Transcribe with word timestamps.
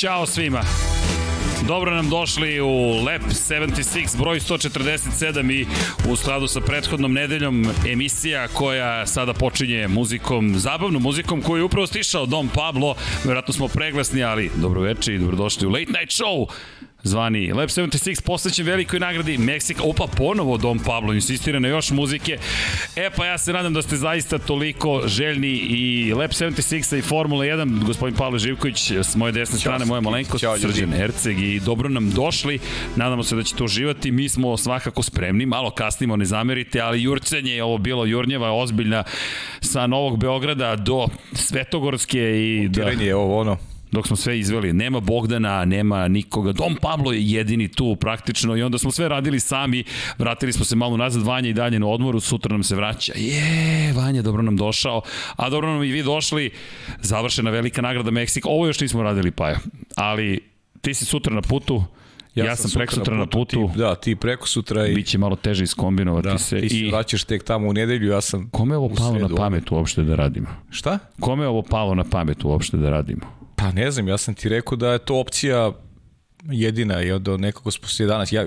Ćao 0.00 0.26
svima. 0.26 0.60
Dobro 1.68 1.94
nam 1.94 2.10
došli 2.10 2.60
u 2.60 3.04
Lep 3.04 3.22
76, 3.22 4.18
broj 4.18 4.40
147 4.40 5.52
i 5.52 5.66
u 6.10 6.16
skladu 6.16 6.46
sa 6.46 6.60
prethodnom 6.60 7.12
nedeljom 7.12 7.66
emisija 7.88 8.48
koja 8.48 9.06
sada 9.06 9.34
počinje 9.34 9.88
muzikom, 9.88 10.58
zabavnom 10.58 11.02
muzikom 11.02 11.42
koju 11.42 11.60
je 11.60 11.64
upravo 11.64 11.86
stišao 11.86 12.26
Dom 12.26 12.48
Pablo. 12.54 12.94
Vjerojatno 13.24 13.54
smo 13.54 13.68
preglasni, 13.68 14.22
ali 14.22 14.50
dobro 14.56 14.80
večer 14.80 15.14
i 15.14 15.18
dobrodošli 15.18 15.66
u 15.66 15.70
Late 15.70 15.92
Night 15.92 16.20
Show 16.20 16.46
zvani 17.02 17.52
Lab 17.52 17.68
76 17.68 18.22
posvećen 18.22 18.66
velikoj 18.66 19.00
nagradi 19.00 19.38
Meksika. 19.38 19.82
Opa, 19.84 20.06
ponovo 20.16 20.56
Dom 20.56 20.78
Pablo 20.78 21.12
insistira 21.12 21.58
na 21.58 21.68
još 21.68 21.90
muzike. 21.90 22.38
E 22.96 23.10
pa 23.16 23.26
ja 23.26 23.38
se 23.38 23.52
nadam 23.52 23.74
da 23.74 23.82
ste 23.82 23.96
zaista 23.96 24.38
toliko 24.38 25.02
željni 25.06 25.48
i 25.48 26.12
Lab 26.14 26.30
76 26.30 26.98
i 26.98 27.02
Formula 27.02 27.44
1. 27.44 27.84
Gospodin 27.84 28.16
Pavle 28.16 28.38
Živković 28.38 28.90
s 28.90 29.16
moje 29.16 29.32
desne 29.32 29.58
Ćao, 29.58 29.60
strane, 29.60 29.84
moja 29.84 30.00
malenkost, 30.00 30.44
Srđan 30.60 30.94
Erceg 30.94 31.38
i 31.38 31.60
dobro 31.60 31.88
nam 31.88 32.10
došli. 32.10 32.58
Nadamo 32.96 33.22
se 33.22 33.36
da 33.36 33.42
ćete 33.42 33.64
uživati. 33.64 34.10
Mi 34.10 34.28
smo 34.28 34.56
svakako 34.56 35.02
spremni, 35.02 35.46
malo 35.46 35.70
kasnimo, 35.70 36.16
ne 36.16 36.24
zamerite, 36.24 36.80
ali 36.80 37.02
jurcenje 37.02 37.52
je 37.52 37.64
ovo 37.64 37.78
bilo 37.78 38.04
jurnjeva 38.04 38.52
ozbiljna 38.52 39.04
sa 39.60 39.86
Novog 39.86 40.18
Beograda 40.18 40.76
do 40.76 41.06
Svetogorske 41.32 42.18
i 42.18 42.68
da... 42.68 42.82
je 42.82 43.14
ovo 43.14 43.40
ono 43.40 43.69
dok 43.92 44.06
smo 44.06 44.16
sve 44.16 44.38
izveli. 44.38 44.72
Nema 44.72 45.00
Bogdana, 45.00 45.64
nema 45.64 46.08
nikoga. 46.08 46.52
Dom 46.52 46.76
Pablo 46.76 47.12
je 47.12 47.30
jedini 47.30 47.68
tu 47.68 47.96
praktično 47.96 48.56
i 48.56 48.62
onda 48.62 48.78
smo 48.78 48.90
sve 48.90 49.08
radili 49.08 49.40
sami. 49.40 49.84
Vratili 50.18 50.52
smo 50.52 50.64
se 50.64 50.76
malo 50.76 50.96
nazad, 50.96 51.22
Vanja 51.22 51.48
i 51.48 51.52
dalje 51.52 51.78
na 51.78 51.86
odmoru, 51.86 52.20
sutra 52.20 52.52
nam 52.52 52.62
se 52.62 52.76
vraća. 52.76 53.12
Je, 53.16 53.92
Vanja, 53.92 54.22
dobro 54.22 54.42
nam 54.42 54.56
došao. 54.56 55.02
A 55.36 55.50
dobro 55.50 55.72
nam 55.72 55.82
i 55.82 55.92
vi 55.92 56.02
došli. 56.02 56.50
Završena 57.00 57.50
velika 57.50 57.82
nagrada 57.82 58.10
Meksika. 58.10 58.48
Ovo 58.48 58.66
još 58.66 58.80
nismo 58.80 59.02
radili, 59.02 59.30
Paja. 59.30 59.58
Ali 59.96 60.40
ti 60.80 60.94
si 60.94 61.04
sutra 61.04 61.34
na 61.34 61.42
putu. 61.42 61.84
Ja, 62.34 62.44
ja 62.44 62.56
sam, 62.56 62.70
preko 62.74 62.94
sutra 62.94 63.16
na 63.16 63.26
putu. 63.26 63.70
Ti, 63.72 63.78
da, 63.78 63.94
ti 63.94 64.16
preko 64.16 64.48
sutra 64.48 64.86
i... 64.86 64.94
Biće 64.94 65.18
malo 65.18 65.36
teže 65.36 65.64
iskombinovati 65.64 66.28
da, 66.28 66.38
se. 66.38 66.60
Ti 66.60 66.68
se 66.68 66.76
i... 66.76 66.90
vraćaš 66.90 67.24
tek 67.24 67.44
tamo 67.44 67.68
u 67.68 67.72
nedelju, 67.72 68.10
ja 68.10 68.20
sam 68.20 68.50
Kome 68.50 68.74
je 68.74 68.78
ovo 68.78 68.88
palo 68.88 69.18
na 69.18 69.28
pamet 69.36 69.70
uopšte 69.70 70.02
da 70.02 70.14
radimo? 70.14 70.46
Šta? 70.70 70.98
Kome 71.20 71.44
je 71.44 71.48
ovo 71.48 71.62
palo 71.62 71.94
na 71.94 72.04
pamet 72.04 72.44
uopšte 72.44 72.76
da 72.76 72.90
radimo? 72.90 73.39
Pa 73.60 73.72
ne 73.72 73.90
znam, 73.90 74.08
ja 74.08 74.18
sam 74.18 74.34
ti 74.34 74.48
rekao 74.48 74.76
da 74.76 74.92
je 74.92 74.98
to 74.98 75.20
opcija 75.20 75.72
jedina 76.44 77.02
i 77.02 77.12
od 77.12 77.40
nekako 77.40 77.70
smo 77.70 77.88
se 77.88 78.06
danas, 78.06 78.32
ja, 78.32 78.46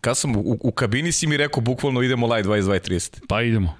kad 0.00 0.16
sam 0.16 0.36
u, 0.36 0.58
u 0.60 0.72
kabini 0.72 1.12
si 1.12 1.26
mi 1.26 1.36
rekao 1.36 1.60
bukvalno 1.60 2.02
idemo 2.02 2.34
live 2.34 2.48
22.30. 2.48 3.26
Pa 3.28 3.42
idemo. 3.42 3.74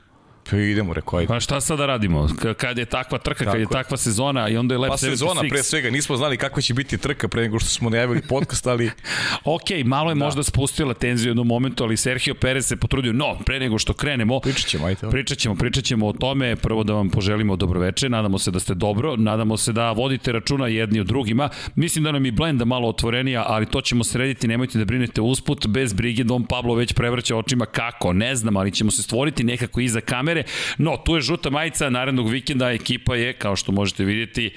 Pa 0.50 0.56
idemo, 0.56 0.94
rekao, 0.94 1.18
ajde. 1.18 1.28
Pa 1.28 1.40
šta 1.40 1.60
sad 1.60 1.78
da 1.78 1.86
radimo? 1.86 2.28
Kad 2.56 2.78
je 2.78 2.84
takva 2.84 3.18
trka, 3.18 3.44
Tako. 3.44 3.50
kad 3.50 3.60
je 3.60 3.66
takva 3.66 3.96
sezona 3.96 4.48
i 4.48 4.56
onda 4.56 4.74
je 4.74 4.78
Lab 4.78 4.90
pa 4.90 4.96
76. 4.96 5.10
sezona, 5.10 5.42
pre 5.50 5.62
svega, 5.62 5.90
nismo 5.90 6.16
znali 6.16 6.36
kakva 6.36 6.62
će 6.62 6.74
biti 6.74 6.98
trka 6.98 7.28
pre 7.28 7.42
nego 7.42 7.58
što 7.58 7.68
smo 7.68 7.90
najavili 7.90 8.22
podcast, 8.28 8.66
ali... 8.66 8.90
ok, 9.44 9.84
malo 9.84 10.10
je 10.10 10.14
da. 10.14 10.24
možda 10.24 10.42
spustila 10.42 10.94
tenziju 10.94 11.28
u 11.28 11.30
jednom 11.30 11.46
momentu, 11.46 11.84
ali 11.84 11.96
Sergio 11.96 12.34
Perez 12.34 12.66
se 12.66 12.76
potrudio. 12.76 13.12
No, 13.12 13.38
pre 13.46 13.60
nego 13.60 13.78
što 13.78 13.92
krenemo... 13.92 14.40
Pričat 14.40 14.66
ćemo, 14.66 14.86
ajde. 14.86 15.10
Pričat 15.10 15.38
ćemo, 15.38 15.54
pričat 15.54 15.84
ćemo 15.84 16.06
o 16.06 16.12
tome. 16.12 16.56
Prvo 16.56 16.84
da 16.84 16.92
vam 16.92 17.10
poželimo 17.10 17.56
dobroveče, 17.56 18.08
nadamo 18.08 18.38
se 18.38 18.50
da 18.50 18.60
ste 18.60 18.74
dobro, 18.74 19.16
nadamo 19.16 19.56
se 19.56 19.72
da 19.72 19.92
vodite 19.92 20.32
računa 20.32 20.66
jedni 20.66 21.00
od 21.00 21.06
drugima. 21.06 21.48
Mislim 21.74 22.04
da 22.04 22.12
nam 22.12 22.26
i 22.26 22.30
blenda 22.30 22.64
malo 22.64 22.88
otvorenija, 22.88 23.44
ali 23.46 23.66
to 23.66 23.80
ćemo 23.80 24.04
srediti, 24.04 24.48
nemojte 24.48 24.78
da 24.78 24.84
brinete 24.84 25.20
usput, 25.20 25.66
bez 25.66 25.92
brige 25.92 26.24
Dom 26.24 26.44
Pablo 26.44 26.74
već 26.74 26.92
prevrća 26.92 27.36
očima 27.36 27.66
kako, 27.66 28.12
ne 28.12 28.36
znam, 28.36 28.56
ali 28.56 28.72
ćemo 28.72 28.90
se 28.90 29.02
stvoriti 29.02 29.44
nekako 29.44 29.80
iza 29.80 30.00
kamere 30.00 30.37
kamere. 30.42 30.78
No, 30.78 30.96
tu 30.96 31.16
je 31.16 31.20
žuta 31.20 31.50
majica, 31.50 31.90
narednog 31.90 32.30
vikenda 32.30 32.70
ekipa 32.70 33.16
je, 33.16 33.32
kao 33.32 33.56
što 33.56 33.72
možete 33.72 34.04
vidjeti, 34.04 34.50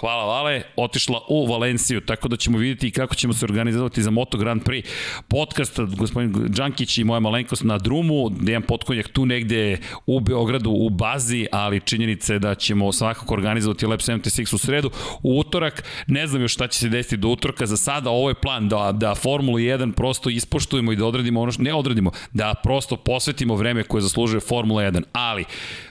Hvala 0.00 0.24
Vale, 0.24 0.62
otišla 0.76 1.20
u 1.28 1.46
Valenciju, 1.46 2.00
tako 2.00 2.28
da 2.28 2.36
ćemo 2.36 2.58
vidjeti 2.58 2.90
kako 2.90 3.14
ćemo 3.14 3.32
se 3.32 3.44
organizovati 3.44 4.02
za 4.02 4.10
Moto 4.10 4.38
Grand 4.38 4.62
Prix. 4.62 4.84
Podcast, 5.28 5.80
gospodin 5.80 6.32
Đankić 6.48 6.98
i 6.98 7.04
moja 7.04 7.20
malenkost 7.20 7.64
na 7.64 7.78
drumu, 7.78 8.30
Dejan 8.30 8.62
Potkonjak 8.62 9.08
tu 9.08 9.26
negde 9.26 9.78
u 10.06 10.20
Beogradu 10.20 10.70
u 10.70 10.90
bazi, 10.90 11.46
ali 11.52 11.80
činjenica 11.80 12.32
je 12.32 12.38
da 12.38 12.54
ćemo 12.54 12.92
svakako 12.92 13.34
organizovati 13.34 13.86
Lab 13.86 13.98
76 13.98 14.54
u 14.54 14.58
sredu. 14.58 14.90
U 15.22 15.38
utorak, 15.38 15.84
ne 16.06 16.26
znam 16.26 16.42
još 16.42 16.54
šta 16.54 16.66
će 16.66 16.78
se 16.78 16.88
desiti 16.88 17.16
do 17.16 17.28
utorka, 17.28 17.66
za 17.66 17.76
sada 17.76 18.10
ovo 18.10 18.28
je 18.28 18.34
plan 18.34 18.68
da, 18.68 18.92
da 18.92 19.14
Formulu 19.14 19.58
1 19.58 19.92
prosto 19.92 20.30
ispoštujemo 20.30 20.92
i 20.92 20.96
da 20.96 21.06
odradimo 21.06 21.40
ono 21.40 21.52
što, 21.52 21.62
ne 21.62 21.74
odradimo, 21.74 22.10
da 22.32 22.54
prosto 22.62 22.96
posvetimo 22.96 23.54
vreme 23.54 23.82
koje 23.82 24.02
zaslužuje 24.02 24.40
Formula 24.40 24.82
1, 24.82 25.02
ali 25.12 25.44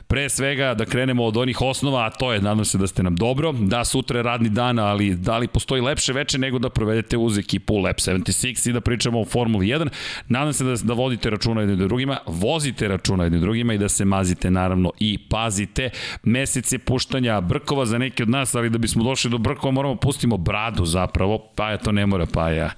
Pre 0.07 0.29
svega 0.29 0.73
da 0.73 0.85
krenemo 0.85 1.23
od 1.25 1.37
onih 1.37 1.61
osnova, 1.61 2.05
a 2.05 2.09
to 2.09 2.33
je, 2.33 2.41
nadam 2.41 2.65
se 2.65 2.77
da 2.77 2.87
ste 2.87 3.03
nam 3.03 3.15
dobro, 3.15 3.51
da 3.51 3.85
sutra 3.85 4.19
je 4.19 4.23
radni 4.23 4.49
dan, 4.49 4.79
ali 4.79 5.15
da 5.15 5.37
li 5.37 5.47
postoji 5.47 5.81
lepše 5.81 6.13
veče 6.13 6.37
nego 6.37 6.59
da 6.59 6.69
provedete 6.69 7.17
uz 7.17 7.37
ekipu 7.37 7.77
Lab 7.77 7.95
76 7.95 8.69
i 8.69 8.73
da 8.73 8.81
pričamo 8.81 9.21
o 9.21 9.25
Formuli 9.25 9.67
1. 9.67 9.89
Nadam 10.27 10.53
se 10.53 10.63
da, 10.63 10.75
da 10.83 10.93
vodite 10.93 11.29
računa 11.29 11.61
jednim 11.61 11.77
drugima, 11.77 12.17
vozite 12.25 12.87
računa 12.87 13.23
jednim 13.23 13.41
drugima 13.41 13.73
i 13.73 13.77
da 13.77 13.89
se 13.89 14.05
mazite 14.05 14.51
naravno 14.51 14.91
i 14.99 15.17
pazite. 15.29 15.89
Mesec 16.23 16.71
je 16.71 16.79
puštanja 16.79 17.41
brkova 17.41 17.85
za 17.85 17.97
neke 17.97 18.23
od 18.23 18.29
nas, 18.29 18.55
ali 18.55 18.69
da 18.69 18.77
bismo 18.77 19.03
došli 19.03 19.31
do 19.31 19.37
brkova 19.37 19.71
moramo 19.71 19.95
pustimo 19.95 20.37
bradu 20.37 20.85
zapravo, 20.85 21.51
pa 21.55 21.69
ja 21.69 21.77
to 21.77 21.91
ne 21.91 22.05
mora 22.05 22.25
pa 22.33 22.49
ja. 22.49 22.71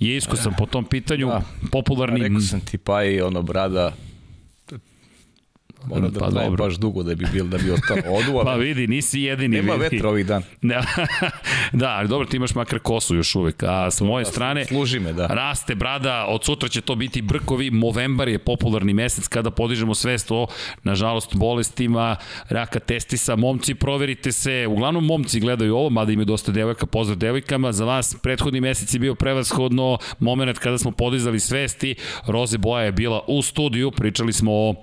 Je 0.00 0.16
iskusan 0.16 0.54
po 0.58 0.66
tom 0.66 0.84
pitanju, 0.84 1.26
da, 1.26 1.42
popularni... 1.72 2.20
Rekao 2.20 2.40
sam 2.40 2.60
ti 2.60 2.78
pa 2.78 3.04
i 3.04 3.20
ono 3.20 3.42
brada, 3.42 3.92
Mora 5.86 6.08
da 6.08 6.20
pa 6.20 6.30
traje 6.30 6.48
dobro. 6.48 6.64
baš 6.64 6.74
dugo 6.74 7.02
da 7.02 7.14
bi 7.14 7.26
bil 7.32 7.46
da 7.46 7.58
bi 7.58 7.70
ostao 7.70 7.96
odu, 8.18 8.36
ali... 8.36 8.44
Pa 8.44 8.54
vidi, 8.54 8.86
nisi 8.86 9.20
jedini. 9.20 9.56
Nema 9.56 9.72
vidi. 9.72 9.96
vetra 9.96 10.08
ovih 10.08 10.26
dan. 10.26 10.42
Da, 10.62 10.84
da, 11.72 11.88
ali 11.88 12.08
dobro, 12.08 12.26
ti 12.26 12.36
imaš 12.36 12.54
makar 12.54 12.78
kosu 12.78 13.16
još 13.16 13.34
uvek. 13.34 13.62
A 13.62 13.90
s 13.90 14.00
moje 14.00 14.24
da, 14.24 14.30
strane, 14.30 14.64
služi 14.64 15.00
me, 15.00 15.12
da. 15.12 15.26
raste 15.26 15.74
brada, 15.74 16.26
od 16.28 16.44
sutra 16.44 16.68
će 16.68 16.80
to 16.80 16.94
biti 16.94 17.22
brkovi. 17.22 17.70
Movembar 17.70 18.28
je 18.28 18.38
popularni 18.38 18.94
mesec 18.94 19.28
kada 19.28 19.50
podižemo 19.50 19.94
svest 19.94 20.30
o, 20.30 20.46
nažalost, 20.82 21.36
bolestima, 21.36 22.16
raka 22.48 22.80
testisa. 22.80 23.36
Momci, 23.36 23.74
proverite 23.74 24.32
se. 24.32 24.66
Uglavnom, 24.68 25.06
momci 25.06 25.40
gledaju 25.40 25.76
ovo, 25.76 25.90
mada 25.90 26.12
imaju 26.12 26.26
dosta 26.26 26.52
devojka, 26.52 26.86
pozdrav 26.86 27.18
devojkama. 27.18 27.72
Za 27.72 27.84
vas 27.84 28.16
prethodni 28.22 28.60
mesec 28.60 28.94
je 28.94 29.00
bio 29.00 29.14
prevashodno 29.14 29.98
moment 30.18 30.58
kada 30.58 30.78
smo 30.78 30.90
podizali 30.90 31.40
svesti. 31.40 31.94
Roze 32.26 32.58
Boja 32.58 32.84
je 32.84 32.92
bila 32.92 33.24
u 33.26 33.42
studiju, 33.42 33.90
pričali 33.90 34.32
smo 34.32 34.52
o 34.52 34.74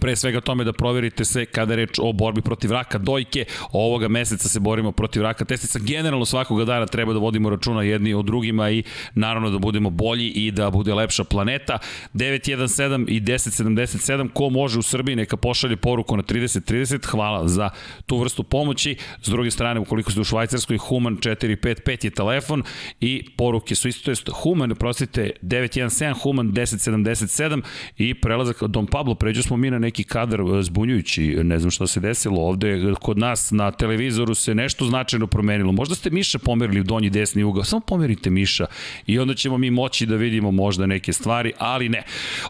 pre 0.00 0.16
svega 0.16 0.40
tome 0.40 0.64
da 0.64 0.72
proverite 0.72 1.24
se 1.24 1.44
kada 1.44 1.72
je 1.72 1.76
reč 1.76 1.98
o 1.98 2.12
borbi 2.12 2.40
protiv 2.42 2.72
raka 2.72 2.98
dojke. 2.98 3.44
Ovoga 3.72 4.08
meseca 4.08 4.48
se 4.48 4.60
borimo 4.60 4.92
protiv 4.92 5.22
raka 5.22 5.44
testica. 5.44 5.78
Generalno 5.78 6.24
svakoga 6.24 6.64
dana 6.64 6.86
treba 6.86 7.12
da 7.12 7.18
vodimo 7.18 7.50
računa 7.50 7.82
jedni 7.82 8.14
o 8.14 8.22
drugima 8.22 8.70
i 8.70 8.82
naravno 9.14 9.50
da 9.50 9.58
budemo 9.58 9.90
bolji 9.90 10.28
i 10.28 10.50
da 10.50 10.70
bude 10.70 10.94
lepša 10.94 11.24
planeta. 11.24 11.78
917 12.14 13.08
i 13.08 13.20
1077, 13.20 14.28
ko 14.32 14.50
može 14.50 14.78
u 14.78 14.82
Srbiji 14.82 15.16
neka 15.16 15.36
pošalje 15.36 15.76
poruku 15.76 16.16
na 16.16 16.22
3030. 16.22 17.06
Hvala 17.06 17.48
za 17.48 17.70
tu 18.06 18.18
vrstu 18.18 18.42
pomoći. 18.42 18.96
S 19.22 19.28
druge 19.28 19.50
strane, 19.50 19.80
ukoliko 19.80 20.10
ste 20.10 20.20
u 20.20 20.24
Švajcarskoj, 20.24 20.78
Human 20.78 21.16
455 21.16 22.04
je 22.04 22.10
telefon 22.10 22.62
i 23.00 23.24
poruke 23.36 23.74
su 23.74 23.88
isto, 23.88 24.14
to 24.14 24.32
Human, 24.32 24.74
prostite, 24.74 25.30
917, 25.42 26.22
Human 26.22 26.52
1077 26.52 27.62
i 27.98 28.14
prelazak 28.14 28.62
Dom 28.62 28.86
Pablo, 28.86 29.14
pređu 29.14 29.42
smo 29.42 29.56
mi 29.56 29.71
na 29.72 29.78
neki 29.78 30.04
kadar 30.04 30.40
e, 30.40 30.62
zbunjujući, 30.62 31.22
ne 31.42 31.58
znam 31.58 31.70
šta 31.70 31.86
se 31.86 32.00
desilo 32.00 32.42
ovde, 32.42 32.94
kod 33.00 33.18
nas 33.18 33.50
na 33.50 33.70
televizoru 33.70 34.34
se 34.34 34.54
nešto 34.54 34.84
značajno 34.84 35.26
promenilo. 35.26 35.72
Možda 35.72 35.94
ste 35.94 36.10
Miša 36.10 36.38
pomerili 36.38 36.80
u 36.80 36.84
donji 36.84 37.10
desni 37.10 37.44
ugao, 37.44 37.64
samo 37.64 37.80
pomerite 37.80 38.30
Miša 38.30 38.66
i 39.06 39.18
onda 39.18 39.34
ćemo 39.34 39.58
mi 39.58 39.70
moći 39.70 40.06
da 40.06 40.16
vidimo 40.16 40.50
možda 40.50 40.86
neke 40.86 41.12
stvari, 41.12 41.52
ali 41.58 41.88
ne. 41.88 42.02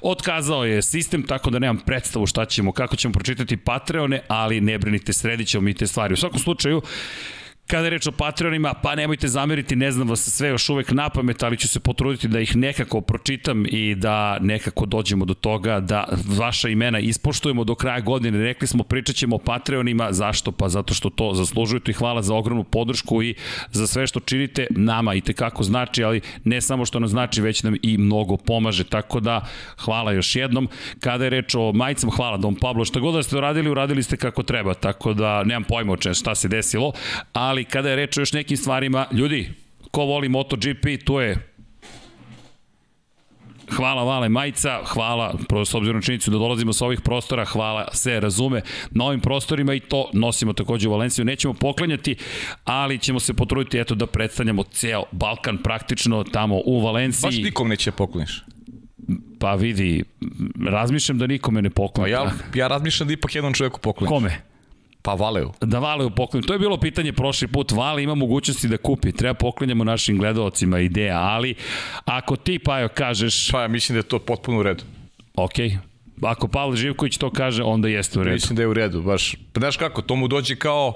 Otkazao 0.03 0.65
je 0.65 0.83
sistem, 0.83 1.23
tako 1.23 1.51
da 1.51 1.59
nemam 1.59 1.79
predstavu 1.87 2.27
šta 2.27 2.45
ćemo, 2.45 2.73
kako 2.73 2.97
ćemo 2.97 3.13
pročitati 3.13 3.57
Patreone, 3.57 4.23
ali 4.29 4.61
ne 4.61 4.79
brinite, 4.79 5.13
sredit 5.13 5.49
ćemo 5.49 5.63
mi 5.63 5.75
te 5.75 5.87
stvari. 5.87 6.15
U 6.15 6.17
svakom 6.17 6.39
slučaju, 6.39 6.83
Kada 7.67 7.85
je 7.85 7.91
reč 7.91 8.07
o 8.07 8.13
Patreonima, 8.13 8.75
pa 8.75 8.95
nemojte 8.95 9.29
zameriti, 9.29 9.77
ne 9.77 9.91
znam 9.93 10.09
vas 10.09 10.21
sve 10.21 10.49
još 10.49 10.69
uvek 10.69 10.91
na 10.91 11.09
pamet, 11.09 11.43
ali 11.43 11.57
ću 11.57 11.69
se 11.69 11.81
potruditi 11.81 12.29
da 12.29 12.41
ih 12.41 12.57
nekako 12.57 13.01
pročitam 13.01 13.65
i 13.69 13.95
da 13.95 14.39
nekako 14.41 14.87
dođemo 14.87 15.25
do 15.25 15.35
toga 15.35 15.81
da 15.81 16.05
vaša 16.39 16.69
imena 16.69 16.99
ispoštujemo 16.99 17.65
do 17.65 17.75
kraja 17.75 18.01
godine. 18.01 18.39
Rekli 18.39 18.67
smo, 18.67 18.85
pričat 18.85 19.17
ćemo 19.17 19.37
o 19.37 19.39
Patreonima, 19.39 20.13
zašto? 20.13 20.53
Pa 20.53 20.69
zato 20.69 20.95
što 20.95 21.11
to 21.11 21.35
zaslužujete 21.35 21.91
i 21.91 21.95
hvala 21.95 22.23
za 22.23 22.35
ogromnu 22.35 22.65
podršku 22.65 23.23
i 23.23 23.35
za 23.71 23.87
sve 23.87 24.07
što 24.07 24.21
činite 24.21 24.67
nama 24.71 25.15
i 25.15 25.21
tekako 25.21 25.63
znači, 25.63 26.05
ali 26.05 26.21
ne 26.45 26.61
samo 26.61 26.85
što 26.87 27.01
nam 27.01 27.09
znači, 27.09 27.43
već 27.43 27.63
nam 27.63 27.77
i 27.83 27.99
mnogo 27.99 28.37
pomaže. 28.37 28.85
Tako 28.85 29.21
da, 29.21 29.41
hvala 29.79 30.13
još 30.13 30.37
jednom. 30.37 30.69
Kada 31.01 31.25
je 31.25 31.31
reč 31.31 31.55
o 31.55 31.73
majicama, 31.73 32.13
hvala 32.13 32.37
Dom 32.37 32.55
Pablo, 32.55 32.85
šta 32.85 33.01
god 33.01 33.15
da 33.15 33.23
ste 33.23 33.37
uradili, 33.37 33.71
uradili 33.71 34.03
ste 34.03 34.17
kako 34.17 34.43
treba, 34.43 34.75
tako 34.75 35.15
da 35.15 35.45
nemam 35.45 35.65
pojma 35.65 35.93
o 35.93 35.97
čem 35.97 36.15
šta 36.15 36.35
se 36.35 36.49
desilo, 36.49 36.93
ali 37.33 37.52
ali 37.53 37.65
kada 37.65 37.91
je 37.91 37.97
reč 37.97 38.17
o 38.17 38.21
još 38.21 38.33
nekim 38.33 38.57
stvarima, 38.57 39.07
ljudi, 39.13 39.51
ko 39.91 40.05
voli 40.05 40.29
MotoGP, 40.29 41.05
tu 41.05 41.21
je 41.21 41.49
Hvala 43.73 44.05
Vale 44.05 44.29
Majica, 44.29 44.81
hvala, 44.85 45.35
s 45.65 45.75
obzirom 45.75 45.97
na 45.97 46.03
činjenicu 46.03 46.31
da 46.31 46.39
dolazimo 46.39 46.73
sa 46.73 46.85
ovih 46.85 47.01
prostora, 47.01 47.45
hvala, 47.45 47.89
se 47.93 48.21
razume, 48.21 48.63
na 48.91 49.05
ovim 49.05 49.21
prostorima 49.21 49.75
i 49.75 49.81
to 49.81 50.11
nosimo 50.13 50.53
takođe 50.53 50.89
u 50.89 50.93
Valenciju. 50.93 51.25
Nećemo 51.25 51.55
poklanjati, 51.55 52.17
ali 52.65 52.99
ćemo 52.99 53.21
se 53.21 53.35
potruditi 53.35 53.79
eto 53.79 53.95
da 53.95 54.07
predstavljamo 54.07 54.63
ceo 54.63 55.05
Balkan 55.13 55.59
praktično 55.59 56.25
tamo 56.25 56.61
u 56.65 56.81
Valenciji. 56.81 57.29
Baš 57.29 57.37
nikom 57.37 57.69
neće 57.69 57.91
pokloniš. 57.91 58.45
Pa 59.41 59.55
vidi, 59.55 60.05
razmišljam 60.71 61.19
da 61.19 61.27
nikome 61.27 61.63
ne 61.63 61.71
poklonim. 61.71 62.15
Pa 62.15 62.21
ja, 62.21 62.33
ja 62.55 62.69
razmišljam 62.69 63.09
da 63.09 63.13
ipak 63.13 63.35
jednom 63.35 63.55
čoveku 63.55 63.81
poklonim. 63.81 64.09
Kome? 64.09 64.52
Pa 65.03 65.15
Valeu. 65.15 65.51
Da 65.61 65.79
Valeu 65.79 66.11
poklonim. 66.11 66.47
To 66.47 66.53
je 66.53 66.59
bilo 66.59 66.77
pitanje 66.77 67.13
prošli 67.13 67.49
put. 67.49 67.73
Vale 67.73 68.03
ima 68.03 68.15
mogućnosti 68.15 68.69
da 68.69 68.77
kupi. 68.77 69.13
Treba 69.13 69.35
poklanjamo 69.35 69.85
našim 69.85 70.19
gledalcima 70.19 70.81
ideja, 70.81 71.19
ali 71.19 71.55
ako 72.05 72.37
ti, 72.37 72.59
Pajo, 72.59 72.89
kažeš... 72.89 73.51
Pa 73.51 73.63
ja 73.63 73.69
mislim 73.69 73.95
da 73.95 73.99
je 73.99 74.03
to 74.03 74.19
potpuno 74.19 74.59
u 74.59 74.63
redu. 74.63 74.85
Okej. 75.35 75.69
Okay. 75.69 75.79
Ako 76.23 76.49
Pavle 76.49 76.77
Živković 76.77 77.17
to 77.17 77.31
kaže, 77.31 77.63
onda 77.63 77.89
jeste 77.89 78.21
u 78.21 78.23
redu. 78.23 78.35
Mislim 78.35 78.57
da 78.57 78.63
je 78.63 78.69
u 78.69 78.75
redu, 78.75 79.03
baš. 79.03 79.35
Pa 79.53 79.61
znaš 79.61 79.77
kako, 79.77 80.03
to 80.03 80.17
mu 80.17 80.29
dođe 80.29 80.57
kao 80.57 80.95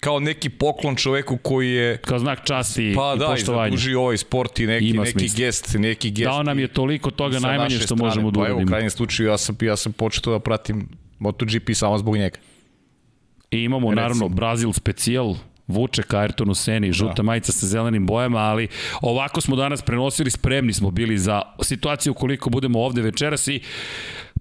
kao 0.00 0.20
neki 0.20 0.48
poklon 0.48 0.96
čoveku 0.96 1.36
koji 1.36 1.70
je 1.70 1.96
kao 1.96 2.18
znak 2.18 2.44
časti 2.44 2.92
pa, 2.96 3.12
i 3.16 3.18
da, 3.18 3.26
poštovanja. 3.26 3.76
Pa 3.76 3.92
da, 3.92 3.98
ovaj 3.98 4.16
sport 4.16 4.58
i 4.58 4.66
neki, 4.66 4.92
neki 4.92 5.28
gest, 5.36 5.74
neki 5.78 6.10
gest. 6.10 6.24
Dao 6.24 6.42
nam 6.42 6.58
je 6.58 6.68
toliko 6.68 7.10
toga 7.10 7.38
najmanje 7.38 7.76
što 7.76 7.84
strane. 7.84 8.02
možemo 8.02 8.30
da 8.30 8.40
uradimo. 8.40 8.56
Pa 8.56 8.60
evo, 8.60 8.66
u 8.66 8.68
krajnjem 8.68 8.90
slučaju 8.90 9.28
ja 9.28 9.38
sam, 9.38 9.56
ja 9.60 9.76
sam 9.76 9.92
počeo 9.92 10.32
da 10.32 10.38
pratim 10.38 10.88
MotoGP 11.18 11.70
samo 11.74 11.98
zbog 11.98 12.16
njega. 12.16 12.38
I 13.50 13.62
imamo 13.64 13.90
Recimo. 13.90 14.02
naravno 14.02 14.28
Brazil 14.28 14.72
specijal, 14.72 15.34
vuče 15.66 16.02
ka 16.02 16.18
Ayrtonu 16.18 16.54
Seni, 16.54 16.92
žuta 16.92 17.14
da. 17.16 17.22
majica 17.22 17.52
sa 17.52 17.66
zelenim 17.66 18.06
bojama, 18.06 18.38
ali 18.38 18.68
ovako 19.02 19.40
smo 19.40 19.56
danas 19.56 19.82
prenosili, 19.82 20.30
spremni 20.30 20.72
smo 20.72 20.90
bili 20.90 21.18
za 21.18 21.42
situaciju 21.62 22.14
koliko 22.14 22.50
budemo 22.50 22.80
ovde 22.80 23.02
večeras 23.02 23.48
i 23.48 23.60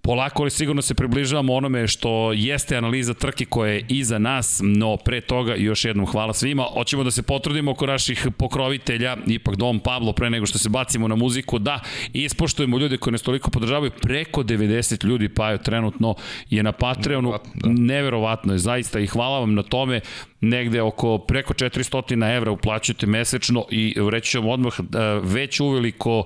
polako 0.06 0.44
ali 0.44 0.52
sigurno 0.52 0.82
se 0.82 0.94
približavamo 0.94 1.54
onome 1.54 1.88
što 1.88 2.34
jeste 2.34 2.78
analiza 2.78 3.14
trke 3.14 3.46
koja 3.46 3.72
je 3.72 3.86
iza 3.90 4.20
nas, 4.20 4.60
no 4.64 4.98
pre 4.98 5.22
toga 5.22 5.56
još 5.56 5.86
jednom 5.86 6.06
hvala 6.06 6.34
svima. 6.34 6.64
Hoćemo 6.74 7.04
da 7.04 7.12
se 7.12 7.24
potrudimo 7.24 7.72
oko 7.72 7.86
naših 7.86 8.28
pokrovitelja, 8.38 9.18
ipak 9.28 9.56
Dom 9.56 9.80
Pablo 9.80 10.14
pre 10.14 10.30
nego 10.30 10.46
što 10.46 10.58
se 10.58 10.70
bacimo 10.70 11.08
na 11.08 11.16
muziku, 11.16 11.60
da 11.60 11.80
ispoštujemo 12.14 12.78
ljude 12.78 12.98
koji 12.98 13.12
nas 13.12 13.22
toliko 13.22 13.52
podržavaju, 13.52 13.92
preko 14.02 14.44
90 14.44 15.06
ljudi 15.06 15.30
pa 15.30 15.50
je 15.50 15.64
trenutno 15.64 16.16
je 16.50 16.64
na 16.64 16.72
Patreonu, 16.72 17.32
da. 17.32 17.70
neverovatno 17.70 18.54
je 18.54 18.60
zaista 18.60 19.00
i 19.00 19.08
hvala 19.08 19.40
vam 19.40 19.54
na 19.54 19.64
tome, 19.64 20.02
negde 20.42 20.82
oko 20.82 21.18
preko 21.18 21.54
400 21.54 22.36
evra 22.38 22.52
uplaćujete 22.52 23.08
mesečno 23.08 23.66
i 23.72 23.96
reći 24.12 24.32
ću 24.32 24.40
vam 24.40 24.50
odmah 24.50 24.80
da 24.80 25.14
već 25.14 25.60
uveliko 25.60 26.26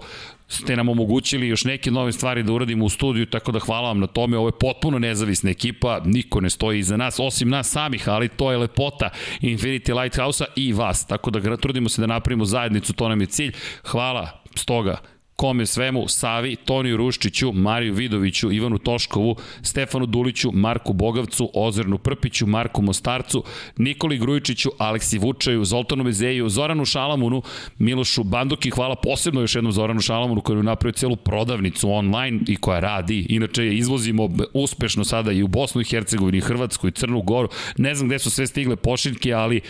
ste 0.49 0.75
nam 0.75 0.89
omogućili 0.89 1.47
još 1.47 1.63
neke 1.63 1.91
nove 1.91 2.11
stvari 2.11 2.43
da 2.43 2.53
uradimo 2.53 2.85
u 2.85 2.89
studiju, 2.89 3.25
tako 3.25 3.51
da 3.51 3.59
hvala 3.59 3.87
vam 3.87 3.99
na 3.99 4.07
tome. 4.07 4.37
Ovo 4.37 4.47
je 4.47 4.59
potpuno 4.59 4.99
nezavisna 4.99 5.49
ekipa, 5.49 6.01
niko 6.05 6.41
ne 6.41 6.49
stoji 6.49 6.79
iza 6.79 6.97
nas, 6.97 7.19
osim 7.19 7.49
nas 7.49 7.69
samih, 7.69 8.09
ali 8.09 8.27
to 8.27 8.51
je 8.51 8.57
lepota 8.57 9.09
Infinity 9.41 10.01
Lighthouse-a 10.01 10.47
i 10.55 10.73
vas. 10.73 11.07
Tako 11.07 11.31
da 11.31 11.57
trudimo 11.57 11.89
se 11.89 12.01
da 12.01 12.07
napravimo 12.07 12.45
zajednicu, 12.45 12.93
to 12.93 13.09
nam 13.09 13.21
je 13.21 13.27
cilj. 13.27 13.53
Hvala 13.83 14.43
stoga 14.55 14.97
kome 15.39 15.65
svemu, 15.65 16.07
Savi, 16.07 16.55
Toniju 16.55 16.97
Ruščiću, 16.97 17.51
Mariju 17.51 17.93
Vidoviću, 17.93 18.51
Ivanu 18.51 18.77
Toškovu, 18.77 19.35
Stefanu 19.61 20.05
Duliću, 20.05 20.51
Marku 20.51 20.93
Bogavcu, 20.93 21.49
Ozernu 21.53 21.97
Prpiću, 21.97 22.47
Marku 22.47 22.81
Mostarcu, 22.81 23.43
Nikoli 23.77 24.17
Grujičiću, 24.17 24.69
Aleksi 24.77 25.17
Vučaju, 25.17 25.65
Zoltanu 25.65 26.03
Mezeju, 26.03 26.49
Zoranu 26.49 26.85
Šalamunu, 26.85 27.41
Milošu 27.77 28.23
Banduki, 28.23 28.69
hvala 28.69 28.95
posebno 28.95 29.41
još 29.41 29.55
jednom 29.55 29.73
Zoranu 29.73 30.01
Šalamunu 30.01 30.41
koji 30.41 30.57
je 30.57 30.63
napravio 30.63 30.93
celu 30.93 31.15
prodavnicu 31.15 31.91
online 31.91 32.39
i 32.47 32.55
koja 32.55 32.79
radi. 32.79 33.25
Inače 33.29 33.63
je 33.65 33.77
izvozimo 33.77 34.29
uspešno 34.53 35.03
sada 35.03 35.31
i 35.31 35.43
u 35.43 35.47
Bosnu 35.47 35.81
i 35.81 35.85
Hercegovini, 35.85 36.37
i 36.37 36.41
Hrvatsku 36.41 36.87
i 36.87 36.91
Crnu 36.91 37.21
Goru. 37.21 37.49
Ne 37.77 37.95
znam 37.95 38.09
gde 38.09 38.19
su 38.19 38.31
sve 38.31 38.47
stigle 38.47 38.75
pošiljke, 38.75 39.33
ali 39.33 39.61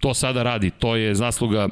to 0.00 0.14
sada 0.14 0.42
radi. 0.42 0.70
To 0.70 0.96
je 0.96 1.14
zasluga 1.14 1.68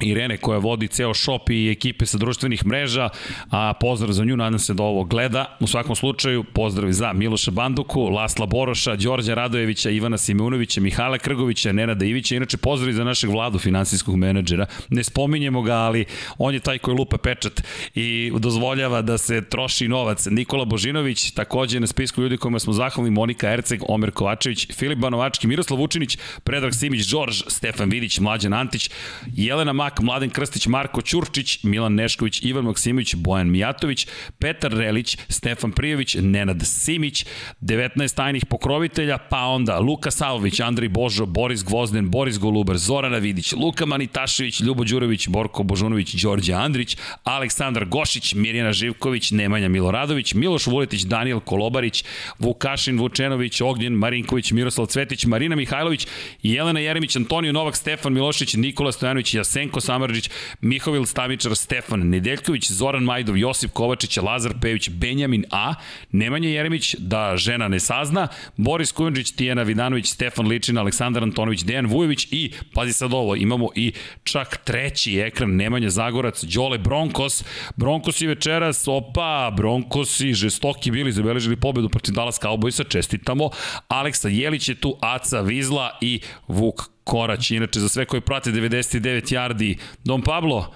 Irene 0.00 0.36
koja 0.36 0.58
vodi 0.58 0.88
ceo 0.88 1.14
shop 1.14 1.50
i 1.50 1.70
ekipe 1.70 2.06
sa 2.06 2.18
društvenih 2.18 2.66
mreža, 2.66 3.08
a 3.50 3.72
pozdrav 3.80 4.12
za 4.12 4.24
nju, 4.24 4.36
nadam 4.36 4.58
se 4.58 4.74
da 4.74 4.82
ovo 4.82 5.04
gleda. 5.04 5.56
U 5.60 5.66
svakom 5.66 5.96
slučaju, 5.96 6.44
pozdrav 6.44 6.92
za 6.92 7.12
Miloša 7.12 7.50
Banduku, 7.50 8.08
Lasla 8.08 8.46
Boroša, 8.46 8.96
Đorđa 8.96 9.34
Radojevića, 9.34 9.90
Ivana 9.90 10.18
Simeunovića, 10.18 10.80
Mihajla 10.80 11.18
Krgovića, 11.18 11.72
Nenada 11.72 12.04
Ivića, 12.04 12.36
inače 12.36 12.56
pozdrav 12.56 12.92
za 12.92 13.04
našeg 13.04 13.30
vladu 13.30 13.58
finansijskog 13.58 14.16
menadžera. 14.16 14.66
Ne 14.88 15.04
spominjemo 15.04 15.62
ga, 15.62 15.74
ali 15.74 16.04
on 16.38 16.54
je 16.54 16.60
taj 16.60 16.78
koji 16.78 16.96
lupa 16.96 17.18
pečat 17.18 17.62
i 17.94 18.32
dozvoljava 18.38 19.02
da 19.02 19.18
se 19.18 19.44
troši 19.44 19.88
novac. 19.88 20.26
Nikola 20.30 20.64
Božinović, 20.64 21.30
takođe 21.30 21.80
na 21.80 21.86
spisku 21.86 22.22
ljudi 22.22 22.36
kojima 22.36 22.58
smo 22.58 22.72
zahvalni, 22.72 23.10
Monika 23.10 23.52
Erceg, 23.52 23.80
Omer 23.88 24.10
Kovačević, 24.10 24.72
Filip 24.72 24.98
Banovački, 24.98 25.46
Miroslav 25.46 25.80
Vučinić, 25.80 26.18
Predrag 26.44 26.74
Simić, 26.74 27.06
Đorđ, 27.06 27.42
Stefan 27.48 27.90
Vidić, 27.90 28.18
Mlađan 28.18 28.52
Antić, 28.52 28.90
Jelena 29.34 29.72
Mak, 29.86 30.00
Mladen 30.00 30.30
Krstić, 30.30 30.66
Marko 30.66 31.02
Ćurčić, 31.02 31.62
Milan 31.62 31.94
Nešković, 31.94 32.42
Ivan 32.42 32.64
Maksimović, 32.64 33.14
Bojan 33.14 33.50
Mijatović, 33.50 34.06
Petar 34.38 34.72
Relić, 34.72 35.18
Stefan 35.28 35.72
Prijović, 35.72 36.16
Nenad 36.20 36.62
Simić, 36.66 37.26
19 37.60 38.14
tajnih 38.16 38.46
pokrovitelja, 38.46 39.18
pa 39.18 39.38
onda 39.38 39.78
Luka 39.78 40.10
Savović, 40.10 40.60
Andrej 40.60 40.88
Božo, 40.88 41.26
Boris 41.26 41.64
Gvozden, 41.64 42.10
Boris 42.10 42.38
Golubar, 42.38 42.76
Zorana 42.76 43.18
Vidić, 43.18 43.52
Luka 43.52 43.86
Manitašević, 43.86 44.60
Ljubo 44.60 44.84
Đurović, 44.84 45.28
Borko 45.28 45.62
Božunović, 45.62 46.14
Đorđe 46.14 46.52
Andrić, 46.52 46.96
Aleksandar 47.24 47.84
Gošić, 47.84 48.34
Mirjana 48.34 48.72
Živković, 48.72 49.30
Nemanja 49.30 49.68
Miloradović, 49.68 50.34
Miloš 50.34 50.66
Vuletić, 50.66 51.02
Daniel 51.02 51.40
Kolobarić, 51.40 52.04
Vukašin 52.38 52.98
Vučenović, 52.98 53.60
Ognjen 53.60 53.92
Marinković, 53.92 54.52
Miroslav 54.52 54.86
Cvetić, 54.86 55.24
Marina 55.26 55.56
Mihajlović, 55.56 56.06
Jelena 56.42 56.80
Jeremić, 56.80 57.16
Antonio 57.16 57.52
Novak, 57.52 57.76
Stefan 57.76 58.12
Milošić, 58.12 58.54
Nikola 58.54 58.92
Stojanović, 58.92 59.34
Jasenko 59.34 59.75
Samarđić, 59.80 60.30
Mihovil 60.60 61.04
Stamičar, 61.04 61.56
Stefan 61.56 62.08
Nedeljković, 62.08 62.70
Zoran 62.70 63.02
Majdov, 63.02 63.36
Josip 63.38 63.72
Kovačić, 63.72 64.16
Lazar 64.16 64.54
Pević, 64.60 64.90
Benjamin 64.90 65.44
A, 65.50 65.74
Nemanja 66.12 66.48
Jeremić, 66.48 66.94
da 66.98 67.36
žena 67.36 67.68
ne 67.68 67.80
sazna, 67.80 68.28
Boris 68.56 68.92
Kujundžić, 68.92 69.30
Tijena 69.30 69.62
Vidanović, 69.62 70.06
Stefan 70.06 70.46
Ličin, 70.46 70.78
Aleksandar 70.78 71.22
Antonović, 71.22 71.62
Dejan 71.62 71.86
Vujović 71.86 72.28
i, 72.30 72.52
pazi 72.74 72.92
sad 72.92 73.12
ovo, 73.12 73.36
imamo 73.36 73.68
i 73.74 73.92
čak 74.24 74.56
treći 74.64 75.18
ekran, 75.18 75.56
Nemanja 75.56 75.90
Zagorac, 75.90 76.44
Đole 76.44 76.78
Bronkos, 76.78 77.44
Bronkos 77.76 78.20
i 78.20 78.26
večeras, 78.26 78.88
opa, 78.88 79.52
Bronkos 79.56 80.20
i 80.20 80.34
žestoki 80.34 80.90
bili, 80.90 81.12
zabeležili 81.12 81.56
pobedu 81.56 81.88
protiv 81.88 82.14
Dallas 82.14 82.40
Cowboysa, 82.40 82.88
čestitamo, 82.88 83.50
Aleksa 83.88 84.28
Jelić 84.28 84.68
je 84.68 84.74
tu, 84.74 84.98
Aca 85.00 85.40
Vizla 85.40 85.98
i 86.00 86.20
Vuk 86.48 86.95
Korać. 87.06 87.50
Inače, 87.50 87.80
za 87.80 87.88
sve 87.88 88.04
koji 88.04 88.20
prate 88.20 88.50
99 88.50 89.32
yardi, 89.32 89.76
Don 90.04 90.22
Pablo, 90.22 90.72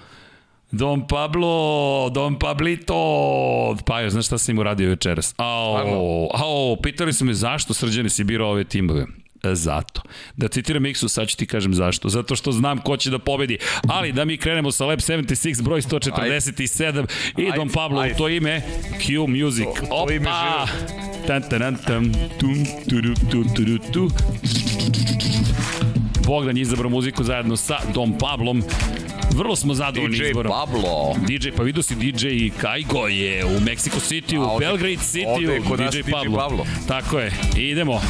Don 0.71 1.07
Pablo, 1.07 2.09
Don 2.09 2.39
Pablito. 2.39 3.77
Pa 3.85 4.09
znaš 4.09 4.25
šta 4.25 4.37
sam 4.37 4.55
im 4.55 4.59
uradio 4.59 4.89
večeras? 4.89 5.33
Ao, 5.37 6.29
ao, 6.33 6.75
pitali 6.83 7.13
su 7.13 7.25
me 7.25 7.33
zašto 7.33 7.73
srđane 7.73 8.09
si 8.09 8.23
birao 8.23 8.49
ove 8.49 8.63
timove. 8.63 9.05
E, 9.43 9.55
zato. 9.55 10.01
Da 10.35 10.47
citiram 10.47 10.85
Iksu, 10.85 11.09
sad 11.09 11.27
ću 11.27 11.37
ti 11.37 11.45
kažem 11.45 11.73
zašto. 11.73 12.09
Zato 12.09 12.35
što 12.35 12.51
znam 12.51 12.77
ko 12.77 12.97
će 12.97 13.09
da 13.09 13.19
pobedi. 13.19 13.57
Ali 13.87 14.11
da 14.11 14.25
mi 14.25 14.37
krenemo 14.37 14.71
sa 14.71 14.85
Lab 14.85 14.99
76, 14.99 15.61
broj 15.61 15.81
147 15.81 16.87
ajde. 16.87 17.03
i 17.37 17.51
Don 17.55 17.69
Pablo 17.69 18.01
ajde. 18.01 18.15
to 18.15 18.29
ime 18.29 18.61
Q 18.99 19.27
Music. 19.27 19.65
To, 19.65 19.85
to 19.85 19.95
Opa! 19.95 20.13
Ime 20.13 20.29
tan, 21.27 21.41
tan, 21.49 21.77
tan, 21.87 22.13
tum, 22.39 22.63
tu, 22.89 23.01
tu, 23.31 23.43
tu, 23.55 23.65
tu, 23.65 23.91
tu. 23.93 24.09
Bogdan 26.25 26.57
je 26.57 26.61
izabrao 26.61 26.89
muziku 26.89 27.23
zajedno 27.23 27.57
sa 27.57 27.77
Dom 27.93 28.17
Pablom. 28.17 28.63
Vrlo 29.35 29.55
smo 29.55 29.73
zadovoljni 29.73 30.17
DJ 30.17 30.23
izborom. 30.23 30.51
DJ 30.51 30.59
Pablo. 30.59 31.15
DJ, 31.27 31.49
pa 31.57 31.63
vidio 31.63 31.83
si 31.83 31.95
DJ 31.95 32.27
Kaigo 32.61 33.07
je 33.07 33.45
u 33.45 33.59
Mexico 33.59 33.99
City, 33.99 34.37
u 34.37 34.59
Belgrade 34.59 34.95
City, 34.95 35.73
u 35.73 35.77
DJ 35.77 36.11
Pablo. 36.11 36.37
Pablo. 36.37 36.65
Tako 36.87 37.19
je. 37.19 37.31
Idemo. 37.57 38.01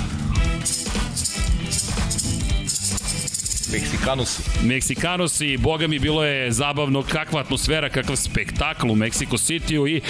Meksikanosi. 3.72 4.42
Meksikanosi, 4.64 5.58
boga 5.58 5.88
mi 5.88 6.00
bilo 6.00 6.26
je 6.26 6.52
zabavno 6.52 7.04
kakva 7.04 7.40
atmosfera, 7.40 7.90
kakav 7.90 8.16
spektakl 8.16 8.92
u 8.92 8.96
Mexico 8.96 9.38
City-u 9.38 9.88
i 9.88 10.02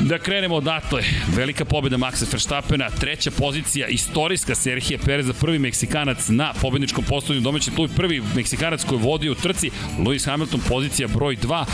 Da 0.00 0.18
krenemo 0.18 0.54
odatle. 0.54 1.02
Velika 1.36 1.64
pobjeda 1.64 1.96
Maxa 1.96 2.32
Verstappena, 2.32 2.90
treća 2.90 3.30
pozicija, 3.30 3.86
istorijska 3.86 4.54
Serhije 4.54 4.98
Perez 4.98 5.26
za 5.26 5.32
prvi 5.32 5.58
Meksikanac 5.58 6.28
na 6.28 6.52
pobedničkom 6.60 7.04
postavljanju 7.04 7.44
domaćem 7.44 7.74
tu 7.74 7.88
prvi 7.96 8.22
Meksikanac 8.36 8.84
koji 8.84 9.00
vodi 9.00 9.30
u 9.30 9.34
trci, 9.34 9.70
Lewis 9.98 10.26
Hamilton 10.26 10.60
pozicija 10.68 11.08
broj 11.08 11.36
2, 11.36 11.64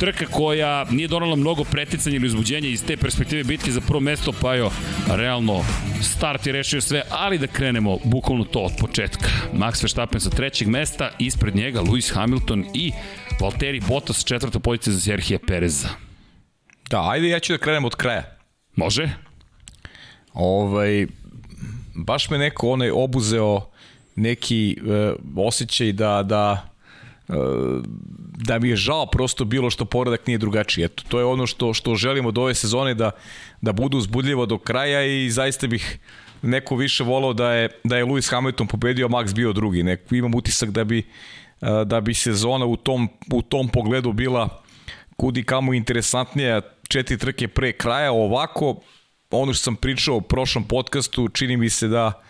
trka 0.00 0.26
koja 0.26 0.86
nije 0.90 1.08
donala 1.08 1.36
mnogo 1.36 1.64
preticanja 1.64 2.16
ili 2.16 2.26
uzbuđenja 2.26 2.68
iz 2.68 2.84
te 2.84 2.96
perspektive 2.96 3.44
bitke 3.44 3.72
za 3.72 3.80
prvo 3.80 4.00
mesto, 4.00 4.32
pa 4.40 4.54
jo, 4.54 4.70
realno 5.08 5.64
start 6.02 6.46
je 6.46 6.52
rešio 6.52 6.80
sve, 6.80 7.02
ali 7.10 7.38
da 7.38 7.46
krenemo 7.46 7.98
bukvalno 8.04 8.44
to 8.44 8.58
od 8.58 8.72
početka. 8.78 9.28
Max 9.54 9.82
Verstappen 9.82 10.20
sa 10.20 10.30
trećeg 10.30 10.68
mesta, 10.68 11.10
ispred 11.18 11.56
njega 11.56 11.80
Lewis 11.80 12.14
Hamilton 12.14 12.64
i 12.74 12.92
Valtteri 13.40 13.80
Bottas 13.88 14.24
četvrta 14.24 14.58
pozicija 14.58 14.92
za 14.92 15.00
Serhije 15.00 15.38
Pereza. 15.38 16.05
Da, 16.90 17.10
ajde 17.10 17.28
ja 17.28 17.38
ću 17.38 17.52
da 17.52 17.58
krenem 17.58 17.84
od 17.84 17.94
kraja. 17.94 18.38
Može? 18.74 19.10
Ovaj, 20.34 21.06
baš 21.94 22.30
me 22.30 22.38
neko 22.38 22.70
onaj 22.70 22.90
obuzeo 22.90 23.60
neki 24.16 24.72
e, 24.72 25.12
osjećaj 25.36 25.92
da, 25.92 26.22
da 26.22 26.68
e, 27.28 27.32
da 28.36 28.58
mi 28.58 28.68
je 28.68 28.76
žao 28.76 29.06
prosto 29.06 29.44
bilo 29.44 29.70
što 29.70 29.84
poredak 29.84 30.26
nije 30.26 30.38
drugačiji. 30.38 30.84
Eto, 30.84 31.02
to 31.08 31.18
je 31.18 31.24
ono 31.24 31.46
što, 31.46 31.74
što 31.74 31.94
želimo 31.94 32.28
od 32.28 32.38
ove 32.38 32.54
sezone 32.54 32.94
da, 32.94 33.10
da 33.60 33.72
budu 33.72 33.98
uzbudljivo 33.98 34.46
do 34.46 34.58
kraja 34.58 35.04
i 35.04 35.30
zaista 35.30 35.66
bih 35.66 35.98
neko 36.42 36.76
više 36.76 37.04
volao 37.04 37.32
da 37.32 37.52
je, 37.52 37.68
da 37.84 37.96
je 37.96 38.04
Lewis 38.04 38.30
Hamilton 38.30 38.66
pobedio, 38.66 39.06
a 39.06 39.08
Max 39.08 39.34
bio 39.34 39.52
drugi. 39.52 39.82
Neko, 39.82 40.14
imam 40.14 40.34
utisak 40.34 40.70
da 40.70 40.84
bi, 40.84 40.98
e, 40.98 41.04
da 41.84 42.00
bi 42.00 42.14
sezona 42.14 42.66
u 42.66 42.76
tom, 42.76 43.08
u 43.32 43.42
tom 43.42 43.68
pogledu 43.68 44.12
bila 44.12 44.62
kudi 45.16 45.42
kamo 45.42 45.74
interesantnija 45.74 46.60
četiri 46.88 47.18
trke 47.18 47.48
pre 47.48 47.72
kraja. 47.72 48.12
Ovako, 48.12 48.80
ono 49.30 49.52
što 49.52 49.62
sam 49.62 49.76
pričao 49.76 50.16
u 50.16 50.20
prošlom 50.20 50.64
podcastu, 50.64 51.28
čini 51.28 51.56
mi 51.56 51.70
se 51.70 51.88
da 51.88 52.22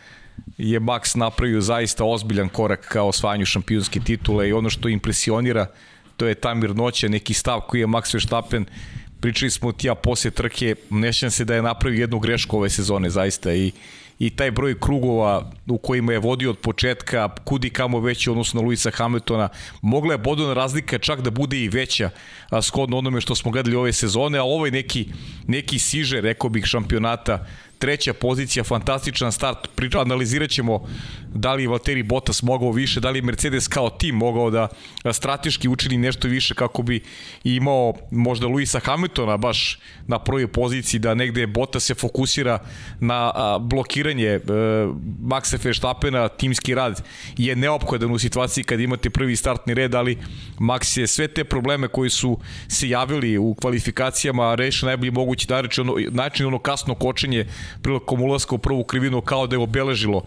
je 0.58 0.80
Max 0.80 1.16
napravio 1.16 1.60
zaista 1.60 2.04
ozbiljan 2.04 2.48
korak 2.48 2.88
ka 2.88 3.02
osvajanju 3.02 3.46
šampionske 3.46 4.00
titule 4.00 4.48
i 4.48 4.52
ono 4.52 4.70
što 4.70 4.88
impresionira 4.88 5.66
to 6.16 6.26
je 6.26 6.34
ta 6.34 6.54
mirnoća, 6.54 7.08
neki 7.08 7.34
stav 7.34 7.60
koji 7.60 7.80
je 7.80 7.86
Max 7.86 8.14
Verstappen 8.14 8.66
pričali 9.20 9.50
smo 9.50 9.72
ti 9.72 9.86
ja 9.86 9.94
posle 9.94 10.30
trke, 10.30 10.74
nešćam 10.90 11.30
se 11.30 11.44
da 11.44 11.54
je 11.54 11.62
napravio 11.62 12.00
jednu 12.00 12.18
grešku 12.18 12.56
ove 12.56 12.70
sezone 12.70 13.10
zaista 13.10 13.52
i 13.52 13.72
i 14.18 14.30
taj 14.30 14.50
broj 14.50 14.80
krugova 14.80 15.50
u 15.66 15.78
kojima 15.78 16.12
je 16.12 16.18
vodio 16.18 16.50
od 16.50 16.58
početka 16.58 17.28
kudi 17.44 17.70
kamo 17.70 18.00
veći 18.00 18.30
odnosno 18.30 18.60
na 18.60 18.66
Luisa 18.66 18.90
Hamiltona 18.90 19.48
mogla 19.82 20.14
je 20.14 20.18
bodovna 20.18 20.54
razlika 20.54 20.98
čak 20.98 21.20
da 21.20 21.30
bude 21.30 21.58
i 21.58 21.68
veća 21.68 22.10
a, 22.50 22.60
onome 22.92 23.20
što 23.20 23.34
smo 23.34 23.50
gledali 23.50 23.76
ove 23.76 23.92
sezone 23.92 24.38
a 24.38 24.44
ovaj 24.44 24.70
neki, 24.70 25.08
neki 25.46 25.78
siže 25.78 26.20
rekao 26.20 26.50
bih 26.50 26.64
šampionata 26.64 27.46
treća 27.78 28.12
pozicija, 28.12 28.64
fantastičan 28.64 29.32
start. 29.32 29.68
Priča, 29.74 30.00
analizirat 30.00 30.50
ćemo 30.50 30.86
da 31.34 31.54
li 31.54 31.62
je 31.62 31.68
Valtteri 31.68 32.02
Bottas 32.02 32.42
mogao 32.42 32.72
više, 32.72 33.00
da 33.00 33.10
li 33.10 33.18
je 33.18 33.22
Mercedes 33.22 33.68
kao 33.68 33.90
tim 33.90 34.14
mogao 34.14 34.50
da 34.50 34.68
strateški 35.12 35.68
učini 35.68 35.96
nešto 35.96 36.28
više 36.28 36.54
kako 36.54 36.82
bi 36.82 37.02
imao 37.44 37.94
možda 38.10 38.46
Luisa 38.46 38.80
Hamiltona 38.80 39.36
baš 39.36 39.78
na 40.06 40.18
prvoj 40.18 40.48
poziciji, 40.48 41.00
da 41.00 41.14
negde 41.14 41.46
Bottas 41.46 41.84
se 41.84 41.94
fokusira 41.94 42.58
na 43.00 43.32
blokiranje 43.60 44.26
e, 44.26 44.40
Maxa 45.22 45.64
Verstappena, 45.64 46.28
timski 46.28 46.74
rad 46.74 47.02
je 47.36 47.56
neophodan 47.56 48.12
u 48.12 48.18
situaciji 48.18 48.64
kad 48.64 48.80
imate 48.80 49.10
prvi 49.10 49.36
startni 49.36 49.74
red, 49.74 49.94
ali 49.94 50.18
Max 50.58 51.00
je 51.00 51.06
sve 51.06 51.28
te 51.28 51.44
probleme 51.44 51.88
koji 51.88 52.10
su 52.10 52.38
se 52.68 52.88
javili 52.88 53.38
u 53.38 53.54
kvalifikacijama 53.54 54.54
rešio 54.54 54.86
najbolji 54.86 55.10
mogući 55.10 55.46
način 56.10 56.46
ono 56.46 56.58
kasno 56.58 56.94
kočenje 56.94 57.46
prilikom 57.82 58.22
ulaska 58.22 58.54
u 58.54 58.58
prvu 58.58 58.84
krivinu 58.84 59.20
kao 59.20 59.46
da 59.46 59.56
je 59.56 59.60
obeležilo 59.60 60.22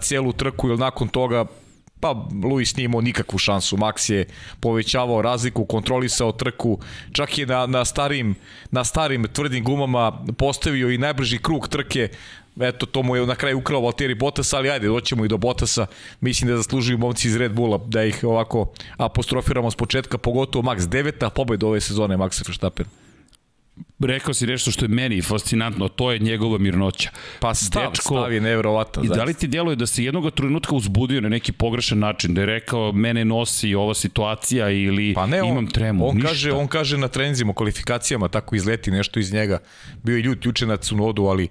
celu 0.00 0.32
trku, 0.32 0.68
jer 0.68 0.78
nakon 0.78 1.08
toga 1.08 1.46
pa 2.02 2.26
Luis 2.44 2.76
nije 2.76 2.84
imao 2.84 3.00
nikakvu 3.00 3.38
šansu. 3.38 3.76
Max 3.76 4.12
je 4.12 4.26
povećavao 4.60 5.22
razliku, 5.22 5.64
kontrolisao 5.64 6.32
trku, 6.32 6.78
čak 7.12 7.38
je 7.38 7.46
na, 7.46 7.66
na, 7.66 7.84
starim, 7.84 8.34
na 8.70 8.84
starim 8.84 9.28
tvrdim 9.32 9.64
gumama 9.64 10.24
postavio 10.38 10.90
i 10.90 10.98
najbrži 10.98 11.38
krug 11.38 11.68
trke, 11.68 12.08
eto 12.60 12.86
to 12.86 13.02
mu 13.02 13.16
je 13.16 13.26
na 13.26 13.34
kraju 13.34 13.58
ukrao 13.58 13.80
Valtteri 13.80 14.14
Bottas, 14.14 14.52
ali 14.52 14.70
ajde, 14.70 14.86
doćemo 14.86 15.24
i 15.24 15.28
do 15.28 15.36
Bottasa, 15.36 15.86
mislim 16.20 16.50
da 16.50 16.56
zaslužuju 16.56 16.98
momci 16.98 17.28
iz 17.28 17.36
Red 17.36 17.52
Bulla 17.52 17.78
da 17.86 18.04
ih 18.04 18.24
ovako 18.24 18.72
apostrofiramo 18.96 19.70
s 19.70 19.76
početka, 19.76 20.18
pogotovo 20.18 20.62
Max, 20.62 20.88
deveta 20.88 21.30
pobeda 21.30 21.66
ove 21.66 21.80
sezone 21.80 22.16
Maxa 22.16 22.48
Verstappen 22.48 22.86
rekao 24.00 24.34
si 24.34 24.46
nešto 24.46 24.70
što 24.70 24.84
je 24.84 24.88
meni 24.88 25.22
fascinantno, 25.22 25.88
to 25.88 26.12
je 26.12 26.18
njegova 26.18 26.58
mirnoća. 26.58 27.10
Pa 27.40 27.54
stav, 27.54 27.90
Dečko, 27.90 28.14
stav 28.14 28.32
je 28.32 28.40
nevjerovatan. 28.40 29.04
I 29.04 29.08
da 29.08 29.24
li 29.24 29.34
ti 29.34 29.46
djeluje 29.46 29.76
da 29.76 29.86
se 29.86 30.04
jednog 30.04 30.30
trenutka 30.30 30.74
uzbudio 30.74 31.20
na 31.20 31.28
neki 31.28 31.52
pogrešan 31.52 31.98
način, 31.98 32.34
da 32.34 32.40
je 32.40 32.46
rekao 32.46 32.92
mene 32.92 33.24
nosi 33.24 33.74
ova 33.74 33.94
situacija 33.94 34.70
ili 34.70 35.14
pa 35.14 35.26
ne, 35.26 35.42
on, 35.42 35.48
imam 35.48 35.66
tremu, 35.66 36.08
on 36.08 36.16
ništa. 36.16 36.28
Kaže, 36.28 36.52
on 36.52 36.66
kaže 36.66 36.98
na 36.98 37.08
trenzima, 37.08 37.54
kvalifikacijama, 37.54 38.28
tako 38.28 38.56
izleti 38.56 38.90
nešto 38.90 39.20
iz 39.20 39.32
njega. 39.32 39.58
Bio 40.02 40.16
je 40.16 40.22
ljut 40.22 40.46
juče 40.46 40.66
na 40.66 40.76
Cunodu, 40.76 41.24
ali 41.24 41.48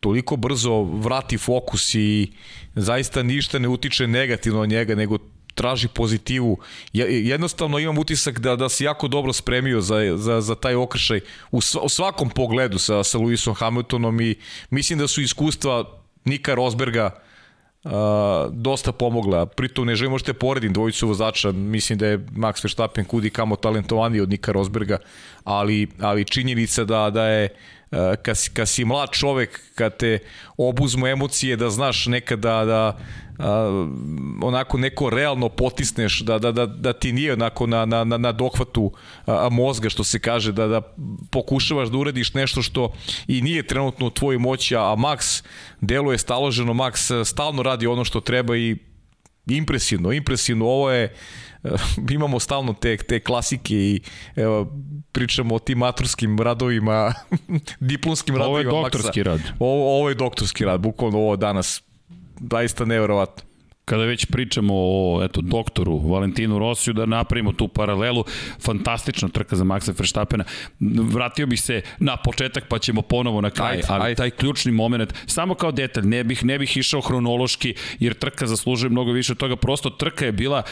toliko 0.00 0.36
brzo 0.36 0.82
vrati 0.82 1.38
fokus 1.38 1.94
i 1.94 2.32
zaista 2.74 3.22
ništa 3.22 3.58
ne 3.58 3.68
utiče 3.68 4.06
negativno 4.06 4.60
od 4.60 4.68
njega, 4.68 4.94
nego 4.94 5.18
traži 5.56 5.88
pozitivu. 5.88 6.58
Jednostavno 6.92 7.78
imam 7.78 7.98
utisak 7.98 8.38
da, 8.40 8.56
da 8.56 8.68
se 8.68 8.84
jako 8.84 9.08
dobro 9.08 9.32
spremio 9.32 9.80
za, 9.80 10.16
za, 10.16 10.40
za 10.40 10.54
taj 10.54 10.74
okršaj 10.74 11.20
u, 11.50 11.60
u 11.82 11.88
svakom 11.88 12.30
pogledu 12.30 12.78
sa, 12.78 13.04
sa 13.04 13.18
Lewisom 13.18 13.54
Hamiltonom 13.54 14.20
i 14.20 14.34
mislim 14.70 14.98
da 14.98 15.08
su 15.08 15.20
iskustva 15.20 15.84
Nika 16.24 16.54
Rosberga 16.54 17.10
uh, 17.84 17.90
dosta 18.52 18.92
pomogla. 18.92 19.46
Pritom 19.46 19.86
ne 19.86 19.96
želim 19.96 20.12
možete 20.12 20.32
poredim 20.32 20.72
dvojicu 20.72 21.08
vozača, 21.08 21.52
mislim 21.52 21.98
da 21.98 22.06
je 22.06 22.18
Max 22.18 22.64
Verstappen 22.64 23.04
kudi 23.04 23.30
kamo 23.30 23.56
talentovaniji 23.56 24.20
od 24.20 24.30
Nika 24.30 24.52
Rosberga, 24.52 24.98
ali, 25.44 25.88
ali 26.00 26.24
činjenica 26.24 26.84
da, 26.84 27.10
da 27.10 27.26
je 27.26 27.48
kad 28.22 28.38
si, 28.38 28.50
kad 28.50 28.68
si 28.68 28.84
mlad 28.84 29.10
čovek, 29.10 29.60
kad 29.74 29.96
te 29.96 30.18
obuzmu 30.56 31.06
emocije, 31.06 31.56
da 31.56 31.70
znaš 31.70 32.06
nekada 32.06 32.64
da, 32.64 32.98
a, 33.38 33.86
onako 34.42 34.78
neko 34.78 35.10
realno 35.10 35.48
potisneš, 35.48 36.20
da, 36.20 36.38
da, 36.38 36.52
da, 36.52 36.66
da 36.66 36.92
ti 36.92 37.12
nije 37.12 37.32
onako 37.32 37.66
na, 37.66 37.84
na, 37.84 38.04
na, 38.04 38.32
dohvatu 38.32 38.92
a, 39.26 39.48
mozga, 39.50 39.90
što 39.90 40.04
se 40.04 40.18
kaže, 40.18 40.52
da, 40.52 40.66
da 40.66 40.80
pokušavaš 41.30 41.88
da 41.88 41.98
uradiš 41.98 42.34
nešto 42.34 42.62
što 42.62 42.92
i 43.26 43.42
nije 43.42 43.66
trenutno 43.66 44.06
u 44.06 44.10
tvojoj 44.10 44.38
moći, 44.38 44.76
a 44.76 44.94
Max 44.98 45.44
deluje 45.80 46.18
staloženo, 46.18 46.74
Max 46.74 47.24
stalno 47.24 47.62
radi 47.62 47.86
ono 47.86 48.04
što 48.04 48.20
treba 48.20 48.56
i 48.56 48.76
impresivno, 49.46 50.12
impresivno, 50.12 50.66
ovo 50.66 50.90
je 50.90 51.14
imamo 52.10 52.40
stalno 52.40 52.72
te, 52.72 52.96
te 52.96 53.20
klasike 53.20 53.74
i 53.74 54.00
evo, 54.36 54.72
pričamo 55.16 55.54
o 55.54 55.58
tim 55.58 55.78
maturskim 55.78 56.38
radovima, 56.38 57.12
diplomskim 57.90 58.36
radovima. 58.36 58.70
Ovo 58.70 58.78
je 58.78 58.82
doktorski 58.82 59.20
Maxa. 59.20 59.24
rad. 59.24 59.40
Ovo, 59.58 59.98
ovo 59.98 60.08
je 60.08 60.14
doktorski 60.14 60.64
rad, 60.64 60.80
bukvalno 60.80 61.18
ovo 61.18 61.36
danas 61.36 61.82
zaista 62.50 62.84
nevjerovatno. 62.84 63.44
Kada 63.84 64.02
već 64.04 64.26
pričamo 64.26 64.74
o 64.76 65.20
eto, 65.24 65.40
doktoru 65.40 65.98
Valentinu 65.98 66.58
Rosiju, 66.58 66.94
da 66.94 67.06
napravimo 67.06 67.52
tu 67.52 67.68
paralelu, 67.68 68.24
fantastična 68.60 69.28
trka 69.28 69.56
za 69.56 69.64
Maxa 69.64 69.94
Verstappena. 69.98 70.44
Vratio 71.12 71.46
bih 71.46 71.62
se 71.62 71.82
na 71.98 72.16
početak 72.16 72.64
pa 72.68 72.78
ćemo 72.78 73.02
ponovo 73.02 73.40
na 73.40 73.50
kraj, 73.50 73.70
ajde, 73.70 73.82
ali 73.88 74.04
ajde. 74.04 74.14
taj 74.14 74.30
ključni 74.30 74.72
moment, 74.72 75.14
samo 75.26 75.54
kao 75.54 75.72
detalj, 75.72 76.04
ne 76.04 76.24
bih, 76.24 76.44
ne 76.44 76.58
bih 76.58 76.76
išao 76.76 77.00
hronološki, 77.00 77.74
jer 77.98 78.14
trka 78.14 78.46
zaslužuje 78.46 78.90
mnogo 78.90 79.12
više 79.12 79.32
od 79.32 79.38
toga, 79.38 79.56
prosto 79.56 79.90
trka 79.90 80.24
je 80.26 80.32
bila 80.32 80.62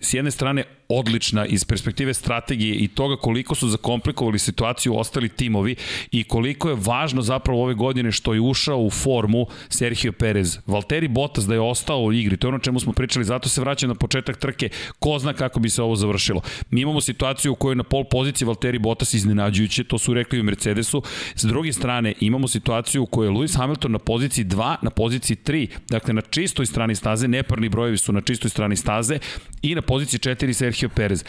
s 0.00 0.14
jedne 0.14 0.30
strane 0.30 0.64
odlična 0.90 1.46
iz 1.46 1.64
perspektive 1.64 2.14
strategije 2.14 2.74
i 2.74 2.88
toga 2.88 3.16
koliko 3.16 3.54
su 3.54 3.68
zakomplikovali 3.68 4.38
situaciju 4.38 4.96
ostali 4.96 5.28
timovi 5.28 5.76
i 6.10 6.24
koliko 6.24 6.68
je 6.68 6.76
važno 6.78 7.22
zapravo 7.22 7.62
ove 7.62 7.74
godine 7.74 8.12
što 8.12 8.34
je 8.34 8.40
ušao 8.40 8.78
u 8.78 8.90
formu 8.90 9.46
Sergio 9.68 10.12
Perez. 10.12 10.58
Valtteri 10.66 11.08
Bottas 11.08 11.46
da 11.46 11.54
je 11.54 11.60
ostao 11.60 12.02
u 12.02 12.12
igri, 12.12 12.36
to 12.36 12.46
je 12.46 12.48
ono 12.48 12.58
čemu 12.58 12.80
smo 12.80 12.92
pričali, 12.92 13.24
zato 13.24 13.48
se 13.48 13.60
vraća 13.60 13.86
na 13.86 13.94
početak 13.94 14.36
trke, 14.36 14.68
ko 14.98 15.18
zna 15.18 15.32
kako 15.32 15.60
bi 15.60 15.70
se 15.70 15.82
ovo 15.82 15.96
završilo. 15.96 16.40
Mi 16.70 16.80
imamo 16.80 17.00
situaciju 17.00 17.52
u 17.52 17.54
kojoj 17.54 17.76
na 17.76 17.82
pol 17.82 18.04
poziciji 18.04 18.46
Valtteri 18.46 18.78
Bottas 18.78 19.14
iznenađujuće, 19.14 19.84
to 19.84 19.98
su 19.98 20.14
rekli 20.14 20.40
u 20.40 20.44
Mercedesu. 20.44 21.02
S 21.34 21.44
druge 21.44 21.72
strane, 21.72 22.14
imamo 22.20 22.48
situaciju 22.48 23.02
u 23.02 23.06
kojoj 23.06 23.28
je 23.28 23.32
Lewis 23.32 23.56
Hamilton 23.56 23.92
na 23.92 23.98
poziciji 23.98 24.44
2, 24.44 24.76
na 24.82 24.90
poziciji 24.90 25.36
3, 25.44 25.68
dakle 25.88 26.14
na 26.14 26.20
čistoj 26.20 26.66
strani 26.66 26.94
staze, 26.94 27.28
neparni 27.28 27.68
brojevi 27.68 27.98
su 27.98 28.12
na 28.12 28.20
čistoj 28.20 28.50
strani 28.50 28.76
staze 28.76 29.18
i 29.62 29.74
na 29.74 29.82
poziciji 29.82 30.20
4 30.20 30.52
Sergio 30.52 30.79
Perez. 30.88 31.24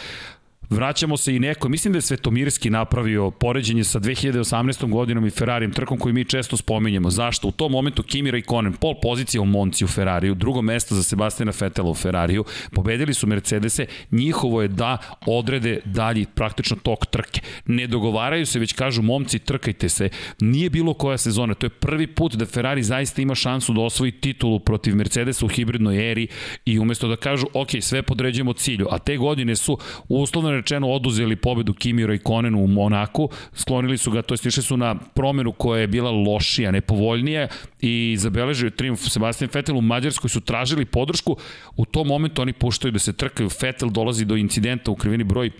Vraćamo 0.71 1.17
se 1.17 1.35
i 1.35 1.39
neko, 1.39 1.69
mislim 1.69 1.93
da 1.93 1.97
je 1.97 2.01
Svetomirski 2.01 2.69
napravio 2.69 3.31
poređenje 3.31 3.83
sa 3.83 3.99
2018. 3.99 4.89
godinom 4.89 5.25
i 5.25 5.29
Ferrarijem, 5.29 5.71
trkom 5.71 5.97
koji 5.97 6.13
mi 6.13 6.25
često 6.25 6.57
spominjemo. 6.57 7.09
Zašto? 7.09 7.47
U 7.47 7.51
tom 7.51 7.71
momentu 7.71 8.03
Kimi 8.03 8.31
Raikkonen, 8.31 8.73
pol 8.73 8.93
pozicija 9.01 9.41
u 9.41 9.45
Monci 9.45 9.85
u 9.85 9.87
Ferrariju, 9.87 10.35
drugo 10.35 10.61
mesto 10.61 10.95
za 10.95 11.03
Sebastiana 11.03 11.51
Fetela 11.51 11.89
u 11.89 11.93
Ferrariju, 11.93 12.45
pobedili 12.71 13.13
su 13.13 13.27
Mercedese, 13.27 13.85
njihovo 14.11 14.61
je 14.61 14.67
da 14.67 14.97
odrede 15.25 15.79
dalji 15.85 16.25
praktično 16.35 16.77
tok 16.83 17.05
trke. 17.05 17.41
Ne 17.65 17.87
dogovaraju 17.87 18.45
se, 18.45 18.59
već 18.59 18.73
kažu 18.73 19.01
momci 19.01 19.39
trkajte 19.39 19.89
se. 19.89 20.09
Nije 20.39 20.69
bilo 20.69 20.93
koja 20.93 21.17
sezona, 21.17 21.53
to 21.53 21.65
je 21.65 21.69
prvi 21.69 22.07
put 22.07 22.35
da 22.35 22.45
Ferrari 22.45 22.83
zaista 22.83 23.21
ima 23.21 23.35
šansu 23.35 23.73
da 23.73 23.81
osvoji 23.81 24.11
titulu 24.11 24.59
protiv 24.59 24.95
Mercedesa 24.95 25.45
u 25.45 25.49
hibridnoj 25.49 26.11
eri 26.11 26.27
i 26.65 26.79
umesto 26.79 27.07
da 27.07 27.15
kažu 27.15 27.47
ok, 27.53 27.69
sve 27.81 28.01
podređujemo 28.01 28.53
cilju, 28.53 28.87
a 28.91 28.99
te 28.99 29.17
godine 29.17 29.55
su 29.55 29.77
uslovno 30.09 30.60
rečeno 30.61 30.89
oduzeli 30.89 31.35
pobedu 31.35 31.73
Kimi 31.73 32.05
Raikkonenu 32.05 32.63
u 32.63 32.67
Monaku, 32.67 33.29
sklonili 33.53 33.97
su 33.97 34.11
ga, 34.11 34.21
to 34.21 34.33
jest 34.33 34.45
išli 34.45 34.63
su 34.63 34.77
na 34.77 34.95
promenu 34.95 35.51
koja 35.51 35.81
je 35.81 35.87
bila 35.87 36.11
lošija, 36.11 36.71
nepovoljnija 36.71 37.47
i 37.81 38.15
zabeležio 38.19 38.69
triumf 38.69 39.01
Sebastian 39.01 39.49
Vettel. 39.53 39.77
U 39.77 39.81
Mađarskoj 39.81 40.29
su 40.29 40.41
tražili 40.41 40.85
podršku, 40.85 41.37
u 41.77 41.85
tom 41.85 42.07
momentu 42.07 42.41
oni 42.41 42.53
puštaju 42.53 42.91
da 42.91 42.99
se 42.99 43.13
trkaju, 43.13 43.49
Vettel 43.61 43.89
dolazi 43.89 44.25
do 44.25 44.35
incidenta 44.35 44.91
u 44.91 44.95
krivini 44.95 45.23
broj 45.23 45.51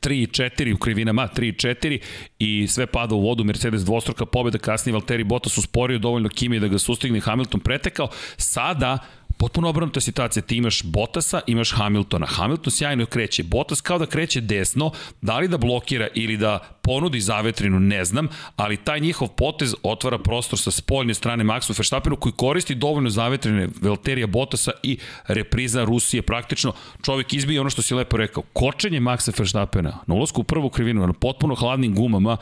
3 0.00 0.22
i 0.22 0.26
4 0.26 0.74
u 0.74 0.76
krivinama, 0.76 1.28
3 1.36 1.48
i 1.48 1.52
4 1.52 1.98
i 2.38 2.66
sve 2.68 2.86
pada 2.86 3.14
u 3.14 3.20
vodu, 3.20 3.44
Mercedes 3.44 3.84
dvostruka 3.84 4.26
pobjeda, 4.26 4.58
kasnije 4.58 4.92
Valtteri 4.92 5.24
Bottas 5.24 5.58
usporio 5.58 5.98
dovoljno 5.98 6.28
Kimi 6.28 6.60
da 6.60 6.68
ga 6.68 6.78
sustigne, 6.78 7.20
Hamilton 7.20 7.60
pretekao. 7.60 8.08
Sada 8.36 8.98
potpuno 9.38 9.68
obrnuta 9.68 10.00
situacija. 10.00 10.42
Ti 10.42 10.56
imaš 10.56 10.82
Bottasa, 10.82 11.40
imaš 11.46 11.72
Hamiltona. 11.72 12.26
Hamilton 12.26 12.70
sjajno 12.70 13.06
kreće. 13.06 13.42
Bottas 13.42 13.80
kao 13.80 13.98
da 13.98 14.06
kreće 14.06 14.40
desno, 14.40 14.90
da 15.20 15.38
li 15.38 15.48
da 15.48 15.58
blokira 15.58 16.08
ili 16.14 16.36
da 16.36 16.58
ponudi 16.82 17.20
zavetrinu, 17.20 17.80
ne 17.80 18.04
znam, 18.04 18.28
ali 18.56 18.76
taj 18.76 19.00
njihov 19.00 19.28
potez 19.28 19.74
otvara 19.82 20.18
prostor 20.18 20.58
sa 20.58 20.70
spoljne 20.70 21.14
strane 21.14 21.44
Maxu 21.44 21.78
Verstappenu 21.78 22.16
koji 22.16 22.32
koristi 22.32 22.74
dovoljno 22.74 23.10
zavetrine 23.10 23.68
Valterija 23.82 24.26
Bottasa 24.26 24.70
i 24.82 24.98
repriza 25.26 25.84
Rusije. 25.84 26.22
Praktično 26.22 26.72
čovjek 27.04 27.32
izbije 27.32 27.60
ono 27.60 27.70
što 27.70 27.82
si 27.82 27.94
lepo 27.94 28.16
rekao. 28.16 28.42
Kočenje 28.52 29.00
Maxa 29.00 29.38
Verstappena 29.38 29.98
na 30.06 30.14
ulazku 30.14 30.40
u 30.40 30.44
prvu 30.44 30.70
krivinu 30.70 31.06
na 31.06 31.12
potpuno 31.12 31.54
hladnim 31.54 31.94
gumama 31.94 32.36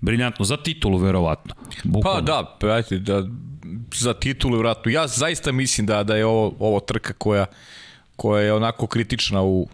briljantno, 0.00 0.44
za 0.44 0.56
titulu 0.56 0.98
verovatno. 0.98 1.54
Bukvalno. 1.84 2.20
Pa 2.20 2.26
da, 2.26 2.56
pa, 2.60 2.96
da, 2.98 3.28
za 3.94 4.14
titulu 4.14 4.58
vratno. 4.58 4.90
Ja 4.90 5.06
zaista 5.06 5.52
mislim 5.52 5.86
da 5.86 6.02
da 6.02 6.16
je 6.16 6.26
ovo 6.26 6.54
ovo 6.58 6.80
trka 6.80 7.12
koja 7.12 7.46
koja 8.16 8.42
je 8.42 8.52
onako 8.52 8.86
kritična 8.86 9.42
u 9.42 9.68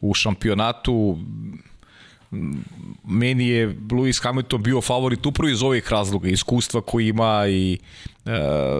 u 0.00 0.14
šampionatu 0.14 1.18
meni 3.04 3.48
je 3.48 3.68
Lewis 3.68 4.22
Hamilton 4.22 4.62
bio 4.62 4.80
favorit 4.80 5.26
upravo 5.26 5.48
iz 5.48 5.62
ovih 5.62 5.88
razloga, 5.90 6.28
iskustva 6.28 6.80
koji 6.80 7.08
ima 7.08 7.46
i 7.48 7.78
e, 8.26 8.30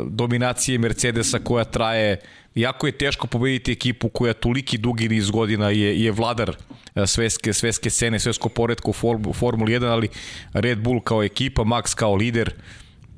dominacije 0.06 0.78
Mercedesa 0.78 1.38
koja 1.38 1.64
traje 1.64 2.20
jako 2.54 2.86
je 2.86 2.98
teško 2.98 3.26
pobediti 3.26 3.72
ekipu 3.72 4.08
koja 4.08 4.34
toliki 4.34 4.78
dugi 4.78 5.08
niz 5.08 5.30
godina 5.30 5.70
je, 5.70 6.02
je 6.02 6.12
vladar 6.12 6.56
e, 6.94 7.06
sveske, 7.06 7.52
sveske 7.52 7.90
scene, 7.90 8.18
svesko 8.18 8.48
poredko 8.48 8.90
u 9.26 9.32
Formuli 9.32 9.72
1, 9.72 9.86
ali 9.86 10.08
Red 10.52 10.78
Bull 10.78 11.00
kao 11.00 11.22
ekipa, 11.22 11.62
Max 11.62 11.94
kao 11.94 12.14
lider, 12.14 12.54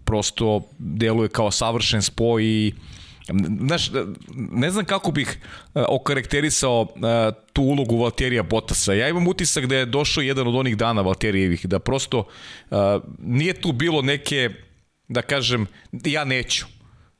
prosto 0.04 0.62
deluje 0.78 1.28
kao 1.28 1.50
savršen 1.50 2.02
spoj 2.02 2.44
i 2.44 2.72
Znaš, 3.66 3.90
ne 4.34 4.70
znam 4.70 4.84
kako 4.84 5.10
bih 5.10 5.38
e, 5.74 5.82
okarakterisao 5.88 6.86
e, 6.96 7.32
tu 7.52 7.62
ulogu 7.62 7.98
Valterija 7.98 8.42
Bottasa. 8.42 8.92
Ja 8.92 9.08
imam 9.08 9.26
utisak 9.26 9.66
da 9.66 9.76
je 9.76 9.86
došao 9.86 10.22
jedan 10.22 10.46
od 10.48 10.54
onih 10.54 10.76
dana 10.76 11.02
Valterijevih, 11.02 11.66
da 11.66 11.78
prosto 11.78 12.26
e, 12.70 12.74
nije 13.18 13.54
tu 13.60 13.72
bilo 13.72 14.02
neke, 14.02 14.50
da 15.08 15.22
kažem, 15.22 15.66
ja 15.92 16.24
neću, 16.24 16.66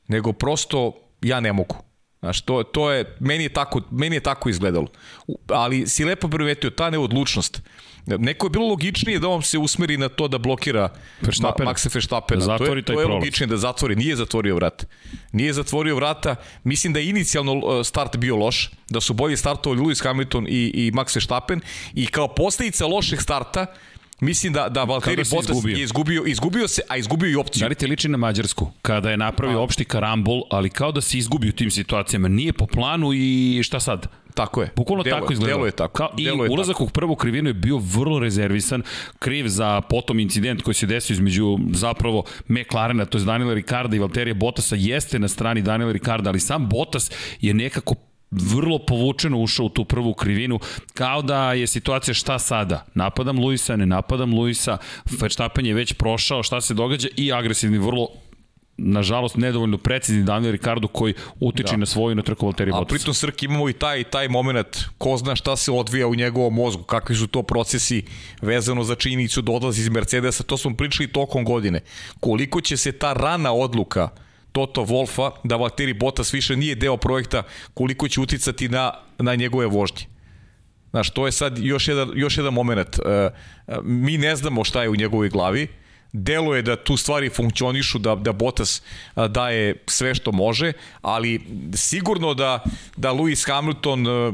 nego 0.07 0.33
prosto 0.33 0.93
ja 1.21 1.39
ne 1.39 1.53
mogu. 1.53 1.92
Znaš, 2.23 2.41
to, 2.41 2.63
to 2.63 2.91
je, 2.91 3.15
meni 3.19 3.43
je 3.43 3.49
tako, 3.49 3.81
meni 3.91 4.15
je 4.15 4.19
tako 4.19 4.49
izgledalo. 4.49 4.87
Ali 5.47 5.87
si 5.87 6.05
lepo 6.05 6.27
primetio, 6.27 6.69
ta 6.69 6.89
neodlučnost. 6.89 7.61
Neko 8.05 8.45
je 8.45 8.49
bilo 8.49 8.67
logičnije 8.67 9.19
da 9.19 9.27
on 9.27 9.41
se 9.41 9.57
usmeri 9.57 9.97
na 9.97 10.09
to 10.09 10.27
da 10.27 10.37
blokira 10.37 10.89
Verstappen. 11.21 11.67
Maxa 11.67 11.93
Verstappena. 11.93 12.45
Da 12.45 12.57
to 12.57 12.75
je, 12.75 12.81
to 12.81 12.99
je 12.99 13.07
logičnije 13.07 13.47
da 13.47 13.57
zatvori. 13.57 13.95
Nije 13.95 14.15
zatvorio 14.15 14.55
vrat. 14.55 14.85
Nije 15.31 15.53
zatvorio 15.53 15.95
vrata. 15.95 16.35
Mislim 16.63 16.93
da 16.93 16.99
je 16.99 17.09
inicijalno 17.09 17.53
uh, 17.53 17.85
start 17.85 18.17
bio 18.17 18.35
loš, 18.35 18.71
da 18.89 19.01
su 19.01 19.13
bolje 19.13 19.37
startovali 19.37 19.81
Lewis 19.81 20.03
Hamilton 20.03 20.47
i, 20.47 20.71
i 20.73 20.91
Max 20.91 21.15
Verstappen 21.15 21.61
i 21.93 22.07
kao 22.07 22.27
posledica 22.27 22.85
lošeg 22.85 23.21
starta 23.21 23.65
Mislim 24.19 24.53
da 24.53 24.69
da 24.69 24.83
Valtteri 24.83 25.23
Bottas 25.31 25.49
izgubio. 25.49 25.77
je 25.77 25.83
izgubio, 25.83 26.23
izgubio 26.25 26.67
se, 26.67 26.81
a 26.89 26.97
izgubio 26.97 27.29
i 27.29 27.35
opciju. 27.35 27.61
Da 27.61 27.67
li 27.67 27.75
te 27.75 27.87
liči 27.87 28.09
na 28.09 28.17
Mađarsku? 28.17 28.71
Kada 28.81 29.11
je 29.11 29.17
napravio 29.17 29.57
a. 29.57 29.61
opšti 29.61 29.85
karambol, 29.85 30.41
ali 30.49 30.69
kao 30.69 30.91
da 30.91 31.01
se 31.01 31.17
izgubio 31.17 31.49
u 31.49 31.51
tim 31.51 31.71
situacijama. 31.71 32.27
Nije 32.27 32.53
po 32.53 32.65
planu 32.65 33.13
i 33.13 33.61
šta 33.63 33.79
sad? 33.79 34.07
Tako 34.33 34.61
je. 34.61 34.69
Bukvalno 34.75 35.03
delo, 35.03 35.19
tako 35.19 35.33
izgledalo. 35.33 35.57
Delo 35.57 35.65
je 35.65 35.71
tako. 35.71 35.93
Kao, 35.93 36.09
I 36.17 36.23
je 36.23 36.33
ulazak 36.33 36.73
tako. 36.73 36.83
u 36.83 36.87
prvu 36.87 37.15
krivinu 37.15 37.49
je 37.49 37.53
bio 37.53 37.77
vrlo 37.77 38.19
rezervisan, 38.19 38.83
kriv 39.19 39.47
za 39.47 39.81
potom 39.81 40.19
incident 40.19 40.61
koji 40.61 40.73
se 40.73 40.85
desio 40.85 41.13
između 41.13 41.57
zapravo 41.73 42.23
McLarena, 42.47 43.05
to 43.05 43.17
je 43.17 43.23
Daniela 43.23 43.53
Ricarda 43.53 43.95
i 43.95 43.99
Valterija 43.99 44.33
Bottasa, 44.33 44.75
jeste 44.75 45.19
na 45.19 45.27
strani 45.27 45.61
Daniela 45.61 45.91
Ricarda, 45.91 46.29
ali 46.29 46.39
sam 46.39 46.69
Bottas 46.69 47.11
je 47.41 47.53
nekako 47.53 47.95
vrlo 48.41 48.79
povučeno 48.79 49.39
ušao 49.39 49.65
u 49.65 49.69
tu 49.69 49.85
prvu 49.85 50.13
krivinu, 50.13 50.59
kao 50.93 51.21
da 51.21 51.53
je 51.53 51.67
situacija 51.67 52.13
šta 52.13 52.39
sada? 52.39 52.85
Napadam 52.93 53.39
Luisa, 53.39 53.75
ne 53.75 53.85
napadam 53.85 54.33
Luisa, 54.33 54.77
Verstappen 55.19 55.65
je 55.65 55.73
već 55.73 55.93
prošao, 55.93 56.43
šta 56.43 56.61
se 56.61 56.73
događa 56.73 57.07
i 57.17 57.33
agresivni, 57.33 57.77
vrlo 57.77 58.07
nažalost 58.77 59.37
nedovoljno 59.37 59.77
precizni 59.77 60.23
Daniel 60.23 60.51
Ricardo 60.51 60.87
koji 60.87 61.13
utiče 61.39 61.71
da. 61.71 61.77
na 61.77 61.85
svoju 61.85 62.15
na 62.15 62.21
trku 62.21 62.45
Valtteri 62.45 62.71
Bottas. 62.71 62.85
A 62.85 62.95
pritom 62.95 63.13
Srk 63.13 63.43
imamo 63.43 63.69
i 63.69 63.73
taj 63.73 64.03
taj 64.03 64.27
moment 64.27 64.77
ko 64.97 65.17
zna 65.17 65.35
šta 65.35 65.55
se 65.55 65.71
odvija 65.71 66.07
u 66.07 66.15
njegovom 66.15 66.53
mozgu, 66.53 66.83
kakvi 66.83 67.15
su 67.15 67.27
to 67.27 67.43
procesi 67.43 68.03
vezano 68.41 68.83
za 68.83 68.95
činjenicu 68.95 69.41
da 69.41 69.51
odlazi 69.51 69.81
iz 69.81 69.89
Mercedesa, 69.89 70.43
to 70.43 70.57
smo 70.57 70.75
pričali 70.75 71.07
tokom 71.07 71.45
godine. 71.45 71.81
Koliko 72.19 72.61
će 72.61 72.77
se 72.77 72.91
ta 72.91 73.13
rana 73.13 73.53
odluka 73.53 74.09
Toto 74.53 74.85
Wolfa 74.85 75.31
da 75.43 75.55
Valtteri 75.55 75.93
Bottas 75.93 76.33
više 76.33 76.55
nije 76.55 76.75
deo 76.75 76.97
projekta, 76.97 77.43
koliko 77.73 78.07
će 78.07 78.21
uticati 78.21 78.69
na, 78.69 78.93
na 79.17 79.35
njegove 79.35 79.65
vožnje. 79.65 80.05
Znaš, 80.89 81.09
to 81.09 81.25
je 81.25 81.31
sad 81.31 81.57
još 81.57 81.87
jedan, 81.87 82.11
još 82.15 82.37
jedan 82.37 82.53
moment. 82.53 82.99
E, 82.99 83.09
e, 83.09 83.31
mi 83.83 84.17
ne 84.17 84.35
znamo 84.35 84.63
šta 84.63 84.83
je 84.83 84.89
u 84.89 84.95
njegovoj 84.95 85.29
glavi, 85.29 85.67
deluje 86.11 86.61
da 86.61 86.75
tu 86.75 86.97
stvari 86.97 87.29
funkcionišu, 87.29 87.99
da, 87.99 88.15
da 88.15 88.31
Bottas 88.31 88.81
daje 89.29 89.75
sve 89.87 90.15
što 90.15 90.31
može, 90.31 90.73
ali 91.01 91.41
sigurno 91.73 92.33
da, 92.33 92.63
da 92.97 93.13
Lewis 93.13 93.47
Hamilton 93.47 94.07
e, 94.07 94.31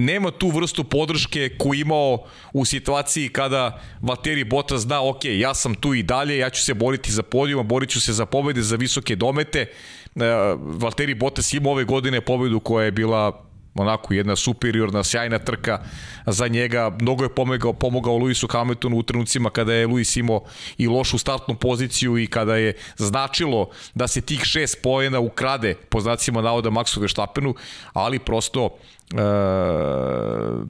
nema 0.00 0.30
tu 0.30 0.48
vrstu 0.48 0.84
podrške 0.84 1.48
koju 1.58 1.80
imao 1.80 2.24
u 2.52 2.64
situaciji 2.64 3.28
kada 3.28 3.80
Valtteri 4.00 4.44
Bottas 4.44 4.80
zna, 4.80 5.02
ok, 5.02 5.24
ja 5.24 5.54
sam 5.54 5.74
tu 5.74 5.94
i 5.94 6.02
dalje, 6.02 6.38
ja 6.38 6.50
ću 6.50 6.62
se 6.62 6.74
boriti 6.74 7.12
za 7.12 7.22
podijuma, 7.22 7.62
borit 7.62 7.90
ću 7.90 8.00
se 8.00 8.12
za 8.12 8.26
pobede, 8.26 8.62
za 8.62 8.76
visoke 8.76 9.16
domete. 9.16 9.60
E, 9.60 9.70
Valtteri 10.58 11.14
Bottas 11.14 11.52
ima 11.52 11.70
ove 11.70 11.84
godine 11.84 12.20
pobedu 12.20 12.60
koja 12.60 12.84
je 12.84 12.90
bila 12.90 13.50
onako 13.74 14.14
jedna 14.14 14.36
superiorna, 14.36 15.04
sjajna 15.04 15.38
trka 15.38 15.82
za 16.26 16.48
njega. 16.48 16.96
Mnogo 17.00 17.24
je 17.24 17.34
pomogao, 17.34 17.72
pomogao 17.72 18.16
Luisu 18.16 18.46
Hamiltonu 18.46 18.96
u 18.96 19.02
trenucima 19.02 19.50
kada 19.50 19.74
je 19.74 19.86
Luis 19.86 20.16
imao 20.16 20.44
i 20.78 20.86
lošu 20.86 21.18
startnu 21.18 21.54
poziciju 21.54 22.18
i 22.18 22.26
kada 22.26 22.56
je 22.56 22.72
značilo 22.96 23.70
da 23.94 24.08
se 24.08 24.20
tih 24.20 24.40
šest 24.44 24.82
pojena 24.82 25.20
ukrade 25.20 25.74
po 25.74 26.00
znacima 26.00 26.42
navoda 26.42 26.70
Maxu 26.70 27.00
Verstappenu, 27.00 27.54
ali 27.92 28.18
prosto 28.18 28.76
E, 29.10 29.16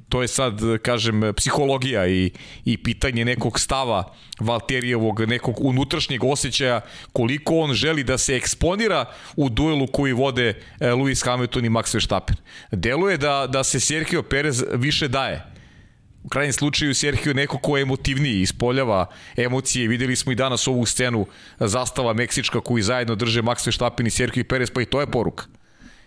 to 0.08 0.22
je 0.22 0.28
sad, 0.28 0.60
kažem, 0.82 1.20
psihologija 1.36 2.06
i, 2.06 2.30
i 2.64 2.76
pitanje 2.82 3.24
nekog 3.24 3.60
stava 3.60 4.12
Valterijevog, 4.40 5.20
nekog 5.20 5.60
unutrašnjeg 5.60 6.24
osjećaja 6.24 6.80
koliko 7.12 7.58
on 7.58 7.72
želi 7.72 8.04
da 8.04 8.18
se 8.18 8.36
eksponira 8.36 9.04
u 9.36 9.48
duelu 9.48 9.86
koji 9.86 10.12
vode 10.12 10.48
e, 10.48 10.54
Lewis 10.80 11.24
Hamilton 11.24 11.64
i 11.64 11.70
Max 11.70 11.94
Verstappen. 11.94 12.36
Deluje 12.72 13.16
da, 13.16 13.46
da 13.48 13.64
se 13.64 13.80
Sergio 13.80 14.22
Perez 14.22 14.64
više 14.74 15.08
daje. 15.08 15.44
U 16.24 16.28
krajnjem 16.28 16.52
slučaju 16.52 16.94
Sergio 16.94 17.34
neko 17.34 17.58
ko 17.58 17.76
je 17.76 17.82
emotivniji, 17.82 18.40
ispoljava 18.40 19.06
emocije. 19.36 19.88
Videli 19.88 20.16
smo 20.16 20.32
i 20.32 20.34
danas 20.34 20.68
ovu 20.68 20.86
scenu 20.86 21.26
zastava 21.58 22.12
Meksička 22.12 22.60
koji 22.60 22.82
zajedno 22.82 23.14
drže 23.14 23.42
Max 23.42 23.66
Verstappen 23.66 24.06
i 24.06 24.10
Sergio 24.10 24.44
Perez, 24.44 24.70
pa 24.70 24.82
i 24.82 24.84
to 24.84 25.00
je 25.00 25.06
poruka. 25.06 25.44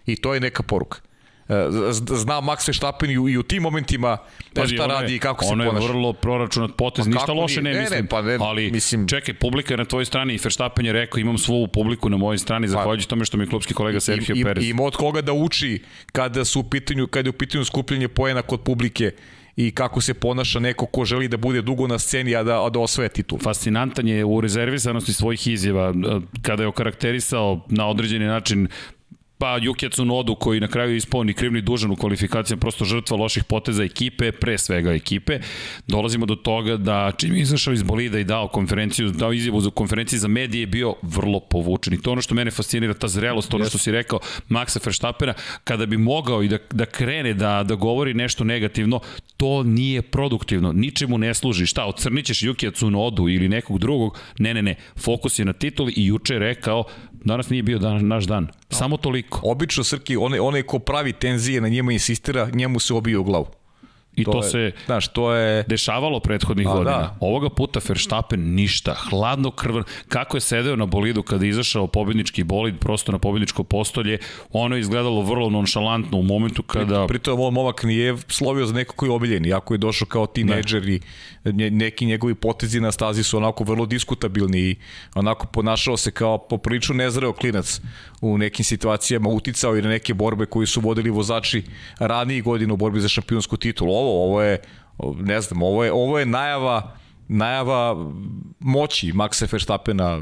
I 0.06 0.16
to 0.16 0.34
je 0.34 0.40
neka 0.40 0.64
poruka. 0.64 1.00
E, 1.50 1.68
zna 1.92 2.42
Max 2.42 2.68
Verstappen 2.68 3.12
i 3.12 3.18
u, 3.18 3.30
i 3.30 3.38
u 3.38 3.44
tim 3.44 3.64
momentima 3.64 4.18
pa, 4.54 4.68
šta 4.68 4.86
radi 4.86 5.16
i 5.16 5.20
kako 5.20 5.44
se 5.44 5.50
ponaša. 5.50 5.70
Ono 5.70 5.80
je 5.80 5.88
vrlo 5.88 6.14
proračunat 6.14 6.72
potez, 6.78 7.06
pa 7.06 7.12
ništa 7.12 7.34
loše 7.34 7.62
ne, 7.62 7.74
ne 7.74 7.82
mislim. 7.82 8.02
Ne, 8.02 8.10
pa 8.10 8.22
ne, 8.22 8.38
ali 8.40 8.72
mislim... 8.72 9.08
čekaj, 9.08 9.34
publika 9.34 9.74
je 9.74 9.78
na 9.78 9.86
tvojoj 9.86 10.06
strani 10.06 10.34
i 10.34 10.40
Verstappen 10.44 10.86
je 10.86 10.94
rekao 10.94 11.20
imam 11.20 11.38
svoju 11.38 11.68
publiku 11.68 12.10
na 12.10 12.18
mojoj 12.18 12.38
strani, 12.38 12.68
pa- 12.68 12.72
zahvaljujući 12.72 13.10
tome 13.10 13.26
što 13.26 13.38
mi 13.38 13.44
je 13.44 13.48
klubski 13.48 13.74
kolega 13.74 14.00
Sergio 14.00 14.36
i, 14.36 14.44
Perez. 14.44 14.66
Ima 14.66 14.84
od 14.84 14.96
koga 14.96 15.22
da 15.22 15.34
uči 15.34 15.84
kada 16.12 16.46
su 16.46 16.60
u 16.60 16.64
pitanju, 16.64 17.08
kada 17.08 17.28
je 17.28 17.30
u 17.30 17.34
pitanju 17.34 17.66
skupljenje 17.66 18.08
poena 18.08 18.42
kod 18.42 18.62
publike 18.62 19.12
i 19.56 19.72
kako 19.72 20.02
se 20.02 20.14
ponaša 20.14 20.60
neko 20.60 20.86
ko 20.86 21.06
želi 21.06 21.28
da 21.28 21.38
bude 21.38 21.62
dugo 21.62 21.88
na 21.88 22.00
sceni, 22.00 22.36
a 22.36 22.44
da, 22.44 22.66
a 22.66 22.70
da 22.70 22.80
osvoje 22.80 23.10
titul. 23.10 23.40
Fascinantan 23.40 24.08
je 24.08 24.26
u 24.26 24.42
rezervisanosti 24.42 25.14
svojih 25.14 25.48
izjava. 25.48 25.94
Kada 26.42 26.64
je 26.64 26.68
okarakterisao 26.68 27.66
na 27.70 27.88
određeni 27.88 28.26
način 28.26 28.68
pa 29.44 29.60
Yuki 29.60 29.90
Tsunodu 29.90 30.36
koji 30.36 30.60
na 30.60 30.68
kraju 30.68 30.96
ispao 30.96 31.24
ni 31.24 31.34
krivni 31.34 31.62
dužan 31.62 31.92
u 31.92 31.96
kvalifikacijama, 31.96 32.60
prosto 32.60 32.86
žrtva 32.86 33.18
loših 33.18 33.44
poteza 33.44 33.84
ekipe, 33.84 34.32
pre 34.32 34.58
svega 34.58 34.94
ekipe. 34.94 35.40
Dolazimo 35.88 36.26
do 36.26 36.36
toga 36.36 36.78
da 36.78 37.12
čim 37.18 37.36
je 37.36 37.42
izašao 37.42 37.74
iz 37.74 37.84
bolida 37.84 38.20
i 38.20 38.24
dao 38.24 38.48
konferenciju, 38.48 39.10
dao 39.10 39.34
izjavu 39.34 39.62
za 39.62 39.70
konferenciji 39.70 40.20
za 40.20 40.28
medije 40.28 40.62
je 40.62 40.68
bio 40.68 40.96
vrlo 41.02 41.40
povučen. 41.40 41.94
I 41.94 42.02
to 42.02 42.12
ono 42.12 42.22
što 42.22 42.36
mene 42.36 42.52
fascinira, 42.52 42.94
ta 42.94 43.08
zrelost, 43.08 43.54
ono 43.54 43.66
što 43.66 43.78
si 43.78 43.92
rekao, 43.92 44.20
Maxa 44.50 44.80
Verstappena, 44.86 45.34
kada 45.64 45.86
bi 45.86 45.98
mogao 45.98 46.44
i 46.44 46.48
da, 46.48 46.58
da 46.72 46.86
krene 46.86 47.34
da, 47.34 47.64
da 47.64 47.76
govori 47.76 48.14
nešto 48.14 48.44
negativno, 48.44 49.00
to 49.44 49.64
nije 49.64 50.02
produktivno, 50.02 50.72
ničemu 50.74 51.18
ne 51.18 51.34
služi. 51.34 51.66
Šta, 51.66 51.86
ocrnićeš 51.86 52.42
Yuki 52.42 52.74
Tsunodu 52.74 53.30
ili 53.30 53.50
nekog 53.50 53.80
drugog? 53.80 54.20
Ne, 54.40 54.54
ne, 54.54 54.62
ne. 54.62 54.76
Fokus 54.96 55.40
je 55.40 55.46
na 55.46 55.54
tituli 55.54 55.94
i 55.96 56.06
juče 56.06 56.34
je 56.34 56.40
rekao, 56.40 56.84
danas 57.12 57.50
nije 57.50 57.64
bio 57.64 57.80
dan, 57.80 58.08
naš 58.08 58.24
dan. 58.24 58.48
Samo 58.70 58.98
toliko. 58.98 59.40
Obično 59.44 59.84
Srki, 59.84 60.18
onaj, 60.18 60.40
onaj 60.40 60.64
ko 60.64 60.80
pravi 60.80 61.14
tenzije 61.14 61.62
na 61.62 61.68
njima 61.68 61.92
insistira, 61.92 62.50
njemu 62.54 62.80
se 62.80 62.94
obije 62.94 63.18
u 63.18 63.24
glavu. 63.24 63.63
I 64.16 64.24
to, 64.24 64.32
to 64.32 64.38
je, 64.38 64.44
se 64.44 64.72
znaš, 64.86 65.08
to 65.08 65.34
je... 65.34 65.64
dešavalo 65.68 66.20
prethodnih 66.20 66.68
A, 66.68 66.74
godina. 66.74 66.98
Da. 66.98 67.18
Ovoga 67.20 67.50
puta 67.50 67.80
Verstappen 67.88 68.54
ništa, 68.54 68.94
hladno 69.10 69.52
krvan. 69.52 69.84
Kako 70.08 70.38
je 70.38 70.42
sedeo 70.42 70.76
na 70.76 70.86
bolidu 70.86 71.24
kada 71.24 71.46
je 71.46 71.50
izašao 71.50 71.88
pobednički 71.88 72.44
bolid, 72.44 72.80
prosto 72.80 73.12
na 73.12 73.18
pobedničko 73.20 73.64
postolje, 73.64 74.18
ono 74.52 74.76
je 74.76 74.80
izgledalo 74.80 75.22
vrlo 75.22 75.50
nonšalantno 75.50 76.18
u 76.18 76.24
momentu 76.24 76.64
kada... 76.64 77.08
Pri, 77.08 77.20
pritom 77.20 77.40
on 77.40 77.54
momak 77.54 77.84
nije 77.84 78.18
slovio 78.28 78.66
za 78.66 78.74
neko 78.74 78.96
koji 78.96 79.10
je 79.10 79.14
obiljen, 79.14 79.46
jako 79.46 79.74
je 79.74 79.78
došao 79.78 80.08
kao 80.08 80.26
tineđer 80.26 80.90
i 80.90 81.00
neki 81.72 82.06
njegovi 82.06 82.36
potezi 82.36 82.80
na 82.80 82.92
stazi 82.92 83.24
su 83.24 83.38
onako 83.38 83.64
vrlo 83.64 83.86
diskutabilni 83.86 84.60
i 84.60 84.76
onako 85.16 85.48
ponašao 85.48 85.98
se 85.98 86.12
kao 86.12 86.38
popriču 86.38 86.94
nezreo 86.94 87.34
klinac 87.34 87.82
u 88.22 88.38
nekim 88.38 88.66
situacijama, 88.66 89.30
uticao 89.30 89.78
i 89.78 89.82
na 89.82 89.90
neke 89.90 90.14
borbe 90.14 90.46
koji 90.46 90.68
su 90.68 90.82
vodili 90.82 91.10
vozači 91.10 91.64
ranijih 92.00 92.44
godina 92.44 92.74
u 92.74 92.78
borbi 92.78 93.02
za 93.02 93.10
šampionsku 93.10 93.58
titulu 93.58 94.03
ovo, 94.04 94.26
ovo 94.26 94.42
je, 94.42 94.62
ne 95.16 95.42
znam, 95.42 95.64
ovo 95.64 95.84
je, 95.84 95.92
ovo 95.92 96.20
je 96.20 96.26
najava, 96.26 96.96
najava 97.28 98.12
moći 98.60 99.12
Maxa 99.14 99.52
Verstappena 99.52 100.22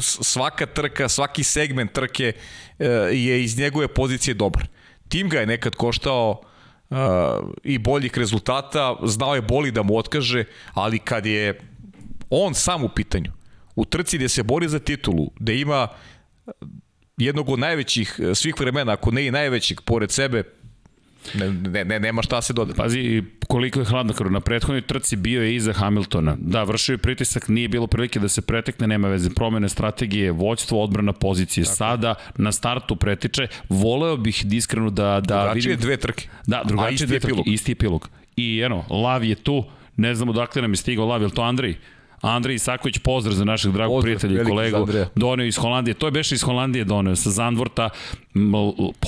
svaka 0.00 0.66
trka, 0.66 1.08
svaki 1.08 1.44
segment 1.44 1.92
trke 1.92 2.32
e, 2.78 2.86
je 3.12 3.44
iz 3.44 3.58
njegove 3.58 3.88
pozicije 3.88 4.34
dobar. 4.34 4.66
Tim 5.08 5.28
ga 5.28 5.40
je 5.40 5.46
nekad 5.46 5.74
koštao 5.74 6.40
uh, 6.90 6.96
i 7.64 7.78
boljih 7.78 8.18
rezultata, 8.18 8.96
znao 9.02 9.34
je 9.34 9.42
boli 9.42 9.70
da 9.70 9.82
mu 9.82 9.96
otkaže, 9.96 10.44
ali 10.74 10.98
kad 10.98 11.26
je 11.26 11.60
on 12.30 12.54
sam 12.54 12.84
u 12.84 12.88
pitanju, 12.88 13.32
u 13.76 13.84
trci 13.84 14.16
gde 14.18 14.28
se 14.28 14.42
bori 14.42 14.68
za 14.68 14.78
titulu, 14.78 15.30
gde 15.40 15.60
ima 15.60 15.88
jednog 17.16 17.48
od 17.48 17.58
najvećih 17.58 18.20
svih 18.34 18.54
vremena, 18.60 18.92
ako 18.92 19.10
ne 19.10 19.26
i 19.26 19.30
najvećih, 19.30 19.80
pored 19.84 20.10
sebe, 20.10 20.42
Ne, 21.34 21.50
ne, 21.50 21.84
ne, 21.84 22.00
nema 22.00 22.22
šta 22.22 22.42
se 22.42 22.52
dodati. 22.52 22.76
Pazi, 22.76 23.22
koliko 23.46 23.80
je 23.80 23.84
hladnokrv. 23.84 24.30
Na 24.30 24.40
prethodnoj 24.40 24.80
trci 24.80 25.16
bio 25.16 25.42
je 25.42 25.54
iza 25.54 25.72
Hamiltona. 25.72 26.36
Da, 26.40 26.62
vršio 26.62 26.92
je 26.92 26.98
pritisak, 26.98 27.48
nije 27.48 27.68
bilo 27.68 27.86
prilike 27.86 28.20
da 28.20 28.28
se 28.28 28.42
pretekne, 28.42 28.86
nema 28.86 29.08
veze. 29.08 29.30
Promene 29.30 29.68
strategije, 29.68 30.30
vođstvo, 30.30 30.82
odbrana 30.82 31.12
pozicije. 31.12 31.64
Tako. 31.64 31.76
Sada 31.76 32.14
na 32.36 32.52
startu 32.52 32.96
pretiče. 32.96 33.46
Voleo 33.68 34.16
bih 34.16 34.44
iskreno 34.52 34.90
da, 34.90 35.20
da 35.20 35.20
drugačije 35.20 35.70
vidim... 35.70 35.86
dve 35.86 35.96
trke. 35.96 36.28
Da, 36.46 36.62
drugačije 36.64 37.06
dve 37.06 37.20
trke, 37.20 37.42
isti 37.46 37.72
epilog. 37.72 38.08
I 38.36 38.62
eno, 38.64 38.84
Lav 38.90 39.24
je 39.24 39.34
tu, 39.34 39.64
ne 39.96 40.14
znamo 40.14 40.32
dakle 40.32 40.62
nam 40.62 40.72
je 40.72 40.76
stigao 40.76 41.06
Lav, 41.06 41.22
je 41.22 41.30
to 41.30 41.42
Andrej? 41.42 41.76
Andrej 42.20 42.54
Isaković, 42.54 42.98
pozdrav 42.98 43.34
za 43.34 43.44
našeg 43.44 43.72
dragog 43.72 43.96
pozdrav, 43.96 44.18
prijatelja 44.18 44.42
i 44.42 44.44
kolegu. 44.44 44.86
Doneo 45.14 45.46
iz 45.46 45.56
Holandije, 45.56 45.94
to 45.94 46.06
je 46.06 46.10
beše 46.10 46.34
iz 46.34 46.42
Holandije 46.42 46.84
doneo, 46.84 47.16
sa 47.16 47.30
Zandvorta, 47.30 47.88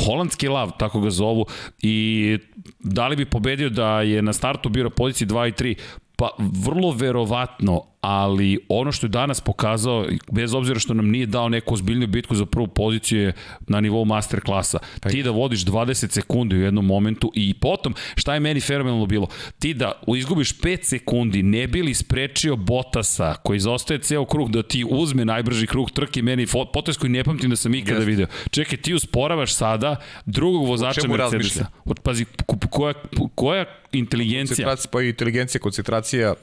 holandski 0.06 0.48
lav, 0.48 0.70
tako 0.78 1.00
ga 1.00 1.10
zovu, 1.10 1.46
i 1.82 2.38
da 2.78 3.08
li 3.08 3.16
bi 3.16 3.24
pobedio 3.24 3.68
da 3.70 4.00
je 4.00 4.22
na 4.22 4.32
startu 4.32 4.68
bio 4.68 4.84
na 4.84 4.90
poziciji 4.90 5.28
2 5.28 5.48
i 5.48 5.52
3, 5.52 5.74
Pa 6.20 6.28
vrlo 6.38 6.90
verovatno, 6.92 7.82
ali 8.00 8.58
ono 8.68 8.92
što 8.92 9.06
je 9.06 9.08
danas 9.08 9.40
pokazao, 9.40 10.06
bez 10.32 10.54
obzira 10.54 10.80
što 10.80 10.94
nam 10.94 11.08
nije 11.08 11.26
dao 11.26 11.48
neku 11.48 11.74
ozbiljnu 11.74 12.06
bitku 12.06 12.34
za 12.34 12.46
prvu 12.46 12.66
poziciju 12.66 13.20
je 13.20 13.32
na 13.68 13.80
nivou 13.80 14.04
master 14.04 14.40
klasa. 14.40 14.78
Pa 15.00 15.08
ti 15.08 15.22
da 15.22 15.30
vodiš 15.30 15.64
20 15.64 16.10
sekundi 16.10 16.56
u 16.56 16.60
jednom 16.60 16.86
momentu 16.86 17.32
i 17.34 17.54
potom, 17.54 17.94
šta 18.16 18.34
je 18.34 18.40
meni 18.40 18.60
fenomenalno 18.60 19.06
bilo? 19.06 19.28
Ti 19.58 19.74
da 19.74 19.92
izgubiš 20.16 20.58
5 20.58 20.82
sekundi, 20.82 21.42
ne 21.42 21.66
bili 21.66 21.94
sprečio 21.94 22.56
Botasa, 22.56 23.34
koji 23.34 23.60
zaostaje 23.60 24.00
ceo 24.00 24.24
krug, 24.24 24.50
da 24.50 24.62
ti 24.62 24.84
uzme 24.90 25.24
najbrži 25.24 25.66
krug 25.66 25.90
trke, 25.90 26.22
meni 26.22 26.46
potes 26.72 26.96
koji 26.96 27.10
ne 27.10 27.24
pamtim 27.24 27.50
da 27.50 27.56
sam 27.56 27.74
ikada 27.74 28.00
yes. 28.00 28.06
video. 28.06 28.26
Čekaj, 28.50 28.78
ti 28.78 28.94
usporavaš 28.94 29.54
sada 29.54 29.96
drugog 30.26 30.68
vozača 30.68 31.08
Mercedesa. 31.08 31.66
Pazi, 32.02 32.24
koja, 32.70 32.94
koja 33.34 33.64
inteligencija. 33.92 34.54
Koncentracija, 34.54 34.90
pa 34.90 35.02
inteligencija, 35.02 35.60
koncentracija, 35.60 36.34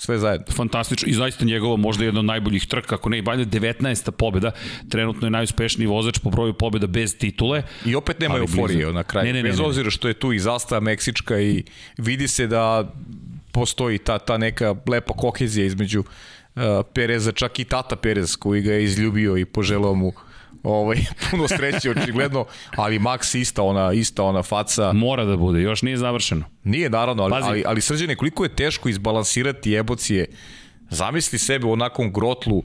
sve 0.00 0.18
zajedno. 0.18 0.46
Fantastično 0.56 1.08
i 1.08 1.14
zaista 1.14 1.44
njegova 1.44 1.76
možda 1.76 2.04
jedna 2.04 2.20
od 2.20 2.26
najboljih 2.26 2.66
trka, 2.66 2.94
ako 2.94 3.08
ne 3.08 3.18
i 3.18 3.22
balje 3.22 3.46
19. 3.46 4.10
pobjeda, 4.10 4.50
trenutno 4.88 5.26
je 5.26 5.30
najuspešniji 5.30 5.86
vozač 5.86 6.18
po 6.18 6.30
broju 6.30 6.54
pobjeda 6.54 6.86
bez 6.86 7.18
titule. 7.18 7.62
I 7.84 7.94
opet 7.94 8.20
nema 8.20 8.38
euforije 8.38 8.84
blizu. 8.84 8.92
na 8.92 9.02
kraju, 9.02 9.26
ne, 9.26 9.32
ne, 9.32 9.42
ne, 9.42 9.48
bez 9.48 9.60
obzira 9.60 9.90
što 9.90 10.08
je 10.08 10.14
tu 10.14 10.32
i 10.32 10.38
zastava 10.38 10.80
Meksička 10.80 11.40
i 11.40 11.64
vidi 11.98 12.28
se 12.28 12.46
da 12.46 12.92
postoji 13.52 13.98
ta, 13.98 14.18
ta 14.18 14.38
neka 14.38 14.74
lepa 14.88 15.14
kohezija 15.14 15.66
između 15.66 16.00
uh, 16.00 16.62
Pereza, 16.94 17.32
čak 17.32 17.58
i 17.58 17.64
tata 17.64 17.96
Perez 17.96 18.36
koji 18.36 18.62
ga 18.62 18.72
je 18.72 18.84
izljubio 18.84 19.36
i 19.36 19.44
poželao 19.44 19.94
mu 19.94 20.08
uh, 20.08 20.14
ovaj, 20.62 20.96
puno 21.30 21.48
sreće 21.48 21.90
očigledno, 21.90 22.44
ali 22.76 22.98
Max 22.98 23.38
ista 23.38 23.62
ona, 23.62 23.92
ista 23.92 24.22
ona 24.22 24.42
faca. 24.42 24.92
Mora 24.92 25.24
da 25.24 25.36
bude, 25.36 25.60
još 25.60 25.82
nije 25.82 25.96
završeno. 25.96 26.44
Nije, 26.64 26.90
naravno, 26.90 27.22
ali, 27.22 27.34
ali, 27.42 27.64
ali 27.66 27.80
srđene, 27.80 28.16
koliko 28.16 28.44
je 28.44 28.56
teško 28.56 28.88
izbalansirati 28.88 29.74
emocije. 29.74 30.26
Zamisli 30.90 31.38
sebe 31.38 31.66
u 31.66 31.72
onakom 31.72 32.12
grotlu, 32.12 32.62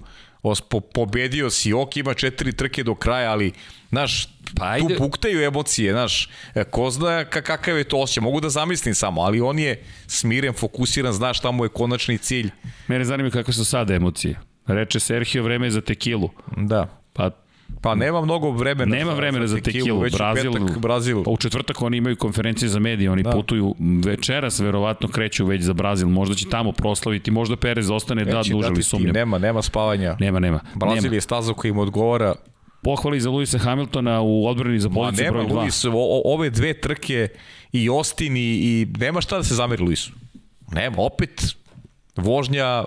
po, 0.69 0.79
pobedio 0.79 1.49
si, 1.49 1.73
ok, 1.73 1.97
ima 1.97 2.13
četiri 2.13 2.53
trke 2.53 2.84
do 2.84 2.95
kraja, 2.95 3.31
ali, 3.31 3.51
znaš, 3.89 4.27
pa 4.58 4.65
ajde. 4.65 4.88
tu 4.88 4.97
puktaju 4.97 5.43
emocije, 5.43 5.91
znaš, 5.91 6.29
e, 6.55 6.63
ko 6.63 6.89
zna 6.89 7.25
kakav 7.25 7.77
je 7.77 7.84
to 7.84 7.97
osjećaj, 7.97 8.23
mogu 8.23 8.39
da 8.41 8.49
zamislim 8.49 8.95
samo, 8.95 9.21
ali 9.21 9.41
on 9.41 9.60
je 9.60 9.84
smiren, 10.08 10.53
fokusiran, 10.53 11.13
zna 11.13 11.34
šta 11.34 11.51
mu 11.51 11.65
je 11.65 11.69
konačni 11.69 12.17
cilj. 12.17 12.49
Mene 12.88 13.05
zanima 13.05 13.29
kakve 13.29 13.53
su 13.53 13.65
sada 13.65 13.93
emocije. 13.93 14.39
Reče 14.67 14.99
Sergio, 14.99 15.43
vreme 15.43 15.67
je 15.67 15.71
za 15.71 15.81
tekilu. 15.81 16.29
Da. 16.58 16.88
Pa 17.13 17.31
Pa 17.82 17.95
nema 17.95 18.21
mnogo 18.21 18.51
vremena. 18.51 18.95
Nema 18.95 19.13
vremena 19.13 19.47
za 19.47 19.62
tekilu. 19.62 19.99
Već 19.99 20.17
Brazil, 20.17 20.54
petak, 20.54 20.80
Brazil. 20.80 21.23
Pa 21.23 21.32
u 21.32 21.38
četvrtak 21.38 21.82
oni 21.82 21.97
imaju 21.97 22.15
konferencije 22.15 22.69
za 22.69 22.80
medije, 22.80 23.12
oni 23.12 23.23
da. 23.23 23.32
putuju 23.32 23.75
večeras, 24.06 24.60
verovatno 24.60 25.08
kreću 25.08 25.45
već 25.45 25.62
za 25.62 25.73
Brazil. 25.73 26.08
Možda 26.08 26.36
će 26.36 26.49
tamo 26.49 26.71
proslaviti, 26.71 27.32
možda 27.32 27.56
Perez 27.56 27.89
ostane 27.91 28.25
da 28.25 28.41
duže 28.51 28.69
li 28.69 28.84
sumnjam. 28.84 29.13
Nema, 29.13 29.38
nema 29.38 29.62
spavanja. 29.62 30.15
Nema, 30.19 30.39
nema. 30.39 30.60
Brazil 30.75 31.04
nema. 31.04 31.15
je 31.15 31.21
staza 31.21 31.54
koji 31.54 31.69
im 31.69 31.78
odgovara. 31.78 32.36
Pohvali 32.84 33.21
za 33.21 33.30
Luisa 33.30 33.58
Hamiltona 33.58 34.21
u 34.21 34.47
odbrani 34.47 34.80
za 34.80 34.89
poziciju 34.89 35.32
broj 35.32 35.45
2. 35.45 35.47
Nema, 35.47 35.62
Luis, 35.62 35.86
o, 35.86 36.21
ove 36.25 36.49
dve 36.49 36.73
trke 36.73 37.28
i 37.71 37.89
Austin 37.89 38.38
i, 38.38 38.39
i 38.39 38.88
nema 38.99 39.21
šta 39.21 39.38
da 39.38 39.43
se 39.43 39.56
zameri 39.56 39.84
Luisu. 39.84 40.12
Nema, 40.71 40.95
opet 40.97 41.56
vožnja 42.15 42.86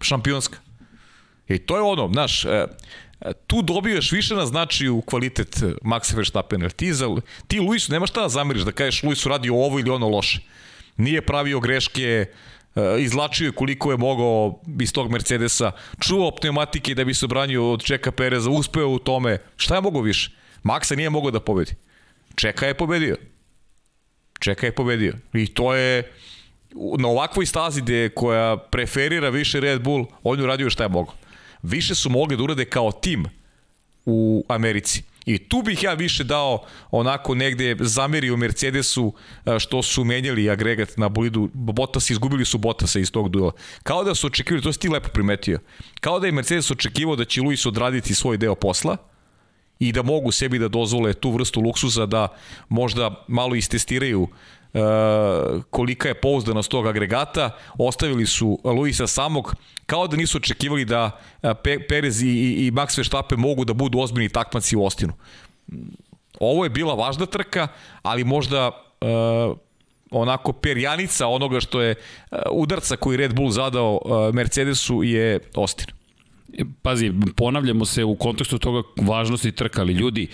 šampionska. 0.00 0.58
I 1.48 1.58
to 1.58 1.76
je 1.76 1.82
ono, 1.82 2.08
znaš, 2.12 2.44
e, 2.44 2.66
tu 3.46 3.62
dobiješ 3.62 4.12
više 4.12 4.34
na 4.34 4.46
značiju 4.46 5.00
kvalitet 5.00 5.62
Maxa 5.82 6.16
Verstappena. 6.16 6.68
Ti, 6.68 6.94
za, 6.94 7.06
ti 7.46 7.60
Luisu 7.60 7.92
nema 7.92 8.06
šta 8.06 8.22
da 8.22 8.28
zamiriš, 8.28 8.62
da 8.62 8.72
kažeš 8.72 9.02
Luisu 9.02 9.28
radi 9.28 9.50
ovo 9.50 9.78
ili 9.78 9.90
ono 9.90 10.08
loše. 10.08 10.40
Nije 10.96 11.22
pravio 11.22 11.60
greške, 11.60 12.02
e, 12.02 12.26
izlačio 12.98 13.46
je 13.46 13.52
koliko 13.52 13.90
je 13.90 13.96
mogao 13.96 14.60
iz 14.80 14.92
tog 14.92 15.10
Mercedesa, 15.10 15.72
čuvao 16.00 16.30
pneumatike 16.30 16.94
da 16.94 17.04
bi 17.04 17.14
se 17.14 17.26
branio 17.26 17.72
od 17.72 17.84
Čeka 17.84 18.12
Pereza, 18.12 18.50
uspeo 18.50 18.88
u 18.88 18.98
tome. 18.98 19.38
Šta 19.56 19.74
je 19.74 19.80
mogao 19.80 20.02
više? 20.02 20.30
Maxa 20.64 20.96
nije 20.96 21.10
mogao 21.10 21.30
da 21.30 21.40
pobedi. 21.40 21.74
Čeka 22.34 22.66
je 22.66 22.74
pobedio. 22.74 23.16
Čeka 24.40 24.66
je 24.66 24.72
pobedio. 24.72 25.14
I 25.34 25.46
to 25.46 25.74
je 25.74 26.12
na 26.98 27.08
ovakvoj 27.08 27.46
stazi 27.46 27.80
gde 27.80 28.08
koja 28.08 28.56
preferira 28.56 29.28
više 29.28 29.60
Red 29.60 29.82
Bull, 29.82 30.06
on 30.22 30.38
je 30.38 30.44
uradio 30.44 30.70
šta 30.70 30.82
je 30.82 30.88
mogao 30.88 31.21
više 31.62 31.94
su 31.94 32.10
mogli 32.10 32.36
da 32.36 32.42
urade 32.42 32.64
kao 32.64 32.92
tim 32.92 33.26
u 34.06 34.44
Americi. 34.48 35.02
I 35.26 35.38
tu 35.38 35.62
bih 35.62 35.82
ja 35.82 35.94
više 35.94 36.24
dao 36.24 36.64
onako 36.90 37.34
negde 37.34 37.76
u 38.32 38.36
Mercedesu 38.36 39.12
što 39.58 39.82
su 39.82 40.04
menjali 40.04 40.50
agregat 40.50 40.96
na 40.96 41.08
bolidu. 41.08 41.50
Bottas 41.54 42.10
izgubili 42.10 42.44
su 42.44 42.58
Bottasa 42.58 42.98
iz 42.98 43.12
tog 43.12 43.28
duela. 43.28 43.52
Kao 43.82 44.04
da 44.04 44.14
su 44.14 44.26
očekivali, 44.26 44.62
to 44.62 44.72
si 44.72 44.78
ti 44.78 44.88
lepo 44.88 45.08
primetio, 45.08 45.60
kao 46.00 46.20
da 46.20 46.26
je 46.26 46.32
Mercedes 46.32 46.70
očekivao 46.70 47.16
da 47.16 47.24
će 47.24 47.40
Luis 47.40 47.66
odraditi 47.66 48.14
svoj 48.14 48.36
deo 48.36 48.54
posla 48.54 48.96
i 49.78 49.92
da 49.92 50.02
mogu 50.02 50.32
sebi 50.32 50.58
da 50.58 50.68
dozvole 50.68 51.14
tu 51.14 51.30
vrstu 51.30 51.60
luksuza 51.60 52.06
da 52.06 52.28
možda 52.68 53.24
malo 53.28 53.54
istestiraju 53.54 54.28
E, 54.28 54.61
kolika 55.70 56.08
je 56.08 56.14
pouzdanost 56.14 56.70
tog 56.70 56.86
agregata, 56.86 57.50
ostavili 57.78 58.26
su 58.26 58.58
Luisa 58.64 59.06
samog, 59.06 59.54
kao 59.86 60.06
da 60.06 60.16
nisu 60.16 60.38
očekivali 60.38 60.84
da 60.84 61.10
e, 61.42 61.54
Perez 61.88 62.22
i, 62.22 62.28
i, 62.28 62.66
i 62.66 62.70
Max 62.70 62.98
Verstappen 62.98 63.40
mogu 63.40 63.64
da 63.64 63.72
budu 63.72 63.98
ozbiljni 63.98 64.28
takmaci 64.28 64.76
u 64.76 64.84
Ostinu. 64.84 65.12
Ovo 66.40 66.64
je 66.64 66.70
bila 66.70 66.94
važna 66.94 67.26
trka, 67.26 67.68
ali 68.02 68.24
možda 68.24 68.68
uh, 68.68 69.56
onako 70.10 70.52
perjanica 70.52 71.26
onoga 71.26 71.60
što 71.60 71.80
je 71.80 71.94
uh, 71.94 72.38
udarca 72.52 72.96
koji 72.96 73.16
Red 73.16 73.34
Bull 73.34 73.50
zadao 73.50 74.00
uh, 74.04 74.34
Mercedesu 74.34 75.02
je 75.02 75.38
Ostin. 75.54 75.86
Pazi, 76.82 77.12
ponavljamo 77.36 77.84
se 77.84 78.04
u 78.04 78.16
kontekstu 78.16 78.58
toga 78.58 78.88
važnosti 78.96 79.52
trka, 79.52 79.80
ali 79.80 79.92
ljudi, 79.92 80.28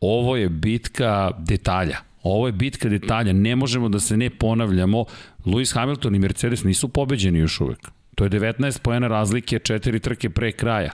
ovo 0.00 0.36
je 0.36 0.48
bitka 0.48 1.30
detalja 1.38 2.11
Ovo 2.22 2.46
je 2.46 2.52
bitka 2.52 2.88
detalja, 2.88 3.32
ne 3.32 3.56
možemo 3.56 3.88
da 3.88 4.00
se 4.00 4.16
ne 4.16 4.30
ponavljamo. 4.30 5.04
Lewis 5.44 5.74
Hamilton 5.74 6.14
i 6.14 6.18
Mercedes 6.18 6.64
nisu 6.64 6.88
pobeđeni 6.88 7.38
još 7.38 7.60
uvek. 7.60 7.90
To 8.14 8.24
je 8.24 8.30
19 8.30 8.78
pojena 8.82 9.08
razlike, 9.08 9.58
četiri 9.58 10.00
trke 10.00 10.30
pre 10.30 10.52
kraja. 10.52 10.90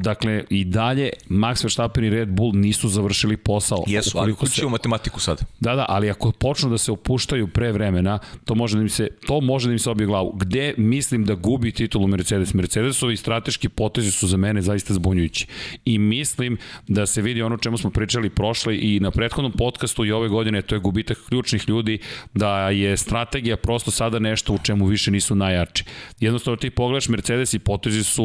Dakle, 0.00 0.44
i 0.50 0.64
dalje 0.64 1.10
Max 1.28 1.64
Verstappen 1.64 2.04
i 2.04 2.10
Red 2.10 2.28
Bull 2.28 2.52
nisu 2.54 2.88
završili 2.88 3.36
posao. 3.36 3.84
Jesu, 3.86 4.18
ali 4.18 4.34
kućemo 4.34 4.68
se... 4.68 4.72
matematiku 4.72 5.20
sad. 5.20 5.40
Da, 5.60 5.74
da, 5.74 5.86
ali 5.88 6.10
ako 6.10 6.32
počnu 6.32 6.70
da 6.70 6.78
se 6.78 6.92
opuštaju 6.92 7.48
pre 7.48 7.72
vremena, 7.72 8.18
to 8.44 8.54
može 8.54 8.76
da 8.76 8.82
im 8.82 8.88
se, 8.88 9.08
to 9.26 9.40
može 9.40 9.68
da 9.68 9.72
im 9.72 9.78
se 9.78 9.90
obije 9.90 10.06
glavu. 10.06 10.32
Gde 10.36 10.74
mislim 10.76 11.24
da 11.24 11.34
gubi 11.34 11.72
titulu 11.72 12.06
Mercedes? 12.06 12.54
Mercedesovi 12.54 13.16
strateški 13.16 13.68
potezi 13.68 14.10
su 14.10 14.26
za 14.26 14.36
mene 14.36 14.62
zaista 14.62 14.94
zbunjujući. 14.94 15.46
I 15.84 15.98
mislim 15.98 16.58
da 16.88 17.06
se 17.06 17.22
vidi 17.22 17.42
ono 17.42 17.56
čemu 17.56 17.78
smo 17.78 17.90
pričali 17.90 18.30
prošle 18.30 18.78
i 18.78 19.00
na 19.00 19.10
prethodnom 19.10 19.52
podcastu 19.52 20.04
i 20.04 20.12
ove 20.12 20.28
godine, 20.28 20.62
to 20.62 20.74
je 20.74 20.78
gubitak 20.78 21.18
ključnih 21.28 21.68
ljudi, 21.68 21.98
da 22.34 22.70
je 22.70 22.96
strategija 22.96 23.56
prosto 23.56 23.90
sada 23.90 24.18
nešto 24.18 24.52
u 24.52 24.58
čemu 24.58 24.86
više 24.86 25.10
nisu 25.10 25.34
najjači. 25.34 25.84
Jednostavno 26.20 26.56
ti 26.56 26.70
pogledaš 26.70 27.08
Mercedes 27.08 27.54
i 27.54 27.58
potezi 27.58 28.04
su 28.04 28.24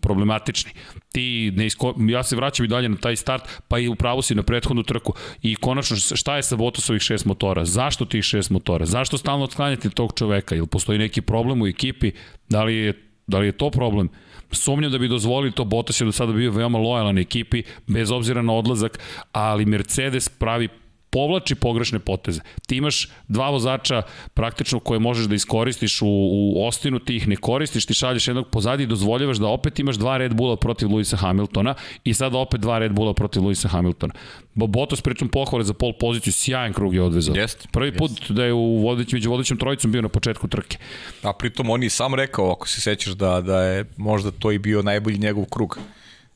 problematični. 0.00 0.69
Ti 1.12 1.52
ne 1.56 1.66
isko... 1.66 1.94
ja 2.08 2.22
se 2.22 2.36
vraćam 2.36 2.64
i 2.64 2.68
dalje 2.68 2.88
na 2.88 2.96
taj 2.96 3.16
start, 3.16 3.42
pa 3.68 3.78
i 3.78 3.88
upravo 3.88 4.22
si 4.22 4.34
na 4.34 4.42
prethodnu 4.42 4.82
trku. 4.82 5.14
I 5.42 5.54
konačno, 5.54 5.96
šta 5.96 6.36
je 6.36 6.42
sa 6.42 6.56
Botasovih 6.56 7.02
šest 7.02 7.24
motora? 7.24 7.64
Zašto 7.64 8.04
tih 8.04 8.24
šest 8.24 8.50
motora? 8.50 8.86
Zašto 8.86 9.18
stalno 9.18 9.44
otklanjati 9.44 9.90
tog 9.90 10.12
čoveka? 10.16 10.54
Ili 10.54 10.66
postoji 10.66 10.98
neki 10.98 11.20
problem 11.20 11.62
u 11.62 11.66
ekipi? 11.66 12.12
Da 12.48 12.64
li 12.64 12.74
je, 12.74 12.92
da 13.26 13.38
li 13.38 13.46
je 13.46 13.52
to 13.52 13.70
problem? 13.70 14.08
sumnjam 14.52 14.92
da 14.92 14.98
bi 14.98 15.08
dozvolili 15.08 15.52
to, 15.52 15.64
Bottas 15.64 16.00
je 16.00 16.04
do 16.04 16.12
sada 16.12 16.32
bio 16.32 16.50
veoma 16.50 16.78
lojalan 16.78 17.18
ekipi, 17.18 17.62
bez 17.86 18.10
obzira 18.10 18.42
na 18.42 18.52
odlazak, 18.52 18.98
ali 19.32 19.64
Mercedes 19.64 20.28
pravi 20.28 20.68
povlači 21.10 21.54
pogrešne 21.54 21.98
poteze. 21.98 22.40
Ti 22.66 22.76
imaš 22.76 23.08
dva 23.28 23.50
vozača 23.50 24.02
praktično 24.34 24.80
koje 24.80 25.00
možeš 25.00 25.26
da 25.26 25.34
iskoristiš 25.34 26.02
u, 26.02 26.06
u 26.06 26.66
Ostinu, 26.66 26.98
ti 26.98 27.16
ih 27.16 27.28
ne 27.28 27.36
koristiš, 27.36 27.86
ti 27.86 27.94
šalješ 27.94 28.28
jednog 28.28 28.48
pozadi 28.50 28.82
i 28.82 28.86
dozvoljavaš 28.86 29.36
da 29.36 29.46
opet 29.46 29.78
imaš 29.78 29.96
dva 29.96 30.16
Red 30.16 30.34
Bulla 30.34 30.56
protiv 30.56 30.90
Luisa 30.90 31.16
Hamiltona 31.16 31.74
i 32.04 32.14
sada 32.14 32.38
opet 32.38 32.60
dva 32.60 32.78
Red 32.78 32.92
Bulla 32.92 33.14
protiv 33.14 33.42
Luisa 33.42 33.68
Hamiltona. 33.68 34.14
Bottas 34.54 35.00
pričom 35.00 35.28
pohvale 35.28 35.64
za 35.64 35.74
pol 35.74 35.92
poziciju, 36.00 36.32
sjajan 36.32 36.72
krug 36.72 36.94
je 36.94 37.02
odvezao. 37.02 37.34
Jest, 37.36 37.68
Prvi 37.72 37.96
put 37.96 38.10
jest. 38.10 38.32
da 38.32 38.44
je 38.44 38.52
u 38.52 38.78
vodić, 38.82 39.12
među 39.12 39.30
vodećom 39.30 39.58
trojicom 39.58 39.92
bio 39.92 40.02
na 40.02 40.08
početku 40.08 40.48
trke. 40.48 40.78
A 41.22 41.32
pritom 41.32 41.70
on 41.70 41.82
je 41.82 41.90
sam 41.90 42.14
rekao, 42.14 42.50
ako 42.52 42.68
se 42.68 42.80
sećaš 42.80 43.12
da, 43.12 43.40
da 43.40 43.62
je 43.62 43.84
možda 43.96 44.30
to 44.30 44.52
i 44.52 44.58
bio 44.58 44.82
najbolji 44.82 45.18
njegov 45.18 45.44
krug. 45.44 45.78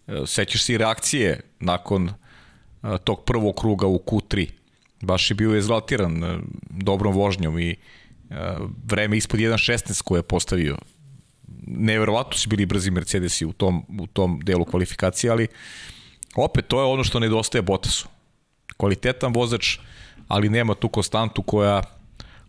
E, 0.06 0.22
sećaš 0.26 0.62
se 0.62 0.74
i 0.74 0.78
reakcije 0.78 1.40
nakon 1.60 2.08
e, 2.08 2.12
tog 3.04 3.24
prvog 3.24 3.54
kruga 3.56 3.86
u 3.86 3.98
Q3 3.98 4.63
baš 5.04 5.30
je 5.30 5.34
bio 5.34 5.56
ezaltiran 5.56 6.24
e, 6.24 6.38
dobrom 6.70 7.14
vožnjom 7.14 7.58
i 7.58 7.70
e, 7.70 7.76
vreme 8.84 9.16
ispod 9.16 9.40
1.16 9.40 10.02
koje 10.02 10.18
je 10.18 10.22
postavio. 10.22 10.76
Neverovatno 11.66 12.38
su 12.38 12.48
bili 12.48 12.66
brzi 12.66 12.90
Mercedesi 12.90 13.46
u 13.46 13.52
tom, 13.52 13.84
u 14.00 14.06
tom 14.06 14.40
delu 14.42 14.64
kvalifikacije, 14.64 15.30
ali 15.30 15.46
opet 16.36 16.66
to 16.68 16.80
je 16.80 16.86
ono 16.86 17.04
što 17.04 17.20
nedostaje 17.20 17.62
Bottasu. 17.62 18.08
Kvalitetan 18.76 19.32
vozač, 19.34 19.78
ali 20.28 20.48
nema 20.48 20.74
tu 20.74 20.88
konstantu 20.88 21.42
koja, 21.42 21.82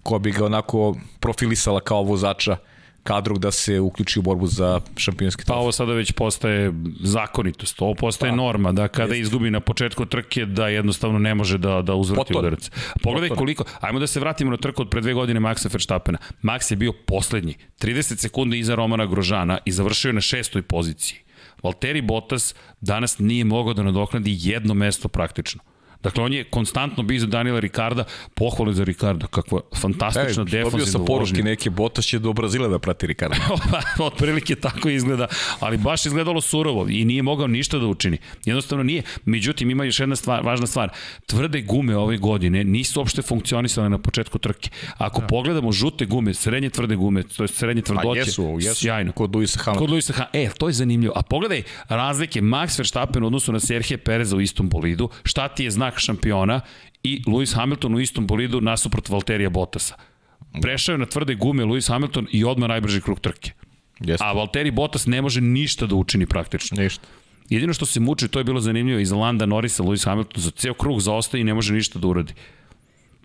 koja 0.04 0.20
bi 0.20 0.32
ga 0.32 0.46
onako 0.46 0.96
profilisala 1.20 1.80
kao 1.80 2.04
vozača 2.04 2.52
uh, 2.52 2.75
kadrog 3.06 3.40
da 3.40 3.52
se 3.52 3.80
uključi 3.80 4.20
u 4.20 4.22
borbu 4.22 4.48
za 4.48 4.82
šampionski 4.98 5.46
trofej. 5.46 5.56
Pa 5.56 5.62
ovo 5.62 5.72
sada 5.72 5.94
već 5.94 6.12
postaje 6.12 6.74
zakonitost, 7.00 7.82
ovo 7.82 7.94
postaje 7.94 8.32
pa, 8.32 8.36
norma, 8.36 8.72
da 8.72 8.88
kada 8.88 9.14
jest. 9.14 9.28
izgubi 9.28 9.52
na 9.52 9.60
početku 9.60 10.06
trke 10.06 10.46
da 10.46 10.68
jednostavno 10.68 11.20
ne 11.20 11.36
može 11.36 11.58
da, 11.58 11.82
da 11.82 11.96
uzvrti 11.96 12.18
Poton. 12.18 12.40
udarac. 12.40 12.72
Pogledaj 13.04 13.30
Poton. 13.30 13.40
koliko, 13.40 13.64
ajmo 13.82 14.00
da 14.00 14.08
se 14.08 14.20
vratimo 14.20 14.52
na 14.52 14.58
trku 14.58 14.82
od 14.82 14.90
pre 14.90 15.02
dve 15.02 15.14
godine 15.14 15.40
Maxa 15.40 15.74
Verstappena. 15.74 16.18
Max 16.44 16.72
je 16.72 16.78
bio 16.78 16.94
poslednji, 17.06 17.56
30 17.82 18.18
sekundi 18.18 18.60
iza 18.60 18.76
Romana 18.76 19.06
Grožana 19.06 19.58
i 19.66 19.72
završio 19.72 20.10
je 20.10 20.14
na 20.14 20.22
šestoj 20.22 20.62
poziciji. 20.62 21.20
Valtteri 21.64 22.02
Bottas 22.02 22.56
danas 22.82 23.20
nije 23.20 23.46
mogao 23.46 23.74
da 23.74 23.84
nadoknadi 23.84 24.38
jedno 24.40 24.74
mesto 24.74 25.08
praktično. 25.08 25.62
Dakle, 26.06 26.24
on 26.24 26.34
je 26.34 26.44
konstantno 26.44 27.04
bio 27.04 27.20
za 27.20 27.28
Daniela 27.28 27.60
Ricarda, 27.60 28.04
pohvale 28.34 28.74
za 28.74 28.84
Ricarda, 28.84 29.28
kakva 29.28 29.62
fantastična 29.76 30.44
e, 30.44 30.46
defanzivna 30.46 30.70
vožnja. 30.70 30.92
sa 30.92 31.00
poruški 31.00 31.44
neke, 31.44 31.70
Botas 31.70 32.06
će 32.06 32.20
do 32.20 32.34
Brazila 32.34 32.68
da 32.68 32.80
prati 32.80 33.08
Ricarda. 33.08 33.36
Pa, 33.98 34.10
prilike 34.18 34.56
tako 34.56 34.90
izgleda, 34.90 35.28
ali 35.60 35.78
baš 35.78 36.06
izgledalo 36.06 36.42
surovo 36.42 36.86
i 36.90 37.06
nije 37.06 37.24
mogao 37.24 37.48
ništa 37.48 37.80
da 37.80 37.88
učini. 37.88 38.18
Jednostavno 38.46 38.84
nije. 38.84 39.04
Međutim, 39.26 39.70
ima 39.70 39.84
još 39.84 40.00
jedna 40.00 40.16
stvar, 40.16 40.44
važna 40.44 40.68
stvar. 40.68 40.90
Tvrde 41.26 41.62
gume 41.62 41.98
ove 41.98 42.18
godine 42.18 42.64
nisu 42.64 43.00
uopšte 43.00 43.22
funkcionisale 43.22 43.90
na 43.90 43.98
početku 43.98 44.40
trke. 44.40 44.70
Ako 44.98 45.22
da. 45.22 45.28
pogledamo 45.28 45.72
žute 45.72 46.06
gume, 46.06 46.34
srednje 46.34 46.70
tvrde 46.70 46.96
gume, 46.96 47.24
to 47.24 47.44
je 47.44 47.48
srednje 47.48 47.82
tvrdoće, 47.82 48.20
A 48.20 48.24
jesu, 48.24 48.58
jesu. 48.60 48.76
sjajno. 48.76 49.12
Kod 49.12 49.36
Luisa 49.36 49.60
Hamiltona. 49.60 49.80
Kod 49.80 49.90
Luisa 49.90 50.14
Hamiltona. 50.14 50.44
E, 50.44 50.50
to 50.58 50.68
je 50.68 50.74
zanimljivo. 50.74 51.14
A 51.16 51.22
pogledaj 51.22 51.64
razlike 51.88 52.42
Max 52.42 52.80
Verstappen 52.80 53.24
u 53.24 53.28
odnosu 53.28 53.52
na 53.52 53.60
Serhije 53.60 53.98
Pereza 53.98 54.36
u 54.36 54.42
istom 54.42 54.70
bolidu. 54.70 55.10
Šta 55.24 55.48
ti 55.48 55.64
je 55.64 55.72
znak 55.72 55.95
znak 55.96 56.00
šampiona 56.00 56.62
i 57.04 57.22
Lewis 57.28 57.56
Hamilton 57.56 57.96
u 57.96 58.00
istom 58.00 58.28
bolidu 58.28 58.62
nasuprot 58.62 59.10
Valterija 59.10 59.50
Bottasa. 59.50 59.96
Prešao 60.62 60.94
je 60.94 60.98
na 60.98 61.06
tvrde 61.06 61.36
gume 61.36 61.64
Lewis 61.64 61.90
Hamilton 61.90 62.28
i 62.32 62.44
odmah 62.44 62.70
najbrži 62.70 63.02
krug 63.02 63.20
trke. 63.20 63.52
Jeste. 64.00 64.26
A 64.26 64.34
Valtteri 64.34 64.72
Bottas 64.72 65.06
ne 65.08 65.22
može 65.22 65.42
ništa 65.42 65.86
da 65.86 65.96
učini 65.96 66.26
praktično. 66.26 66.78
Ništa. 66.78 67.08
Jedino 67.50 67.74
što 67.74 67.86
se 67.86 68.00
muči, 68.00 68.28
to 68.28 68.40
je 68.40 68.44
bilo 68.44 68.60
zanimljivo, 68.60 69.00
iz 69.00 69.12
Landa 69.12 69.46
Norrisa 69.46 69.84
Lewis 69.84 70.06
Hamilton 70.06 70.44
za 70.44 70.52
ceo 70.52 70.74
krug 70.74 71.00
zaostaje 71.00 71.42
i 71.42 71.44
ne 71.44 71.54
može 71.54 71.74
ništa 71.74 72.00
da 72.00 72.08
uradi 72.08 72.34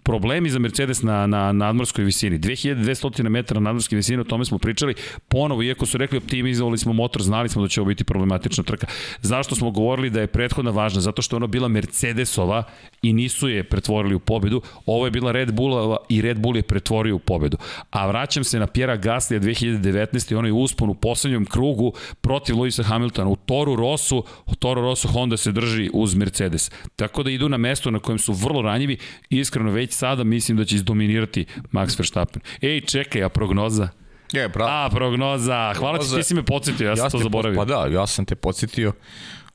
problemi 0.03 0.51
za 0.51 0.59
Mercedes 0.59 1.03
na, 1.03 1.27
na 1.27 1.53
nadmorskoj 1.53 2.05
visini. 2.05 2.39
2200 2.39 3.29
metara 3.29 3.61
nadmorske 3.61 3.97
visine, 3.97 4.21
o 4.21 4.25
tome 4.25 4.45
smo 4.45 4.59
pričali. 4.59 4.95
Ponovo, 5.29 5.63
iako 5.63 5.87
su 5.87 5.99
rekli 5.99 6.19
optimizovali 6.19 6.79
smo 6.79 6.93
motor, 6.93 7.23
znali 7.23 7.49
smo 7.49 7.63
da 7.63 7.69
će 7.69 7.81
ovo 7.81 7.89
biti 7.89 8.05
problematična 8.05 8.65
trka. 8.65 8.87
Zašto 9.23 9.55
smo 9.55 9.71
govorili 9.71 10.11
da 10.11 10.21
je 10.21 10.27
prethodna 10.27 10.71
važna? 10.71 11.01
Zato 11.01 11.23
što 11.23 11.37
je 11.37 11.39
ona 11.39 11.47
bila 11.47 11.69
Mercedesova 11.69 12.63
i 13.03 13.13
nisu 13.13 13.49
je 13.49 13.65
pretvorili 13.65 14.15
u 14.15 14.21
pobedu. 14.21 14.63
Ovo 14.87 15.05
je 15.05 15.11
bila 15.11 15.33
Red 15.33 15.53
Bullova 15.53 15.97
i 16.09 16.23
Red 16.23 16.39
Bull 16.39 16.57
je 16.57 16.63
pretvorio 16.63 17.17
u 17.17 17.19
pobedu. 17.19 17.57
A 17.91 18.07
vraćam 18.07 18.45
se 18.45 18.59
na 18.59 18.67
Pjera 18.67 18.97
Gaslija 18.97 19.41
2019. 19.41 20.33
i 20.33 20.35
onaj 20.35 20.51
uspon 20.55 20.91
u 20.91 20.95
poslednjem 20.95 21.47
krugu 21.47 21.93
protiv 22.21 22.57
Luisa 22.57 22.83
Hamiltona 22.83 23.31
u 23.31 23.37
Toru 23.37 23.77
Rosu. 23.77 24.25
U 24.47 24.55
Toru 24.55 24.81
Rosu 24.81 25.09
Honda 25.09 25.37
se 25.37 25.53
drži 25.53 25.91
uz 25.93 26.15
Mercedes. 26.15 26.71
Tako 26.97 27.23
da 27.23 27.31
idu 27.31 27.49
na 27.49 27.57
mesto 27.57 27.91
na 27.91 27.99
kojem 27.99 28.19
su 28.19 28.33
vrlo 28.33 28.63
ranjivi. 28.63 28.99
Iskreno, 29.31 29.71
već 29.71 29.93
sada 30.01 30.25
mislim 30.25 30.57
da 30.57 30.65
će 30.65 30.77
izdominirati 30.77 31.47
Max 31.73 31.99
Verstappen. 31.99 32.43
Ej, 32.63 32.81
čekaj, 32.81 33.25
a 33.25 33.29
prognoza? 33.29 33.89
Je, 34.33 34.49
bravo. 34.49 34.71
A, 34.71 34.91
prognoza. 34.91 35.75
Hvala 35.77 35.99
ti, 35.99 36.15
ti 36.17 36.23
si 36.23 36.35
me 36.35 36.43
podsjetio, 36.43 36.85
ja, 36.85 36.91
ja 36.91 36.97
sam 36.97 37.11
to 37.11 37.19
zaboravio. 37.19 37.59
Pa 37.59 37.65
da, 37.65 37.87
ja 37.87 38.07
sam 38.07 38.25
te 38.25 38.35
podsjetio. 38.35 38.93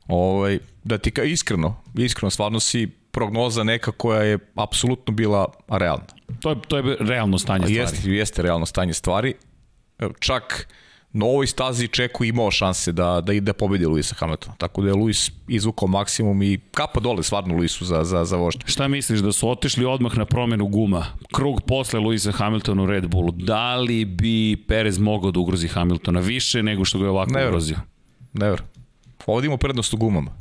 Ovaj, 0.07 0.59
da 0.83 0.97
ti 0.97 1.11
ka, 1.11 1.23
iskreno, 1.23 1.81
iskreno, 1.97 2.29
stvarno 2.29 2.59
si 2.59 2.87
prognoza 3.11 3.63
neka 3.63 3.91
koja 3.91 4.21
je 4.21 4.39
apsolutno 4.55 5.13
bila 5.13 5.45
realna. 5.69 6.05
To 6.39 6.49
je, 6.49 6.55
to 6.67 6.77
je 6.77 6.97
realno 6.99 7.37
stanje 7.37 7.65
stvari. 7.65 7.79
Jeste, 7.79 8.11
jeste 8.11 8.41
realno 8.41 8.65
stanje 8.65 8.93
stvari. 8.93 9.33
Čak 10.19 10.67
na 11.15 11.25
ovoj 11.25 11.47
stazi 11.47 11.87
Čeku 11.87 12.23
imao 12.23 12.51
šanse 12.51 12.91
da, 12.91 13.21
da 13.21 13.33
ide 13.33 13.53
pobedi 13.53 13.85
Luisa 13.85 14.15
Hamiltona. 14.19 14.55
Tako 14.57 14.81
da 14.81 14.87
je 14.87 14.93
Luis 14.93 15.31
izvukao 15.47 15.87
maksimum 15.87 16.43
i 16.43 16.59
kapa 16.71 16.99
dole 16.99 17.23
stvarno 17.23 17.55
Luisu 17.55 17.85
za, 17.85 18.03
za, 18.03 18.25
za 18.25 18.37
vožnje. 18.37 18.61
Šta 18.65 18.87
misliš, 18.87 19.19
da 19.19 19.31
su 19.31 19.49
otišli 19.49 19.85
odmah 19.85 20.17
na 20.17 20.25
promenu 20.25 20.67
guma? 20.67 21.05
Krug 21.33 21.61
posle 21.67 21.99
Luisa 21.99 22.31
Hamiltona 22.31 22.83
u 22.83 22.85
Red 22.85 23.07
Bullu. 23.07 23.31
Da 23.31 23.75
li 23.75 24.05
bi 24.05 24.57
Perez 24.67 24.99
mogao 24.99 25.31
da 25.31 25.39
ugrozi 25.39 25.67
Hamiltona 25.67 26.19
više 26.19 26.63
nego 26.63 26.85
što 26.85 26.99
ga 26.99 27.05
je 27.05 27.09
ovako 27.09 27.31
Never. 27.31 27.49
ugrozio? 27.49 27.77
Never. 28.33 28.61
Ovdje 29.25 29.47
imamo 29.47 29.57
prednost 29.57 29.93
u 29.93 29.97
gumama. 29.97 30.31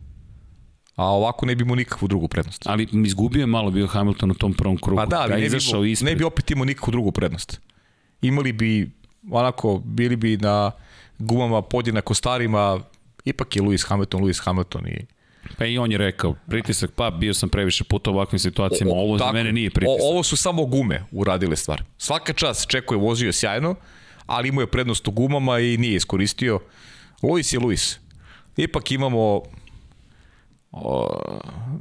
A 0.96 1.04
ovako 1.04 1.46
ne 1.46 1.54
bi 1.54 1.62
imao 1.62 1.76
nikakvu 1.76 2.08
drugu 2.08 2.28
prednost. 2.28 2.62
Ali 2.66 2.88
izgubio 3.04 3.40
je 3.40 3.46
malo 3.46 3.70
bio 3.70 3.87
Hamilton 3.87 4.30
u 4.30 4.34
tom 4.34 4.54
prvom 4.54 4.76
krugu. 4.76 4.96
Pa 4.96 5.06
da, 5.06 5.20
ali 5.20 5.40
ne, 5.40 5.48
bi, 5.48 5.58
ne 6.04 6.14
bi 6.14 6.24
opet 6.24 6.50
imao 6.50 6.64
nikakvu 6.64 6.90
drugu 6.90 7.12
prednost. 7.12 7.60
Imali 8.22 8.52
bi 8.52 8.90
onako, 9.30 9.78
bili 9.84 10.16
bi 10.16 10.37
na 10.37 10.72
gumama 11.18 11.62
podjednako 11.62 12.14
starima, 12.14 12.80
ipak 13.24 13.56
je 13.56 13.62
Lewis 13.62 13.88
Hamilton, 13.88 14.22
Lewis 14.22 14.44
Hamilton 14.44 14.87
i 14.87 15.06
Pa 15.58 15.66
i 15.66 15.78
on 15.78 15.92
je 15.92 15.98
rekao, 15.98 16.34
pritisak, 16.48 16.90
pa 16.96 17.10
bio 17.10 17.34
sam 17.34 17.48
previše 17.48 17.84
puta 17.84 18.10
u 18.10 18.14
ovakvim 18.14 18.38
situacijama, 18.38 18.92
o, 18.92 18.96
ovo 18.96 19.18
tako, 19.18 19.28
za 19.28 19.32
mene 19.32 19.52
nije 19.52 19.70
pritisak. 19.70 20.00
O, 20.02 20.12
ovo 20.12 20.22
su 20.22 20.37
samo 20.37 20.66
gume 20.66 21.04
uradile 21.12 21.56
stvar. 21.56 21.82
Svaka 21.98 22.32
čas 22.32 22.66
Čeko 22.68 22.94
je 22.94 22.98
vozio 22.98 23.32
sjajno, 23.32 23.74
ali 24.26 24.48
imao 24.48 24.62
je 24.62 24.66
prednost 24.70 25.08
u 25.08 25.10
gumama 25.10 25.58
i 25.58 25.76
nije 25.76 25.96
iskoristio. 25.96 26.60
Luis 27.22 27.52
je 27.52 27.58
Luis. 27.58 27.98
Ipak 28.56 28.90
imamo 28.90 29.42
o, 30.72 31.18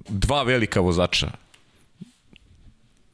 dva 0.10 0.44
velika 0.44 0.80
vozača 0.80 1.32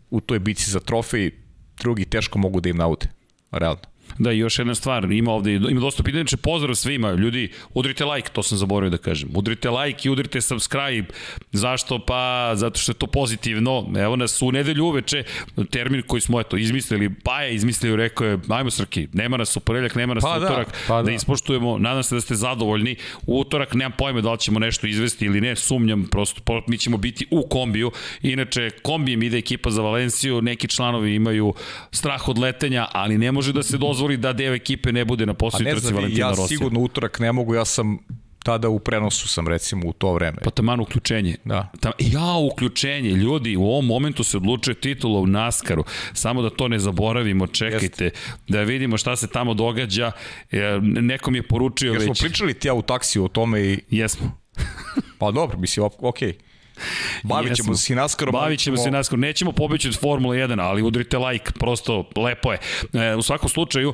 u 0.10 0.22
toj 0.22 0.40
bici 0.40 0.72
za 0.72 0.80
trofej, 0.80 1.32
drugi 1.80 2.06
teško 2.06 2.40
mogu 2.40 2.62
da 2.62 2.70
im 2.70 2.78
naude. 2.78 3.08
Realno. 3.52 3.89
Da, 4.20 4.32
i 4.32 4.38
još 4.38 4.60
jedna 4.60 4.76
stvar, 4.76 5.12
ima 5.12 5.32
ovde, 5.32 5.54
ima 5.54 5.82
dosta 5.82 6.04
pitanja, 6.04 6.22
znači 6.24 6.38
pozdrav 6.38 6.76
svima, 6.76 7.12
ljudi, 7.12 7.50
udrite 7.74 8.06
like, 8.06 8.30
to 8.34 8.44
sam 8.44 8.58
zaboravio 8.58 8.90
da 8.90 8.98
kažem, 8.98 9.30
udrite 9.36 9.70
like 9.70 10.08
i 10.08 10.12
udrite 10.12 10.42
subscribe, 10.42 11.08
zašto? 11.52 12.00
Pa, 12.00 12.52
zato 12.56 12.80
što 12.80 12.92
je 12.92 12.96
to 12.96 13.08
pozitivno, 13.08 13.92
evo 13.98 14.16
nas 14.16 14.42
u 14.42 14.52
nedelju 14.52 14.86
uveče, 14.86 15.24
termin 15.70 16.02
koji 16.08 16.22
smo, 16.22 16.40
eto, 16.40 16.58
izmislili, 16.58 17.10
pa 17.24 17.42
je 17.42 17.56
izmislio, 17.56 17.96
rekao 17.96 18.28
je, 18.28 18.40
ajmo 18.50 18.72
Srki, 18.72 19.08
nema 19.14 19.38
nas 19.38 19.58
u 19.58 19.60
ponedeljak, 19.60 19.96
nema 19.96 20.14
nas 20.14 20.24
pa 20.24 20.38
u 20.38 20.40
da, 20.40 20.46
utorak, 20.46 20.68
da, 20.68 20.78
pa 20.88 20.96
da. 20.96 21.04
da. 21.04 21.12
ispoštujemo, 21.12 21.78
nadam 21.78 22.04
se 22.04 22.16
da 22.16 22.22
ste 22.22 22.36
zadovoljni, 22.36 22.96
u 23.26 23.40
utorak 23.40 23.74
nemam 23.74 23.92
pojma 23.98 24.22
da 24.22 24.32
li 24.32 24.40
ćemo 24.40 24.60
nešto 24.60 24.88
izvesti 24.88 25.26
ili 25.26 25.42
ne, 25.42 25.56
sumnjam, 25.56 26.08
prosto, 26.12 26.62
mi 26.68 26.78
ćemo 26.78 26.98
biti 26.98 27.28
u 27.32 27.48
kombiju, 27.50 27.92
inače, 28.22 28.70
kombijem 28.82 29.24
ide 29.24 29.38
ekipa 29.38 29.70
za 29.70 29.82
Valenciju, 29.82 30.42
neki 30.42 30.68
članovi 30.68 31.16
imaju 31.16 31.54
strah 31.92 32.30
od 32.30 32.38
letenja, 32.38 32.88
ali 32.92 33.18
ne 33.18 33.32
može 33.32 33.54
da 33.54 33.64
se 33.64 33.78
dozvoli 33.78 34.09
da 34.18 34.34
deo 34.34 34.54
ekipe 34.54 34.92
ne 34.92 35.06
bude 35.06 35.26
na 35.26 35.34
poslu 35.34 35.66
trci 35.66 35.94
Valentina 35.94 36.26
ja 36.26 36.30
Rosija. 36.30 36.44
Ja 36.44 36.48
sigurno 36.48 36.80
utorak 36.80 37.20
ne 37.20 37.32
mogu, 37.32 37.56
ja 37.56 37.66
sam 37.66 37.98
tada 38.44 38.70
u 38.70 38.80
prenosu 38.80 39.28
sam 39.28 39.48
recimo 39.48 39.88
u 39.88 39.94
to 39.94 40.14
vreme. 40.14 40.38
Pa 40.44 40.50
taman 40.50 40.80
uključenje. 40.80 41.36
Da. 41.46 41.72
Tam, 41.80 41.92
ja, 42.00 42.34
uključenje. 42.52 43.10
Ljudi, 43.10 43.56
u 43.56 43.64
ovom 43.64 43.86
momentu 43.86 44.24
se 44.24 44.38
odlučuje 44.38 44.76
titula 44.76 45.20
u 45.20 45.28
Naskaru. 45.28 45.84
Samo 46.14 46.42
da 46.42 46.50
to 46.50 46.68
ne 46.68 46.80
zaboravimo, 46.80 47.48
čekajte. 47.48 48.04
Jest. 48.04 48.18
Da 48.48 48.62
vidimo 48.62 48.98
šta 48.98 49.16
se 49.16 49.28
tamo 49.28 49.54
događa. 49.54 50.12
E, 50.52 50.80
nekom 50.82 51.36
je 51.36 51.48
poručio 51.48 51.92
Jer 51.92 52.00
već... 52.00 52.08
Jer 52.08 52.16
smo 52.16 52.28
pričali 52.28 52.54
ti 52.54 52.68
ja 52.68 52.74
u 52.74 52.82
taksiju 52.82 53.26
o 53.26 53.28
tome 53.28 53.62
i... 53.62 53.80
Jesmo. 53.90 54.32
pa 55.20 55.32
dobro, 55.32 55.58
mislim, 55.58 55.90
okej. 56.00 56.30
Okay. 56.32 56.49
Bavit 57.24 57.56
ćemo 57.56 57.76
se 57.76 57.94
i 57.94 57.96
naskoro. 57.96 58.32
Bavit 58.32 58.60
ćemo 58.60 58.78
se 58.78 58.90
i 58.90 58.92
naskoro. 58.92 59.20
Nećemo 59.20 59.52
pobeći 59.52 59.88
od 59.88 60.00
Formula 60.00 60.36
1, 60.36 60.62
ali 60.62 60.82
udrite 60.82 61.18
like, 61.18 61.52
prosto 61.52 62.10
lepo 62.16 62.52
je. 62.52 62.60
E, 62.94 63.16
u 63.16 63.22
svakom 63.22 63.50
slučaju, 63.50 63.94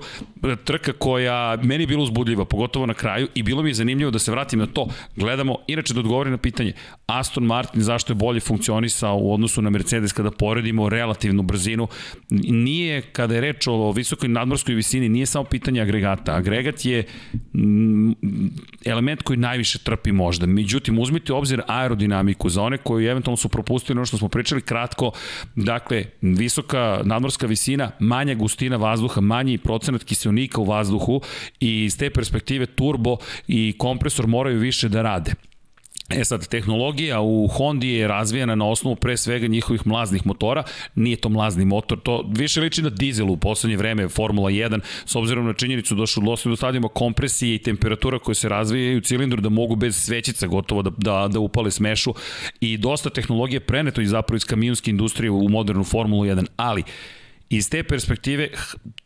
trka 0.63 0.93
koja 0.93 1.58
meni 1.63 1.84
je 1.84 1.88
bila 1.88 2.04
uzbudljiva, 2.04 2.45
pogotovo 2.45 2.86
na 2.86 2.93
kraju, 2.93 3.28
i 3.36 3.43
bilo 3.43 3.63
mi 3.63 3.69
je 3.69 3.74
zanimljivo 3.74 4.12
da 4.12 4.19
se 4.19 4.32
vratim 4.32 4.60
na 4.60 4.65
to. 4.65 4.88
Gledamo, 5.15 5.58
inače 5.67 5.93
da 5.93 6.00
odgovorim 6.00 6.32
na 6.32 6.38
pitanje, 6.38 6.74
Aston 7.08 7.43
Martin 7.43 7.82
zašto 7.82 8.12
je 8.13 8.15
bolje 8.15 8.39
funkcionisao 8.39 9.17
u 9.17 9.34
odnosu 9.34 9.62
na 9.62 9.69
Mercedes 9.69 10.13
kada 10.13 10.32
poredimo 10.32 10.89
relativnu 10.89 11.43
brzinu. 11.43 11.88
Nije, 12.30 13.02
kada 13.02 13.36
je 13.36 13.41
reč 13.41 13.67
o 13.67 13.91
visokoj 13.91 14.30
nadmorskoj 14.30 14.76
visini, 14.76 15.10
nije 15.10 15.26
samo 15.26 15.45
pitanje 15.45 15.82
agregata. 15.82 16.36
Agregat 16.36 16.86
je 16.86 17.04
mm, 17.54 18.12
element 18.86 19.21
koji 19.21 19.38
najviše 19.38 19.80
trpi 19.80 20.12
možda. 20.12 20.45
Međutim, 20.45 21.00
uzmite 21.00 21.34
obzir 21.34 21.62
aerodinamiku 21.67 22.50
za 22.50 22.62
one 22.62 22.75
one 22.76 22.84
koji 22.84 23.06
eventualno 23.06 23.38
su 23.38 23.50
propustili 23.50 23.98
ono 23.98 24.06
što 24.06 24.18
smo 24.18 24.30
pričali 24.30 24.62
kratko, 24.62 25.12
dakle, 25.56 26.06
visoka 26.22 27.02
nadmorska 27.04 27.48
visina, 27.48 27.92
manja 28.00 28.36
gustina 28.36 28.78
vazduha, 28.78 29.22
manji 29.22 29.58
procenat 29.58 30.04
kiselnika 30.04 30.62
u 30.62 30.66
vazduhu 30.66 31.22
i 31.60 31.86
iz 31.86 31.98
te 31.98 32.10
perspektive 32.10 32.66
turbo 32.66 33.18
i 33.48 33.76
kompresor 33.78 34.28
moraju 34.28 34.60
više 34.60 34.90
da 34.90 35.02
rade. 35.02 35.34
E 36.10 36.26
sad, 36.26 36.48
tehnologija 36.48 37.22
u 37.22 37.48
Hondi 37.48 37.89
je 37.89 38.08
razvijena 38.08 38.56
na 38.56 38.68
osnovu 38.68 38.96
pre 38.96 39.18
svega 39.18 39.48
njihovih 39.48 39.88
mlaznih 39.88 40.28
motora, 40.28 40.63
nije 40.96 41.18
to 41.18 41.30
mlazni 41.30 41.65
motor, 41.65 42.00
to 42.00 42.26
više 42.36 42.62
liči 42.62 42.82
na 42.82 42.89
dizelu 42.89 43.34
u 43.34 43.38
poslednje 43.38 43.78
vreme 43.78 44.08
Formula 44.08 44.50
1, 44.50 44.80
s 45.06 45.15
obzirom 45.15 45.46
na 45.46 45.54
činjenicu 45.54 45.96
došlo 45.96 46.24
došli 46.24 46.50
do 46.50 46.56
stadijuma 46.56 46.88
kompresije 46.88 47.56
i 47.56 47.60
temperatura 47.60 48.20
koje 48.20 48.36
se 48.36 48.50
razvijaju 48.50 48.98
u 48.98 49.02
cilindru 49.02 49.41
da 49.41 49.50
mogu 49.50 49.76
bez 49.76 49.96
svećica 49.96 50.48
gotovo 50.48 50.82
da, 50.82 50.89
da, 50.98 51.28
da 51.28 51.39
upale 51.39 51.72
smešu. 51.72 52.13
I 52.60 52.78
dosta 52.78 53.10
tehnologije 53.10 53.60
preneto 53.60 54.02
i 54.02 54.08
zapravo 54.08 54.36
iz 54.36 54.46
kamionske 54.46 54.91
industrije 54.91 55.32
u 55.32 55.50
modernu 55.50 55.84
Formulu 55.84 56.24
1, 56.26 56.46
ali 56.58 56.84
Iz 57.49 57.69
te 57.69 57.84
perspektive 57.84 58.49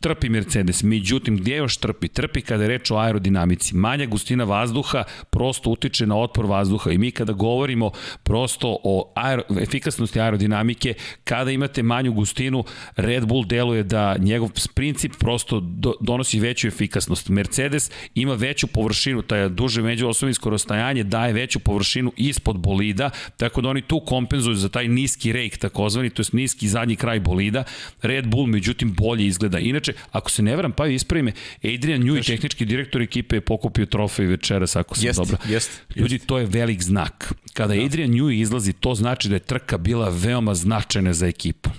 trpi 0.00 0.28
Mercedes, 0.28 0.82
međutim 0.82 1.36
gdje 1.36 1.56
još 1.56 1.76
trpi? 1.76 2.08
Trpi 2.08 2.40
kada 2.40 2.64
je 2.64 2.68
reč 2.68 2.90
o 2.90 2.96
aerodinamici. 2.96 3.76
Manja 3.76 4.06
gustina 4.06 4.44
vazduha 4.44 5.04
prosto 5.30 5.70
utiče 5.70 6.06
na 6.06 6.16
otpor 6.16 6.46
vazduha 6.46 6.90
i 6.90 6.98
mi 6.98 7.10
kada 7.10 7.32
govorimo 7.32 7.90
prosto 8.22 8.76
o 8.84 9.12
aero, 9.16 9.42
efikasnosti 9.60 10.20
aerodinamike, 10.20 10.94
kada 11.24 11.50
imate 11.50 11.82
manju 11.82 12.12
gustinu, 12.12 12.64
Red 12.96 13.26
Bull 13.26 13.46
deluje 13.46 13.82
da 13.82 14.16
njegov 14.18 14.50
princip 14.74 15.12
prosto 15.18 15.60
do, 15.60 15.94
donosi 16.00 16.40
veću 16.40 16.68
efikasnost. 16.68 17.28
Mercedes 17.28 17.90
ima 18.14 18.34
veću 18.34 18.66
površinu, 18.66 19.22
taj 19.22 19.48
duže 19.48 19.82
međuosovinsko 19.82 20.50
rastajanje 20.50 21.04
daje 21.04 21.32
veću 21.32 21.58
površinu 21.58 22.12
ispod 22.16 22.58
bolida, 22.58 23.10
tako 23.36 23.60
da 23.60 23.68
oni 23.68 23.82
tu 23.82 24.00
kompenzuju 24.00 24.54
za 24.54 24.68
taj 24.68 24.88
niski 24.88 25.32
rejk 25.32 25.58
takozvani, 25.58 26.10
to 26.10 26.22
je 26.22 26.26
niski 26.32 26.68
zadnji 26.68 26.96
kraj 26.96 27.20
bolida. 27.20 27.64
Red 28.02 28.29
Bull, 28.30 28.46
međutim, 28.46 28.92
bolje 28.92 29.26
izgleda. 29.26 29.58
Inače, 29.58 29.92
ako 30.12 30.30
se 30.30 30.42
ne 30.42 30.56
veram, 30.56 30.72
pa 30.72 30.86
ispravi 30.86 31.22
me, 31.22 31.32
Adrian 31.56 32.02
Newey, 32.02 32.26
tehnički 32.26 32.64
direktor 32.64 33.02
ekipe, 33.02 33.36
je 33.36 33.40
pokupio 33.40 33.86
trofej 33.86 34.26
večeras, 34.26 34.76
ako 34.76 34.94
sam 34.94 35.06
jest, 35.06 35.18
dobro. 35.18 35.36
Jest, 35.48 35.70
Ljudi, 35.96 36.18
to 36.18 36.38
je 36.38 36.46
velik 36.46 36.82
znak. 36.82 37.32
Kada 37.52 37.74
da. 37.74 37.82
Adrian 37.82 38.10
Newey 38.10 38.40
izlazi, 38.40 38.72
to 38.72 38.94
znači 38.94 39.28
da 39.28 39.34
je 39.34 39.40
trka 39.40 39.78
bila 39.78 40.08
veoma 40.08 40.54
značajna 40.54 41.12
za 41.12 41.26
ekipu 41.26 41.70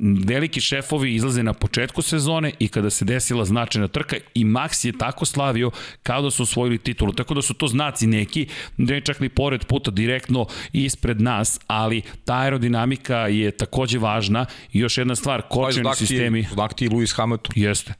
veliki 0.00 0.60
šefovi 0.60 1.14
izlaze 1.14 1.42
na 1.42 1.52
početku 1.52 2.02
sezone 2.02 2.52
i 2.58 2.68
kada 2.68 2.90
se 2.90 3.04
desila 3.04 3.44
značajna 3.44 3.88
trka 3.88 4.16
i 4.34 4.44
Max 4.44 4.86
je 4.86 4.92
tako 4.98 5.24
slavio 5.24 5.70
kao 6.02 6.22
da 6.22 6.30
su 6.30 6.42
osvojili 6.42 6.78
titulu. 6.78 7.12
Tako 7.12 7.34
da 7.34 7.42
su 7.42 7.54
to 7.54 7.66
znaci 7.66 8.06
neki, 8.06 8.46
ne 8.76 9.00
čak 9.00 9.20
ni 9.20 9.28
pored 9.28 9.64
puta 9.64 9.90
direktno 9.90 10.46
ispred 10.72 11.20
nas, 11.20 11.60
ali 11.66 12.02
ta 12.24 12.38
aerodinamika 12.38 13.16
je 13.16 13.50
takođe 13.50 13.98
važna 13.98 14.46
i 14.72 14.78
još 14.78 14.98
jedna 14.98 15.14
stvar, 15.14 15.42
kočeni 15.48 15.90
sistemi. 15.96 16.46
Znak 16.52 16.74
ti 16.74 16.88
Lewis 16.88 17.16
Hamilton. 17.16 17.52
Jeste. 17.56 17.94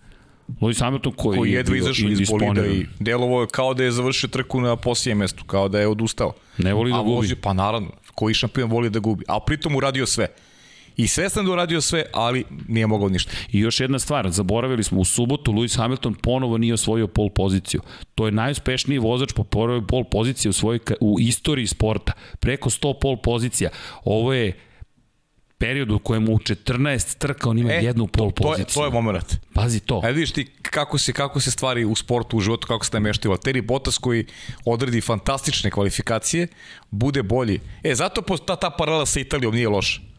Lewis 0.60 0.80
Hamilton 0.80 1.12
koji, 1.12 1.38
koji 1.38 1.50
je 1.50 1.56
jedva 1.56 1.76
izašao 1.76 2.08
iz 2.08 2.30
bolida 2.30 2.66
i 2.66 2.86
delovo 3.00 3.40
je 3.40 3.46
kao 3.46 3.74
da 3.74 3.84
je 3.84 3.90
završio 3.90 4.28
trku 4.28 4.60
na 4.60 4.76
posljednjem 4.76 5.18
mestu, 5.18 5.44
kao 5.44 5.68
da 5.68 5.80
je 5.80 5.88
odustao. 5.88 6.32
Ne 6.58 6.74
voli 6.74 6.92
da 6.92 6.98
gubi. 6.98 7.10
Vozi, 7.10 7.34
pa 7.34 7.52
naravno, 7.52 7.90
koji 8.14 8.34
šampion 8.34 8.70
voli 8.70 8.90
da 8.90 8.98
gubi, 8.98 9.24
a 9.28 9.40
pritom 9.40 9.76
uradio 9.76 10.06
sve. 10.06 10.28
I 10.96 11.08
svestan 11.08 11.46
da 11.46 11.52
uradio 11.52 11.80
sve, 11.80 12.04
ali 12.12 12.44
nije 12.68 12.86
mogao 12.86 13.08
ništa. 13.08 13.32
I 13.52 13.60
još 13.60 13.80
jedna 13.80 13.98
stvar, 13.98 14.30
zaboravili 14.30 14.84
smo, 14.84 15.00
u 15.00 15.04
subotu 15.04 15.52
Lewis 15.52 15.76
Hamilton 15.76 16.14
ponovo 16.14 16.58
nije 16.58 16.74
osvojio 16.74 17.06
pol 17.06 17.30
poziciju. 17.30 17.80
To 18.14 18.26
je 18.26 18.32
najuspešniji 18.32 18.98
vozač 18.98 19.32
po 19.32 19.44
pol 19.88 20.04
pozicije 20.10 20.50
u, 20.50 20.52
svojoj, 20.52 20.80
u 21.00 21.16
istoriji 21.20 21.66
sporta. 21.66 22.12
Preko 22.40 22.70
100 22.70 22.94
pol 23.00 23.16
pozicija. 23.16 23.70
Ovo 24.04 24.32
je 24.32 24.52
period 25.58 25.90
u 25.90 25.98
kojemu 25.98 26.32
u 26.32 26.38
14 26.38 27.18
trka 27.18 27.50
on 27.50 27.58
ima 27.58 27.72
e, 27.72 27.80
jednu 27.82 28.06
pol 28.06 28.30
poziciju. 28.30 28.64
To 28.64 28.70
je, 28.70 28.74
to 28.74 28.84
je 28.84 29.02
moment. 29.02 29.36
Pazi 29.54 29.80
to. 29.80 30.00
Ajde 30.04 30.12
vidiš 30.12 30.32
ti 30.32 30.46
kako 30.62 30.98
se, 30.98 31.12
kako 31.12 31.40
se 31.40 31.50
stvari 31.50 31.84
u 31.84 31.94
sportu, 31.94 32.36
u 32.36 32.40
životu, 32.40 32.66
kako 32.66 32.84
se 32.84 32.90
nameštaju. 32.92 33.30
Valtteri 33.30 33.60
Bottas 33.60 33.98
koji 33.98 34.26
odredi 34.64 35.00
fantastične 35.00 35.70
kvalifikacije, 35.70 36.48
bude 36.90 37.22
bolji. 37.22 37.60
E, 37.82 37.94
zato 37.94 38.36
ta, 38.38 38.56
ta 38.56 38.70
paralela 38.70 39.06
sa 39.06 39.20
Italijom 39.20 39.54
nije 39.54 39.68
loša. 39.68 40.13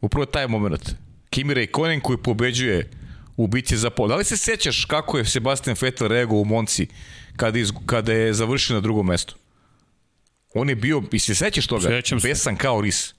Upravo 0.00 0.26
taj 0.26 0.46
moment. 0.46 0.94
Kimi 1.30 1.54
Raikkonen 1.54 2.00
koji 2.00 2.18
pobeđuje 2.18 2.90
u 3.36 3.46
bici 3.46 3.76
za 3.76 3.90
pol. 3.90 4.08
Da 4.08 4.16
li 4.16 4.24
se 4.24 4.36
sećaš 4.36 4.84
kako 4.84 5.18
je 5.18 5.24
Sebastian 5.24 5.76
Vettel 5.80 6.08
reagovao 6.08 6.42
u 6.42 6.44
Monci 6.44 6.86
kada, 7.36 7.58
iz, 7.58 7.72
kada 7.86 8.12
je 8.12 8.32
završio 8.32 8.74
na 8.74 8.80
drugom 8.80 9.06
mestu? 9.06 9.36
On 10.54 10.68
je 10.68 10.74
bio, 10.74 11.02
i 11.12 11.18
se 11.18 11.34
sećaš 11.34 11.66
toga? 11.66 11.88
Sećam 11.88 12.20
se. 12.20 12.28
Besan 12.28 12.56
kao 12.56 12.80
ris. 12.80 13.14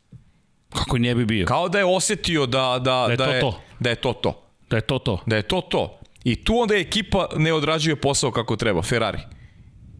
Kako 0.73 0.97
ne 0.97 1.15
bi 1.15 1.25
bio? 1.25 1.45
Kao 1.45 1.69
da 1.69 1.77
je 1.77 1.85
osetio 1.85 2.45
da, 2.45 2.79
da, 2.83 3.05
da, 3.07 3.11
je, 3.11 3.17
da, 3.17 3.25
to, 3.25 3.33
je, 3.33 3.41
to. 3.41 3.61
da 3.79 3.89
je 3.89 3.95
to 3.95 4.13
to. 4.13 4.43
Da 4.69 4.75
je 4.75 4.81
to 4.81 4.99
to. 4.99 5.23
Da 5.25 5.35
je 5.35 5.41
to 5.41 5.61
to. 5.61 5.99
I 6.23 6.43
tu 6.43 6.59
onda 6.59 6.75
je 6.75 6.81
ekipa 6.81 7.29
ne 7.35 7.53
odrađuje 7.53 7.95
posao 7.95 8.31
kako 8.31 8.55
treba, 8.55 8.81
Ferrari. 8.81 9.19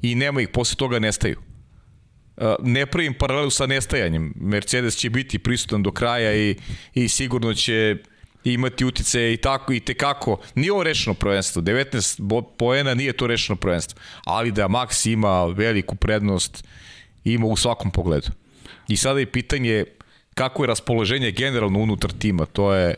I 0.02 0.16
nema 0.16 0.42
ih, 0.42 0.50
posle 0.50 0.76
toga 0.76 1.00
nestaju 1.00 1.47
ne 2.60 2.86
pravim 2.86 3.14
paralelu 3.14 3.50
sa 3.50 3.66
nestajanjem. 3.66 4.34
Mercedes 4.36 4.96
će 4.96 5.10
biti 5.10 5.40
prisutan 5.40 5.84
do 5.84 5.92
kraja 5.92 6.36
i, 6.36 6.56
i 6.94 7.10
sigurno 7.10 7.54
će 7.54 7.98
imati 8.44 8.86
utice 8.86 9.34
i 9.34 9.38
tako 9.38 9.74
i 9.74 9.80
tekako. 9.80 10.40
Nije 10.56 10.72
ovo 10.72 10.84
rešeno 10.84 11.14
prvenstvo. 11.14 11.62
19 11.62 12.44
poena 12.58 12.94
nije 12.94 13.14
to 13.14 13.28
rešeno 13.28 13.56
prvenstvo. 13.56 14.00
Ali 14.24 14.52
da 14.52 14.68
Max 14.68 15.12
ima 15.12 15.46
veliku 15.46 15.96
prednost, 15.96 16.64
ima 17.24 17.48
u 17.48 17.58
svakom 17.58 17.92
pogledu. 17.92 18.28
I 18.88 18.98
sada 18.98 19.20
je 19.20 19.32
pitanje 19.32 19.86
kako 20.34 20.64
je 20.64 20.68
raspoloženje 20.68 21.32
generalno 21.32 21.80
unutar 21.80 22.12
tima. 22.12 22.46
To 22.46 22.74
je 22.74 22.96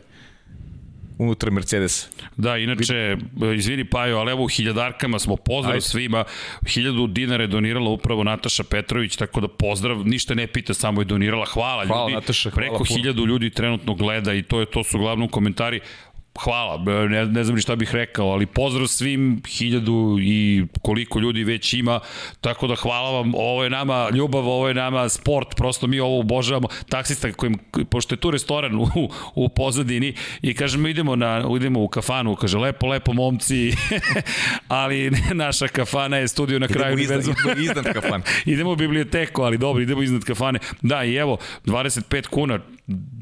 unutar 1.20 1.50
Mercedes. 1.50 2.08
Da, 2.36 2.56
inače, 2.56 3.16
izvini 3.56 3.84
Pajo, 3.84 4.18
ali 4.18 4.30
evo 4.30 4.44
u 4.44 4.48
hiljadarkama 4.48 5.18
smo 5.18 5.36
pozdrav 5.36 5.74
Ajde. 5.74 5.80
svima. 5.80 6.24
Hiljadu 6.66 7.06
dinara 7.06 7.44
je 7.44 7.46
donirala 7.46 7.90
upravo 7.90 8.24
Nataša 8.24 8.64
Petrović, 8.64 9.16
tako 9.16 9.40
da 9.40 9.48
pozdrav, 9.48 10.06
ništa 10.06 10.34
ne 10.34 10.46
pita, 10.46 10.74
samo 10.74 11.00
je 11.00 11.04
donirala. 11.04 11.46
Hvala, 11.46 11.86
hvala 11.86 12.02
ljudi. 12.02 12.14
Nataša, 12.14 12.50
hvala 12.50 12.56
Preko 12.56 12.84
puno. 12.84 12.96
hiljadu 12.96 13.26
ljudi 13.26 13.50
trenutno 13.50 13.94
gleda 13.94 14.34
i 14.34 14.42
to 14.42 14.60
je 14.60 14.66
to 14.66 14.84
su 14.84 14.98
glavnom 14.98 15.28
komentari 15.28 15.80
hvala, 16.38 16.84
ne, 17.08 17.26
ne 17.26 17.44
znam 17.44 17.56
ni 17.56 17.62
šta 17.62 17.76
bih 17.76 17.94
rekao, 17.94 18.26
ali 18.26 18.46
pozdrav 18.46 18.86
svim 18.86 19.42
hiljadu 19.48 20.18
i 20.20 20.64
koliko 20.82 21.18
ljudi 21.18 21.44
već 21.44 21.74
ima, 21.74 22.00
tako 22.40 22.66
da 22.66 22.74
hvala 22.74 23.10
vam, 23.10 23.32
ovo 23.34 23.64
je 23.64 23.70
nama 23.70 24.08
ljubav, 24.14 24.48
ovo 24.48 24.68
je 24.68 24.74
nama 24.74 25.08
sport, 25.08 25.56
prosto 25.56 25.86
mi 25.86 26.00
ovo 26.00 26.20
obožavamo, 26.20 26.68
taksista 26.88 27.32
kojim, 27.32 27.58
pošto 27.90 28.14
je 28.14 28.20
tu 28.20 28.30
restoran 28.30 28.74
u, 28.74 28.88
u 29.34 29.48
pozadini 29.48 30.14
i 30.42 30.54
kažemo 30.54 30.88
idemo, 30.88 31.16
na, 31.16 31.44
idemo 31.56 31.82
u 31.82 31.88
kafanu, 31.88 32.36
kaže 32.36 32.58
lepo, 32.58 32.86
lepo 32.86 33.12
momci, 33.12 33.72
ali 34.68 35.10
naša 35.32 35.68
kafana 35.68 36.16
je 36.16 36.28
studio 36.28 36.58
na 36.58 36.68
kraju 36.68 36.98
idemo 36.98 37.20
iznad, 37.20 37.36
idemo 37.38 37.60
iznad 37.60 37.92
kafane. 37.92 38.24
idemo 38.52 38.72
u 38.72 38.76
biblioteku, 38.76 39.42
ali 39.42 39.58
dobro, 39.58 39.82
idemo 39.82 40.02
iznad 40.02 40.24
kafane. 40.24 40.58
Da, 40.82 41.04
i 41.04 41.14
evo, 41.14 41.38
25 41.64 42.26
kuna, 42.26 42.58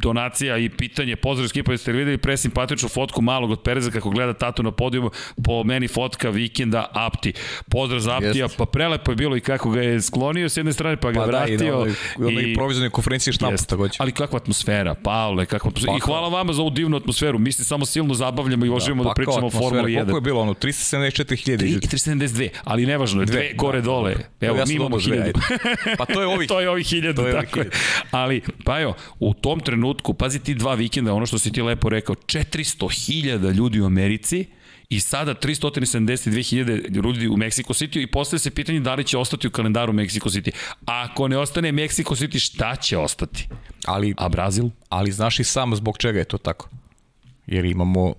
donacija 0.03 0.59
i 0.59 0.69
pitanje, 0.69 1.16
pozdrav 1.16 1.49
skipa, 1.49 1.73
jeste 1.73 1.93
li 1.93 1.99
videli 1.99 2.19
presimpatičnu 2.19 2.89
fotku 2.89 3.23
malog 3.23 3.51
od 3.51 3.62
Pereza 3.62 3.91
kako 3.91 4.11
gleda 4.11 4.33
tatu 4.33 4.62
na 4.62 4.71
podijumu, 4.71 5.11
po 5.45 5.64
meni 5.64 5.89
fotka 5.89 6.31
vikenda 6.31 6.87
Apti. 6.93 7.33
Pozdrav 7.71 8.01
za 8.01 8.16
Aptija, 8.16 8.45
Jest. 8.45 8.57
pa 8.57 8.66
prelepo 8.66 9.12
je 9.12 9.16
bilo 9.16 9.37
i 9.37 9.41
kako 9.41 9.71
ga 9.71 9.83
je 9.83 10.01
sklonio 10.03 10.49
s 10.49 10.57
jedne 10.57 10.73
strane, 10.73 10.97
pa 10.97 11.11
ga 11.11 11.21
pa 11.21 11.27
vratio. 11.27 11.85
Da, 11.85 11.91
i 11.91 11.95
na 12.19 12.27
onoj, 12.27 12.55
provizornoj 12.55 12.91
konferenciji 12.91 13.33
štampa 13.33 13.62
takođe. 13.62 13.95
Ali 13.99 14.12
kakva 14.12 14.37
atmosfera, 14.37 14.95
Paole, 14.95 15.47
kakva 15.47 15.69
atmosfera. 15.69 15.93
Pa, 15.93 15.97
I 15.97 16.01
hvala 16.01 16.29
vama 16.29 16.53
za 16.53 16.62
ovu 16.62 16.71
divnu 16.71 16.97
atmosferu. 16.97 17.39
Mi 17.39 17.53
se 17.53 17.64
samo 17.64 17.87
silno 17.87 18.14
zabavljamo 18.14 18.64
i 18.64 18.69
možemo 18.69 19.03
da, 19.03 19.09
da 19.09 19.14
pričamo 19.14 19.47
o 19.47 19.51
Formuli 19.51 19.93
1. 19.93 19.99
Koliko 19.99 20.16
je 20.16 20.21
bilo 20.21 20.41
ono? 20.41 20.55
374.000? 20.55 21.81
372, 21.81 22.49
ali 22.64 22.87
nevažno, 22.87 23.25
dve, 23.25 23.37
dve 23.37 23.53
gore 23.55 23.81
dole. 23.81 24.14
Evo, 24.41 24.59
ja 24.59 24.64
mi 24.69 24.75
imamo 24.75 24.97
1000. 24.97 25.33
pa 25.99 26.05
to 26.05 26.21
je 26.21 26.27
ovih. 26.27 26.49
to 26.53 26.61
je 26.61 26.71
ovih 26.71 26.87
1000, 26.87 27.33
tako 27.33 27.61
je. 27.61 27.71
Ali, 28.11 28.43
pa 28.64 28.81
evo, 28.81 28.95
u 29.19 29.35
tom 29.35 29.57
trenutku, 29.61 30.14
pazi 30.14 30.38
ti 30.38 30.54
dva 30.54 30.74
vikenda, 30.74 31.14
ono 31.14 31.26
što 31.26 31.38
si 31.38 31.52
ti 31.52 31.62
lepo 31.62 31.88
rekao, 31.88 32.14
400.000 32.14 33.52
ljudi 33.54 33.80
u 33.80 33.86
Americi, 33.86 34.46
i 34.88 35.00
sada 35.00 35.34
372.000 35.34 37.04
ljudi 37.04 37.28
u 37.28 37.36
Mexico 37.36 37.72
City 37.72 38.02
i 38.02 38.06
postaje 38.06 38.40
se 38.40 38.50
pitanje 38.50 38.80
da 38.80 38.94
li 38.94 39.04
će 39.04 39.18
ostati 39.18 39.46
u 39.46 39.50
kalendaru 39.50 39.92
Mexico 39.92 40.28
City. 40.28 40.50
A 40.86 41.06
ako 41.11 41.28
ne 41.28 41.38
ostane 41.38 41.72
Mexico 41.72 42.16
City, 42.16 42.38
šta 42.38 42.76
će 42.76 42.98
ostati? 42.98 43.48
Ali, 43.84 44.14
A 44.16 44.28
Brazil? 44.28 44.70
Ali 44.88 45.12
znaš 45.12 45.40
i 45.40 45.44
sam 45.44 45.76
zbog 45.76 45.98
čega 45.98 46.18
je 46.18 46.24
to 46.24 46.38
tako. 46.38 46.68
Jer 47.46 47.64
imamo 47.64 48.14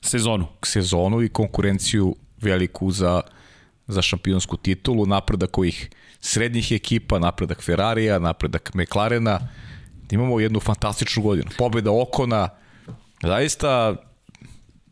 sezonu. 0.00 0.46
Sezonu 0.62 1.22
i 1.22 1.28
konkurenciju 1.28 2.16
veliku 2.40 2.90
za, 2.90 3.20
za 3.86 4.02
šampionsku 4.02 4.56
titulu, 4.56 5.06
napredak 5.06 5.58
ovih 5.58 5.90
srednjih 6.20 6.72
ekipa, 6.72 7.18
napredak 7.18 7.62
Ferrarija, 7.62 8.18
napredak 8.18 8.74
McLarena, 8.74 9.40
imamo 10.12 10.40
jednu 10.40 10.60
fantastičnu 10.60 11.22
godinu. 11.22 11.50
Pobeda 11.58 11.90
Okona, 11.90 12.48
zaista 13.22 13.96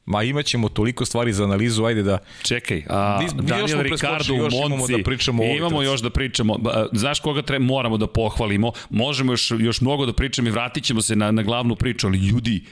Ma 0.09 0.23
imaćemo 0.23 0.69
toliko 0.69 1.05
stvari 1.05 1.33
za 1.33 1.45
analizu, 1.45 1.85
ajde 1.85 2.03
da... 2.03 2.19
Čekaj, 2.43 2.83
a 2.89 3.19
Nis, 3.23 3.33
Daniel 3.33 3.83
Ricardo 3.83 4.35
u 4.35 4.69
Monci, 4.69 4.97
da 4.97 5.03
pričamo 5.05 5.45
imamo 5.45 5.83
još 5.83 6.01
da 6.01 6.11
pričamo. 6.11 6.57
Znaš 6.93 7.21
koga 7.21 7.43
treba, 7.43 7.64
moramo 7.64 7.97
da 7.97 8.07
pohvalimo, 8.07 8.73
možemo 8.91 9.33
još, 9.33 9.53
još 9.59 9.81
mnogo 9.81 10.07
da 10.07 10.12
pričamo 10.12 10.49
i 10.49 10.51
vratit 10.51 10.85
ćemo 10.85 11.03
se 11.03 11.16
na, 11.16 11.31
na 11.31 11.43
glavnu 11.43 11.77
priču, 11.77 12.07
ali 12.07 12.19
ljudi, 12.19 12.64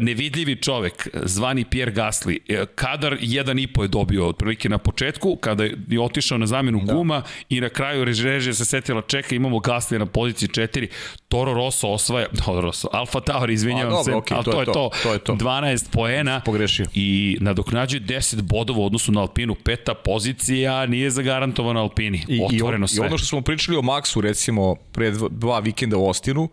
nevidljivi 0.00 0.56
čovek, 0.56 1.08
zvani 1.22 1.64
Pierre 1.64 1.92
Gasly, 1.92 2.38
e, 2.48 2.66
kadar 2.74 3.16
1,5 3.20 3.82
je 3.82 3.88
dobio 3.88 4.28
otprilike 4.28 4.68
na 4.68 4.78
početku, 4.78 5.36
kada 5.36 5.64
je 5.64 6.00
otišao 6.00 6.38
na 6.38 6.46
zamenu 6.46 6.80
da. 6.84 6.92
guma 6.92 7.22
i 7.48 7.60
na 7.60 7.68
kraju 7.68 8.04
režija 8.04 8.54
se 8.54 8.64
setila, 8.64 9.02
čeka, 9.02 9.34
imamo 9.34 9.56
Gasly 9.58 9.98
na 9.98 10.06
poziciji 10.06 10.48
4, 10.48 10.88
Toro 11.28 11.54
Rosso 11.54 11.88
osvaja, 11.88 12.26
Toro 12.44 12.60
Rosso, 12.60 12.88
Alfa 12.92 13.20
Tauri, 13.20 13.54
izvinjavam 13.54 13.92
A, 13.92 13.96
dobro, 13.96 14.04
se, 14.04 14.10
okay, 14.12 14.34
ali 14.34 14.44
to, 14.44 14.50
to, 14.50 14.60
je 14.60 14.66
to, 14.66 14.90
to, 15.02 15.12
je 15.12 15.18
to, 15.18 15.34
12 15.34 15.90
poena 15.92 16.40
Pogrešio. 16.40 16.86
i 16.94 17.38
nadoknađuje 17.40 18.00
10 18.00 18.42
bodova 18.42 18.78
u 18.78 18.86
odnosu 18.86 19.12
na 19.12 19.20
Alpinu, 19.20 19.54
peta 19.54 19.94
pozicija 19.94 20.86
nije 20.86 21.10
zagarantovana 21.10 21.80
Alpini, 21.80 22.24
I, 22.28 22.40
otvoreno 22.44 22.82
i 22.82 22.84
on, 22.84 22.88
sve. 22.88 23.04
I 23.04 23.06
ono 23.06 23.18
što 23.18 23.26
smo 23.26 23.40
pričali 23.40 23.76
o 23.76 23.82
Maxu, 23.82 24.20
recimo, 24.20 24.74
pre 24.92 25.12
dva 25.30 25.58
vikenda 25.58 25.96
u 25.96 26.08
Ostinu, 26.08 26.48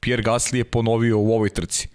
Pierre 0.00 0.22
Gasly 0.22 0.56
je 0.56 0.64
ponovio 0.64 1.18
u 1.18 1.32
ovoj 1.32 1.48
trci 1.48 1.88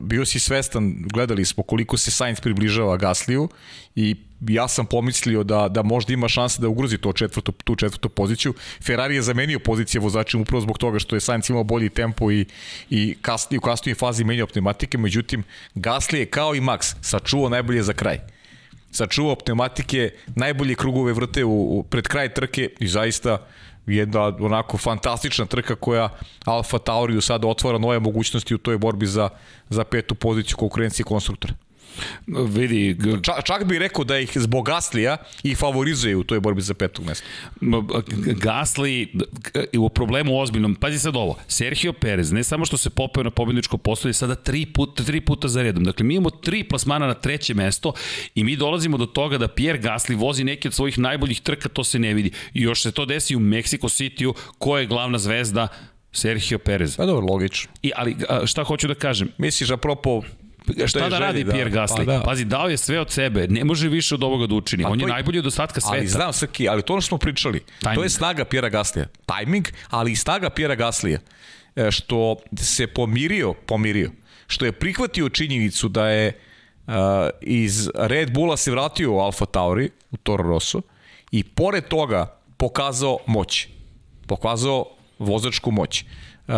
bio 0.00 0.24
si 0.24 0.38
svestan, 0.38 0.94
gledali 1.12 1.44
smo 1.44 1.62
koliko 1.62 1.96
se 1.96 2.10
Sainz 2.10 2.40
približava 2.40 2.96
Gasliju 2.96 3.48
i 3.96 4.16
ja 4.48 4.68
sam 4.68 4.86
pomislio 4.86 5.42
da, 5.42 5.68
da 5.68 5.82
možda 5.82 6.12
ima 6.12 6.28
šanse 6.28 6.60
da 6.60 6.68
ugrozi 6.68 6.98
to 6.98 7.12
četvrto, 7.12 7.52
tu 7.52 7.76
četvrtu 7.76 8.08
poziciju. 8.08 8.54
Ferrari 8.82 9.14
je 9.14 9.22
zamenio 9.22 9.58
pozicije 9.58 10.00
vozačima 10.00 10.42
upravo 10.42 10.60
zbog 10.60 10.78
toga 10.78 10.98
što 10.98 11.16
je 11.16 11.20
Sainz 11.20 11.50
imao 11.50 11.64
bolji 11.64 11.88
tempo 11.88 12.30
i, 12.30 12.46
i 12.90 13.16
kasnije, 13.22 13.58
u 13.58 13.62
kasnijoj 13.62 13.94
fazi 13.94 14.24
menio 14.24 14.46
pneumatike, 14.46 14.98
međutim 14.98 15.42
Gasly 15.74 16.16
je 16.16 16.26
kao 16.26 16.54
i 16.54 16.60
Max 16.60 16.94
sačuvao 17.00 17.48
najbolje 17.48 17.82
za 17.82 17.92
kraj 17.92 18.20
sačuvao 18.94 19.36
pneumatike, 19.36 20.10
najbolje 20.36 20.74
krugove 20.74 21.12
vrte 21.12 21.44
u, 21.44 21.78
u, 21.78 21.82
pred 21.82 22.08
kraj 22.08 22.34
trke 22.34 22.70
i 22.80 22.88
zaista 22.88 23.46
jedna 23.86 24.20
onako 24.22 24.78
fantastična 24.78 25.46
trka 25.46 25.74
koja 25.74 26.08
Alfa 26.44 26.78
Tauriju 26.78 27.20
sada 27.20 27.48
otvara 27.48 27.78
nove 27.78 27.98
mogućnosti 27.98 28.54
u 28.54 28.58
toj 28.58 28.78
borbi 28.78 29.06
za, 29.06 29.28
za 29.68 29.84
petu 29.84 30.14
poziciju 30.14 30.56
konkurencije 30.56 31.04
konstruktora. 31.04 31.54
Vidi, 32.26 32.96
čak, 33.22 33.44
čak 33.44 33.64
bih 33.64 33.78
rekao 33.78 34.04
da 34.04 34.18
ih 34.18 34.32
zbog 34.34 34.66
Gaslija 34.66 35.16
i 35.42 35.54
favorizuje 35.54 36.16
u 36.16 36.24
toj 36.24 36.40
borbi 36.40 36.62
za 36.62 36.74
petog 36.74 37.04
mesta. 37.06 37.26
Gasli 38.42 39.12
u 39.78 39.88
problemu 39.88 40.40
ozbiljnom, 40.40 40.74
pazi 40.74 40.98
sad 40.98 41.16
ovo, 41.16 41.38
Sergio 41.48 41.92
Perez, 41.92 42.32
ne 42.32 42.44
samo 42.44 42.64
što 42.64 42.76
se 42.76 42.90
popeo 42.90 43.22
na 43.22 43.30
pobjedničko 43.30 43.78
postoje, 43.78 44.12
sada 44.12 44.34
tri 44.34 44.66
puta, 44.66 45.04
tri 45.04 45.20
puta 45.20 45.48
za 45.48 45.62
redom. 45.62 45.84
Dakle, 45.84 46.06
mi 46.06 46.14
imamo 46.14 46.30
tri 46.30 46.64
plasmana 46.64 47.06
na 47.06 47.14
treće 47.14 47.54
mesto 47.54 47.92
i 48.34 48.44
mi 48.44 48.56
dolazimo 48.56 48.96
do 48.96 49.06
toga 49.06 49.38
da 49.38 49.48
Pierre 49.48 49.82
Gasly 49.82 50.18
vozi 50.18 50.44
neke 50.44 50.68
od 50.68 50.74
svojih 50.74 50.98
najboljih 50.98 51.40
trka, 51.40 51.68
to 51.68 51.84
se 51.84 51.98
ne 51.98 52.14
vidi. 52.14 52.30
I 52.54 52.62
još 52.62 52.82
se 52.82 52.92
to 52.92 53.04
desi 53.06 53.36
u 53.36 53.40
Mexico 53.40 53.88
City-u, 53.88 54.34
ko 54.58 54.78
je 54.78 54.86
glavna 54.86 55.18
zvezda 55.18 55.68
Sergio 56.12 56.58
Perez. 56.58 56.96
Pa 56.96 57.06
dobro, 57.06 57.26
logično. 57.26 57.72
I, 57.82 57.92
ali 57.96 58.16
šta 58.46 58.64
hoću 58.64 58.88
da 58.88 58.94
kažem? 58.94 59.28
Misliš, 59.38 59.70
apropo 59.70 60.22
šta 60.86 61.08
da 61.08 61.18
radi 61.18 61.44
da. 61.44 61.52
Pierre 61.52 61.70
Gasly? 61.70 61.96
Pa 61.96 62.04
da. 62.04 62.22
Pazi, 62.24 62.44
dao 62.44 62.68
je 62.68 62.76
sve 62.76 63.00
od 63.00 63.10
sebe, 63.10 63.46
ne 63.48 63.64
može 63.64 63.88
više 63.88 64.14
od 64.14 64.22
ovoga 64.22 64.46
da 64.46 64.54
učini. 64.54 64.82
Pa 64.82 64.88
On 64.90 65.00
je, 65.00 65.04
je 65.04 65.08
najbolji 65.08 65.38
od 65.38 65.46
ostatka 65.46 65.80
sveta. 65.80 65.96
Ali 65.96 66.06
znam, 66.06 66.32
Srki, 66.32 66.68
ali 66.68 66.82
to 66.82 66.92
ono 66.92 67.00
što 67.00 67.08
smo 67.08 67.18
pričali, 67.18 67.60
Timing. 67.80 67.96
to 67.96 68.02
je 68.02 68.10
snaga 68.10 68.44
Pierre 68.44 68.70
Gaslija. 68.70 69.06
Timing, 69.26 69.68
ali 69.90 70.12
i 70.12 70.16
snaga 70.16 70.50
Pierre 70.50 70.76
Gaslija. 70.76 71.18
E, 71.76 71.90
što 71.90 72.36
se 72.56 72.86
pomirio, 72.86 73.52
pomirio, 73.52 74.10
što 74.46 74.64
je 74.64 74.72
prihvatio 74.72 75.28
činjenicu 75.28 75.88
da 75.88 76.08
je 76.08 76.38
uh, 76.86 76.94
iz 77.40 77.90
Red 77.94 78.32
Bulla 78.32 78.56
se 78.56 78.70
vratio 78.70 79.12
u 79.12 79.18
Alfa 79.18 79.46
Tauri, 79.46 79.90
u 80.10 80.16
Toro 80.16 80.44
Rosso, 80.44 80.82
i 81.30 81.44
pored 81.44 81.88
toga 81.88 82.38
pokazao 82.56 83.18
moć. 83.26 83.68
Pokazao 84.26 84.86
vozačku 85.18 85.70
moć. 85.70 86.04
Uh, 86.48 86.54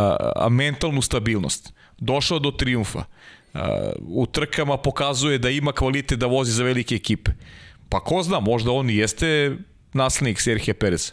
mentalnu 0.51 1.03
stabilnost. 1.03 1.73
Došao 1.99 2.39
do 2.39 2.51
triumfa 2.51 3.05
u 4.09 4.27
trkama 4.27 4.77
pokazuje 4.77 5.39
da 5.39 5.51
ima 5.51 5.73
kvalitet 5.73 6.19
da 6.19 6.27
vozi 6.27 6.53
za 6.53 6.65
velike 6.65 6.95
ekipe. 6.95 7.31
Pa 7.89 8.01
ko 8.01 8.23
zna, 8.23 8.41
možda 8.41 8.71
on 8.73 8.91
jeste 8.91 9.57
naslednik 9.93 10.41
Serhije 10.41 10.75
Pereza. 10.75 11.13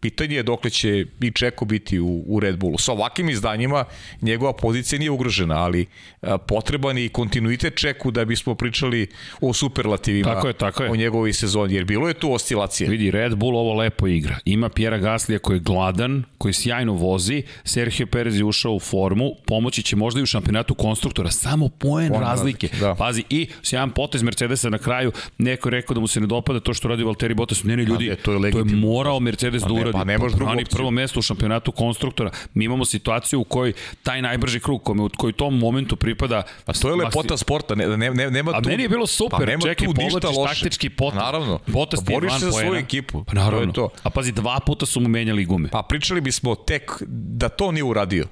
Pitanje 0.00 0.36
je 0.36 0.42
dokle 0.42 0.70
će 0.70 1.06
i 1.20 1.30
Čeko 1.30 1.64
biti 1.64 2.00
u, 2.00 2.24
u 2.26 2.40
Red 2.40 2.58
Bullu. 2.58 2.78
Sa 2.78 2.92
ovakvim 2.92 3.28
izdanjima 3.28 3.84
njegova 4.22 4.52
pozicija 4.52 4.98
nije 4.98 5.10
ugrožena, 5.10 5.54
ali 5.54 5.86
a, 6.22 6.38
potreban 6.38 6.98
je 6.98 7.04
i 7.04 7.08
kontinuitet 7.08 7.76
Čeku 7.76 8.10
da 8.10 8.24
bismo 8.24 8.54
pričali 8.54 9.06
o 9.40 9.52
superlativima 9.52 10.34
tako 10.34 10.46
je, 10.46 10.52
tako 10.52 10.82
je. 10.82 10.90
o 10.90 10.96
njegovoj 10.96 11.32
sezoni, 11.32 11.74
jer 11.74 11.84
bilo 11.84 12.08
je 12.08 12.14
tu 12.14 12.32
oscilacije. 12.32 12.90
Vidi, 12.90 13.10
Red 13.10 13.34
Bull 13.34 13.56
ovo 13.56 13.74
lepo 13.74 14.06
igra. 14.06 14.38
Ima 14.44 14.68
Pjera 14.68 14.98
Gaslija 14.98 15.38
koji 15.38 15.56
je 15.56 15.60
gladan, 15.60 16.24
koji 16.38 16.52
sjajno 16.52 16.92
vozi, 16.92 17.42
Sergio 17.64 18.06
Perez 18.06 18.36
je 18.36 18.44
ušao 18.44 18.72
u 18.72 18.80
formu, 18.80 19.32
pomoći 19.46 19.82
će 19.82 19.96
možda 19.96 20.20
i 20.20 20.22
u 20.22 20.26
šampionatu 20.26 20.74
konstruktora, 20.74 21.30
samo 21.30 21.68
poen 21.68 22.12
razlike. 22.12 22.68
razlike. 22.68 22.68
Da. 22.80 22.94
Pazi, 22.94 23.24
i 23.30 23.48
sjajan 23.62 23.90
potez 23.90 24.22
Mercedesa 24.22 24.70
na 24.70 24.78
kraju, 24.78 25.12
neko 25.38 25.68
je 25.68 25.70
rekao 25.70 25.94
da 25.94 26.00
mu 26.00 26.06
se 26.06 26.20
ne 26.20 26.26
dopada 26.26 26.60
to 26.60 26.74
što 26.74 26.88
radi 26.88 27.02
Valtteri 27.04 27.34
Bottas. 27.34 27.64
Ne, 27.64 27.76
ne, 27.76 27.84
ljudi, 27.84 28.08
ne, 28.08 28.16
to, 28.16 28.32
je 28.32 28.52
to 28.52 28.58
je 28.58 28.64
morao 28.64 29.20
Mercedes 29.20 29.62
da 29.62 29.68
uradi. 29.90 30.00
Pa 30.00 30.12
ne 30.12 30.18
može 30.18 30.36
drugo 30.36 30.52
prvo 30.70 30.90
mesto 30.90 31.18
u 31.18 31.22
šampionatu 31.22 31.72
konstruktora. 31.72 32.30
Mi 32.54 32.64
imamo 32.64 32.84
situaciju 32.84 33.40
u 33.40 33.44
kojoj 33.44 33.72
taj 34.02 34.22
najbrži 34.22 34.60
krug 34.60 34.82
kome 34.82 35.02
u 35.02 35.08
koji 35.16 35.32
tom 35.32 35.58
momentu 35.58 35.96
pripada 35.96 36.42
A 36.66 36.72
to 36.72 36.88
je 36.88 36.94
lepota 36.94 37.36
sporta, 37.36 37.74
ne, 37.74 37.96
ne, 37.96 38.10
ne, 38.10 38.30
nema 38.30 38.52
tu. 38.52 38.58
A 38.58 38.60
meni 38.70 38.82
je 38.82 38.88
bilo 38.88 39.06
super. 39.06 39.38
Pa 39.38 39.68
Čekaj, 39.68 39.88
loše. 40.36 40.54
taktički 40.54 40.90
pot. 40.90 41.14
Naravno. 41.14 41.58
Potas 41.72 42.04
pa 42.04 42.12
boriš 42.12 42.32
se 42.32 42.38
za 42.38 42.52
svoju 42.52 42.74
ekipu. 42.74 43.24
Pa 43.24 43.32
naravno. 43.32 43.72
To 43.72 43.82
je 43.82 43.88
to. 43.88 43.88
A 44.02 44.10
pazi, 44.10 44.32
dva 44.32 44.60
puta 44.66 44.86
su 44.86 45.00
mu 45.00 45.08
menjali 45.08 45.44
gume. 45.44 45.68
Pa 45.68 45.82
pričali 45.82 46.20
bismo 46.20 46.54
tek 46.54 47.02
da 47.08 47.48
to 47.48 47.72
nije 47.72 47.84
uradio. 47.84 48.26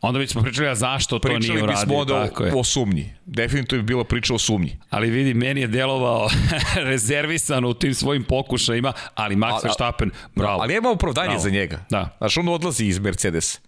Onda 0.00 0.18
bismo 0.18 0.42
pričali, 0.42 0.68
a 0.68 0.74
zašto 0.74 1.18
to 1.18 1.28
pričali 1.28 1.40
nije 1.40 1.62
uradio. 1.62 1.66
Pričali 1.66 1.86
bismo 1.86 2.00
onda 2.00 2.56
o, 2.56 2.60
o 2.60 2.64
sumnji. 2.64 3.14
Definitivno 3.26 3.82
bi 3.82 3.86
bilo 3.86 4.04
priča 4.04 4.34
o 4.34 4.38
sumnji. 4.38 4.76
Ali 4.90 5.10
vidi, 5.10 5.34
meni 5.34 5.60
je 5.60 5.66
delovao 5.66 6.28
rezervisan 6.90 7.64
u 7.64 7.74
tim 7.74 7.94
svojim 7.94 8.24
pokušajima, 8.24 8.92
ali 9.14 9.36
Max 9.36 9.64
Verstappen, 9.64 10.10
bravo. 10.34 10.62
Ali 10.62 10.76
ima 10.76 10.90
opravdanje 10.90 11.28
bravo. 11.28 11.42
za 11.42 11.50
njega. 11.50 11.84
Da. 11.90 12.16
Znaš, 12.18 12.36
on 12.36 12.48
odlazi 12.48 12.84
iz 12.84 12.98
Mercedes. 12.98 13.60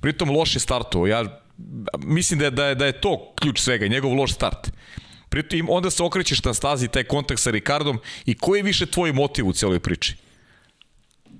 Pritom 0.00 0.30
loše 0.30 0.60
startuo. 0.60 1.06
Ja 1.06 1.24
mislim 1.98 2.38
da 2.38 2.44
je, 2.44 2.50
da 2.50 2.66
je, 2.66 2.74
da 2.74 2.86
je 2.86 3.00
to 3.00 3.32
ključ 3.40 3.60
svega, 3.60 3.86
njegov 3.86 4.14
loš 4.14 4.32
start. 4.32 4.72
Pritom 5.28 5.66
onda 5.70 5.90
se 5.90 6.02
okrećeš 6.02 6.44
na 6.44 6.54
stazi 6.54 6.88
taj 6.88 7.04
kontakt 7.04 7.40
sa 7.40 7.50
Ricardom 7.50 7.98
i 8.26 8.34
koji 8.34 8.58
je 8.58 8.62
više 8.62 8.86
tvoj 8.86 9.12
motiv 9.12 9.46
u 9.46 9.52
celoj 9.52 9.80
priči? 9.80 10.16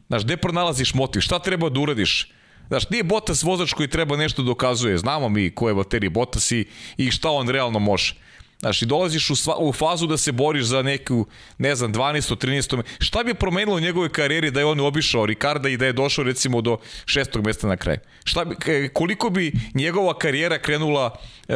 Znaš, 0.09 0.25
gde 0.25 0.37
pronalaziš 0.37 0.95
motiv? 0.95 1.21
Šta 1.21 1.39
treba 1.39 1.69
da 1.69 1.81
uradiš? 1.81 2.33
Znaš, 2.69 2.91
nije 2.91 3.05
Bottas 3.05 3.43
vozač 3.43 3.73
koji 3.73 3.89
treba 3.89 4.17
nešto 4.17 4.43
dokazuje. 4.43 4.99
Znamo 4.99 5.29
mi 5.29 5.51
ko 5.51 5.69
je 5.69 5.75
Valtteri 5.75 6.09
Bottas 6.09 6.51
i, 6.53 6.67
i 6.97 7.11
šta 7.11 7.31
on 7.31 7.49
realno 7.49 7.79
može. 7.79 8.15
Znaš, 8.61 8.83
i 8.83 8.87
dolaziš 8.87 9.31
u, 9.31 9.37
sva, 9.37 9.57
u 9.59 9.73
fazu 9.73 10.07
da 10.07 10.17
se 10.17 10.33
boriš 10.33 10.65
za 10.65 10.83
neku, 10.83 11.27
ne 11.59 11.75
znam, 11.75 11.95
12. 11.95 12.47
13. 12.47 12.83
Šta 12.99 13.23
bi 13.23 13.35
promenilo 13.35 13.77
u 13.77 13.81
njegove 13.81 14.09
karijeri 14.09 14.51
da 14.51 14.61
je 14.61 14.67
on 14.67 14.81
obišao 14.81 15.27
Ricarda 15.27 15.69
i 15.69 15.77
da 15.77 15.87
je 15.87 15.93
došao 15.93 16.25
recimo 16.25 16.61
do 16.61 16.79
šestog 17.07 17.47
mesta 17.47 17.69
na 17.69 17.77
kraju? 17.77 17.99
Šta 18.25 18.45
bi, 18.45 18.57
koliko 18.93 19.31
bi 19.31 19.53
njegova 19.75 20.19
karijera 20.19 20.59
krenula 20.59 21.17
uh, 21.49 21.55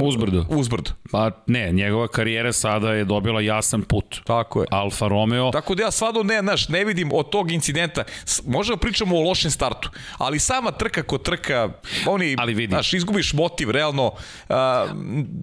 uzbrdo? 0.00 0.46
Uzbrdo. 0.48 0.90
Pa 1.10 1.30
ne, 1.46 1.72
njegova 1.72 2.08
karijera 2.08 2.52
sada 2.52 2.92
je 2.92 3.04
dobila 3.04 3.40
jasan 3.40 3.82
put. 3.82 4.20
Tako 4.24 4.60
je. 4.60 4.66
Alfa 4.70 5.08
Romeo. 5.08 5.50
Tako 5.50 5.74
da 5.74 5.82
ja 5.82 5.90
stvarno 5.90 6.22
ne, 6.22 6.40
znaš, 6.40 6.68
ne 6.68 6.84
vidim 6.84 7.10
od 7.12 7.30
tog 7.30 7.52
incidenta, 7.52 8.04
možemo 8.46 8.76
da 8.76 8.80
pričamo 8.80 9.16
o 9.16 9.22
lošem 9.22 9.50
startu, 9.50 9.90
ali 10.18 10.38
sama 10.38 10.70
trka 10.70 11.02
kod 11.02 11.22
trka, 11.22 11.68
oni, 12.06 12.36
ali 12.38 12.54
vidi. 12.54 12.70
znaš, 12.70 12.92
izgubiš 12.92 13.32
motiv, 13.32 13.70
realno, 13.70 14.06
uh, 14.06 14.14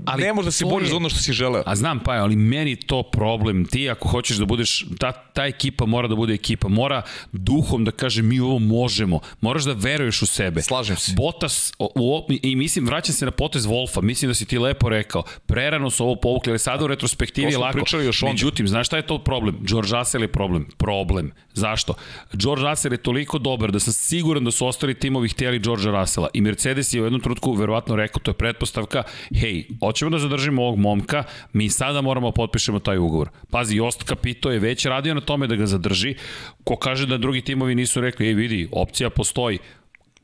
ali 0.05 0.23
ne 0.23 0.33
možeš 0.33 0.45
da 0.45 0.51
se 0.51 0.65
boriš 0.65 0.86
za 0.87 0.95
ono 0.95 1.09
što 1.09 1.19
si 1.19 1.33
želeo. 1.33 1.63
A 1.65 1.75
znam 1.75 1.99
pa, 1.99 2.11
ali 2.11 2.35
meni 2.35 2.75
to 2.75 3.03
problem. 3.03 3.65
Ti 3.65 3.89
ako 3.89 4.07
hoćeš 4.07 4.37
da 4.37 4.45
budeš, 4.45 4.85
ta, 4.99 5.11
ta 5.11 5.45
ekipa 5.45 5.85
mora 5.85 6.07
da 6.07 6.15
bude 6.15 6.33
ekipa, 6.33 6.67
mora 6.67 7.01
duhom 7.31 7.85
da 7.85 7.91
kaže 7.91 8.21
mi 8.21 8.39
ovo 8.39 8.59
možemo, 8.59 9.19
moraš 9.41 9.63
da 9.63 9.73
veruješ 9.73 10.21
u 10.21 10.25
sebe. 10.25 10.61
Slažem 10.61 10.95
se. 10.95 11.13
Botas, 11.15 11.73
o, 11.79 11.91
o, 11.95 12.27
i 12.29 12.55
mislim, 12.55 12.85
vraćam 12.85 13.13
se 13.13 13.25
na 13.25 13.31
potez 13.31 13.65
Wolfa, 13.65 14.01
mislim 14.01 14.29
da 14.29 14.35
si 14.35 14.45
ti 14.45 14.57
lepo 14.57 14.89
rekao, 14.89 15.23
prerano 15.45 15.89
su 15.89 16.03
ovo 16.03 16.15
povukli, 16.15 16.51
ali 16.51 16.59
sada 16.59 16.83
u 16.83 16.87
retrospektivi 16.87 17.51
je 17.51 17.57
lako. 17.57 17.97
Još 17.97 18.23
onda. 18.23 18.33
Međutim, 18.33 18.67
znaš 18.67 18.87
šta 18.87 18.97
je 18.97 19.07
to 19.07 19.23
problem? 19.23 19.57
George 19.61 19.89
Russell 19.91 20.23
je 20.23 20.31
problem. 20.31 20.67
Problem. 20.77 21.31
Zašto? 21.53 21.93
George 22.33 22.63
Russell 22.69 22.93
je 22.93 22.97
toliko 22.97 23.39
dobar 23.39 23.71
da 23.71 23.79
sam 23.79 23.93
siguran 23.93 24.43
da 24.43 24.51
su 24.51 24.67
ostali 24.67 24.93
timovi 24.93 25.29
htjeli 25.29 25.59
George 25.59 25.85
Russella 25.85 26.27
i 26.33 26.41
Mercedes 26.41 26.93
je 26.93 27.01
u 27.01 27.03
jednom 27.05 27.21
trenutku 27.21 27.53
verovatno 27.53 27.95
rekao, 27.95 28.19
to 28.19 28.31
je 28.31 28.35
pretpostavka, 28.35 29.03
hej, 29.35 29.67
hoćemo 29.79 30.11
da 30.11 30.19
zadržimo 30.19 30.61
ovog 30.61 30.76
momka, 30.77 31.23
mi 31.53 31.69
sada 31.69 32.01
moramo 32.01 32.31
potpišemo 32.31 32.79
taj 32.79 32.97
ugovor. 32.97 33.29
Pazi, 33.51 33.75
Jost 33.75 34.03
Capito 34.07 34.51
je 34.51 34.59
već 34.59 34.85
radio 34.85 35.13
na 35.13 35.21
tome 35.21 35.47
da 35.47 35.55
ga 35.55 35.65
zadrži, 35.65 36.15
ko 36.63 36.75
kaže 36.75 37.07
da 37.07 37.17
drugi 37.17 37.41
timovi 37.41 37.75
nisu 37.75 38.01
rekli, 38.01 38.27
ej 38.27 38.33
vidi, 38.33 38.67
opcija 38.71 39.09
postoji. 39.09 39.59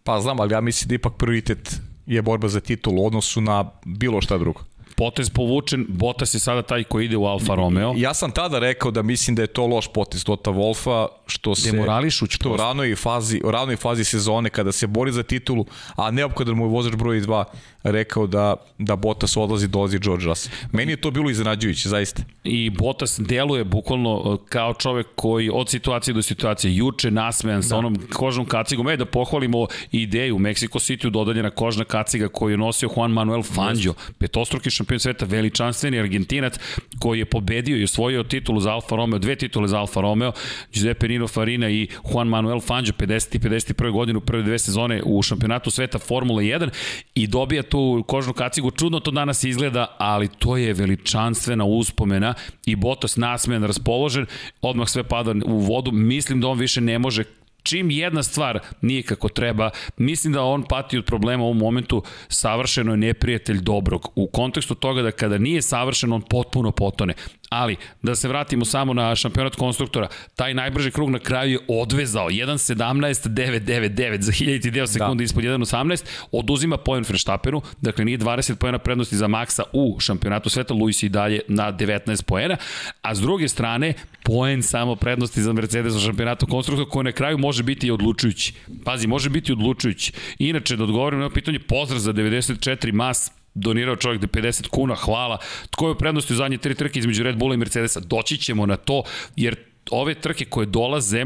Pa 0.04 0.20
znam, 0.22 0.40
ali 0.40 0.54
ja 0.54 0.62
mislim 0.62 0.90
da 0.90 0.96
ipak 0.96 1.14
prioritet 1.18 1.80
je 2.06 2.22
borba 2.22 2.48
za 2.48 2.60
titul 2.60 3.00
u 3.00 3.06
odnosu 3.06 3.42
na 3.42 3.66
bilo 3.86 4.22
šta 4.22 4.38
drugo 4.38 4.64
potez 4.96 5.30
povučen, 5.30 5.86
Bottas 5.90 6.34
je 6.34 6.40
sada 6.40 6.62
taj 6.62 6.84
koji 6.84 7.06
ide 7.06 7.18
u 7.18 7.26
Alfa 7.26 7.56
Romeo. 7.56 7.94
Ja 7.98 8.14
sam 8.14 8.32
tada 8.32 8.60
rekao 8.60 8.92
da 8.92 9.02
mislim 9.02 9.36
da 9.36 9.42
je 9.42 9.48
to 9.48 9.68
loš 9.68 9.88
potez 9.94 10.24
Tota 10.24 10.52
Wolfa, 10.52 11.08
što 11.28 11.56
se 11.56 11.70
što 11.70 12.52
u 12.54 12.58
ranoj 12.58 12.96
fazi, 12.96 13.42
u 13.44 13.52
ranoj 13.52 13.76
fazi 13.76 14.04
sezone 14.04 14.50
kada 14.50 14.72
se 14.72 14.88
bori 14.88 15.12
za 15.12 15.24
titulu, 15.24 15.66
a 15.96 16.12
neophodan 16.12 16.56
mu 16.56 16.66
je 16.66 16.70
vozač 16.70 16.96
broj 16.96 17.22
2 17.22 17.44
rekao 17.84 18.28
da, 18.28 18.56
da 18.78 18.96
Bottas 18.96 19.38
odlazi, 19.38 19.68
dolazi 19.68 20.00
George 20.00 20.26
Russell. 20.26 20.56
Meni 20.72 20.92
je 20.92 21.02
to 21.02 21.12
bilo 21.12 21.30
iznenađujuće, 21.30 21.90
zaista. 21.90 22.24
I 22.44 22.70
Bottas 22.70 23.20
deluje 23.20 23.64
bukvalno 23.64 24.40
e, 24.42 24.46
kao 24.50 24.74
čovek 24.74 25.08
koji 25.16 25.50
od 25.54 25.70
situacije 25.70 26.14
do 26.14 26.22
situacije 26.22 26.76
juče 26.76 27.12
nasmejan 27.12 27.64
sa 27.64 27.70
da. 27.70 27.76
onom 27.76 27.98
kožnom 28.14 28.46
kacigom. 28.46 28.90
E, 28.90 28.98
da 28.98 29.06
pohvalimo 29.06 29.68
ideju 29.92 30.38
Mexico 30.38 30.80
City 30.80 31.10
dodaljena 31.10 31.50
kožna 31.50 31.86
kaciga 31.86 32.28
koju 32.28 32.52
je 32.52 32.58
nosio 32.58 32.90
Juan 32.96 33.12
Manuel 33.12 33.44
Fangio, 33.44 33.94
petostruki 34.18 34.70
šampion 34.70 35.00
sveta, 35.00 35.26
veličanstveni 35.26 36.00
Argentinac 36.00 36.54
koji 37.00 37.20
je 37.20 37.26
pobedio 37.26 37.78
i 37.78 37.84
osvojio 37.84 38.24
titulu 38.24 38.60
za 38.60 38.72
Alfa 38.72 38.96
Romeo, 38.96 39.20
dve 39.20 39.36
titule 39.36 39.68
za 39.68 39.80
Alfa 39.80 40.02
Romeo, 40.02 40.32
Giuseppe 40.74 41.08
Nino 41.08 41.28
Farina 41.28 41.70
i 41.70 41.88
Juan 42.14 42.28
Manuel 42.28 42.60
Fangio 42.60 42.94
50. 42.94 43.36
i 43.36 43.40
51. 43.40 43.92
godinu 43.92 44.22
prve 44.22 44.44
dve 44.44 44.60
sezone 44.60 45.02
u 45.06 45.22
šampionatu 45.22 45.72
sveta 45.72 46.00
Formula 46.00 46.42
1 46.42 46.70
i 47.16 47.28
dobija 47.28 47.64
tu 47.74 48.04
kožnu 48.08 48.34
kacigu. 48.34 48.72
Čudno 48.72 49.00
to 49.00 49.12
danas 49.12 49.44
izgleda, 49.44 49.96
ali 49.98 50.28
to 50.28 50.58
je 50.58 50.74
veličanstvena 50.74 51.66
uspomena 51.66 52.34
i 52.66 52.76
Bottas 52.76 53.18
nasmejan, 53.18 53.64
raspoložen, 53.64 54.26
odmah 54.62 54.90
sve 54.90 55.04
pada 55.04 55.34
u 55.46 55.58
vodu. 55.58 55.92
Mislim 55.92 56.42
da 56.42 56.48
on 56.48 56.60
više 56.60 56.82
ne 56.82 57.00
može 57.00 57.24
čim 57.64 57.92
jedna 57.92 58.24
stvar 58.24 58.60
nije 58.82 59.04
kako 59.04 59.30
treba, 59.30 59.70
mislim 59.98 60.34
da 60.34 60.44
on 60.44 60.64
pati 60.64 60.98
od 60.98 61.06
problema 61.06 61.44
u 61.44 61.46
ovom 61.46 61.58
momentu, 61.58 62.04
savršeno 62.28 62.94
je 62.94 62.98
neprijatelj 62.98 63.62
dobrog. 63.62 64.12
U 64.16 64.28
kontekstu 64.28 64.76
toga 64.76 65.02
da 65.02 65.12
kada 65.12 65.38
nije 65.38 65.62
savršen, 65.62 66.14
on 66.14 66.22
potpuno 66.22 66.72
potone. 66.72 67.14
Ali, 67.54 67.76
da 68.02 68.16
se 68.16 68.28
vratimo 68.28 68.66
samo 68.66 68.94
na 68.94 69.16
šampionat 69.16 69.56
konstruktora, 69.56 70.08
taj 70.36 70.54
najbrži 70.54 70.92
krug 70.92 71.10
na 71.10 71.20
kraju 71.20 71.52
je 71.52 71.60
odvezao. 71.68 72.30
1.17.999 72.30 74.22
za 74.22 74.32
hiljaditi 74.32 74.72
deo 74.72 74.88
sekunde 74.88 75.22
da. 75.22 75.24
ispod 75.24 75.44
1.18, 75.44 76.06
oduzima 76.32 76.78
poen 76.78 77.06
Verstappenu, 77.10 77.62
dakle 77.82 78.06
nije 78.06 78.18
20 78.18 78.56
poena 78.56 78.78
prednosti 78.78 79.16
za 79.16 79.28
Maxa 79.28 79.64
u 79.74 80.00
šampionatu 80.00 80.50
sveta, 80.50 80.74
Luis 80.74 81.04
i 81.04 81.10
dalje 81.10 81.42
na 81.48 81.74
19 81.74 82.24
poena, 82.24 82.58
a 83.02 83.16
s 83.16 83.20
druge 83.20 83.48
strane, 83.48 83.94
poen 84.24 84.64
samo 84.64 84.96
prednosti 84.96 85.42
za 85.42 85.54
Mercedes 85.54 85.96
u 85.96 86.00
šampionatu 86.00 86.48
konstruktora 86.48 86.90
koji 86.90 87.04
na 87.04 87.12
kraju 87.12 87.38
može 87.38 87.64
biti 87.64 87.88
i 87.88 87.92
odlučujući. 87.92 88.54
Pazi, 88.84 89.08
može 89.08 89.30
biti 89.30 89.52
odlučujući. 89.52 90.12
Inače, 90.40 90.76
da 90.76 90.84
odgovorim 90.84 91.20
na 91.20 91.30
pitanje, 91.30 91.60
pozdrav 91.60 92.00
za 92.00 92.14
94 92.14 92.94
mas, 92.94 93.43
donirao 93.54 93.96
čovjek 93.96 94.22
da 94.22 94.28
50 94.28 94.68
kuna, 94.68 94.96
hvala. 94.96 95.38
Tko 95.70 95.88
je 95.88 95.92
u 95.92 95.98
prednosti 95.98 96.34
u 96.34 96.36
zadnje 96.36 96.58
tri 96.58 96.76
trke 96.76 97.00
između 97.00 97.24
Red 97.24 97.38
Bulla 97.38 97.54
i 97.54 97.58
Mercedesa? 97.58 98.00
Doći 98.00 98.38
ćemo 98.38 98.66
na 98.66 98.78
to, 98.78 99.04
jer 99.36 99.56
ove 99.92 100.14
trke 100.14 100.46
koje 100.46 100.66
dolaze, 100.66 101.26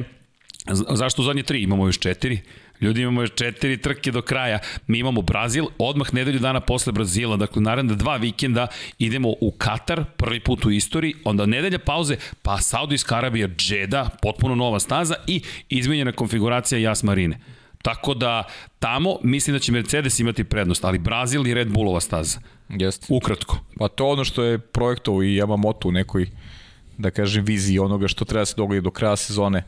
zašto 0.89 1.21
u 1.21 1.25
zadnje 1.25 1.43
tri? 1.43 1.61
Imamo 1.61 1.85
još 1.85 1.99
četiri. 1.99 2.39
Ljudi 2.81 3.01
imamo 3.01 3.21
još 3.21 3.35
četiri 3.35 3.81
trke 3.81 4.11
do 4.11 4.21
kraja. 4.21 4.59
Mi 4.87 4.99
imamo 4.99 5.21
Brazil, 5.21 5.65
odmah 5.77 6.13
nedelju 6.13 6.39
dana 6.39 6.59
posle 6.59 6.93
Brazila, 6.93 7.37
dakle 7.37 7.61
naredna 7.61 7.93
dva 7.93 8.17
vikenda 8.17 8.67
idemo 8.99 9.29
u 9.29 9.51
Katar, 9.57 10.03
prvi 10.17 10.39
put 10.39 10.65
u 10.65 10.71
istoriji, 10.71 11.13
onda 11.23 11.45
nedelja 11.45 11.79
pauze, 11.79 12.17
pa 12.41 12.57
Saudijska 12.57 13.17
Arabija, 13.17 13.47
Džeda, 13.47 14.09
potpuno 14.21 14.55
nova 14.55 14.79
staza 14.79 15.15
i 15.27 15.41
izmenjena 15.69 16.11
konfiguracija 16.11 16.79
Jas 16.79 17.03
Marine. 17.03 17.39
Tako 17.81 18.13
da 18.13 18.43
tamo 18.79 19.17
mislim 19.23 19.53
da 19.53 19.59
će 19.59 19.71
Mercedes 19.71 20.19
imati 20.19 20.43
prednost, 20.43 20.85
ali 20.85 20.99
Brazil 20.99 21.47
i 21.47 21.53
Red 21.53 21.71
Bullova 21.71 21.99
staza. 21.99 22.39
Jeste. 22.69 23.07
Ukratko. 23.09 23.57
Pa 23.77 23.87
to 23.87 24.07
ono 24.07 24.23
što 24.23 24.43
je 24.43 24.59
projektovo 24.59 25.23
i 25.23 25.41
Yamamoto 25.41 25.87
u 25.87 25.91
nekoj, 25.91 26.29
da 26.97 27.11
kažem, 27.11 27.45
viziji 27.45 27.79
onoga 27.79 28.07
što 28.07 28.25
treba 28.25 28.41
da 28.41 28.45
se 28.45 28.53
dogodi 28.57 28.81
do 28.81 28.91
kraja 28.91 29.15
sezone, 29.15 29.63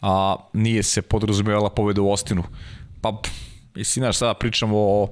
a 0.00 0.36
nije 0.52 0.82
se 0.82 1.02
podrazumevala 1.02 1.70
pobeda 1.70 2.02
u 2.02 2.10
Ostinu. 2.10 2.44
Pa, 3.00 3.22
mislim, 3.74 4.02
znaš, 4.02 4.16
sada 4.16 4.34
pričamo 4.34 4.76
o 4.78 5.08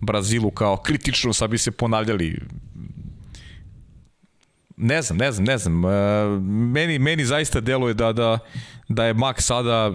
Brazilu 0.00 0.50
kao 0.50 0.76
kritično, 0.76 1.32
sad 1.32 1.50
bi 1.50 1.58
se 1.58 1.70
ponavljali 1.70 2.40
ne 4.76 5.02
znam, 5.02 5.18
ne 5.18 5.32
znam, 5.32 5.44
ne 5.44 5.58
znam. 5.58 5.84
E, 5.84 5.88
meni, 6.72 6.98
meni 6.98 7.24
zaista 7.24 7.60
deluje 7.60 7.94
da, 7.94 8.12
da, 8.12 8.38
da 8.88 9.04
je 9.04 9.14
Max 9.14 9.40
sada 9.40 9.92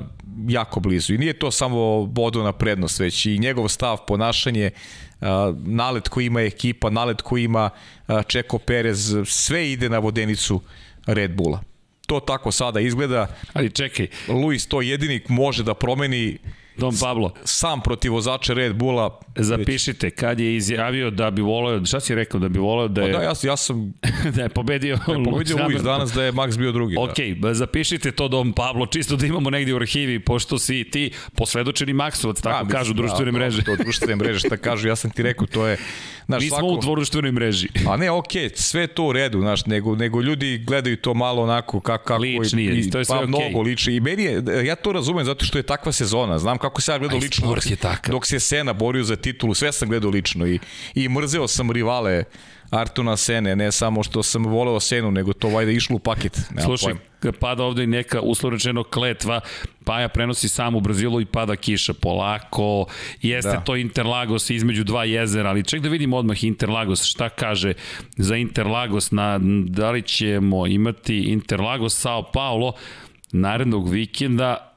jako 0.47 0.80
blizu. 0.80 1.13
I 1.13 1.17
nije 1.17 1.39
to 1.39 1.51
samo 1.51 2.05
bodovna 2.05 2.53
prednost, 2.53 2.99
već 2.99 3.25
i 3.25 3.39
njegov 3.39 3.67
stav, 3.67 3.97
ponašanje, 4.07 4.65
e, 4.65 4.73
nalet 5.65 6.09
koji 6.09 6.25
ima 6.25 6.41
ekipa, 6.41 6.89
nalet 6.89 7.21
koji 7.21 7.43
ima 7.43 7.69
e, 8.07 8.21
Čeko 8.28 8.57
Perez, 8.57 9.15
sve 9.25 9.71
ide 9.71 9.89
na 9.89 9.99
vodenicu 9.99 10.61
Red 11.05 11.36
Bulla. 11.36 11.61
To 12.07 12.19
tako 12.19 12.51
sada 12.51 12.80
izgleda. 12.80 13.28
Ali 13.53 13.69
čekaj. 13.69 14.07
Luis 14.28 14.67
to 14.67 14.82
jedinik 14.82 15.30
može 15.30 15.63
da 15.63 15.73
promeni 15.73 16.38
Don 16.78 16.93
Pablo. 16.99 17.34
Sam 17.43 17.82
protiv 17.82 18.13
vozača 18.13 18.53
Red 18.53 18.75
Bulla. 18.75 19.19
Zapišite, 19.36 20.09
kad 20.09 20.39
je 20.39 20.55
izjavio 20.55 21.09
da 21.11 21.32
bi 21.32 21.41
voleo, 21.41 21.86
šta 21.86 21.99
si 21.99 22.15
rekao, 22.15 22.39
da 22.39 22.49
bi 22.49 22.59
voleo 22.59 22.88
da 22.88 23.01
je... 23.01 23.13
Pa 23.13 23.19
da, 23.19 23.23
ja, 23.23 23.34
ja 23.43 23.57
sam... 23.57 23.93
da 24.36 24.43
je 24.43 24.49
pobedio... 24.49 24.97
Da 25.07 25.13
je 25.13 25.23
pobedio 25.23 25.57
Luis 25.65 25.82
danas, 25.82 26.11
da 26.11 26.23
je 26.23 26.32
Max 26.32 26.57
bio 26.57 26.71
drugi. 26.71 26.95
Ok, 26.99 27.15
da. 27.39 27.53
zapišite 27.53 28.11
to 28.11 28.28
Don 28.28 28.53
Pablo, 28.53 28.86
čisto 28.86 29.15
da 29.15 29.25
imamo 29.25 29.49
negdje 29.49 29.73
u 29.73 29.78
arhivi, 29.78 30.19
pošto 30.19 30.59
si 30.59 30.84
ti 30.84 31.11
posvedočeni 31.36 31.93
Maxovac, 31.93 32.41
tako 32.41 32.65
da, 32.65 32.78
kažu 32.78 32.93
društvene 32.93 33.32
da, 33.32 33.38
mreže. 33.38 33.63
To, 33.63 33.75
to 33.75 33.84
društvene 33.84 34.15
mreže, 34.15 34.39
šta 34.39 34.57
kažu, 34.57 34.88
ja 34.88 34.95
sam 34.95 35.11
ti 35.11 35.23
rekao, 35.23 35.47
to 35.47 35.67
je... 35.67 35.78
Znaš, 36.28 36.43
Mi 36.43 36.49
smo 36.49 36.57
svako... 36.57 36.91
u 36.91 36.95
društvenoj 36.95 37.32
mreži. 37.32 37.67
A 37.89 37.97
ne, 37.97 38.11
okay, 38.11 38.51
sve 38.55 38.88
to 38.88 39.03
u 39.03 39.11
redu, 39.11 39.39
znaš, 39.39 39.65
nego, 39.65 39.95
nego 39.95 40.21
ljudi 40.21 40.57
gledaju 40.57 40.97
to 40.97 41.13
malo 41.13 41.43
onako 41.43 41.80
kako... 41.80 42.03
kako 42.03 42.21
lični 42.21 42.65
je, 42.65 42.89
to 42.89 42.99
je 42.99 43.05
sve 43.05 43.17
pa. 43.17 43.23
Okay. 43.23 43.28
Mnogo 43.28 43.61
liči. 43.61 43.93
I 43.93 43.99
meni 43.99 44.23
je, 44.23 44.43
ja 44.65 44.75
to 44.75 44.91
razumem 44.91 45.25
zato 45.25 45.45
što 45.45 45.57
je 45.57 45.63
takva 45.63 45.91
sezona, 45.91 46.39
znam 46.39 46.57
kako 46.57 46.66
kako 46.70 46.82
se 46.82 46.91
ja 46.91 46.97
gledao 46.97 47.20
lično. 47.20 47.47
Dok, 47.47 47.63
takav. 47.82 48.11
dok 48.11 48.26
se 48.26 48.39
Sena 48.39 48.74
borio 48.74 49.03
za 49.03 49.15
titulu, 49.15 49.53
sve 49.53 49.72
sam 49.72 49.89
gledao 49.89 50.09
lično 50.09 50.47
i, 50.47 50.59
i 50.95 51.09
mrzeo 51.09 51.47
sam 51.47 51.72
rivale 51.72 52.24
Artuna 52.70 53.18
Sene, 53.18 53.55
ne 53.55 53.72
samo 53.72 54.03
što 54.03 54.24
sam 54.24 54.45
voleo 54.45 54.80
Senu, 54.80 55.11
nego 55.11 55.34
to 55.34 55.49
vajda 55.49 55.72
išlo 55.72 55.95
u 55.95 55.99
paket. 55.99 56.41
Nema 56.49 56.61
Slušaj, 56.61 56.93
pojma. 57.22 57.38
pada 57.39 57.63
ovde 57.63 57.84
i 57.84 57.88
neka 57.88 58.22
uslovno 58.22 58.84
kletva, 58.84 59.41
Paja 59.86 60.09
prenosi 60.09 60.49
sam 60.49 60.76
u 60.76 60.80
Brazilu 60.80 61.22
i 61.22 61.26
pada 61.26 61.55
kiša 61.55 61.93
polako, 61.93 62.86
jeste. 63.22 63.51
Da. 63.51 63.59
to 63.59 63.76
Interlagos 63.76 64.49
između 64.49 64.84
dva 64.84 65.05
jezera, 65.05 65.49
ali 65.49 65.63
ček 65.63 65.82
da 65.82 65.89
vidimo 65.89 66.18
odmah 66.18 66.43
Interlagos, 66.43 67.03
šta 67.03 67.30
kaže 67.30 67.74
za 68.18 68.36
Interlagos, 68.36 69.11
na, 69.11 69.39
da 69.68 69.91
li 69.91 70.01
ćemo 70.01 70.68
imati 70.68 71.18
Interlagos 71.18 71.99
Sao 71.99 72.32
Paulo 72.32 72.74
narednog 73.32 73.89
vikenda, 73.89 74.76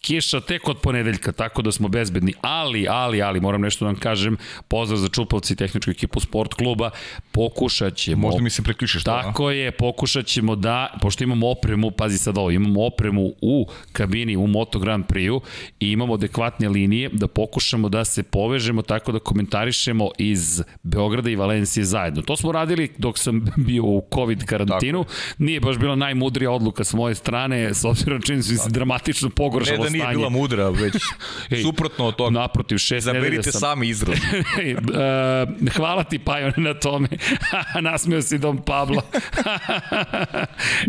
kiša 0.00 0.40
tek 0.40 0.68
od 0.68 0.80
ponedeljka, 0.80 1.32
tako 1.32 1.62
da 1.62 1.72
smo 1.72 1.88
bezbedni. 1.88 2.32
Ali, 2.40 2.86
ali, 2.88 3.22
ali, 3.22 3.40
moram 3.40 3.60
nešto 3.60 3.84
da 3.84 3.90
vam 3.90 4.00
kažem, 4.00 4.36
pozdrav 4.68 4.98
za 4.98 5.08
Čupovci 5.08 5.52
i 5.52 5.56
tehničku 5.56 5.90
ekipu 5.90 6.20
sport 6.20 6.54
kluba, 6.54 6.90
pokušat 7.32 7.94
ćemo... 7.94 8.20
Možda 8.20 8.42
mi 8.42 8.50
se 8.50 8.62
preključiš 8.62 9.04
to, 9.04 9.10
a? 9.10 9.22
Tako 9.22 9.50
je, 9.50 9.70
pokušat 9.70 10.26
ćemo 10.26 10.56
da, 10.56 10.92
pošto 11.02 11.24
imamo 11.24 11.50
opremu, 11.50 11.90
pazi 11.90 12.18
sad 12.18 12.38
ovo, 12.38 12.50
imamo 12.50 12.86
opremu 12.86 13.32
u 13.40 13.66
kabini 13.92 14.36
u 14.36 14.46
Moto 14.46 14.78
Grand 14.78 15.04
Prix-u 15.06 15.40
i 15.80 15.90
imamo 15.90 16.14
adekvatne 16.14 16.68
linije, 16.68 17.10
da 17.12 17.28
pokušamo 17.28 17.88
da 17.88 18.04
se 18.04 18.22
povežemo 18.22 18.82
tako 18.82 19.12
da 19.12 19.18
komentarišemo 19.18 20.10
iz 20.18 20.62
Beograda 20.82 21.30
i 21.30 21.36
Valencije 21.36 21.84
zajedno. 21.84 22.22
To 22.22 22.36
smo 22.36 22.52
radili 22.52 22.88
dok 22.98 23.18
sam 23.18 23.44
bio 23.68 23.84
u 23.84 24.06
COVID 24.14 24.44
karantinu. 24.44 25.04
Nije 25.38 25.60
baš 25.60 25.78
bila 25.78 25.94
najmudrija 25.94 26.50
odluka 26.50 26.84
s 26.84 26.92
moje 26.92 27.14
strane, 27.14 27.74
s 27.74 27.84
obzirom 27.84 28.22
čini 28.22 28.42
su 28.42 28.56
se 28.56 28.70
dramatično 28.70 29.30
pogoršalo 29.30 29.89
da 29.90 29.92
nije 29.92 30.02
stanje. 30.02 30.16
bila 30.16 30.28
mudra, 30.28 30.68
već 30.68 30.94
Ej, 31.50 31.62
suprotno 31.62 32.06
od 32.06 32.16
toga. 32.16 32.30
Naprotiv, 32.30 32.78
šest 32.78 33.06
nedelja 33.06 33.22
Zaberite 33.22 33.52
sam... 33.52 33.60
sami 33.60 33.88
izraz. 33.88 34.18
Uh, 34.18 35.72
hvala 35.76 36.04
ti 36.04 36.18
Pajon 36.18 36.52
na 36.56 36.74
tome. 36.74 37.08
Nasmeo 37.82 38.22
si 38.22 38.38
Dom 38.38 38.58
Pablo. 38.62 39.02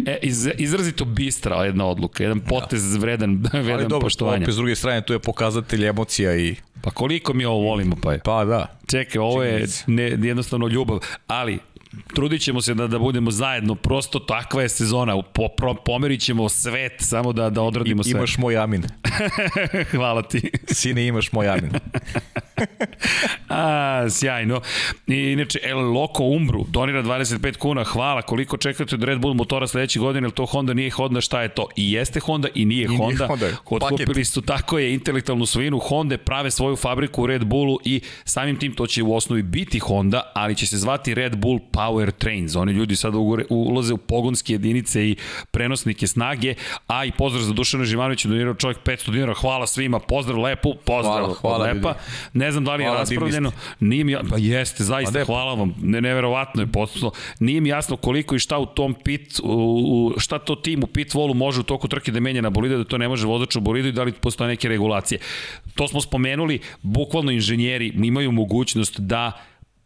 e, 0.05 0.17
iz, 0.21 0.49
izrazito 0.57 1.05
bistra 1.05 1.65
jedna 1.65 1.85
odluka, 1.85 2.23
jedan 2.23 2.39
potez 2.39 2.95
vredan, 2.95 3.43
Ali 3.53 3.63
vredan 3.63 3.87
dobro, 3.87 4.05
poštovanja. 4.05 4.43
opet 4.43 4.53
s 4.53 4.57
druge 4.57 4.75
strane, 4.75 5.01
to 5.01 5.13
je 5.13 5.19
pokazatelj 5.19 5.85
emocija 5.85 6.35
i... 6.35 6.55
Pa 6.81 6.91
koliko 6.91 7.33
mi 7.33 7.45
ovo 7.45 7.59
volimo, 7.59 7.95
pa 8.03 8.13
je. 8.13 8.19
Pa 8.19 8.45
da. 8.45 8.79
Čekaj, 8.87 9.19
ovo 9.19 9.43
je 9.43 9.65
ne, 9.87 10.03
jednostavno 10.03 10.67
ljubav, 10.67 10.99
ali 11.27 11.59
trudit 12.15 12.41
ćemo 12.41 12.61
se 12.61 12.73
da, 12.73 12.87
da 12.87 12.99
budemo 12.99 13.31
zajedno, 13.31 13.75
prosto 13.75 14.19
takva 14.19 14.61
je 14.61 14.69
sezona, 14.69 15.21
po, 15.21 15.47
pro, 15.47 15.73
pomerit 15.73 16.21
ćemo 16.21 16.49
svet, 16.49 16.93
samo 16.99 17.33
da, 17.33 17.49
da 17.49 17.61
odradimo 17.61 18.01
I, 18.01 18.03
sve. 18.03 18.11
imaš 18.11 18.37
moj 18.37 18.57
amin. 18.57 18.83
Hvala 19.91 20.21
ti. 20.21 20.51
Sine, 20.67 21.07
imaš 21.07 21.31
moj 21.31 21.49
amin. 21.49 21.71
A, 23.49 24.09
sjajno. 24.09 24.61
I, 25.07 25.15
inače, 25.15 25.59
El 25.63 25.91
Loco 25.91 26.23
Umbru 26.23 26.65
donira 26.69 27.03
25 27.03 27.57
kuna, 27.57 27.83
hvala. 27.83 28.21
Koliko 28.21 28.57
čekate 28.57 28.95
od 28.95 29.03
Red 29.03 29.19
Bull 29.19 29.33
motora 29.33 29.67
sledeće 29.67 29.99
godine, 29.99 30.25
ili 30.25 30.31
to 30.31 30.45
Honda 30.45 30.73
nije 30.73 30.89
Honda, 30.89 31.21
šta 31.21 31.41
je 31.41 31.49
to? 31.49 31.67
I 31.75 31.91
jeste 31.91 32.19
Honda 32.19 32.47
i 32.55 32.65
nije 32.65 32.87
nije 32.87 32.97
Honda. 32.97 33.27
Honda, 33.27 33.47
Otkupili 33.69 34.25
su, 34.25 34.41
tako 34.41 34.79
je, 34.79 34.93
intelektualnu 34.93 35.45
svojinu 35.45 35.79
Honda, 35.79 36.17
prave 36.17 36.51
svoju 36.51 36.75
fabriku 36.75 37.23
u 37.23 37.27
Red 37.27 37.45
Bullu 37.45 37.79
i 37.85 38.01
samim 38.23 38.59
tim 38.59 38.75
to 38.75 38.87
će 38.87 39.03
u 39.03 39.15
osnovi 39.15 39.43
biti 39.43 39.79
Honda, 39.79 40.31
ali 40.35 40.55
će 40.55 40.67
se 40.67 40.77
zvati 40.77 41.13
Red 41.13 41.37
Bull 41.37 41.59
Power 41.81 42.11
Trains. 42.11 42.55
Oni 42.55 42.71
ljudi 42.71 42.95
sada 42.95 43.17
ulaze 43.49 43.93
u 43.93 43.97
pogonske 43.97 44.53
jedinice 44.53 45.09
i 45.09 45.15
prenosnike 45.51 46.07
snage, 46.07 46.55
a 46.87 47.05
i 47.05 47.11
pozdrav 47.11 47.43
za 47.43 47.53
Dušana 47.53 47.83
Živanovića, 47.83 48.27
donirao 48.27 48.53
čovjek 48.53 48.77
500 48.85 49.11
dinara, 49.11 49.33
hvala 49.33 49.67
svima, 49.67 49.99
pozdrav 49.99 50.41
lepo, 50.41 50.73
pozdrav 50.85 51.17
Hvala, 51.17 51.33
hvala, 51.33 51.57
lepa. 51.57 51.87
ljudi. 51.89 51.99
Ne 52.33 52.51
znam 52.51 52.65
da 52.65 52.75
li 52.75 52.83
je 52.83 52.87
Hvala, 52.87 52.99
raspravljeno, 52.99 53.51
nije 53.79 54.03
mi, 54.03 54.15
pa 54.29 54.35
jeste, 54.37 54.83
zaista, 54.83 55.19
Pa 55.19 55.25
hvala 55.25 55.53
vam, 55.53 55.75
ne, 55.81 56.01
neverovatno 56.01 56.61
je 56.61 56.67
potpuno. 56.67 57.11
Nije 57.39 57.61
mi 57.61 57.69
jasno 57.69 57.97
koliko 57.97 58.35
i 58.35 58.39
šta 58.39 58.57
u 58.57 58.65
tom 58.65 58.93
pit, 59.03 59.39
u, 59.43 60.13
u, 60.15 60.19
šta 60.19 60.39
to 60.39 60.55
tim 60.55 60.83
u 60.83 60.87
pit 60.87 61.13
volu 61.13 61.33
može 61.33 61.59
u 61.59 61.63
toku 61.63 61.87
trke 61.87 62.11
da 62.11 62.19
menja 62.19 62.41
na 62.41 62.49
bolide, 62.49 62.77
da 62.77 62.83
to 62.83 62.97
ne 62.97 63.07
može 63.07 63.27
vozač 63.27 63.55
u 63.55 63.59
bolidu 63.59 63.87
i 63.87 63.91
da 63.91 64.03
li 64.03 64.11
postoje 64.11 64.47
neke 64.47 64.69
regulacije. 64.69 65.19
To 65.75 65.87
smo 65.87 66.01
spomenuli, 66.01 66.59
bukvalno 66.81 67.31
inženjeri 67.31 67.87
imaju 67.95 68.31
mogućnost 68.31 68.99
da 68.99 69.31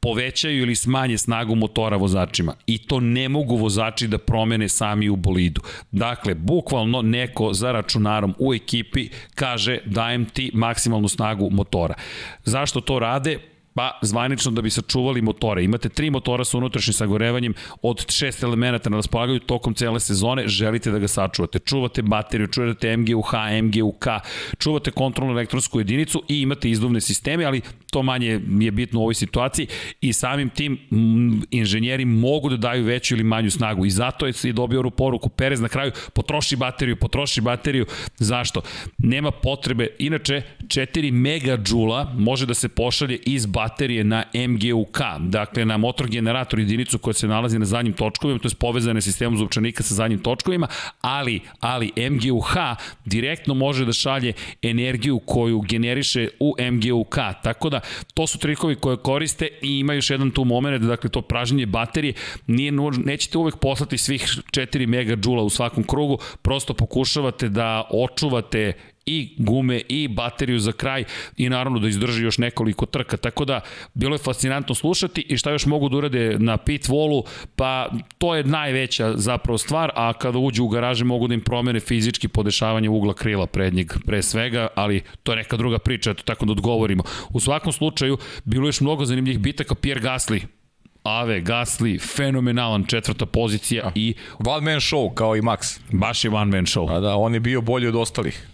povećaju 0.06 0.62
ili 0.62 0.76
smanje 0.76 1.18
snagu 1.18 1.56
motora 1.56 1.98
vozačima 1.98 2.54
i 2.68 2.78
to 2.78 3.00
ne 3.00 3.30
mogu 3.30 3.56
vozači 3.56 4.08
da 4.08 4.18
promene 4.18 4.70
sami 4.70 5.10
u 5.10 5.16
bolidu. 5.16 5.62
Dakle, 5.92 6.36
bukvalno 6.36 7.02
neko 7.02 7.54
za 7.54 7.72
računarom 7.72 8.36
u 8.40 8.54
ekipi 8.54 9.10
kaže 9.36 9.80
dajem 9.86 10.26
ti 10.26 10.52
maksimalnu 10.54 11.08
snagu 11.08 11.50
motora. 11.52 11.94
Zašto 12.44 12.82
to 12.82 13.00
rade? 13.00 13.55
Pa, 13.76 14.00
zvanično 14.02 14.52
da 14.52 14.62
bi 14.62 14.70
sačuvali 14.70 15.22
motore. 15.22 15.64
Imate 15.64 15.90
tri 15.90 16.10
motora 16.10 16.46
sa 16.46 16.58
unutrašnjim 16.58 16.94
sagorevanjem 16.94 17.54
od 17.82 18.12
šest 18.12 18.44
elemenata 18.44 18.90
na 18.90 18.98
raspolaganju 18.98 19.40
tokom 19.40 19.74
cele 19.74 20.00
sezone, 20.00 20.48
želite 20.48 20.92
da 20.92 21.00
ga 21.00 21.08
sačuvate. 21.08 21.60
Čuvate 21.60 22.02
bateriju, 22.02 22.48
čuvate 22.48 22.98
MGUH, 22.98 23.34
MGUK, 23.64 24.08
čuvate 24.60 24.92
kontrolnu 24.92 25.34
elektronsku 25.34 25.80
jedinicu 25.80 26.24
i 26.30 26.42
imate 26.42 26.70
izduvne 26.70 27.02
sisteme, 27.02 27.46
ali 27.46 27.62
to 27.92 28.04
manje 28.04 28.42
je 28.60 28.72
bitno 28.72 29.00
u 29.00 29.04
ovoj 29.04 29.14
situaciji 29.14 29.68
i 30.02 30.14
samim 30.14 30.50
tim 30.50 30.80
m, 30.92 31.42
inženjeri 31.52 32.06
mogu 32.06 32.50
da 32.50 32.58
daju 32.58 32.84
veću 32.84 33.16
ili 33.16 33.24
manju 33.24 33.52
snagu 33.52 33.86
i 33.86 33.90
zato 33.90 34.28
je 34.28 34.34
se 34.34 34.50
i 34.50 34.54
dobio 34.54 34.80
onu 34.80 34.92
poruku 34.92 35.30
Perez 35.30 35.62
na 35.62 35.68
kraju 35.68 35.92
potroši 36.14 36.56
bateriju, 36.56 36.96
potroši 36.96 37.42
bateriju. 37.42 37.86
Zašto? 38.18 38.62
Nema 38.98 39.32
potrebe. 39.32 39.88
Inače, 40.00 40.42
4 40.62 41.12
megađula 41.12 42.14
može 42.18 42.46
da 42.46 42.54
se 42.54 42.70
pošalje 42.70 43.20
iz 43.26 43.46
baterije 43.46 43.65
na 44.04 44.24
MGUK, 44.34 45.00
dakle 45.20 45.66
na 45.66 45.78
motor 45.78 46.08
generator 46.10 46.60
jedinicu 46.60 46.98
koja 46.98 47.14
se 47.14 47.28
nalazi 47.28 47.60
na 47.60 47.66
zadnjim 47.66 47.94
točkovima, 47.94 48.40
to 48.40 48.48
je 48.48 48.56
povezane 48.60 49.02
sistemom 49.02 49.38
zupčanika 49.38 49.84
sa 49.84 49.94
zadnjim 49.94 50.20
točkovima, 50.20 50.68
ali, 51.02 51.40
ali 51.60 51.92
MGUH 52.10 52.54
direktno 53.06 53.54
može 53.54 53.86
da 53.86 53.94
šalje 53.94 54.34
energiju 54.62 55.20
koju 55.20 55.62
generiše 55.62 56.28
u 56.40 56.56
MGUK, 56.72 57.16
tako 57.44 57.70
da 57.70 57.80
to 58.14 58.28
su 58.28 58.40
trikovi 58.40 58.76
koje 58.76 58.98
koriste 58.98 59.48
i 59.62 59.80
ima 59.80 59.94
još 59.94 60.10
jedan 60.10 60.32
tu 60.32 60.46
moment, 60.46 60.84
dakle 60.84 61.10
to 61.10 61.22
pražnjenje 61.22 61.66
baterije, 61.66 62.14
nije, 62.48 62.72
nećete 63.06 63.38
uvek 63.38 63.56
poslati 63.58 63.98
svih 63.98 64.22
4 64.22 64.88
megađula 64.88 65.44
u 65.44 65.50
svakom 65.50 65.84
krugu, 65.84 66.18
prosto 66.42 66.74
pokušavate 66.74 67.50
da 67.50 67.84
očuvate 67.92 68.74
i 69.06 69.36
gume 69.38 69.82
i 69.90 70.08
bateriju 70.08 70.60
za 70.60 70.72
kraj 70.72 71.04
i 71.38 71.50
naravno 71.50 71.80
da 71.80 71.88
izdrži 71.88 72.24
još 72.24 72.38
nekoliko 72.38 72.86
trka. 72.86 73.18
Tako 73.18 73.46
da 73.46 73.62
bilo 73.94 74.16
je 74.16 74.20
fascinantno 74.20 74.76
slušati 74.76 75.22
i 75.22 75.38
šta 75.38 75.52
još 75.52 75.66
mogu 75.66 75.90
da 75.90 75.98
urade 75.98 76.40
na 76.40 76.58
pit 76.58 76.88
volu, 76.88 77.24
pa 77.56 77.90
to 78.18 78.36
je 78.36 78.44
najveća 78.44 79.14
zapravo 79.18 79.58
stvar, 79.58 79.92
a 79.96 80.14
kada 80.14 80.38
uđu 80.38 80.64
u 80.64 80.68
garaže 80.68 81.06
mogu 81.06 81.28
da 81.28 81.34
im 81.34 81.42
promene 81.42 81.80
fizički 81.80 82.28
podešavanje 82.28 82.90
ugla 82.90 83.14
krila 83.14 83.48
prednjeg 83.48 83.94
pre 84.06 84.24
svega, 84.24 84.68
ali 84.76 85.02
to 85.24 85.32
je 85.32 85.36
neka 85.36 85.58
druga 85.58 85.80
priča, 85.80 86.12
eto 86.12 86.24
tako 86.24 86.46
da 86.46 86.52
odgovorimo. 86.52 87.04
U 87.30 87.40
svakom 87.40 87.74
slučaju, 87.74 88.18
bilo 88.44 88.66
je 88.66 88.70
još 88.70 88.82
mnogo 88.82 89.06
zanimljivih 89.06 89.40
bitaka, 89.40 89.76
Pierre 89.76 90.02
Gasly, 90.02 90.42
Ave, 91.04 91.42
Gasly, 91.42 92.16
fenomenalan 92.16 92.86
četvrta 92.86 93.26
pozicija 93.26 93.92
i 93.96 94.14
One 94.46 94.72
man 94.72 94.80
show, 94.80 95.14
kao 95.14 95.36
i 95.36 95.42
Max. 95.42 95.80
baš 95.92 96.26
je 96.26 96.32
one 96.32 96.56
man 96.56 96.66
show. 96.66 96.98
A 96.98 97.00
da, 97.00 97.16
on 97.16 97.34
je 97.34 97.40
bio 97.40 97.62
bolji 97.62 97.88
od 97.88 97.96
ostalih. 97.96 98.48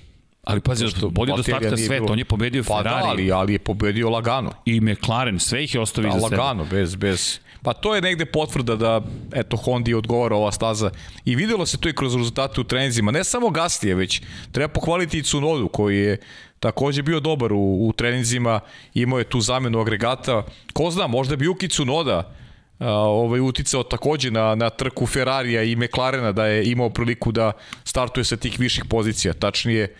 Ali 0.43 0.61
pazi, 0.61 0.83
Pošto 0.83 1.09
bolje 1.09 1.33
do 1.35 1.43
starta 1.43 1.75
bilo. 1.89 2.11
on 2.11 2.19
je 2.19 2.25
pobedio 2.25 2.63
Pa 2.63 2.77
Ferrari 2.77 3.01
da, 3.01 3.09
ali, 3.09 3.31
ali 3.31 3.53
je 3.53 3.59
pobedio 3.59 4.09
lagano. 4.09 4.51
i 4.65 4.81
McLaren, 4.81 5.39
sve 5.39 5.63
ih 5.63 5.75
je 5.75 5.81
ostavio 5.81 6.11
Da, 6.11 6.17
iza 6.17 6.27
sebe. 6.27 6.37
lagano, 6.37 6.65
bez, 6.65 6.95
bez... 6.95 7.39
Pa 7.63 7.73
to 7.73 7.95
je 7.95 8.01
negde 8.01 8.25
potvrda 8.25 8.75
da, 8.75 9.01
eto, 9.33 9.57
Hondi 9.57 9.93
odgovara 9.93 10.35
ova 10.35 10.51
staza. 10.51 10.91
I 11.25 11.35
videlo 11.35 11.65
se 11.65 11.77
to 11.77 11.89
i 11.89 11.93
kroz 11.93 12.15
rezultate 12.15 12.61
u 12.61 12.63
trenzima. 12.63 13.11
Ne 13.11 13.23
samo 13.23 13.49
Gastije, 13.49 13.95
već 13.95 14.21
treba 14.51 14.67
pohvaliti 14.67 15.17
i 15.17 15.23
Cunodu, 15.23 15.67
koji 15.67 15.97
je 15.97 16.17
takođe 16.59 17.01
bio 17.01 17.19
dobar 17.19 17.53
u, 17.53 17.87
u 17.87 17.93
treninzima, 17.93 18.59
imao 18.93 19.19
je 19.19 19.25
tu 19.25 19.41
zamenu 19.41 19.79
agregata. 19.79 20.43
Ko 20.73 20.91
zna, 20.91 21.07
možda 21.07 21.35
bi 21.35 21.47
Yuki 21.47 21.69
Tsunoda 21.69 22.33
a, 22.79 22.89
ovaj, 22.91 23.39
uticao 23.39 23.83
takođe 23.83 24.31
na, 24.31 24.55
na 24.55 24.69
trku 24.69 25.05
Ferrarija 25.05 25.63
i 25.63 25.75
McLarena 25.75 26.31
da 26.31 26.45
je 26.45 26.71
imao 26.71 26.89
priliku 26.89 27.31
da 27.31 27.51
startuje 27.83 28.23
sa 28.23 28.37
tih 28.37 28.59
viših 28.59 28.85
pozicija. 28.85 29.33
Tačnije, 29.33 29.95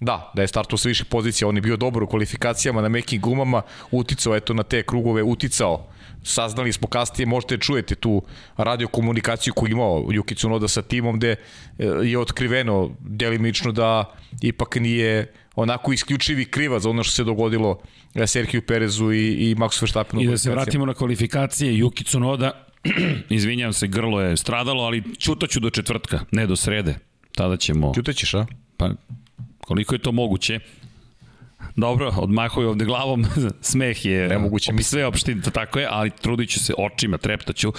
Da, 0.00 0.32
da 0.34 0.42
je 0.42 0.48
startao 0.48 0.78
sa 0.78 0.88
viših 0.88 1.06
pozicija, 1.06 1.48
on 1.48 1.56
je 1.56 1.62
bio 1.62 1.76
dobar 1.76 2.02
u 2.02 2.06
kvalifikacijama 2.06 2.82
na 2.82 2.88
mekim 2.88 3.20
gumama, 3.20 3.62
uticao 3.90 4.36
eto 4.36 4.54
na 4.54 4.62
te 4.62 4.82
krugove, 4.82 5.22
uticao. 5.22 5.86
Saznali 6.22 6.72
smo 6.72 6.88
kasnije, 6.88 7.26
možete 7.26 7.58
čujete 7.58 7.94
tu 7.94 8.22
radio 8.56 8.88
komunikaciju 8.88 9.54
koju 9.54 9.70
imao 9.70 10.02
Yuki 10.02 10.36
Tsunoda 10.36 10.68
sa 10.68 10.82
timom 10.82 11.16
gde 11.16 11.30
e, 11.30 11.36
je 12.04 12.18
otkriveno 12.18 12.90
delimično 13.00 13.72
da 13.72 14.14
ipak 14.42 14.76
nije 14.76 15.32
onako 15.54 15.92
isključivi 15.92 16.44
kriva 16.44 16.80
za 16.80 16.90
ono 16.90 17.02
što 17.02 17.12
se 17.12 17.24
dogodilo 17.24 17.80
e, 18.14 18.26
Sergio 18.26 18.60
Perezu 18.60 19.12
i, 19.12 19.50
i 19.50 19.54
Maxu 19.54 19.82
Verstappenu. 19.82 20.22
I 20.22 20.26
da 20.26 20.38
se 20.38 20.50
vratimo 20.50 20.86
na 20.86 20.94
kvalifikacije, 20.94 21.72
Yuki 21.72 22.04
Tsunoda, 22.04 22.66
izvinjam 23.28 23.72
se, 23.72 23.86
grlo 23.86 24.20
je 24.20 24.36
stradalo, 24.36 24.82
ali 24.82 25.02
čutaću 25.18 25.60
do 25.60 25.70
četvrtka, 25.70 26.20
ne 26.30 26.46
do 26.46 26.56
srede. 26.56 26.94
Tada 27.32 27.56
ćemo, 27.56 27.92
Čutećeš, 27.94 28.34
a? 28.34 28.46
pa 28.76 28.90
koliko 29.70 29.94
je 29.94 29.98
to 29.98 30.12
moguće, 30.12 30.60
Dobro, 31.76 32.12
odmahuju 32.16 32.68
ovde 32.68 32.84
glavom, 32.84 33.26
smeh 33.70 34.04
je 34.04 34.28
Nemoguće 34.28 34.72
op, 34.74 34.80
sve 34.82 35.06
opštinito, 35.06 35.50
tako 35.50 35.78
je, 35.78 35.86
ali 35.90 36.10
trudit 36.10 36.50
ću 36.50 36.60
se 36.60 36.74
očima, 36.78 37.18
treptaću. 37.18 37.72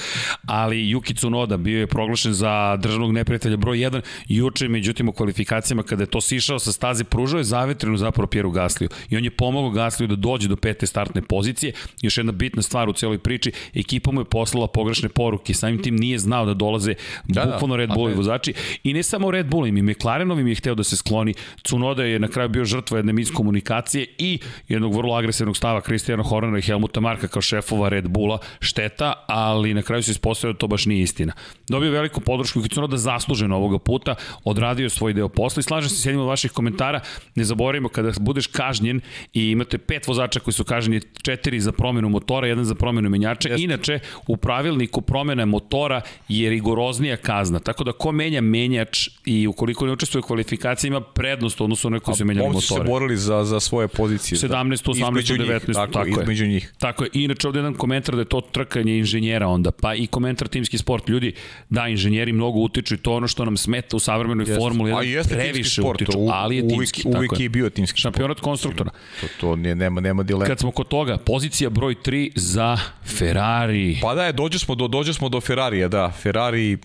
Ali 0.45 0.75
Yuki 0.77 1.15
Tsunoda 1.15 1.57
bio 1.57 1.79
je 1.79 1.87
proglašen 1.87 2.33
za 2.33 2.77
državnog 2.77 3.13
neprijatelja 3.13 3.57
broj 3.57 3.77
1, 3.77 4.01
juče, 4.27 4.67
međutim, 4.67 5.09
u 5.09 5.11
kvalifikacijama 5.11 5.83
kada 5.83 6.03
je 6.03 6.07
to 6.07 6.21
sišao 6.21 6.59
sa 6.59 6.71
staze, 6.71 7.03
pružao 7.03 7.37
je 7.37 7.43
zavetrinu 7.43 7.97
zapravo 7.97 8.27
Pjeru 8.27 8.51
Gasliju 8.51 8.89
i 9.09 9.17
on 9.17 9.23
je 9.23 9.31
pomogao 9.31 9.71
Gasliju 9.71 10.07
da 10.07 10.15
dođe 10.15 10.47
do 10.47 10.55
pete 10.55 10.87
startne 10.87 11.21
pozicije. 11.21 11.73
Još 12.01 12.17
jedna 12.17 12.31
bitna 12.31 12.61
stvar 12.61 12.89
u 12.89 12.93
celoj 12.93 13.17
priči, 13.17 13.51
ekipa 13.73 14.11
mu 14.11 14.21
je 14.21 14.25
poslala 14.25 14.67
pogrešne 14.67 15.09
poruke, 15.09 15.53
samim 15.53 15.83
tim 15.83 15.95
nije 15.95 16.19
znao 16.19 16.45
da 16.45 16.53
dolaze 16.53 16.93
da, 17.27 17.45
da 17.45 17.51
bukvalno 17.51 17.77
Red 17.77 17.89
Bullovi 17.89 18.13
vozači 18.13 18.53
i 18.83 18.93
ne 18.93 19.03
samo 19.03 19.31
Red 19.31 19.47
Bullovim, 19.47 19.77
i 19.77 19.81
McLarenovim 19.81 20.47
je 20.47 20.55
hteo 20.55 20.75
da 20.75 20.83
se 20.83 20.97
skloni. 20.97 21.33
Tsunoda 21.61 22.03
je 22.03 22.19
na 22.19 22.27
kraju 22.27 22.49
bio 22.49 22.65
žrtva 22.65 22.97
jedne 22.97 23.13
miskomunikacije 23.13 23.80
i 24.17 24.39
jednog 24.67 24.95
vrlo 24.95 25.13
agresivnog 25.13 25.57
stava 25.57 25.81
Kristijana 25.81 26.23
Hornera 26.23 26.57
i 26.57 26.61
Helmuta 26.61 26.99
Marka 26.99 27.27
kao 27.27 27.41
šefova 27.41 27.89
Red 27.89 28.07
Bulla. 28.07 28.37
Šteta, 28.59 29.13
ali 29.27 29.73
na 29.73 29.81
kraju 29.81 30.03
se 30.03 30.11
ispostavio 30.11 30.53
da 30.53 30.59
to 30.59 30.67
baš 30.67 30.85
nije 30.85 31.03
istina. 31.03 31.33
Dobio 31.67 31.91
veliku 31.91 32.21
podršku 32.21 32.59
i 32.59 32.69
Tsunoda 32.69 32.97
zasluženo 32.97 33.55
ovoga 33.55 33.79
puta, 33.79 34.15
odradio 34.43 34.89
svoj 34.89 35.13
deo 35.13 35.29
posla 35.29 35.59
i 35.59 35.63
slažem 35.63 35.89
se 35.89 35.95
s 35.95 36.05
jednim 36.05 36.21
od 36.21 36.27
vaših 36.27 36.51
komentara, 36.51 36.99
ne 37.35 37.43
zaboravimo 37.43 37.89
kada 37.89 38.11
budeš 38.19 38.47
kažnjen 38.47 39.01
i 39.33 39.49
imate 39.49 39.77
pet 39.77 40.07
vozača 40.07 40.39
koji 40.39 40.53
su 40.53 40.63
kažnjeni, 40.63 41.01
četiri 41.21 41.59
za 41.59 41.71
promenu 41.71 42.09
motora, 42.09 42.47
jedan 42.47 42.65
za 42.65 42.75
promenu 42.75 43.09
menjača. 43.09 43.49
Jeste. 43.49 43.63
Inače, 43.63 43.99
u 44.27 44.37
pravilniku 44.37 45.01
promene 45.01 45.45
motora 45.45 46.01
je 46.27 46.49
rigoroznija 46.49 47.17
kazna, 47.17 47.59
tako 47.59 47.83
da 47.83 47.91
ko 47.91 48.11
menja 48.11 48.41
menjač 48.41 49.09
i 49.25 49.47
ukoliko 49.47 49.85
ne 49.85 49.91
učestvuje 49.91 50.19
u 50.19 50.27
kvalifikaciji 50.27 50.87
ima 50.87 51.01
prednost 51.01 51.61
odnosno 51.61 51.89
na 51.89 51.99
koji 51.99 52.15
su 52.15 52.25
menjali 52.25 52.47
motore. 52.47 52.57
Oni 52.57 52.61
su 52.61 52.73
se 52.73 52.91
borili 52.91 53.17
za, 53.17 53.43
za 53.43 53.59
svoje 53.71 53.87
pozicije. 53.87 54.37
17, 54.37 54.89
18, 54.89 55.37
19, 55.37 55.73
tako, 55.73 55.93
tako 55.93 56.07
je. 56.07 56.21
Između 56.21 56.45
njih. 56.45 56.73
Tako 56.77 57.03
je. 57.03 57.09
I 57.13 57.23
inače 57.23 57.47
ovde 57.47 57.59
jedan 57.59 57.73
komentar 57.73 58.15
da 58.15 58.21
je 58.21 58.25
to 58.25 58.41
trkanje 58.41 58.97
inženjera 58.97 59.47
onda, 59.47 59.71
pa 59.71 59.95
i 59.95 60.07
komentar 60.07 60.47
timski 60.47 60.77
sport. 60.77 61.09
Ljudi, 61.09 61.33
da, 61.69 61.87
inženjeri 61.87 62.33
mnogo 62.33 62.59
utiču 62.59 62.93
i 62.95 62.97
to 62.97 63.13
ono 63.15 63.27
što 63.27 63.45
nam 63.45 63.57
smeta 63.57 63.95
u 63.95 63.99
savremenoj 63.99 64.45
jest. 64.47 64.59
Formuli 64.59 64.91
1 64.91 65.29
previše 65.29 65.81
sport, 65.81 66.01
utiču, 66.01 66.19
ali 66.31 66.55
je 66.55 66.67
timski. 66.67 67.01
Uvijek, 67.05 67.17
uvijek 67.17 67.39
je 67.39 67.49
bio 67.49 67.69
timski 67.69 67.99
Šampionat 68.01 68.37
sport. 68.37 68.43
konstruktora. 68.43 68.89
To, 69.21 69.27
to 69.39 69.55
nije, 69.55 69.75
nema, 69.75 70.01
nema 70.01 70.23
dilema. 70.23 70.45
Kad 70.45 70.59
smo 70.59 70.71
kod 70.71 70.87
toga, 70.87 71.17
pozicija 71.17 71.69
broj 71.69 71.95
3 72.05 72.31
za 72.35 72.77
Ferrari. 73.05 73.97
Pa 74.01 74.15
da, 74.15 74.25
je, 74.25 74.33
dođe 74.33 74.59
smo 74.59 74.75
do, 74.75 74.87
dođe 74.87 75.13
smo 75.13 75.29
do 75.29 75.41
Ferrarija, 75.41 75.87
da. 75.87 76.11
Ferrari 76.11 76.77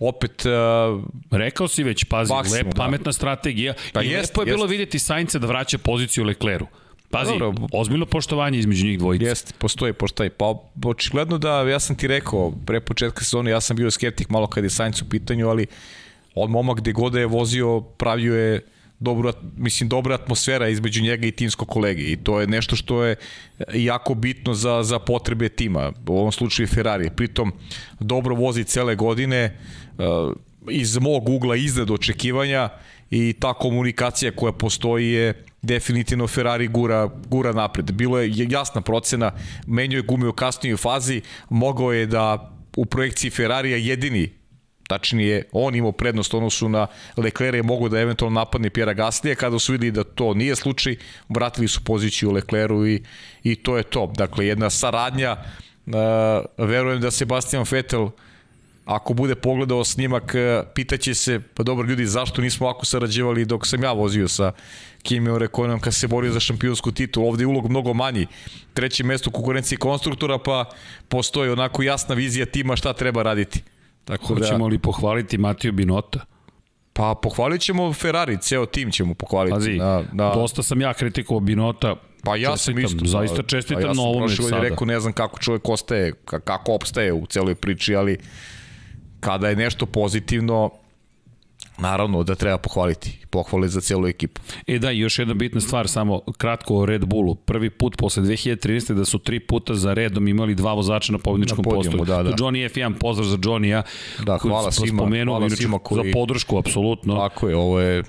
opet... 0.00 0.44
Uh, 0.44 1.02
Rekao 1.30 1.68
si 1.68 1.82
već, 1.82 2.04
pazi, 2.04 2.32
Maksimo, 2.32 2.56
lep, 2.56 2.66
da. 2.66 2.72
pametna 2.76 3.12
strategija. 3.12 3.74
Pa 3.92 4.02
I 4.02 4.08
jest, 4.08 4.30
lepo 4.30 4.42
je 4.42 4.46
jest. 4.46 4.56
bilo 4.56 4.66
videti 4.66 4.98
Sainca 4.98 5.38
da 5.38 5.46
vraća 5.46 5.78
poziciju 5.78 6.24
Lecleru. 6.24 6.66
Pazi, 7.10 7.38
Dobro, 7.38 7.66
ozbiljno 7.72 8.06
poštovanje 8.06 8.58
između 8.58 8.86
njih 8.86 8.98
dvojice. 8.98 9.24
Jeste, 9.24 9.52
postoji, 9.58 9.92
postoji. 9.92 10.30
Pa 10.30 10.54
očigledno 10.84 11.38
da, 11.38 11.60
ja 11.60 11.80
sam 11.80 11.96
ti 11.96 12.06
rekao, 12.06 12.52
pre 12.66 12.80
početka 12.80 13.24
sezone, 13.24 13.50
ja 13.50 13.60
sam 13.60 13.76
bio 13.76 13.90
skeptik 13.90 14.28
malo 14.28 14.46
kad 14.46 14.64
je 14.64 14.70
Sainz 14.70 15.02
u 15.02 15.08
pitanju, 15.08 15.48
ali 15.48 15.66
on 16.34 16.50
momak 16.50 16.78
gde 16.78 16.92
god 16.92 17.12
da 17.12 17.20
je 17.20 17.26
vozio, 17.26 17.80
pravio 17.80 18.34
je 18.34 18.60
dobro, 19.00 19.32
mislim, 19.56 19.88
dobra 19.88 20.14
atmosfera 20.14 20.68
između 20.68 21.02
njega 21.02 21.26
i 21.26 21.32
timskog 21.32 21.68
kolege 21.68 22.02
i 22.02 22.16
to 22.16 22.40
je 22.40 22.46
nešto 22.46 22.76
što 22.76 23.04
je 23.04 23.16
jako 23.74 24.14
bitno 24.14 24.54
za, 24.54 24.82
za 24.82 24.98
potrebe 24.98 25.48
tima, 25.48 25.92
u 26.06 26.18
ovom 26.18 26.32
slučaju 26.32 26.68
Ferrari. 26.68 27.10
Pritom, 27.16 27.52
dobro 28.00 28.34
vozi 28.34 28.64
cele 28.64 28.94
godine, 28.94 29.58
uh, 29.98 30.32
iz 30.70 30.98
mog 30.98 31.28
ugla 31.28 31.56
iznad 31.56 31.90
očekivanja 31.90 32.68
i 33.10 33.32
ta 33.40 33.54
komunikacija 33.54 34.32
koja 34.32 34.52
postoji 34.52 35.08
je 35.08 35.44
definitivno 35.62 36.26
Ferrari 36.26 36.68
gura, 36.68 37.10
gura 37.28 37.52
napred. 37.52 37.92
Bilo 37.92 38.18
je 38.18 38.32
jasna 38.48 38.80
procena, 38.80 39.32
menio 39.66 39.96
je 39.96 40.02
gume 40.02 40.28
u 40.28 40.32
kasnijoj 40.32 40.76
fazi, 40.76 41.20
mogao 41.48 41.92
je 41.92 42.06
da 42.06 42.52
u 42.76 42.84
projekciji 42.84 43.30
Ferrarija 43.30 43.76
jedini 43.76 44.39
tačnije 44.90 45.42
on 45.52 45.74
imao 45.74 45.92
prednost 45.92 46.34
odnosu 46.34 46.68
na 46.68 46.86
Leclerc 47.16 47.58
i 47.58 47.66
mogu 47.66 47.88
da 47.88 48.00
eventualno 48.00 48.40
napadne 48.40 48.70
Pjera 48.70 48.92
Gaslija 48.92 49.34
kada 49.34 49.58
su 49.58 49.72
videli 49.72 49.90
da 49.90 50.04
to 50.04 50.34
nije 50.34 50.56
slučaj 50.56 50.96
vratili 51.28 51.68
su 51.68 51.84
poziciju 51.84 52.32
Leclercu 52.32 52.86
i, 52.86 53.02
i 53.42 53.54
to 53.56 53.76
je 53.76 53.82
to 53.82 54.10
dakle 54.16 54.46
jedna 54.46 54.70
saradnja 54.70 55.36
uh, 55.36 55.94
verujem 56.58 57.00
da 57.00 57.10
Sebastian 57.10 57.64
Vettel 57.70 58.10
ako 58.84 59.14
bude 59.14 59.34
pogledao 59.34 59.84
snimak, 59.84 60.34
uh, 60.34 60.66
pitaće 60.74 61.14
se, 61.14 61.40
pa 61.54 61.62
dobro 61.62 61.88
ljudi, 61.88 62.06
zašto 62.06 62.42
nismo 62.42 62.66
ovako 62.66 62.86
sarađivali 62.86 63.44
dok 63.44 63.66
sam 63.66 63.82
ja 63.82 63.92
vozio 63.92 64.28
sa 64.28 64.52
Kimi 65.02 65.30
Orekonom 65.30 65.80
kad 65.80 65.94
se 65.94 66.08
borio 66.08 66.32
za 66.32 66.40
šampionsku 66.40 66.92
titulu. 66.92 67.28
Ovde 67.28 67.42
je 67.42 67.46
ulog 67.46 67.70
mnogo 67.70 67.94
manji. 67.94 68.26
Treće 68.74 69.04
mesto 69.04 69.30
u 69.30 69.32
konkurenciji 69.32 69.78
konstruktora, 69.78 70.38
pa 70.38 70.64
postoji 71.08 71.50
onako 71.50 71.82
jasna 71.82 72.14
vizija 72.14 72.46
tima 72.46 72.76
šta 72.76 72.92
treba 72.92 73.22
raditi. 73.22 73.62
Tako 74.04 74.34
da- 74.34 74.40
Hoćemo 74.40 74.64
da... 74.64 74.72
li 74.72 74.78
pohvaliti 74.78 75.38
Matiju 75.38 75.72
Binota? 75.72 76.20
Pa 76.92 77.14
pohvalit 77.22 77.60
ćemo 77.60 77.92
Ferrari, 77.92 78.38
ceo 78.40 78.66
tim 78.66 78.90
ćemo 78.90 79.14
pohvaliti. 79.14 79.54
Pazi, 79.54 79.76
da, 79.76 80.04
da. 80.12 80.32
dosta 80.34 80.62
sam 80.62 80.80
ja 80.80 80.94
kritikovao 80.94 81.40
Binota, 81.40 81.96
Pa 82.22 82.36
ja 82.36 82.56
sam 82.56 82.78
isto. 82.78 83.04
Zaista 83.04 83.42
čestitam 83.42 83.82
pa 83.82 83.88
ja 83.88 83.94
na 83.94 84.02
ovome 84.02 84.28
sada. 84.28 84.42
Ja 84.42 84.48
sam 84.48 84.60
rekao, 84.60 84.86
ne 84.86 85.00
znam 85.00 85.12
kako 85.12 85.38
čovjek 85.38 85.68
ostaje, 85.68 86.12
kako 86.24 86.72
opstaje 86.74 87.12
u 87.12 87.26
celoj 87.26 87.54
priči, 87.54 87.96
ali 87.96 88.18
kada 89.20 89.48
je 89.48 89.56
nešto 89.56 89.86
pozitivno, 89.86 90.70
naravno 91.80 92.22
da 92.22 92.34
treba 92.34 92.58
pohvaliti. 92.58 93.18
Pohvale 93.30 93.68
za 93.68 93.80
celu 93.80 94.06
ekipu. 94.06 94.40
E 94.66 94.78
da, 94.78 94.90
još 94.90 95.18
jedna 95.18 95.34
bitna 95.34 95.60
stvar, 95.60 95.88
samo 95.88 96.20
kratko 96.38 96.76
o 96.76 96.86
Red 96.86 97.04
Bullu. 97.04 97.34
Prvi 97.34 97.70
put 97.70 97.96
posle 97.96 98.22
2013. 98.22 98.94
da 98.94 99.04
su 99.04 99.18
tri 99.18 99.40
puta 99.40 99.74
za 99.74 99.94
redom 99.94 100.28
imali 100.28 100.54
dva 100.54 100.74
vozača 100.74 101.12
na 101.12 101.18
pobedničkom 101.18 101.64
postoju. 101.64 102.04
Da, 102.04 102.22
da. 102.22 102.30
Johnny 102.30 102.68
F1, 102.68 102.94
pozdrav 102.98 103.28
za 103.28 103.36
Johnny-a. 103.36 103.82
Da, 104.24 104.38
hvala 104.38 104.72
svima, 104.72 105.24
hvala 105.24 105.50
svima 105.50 105.78
koji... 105.78 106.06
Za 106.06 106.12
podršku, 106.12 106.58
apsolutno. 106.58 107.16
Tako 107.16 107.48
je, 107.48 107.56
ovo 107.56 107.80
je 107.80 108.02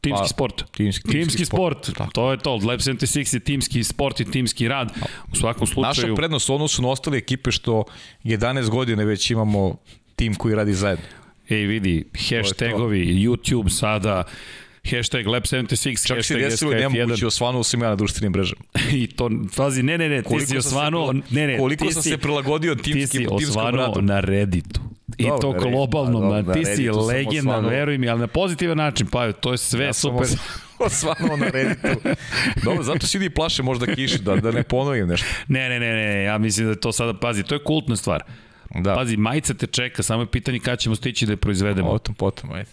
Timski 0.00 0.22
pa, 0.22 0.28
sport. 0.28 0.54
Timski, 0.56 0.76
timski, 0.76 1.08
timski 1.12 1.44
sport. 1.44 1.84
sport. 1.84 1.98
Tako. 1.98 2.10
To 2.12 2.30
je 2.30 2.38
to. 2.38 2.52
Lab 2.54 2.80
76 2.80 3.34
je 3.34 3.40
timski 3.40 3.84
sport 3.84 4.20
i 4.20 4.30
timski 4.30 4.68
rad. 4.68 4.92
U 5.32 5.36
svakom 5.36 5.66
slučaju... 5.66 6.08
Naša 6.08 6.14
prednost 6.14 6.50
u 6.50 6.54
odnosu 6.54 6.82
na 6.82 6.88
ostale 6.88 7.18
ekipe 7.18 7.50
što 7.50 7.84
11 8.24 8.68
godine 8.68 9.04
već 9.04 9.30
imamo 9.30 9.76
tim 10.16 10.34
koji 10.34 10.54
radi 10.54 10.74
zajedno. 10.74 11.04
Ej, 11.50 11.66
vidi, 11.66 12.04
hashtagovi, 12.28 13.26
YouTube 13.26 13.70
sada, 13.70 14.24
hashtag 14.84 15.26
Lab76, 15.26 16.06
Čak 16.06 16.16
hashtag 16.16 16.22
si 16.22 16.44
desilo 16.44 16.72
nemoguće, 16.72 17.26
osvanuo 17.26 17.64
sam 17.64 17.82
ja 17.82 17.88
na 17.88 17.96
društvenim 17.96 18.32
mrežama. 18.32 18.62
I 19.02 19.06
to, 19.06 19.30
fazi, 19.54 19.82
ne, 19.82 19.98
ne, 19.98 20.08
ne, 20.08 20.22
ti 20.22 20.46
si 20.46 20.58
osvanuo, 20.58 21.12
ne, 21.30 21.46
ne, 21.46 21.58
koliko 21.58 21.84
ti 21.84 21.92
sam 21.92 22.02
si, 22.02 22.08
se 22.08 22.18
prilagodio 22.18 22.74
timskim, 22.74 23.28
ti 23.38 23.44
si 23.44 23.50
osvanuo 23.50 24.00
na 24.00 24.20
Redditu. 24.20 24.80
I 25.18 25.24
to 25.40 25.52
globalno, 25.52 26.20
man, 26.20 26.52
ti 26.52 26.64
si 26.64 26.90
legenda, 26.90 27.58
veruj 27.58 27.98
mi, 27.98 28.08
ali 28.08 28.20
na 28.20 28.26
pozitivan 28.26 28.76
način, 28.76 29.06
pa 29.06 29.32
to 29.32 29.52
je 29.52 29.58
sve 29.58 29.84
ja 29.84 29.92
super. 29.92 30.26
osvanuo 30.78 31.36
na 31.36 31.48
Redditu. 31.48 31.88
Dobro, 32.64 32.82
zato 32.82 33.06
si 33.06 33.16
ljudi 33.16 33.30
plaše 33.30 33.62
možda 33.62 33.94
kiši, 33.94 34.18
da, 34.18 34.36
da 34.36 34.50
ne 34.50 34.62
ponovim 34.62 35.08
nešto. 35.08 35.26
Ne, 35.48 35.68
ne, 35.68 35.80
ne, 35.80 35.94
ne, 35.94 36.22
ja 36.22 36.38
mislim 36.38 36.66
da 36.66 36.74
to 36.74 36.92
sada, 36.92 37.14
pazi, 37.14 37.42
to 37.42 37.54
je 37.54 37.64
kultna 37.64 37.96
stvar. 37.96 38.22
Da. 38.74 38.94
Pazi, 38.94 39.16
majica 39.16 39.54
te 39.54 39.66
čeka, 39.66 40.02
samo 40.02 40.22
je 40.22 40.26
pitanje 40.26 40.58
kada 40.58 40.76
ćemo 40.76 40.94
stići 40.94 41.26
da 41.26 41.32
je 41.32 41.36
proizvedemo. 41.36 41.88
O 41.88 41.98
tom 41.98 42.14
potom, 42.14 42.52
ajde. 42.52 42.70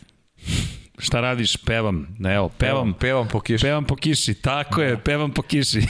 Šta 0.97 1.21
radiš? 1.21 1.57
Pevam. 1.57 2.07
Evo, 2.35 2.49
pevam. 2.49 2.93
Pevam 2.93 3.27
po 3.27 3.39
kiši. 3.39 3.61
Pevam 3.61 3.85
po 3.85 3.95
kiši, 3.95 4.33
tako 4.33 4.81
je, 4.81 4.97
pevam 4.97 5.31
po 5.31 5.41
kiši. 5.41 5.81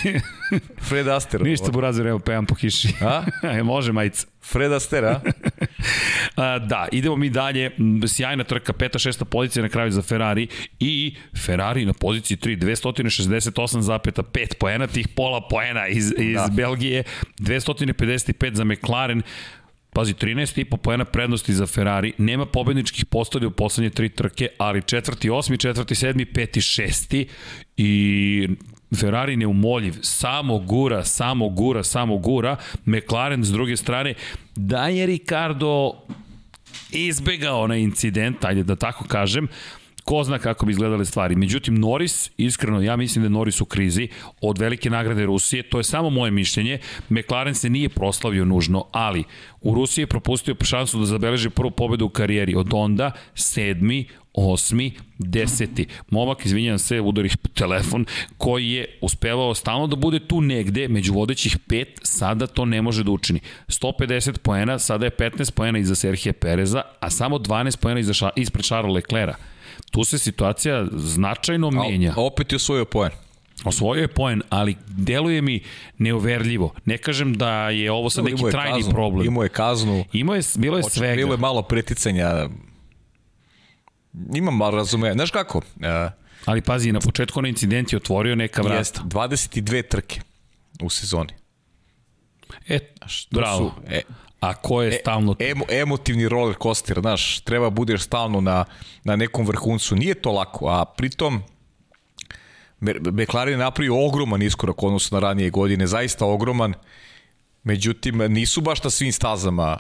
Fred 0.90 1.08
Aster. 1.08 1.42
Ništa 1.42 1.72
burazir, 1.72 2.08
evo, 2.08 2.20
pevam 2.20 2.46
po 2.46 2.56
kiši. 2.56 2.88
A? 3.02 3.24
e, 3.58 3.64
može 3.64 3.92
majica. 3.92 4.28
Fred 4.42 4.74
Aster, 4.74 5.06
a? 5.06 5.22
a? 6.36 6.60
Da, 6.60 6.88
idemo 6.92 7.16
mi 7.16 7.30
dalje. 7.30 7.72
Sjajna 8.08 8.44
trka, 8.44 8.74
peta, 8.74 9.00
šesta 9.00 9.26
pozicija 9.26 9.64
na 9.64 9.70
kraju 9.70 9.92
za 9.92 10.02
Ferrari 10.02 10.48
i 10.80 11.16
Ferrari 11.46 11.86
na 11.86 11.94
poziciji 11.94 12.38
3, 12.38 12.58
268,5 12.58 14.54
poena, 14.60 14.88
tih 14.88 15.08
pola 15.08 15.48
poena 15.50 15.88
iz, 15.88 16.14
iz 16.18 16.36
da. 16.36 16.50
Belgije, 16.52 17.04
255 17.40 18.54
za 18.54 18.64
McLaren, 18.64 19.22
Pazi, 19.96 20.14
13,5 20.14 20.78
pojena 20.78 21.06
prednosti 21.06 21.54
za 21.54 21.68
Ferrari, 21.68 22.14
nema 22.18 22.46
pobedničkih 22.46 23.06
postavlja 23.06 23.48
u 23.48 23.52
poslednje 23.52 23.90
tri 23.90 24.10
trke, 24.10 24.48
ali 24.58 24.82
četvrti, 24.82 25.30
osmi, 25.30 25.58
četvrti, 25.58 25.96
sedmi, 25.96 26.26
peti, 26.26 26.62
šesti 26.62 27.28
i 27.78 28.48
Ferrari 29.00 29.36
neumoljiv, 29.36 29.94
samo 30.02 30.60
gura, 30.60 31.04
samo 31.04 31.50
gura, 31.50 31.84
samo 31.84 32.18
gura, 32.18 32.58
McLaren 32.86 33.44
s 33.44 33.52
druge 33.52 33.78
strane, 33.78 34.14
da 34.56 34.88
je 34.88 35.06
Ricardo 35.06 35.92
izbegao 36.92 37.62
onaj 37.62 37.80
incident, 37.80 38.46
ajde 38.46 38.64
da 38.64 38.76
tako 38.76 39.06
kažem, 39.08 39.48
ko 40.06 40.24
zna 40.24 40.40
kako 40.40 40.66
bi 40.66 40.72
izgledale 40.72 41.06
stvari. 41.06 41.36
Međutim, 41.36 41.76
Norris, 41.76 42.32
iskreno, 42.38 42.82
ja 42.82 42.96
mislim 42.96 43.24
da 43.24 43.26
je 43.26 43.30
Norris 43.30 43.62
u 43.62 43.66
krizi 43.66 44.08
od 44.42 44.58
velike 44.58 44.90
nagrade 44.90 45.26
Rusije, 45.26 45.64
to 45.64 45.78
je 45.78 45.84
samo 45.84 46.10
moje 46.10 46.32
mišljenje. 46.32 46.80
McLaren 47.10 47.56
se 47.56 47.70
nije 47.70 47.90
proslavio 47.90 48.46
nužno, 48.46 48.86
ali 48.92 49.24
u 49.62 49.74
Rusiji 49.74 50.04
je 50.04 50.08
propustio 50.08 50.56
šansu 50.62 51.00
da 51.00 51.06
zabeleži 51.06 51.50
prvu 51.50 51.72
pobedu 51.72 52.06
u 52.06 52.10
karijeri. 52.10 52.56
Od 52.56 52.70
onda, 52.74 53.12
sedmi, 53.36 54.06
osmi, 54.34 54.92
deseti. 55.18 55.86
Momak, 56.10 56.46
izvinjam 56.46 56.80
se, 56.80 57.02
udarih 57.02 57.38
telefon, 57.60 58.06
koji 58.38 58.70
je 58.72 58.98
uspevao 59.02 59.56
stalno 59.56 59.88
da 59.88 59.96
bude 59.96 60.20
tu 60.20 60.42
negde, 60.42 60.88
među 60.88 61.14
vodećih 61.14 61.58
pet, 61.68 62.00
sada 62.04 62.48
to 62.48 62.66
ne 62.66 62.82
može 62.82 63.04
da 63.04 63.12
učini. 63.12 63.40
150 63.68 64.38
poena, 64.38 64.80
sada 64.80 65.06
je 65.06 65.12
15 65.12 65.52
poena 65.52 65.80
iza 65.80 65.96
Serhije 65.96 66.34
Pereza, 66.34 66.82
a 67.00 67.10
samo 67.10 67.38
12 67.38 67.78
poena 67.78 68.00
iza, 68.00 68.30
ispred 68.36 68.66
Charles 68.66 68.94
Leclerca. 68.94 69.55
Tu 69.96 70.04
se 70.04 70.20
situacija 70.20 70.86
značajno 70.92 71.72
menja. 71.72 72.14
A 72.18 72.22
opet 72.22 72.52
je 72.52 72.56
osvojio 72.56 72.86
poen. 72.86 73.12
Osvojio 73.64 74.02
je 74.02 74.08
poen, 74.08 74.42
ali 74.50 74.76
deluje 74.88 75.42
mi 75.42 75.64
neuverljivo. 75.98 76.74
Ne 76.86 76.98
kažem 76.98 77.34
da 77.34 77.70
je 77.70 77.92
ovo 77.92 78.10
sad 78.10 78.26
neki 78.26 78.44
trajni 78.52 78.80
kaznu, 78.80 78.92
problem. 78.94 79.28
Imao 79.28 79.44
je 79.44 79.50
kaznu. 79.50 80.06
Imao 80.14 80.36
je, 80.36 80.42
bilo 80.56 80.78
je 80.78 80.84
svega. 80.84 81.16
Bilo 81.16 81.34
je 81.34 81.38
malo 81.38 81.62
preticanja 81.62 82.48
imam 84.36 84.58
malo 84.58 84.78
razume. 84.78 85.14
Znaš 85.14 85.32
kako? 85.32 85.58
Uh, 85.58 85.64
Ali 86.46 86.62
pazi, 86.62 86.92
na 86.92 87.00
početku 87.00 87.42
na 87.42 87.48
incident 87.48 87.94
je 87.94 87.98
otvorio 87.98 88.36
neka 88.36 88.62
vrata. 88.62 88.78
Jest, 88.78 89.00
22 89.00 89.88
trke 89.90 90.22
u 90.82 90.90
sezoni. 90.90 91.34
E, 92.68 92.80
Što 93.08 93.36
bravo. 93.36 93.70
Su, 93.70 93.82
e, 93.88 94.02
A 94.46 94.54
ko 94.54 94.82
je 94.82 94.94
e, 94.94 95.00
stalno 95.02 95.36
e, 95.40 95.50
emo, 95.52 95.66
emotivni 95.70 96.30
roller 96.30 96.56
coaster, 96.62 97.00
znaš, 97.00 97.40
treba 97.42 97.70
budeš 97.70 98.04
stalno 98.06 98.42
na, 98.42 98.66
na 99.04 99.16
nekom 99.16 99.46
vrhuncu. 99.46 99.96
Nije 99.96 100.14
to 100.14 100.32
lako, 100.32 100.70
a 100.70 100.86
pritom 100.86 101.44
McLaren 102.82 103.54
je 103.54 103.58
napravio 103.58 104.06
ogroman 104.06 104.42
iskorak 104.42 104.84
odnosno 104.84 105.20
na 105.20 105.28
ranije 105.28 105.50
godine, 105.50 105.88
zaista 105.88 106.26
ogroman. 106.26 106.74
Međutim, 107.64 108.18
nisu 108.18 108.62
baš 108.62 108.84
na 108.84 108.90
svim 108.90 109.12
stazama 109.12 109.80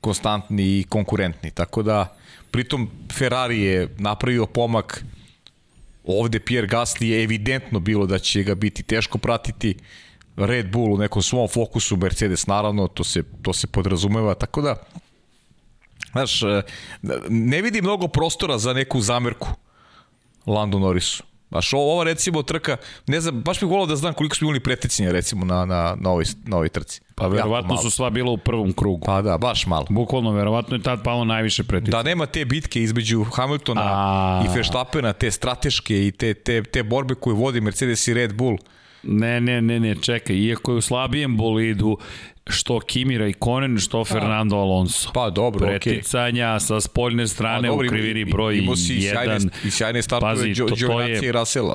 konstantni 0.00 0.62
i 0.62 0.84
konkurentni, 0.88 1.50
tako 1.50 1.82
da 1.82 2.18
Pritom 2.50 2.90
Ferrari 3.12 3.60
je 3.60 3.88
napravio 3.98 4.46
pomak 4.46 5.04
ovde 6.04 6.40
Pierre 6.40 6.68
Gasly 6.68 7.04
je 7.04 7.22
evidentno 7.22 7.80
bilo 7.80 8.06
da 8.06 8.18
će 8.18 8.42
ga 8.42 8.54
biti 8.54 8.82
teško 8.82 9.18
pratiti 9.18 9.74
Red 10.38 10.70
Bull 10.72 10.94
u 10.94 10.98
nekom 10.98 11.22
svom 11.22 11.48
fokusu, 11.48 11.96
Mercedes 11.96 12.46
naravno, 12.46 12.86
to 12.88 13.04
se, 13.04 13.22
to 13.42 13.52
se 13.52 13.66
podrazumeva, 13.66 14.34
tako 14.34 14.62
da 14.62 14.76
znaš, 16.12 16.40
ne 17.28 17.62
vidi 17.62 17.82
mnogo 17.82 18.08
prostora 18.08 18.58
za 18.58 18.72
neku 18.72 19.00
zamerku 19.00 19.48
Lando 20.46 20.78
Norrisu. 20.78 21.22
Baš 21.50 21.72
ova 21.72 22.04
recimo 22.04 22.42
trka, 22.42 22.76
ne 23.06 23.20
znam, 23.20 23.40
baš 23.40 23.60
bih 23.60 23.68
volao 23.68 23.86
da 23.86 23.96
znam 23.96 24.14
koliko 24.14 24.36
smo 24.36 24.44
imali 24.44 24.60
preticanja 24.60 25.12
recimo 25.12 25.44
na, 25.44 25.64
na, 25.64 25.96
na, 26.00 26.10
ovoj, 26.10 26.24
na 26.44 26.56
ovoj 26.56 26.68
trci. 26.68 27.00
Pa 27.14 27.26
verovatno 27.26 27.76
su 27.76 27.90
sva 27.90 28.10
bila 28.10 28.30
u 28.30 28.36
prvom 28.36 28.72
krugu. 28.72 29.06
Pa 29.06 29.22
da, 29.22 29.38
baš 29.38 29.66
malo. 29.66 29.86
Bukvalno, 29.90 30.32
verovatno 30.32 30.76
je 30.76 30.82
tad 30.82 31.02
palo 31.04 31.24
najviše 31.24 31.64
preticanja. 31.64 32.02
Da 32.02 32.08
nema 32.08 32.26
te 32.26 32.44
bitke 32.44 32.82
između 32.82 33.24
Hamiltona 33.24 33.82
A... 33.84 34.44
i 34.46 34.56
Verstappena, 34.56 35.12
te 35.12 35.30
strateške 35.30 36.06
i 36.06 36.12
te, 36.12 36.34
te, 36.34 36.62
te 36.62 36.82
borbe 36.82 37.14
koje 37.14 37.34
vodi 37.34 37.60
Mercedes 37.60 38.08
i 38.08 38.14
Red 38.14 38.34
Bull. 38.34 38.58
Ne, 39.02 39.40
ne, 39.40 39.60
ne, 39.62 39.80
ne, 39.80 39.94
čekaj, 39.94 40.36
iako 40.36 40.72
je 40.72 40.76
u 40.76 40.80
slabijem 40.80 41.36
bolidu, 41.36 41.98
što 42.46 42.80
Kimi 42.80 43.18
Raikkonen, 43.18 43.78
što 43.78 44.04
Fernando 44.04 44.56
Alonso. 44.56 45.10
Pa 45.14 45.30
dobro, 45.30 45.66
Preticanja 45.66 46.46
okay. 46.46 46.58
sa 46.58 46.80
spoljne 46.80 47.26
strane 47.26 47.68
pa, 47.68 47.72
dobro, 47.72 47.86
u 47.86 47.90
krivini 47.90 48.24
broj 48.24 48.54
1. 48.54 48.96
I 48.96 49.10
sjajne, 49.10 49.38
i 49.64 49.70
sjajne 49.70 50.02
startove 50.02 50.34
Pazi, 50.34 51.26
i 51.26 51.32
Rasela. 51.32 51.74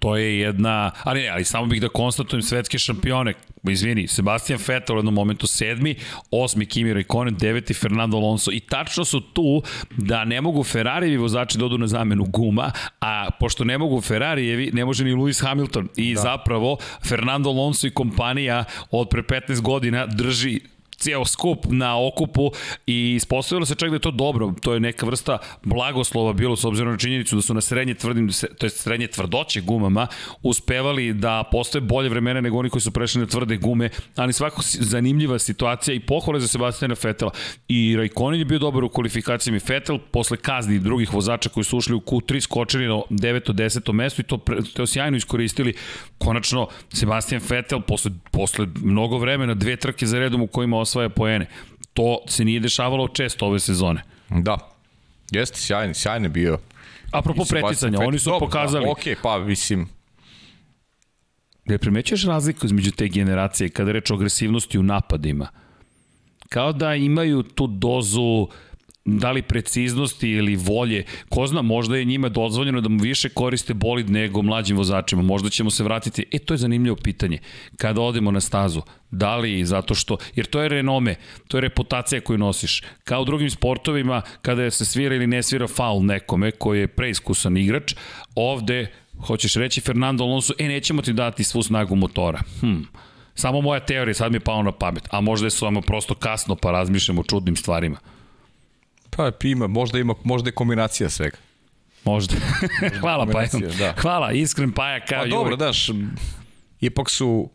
To 0.00 0.16
je 0.16 0.38
jedna, 0.38 0.90
ali 1.02 1.20
ne, 1.20 1.28
ali 1.28 1.44
samo 1.44 1.66
bih 1.66 1.80
da 1.80 1.88
konstatujem 1.88 2.42
svetske 2.42 2.78
šampione, 2.78 3.34
izvini, 3.70 4.08
Sebastian 4.08 4.58
Vettel 4.68 4.96
u 4.96 4.98
jednom 4.98 5.14
momentu 5.14 5.46
sedmi, 5.46 5.94
osmi 6.30 6.66
Kimi 6.66 6.92
Raikkonen, 6.92 7.34
deveti 7.34 7.74
Fernando 7.74 8.16
Alonso. 8.16 8.50
I 8.52 8.60
tačno 8.60 9.04
su 9.04 9.20
tu 9.20 9.62
da 9.96 10.24
ne 10.24 10.40
mogu 10.40 10.64
Ferrarijevi 10.64 11.16
vozači 11.16 11.58
da 11.58 11.64
odu 11.64 11.78
na 11.78 11.86
zamenu 11.86 12.24
guma, 12.24 12.70
a 13.00 13.30
pošto 13.40 13.64
ne 13.64 13.78
mogu 13.78 14.00
Ferrarijevi, 14.00 14.70
ne 14.72 14.84
može 14.84 15.04
ni 15.04 15.12
Lewis 15.14 15.42
Hamilton. 15.42 15.88
I 15.96 16.14
da. 16.14 16.20
zapravo 16.20 16.76
Fernando 17.08 17.50
Alonso 17.50 17.86
i 17.86 17.90
kompanija 17.90 18.64
od 18.90 19.08
pre 19.08 19.22
15 19.22 19.60
godina 19.60 20.06
drži 20.06 20.60
ceo 20.96 21.24
skup 21.24 21.66
na 21.68 22.06
okupu 22.06 22.50
i 22.86 23.14
ispostavilo 23.14 23.66
se 23.66 23.74
čak 23.74 23.90
da 23.90 23.96
je 23.96 24.00
to 24.00 24.10
dobro. 24.10 24.52
To 24.62 24.74
je 24.74 24.80
neka 24.80 25.06
vrsta 25.06 25.38
blagoslova 25.62 26.32
bilo 26.32 26.56
s 26.56 26.64
obzirom 26.64 26.92
na 26.92 26.98
činjenicu 26.98 27.36
da 27.36 27.42
su 27.42 27.54
na 27.54 27.60
srednje 27.60 27.94
tvrdim, 27.94 28.30
to 28.58 28.66
je 28.66 28.70
srednje 28.70 29.06
tvrdoće 29.06 29.60
gumama 29.60 30.06
uspevali 30.42 31.12
da 31.12 31.44
postoje 31.52 31.82
bolje 31.82 32.08
vremena 32.08 32.40
nego 32.40 32.58
oni 32.58 32.70
koji 32.70 32.82
su 32.82 32.90
prešli 32.90 33.20
na 33.20 33.26
tvrde 33.26 33.56
gume, 33.56 33.90
ali 34.16 34.32
svako 34.32 34.62
zanimljiva 34.64 35.38
situacija 35.38 35.94
i 35.94 36.00
pohvale 36.00 36.40
za 36.40 36.48
Sebastiana 36.48 36.94
Fetela. 36.94 37.30
I 37.68 37.96
Raikkonen 37.96 38.40
je 38.40 38.44
bio 38.44 38.58
dobar 38.58 38.84
u 38.84 38.88
kvalifikacijama 38.88 39.56
i 39.56 39.60
Fetel 39.60 39.98
posle 40.10 40.36
kazni 40.36 40.78
drugih 40.78 41.14
vozača 41.14 41.48
koji 41.48 41.64
su 41.64 41.78
ušli 41.78 41.94
u 41.94 42.00
Q3 42.00 42.40
skočili 42.40 42.86
na 42.86 42.94
9. 42.94 43.52
10. 43.52 43.92
mesto 43.92 44.20
i 44.22 44.24
to, 44.24 44.38
to 44.74 44.86
sjajno 44.86 45.16
iskoristili. 45.16 45.74
Konačno, 46.18 46.68
Sebastian 46.92 47.40
Fetel 47.40 47.80
posle, 47.80 48.10
posle 48.30 48.66
mnogo 48.76 49.18
vremena, 49.18 49.54
dve 49.54 49.76
trke 49.76 50.06
za 50.06 50.18
redom 50.18 50.42
u 50.42 50.46
kojima 50.46 50.76
osvaja 50.84 51.08
poene. 51.08 51.46
To 51.92 52.18
se 52.28 52.44
nije 52.44 52.60
dešavalo 52.60 53.08
često 53.08 53.46
ove 53.46 53.60
sezone. 53.60 54.02
Da. 54.30 54.58
Jeste, 55.30 55.60
sjajni, 55.60 55.94
sjajni 55.94 56.28
bio. 56.28 56.58
Apropo 57.12 57.44
preticanja, 57.44 57.98
oni 58.00 58.18
su 58.18 58.30
Dobro, 58.30 58.46
pokazali... 58.46 58.84
Da, 58.84 58.90
ok, 58.90 59.22
pa 59.22 59.38
mislim... 59.38 59.88
Ne 61.64 61.78
primećuješ 61.78 62.24
razliku 62.24 62.66
između 62.66 62.90
te 62.90 63.08
generacije 63.08 63.68
kada 63.68 63.92
reč 63.92 64.10
o 64.10 64.14
agresivnosti 64.14 64.78
u 64.78 64.82
napadima? 64.82 65.48
Kao 66.48 66.72
da 66.72 66.94
imaju 66.94 67.42
tu 67.42 67.66
dozu 67.66 68.48
da 69.04 69.32
li 69.32 69.42
preciznosti 69.42 70.30
ili 70.30 70.56
volje, 70.56 71.04
ko 71.28 71.46
zna, 71.46 71.62
možda 71.62 71.96
je 71.96 72.04
njima 72.04 72.28
dozvoljeno 72.28 72.80
da 72.80 72.88
mu 72.88 73.02
više 73.02 73.28
koriste 73.28 73.74
bolid 73.74 74.10
nego 74.10 74.42
mlađim 74.42 74.76
vozačima, 74.76 75.22
možda 75.22 75.50
ćemo 75.50 75.70
se 75.70 75.84
vratiti, 75.84 76.26
e 76.32 76.38
to 76.38 76.54
je 76.54 76.58
zanimljivo 76.58 76.96
pitanje, 76.96 77.38
kada 77.76 78.00
odemo 78.00 78.30
na 78.30 78.40
stazu, 78.40 78.82
da 79.10 79.36
li 79.36 79.64
zato 79.64 79.94
što, 79.94 80.16
jer 80.34 80.46
to 80.46 80.62
je 80.62 80.68
renome, 80.68 81.14
to 81.48 81.56
je 81.56 81.60
reputacija 81.60 82.20
koju 82.20 82.38
nosiš, 82.38 82.82
kao 83.04 83.22
u 83.22 83.24
drugim 83.24 83.50
sportovima, 83.50 84.22
kada 84.42 84.70
se 84.70 84.84
svira 84.84 85.14
ili 85.14 85.26
ne 85.26 85.42
svira 85.42 85.68
faul 85.68 86.04
nekome 86.04 86.50
koji 86.50 86.80
je 86.80 86.88
preiskusan 86.88 87.56
igrač, 87.56 87.94
ovde, 88.34 88.92
hoćeš 89.26 89.54
reći 89.54 89.80
Fernando 89.80 90.24
Alonso, 90.24 90.52
e 90.58 90.68
nećemo 90.68 91.02
ti 91.02 91.12
dati 91.12 91.44
svu 91.44 91.62
snagu 91.62 91.96
motora, 91.96 92.40
hm, 92.60 92.82
Samo 93.36 93.60
moja 93.60 93.80
teorija 93.80 94.14
sad 94.14 94.32
mi 94.32 94.36
je 94.36 94.40
pao 94.40 94.62
na 94.62 94.72
pamet, 94.72 95.08
a 95.10 95.20
možda 95.20 95.46
je 95.46 95.50
samo 95.50 95.80
prosto 95.80 96.14
kasno 96.14 96.56
pa 96.56 96.70
razmišljamo 96.70 97.20
o 97.20 97.24
čudnim 97.24 97.56
stvarima. 97.56 97.96
Pa 99.16 99.32
ima, 99.42 99.66
možda 99.66 99.98
ima, 99.98 100.14
možda 100.24 100.48
je 100.48 100.52
kombinacija 100.52 101.10
svega. 101.10 101.36
Možda. 102.04 102.34
Hvala 103.00 103.26
pa. 103.26 103.42
Da. 103.78 103.94
Hvala, 103.98 104.32
iskren 104.32 104.72
Paja 104.72 105.04
kao 105.04 105.22
Pa 105.22 105.26
dobro, 105.26 105.56
daš, 105.56 105.90
ipak 106.80 107.10
su 107.10 107.50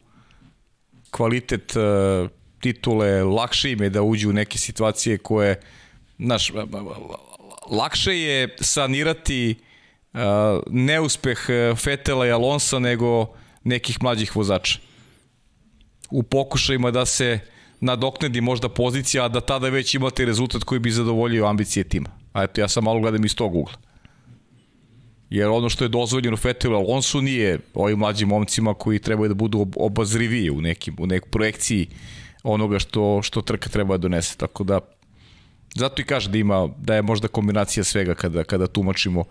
kvalitet 1.11 1.75
uh, 1.75 2.29
titule, 2.59 3.23
lakše 3.23 3.71
im 3.71 3.81
je 3.81 3.89
da 3.89 4.01
uđu 4.01 4.29
u 4.29 4.33
neke 4.33 4.57
situacije 4.57 5.17
koje, 5.17 5.61
znaš, 6.19 6.51
lakše 7.71 8.19
je 8.19 8.55
sanirati 8.61 9.55
uh, 10.13 10.19
neuspeh 10.67 11.39
Fetela 11.75 12.27
i 12.27 12.31
Alonsa 12.31 12.79
nego 12.79 13.33
nekih 13.63 13.97
mlađih 14.01 14.35
vozača. 14.35 14.79
U 16.09 16.23
pokušajima 16.23 16.91
da 16.91 17.05
se 17.05 17.39
uh, 17.43 17.58
nadoknedi 17.81 18.41
možda 18.41 18.69
pozicija, 18.69 19.25
a 19.25 19.27
da 19.27 19.41
tada 19.41 19.69
već 19.69 19.95
imate 19.95 20.25
rezultat 20.25 20.63
koji 20.63 20.79
bi 20.79 20.91
zadovoljio 20.91 21.45
ambicije 21.45 21.83
tima. 21.83 22.09
A 22.33 22.43
eto, 22.43 22.61
ja 22.61 22.67
sam 22.67 22.83
malo 22.83 22.99
gledam 22.99 23.25
iz 23.25 23.35
tog 23.35 23.55
ugla. 23.55 23.73
Jer 25.29 25.47
ono 25.47 25.69
što 25.69 25.85
je 25.85 25.89
dozvoljeno 25.89 26.37
Fetelu 26.37 26.75
Alonso 26.75 27.21
nije 27.21 27.59
ovim 27.73 27.99
mlađim 27.99 28.29
momcima 28.29 28.73
koji 28.73 28.99
trebaju 28.99 29.27
da 29.27 29.33
budu 29.33 29.67
obazriviji 29.75 30.49
u, 30.49 30.61
nekim, 30.61 30.95
u 30.99 31.07
nekoj 31.07 31.29
projekciji 31.29 31.87
onoga 32.43 32.79
što, 32.79 33.21
što 33.21 33.41
trka 33.41 33.69
treba 33.69 33.97
da 33.97 34.01
donese. 34.01 34.37
Tako 34.37 34.63
da, 34.63 34.79
zato 35.75 36.01
i 36.01 36.05
kaže 36.05 36.29
da 36.29 36.37
ima, 36.37 36.69
da 36.77 36.95
je 36.95 37.01
možda 37.01 37.27
kombinacija 37.27 37.83
svega 37.83 38.15
kada, 38.15 38.43
kada 38.43 38.67
tumačimo 38.67 39.23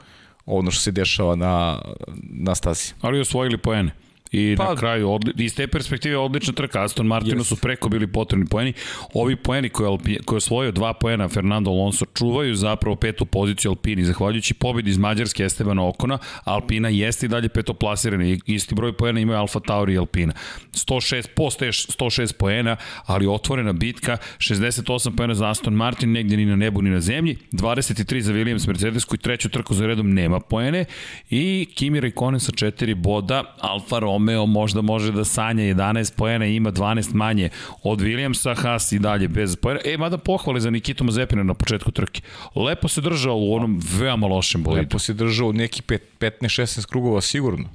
ono 0.46 0.70
što 0.70 0.82
se 0.82 0.90
dešava 0.90 1.36
na, 1.36 1.82
na 2.22 2.55
stazi. 2.55 2.92
Ali 3.01 3.20
osvojili 3.20 3.59
poene. 3.59 4.07
I 4.32 4.54
pa, 4.58 4.64
na 4.64 4.76
kraju, 4.76 5.10
odli, 5.10 5.32
iz 5.36 5.54
te 5.54 5.66
perspektive 5.66 6.16
odlična 6.16 6.52
trka. 6.52 6.84
Aston 6.84 7.06
Martinu 7.06 7.40
yes. 7.40 7.48
su 7.48 7.56
preko 7.56 7.88
bili 7.88 8.06
potrebni 8.06 8.46
poeni. 8.46 8.72
Ovi 9.14 9.36
poeni 9.36 9.68
koje, 9.68 9.88
Alpi, 9.88 10.16
koje 10.24 10.36
osvojio 10.36 10.72
dva 10.72 10.92
poena 10.92 11.28
Fernando 11.28 11.70
Alonso 11.70 12.04
čuvaju 12.18 12.54
zapravo 12.54 12.96
petu 12.96 13.26
poziciju 13.26 13.70
Alpini. 13.70 14.04
Zahvaljujući 14.04 14.54
pobedi 14.54 14.90
iz 14.90 14.98
Mađarske 14.98 15.44
Estebana 15.44 15.88
Okona, 15.88 16.18
Alpina 16.44 16.88
jeste 16.88 17.26
i 17.26 17.28
dalje 17.28 17.48
petoplasirana. 17.48 18.36
Isti 18.46 18.74
broj 18.74 18.92
poena 18.92 19.20
imaju 19.20 19.38
Alfa 19.38 19.60
Tauri 19.60 19.94
i 19.94 19.98
Alpina. 19.98 20.32
106, 20.72 21.28
postoje 21.36 21.72
106 21.72 22.32
poena, 22.32 22.76
ali 23.06 23.26
otvorena 23.26 23.72
bitka, 23.72 24.16
68 24.38 25.16
poena 25.16 25.34
za 25.34 25.50
Aston 25.50 25.74
Martin, 25.74 26.12
negdje 26.12 26.36
ni 26.36 26.46
na 26.46 26.56
nebu 26.56 26.82
ni 26.82 26.90
na 26.90 27.00
zemlji, 27.00 27.36
23 27.52 28.20
za 28.20 28.32
Williams 28.32 28.68
Mercedes 28.68 29.04
koji 29.04 29.18
treću 29.18 29.48
trku 29.48 29.74
za 29.74 29.86
redom 29.86 30.14
nema 30.14 30.40
poene 30.40 30.84
i 31.30 31.66
Kimi 31.74 32.00
Raikkonen 32.00 32.40
sa 32.40 32.52
4 32.52 32.94
boda, 32.94 33.56
Alfa 33.60 33.98
Romeo 33.98 34.17
možda 34.46 34.80
može 34.82 35.12
da 35.12 35.24
sanja 35.24 35.62
11 35.62 36.14
poena 36.16 36.46
i 36.46 36.56
ima 36.56 36.72
12 36.72 37.14
manje 37.14 37.48
od 37.82 38.00
Williamsa, 38.00 38.56
Haas 38.56 38.92
i 38.92 38.98
dalje 38.98 39.28
bez 39.28 39.56
poena. 39.56 39.80
E, 39.84 39.96
mada 39.96 40.18
pohvale 40.18 40.60
za 40.60 40.70
Nikitu 40.70 41.04
Mazepina 41.04 41.42
na 41.42 41.54
početku 41.54 41.90
trke. 41.90 42.20
Lepo 42.54 42.88
se 42.88 43.00
držao 43.00 43.36
u 43.36 43.54
onom 43.54 43.80
veoma 43.98 44.26
lošem 44.26 44.62
bolidu. 44.62 44.82
Lepo 44.82 44.98
se 44.98 45.14
držao 45.14 45.48
u 45.48 45.52
neki 45.52 45.82
15-16 45.82 46.86
krugova 46.86 47.20
sigurno. 47.20 47.68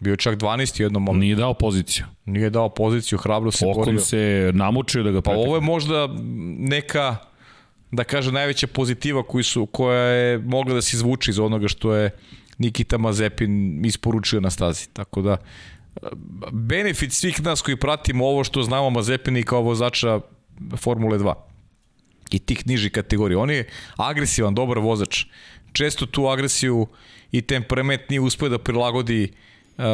Bio 0.00 0.16
čak 0.16 0.38
12 0.38 0.80
u 0.80 0.82
jednom 0.82 1.02
momentu. 1.02 1.20
Nije 1.20 1.36
dao 1.36 1.54
poziciju. 1.54 2.04
Nije 2.26 2.50
dao 2.50 2.68
poziciju, 2.68 3.18
hrabro 3.18 3.50
se 3.50 3.66
Okon 3.66 3.84
borio. 3.84 4.00
se 4.00 4.50
namučio 4.54 5.02
da 5.02 5.10
ga 5.10 5.20
pretekne. 5.20 5.44
Pa 5.44 5.48
ovo 5.48 5.56
je 5.56 5.60
možda 5.60 6.08
neka 6.58 7.16
da 7.90 8.04
kaže 8.04 8.32
najveća 8.32 8.66
pozitiva 8.66 9.22
koji 9.22 9.44
su, 9.44 9.66
koja 9.66 10.02
je 10.02 10.38
mogla 10.38 10.74
da 10.74 10.82
se 10.82 10.96
izvuče 10.96 11.30
iz 11.30 11.38
onoga 11.38 11.68
što 11.68 11.94
je 11.94 12.10
Nikita 12.62 12.98
Mazepin 12.98 13.84
isporučio 13.84 14.40
na 14.40 14.50
stazi. 14.50 14.88
Tako 14.92 15.22
da 15.22 15.36
benefit 16.52 17.12
svih 17.12 17.42
nas 17.42 17.62
koji 17.62 17.76
pratimo 17.76 18.26
ovo 18.26 18.44
što 18.44 18.62
znamo 18.62 18.90
Mazepini 18.90 19.42
kao 19.42 19.62
vozača 19.62 20.20
Formule 20.76 21.18
2 21.18 21.34
i 22.30 22.38
tih 22.38 22.66
nižih 22.66 22.92
kategorija. 22.92 23.38
On 23.38 23.50
je 23.50 23.68
agresivan, 23.96 24.54
dobar 24.54 24.78
vozač. 24.78 25.24
Često 25.72 26.06
tu 26.06 26.26
agresiju 26.26 26.86
i 27.32 27.42
temperament 27.42 28.10
nije 28.10 28.20
uspio 28.20 28.48
da 28.48 28.58
prilagodi 28.58 29.32
uh, 29.78 29.84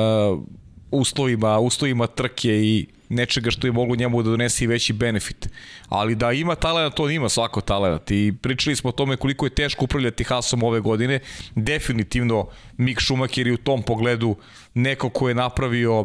uslovima, 0.91 1.59
uslovima 1.59 2.07
trke 2.07 2.49
i 2.49 2.87
nečega 3.09 3.51
što 3.51 3.67
je 3.67 3.73
moglo 3.73 3.97
njemu 3.97 4.23
da 4.23 4.31
donese 4.31 4.65
i 4.65 4.67
veći 4.67 4.93
benefit. 4.93 5.49
Ali 5.89 6.15
da 6.15 6.33
ima 6.33 6.55
talenta, 6.55 6.97
to 6.97 7.11
ima 7.11 7.29
svako 7.29 7.61
talent. 7.61 8.11
I 8.11 8.33
pričali 8.43 8.77
smo 8.77 8.89
o 8.89 8.93
tome 8.93 9.17
koliko 9.17 9.47
je 9.47 9.55
teško 9.55 9.85
upravljati 9.85 10.25
Hasom 10.25 10.63
ove 10.63 10.81
godine. 10.81 11.21
Definitivno 11.55 12.49
Mick 12.77 13.01
Schumacher 13.01 13.47
je 13.47 13.53
u 13.53 13.57
tom 13.57 13.83
pogledu 13.83 14.37
neko 14.75 15.11
ko 15.11 15.29
je 15.29 15.35
napravio 15.35 16.05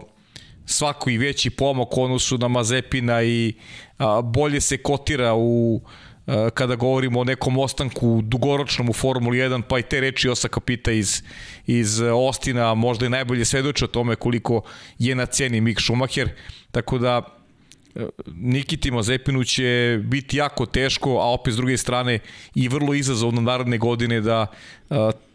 svako 0.65 1.09
i 1.09 1.17
veći 1.17 1.49
pomak 1.49 1.97
u 1.97 2.03
odnosu 2.03 2.37
na 2.37 2.47
Mazepina 2.47 3.23
i 3.23 3.53
a, 3.97 4.21
bolje 4.21 4.61
se 4.61 4.77
kotira 4.77 5.33
u 5.35 5.81
kada 6.53 6.75
govorimo 6.75 7.19
o 7.19 7.23
nekom 7.23 7.57
ostanku 7.57 8.21
dugoročnom 8.23 8.89
u 8.89 8.93
Formuli 8.93 9.37
1, 9.37 9.61
pa 9.61 9.79
i 9.79 9.83
te 9.83 9.99
reči 9.99 10.29
Osaka 10.29 10.59
Pita 10.59 10.91
iz, 10.91 11.23
iz 11.65 12.01
Ostina 12.01 12.73
možda 12.73 13.05
i 13.05 13.09
najbolje 13.09 13.45
svedoče 13.45 13.85
o 13.85 13.87
tome 13.87 14.15
koliko 14.15 14.61
je 14.99 15.15
na 15.15 15.25
ceni 15.25 15.61
Mick 15.61 15.81
Schumacher, 15.81 16.29
tako 16.71 16.97
da 16.97 17.42
Nikiti 18.35 18.91
Mazepinu 18.91 19.43
će 19.43 19.99
biti 20.03 20.37
jako 20.37 20.65
teško, 20.65 21.09
a 21.09 21.33
opet 21.33 21.53
s 21.53 21.57
druge 21.57 21.77
strane 21.77 22.19
i 22.55 22.67
vrlo 22.67 22.93
izazovno 22.93 23.41
naredne 23.41 23.77
godine 23.77 24.21
da 24.21 24.47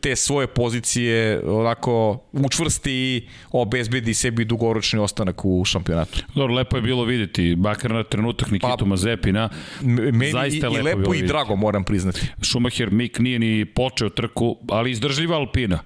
te 0.00 0.16
svoje 0.16 0.46
pozicije 0.46 1.42
onako 1.46 2.20
učvrsti 2.32 2.92
i 2.92 3.22
obezbedi 3.50 4.14
sebi 4.14 4.44
dugoročni 4.44 4.98
ostanak 4.98 5.44
u 5.44 5.64
šampionatu. 5.64 6.22
Dobro, 6.34 6.54
lepo 6.54 6.76
je 6.76 6.82
bilo 6.82 7.04
videti, 7.04 7.54
bakar 7.56 7.90
na 7.90 8.02
trenutak 8.02 8.50
Nikitu 8.50 8.76
pa, 8.78 8.84
Mazepina. 8.84 9.48
Meni 9.82 10.32
zaista 10.32 10.66
i, 10.66 10.70
lepo, 10.70 10.80
i 10.80 10.82
lepo 10.82 11.14
i 11.14 11.22
drago 11.22 11.56
moram 11.56 11.84
priznati. 11.84 12.20
Schumacher 12.42 12.90
Mik 12.90 13.18
nije 13.18 13.38
ni 13.38 13.64
počeo 13.64 14.08
trku, 14.08 14.56
ali 14.68 14.90
izdržljiva 14.90 15.36
Alpina. 15.36 15.78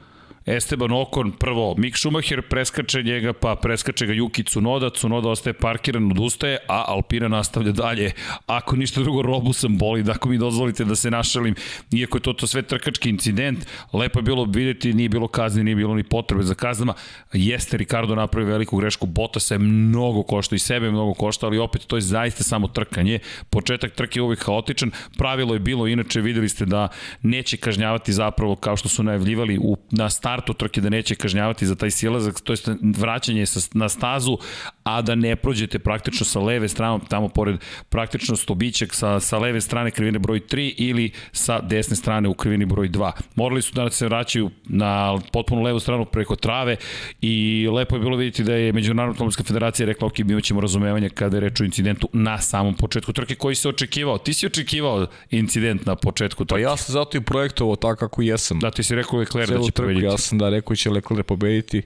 Esteban 0.46 0.92
Okon 0.92 1.32
prvo, 1.32 1.74
Mik 1.78 1.96
Schumacher 1.96 2.42
preskače 2.42 3.02
njega, 3.02 3.32
pa 3.32 3.56
preskače 3.56 4.06
ga 4.06 4.12
Yuki 4.12 4.42
Tsunoda, 4.46 4.90
Tsunoda 4.90 5.28
ostaje 5.28 5.54
parkiran, 5.54 6.10
odustaje, 6.10 6.58
a 6.68 6.84
Alpina 6.88 7.28
nastavlja 7.28 7.72
dalje. 7.72 8.12
Ako 8.46 8.76
ništa 8.76 9.00
drugo, 9.00 9.22
robu 9.22 9.52
sam 9.52 9.78
boli, 9.78 10.02
da 10.02 10.12
ako 10.12 10.28
mi 10.28 10.38
dozvolite 10.38 10.84
da 10.84 10.96
se 10.96 11.10
našalim, 11.10 11.54
iako 11.92 12.18
je 12.18 12.22
to, 12.22 12.32
to 12.32 12.46
sve 12.46 12.62
trkački 12.62 13.10
incident, 13.10 13.66
lepo 13.92 14.18
je 14.18 14.22
bilo 14.22 14.44
videti, 14.44 14.94
nije 14.94 15.08
bilo 15.08 15.28
kazne, 15.28 15.64
nije 15.64 15.76
bilo 15.76 15.94
ni 15.94 16.02
potrebe 16.02 16.42
za 16.42 16.54
kaznama. 16.54 16.94
Jeste, 17.32 17.76
Ricardo 17.76 18.14
napravio 18.14 18.52
veliku 18.52 18.76
grešku, 18.76 19.06
Bottas 19.06 19.50
je 19.50 19.58
mnogo 19.58 20.22
košta 20.22 20.56
i 20.56 20.58
sebe 20.58 20.90
mnogo 20.90 21.14
košta, 21.14 21.46
ali 21.46 21.58
opet 21.58 21.86
to 21.86 21.96
je 21.96 22.00
zaista 22.00 22.42
samo 22.42 22.68
trkanje. 22.68 23.18
Početak 23.50 23.92
trke 23.92 24.18
je 24.18 24.22
uvijek 24.22 24.44
haotičan, 24.44 24.90
pravilo 25.18 25.54
je 25.54 25.60
bilo, 25.60 25.86
inače 25.86 26.20
videli 26.20 26.48
ste 26.48 26.64
da 26.64 26.88
neće 27.22 27.56
kažnjavati 27.56 28.12
zapravo 28.12 28.56
kao 28.56 28.76
što 28.76 28.88
su 28.88 29.02
najavljivali 29.02 29.58
u, 29.58 29.76
na 29.90 30.10
startu 30.32 30.54
trke 30.54 30.80
da 30.80 30.88
neće 30.88 31.14
kažnjavati 31.14 31.66
za 31.66 31.74
taj 31.74 31.90
silazak, 31.90 32.40
to 32.40 32.52
je 32.52 32.58
vraćanje 32.96 33.46
sa, 33.46 33.60
na 33.74 33.88
stazu, 33.88 34.38
a 34.84 35.02
da 35.02 35.14
ne 35.14 35.36
prođete 35.36 35.78
praktično 35.78 36.26
sa 36.26 36.40
leve 36.40 36.68
strane, 36.68 36.98
tamo 37.08 37.28
pored 37.28 37.56
praktično 37.88 38.36
stobićeg 38.36 38.94
sa, 38.94 39.20
sa 39.20 39.38
leve 39.38 39.60
strane 39.60 39.90
krivine 39.90 40.18
broj 40.18 40.40
3 40.40 40.74
ili 40.78 41.10
sa 41.32 41.60
desne 41.60 41.96
strane 41.96 42.28
u 42.28 42.34
krivini 42.34 42.64
broj 42.64 42.88
2. 42.88 43.12
Morali 43.34 43.62
su 43.62 43.74
da 43.74 43.90
se 43.90 44.06
vraćaju 44.06 44.50
na 44.64 45.18
potpuno 45.32 45.62
levu 45.62 45.80
stranu 45.80 46.04
preko 46.04 46.36
trave 46.36 46.76
i 47.20 47.68
lepo 47.72 47.96
je 47.96 48.00
bilo 48.00 48.16
vidjeti 48.16 48.44
da 48.44 48.54
je 48.54 48.72
Međunarodna 48.72 49.12
automobilska 49.12 49.44
federacija 49.44 49.86
rekla 49.86 50.06
ok, 50.06 50.18
mi 50.18 50.42
ćemo 50.42 50.60
razumevanje 50.60 51.08
kada 51.08 51.36
je 51.36 51.40
reč 51.40 51.60
o 51.60 51.64
incidentu 51.64 52.08
na 52.12 52.38
samom 52.38 52.74
početku 52.74 53.12
trke 53.12 53.34
koji 53.34 53.54
se 53.54 53.68
očekivao. 53.68 54.18
Ti 54.18 54.34
si 54.34 54.46
očekivao 54.46 55.06
incident 55.30 55.86
na 55.86 55.96
početku 55.96 56.44
trke. 56.44 56.62
Pa 56.62 56.70
ja 56.70 56.76
sam 56.76 56.92
zato 56.92 57.18
i 57.18 57.20
projektovao 57.20 57.76
tako 57.76 57.96
kako 57.96 58.22
jesam. 58.22 58.58
Da, 58.58 58.70
ti 58.70 58.82
si 58.82 58.94
rekao 58.94 59.18
Leclerc 59.18 59.50
da 59.50 59.62
će 59.62 59.72
pobediti. 59.72 60.04
Ja 60.04 60.18
sam 60.22 60.38
da 60.38 60.48
rekao 60.48 60.76
će 60.76 60.90
Leclerc 60.90 61.26
pobediti, 61.26 61.82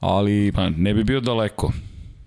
ali... 0.00 0.52
Pa 0.54 0.70
ne 0.70 0.94
bi 0.94 1.04
bio 1.04 1.20
daleko. 1.20 1.72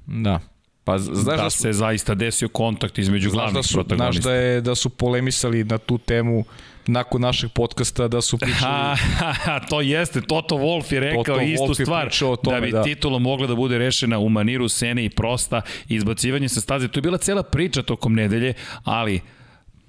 Da. 0.05 0.39
Pa 0.83 0.97
znaš 0.97 1.25
da, 1.25 1.43
da 1.43 1.49
su, 1.49 1.61
se 1.61 1.73
zaista 1.73 2.15
desio 2.15 2.47
kontakt 2.47 2.97
između 2.97 3.31
glavnih 3.31 3.55
da 3.55 3.63
su, 3.63 3.73
protagonista. 3.73 4.21
Znaš 4.21 4.23
da, 4.23 4.33
je, 4.33 4.61
da 4.61 4.75
su 4.75 4.89
polemisali 4.89 5.63
na 5.63 5.77
tu 5.77 5.97
temu 5.97 6.43
nakon 6.87 7.21
našeg 7.21 7.51
podcasta 7.51 8.07
da 8.07 8.21
su 8.21 8.37
pričali... 8.37 8.59
Ha, 8.59 8.95
ha, 9.17 9.33
ha, 9.33 9.59
to 9.59 9.81
jeste, 9.81 10.21
Toto 10.21 10.55
Wolf 10.55 10.93
je 10.93 10.99
rekao 10.99 11.23
Toto 11.23 11.41
istu 11.41 11.63
Wolf 11.63 11.83
stvar, 11.83 12.09
tome, 12.43 12.59
da 12.59 12.65
bi 12.65 12.71
da. 12.71 12.83
titula 12.83 13.19
mogla 13.19 13.47
da 13.47 13.55
bude 13.55 13.77
rešena 13.77 14.19
u 14.19 14.29
maniru 14.29 14.69
Sene 14.69 15.05
i 15.05 15.09
prosta, 15.09 15.61
izbacivanje 15.89 16.49
sa 16.49 16.61
staze. 16.61 16.87
To 16.87 16.97
je 16.97 17.01
bila 17.01 17.17
cela 17.17 17.43
priča 17.43 17.83
tokom 17.83 18.13
nedelje, 18.13 18.53
ali 18.83 19.21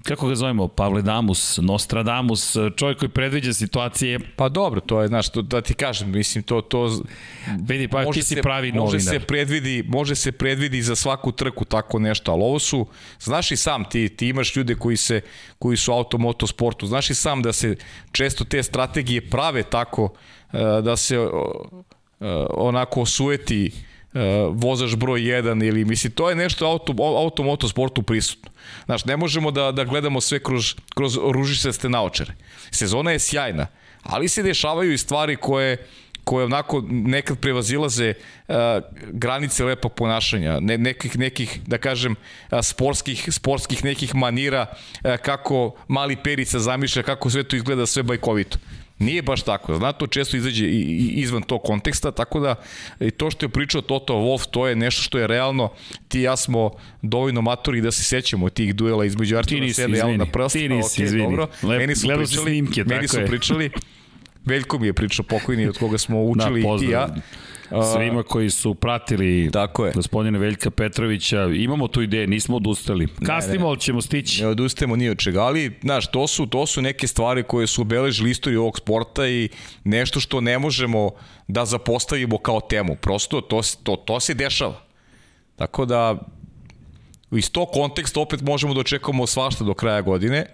kako 0.07 0.27
ga 0.27 0.35
zovemo, 0.35 0.67
Pavle 0.67 1.01
Damus, 1.01 1.57
Nostradamus, 1.57 2.55
čovjek 2.75 2.99
koji 2.99 3.09
predviđa 3.09 3.53
situacije. 3.53 4.19
Pa 4.35 4.49
dobro, 4.49 4.81
to 4.81 5.01
je, 5.01 5.07
znaš, 5.07 5.29
to, 5.29 5.41
da 5.41 5.61
ti 5.61 5.73
kažem, 5.73 6.11
mislim, 6.11 6.43
to, 6.43 6.61
to 6.61 7.01
Vidi, 7.67 7.87
pa 7.87 8.11
ti 8.11 8.21
si 8.21 8.41
pravi 8.41 8.71
može 8.71 8.97
novinar. 8.97 9.13
Se, 9.13 9.19
predvidi, 9.19 9.83
može 9.87 10.15
se 10.15 10.31
predvidi 10.31 10.81
za 10.81 10.95
svaku 10.95 11.31
trku 11.31 11.65
tako 11.65 11.99
nešto, 11.99 12.31
ali 12.31 12.43
ovo 12.43 12.59
su, 12.59 12.87
znaš 13.19 13.51
i 13.51 13.55
sam, 13.55 13.89
ti, 13.89 14.09
ti 14.09 14.27
imaš 14.27 14.55
ljude 14.55 14.75
koji, 14.75 14.97
se, 14.97 15.21
koji 15.59 15.77
su 15.77 15.91
automoto 15.91 16.47
sportu, 16.47 16.87
znaš 16.87 17.09
i 17.09 17.15
sam 17.15 17.41
da 17.41 17.53
se 17.53 17.75
često 18.11 18.43
te 18.43 18.63
strategije 18.63 19.29
prave 19.29 19.63
tako 19.63 20.13
eh, 20.53 20.57
da 20.83 20.97
se 20.97 21.15
eh, 21.15 21.27
onako 22.49 23.01
osueti 23.01 23.71
uh, 23.73 23.94
vozač 24.51 24.95
broj 24.95 25.21
1 25.21 25.67
ili 25.67 25.85
mislim 25.85 26.13
to 26.13 26.29
je 26.29 26.35
nešto 26.35 26.65
auto 26.65 26.93
auto 26.99 27.43
motosportu 27.43 28.01
prisutno. 28.01 28.51
Znaš, 28.85 29.05
ne 29.05 29.17
možemo 29.17 29.51
da 29.51 29.71
da 29.71 29.83
gledamo 29.83 30.21
sve 30.21 30.39
kroz 30.39 30.75
kroz 30.95 31.17
ružičaste 31.17 31.89
naočare. 31.89 32.33
Sezona 32.71 33.11
je 33.11 33.19
sjajna, 33.19 33.67
ali 34.03 34.27
se 34.27 34.43
dešavaju 34.43 34.93
i 34.93 34.97
stvari 34.97 35.35
koje 35.35 35.77
koje 36.25 36.45
onako 36.45 36.83
nekad 36.89 37.39
prevazilaze 37.39 38.13
uh, 38.47 38.55
granice 39.11 39.63
lepog 39.63 39.93
ponašanja, 39.93 40.59
ne, 40.59 40.77
nekih, 40.77 41.17
nekih, 41.17 41.59
da 41.67 41.77
kažem, 41.77 42.15
uh, 42.15 42.59
sportskih, 42.61 43.27
sportskih 43.31 43.83
nekih 43.83 44.15
manira, 44.15 44.65
uh, 44.65 45.15
kako 45.21 45.75
mali 45.87 46.15
perica 46.15 46.59
zamišlja, 46.59 47.03
kako 47.03 47.29
sve 47.29 47.43
to 47.43 47.55
izgleda 47.55 47.85
sve 47.85 48.03
bajkovito. 48.03 48.57
Nije 48.99 49.21
baš 49.21 49.41
tako. 49.41 49.75
Zna, 49.75 49.91
to 49.91 50.07
često 50.07 50.37
izađe 50.37 50.65
i, 50.65 51.13
izvan 51.15 51.41
tog 51.41 51.61
konteksta, 51.63 52.11
tako 52.11 52.39
da 52.39 52.55
i 52.99 53.11
to 53.11 53.31
što 53.31 53.45
je 53.45 53.49
pričao 53.49 53.81
Toto 53.81 54.13
Wolf, 54.13 54.49
to 54.51 54.67
je 54.67 54.75
nešto 54.75 55.01
što 55.01 55.17
je 55.17 55.27
realno. 55.27 55.71
Ti 56.07 56.21
ja 56.21 56.35
smo 56.35 56.71
dovoljno 57.01 57.41
matori 57.41 57.81
da 57.81 57.91
se 57.91 58.03
sećamo 58.03 58.49
tih 58.49 58.75
duela 58.75 59.05
između 59.05 59.37
Artura 59.37 59.73
Sena 59.73 59.97
i 59.97 60.01
Alana 60.01 60.25
Prsta. 60.25 60.59
Ti 60.59 60.69
nisi, 60.69 61.01
okay, 61.01 61.05
izvini. 61.05 61.23
Dobro. 61.23 61.47
Lep, 61.63 61.79
meni 61.79 61.95
su 61.95 62.07
pričali, 62.07 62.27
snimke, 62.27 62.83
meni 62.83 63.07
su 63.07 63.19
je. 63.19 63.25
pričali, 63.25 63.71
Veljko 64.45 64.79
mi 64.79 64.87
je 64.87 64.93
pričao 64.93 65.25
pokojni 65.25 65.67
od 65.67 65.77
koga 65.77 65.97
smo 65.97 66.23
učili 66.31 66.61
da, 66.61 66.69
i 66.75 66.79
ti 66.79 66.85
ja 66.85 67.15
Svima 67.93 68.23
koji 68.23 68.49
su 68.49 68.75
pratili 68.75 69.49
Tako 69.53 69.85
je. 69.85 69.91
gospodina 69.95 70.39
Veljka 70.39 70.71
Petrovića, 70.71 71.43
imamo 71.43 71.87
tu 71.87 72.01
ideje, 72.01 72.27
nismo 72.27 72.55
odustali. 72.55 73.07
Kasnimo, 73.25 73.67
ali 73.67 73.79
ćemo 73.79 74.01
stići. 74.01 74.41
Ne 74.41 74.47
odustajemo 74.47 74.95
ni 74.95 75.09
od 75.09 75.17
čega, 75.17 75.41
ali, 75.43 75.71
znaš, 75.81 76.11
to 76.11 76.27
su, 76.27 76.45
to 76.45 76.65
su 76.65 76.81
neke 76.81 77.07
stvari 77.07 77.43
koje 77.43 77.67
su 77.67 77.81
obeležili 77.81 78.31
istoriju 78.31 78.61
ovog 78.61 78.77
sporta 78.77 79.27
i 79.27 79.49
nešto 79.83 80.19
što 80.19 80.41
ne 80.41 80.59
možemo 80.59 81.11
da 81.47 81.65
zapostavimo 81.65 82.37
kao 82.37 82.61
temu. 82.61 82.95
Prosto 82.95 83.41
to, 83.41 83.61
to, 83.83 83.95
to 83.95 84.19
se 84.19 84.33
dešava. 84.33 84.81
Tako 85.55 85.85
da, 85.85 86.15
iz 87.31 87.51
tog 87.51 87.69
konteksta 87.73 88.19
opet 88.19 88.41
možemo 88.41 88.73
da 88.73 88.79
očekamo 88.79 89.27
svašta 89.27 89.63
do 89.63 89.73
kraja 89.73 90.01
godine. 90.01 90.45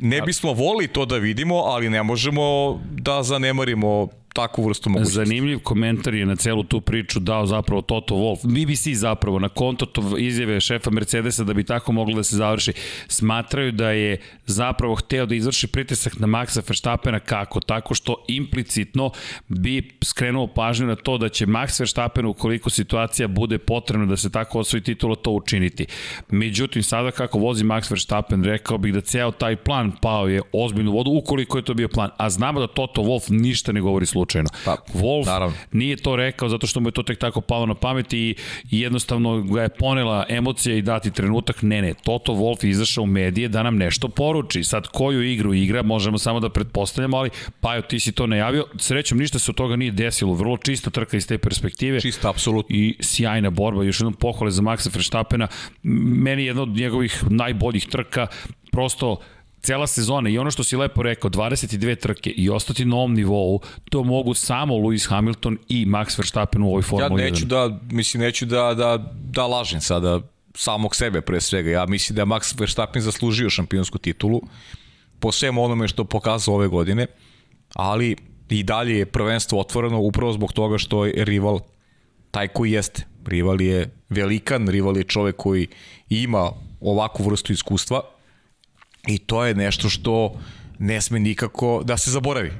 Ne 0.00 0.22
bismo 0.22 0.52
volili 0.52 0.88
to 0.88 1.06
da 1.06 1.16
vidimo, 1.16 1.56
ali 1.56 1.90
ne 1.90 2.02
možemo 2.02 2.78
da 2.90 3.22
zanemarimo 3.22 4.08
takvu 4.34 4.64
vrstu 4.64 4.90
mogućnosti. 4.90 5.14
Zanimljiv 5.14 5.58
komentar 5.58 6.14
je 6.14 6.26
na 6.26 6.36
celu 6.36 6.64
tu 6.64 6.80
priču 6.80 7.20
dao 7.20 7.46
zapravo 7.46 7.82
Toto 7.82 8.14
Wolff, 8.14 8.46
BBC 8.46 8.98
zapravo, 8.98 9.38
na 9.38 9.48
konto 9.48 9.86
to 9.86 10.18
izjave 10.18 10.60
šefa 10.60 10.90
Mercedesa 10.90 11.44
da 11.44 11.54
bi 11.54 11.64
tako 11.64 11.92
moglo 11.92 12.16
da 12.16 12.22
se 12.22 12.36
završi. 12.36 12.72
Smatraju 13.08 13.72
da 13.72 13.90
je 13.90 14.20
zapravo 14.46 14.94
hteo 14.94 15.26
da 15.26 15.34
izvrši 15.34 15.66
pritisak 15.66 16.18
na 16.18 16.26
Maxa 16.26 16.62
Verstappena 16.68 17.20
kako? 17.20 17.60
Tako 17.60 17.94
što 17.94 18.24
implicitno 18.28 19.10
bi 19.48 19.90
skrenuo 20.04 20.46
pažnju 20.46 20.86
na 20.86 20.96
to 20.96 21.18
da 21.18 21.28
će 21.28 21.46
Max 21.46 21.80
Verstappen 21.80 22.26
ukoliko 22.26 22.70
situacija 22.70 23.28
bude 23.28 23.58
potrebna 23.58 24.06
da 24.06 24.16
se 24.16 24.30
tako 24.30 24.58
osvoji 24.58 24.82
titula 24.82 25.16
to 25.16 25.30
učiniti. 25.30 25.86
Međutim, 26.30 26.82
sada 26.82 27.10
kako 27.10 27.38
vozi 27.38 27.64
Max 27.64 27.90
Verstappen, 27.90 28.44
rekao 28.44 28.78
bih 28.78 28.94
da 28.94 29.00
ceo 29.00 29.30
taj 29.30 29.56
plan 29.56 29.92
pao 30.02 30.28
je 30.28 30.42
ozbiljnu 30.52 30.92
vodu 30.92 31.10
ukoliko 31.10 31.58
je 31.58 31.64
to 31.64 31.74
bio 31.74 31.88
plan. 31.88 32.10
A 32.16 32.30
znamo 32.30 32.60
da 32.60 32.66
Toto 32.66 33.02
Wolff 33.02 33.30
ništa 33.30 33.72
ne 33.72 33.80
govori 33.80 34.06
slučajno 34.06 34.23
slučajno. 34.24 34.48
Pa, 34.64 34.76
Wolf 34.94 35.26
naravno. 35.26 35.56
nije 35.72 35.96
to 35.96 36.16
rekao 36.16 36.48
zato 36.48 36.66
što 36.66 36.80
mu 36.80 36.88
je 36.88 36.92
to 36.92 37.02
tek 37.02 37.18
tako 37.18 37.40
palo 37.40 37.66
na 37.66 37.74
pamet 37.74 38.12
i, 38.12 38.34
jednostavno 38.70 39.42
ga 39.42 39.62
je 39.62 39.68
ponela 39.68 40.26
emocija 40.28 40.76
i 40.76 40.82
dati 40.82 41.10
trenutak. 41.10 41.62
Ne, 41.62 41.82
ne, 41.82 41.94
Toto 41.94 42.32
Wolf 42.32 42.64
je 42.64 42.70
izašao 42.70 43.04
u 43.04 43.06
medije 43.06 43.48
da 43.48 43.62
nam 43.62 43.76
nešto 43.76 44.08
poruči. 44.08 44.64
Sad 44.64 44.86
koju 44.86 45.22
igru 45.22 45.54
igra 45.54 45.82
možemo 45.82 46.18
samo 46.18 46.40
da 46.40 46.48
pretpostavljamo, 46.48 47.16
ali 47.16 47.30
Pajo 47.60 47.82
ti 47.82 48.00
si 48.00 48.12
to 48.12 48.26
najavio. 48.26 48.66
Srećom 48.78 49.18
ništa 49.18 49.38
se 49.38 49.50
od 49.50 49.56
toga 49.56 49.76
nije 49.76 49.92
desilo. 49.92 50.34
Vrlo 50.34 50.56
čista 50.56 50.90
trka 50.90 51.16
iz 51.16 51.26
te 51.26 51.38
perspektive. 51.38 52.00
Čista, 52.00 52.30
apsolutno. 52.30 52.76
I 52.76 52.96
sjajna 53.00 53.50
borba. 53.50 53.84
Još 53.84 54.00
jednom 54.00 54.14
pohvale 54.14 54.50
za 54.50 54.62
Maxa 54.62 54.94
Verstappena. 54.94 55.48
Meni 55.82 56.42
je 56.42 56.46
jedna 56.46 56.62
od 56.62 56.68
njegovih 56.68 57.24
najboljih 57.30 57.86
trka. 57.86 58.26
Prosto 58.72 59.20
cela 59.64 59.86
sezona 59.86 60.30
i 60.30 60.38
ono 60.38 60.50
što 60.50 60.64
si 60.64 60.76
lepo 60.76 61.02
rekao, 61.02 61.30
22 61.30 62.00
trke 62.00 62.30
i 62.30 62.50
ostati 62.50 62.84
na 62.84 62.96
ovom 62.96 63.14
nivou, 63.14 63.60
to 63.90 64.02
mogu 64.02 64.34
samo 64.34 64.74
Lewis 64.74 65.08
Hamilton 65.08 65.58
i 65.68 65.86
Max 65.86 66.18
Verstappen 66.18 66.62
u 66.62 66.68
ovoj 66.68 66.82
Formuli 66.82 67.22
1. 67.22 67.24
Ja 67.24 67.30
neću 67.30 67.44
1. 67.44 67.48
da, 67.48 67.78
mislim, 67.90 68.22
neću 68.22 68.46
da, 68.46 68.74
da, 68.74 69.14
da 69.14 69.46
lažem 69.46 69.80
sada 69.80 70.20
samog 70.54 70.96
sebe 70.96 71.20
pre 71.20 71.40
svega. 71.40 71.70
Ja 71.70 71.86
mislim 71.86 72.16
da 72.16 72.22
je 72.22 72.26
Max 72.26 72.60
Verstappen 72.60 73.02
zaslužio 73.02 73.50
šampionsku 73.50 73.98
titulu 73.98 74.40
po 75.20 75.32
svemu 75.32 75.64
onome 75.64 75.88
što 75.88 76.04
pokazao 76.04 76.54
ove 76.54 76.68
godine, 76.68 77.06
ali 77.74 78.16
i 78.48 78.62
dalje 78.62 78.98
je 78.98 79.06
prvenstvo 79.06 79.60
otvoreno 79.60 80.00
upravo 80.00 80.32
zbog 80.32 80.52
toga 80.52 80.78
što 80.78 81.06
je 81.06 81.24
rival 81.24 81.60
taj 82.30 82.48
koji 82.48 82.72
jeste. 82.72 83.06
Rival 83.26 83.60
je 83.60 83.90
velikan, 84.08 84.68
rival 84.68 84.96
je 84.96 85.04
čovek 85.04 85.36
koji 85.36 85.66
ima 86.08 86.50
ovakvu 86.80 87.24
vrstu 87.24 87.52
iskustva 87.52 88.02
I 89.06 89.18
to 89.18 89.44
je 89.44 89.54
nešto 89.54 89.88
što 89.88 90.40
ne 90.78 91.00
sme 91.00 91.18
nikako 91.18 91.82
da 91.84 91.96
se 91.96 92.10
zaboravi. 92.10 92.52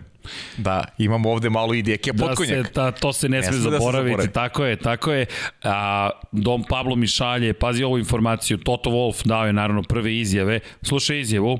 Da, 0.57 0.85
imamo 0.99 1.31
ovde 1.31 1.51
malo 1.51 1.75
i 1.75 1.83
Dekija 1.83 2.15
Potkonjak. 2.15 2.59
Da 2.59 2.65
se, 2.65 2.73
da, 2.75 2.91
to 2.91 3.13
se 3.13 3.29
ne, 3.29 3.37
ne 3.37 3.43
sme 3.43 3.57
zaboraviti, 3.57 4.17
da 4.17 4.23
zaboravi. 4.23 4.33
tako 4.33 4.65
je, 4.65 4.77
tako 4.77 5.13
je. 5.13 5.27
A, 5.63 6.11
Dom 6.33 6.65
Pablo 6.69 6.97
mi 6.97 7.07
šalje, 7.07 7.53
pazi 7.53 7.85
ovu 7.85 7.99
informaciju, 7.99 8.59
Toto 8.59 8.91
Wolf 8.91 9.27
dao 9.27 9.47
je 9.47 9.53
naravno 9.53 9.83
prve 9.83 10.17
izjave. 10.17 10.61
Slušaj 10.83 11.21
izjavu, 11.21 11.59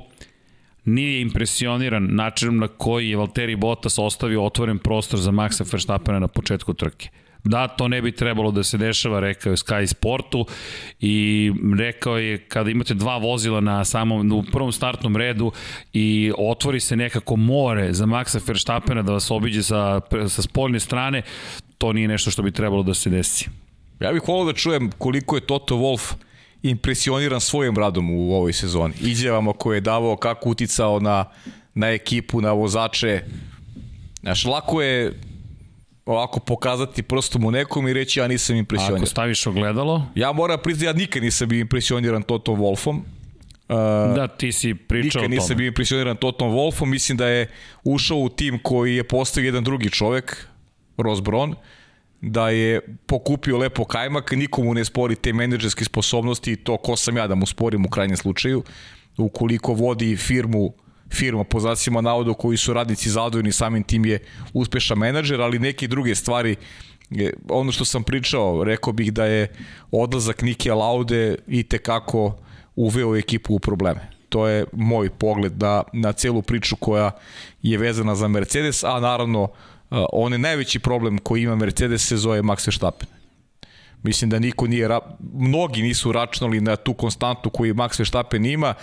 nije 0.85 1.21
impresioniran 1.21 2.07
načinom 2.15 2.57
na 2.57 2.67
koji 2.67 3.09
je 3.09 3.17
Valtteri 3.17 3.55
Bottas 3.55 3.99
ostavio 3.99 4.45
otvoren 4.45 4.79
prostor 4.79 5.19
za 5.19 5.31
Maxa 5.31 5.71
Verstappena 5.71 6.19
na 6.19 6.27
početku 6.27 6.73
trke. 6.73 7.09
Da, 7.45 7.67
to 7.67 7.87
ne 7.87 8.01
bi 8.01 8.11
trebalo 8.11 8.51
da 8.51 8.63
se 8.63 8.77
dešava, 8.77 9.19
rekao 9.19 9.49
je 9.49 9.55
Sky 9.57 9.85
Sportu 9.85 10.45
i 10.99 11.51
rekao 11.79 12.17
je 12.17 12.37
kada 12.37 12.69
imate 12.69 12.93
dva 12.93 13.17
vozila 13.17 13.61
na 13.61 13.85
samom 13.85 14.31
u 14.31 14.43
prvom 14.51 14.71
startnom 14.71 15.17
redu 15.17 15.51
i 15.93 16.31
otvori 16.37 16.79
se 16.79 16.95
nekako 16.95 17.35
more 17.35 17.93
za 17.93 18.05
Maxa 18.05 18.47
Verstappena 18.47 19.01
da 19.01 19.11
vas 19.11 19.31
obiđe 19.31 19.63
sa, 19.63 20.01
sa 20.27 20.41
spoljne 20.41 20.79
strane, 20.79 21.21
to 21.77 21.93
nije 21.93 22.07
nešto 22.07 22.31
što 22.31 22.41
bi 22.41 22.51
trebalo 22.51 22.83
da 22.83 22.93
se 22.93 23.09
desi. 23.09 23.49
Ja 23.99 24.11
bih 24.11 24.21
volao 24.27 24.45
da 24.45 24.53
čujem 24.53 24.91
koliko 24.97 25.35
je 25.35 25.41
Toto 25.41 25.75
Wolf 25.75 26.13
impresioniran 26.63 27.41
svojim 27.41 27.77
radom 27.77 28.11
u 28.11 28.33
ovoj 28.33 28.53
sezoni. 28.53 28.93
Izjavama 29.01 29.53
koje 29.53 29.77
je 29.77 29.81
davao, 29.81 30.17
kako 30.17 30.49
uticao 30.49 30.99
na, 30.99 31.25
na 31.73 31.91
ekipu, 31.91 32.41
na 32.41 32.51
vozače. 32.51 33.21
Znaš, 34.21 34.45
lako 34.45 34.81
je 34.81 35.13
ovako 36.05 36.39
pokazati 36.39 37.03
prstom 37.03 37.45
u 37.45 37.51
nekom 37.51 37.87
i 37.87 37.93
reći 37.93 38.19
ja 38.19 38.27
nisam 38.27 38.55
impresioniran. 38.55 38.97
Ako 38.97 39.05
staviš 39.05 39.47
ogledalo? 39.47 40.05
Ja 40.15 40.31
moram 40.31 40.59
priznati, 40.63 40.85
ja 40.85 40.93
nikad 40.93 41.23
nisam 41.23 41.49
bio 41.49 41.59
impresioniran 41.59 42.23
Totom 42.23 42.59
Wolfom. 42.59 43.01
Uh, 43.69 44.15
da, 44.15 44.27
ti 44.27 44.51
si 44.51 44.75
pričao 44.75 45.19
o 45.19 45.23
tome. 45.23 45.27
Nikad 45.27 45.43
nisam 45.43 45.57
bio 45.57 45.67
impresioniran 45.67 46.17
Totom 46.17 46.51
Wolfom, 46.51 46.85
mislim 46.85 47.17
da 47.17 47.27
je 47.27 47.51
ušao 47.83 48.17
u 48.17 48.29
tim 48.29 48.59
koji 48.63 48.95
je 48.95 49.03
postavio 49.03 49.47
jedan 49.47 49.63
drugi 49.63 49.89
čovek, 49.89 50.47
Ross 50.97 51.21
Brown, 51.21 51.55
da 52.21 52.49
je 52.49 52.81
pokupio 53.05 53.57
lepo 53.57 53.85
kajmak, 53.85 54.31
nikomu 54.31 54.73
ne 54.73 54.85
spori 54.85 55.15
te 55.15 55.33
menedžerske 55.33 55.85
sposobnosti 55.85 56.51
i 56.51 56.55
to 56.55 56.77
ko 56.77 56.95
sam 56.95 57.17
ja 57.17 57.27
da 57.27 57.35
mu 57.35 57.45
sporim 57.45 57.85
u 57.85 57.89
krajnjem 57.89 58.17
slučaju. 58.17 58.63
Ukoliko 59.17 59.73
vodi 59.73 60.15
firmu 60.15 60.73
firma 61.13 61.43
po 61.43 61.59
zacima 61.59 62.01
navodu 62.01 62.33
koji 62.33 62.57
su 62.57 62.73
radnici 62.73 63.09
zadovoljni 63.09 63.51
samim 63.51 63.83
tim 63.83 64.05
je 64.05 64.19
uspešan 64.53 64.97
menadžer, 64.97 65.41
ali 65.41 65.59
neke 65.59 65.87
druge 65.87 66.15
stvari 66.15 66.55
ono 67.49 67.71
što 67.71 67.85
sam 67.85 68.03
pričao, 68.03 68.63
rekao 68.63 68.93
bih 68.93 69.13
da 69.13 69.25
je 69.25 69.47
odlazak 69.91 70.41
Nike 70.41 70.73
Laude 70.73 71.35
i 71.47 71.63
tekako 71.63 72.37
uveo 72.75 73.15
ekipu 73.15 73.55
u 73.55 73.59
probleme. 73.59 74.09
To 74.29 74.47
je 74.47 74.65
moj 74.73 75.09
pogled 75.09 75.61
na, 75.61 75.83
na 75.93 76.13
celu 76.13 76.41
priču 76.41 76.75
koja 76.75 77.11
je 77.61 77.77
vezana 77.77 78.15
za 78.15 78.27
Mercedes, 78.27 78.83
a 78.83 78.99
naravno 78.99 79.47
on 80.13 80.31
je 80.31 80.39
najveći 80.39 80.79
problem 80.79 81.17
koji 81.17 81.41
ima 81.41 81.55
Mercedes 81.55 82.07
se 82.07 82.17
zove 82.17 82.41
Max 82.41 82.67
Verstappen. 82.67 83.07
Mislim 84.03 84.29
da 84.29 84.39
niko 84.39 84.67
nije, 84.67 84.89
mnogi 85.33 85.81
nisu 85.81 86.11
računali 86.11 86.61
na 86.61 86.75
tu 86.75 86.93
konstantu 86.93 87.49
koju 87.49 87.75
Max 87.75 87.99
Verstappen 87.99 88.45
ima 88.45 88.73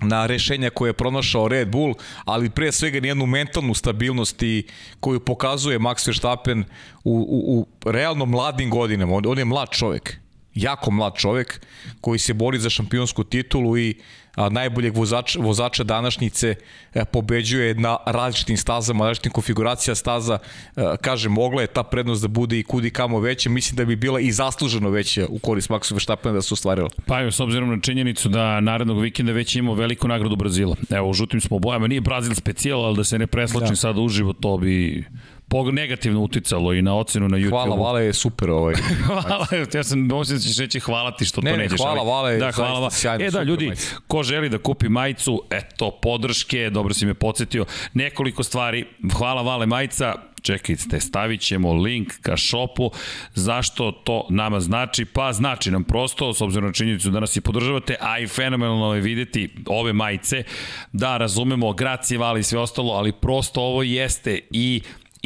na 0.00 0.26
rešenja 0.26 0.70
koje 0.70 0.88
je 0.88 0.92
pronašao 0.92 1.48
Red 1.48 1.68
Bull, 1.68 1.94
ali 2.24 2.50
pre 2.50 2.72
svega 2.72 3.00
nijednu 3.00 3.26
mentalnu 3.26 3.74
stabilnost 3.74 4.42
i 4.42 4.66
koju 5.00 5.20
pokazuje 5.20 5.78
Max 5.78 6.06
Verstappen 6.06 6.64
u, 7.04 7.12
u, 7.12 7.60
u 7.60 7.90
realno 7.90 8.26
mladim 8.26 8.70
godinama. 8.70 9.14
On, 9.14 9.26
on 9.26 9.38
je 9.38 9.44
mlad 9.44 9.68
čovek, 9.70 10.16
jako 10.54 10.90
mlad 10.90 11.14
čovek 11.16 11.60
koji 12.00 12.18
se 12.18 12.34
bori 12.34 12.58
za 12.58 12.70
šampionsku 12.70 13.24
titulu 13.24 13.78
i 13.78 13.94
najboljeg 14.36 14.96
vozača, 14.96 15.38
vozača 15.40 15.84
današnjice 15.84 16.54
e, 16.94 17.04
pobeđuje 17.04 17.74
na 17.74 17.96
različitim 18.06 18.56
stazama, 18.56 19.04
različitim 19.04 19.32
konfiguracija 19.32 19.94
staza. 19.94 20.38
E, 20.76 20.82
kaže, 21.00 21.28
mogla 21.28 21.62
je 21.62 21.66
ta 21.66 21.82
prednost 21.82 22.22
da 22.22 22.28
bude 22.28 22.58
i 22.58 22.62
kudi 22.62 22.90
kamo 22.90 23.20
veća. 23.20 23.50
Mislim 23.50 23.76
da 23.76 23.84
bi 23.84 23.96
bila 23.96 24.20
i 24.20 24.32
zasluženo 24.32 24.90
veća 24.90 25.26
u 25.28 25.38
korist 25.38 25.68
Maxu 25.68 25.92
Verstappena 25.92 26.34
da 26.34 26.42
se 26.42 26.54
ostvarila. 26.54 26.88
Pa 27.06 27.20
jo, 27.20 27.30
s 27.30 27.40
obzirom 27.40 27.70
na 27.70 27.80
činjenicu 27.80 28.28
da 28.28 28.60
narednog 28.60 29.00
vikenda 29.00 29.32
već 29.32 29.56
imamo 29.56 29.74
veliku 29.74 30.08
nagradu 30.08 30.36
Brazila. 30.36 30.76
Evo, 30.90 31.10
u 31.10 31.12
žutim 31.12 31.40
smo 31.40 31.58
bojama, 31.58 31.86
nije 31.86 32.00
Brazil 32.00 32.34
specijal, 32.34 32.84
ali 32.84 32.96
da 32.96 33.04
se 33.04 33.18
ne 33.18 33.26
preslačim 33.26 33.68
da. 33.68 33.76
sad 33.76 33.98
uživo, 33.98 34.32
to 34.32 34.58
bi 34.58 35.04
negativno 35.72 36.20
uticalo 36.20 36.72
i 36.72 36.82
na 36.82 36.94
ocenu 36.96 37.28
na 37.28 37.38
YouTube. 37.38 37.50
Hvala, 37.50 37.76
Vale 37.76 38.04
je 38.04 38.12
super 38.12 38.50
ovaj. 38.50 38.74
hvala, 39.06 39.46
ja 39.74 39.84
sam 39.84 40.00
mislim 40.00 40.38
da 40.38 40.44
ćeš 40.44 40.58
reći 40.58 40.80
hvala 40.80 41.16
ti 41.16 41.24
što 41.24 41.40
ne, 41.40 41.50
to 41.50 41.56
nećeš. 41.56 41.78
Ne, 41.78 41.84
hvala, 41.84 42.02
Vale, 42.02 42.36
da, 42.36 42.52
hvala, 42.52 42.70
hvala. 42.70 42.90
Sjajno, 42.90 43.24
e 43.24 43.30
da, 43.30 43.42
ljudi, 43.42 43.66
majica. 43.66 43.96
ko 44.06 44.22
želi 44.22 44.48
da 44.48 44.58
kupi 44.58 44.88
majicu, 44.88 45.42
eto, 45.50 45.98
podrške, 46.02 46.70
dobro 46.70 46.94
si 46.94 47.06
me 47.06 47.14
podsjetio, 47.14 47.64
nekoliko 47.94 48.42
stvari, 48.42 48.86
hvala 49.12 49.42
Vale 49.42 49.66
majica, 49.66 50.14
čekajte, 50.42 51.00
stavit 51.00 51.40
ćemo 51.40 51.72
link 51.72 52.12
ka 52.22 52.36
šopu. 52.36 52.90
Zašto 53.34 53.92
to 53.92 54.26
nama 54.30 54.60
znači? 54.60 55.04
Pa 55.04 55.32
znači 55.32 55.70
nam 55.70 55.84
prosto, 55.84 56.34
s 56.34 56.40
obzirom 56.40 56.66
na 56.66 56.72
činjenicu 56.72 57.10
da 57.10 57.20
nas 57.20 57.36
i 57.36 57.40
podržavate, 57.40 57.96
a 58.00 58.18
i 58.18 58.26
fenomenalno 58.26 58.94
je 58.94 59.00
videti 59.00 59.54
ove 59.66 59.92
majice, 59.92 60.42
da 60.92 61.16
razumemo, 61.16 61.72
gracije, 61.72 62.18
vali 62.18 62.40
i 62.40 62.42
sve 62.42 62.58
ostalo, 62.58 62.92
ali 62.92 63.12
prosto 63.12 63.60
ovo 63.60 63.82
jeste 63.82 64.40
i 64.50 64.82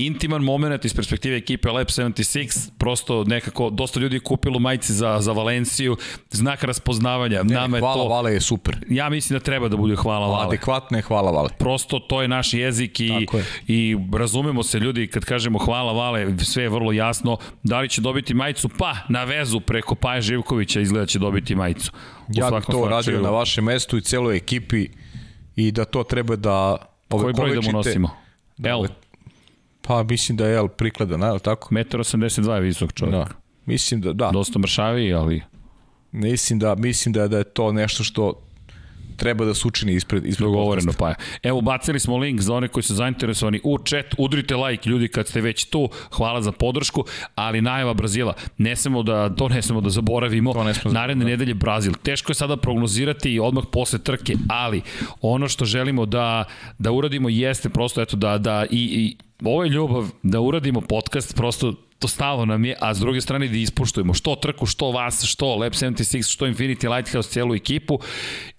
intiman 0.07 0.42
moment 0.42 0.84
iz 0.84 0.94
perspektive 0.94 1.36
ekipe 1.36 1.68
Lab 1.68 1.86
76, 1.86 2.70
prosto 2.78 3.24
nekako, 3.24 3.70
dosta 3.70 4.01
ljudi 4.01 4.16
je 4.16 4.20
kupilo 4.20 4.59
majice 4.59 4.92
za, 4.92 5.20
za 5.20 5.32
Valenciju, 5.32 5.96
znak 6.30 6.64
raspoznavanja. 6.64 7.42
Ne, 7.42 7.55
Nama 7.55 7.76
je 7.76 7.80
hvala 7.80 8.03
to, 8.03 8.09
Vale 8.09 8.32
je 8.32 8.40
super. 8.40 8.76
ja 8.88 9.09
mislim 9.09 9.38
da 9.38 9.44
treba 9.44 9.68
da 9.68 9.76
bude 9.76 9.96
hvala 9.96 10.26
Vale. 10.26 10.46
Adekvatno 10.46 10.98
je 10.98 11.03
hvala 11.03 11.30
Vale. 11.30 11.48
Prosto 11.59 11.98
to 11.98 12.22
je 12.22 12.28
naš 12.28 12.55
jezik 12.55 13.01
i, 13.01 13.07
je. 13.07 13.26
i 13.66 13.96
razumemo 14.12 14.62
se 14.62 14.78
ljudi 14.78 15.07
kad 15.07 15.24
kažemo 15.24 15.59
hvala 15.59 15.92
Vale, 15.92 16.38
sve 16.38 16.62
je 16.62 16.68
vrlo 16.68 16.92
jasno. 16.92 17.36
Da 17.62 17.80
li 17.80 17.88
će 17.88 18.01
dobiti 18.01 18.34
majicu? 18.34 18.68
Pa, 18.78 18.96
na 19.09 19.24
vezu 19.24 19.61
preko 19.61 19.94
Paja 19.94 20.20
Živkovića 20.20 20.80
izgleda 20.80 21.07
će 21.07 21.18
dobiti 21.18 21.55
majicu. 21.55 21.92
U 22.28 22.32
Ja 22.34 22.51
bih 22.51 22.64
to 22.66 22.84
radio 22.84 23.03
slučaju, 23.03 23.22
na 23.22 23.30
vašem 23.30 23.64
mestu 23.64 23.96
i 23.96 24.01
celoj 24.01 24.36
ekipi 24.36 24.88
i 25.57 25.72
da 25.72 25.84
to 25.84 26.03
treba 26.03 26.36
da 26.36 26.76
Koji 27.09 27.34
broj 27.34 27.55
da 27.55 27.61
mu 27.61 27.72
nosimo? 27.72 28.11
L, 28.64 28.86
Pa 29.91 30.03
mislim 30.03 30.36
da 30.36 30.47
je 30.47 30.57
L 30.57 30.68
prikladan, 30.68 31.22
ali 31.22 31.41
tako? 31.41 31.74
1,82 31.74 32.54
je 32.54 32.61
visok 32.61 32.92
čovjek. 32.92 33.14
Da. 33.14 33.26
Mislim 33.67 34.00
da, 34.00 34.12
da. 34.12 34.30
Dosta 34.33 34.58
mršaviji, 34.58 35.12
ali... 35.14 35.42
Mislim 36.12 36.58
da, 36.58 36.75
mislim 36.75 37.12
da, 37.12 37.29
da 37.29 37.38
je 37.38 37.45
to 37.45 37.72
nešto 37.72 38.04
što 38.04 38.42
treba 39.17 39.45
da 39.45 39.54
se 39.54 39.68
učini 39.68 39.95
ispred, 39.95 40.26
ispred 40.26 40.46
Dogovoreno 40.46 40.92
pa. 40.99 41.14
Evo, 41.42 41.61
bacili 41.61 42.00
smo 42.00 42.18
link 42.18 42.41
za 42.41 42.54
one 42.54 42.68
koji 42.68 42.83
su 42.83 42.95
zainteresovani 42.95 43.61
u 43.64 43.79
chat. 43.79 44.14
Udrite 44.18 44.57
like, 44.57 44.91
ljudi, 44.91 45.08
kad 45.08 45.29
ste 45.29 45.41
već 45.41 45.64
tu. 45.64 45.88
Hvala 46.12 46.42
za 46.42 46.53
podršku, 46.53 47.04
ali 47.34 47.61
najava 47.61 47.95
Brazila. 47.95 48.34
Ne 48.58 48.76
smemo 48.76 49.03
da, 49.03 49.34
to 49.34 49.49
ne 49.49 49.62
smemo 49.62 49.80
da 49.80 49.91
zaboravimo. 49.91 50.53
To 50.53 50.64
ne 50.64 50.75
smemo 50.75 50.92
da- 50.92 51.00
Naredne 51.00 51.25
nedelje 51.25 51.54
Brazil. 51.54 51.92
Teško 52.03 52.30
je 52.30 52.34
sada 52.34 52.57
prognozirati 52.57 53.33
i 53.33 53.41
odmah 53.41 53.64
posle 53.72 53.99
trke, 53.99 54.34
ali 54.49 54.83
ono 55.21 55.49
što 55.49 55.64
želimo 55.64 56.07
da, 56.07 56.45
da 56.79 56.92
uradimo 56.92 57.29
jeste 57.29 57.68
prosto 57.68 58.03
eto 58.03 58.17
da, 58.17 58.38
da 58.38 58.67
i, 58.71 58.79
i 58.79 59.29
ovo 59.45 59.64
je 59.64 59.71
ljubav 59.71 60.11
da 60.22 60.41
uradimo 60.41 60.80
podcast 60.80 61.37
prosto 61.37 61.75
to 62.00 62.08
stalo 62.08 62.45
nam 62.45 62.64
je, 62.64 62.76
a 62.80 62.95
s 62.95 62.99
druge 62.99 63.21
strane 63.21 63.49
da 63.49 63.57
ispuštujemo 63.57 64.14
što 64.14 64.34
trku, 64.37 64.67
što 64.67 64.91
vas, 64.91 65.25
što 65.25 65.57
Lab 65.57 65.72
76, 65.72 66.33
što 66.33 66.46
Infinity 66.46 66.96
Lighthouse, 66.96 67.30
celu 67.30 67.54
ekipu 67.54 67.99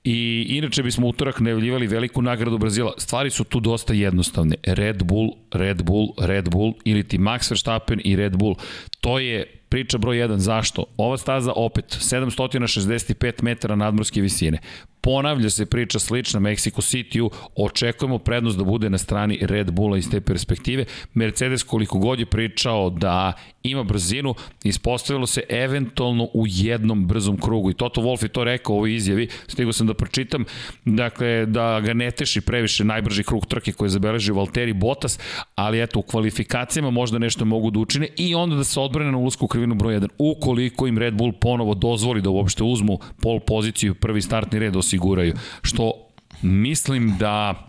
i 0.03 0.45
inače 0.49 0.84
bismo 0.84 1.08
utorak 1.08 1.40
najavljivali 1.40 1.88
veliku 1.88 2.22
nagradu 2.22 2.58
Brazila. 2.58 2.94
Stvari 2.98 3.30
su 3.30 3.44
tu 3.44 3.60
dosta 3.60 3.94
jednostavne. 3.94 4.56
Red 4.64 5.03
Bull, 5.03 5.30
Red 5.52 5.84
Bull, 5.84 6.08
Red 6.18 6.49
Bull 6.49 6.74
ili 6.84 7.08
ti 7.08 7.18
Max 7.18 7.52
Verstappen 7.52 8.02
i 8.03 8.16
Red 8.16 8.38
Bull. 8.38 8.56
To 9.02 9.20
je 9.20 9.62
priča 9.70 9.98
broj 9.98 10.18
1. 10.18 10.38
Zašto? 10.38 10.86
Ova 10.98 11.18
staza 11.18 11.53
opet 11.56 11.86
765 11.86 13.44
metara 13.44 13.76
nadmorske 13.76 14.22
visine. 14.22 14.60
Ponavlja 15.02 15.49
se 15.49 15.65
priča 15.65 15.99
slična 15.99 16.40
Mexico 16.40 16.82
City-u, 16.82 17.32
očekujemo 17.56 18.18
prednost 18.18 18.57
da 18.57 18.64
bude 18.64 18.90
na 18.90 18.98
strani 18.98 19.40
Red 19.41 19.72
Bulla 19.72 19.98
iz 19.98 20.10
te 20.10 20.22
perspektive. 20.22 20.86
Mercedes 21.14 21.64
koliko 21.64 21.99
god 21.99 22.19
je 22.19 22.26
pričao 22.26 22.90
da 22.90 23.34
ima 23.64 23.84
brzinu, 23.84 24.36
ispostavilo 24.64 25.28
se 25.28 25.41
eventualno 25.49 26.23
u 26.34 26.45
jednom 26.48 27.07
brzom 27.07 27.38
krugu 27.38 27.72
i 27.72 27.73
Toto 27.73 28.02
Wolff 28.02 28.23
je 28.23 28.30
to 28.30 28.44
rekao 28.44 28.73
u 28.73 28.78
ovoj 28.78 28.95
izjavi, 28.95 29.28
stigao 29.48 29.73
sam 29.73 29.88
da 29.88 29.94
pročitam, 29.94 30.45
dakle 30.86 31.45
da 31.45 31.80
ga 31.80 31.94
ne 31.94 32.11
teši 32.11 32.41
previše 32.41 32.84
najbrži 32.84 33.23
krug 33.23 33.45
trke 33.45 33.72
koje 33.72 33.86
je 33.86 33.90
zabeležio 33.90 34.36
Valtteri 34.36 34.73
Bottas, 34.73 35.19
ali 35.56 35.82
eto 35.82 35.99
u 35.99 36.02
kvalifikacijama 36.02 36.90
možda 36.90 37.19
nešto 37.19 37.45
mogu 37.45 37.72
da 37.72 37.80
učine 37.80 38.07
i 38.18 38.36
onda 38.36 38.56
da 38.56 38.64
se 38.64 38.80
odbrane 38.80 39.11
na 39.11 39.18
ulasku 39.18 39.45
u 39.45 39.48
krivinu 39.48 39.76
broj 39.76 39.99
1. 39.99 40.07
Ukoliko 40.18 40.88
im 40.88 40.98
Red 40.98 41.14
Bull 41.14 41.32
ponovo 41.32 41.73
dozvoli 41.73 42.22
da 42.22 42.30
uopšte 42.30 42.64
uzmu 42.64 42.99
pol 43.22 43.40
poziciju, 43.40 43.95
prvi 43.95 44.22
startni 44.22 44.60
red 44.60 44.76
osiguraju, 44.92 45.34
što 45.62 45.94
mislim 46.42 47.18
da 47.18 47.68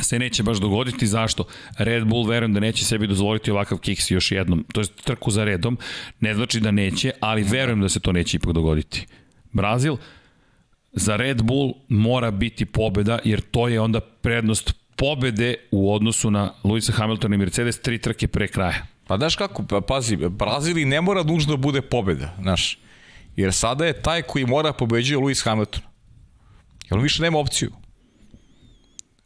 se 0.00 0.18
neće 0.18 0.42
baš 0.42 0.58
dogoditi. 0.58 1.06
Zašto? 1.06 1.44
Red 1.78 2.04
Bull 2.04 2.28
verujem 2.28 2.52
da 2.52 2.60
neće 2.60 2.84
sebi 2.84 3.06
dozvoliti 3.06 3.50
ovakav 3.50 3.78
kiks 3.78 4.10
još 4.10 4.32
jednom. 4.32 4.64
To 4.72 4.80
je 4.80 4.86
trku 5.04 5.30
za 5.30 5.44
redom. 5.44 5.78
Ne 6.20 6.34
znači 6.34 6.60
da 6.60 6.70
neće, 6.70 7.12
ali 7.20 7.42
verujem 7.42 7.80
da 7.80 7.88
se 7.88 8.00
to 8.00 8.12
neće 8.12 8.36
ipak 8.36 8.52
dogoditi. 8.52 9.06
Brazil, 9.52 9.96
za 10.92 11.16
Red 11.16 11.42
Bull 11.42 11.74
mora 11.88 12.30
biti 12.30 12.64
pobeda, 12.64 13.18
jer 13.24 13.40
to 13.40 13.68
je 13.68 13.80
onda 13.80 14.00
prednost 14.00 14.74
pobede 14.96 15.54
u 15.70 15.94
odnosu 15.94 16.30
na 16.30 16.52
Luisa 16.64 16.92
Hamiltona 16.92 17.34
i 17.34 17.38
Mercedes 17.38 17.80
tri 17.80 17.98
trke 17.98 18.28
pre 18.28 18.48
kraja. 18.48 18.86
Pa 19.06 19.16
znaš 19.16 19.36
kako, 19.36 19.62
pa, 19.66 19.80
pazi, 19.80 20.16
Brazili 20.16 20.84
ne 20.84 21.00
mora 21.00 21.22
nužno 21.22 21.56
da 21.56 21.56
bude 21.56 21.82
pobeda, 21.82 22.36
znaš. 22.40 22.78
Jer 23.36 23.52
sada 23.52 23.86
je 23.86 24.02
taj 24.02 24.22
koji 24.22 24.46
mora 24.46 24.72
pobeđuje 24.72 25.18
Lewis 25.18 25.44
Hamilton. 25.44 25.91
Jer 26.92 26.98
on 26.98 27.02
više 27.02 27.22
nema 27.22 27.38
opciju. 27.38 27.72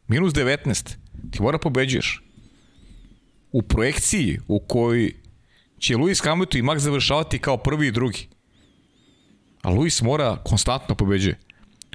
Minus 0.08 0.32
19. 0.32 0.94
Ti 1.30 1.42
mora 1.42 1.58
pobeđuješ. 1.58 2.22
U 3.52 3.62
projekciji 3.62 4.40
u 4.48 4.60
kojoj 4.60 5.14
će 5.78 5.94
Lewis 5.94 6.24
Hamilton 6.24 6.60
i 6.60 6.62
Max 6.62 6.78
završavati 6.78 7.38
kao 7.38 7.56
prvi 7.56 7.86
i 7.86 7.90
drugi. 7.90 8.28
A 9.62 9.70
Lewis 9.70 10.04
mora 10.04 10.36
konstantno 10.44 10.94
pobeđuje. 10.94 11.38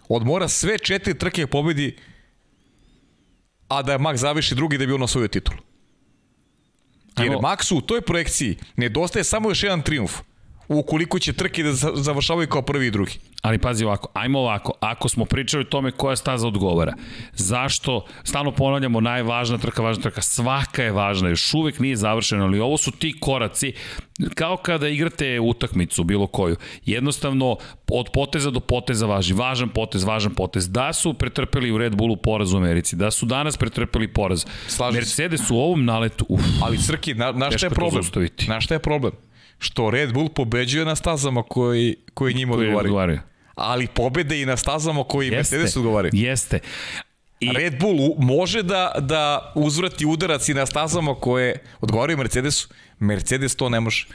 On 0.10 0.24
mora 0.24 0.48
sve 0.48 0.78
četiri 0.78 1.18
trke 1.18 1.48
pobedi, 1.48 1.98
a 3.68 3.82
da 3.82 3.98
Max 3.98 4.16
završi 4.16 4.56
drugi 4.56 4.78
da 4.78 4.86
bi 4.86 4.94
on 4.94 5.04
osvojio 5.04 5.28
titulu. 5.28 5.58
Jer 7.18 7.30
Ajmo. 7.30 7.40
Maxu 7.40 7.78
u 7.78 7.82
toj 7.82 8.02
projekciji 8.02 8.58
nedostaje 8.76 9.24
samo 9.24 9.50
još 9.50 9.64
jedan 9.64 9.82
triumf 9.82 10.20
ukoliko 10.72 11.20
će 11.20 11.34
trke 11.34 11.64
da 11.64 11.74
za- 11.74 11.92
završavaju 11.96 12.48
kao 12.48 12.62
prvi 12.62 12.88
i 12.88 12.92
drugi. 12.92 13.20
Ali 13.42 13.58
pazi 13.58 13.86
ovako, 13.86 14.08
ajmo 14.14 14.40
ovako, 14.40 14.74
ako 14.80 15.10
smo 15.10 15.26
pričali 15.26 15.62
o 15.62 15.68
tome 15.68 15.92
koja 15.92 16.16
staza 16.16 16.48
odgovara, 16.48 16.94
zašto, 17.34 18.06
stalno 18.24 18.52
ponavljamo 18.52 19.02
najvažna 19.02 19.58
trka, 19.58 19.82
važna 19.82 20.04
trka, 20.04 20.22
svaka 20.22 20.84
je 20.84 20.92
važna, 20.92 21.30
još 21.30 21.54
uvek 21.54 21.80
nije 21.80 21.96
završena, 21.96 22.44
ali 22.44 22.60
ovo 22.60 22.78
su 22.78 22.92
ti 22.92 23.16
koraci, 23.20 23.74
kao 24.36 24.58
kada 24.58 24.88
igrate 24.88 25.40
utakmicu, 25.40 26.04
bilo 26.04 26.28
koju, 26.28 26.56
jednostavno 26.86 27.58
od 27.88 28.10
poteza 28.14 28.52
do 28.52 28.60
poteza 28.60 29.06
važi, 29.06 29.34
važan 29.34 29.70
potez, 29.70 30.04
važan 30.04 30.34
potez, 30.34 30.70
da 30.70 30.94
su 30.94 31.14
pretrpeli 31.14 31.72
u 31.72 31.78
Red 31.78 31.96
Bullu 31.96 32.16
poraz 32.16 32.54
u 32.54 32.58
Americi, 32.58 32.96
da 32.96 33.12
su 33.12 33.26
danas 33.26 33.58
pretrpeli 33.58 34.08
poraz, 34.08 34.46
Slažem 34.68 34.94
se. 34.94 35.00
Mercedes 35.00 35.52
u 35.52 35.58
ovom 35.58 35.86
naletu, 35.86 36.26
uf, 36.30 36.42
Ali 36.62 36.78
Srki, 36.78 37.14
na, 37.14 37.32
na 37.32 37.52
šta 37.52 37.66
je 37.66 37.70
problem? 37.70 38.04
Na 38.48 38.62
šta 38.62 38.74
je 38.74 38.80
problem? 38.80 39.14
Što 39.62 39.90
Red 39.90 40.14
Bull 40.14 40.30
pobeđuje 40.30 40.86
na 40.86 40.96
stazama 40.96 41.44
koji, 41.44 41.96
koji 42.14 42.34
njima 42.34 42.54
koji 42.54 42.68
odgovaraju. 42.68 42.88
odgovaraju. 42.88 43.20
Ali 43.56 43.88
pobede 43.88 44.42
i 44.42 44.46
na 44.46 44.58
stazama 44.58 45.04
koji 45.04 45.26
Jeste, 45.26 45.38
Mercedes 45.56 45.78
odgovaraju. 45.78 46.12
jeste. 46.16 46.60
I, 47.40 47.52
Red 47.54 47.80
Bull 47.80 47.98
može 48.18 48.64
da, 48.64 48.92
da 49.00 49.52
uzvrati 49.56 50.06
udarac 50.06 50.50
i 50.50 50.54
na 50.54 50.66
stazama 50.66 51.16
koje 51.16 51.56
odgovaraju 51.82 52.18
Mercedesu. 52.18 52.70
Mercedes 53.00 53.56
to 53.56 53.70
ne 53.70 53.80
može. 53.80 54.08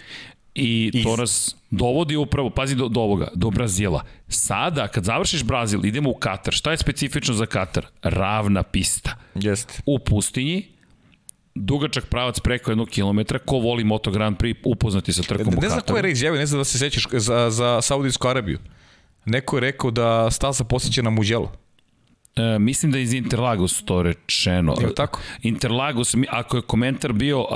I 0.54 0.90
to 1.04 1.12
Iz- 1.12 1.18
nas 1.18 1.56
dovodi 1.70 2.16
upravo, 2.16 2.50
pazi 2.50 2.74
do, 2.74 2.88
do 2.88 3.00
ovoga, 3.00 3.28
do 3.34 3.50
Brazila. 3.50 4.02
Sada, 4.28 4.88
kad 4.88 5.04
završiš 5.04 5.44
Brazil, 5.44 5.86
idemo 5.86 6.10
u 6.10 6.14
Katar. 6.14 6.54
Šta 6.54 6.70
je 6.70 6.78
specifično 6.78 7.34
za 7.34 7.46
Katar? 7.46 7.86
Ravna 8.02 8.62
pista. 8.62 9.16
Jeste. 9.34 9.74
U 9.86 9.98
pustinji, 9.98 10.66
dugačak 11.56 12.06
pravac 12.06 12.40
preko 12.40 12.70
jednog 12.70 12.88
kilometra, 12.88 13.38
ko 13.38 13.58
voli 13.58 13.84
Moto 13.84 14.10
Grand 14.10 14.36
Prix, 14.36 14.56
upoznati 14.64 15.12
sa 15.12 15.22
trkom 15.22 15.54
u 15.58 15.60
Ne 15.60 15.68
znam 15.68 15.80
ko 15.80 15.96
je 15.96 16.12
izjavio, 16.12 16.38
ne 16.38 16.46
znam 16.46 16.60
da 16.60 16.64
se 16.64 16.78
sećaš 16.78 17.06
za, 17.12 17.50
za 17.50 17.80
Saudijsku 17.82 18.28
Arabiju. 18.28 18.58
Neko 19.24 19.56
je 19.56 19.60
rekao 19.60 19.90
da 19.90 20.30
staza 20.30 20.64
posjeća 20.64 21.02
na 21.02 21.10
Muđelo. 21.10 21.52
E, 22.36 22.58
mislim 22.58 22.92
da 22.92 22.98
je 22.98 23.04
iz 23.04 23.12
Interlagos 23.12 23.82
to 23.84 24.02
rečeno. 24.02 24.74
Je 24.80 24.94
tako? 24.94 25.20
Interlagos, 25.42 26.14
ako 26.28 26.56
je 26.56 26.62
komentar 26.62 27.12
bio, 27.12 27.40
uh, 27.40 27.46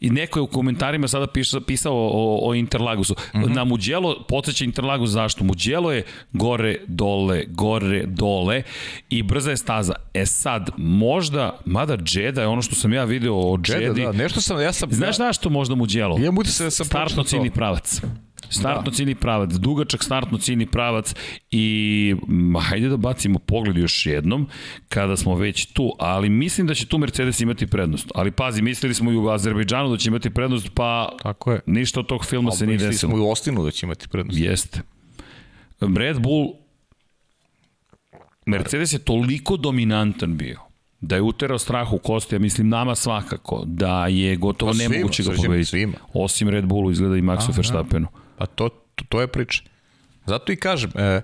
i 0.00 0.10
neko 0.10 0.38
je 0.38 0.42
u 0.42 0.46
komentarima 0.46 1.08
sada 1.08 1.26
pisao, 1.26 1.60
pisao 1.60 1.94
o, 1.94 2.48
o 2.48 2.54
Interlagosu. 2.54 3.14
Mm. 3.34 3.38
-hmm. 3.38 3.54
Na 3.54 3.64
Muđelo 3.64 4.24
podsjeća 4.28 4.64
Interlagos 4.64 5.10
zašto? 5.10 5.44
Muđelo 5.44 5.92
je 5.92 6.04
gore, 6.32 6.76
dole, 6.86 7.44
gore, 7.48 8.02
dole 8.06 8.62
i 9.10 9.22
brza 9.22 9.50
je 9.50 9.56
staza. 9.56 9.94
E 10.14 10.26
sad, 10.26 10.70
možda, 10.76 11.58
mada 11.64 11.96
Džeda 11.96 12.40
je 12.40 12.46
ono 12.46 12.62
što 12.62 12.74
sam 12.74 12.92
ja 12.92 13.04
video 13.04 13.34
o 13.34 13.58
Džedi. 13.58 14.02
da, 14.02 14.12
nešto 14.12 14.40
sam, 14.40 14.60
ja 14.60 14.72
sam... 14.72 14.92
Znaš 14.92 15.18
ja, 15.18 15.26
zašto 15.26 15.50
možda 15.50 15.74
Muđelo? 15.74 16.18
Imam 16.18 16.38
utisak 16.38 16.66
da 16.66 16.70
sam 16.70 16.86
Startno 16.86 17.24
ciljni 17.24 17.50
pravac. 17.50 18.00
Startno 18.48 18.92
ciljni 18.92 19.14
pravac, 19.14 19.50
dugačak 19.52 20.04
startno 20.04 20.38
ciljni 20.38 20.66
pravac 20.66 21.14
i 21.50 22.14
hajde 22.60 22.88
da 22.88 22.96
bacimo 22.96 23.38
pogled 23.38 23.76
još 23.76 24.06
jednom 24.06 24.48
kada 24.88 25.16
smo 25.16 25.34
već 25.34 25.66
tu, 25.66 25.92
ali 25.98 26.28
mislim 26.28 26.66
da 26.66 26.74
će 26.74 26.86
tu 26.86 26.98
Mercedes 26.98 27.40
imati 27.40 27.66
prednost. 27.66 28.10
Ali 28.14 28.30
pazi, 28.30 28.62
mislili 28.62 28.94
smo 28.94 29.12
i 29.12 29.16
u 29.16 29.28
Azerbejdžanu 29.28 29.90
da 29.90 29.96
će 29.96 30.08
imati 30.08 30.30
prednost, 30.30 30.70
pa 30.74 31.08
Tako 31.22 31.52
je. 31.52 31.60
ništa 31.66 32.00
od 32.00 32.06
tog 32.06 32.24
filma 32.24 32.50
se 32.50 32.66
nije 32.66 32.74
Mislili 32.74 32.92
desilo. 32.92 33.10
smo 33.10 33.18
i 33.18 33.20
u 33.20 33.30
Ostinu 33.30 33.64
da 33.64 33.70
će 33.70 33.86
imati 33.86 34.08
prednost. 34.08 34.40
Jeste. 34.40 34.80
Red 35.96 36.20
Bull 36.20 36.52
Mercedes 38.46 38.92
je 38.92 38.98
toliko 38.98 39.56
dominantan 39.56 40.36
bio 40.36 40.60
da 41.00 41.14
je 41.14 41.22
uterao 41.22 41.58
strah 41.58 41.92
u 41.92 41.98
kosti, 41.98 42.34
ja 42.34 42.38
mislim 42.38 42.68
nama 42.68 42.94
svakako, 42.94 43.62
da 43.66 44.06
je 44.06 44.36
gotovo 44.36 44.72
Pa 44.72 44.78
nemoguće 44.78 45.22
ga 45.22 45.30
pobediti. 45.36 45.88
Osim 46.12 46.48
Red 46.48 46.66
Bullu 46.66 46.90
izgleda 46.90 47.16
i 47.16 47.22
Maxu 47.22 47.56
Verstappenu. 47.56 48.06
Pa 48.38 48.46
to, 48.46 48.68
to, 48.68 49.04
to 49.08 49.20
je 49.20 49.26
priča. 49.26 49.62
Zato 50.26 50.52
i 50.52 50.56
kažem, 50.56 50.90
e, 50.94 51.22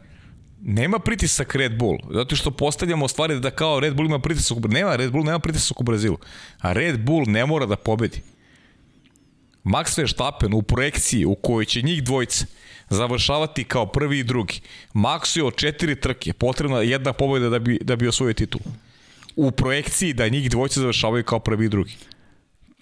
nema 0.62 0.98
pritisak 0.98 1.54
Red 1.54 1.78
Bull, 1.78 1.98
zato 2.10 2.36
što 2.36 2.50
postavljamo 2.50 3.08
stvari 3.08 3.40
da 3.40 3.50
kao 3.50 3.80
Red 3.80 3.94
Bull 3.94 4.08
ima 4.08 4.18
pritisak, 4.18 4.58
nema, 4.68 4.96
Red 4.96 5.12
Bull 5.12 5.24
nema 5.24 5.38
pritisak 5.38 5.80
u 5.80 5.84
Brazilu, 5.84 6.18
a 6.58 6.72
Red 6.72 7.00
Bull 7.00 7.24
ne 7.26 7.46
mora 7.46 7.66
da 7.66 7.76
pobedi. 7.76 8.22
Max 9.64 9.98
Verstappen 9.98 10.54
u 10.54 10.62
projekciji 10.62 11.24
u 11.24 11.34
kojoj 11.34 11.64
će 11.64 11.82
njih 11.82 12.04
dvojice 12.04 12.46
završavati 12.90 13.64
kao 13.64 13.86
prvi 13.86 14.18
i 14.18 14.24
drugi. 14.24 14.60
Maxu 14.94 15.38
je 15.38 15.44
od 15.44 15.56
četiri 15.56 16.00
trke, 16.00 16.32
potrebna 16.32 16.80
jedna 16.80 17.12
pobeda 17.12 17.48
da 17.48 17.58
bi, 17.58 17.78
da 17.82 17.96
bi 17.96 18.08
osvojio 18.08 18.34
titul. 18.34 18.60
U 19.36 19.50
projekciji 19.50 20.12
da 20.12 20.28
njih 20.28 20.50
dvojice 20.50 20.80
završavaju 20.80 21.24
kao 21.24 21.38
prvi 21.38 21.66
i 21.66 21.68
drugi. 21.68 21.96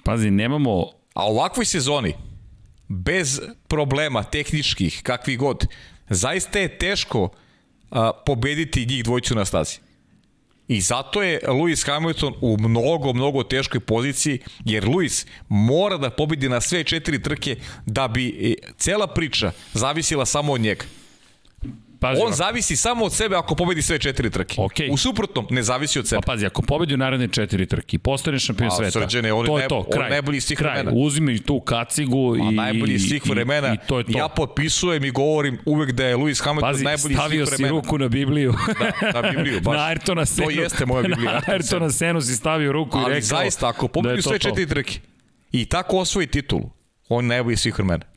Pazi, 0.05 0.31
nemamo... 0.31 0.87
A 1.15 1.27
u 1.27 1.31
ovakvoj 1.31 1.65
sezoni, 1.65 2.15
bez 2.91 3.41
problema 3.69 4.23
tehničkih, 4.23 5.01
kakvi 5.03 5.37
god, 5.37 5.67
zaista 6.09 6.59
je 6.59 6.79
teško 6.79 7.29
a, 7.91 8.13
pobediti 8.27 8.87
njih 8.87 9.05
dvojicu 9.05 9.35
na 9.35 9.45
stazi. 9.45 9.79
I 10.69 10.81
zato 10.81 11.23
je 11.23 11.41
Lewis 11.47 11.87
Hamilton 11.87 12.35
u 12.41 12.57
mnogo, 12.61 13.13
mnogo 13.13 13.43
teškoj 13.43 13.81
poziciji, 13.81 14.39
jer 14.65 14.85
Lewis 14.85 15.27
mora 15.49 15.97
da 15.97 16.11
pobedi 16.11 16.49
na 16.49 16.61
sve 16.61 16.85
četiri 16.85 17.23
trke 17.23 17.57
da 17.87 18.09
bi 18.09 18.29
e, 18.29 18.55
cela 18.79 19.07
priča 19.07 19.53
zavisila 19.73 20.27
samo 20.27 20.53
od 20.53 20.61
njega. 20.61 20.85
Pazi, 22.01 22.21
on 22.27 22.33
zavisi 22.33 22.77
samo 22.77 23.05
od 23.05 23.13
sebe 23.13 23.37
ako 23.37 23.55
pobedi 23.55 23.83
sve 23.83 23.99
četiri 23.99 24.31
trke. 24.31 24.57
Okay. 24.57 24.93
U 24.93 24.97
suprotnom, 24.97 25.47
ne 25.51 25.63
zavisi 25.63 25.99
od 25.99 26.09
sebe. 26.09 26.21
Pa 26.27 26.33
pazi, 26.33 26.47
ako 26.47 26.63
pobedi 26.63 26.95
u 26.95 26.97
naredne 26.97 27.29
četiri 27.29 27.67
trke, 27.67 27.99
postane 27.99 28.39
šampion 28.39 28.71
sveta. 28.71 28.91
Srđene, 28.91 29.33
on 29.33 29.47
to 29.47 29.59
je 29.59 29.69
to, 29.69 29.85
kraj. 29.93 30.05
On 30.05 30.11
najbolji 30.11 30.41
svih 30.41 30.59
kraj. 30.59 30.75
vremena. 30.75 30.97
Uzmi 30.97 31.39
tu 31.39 31.61
kacigu 31.61 32.37
i... 32.37 32.55
najbolji 32.55 32.99
svih 32.99 33.27
vremena. 33.27 33.69
I, 33.69 33.75
i, 33.75 33.79
to 33.87 33.99
je 33.99 34.05
to. 34.05 34.19
Ja 34.19 34.29
potpisujem 34.29 35.05
i 35.05 35.11
govorim 35.11 35.59
uvek 35.67 35.93
da 35.93 36.05
je 36.05 36.17
Lewis 36.17 36.45
Hamilton 36.45 36.71
pazi, 36.71 36.85
najbolji 36.85 37.15
svih 37.15 37.17
vremena. 37.17 37.47
stavio 37.47 37.47
si 37.47 37.69
ruku 37.69 37.99
na 37.99 38.09
Bibliju. 38.09 38.55
da, 38.81 39.23
na 39.23 39.29
Bibliju, 39.31 39.61
baš. 39.61 39.77
na 39.77 39.83
Ayrtona 39.83 40.25
Senu. 40.25 40.47
To 40.47 40.51
jeste 40.51 40.87
moja 40.87 41.03
Biblija. 41.09 41.33
Na 41.33 41.41
Ayrtona 41.41 41.93
Senu 41.93 42.21
si 42.21 42.37
stavio 42.37 42.73
ruku 42.73 42.99
Ali 42.99 43.05
i 43.13 43.15
rekao... 43.15 43.39
Ali 43.39 43.45
zaista, 43.45 43.69
ako 43.69 43.89
pobedi 43.89 44.17
da 44.17 44.23
sve 44.23 44.39
četiri 44.39 44.67
trke 44.67 44.99
i 45.53 45.65
tako 45.65 45.99
osvoji 45.99 46.27
titulu, 46.27 46.71
on 47.09 47.27
najbolji 47.27 47.57
svih 47.57 47.75
vremena. 47.75 48.10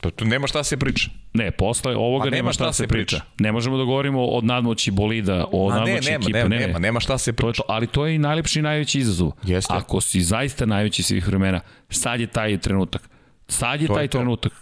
To 0.00 0.10
tu 0.10 0.24
nema 0.24 0.46
šta 0.46 0.64
se 0.64 0.76
priča. 0.76 1.10
Ne, 1.32 1.50
posle 1.50 1.96
ovoga 1.96 2.24
nema, 2.24 2.36
nema 2.36 2.52
šta, 2.52 2.64
šta 2.64 2.72
se 2.72 2.86
priča. 2.86 3.16
priča. 3.16 3.24
Ne 3.38 3.52
možemo 3.52 3.76
da 3.76 3.84
govorimo 3.84 4.24
od 4.26 4.44
nadmoći 4.44 4.90
bolida, 4.90 5.44
o 5.52 5.70
A 5.70 5.74
nadmoći 5.74 5.92
ne, 5.92 6.10
nema, 6.10 6.22
ekipe. 6.22 6.38
Nema, 6.38 6.48
ne, 6.48 6.58
nema, 6.66 6.78
nema 6.78 7.00
šta 7.00 7.18
se 7.18 7.32
priča. 7.32 7.42
To 7.42 7.48
je 7.48 7.54
to, 7.54 7.62
ali 7.68 7.86
to 7.86 8.06
je 8.06 8.14
i 8.14 8.18
najlepši 8.18 8.58
i 8.58 8.62
najveći 8.62 8.98
izazov. 8.98 9.30
Jeste. 9.42 9.74
Ako 9.76 10.00
si 10.00 10.20
zaista 10.22 10.66
najveći 10.66 11.02
svih 11.02 11.26
vremena, 11.28 11.60
sad 11.90 12.20
je 12.20 12.26
taj 12.26 12.58
trenutak. 12.58 13.08
Sad 13.48 13.80
je 13.80 13.86
to 13.86 13.94
taj 13.94 14.04
je 14.04 14.08
to. 14.08 14.18
trenutak. 14.18 14.52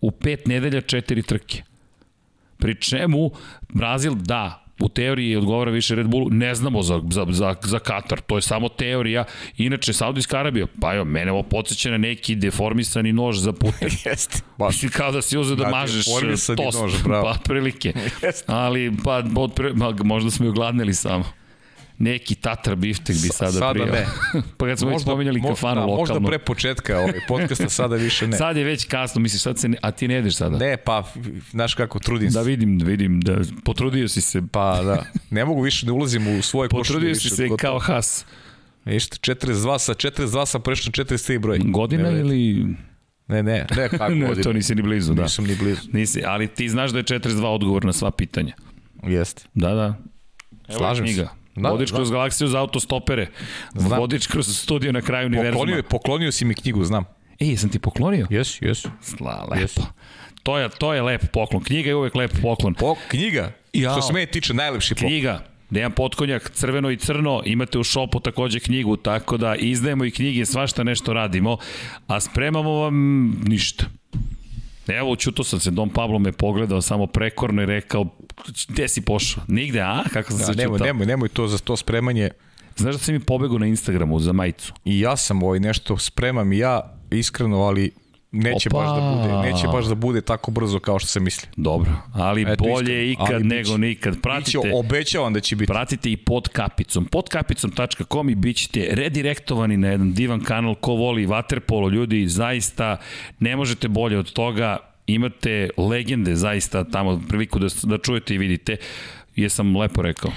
U 0.00 0.10
pet 0.10 0.46
nedelja 0.46 0.80
četiri 0.80 1.22
trke. 1.22 1.62
Pri 2.58 2.74
čemu 2.74 3.30
Brazil, 3.68 4.14
da, 4.14 4.65
u 4.80 4.88
teoriji 4.88 5.36
odgovara 5.36 5.70
više 5.70 5.94
Red 5.94 6.06
Bullu, 6.06 6.30
ne 6.30 6.54
znamo 6.54 6.82
za, 6.82 7.02
za, 7.10 7.26
za, 7.30 7.54
za 7.62 7.78
Katar, 7.78 8.20
to 8.20 8.36
je 8.36 8.42
samo 8.42 8.68
teorija. 8.68 9.24
Inače, 9.56 9.92
Saudijska 9.92 10.38
Arabija, 10.38 10.66
pa 10.80 10.94
jo, 10.94 11.04
mene 11.04 11.32
ovo 11.32 11.42
podsjeća 11.42 11.90
na 11.90 11.98
neki 11.98 12.34
deformisani 12.34 13.12
nož 13.12 13.36
za 13.36 13.52
puter. 13.52 13.92
Jeste. 14.04 14.38
Pa, 14.58 14.66
Mislim, 14.66 14.90
kao 14.90 15.12
da 15.12 15.22
si 15.22 15.38
uzeo 15.38 15.56
da, 15.56 15.64
da 15.64 15.70
mažeš 15.70 16.04
tost, 16.56 16.80
nož, 16.82 17.02
bravo. 17.04 17.24
pa 17.24 17.38
prilike. 17.44 17.92
Jeste. 18.22 18.44
Ali, 18.46 18.92
pa, 19.04 19.22
od 19.36 19.54
pre, 19.54 19.72
možda 20.04 20.30
smo 20.30 20.46
i 20.46 20.48
ogladnili 20.48 20.94
samo 20.94 21.24
neki 21.98 22.34
tatar 22.34 22.76
biftek 22.76 23.16
bi 23.16 23.28
sada, 23.28 23.52
sada 23.52 23.72
prijao. 23.72 23.88
ne. 23.88 24.06
pa 24.58 24.66
kad 24.66 24.78
smo 24.78 24.86
možda, 24.86 24.96
već 24.96 25.02
spominjali 25.02 25.40
možda, 25.40 25.54
kafanu 25.54 25.80
da, 25.80 25.86
lokalno. 25.86 26.20
Možda 26.20 26.28
pre 26.28 26.38
početka 26.38 26.98
ovaj 26.98 27.20
podcasta, 27.28 27.68
sada 27.80 27.96
više 27.96 28.26
ne. 28.26 28.36
sad 28.36 28.56
je 28.56 28.64
već 28.64 28.84
kasno, 28.84 29.20
misliš, 29.20 29.42
sad 29.42 29.58
se 29.58 29.68
ne, 29.68 29.76
a 29.82 29.90
ti 29.90 30.08
ne 30.08 30.14
jedeš 30.14 30.36
sada? 30.36 30.58
Ne, 30.58 30.76
pa, 30.76 31.04
znaš 31.50 31.74
kako, 31.74 31.98
trudim 31.98 32.30
se. 32.30 32.38
Da 32.38 32.42
vidim, 32.42 32.78
vidim, 32.84 33.20
da 33.20 33.36
potrudio 33.64 34.08
si 34.08 34.20
se. 34.20 34.42
Pa 34.52 34.82
da, 34.82 35.04
ne 35.30 35.44
mogu 35.44 35.62
više 35.62 35.86
da 35.86 35.92
ulazim 35.92 36.38
u 36.38 36.42
svoje 36.42 36.68
košulje. 36.68 36.84
Potrudio 36.84 37.14
si 37.14 37.28
se 37.28 37.48
gotovo. 37.48 37.56
kao 37.56 37.78
has. 37.78 38.24
Vište, 38.84 39.32
42 39.32 39.78
sa 39.78 39.94
42 39.94 40.46
sam 40.46 40.62
prešao 40.62 40.92
43 40.92 41.38
broj. 41.38 41.58
Godina 41.64 42.10
ne, 42.10 42.20
ili... 42.20 42.66
Ne, 43.28 43.42
ne, 43.42 43.66
ne, 43.76 43.88
kako 43.98 44.14
ne, 44.14 44.26
godina. 44.26 44.42
to 44.42 44.52
nisi 44.52 44.74
ni 44.74 44.82
blizu, 44.82 45.14
da. 45.14 45.22
Nisam 45.22 45.44
ni 45.44 45.56
blizu. 45.56 45.80
Nisi, 45.92 46.22
ali 46.24 46.48
ti 46.48 46.68
znaš 46.68 46.90
da 46.90 46.98
je 46.98 47.04
42 47.04 47.44
odgovor 47.46 47.84
na 47.84 47.92
sva 47.92 48.10
pitanja. 48.10 48.54
Jeste. 49.02 49.44
Da, 49.54 49.74
da. 49.74 49.94
Evo 50.68 50.78
Slažem 50.78 51.04
knjiga. 51.04 51.24
se. 51.24 51.45
Da, 51.56 51.68
Vodič 51.68 51.90
da. 51.90 51.96
kroz 51.96 52.10
galaksiju 52.10 52.48
za 52.48 52.60
autostopere. 52.60 53.26
Znam. 53.74 54.00
Vodič 54.00 54.26
kroz 54.26 54.56
studio 54.58 54.92
na 54.92 55.02
kraju 55.02 55.26
univerzuma. 55.26 55.58
Poklonio, 55.58 55.82
poklonio 55.82 56.32
si 56.32 56.44
mi 56.44 56.54
knjigu, 56.54 56.84
znam. 56.84 57.04
Ej, 57.40 57.48
jesam 57.50 57.70
ti 57.70 57.78
poklonio? 57.78 58.26
Jes, 58.30 58.62
jes. 58.62 58.86
Sla, 59.00 59.46
lepo. 59.50 59.62
Yes. 59.62 59.80
To 60.42 60.58
je, 60.58 60.68
to 60.68 60.94
je 60.94 61.02
lep 61.02 61.22
poklon. 61.32 61.62
Knjiga 61.62 61.88
je 61.88 61.96
uvek 61.96 62.14
lep 62.14 62.32
poklon. 62.42 62.74
Po, 62.74 62.94
knjiga? 63.08 63.52
Jao. 63.72 63.92
Što 63.92 64.02
se 64.02 64.12
me 64.12 64.26
tiče, 64.26 64.54
najlepši 64.54 64.94
poklon. 64.94 65.10
Knjiga. 65.10 65.44
Dejan 65.70 65.92
Potkonjak, 65.92 66.50
crveno 66.54 66.90
i 66.90 66.96
crno, 66.96 67.42
imate 67.44 67.78
u 67.78 67.84
šopu 67.84 68.20
takođe 68.20 68.60
knjigu, 68.60 68.96
tako 68.96 69.36
da 69.36 69.56
izdajemo 69.56 70.04
i 70.04 70.10
knjige, 70.10 70.46
svašta 70.46 70.84
nešto 70.84 71.12
radimo, 71.12 71.56
a 72.06 72.20
spremamo 72.20 72.70
vam 72.70 73.26
ništa. 73.46 73.84
Evo, 74.88 75.16
čuto 75.16 75.44
sam 75.44 75.60
se, 75.60 75.70
Dom 75.70 75.90
Pablo 75.90 76.18
me 76.18 76.32
pogledao 76.32 76.82
samo 76.82 77.06
prekorno 77.06 77.62
i 77.62 77.66
rekao, 77.66 78.06
gde 78.68 78.88
si 78.88 79.00
pošao? 79.00 79.42
Nigde, 79.48 79.80
a? 79.80 80.04
Kako 80.12 80.30
sam 80.30 80.38
da, 80.38 80.44
se 80.44 80.54
nemoj, 80.54 80.78
čutao? 80.78 80.86
Nemoj, 80.86 81.06
nemoj 81.06 81.28
to 81.28 81.48
za 81.48 81.58
to 81.58 81.76
spremanje. 81.76 82.30
Znaš 82.76 82.94
da 82.94 82.98
sam 82.98 83.14
mi 83.14 83.20
pobegao 83.20 83.58
na 83.58 83.66
Instagramu 83.66 84.20
za 84.20 84.32
majicu? 84.32 84.72
I 84.84 85.00
ja 85.00 85.16
sam 85.16 85.42
ovaj 85.42 85.60
nešto 85.60 85.98
spremam 85.98 86.52
i 86.52 86.58
ja, 86.58 86.98
iskreno, 87.10 87.60
ali 87.60 87.90
neće 88.32 88.68
Opa. 88.68 88.78
baš 88.78 88.88
da 88.88 89.16
bude, 89.16 89.50
neće 89.50 89.68
baš 89.68 89.84
da 89.84 89.94
bude 89.94 90.20
tako 90.20 90.50
brzo 90.50 90.78
kao 90.78 90.98
što 90.98 91.08
se 91.08 91.20
misli. 91.20 91.48
Dobro, 91.56 91.92
ali 92.12 92.42
Eto, 92.42 92.64
bolje 92.64 93.12
ikad 93.12 93.32
ali 93.32 93.44
nego 93.44 93.68
biće, 93.68 93.78
nikad. 93.78 94.20
Pratite, 94.20 94.58
biće, 94.58 94.74
obećavam 94.74 95.32
da 95.32 95.40
će 95.40 95.56
biti. 95.56 95.72
Pratite 95.72 96.10
i 96.10 96.16
pod 96.16 96.48
kapicom. 96.48 97.04
Podkapicom.com 97.04 98.30
i 98.30 98.34
bit 98.34 98.56
ćete 98.56 98.88
redirektovani 98.90 99.76
na 99.76 99.88
jedan 99.88 100.12
divan 100.12 100.40
kanal 100.40 100.74
ko 100.74 100.92
voli 100.92 101.26
vaterpolo. 101.26 101.88
Ljudi, 101.88 102.28
zaista 102.28 102.96
ne 103.40 103.56
možete 103.56 103.88
bolje 103.88 104.18
od 104.18 104.32
toga. 104.32 104.76
Imate 105.06 105.70
legende 105.76 106.36
zaista 106.36 106.84
tamo 106.84 107.22
priliku 107.28 107.58
da, 107.58 107.66
da 107.82 107.98
čujete 107.98 108.34
i 108.34 108.38
vidite. 108.38 108.76
Jesam 109.36 109.76
lepo 109.76 110.02
rekao. 110.02 110.32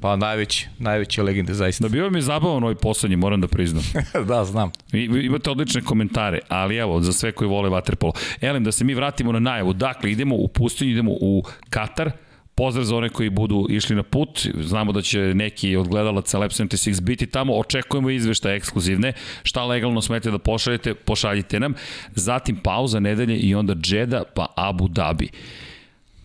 Pa 0.00 0.16
najveći, 0.16 0.68
najveće 0.78 1.22
legende 1.22 1.54
zaista. 1.54 1.82
Da 1.82 1.88
bio 1.88 2.10
mi 2.10 2.22
zabavan 2.22 2.62
ovaj 2.62 2.74
poslednji, 2.74 3.16
moram 3.16 3.40
da 3.40 3.48
priznam. 3.48 3.82
da, 4.28 4.44
znam. 4.44 4.70
I, 4.92 4.98
imate 4.98 5.50
odlične 5.50 5.82
komentare, 5.82 6.38
ali 6.48 6.76
evo, 6.76 7.00
za 7.00 7.12
sve 7.12 7.32
koji 7.32 7.48
vole 7.48 7.68
vaterpolo. 7.68 8.12
Elem, 8.40 8.64
da 8.64 8.72
se 8.72 8.84
mi 8.84 8.94
vratimo 8.94 9.32
na 9.32 9.38
najavu. 9.38 9.72
Dakle, 9.72 10.12
idemo 10.12 10.36
u 10.36 10.48
pustinju, 10.48 10.90
idemo 10.90 11.10
u 11.20 11.44
Katar, 11.70 12.10
Pozdrav 12.54 12.84
za 12.84 12.96
one 12.96 13.08
koji 13.08 13.30
budu 13.30 13.66
išli 13.70 13.96
na 13.96 14.02
put. 14.02 14.46
Znamo 14.60 14.92
da 14.92 15.02
će 15.02 15.34
neki 15.34 15.76
od 15.76 15.88
gledalaca 15.88 16.38
Lab 16.38 16.50
76 16.50 17.00
biti 17.00 17.26
tamo. 17.26 17.54
Očekujemo 17.58 18.10
izveštaje 18.10 18.56
ekskluzivne. 18.56 19.12
Šta 19.42 19.64
legalno 19.64 20.02
smete 20.02 20.30
da 20.30 20.38
pošaljete, 20.38 20.94
pošaljite 20.94 21.60
nam. 21.60 21.74
Zatim 22.14 22.56
pauza 22.56 23.00
nedelje 23.00 23.36
i 23.36 23.54
onda 23.54 23.74
Džeda 23.74 24.22
pa 24.34 24.46
Abu 24.56 24.88
Dhabi. 24.88 25.28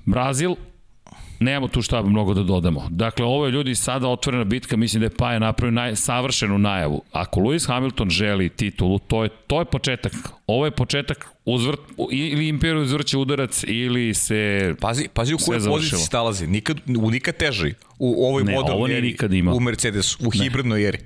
Brazil, 0.05 0.55
nemamo 1.39 1.67
tu 1.67 1.81
šta 1.81 2.01
mnogo 2.01 2.33
da 2.33 2.43
dodamo. 2.43 2.87
Dakle, 2.89 3.25
ovo 3.25 3.45
je 3.45 3.51
ljudi 3.51 3.75
sada 3.75 4.07
otvorena 4.07 4.43
bitka, 4.43 4.77
mislim 4.77 4.99
da 4.99 5.05
je 5.05 5.15
Paja 5.17 5.39
napravio 5.39 5.71
naj, 5.71 5.95
savršenu 5.95 6.57
najavu. 6.57 7.03
Ako 7.11 7.39
Lewis 7.39 7.67
Hamilton 7.67 8.09
želi 8.09 8.49
titulu, 8.49 8.99
to 8.99 9.23
je, 9.23 9.29
to 9.47 9.59
je 9.59 9.65
početak. 9.65 10.13
Ovo 10.47 10.65
je 10.65 10.71
početak 10.71 11.25
uzvrt, 11.45 11.79
ili 12.11 12.47
Imperiju 12.47 12.83
izvrće 12.83 13.17
udarac, 13.17 13.63
ili 13.67 14.13
se 14.13 14.73
Pazi, 14.79 15.07
pazi 15.13 15.33
u 15.33 15.37
kojoj 15.37 15.65
poziciji 15.65 15.99
stalazi. 15.99 16.47
Nikad, 16.47 16.77
u 16.97 17.11
nikad 17.11 17.37
teži 17.37 17.73
u 17.99 18.27
ovoj 18.27 18.43
ne, 18.43 18.53
modernoj 18.53 18.97
eri, 18.97 19.07
nikad 19.07 19.33
imao. 19.33 19.55
u 19.55 19.59
Mercedesu, 19.59 20.17
u 20.21 20.31
ne. 20.35 20.43
hibridnoj 20.43 20.87
eri. 20.87 20.97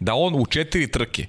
Da 0.00 0.14
on 0.14 0.34
u 0.34 0.46
četiri 0.46 0.90
trke 0.90 1.26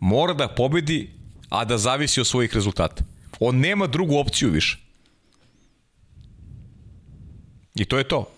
mora 0.00 0.32
da 0.32 0.48
pobedi, 0.48 1.10
a 1.48 1.64
da 1.64 1.78
zavisi 1.78 2.20
od 2.20 2.26
svojih 2.26 2.54
rezultata. 2.54 3.04
On 3.40 3.56
nema 3.56 3.86
drugu 3.86 4.16
opciju 4.18 4.50
više. 4.50 4.87
I 7.78 7.84
to 7.84 7.98
je 7.98 8.04
to. 8.04 8.28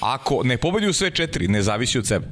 Ako 0.00 0.42
ne 0.44 0.56
pobedi 0.56 0.86
u 0.86 0.92
sve 0.92 1.10
četiri, 1.10 1.48
ne 1.48 1.62
zavisi 1.62 1.98
od 1.98 2.06
sebe. 2.06 2.26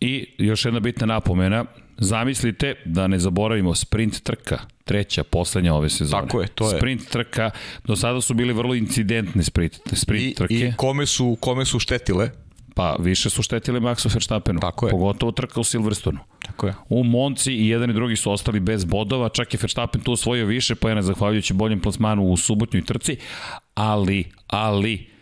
I 0.00 0.26
još 0.38 0.64
jedna 0.64 0.80
bitna 0.80 1.06
napomena, 1.06 1.64
zamislite 1.98 2.74
da 2.84 3.06
ne 3.06 3.18
zaboravimo 3.18 3.74
sprint 3.74 4.20
trka, 4.20 4.58
treća, 4.84 5.24
poslednja 5.24 5.74
ove 5.74 5.90
sezone. 5.90 6.22
Tako 6.22 6.40
je, 6.40 6.48
to 6.48 6.70
je. 6.70 6.78
Sprint 6.78 7.08
trka, 7.08 7.50
do 7.84 7.96
sada 7.96 8.20
su 8.20 8.34
bili 8.34 8.52
vrlo 8.52 8.74
incidentne 8.74 9.42
sprint, 9.42 9.80
sprint 9.92 10.24
I, 10.24 10.34
trke. 10.34 10.54
I 10.54 10.72
kome 10.76 11.06
su, 11.06 11.36
kome 11.40 11.64
su 11.64 11.78
štetile? 11.78 12.30
Pa 12.74 12.96
više 12.98 13.30
su 13.30 13.42
štetile 13.42 13.80
Maxu 13.80 14.14
Verstappenu. 14.14 14.60
Tako 14.60 14.86
je. 14.86 14.90
Pogotovo 14.90 15.32
trka 15.32 15.60
u 15.60 15.64
Silverstonu. 15.64 16.18
Tako 16.46 16.66
je. 16.66 16.74
U 16.88 17.04
Monci 17.04 17.52
i 17.52 17.68
jedan 17.68 17.90
i 17.90 17.92
drugi 17.92 18.16
su 18.16 18.32
ostali 18.32 18.60
bez 18.60 18.84
bodova, 18.84 19.28
čak 19.28 19.54
je 19.54 19.58
Verstappen 19.62 20.00
tu 20.00 20.12
osvojio 20.12 20.46
više 20.46 20.74
pojena 20.74 21.02
zahvaljujući 21.02 21.54
boljem 21.54 21.80
plasmanu 21.80 22.22
u 22.22 22.36
subotnjoj 22.36 22.84
trci, 22.84 23.16
ali, 23.74 24.24
ali, 24.46 25.13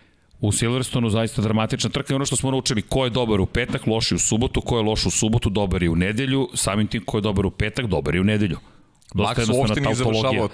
u 0.43 0.52
Silverstonu 0.52 1.10
zaista 1.10 1.43
dramatična 1.43 1.90
trka 1.90 2.12
i 2.12 2.16
ono 2.16 2.24
što 2.24 2.36
smo 2.36 2.51
naučili 2.51 2.82
ko 2.82 3.05
je 3.05 3.10
dobar 3.10 3.40
u 3.40 3.47
petak, 3.47 3.86
loš 3.86 4.12
u 4.12 4.19
subotu, 4.19 4.60
ko 4.60 4.77
je 4.77 4.82
loš 4.82 5.06
u 5.06 5.10
subotu, 5.10 5.51
dobar 5.51 5.82
je 5.82 5.90
u 5.90 5.97
nedelju, 5.97 6.48
samim 6.55 6.86
tim 6.86 7.05
ko 7.05 7.19
je 7.19 7.23
dobar 7.23 7.47
u 7.47 7.51
petak, 7.51 7.86
dobar 7.86 8.14
je 8.14 8.20
u 8.20 8.24
nedelju. 8.24 8.59
Dosta 9.15 9.43
Max 9.43 9.59
uopšte 9.59 9.81
nije 9.81 9.95
završavao 9.95 10.49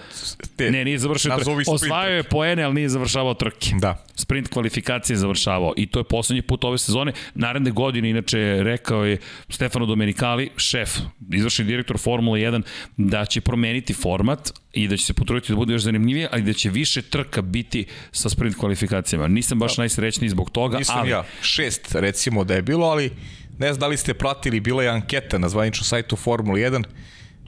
te... 0.57 0.71
Ne, 0.71 0.85
nije 0.85 0.99
završio 0.99 1.37
trke. 1.37 1.71
Osvajao 1.71 2.17
je 2.17 2.23
poene, 2.23 2.63
ali 2.63 2.75
nije 2.75 2.89
završavao 2.89 3.35
trke. 3.35 3.71
Da. 3.81 4.05
Sprint 4.15 4.49
kvalifikacije 4.49 5.15
je 5.15 5.19
završavao 5.19 5.73
i 5.77 5.87
to 5.87 6.01
je 6.01 6.05
poslednji 6.05 6.43
put 6.43 6.65
ove 6.65 6.79
sezone. 6.79 7.13
Naredne 7.35 7.71
godine, 7.71 8.11
inače, 8.11 8.39
rekao 8.63 9.05
je 9.05 9.19
Stefano 9.49 9.87
Domenicali, 9.87 10.51
šef, 10.57 10.91
izvršni 11.33 11.65
direktor 11.65 11.99
Formule 11.99 12.41
1, 12.41 12.63
da 12.97 13.25
će 13.25 13.41
promeniti 13.41 13.95
format 13.95 14.53
i 14.73 14.89
da 14.89 14.97
će 14.97 15.05
se 15.05 15.15
potruditi 15.15 15.53
da 15.53 15.57
bude 15.57 15.73
još 15.73 15.83
zanimljivije, 15.83 16.29
ali 16.33 16.43
da 16.43 16.53
će 16.53 16.71
više 16.71 17.03
trka 17.03 17.43
biti 17.43 17.87
sa 18.13 18.29
sprint 18.29 18.57
kvalifikacijama. 18.57 19.29
Nisam 19.29 19.59
baš 19.59 19.77
najsrećniji 19.77 20.31
zbog 20.31 20.51
toga, 20.51 20.79
Nisam 20.79 20.99
ali 20.99 21.11
ja. 21.11 21.25
Šest, 21.43 21.95
recimo, 21.95 22.45
da 22.45 22.55
je 22.55 22.63
bilo, 22.63 22.87
ali 22.87 23.11
ne 23.59 23.73
znam 23.73 23.81
da 23.81 23.87
li 23.87 23.97
ste 23.97 24.15
pratili, 24.15 24.61
bila 24.61 24.83
je 24.83 24.89
anketa 24.89 25.39
na 25.39 25.49
zvaničnom 25.49 25.85
sajtu 25.85 26.17
Formula 26.17 26.59
1, 26.59 26.85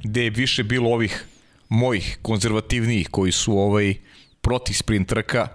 gde 0.02 0.24
je 0.24 0.31
više 0.31 0.62
bilo 0.62 0.90
ovih 0.90 1.24
mojih 1.68 2.18
konzervativnijih 2.22 3.09
koji 3.09 3.32
su 3.32 3.59
ovaj 3.59 3.94
protiv 4.40 4.74
sprint 4.74 5.09
trka, 5.09 5.48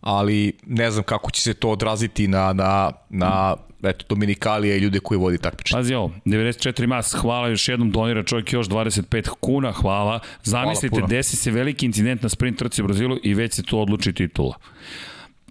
ali 0.00 0.52
ne 0.66 0.90
znam 0.90 1.04
kako 1.04 1.30
će 1.30 1.42
se 1.42 1.54
to 1.54 1.70
odraziti 1.70 2.28
na, 2.28 2.52
na, 2.52 2.92
na 3.08 3.56
eto, 3.82 4.04
Dominikalija 4.08 4.76
i 4.76 4.78
ljude 4.78 5.00
koji 5.00 5.18
vodi 5.18 5.38
takmičenje. 5.38 5.78
Pazi 5.78 5.94
ovo, 5.94 6.12
94 6.24 6.86
mas, 6.86 7.14
hvala 7.14 7.48
još 7.48 7.68
jednom, 7.68 7.90
donira 7.90 8.22
čovjek 8.22 8.52
još 8.52 8.68
25 8.68 9.28
kuna, 9.40 9.72
hvala. 9.72 10.20
Zamislite, 10.42 10.94
puno. 10.94 11.06
desi 11.06 11.36
se 11.36 11.50
veliki 11.50 11.86
incident 11.86 12.22
na 12.22 12.28
sprint 12.28 12.58
trci 12.58 12.82
u 12.82 12.86
Brazilu 12.86 13.18
i 13.22 13.34
već 13.34 13.54
se 13.54 13.62
tu 13.62 13.80
odluči 13.80 14.12
titula. 14.12 14.54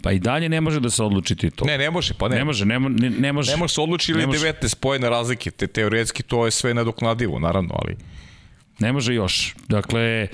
Pa 0.02 0.12
i 0.12 0.18
dalje 0.18 0.48
ne 0.48 0.60
može 0.60 0.80
da 0.80 0.90
se 0.90 1.02
odluči 1.02 1.36
titula. 1.36 1.70
Ne, 1.70 1.78
ne 1.78 1.90
može, 1.90 2.14
pa 2.14 2.28
ne. 2.28 2.36
Ne 2.36 2.44
može, 2.44 2.64
ne, 2.66 2.78
ne, 2.78 3.10
ne 3.10 3.32
može. 3.32 3.50
Ne 3.50 3.56
može 3.56 3.74
se 3.74 3.80
odluči 3.80 4.12
ili 4.12 4.26
može. 4.26 4.52
19 4.52 4.68
spojene 4.68 5.10
razlike, 5.10 5.50
te 5.50 5.66
teoretski 5.66 6.22
to 6.22 6.44
je 6.44 6.50
sve 6.50 6.74
nadoknadivo, 6.74 7.38
naravno, 7.38 7.74
ali 7.82 7.96
Ne 8.78 8.92
može 8.92 9.14
još. 9.14 9.54
Dakle, 9.68 10.28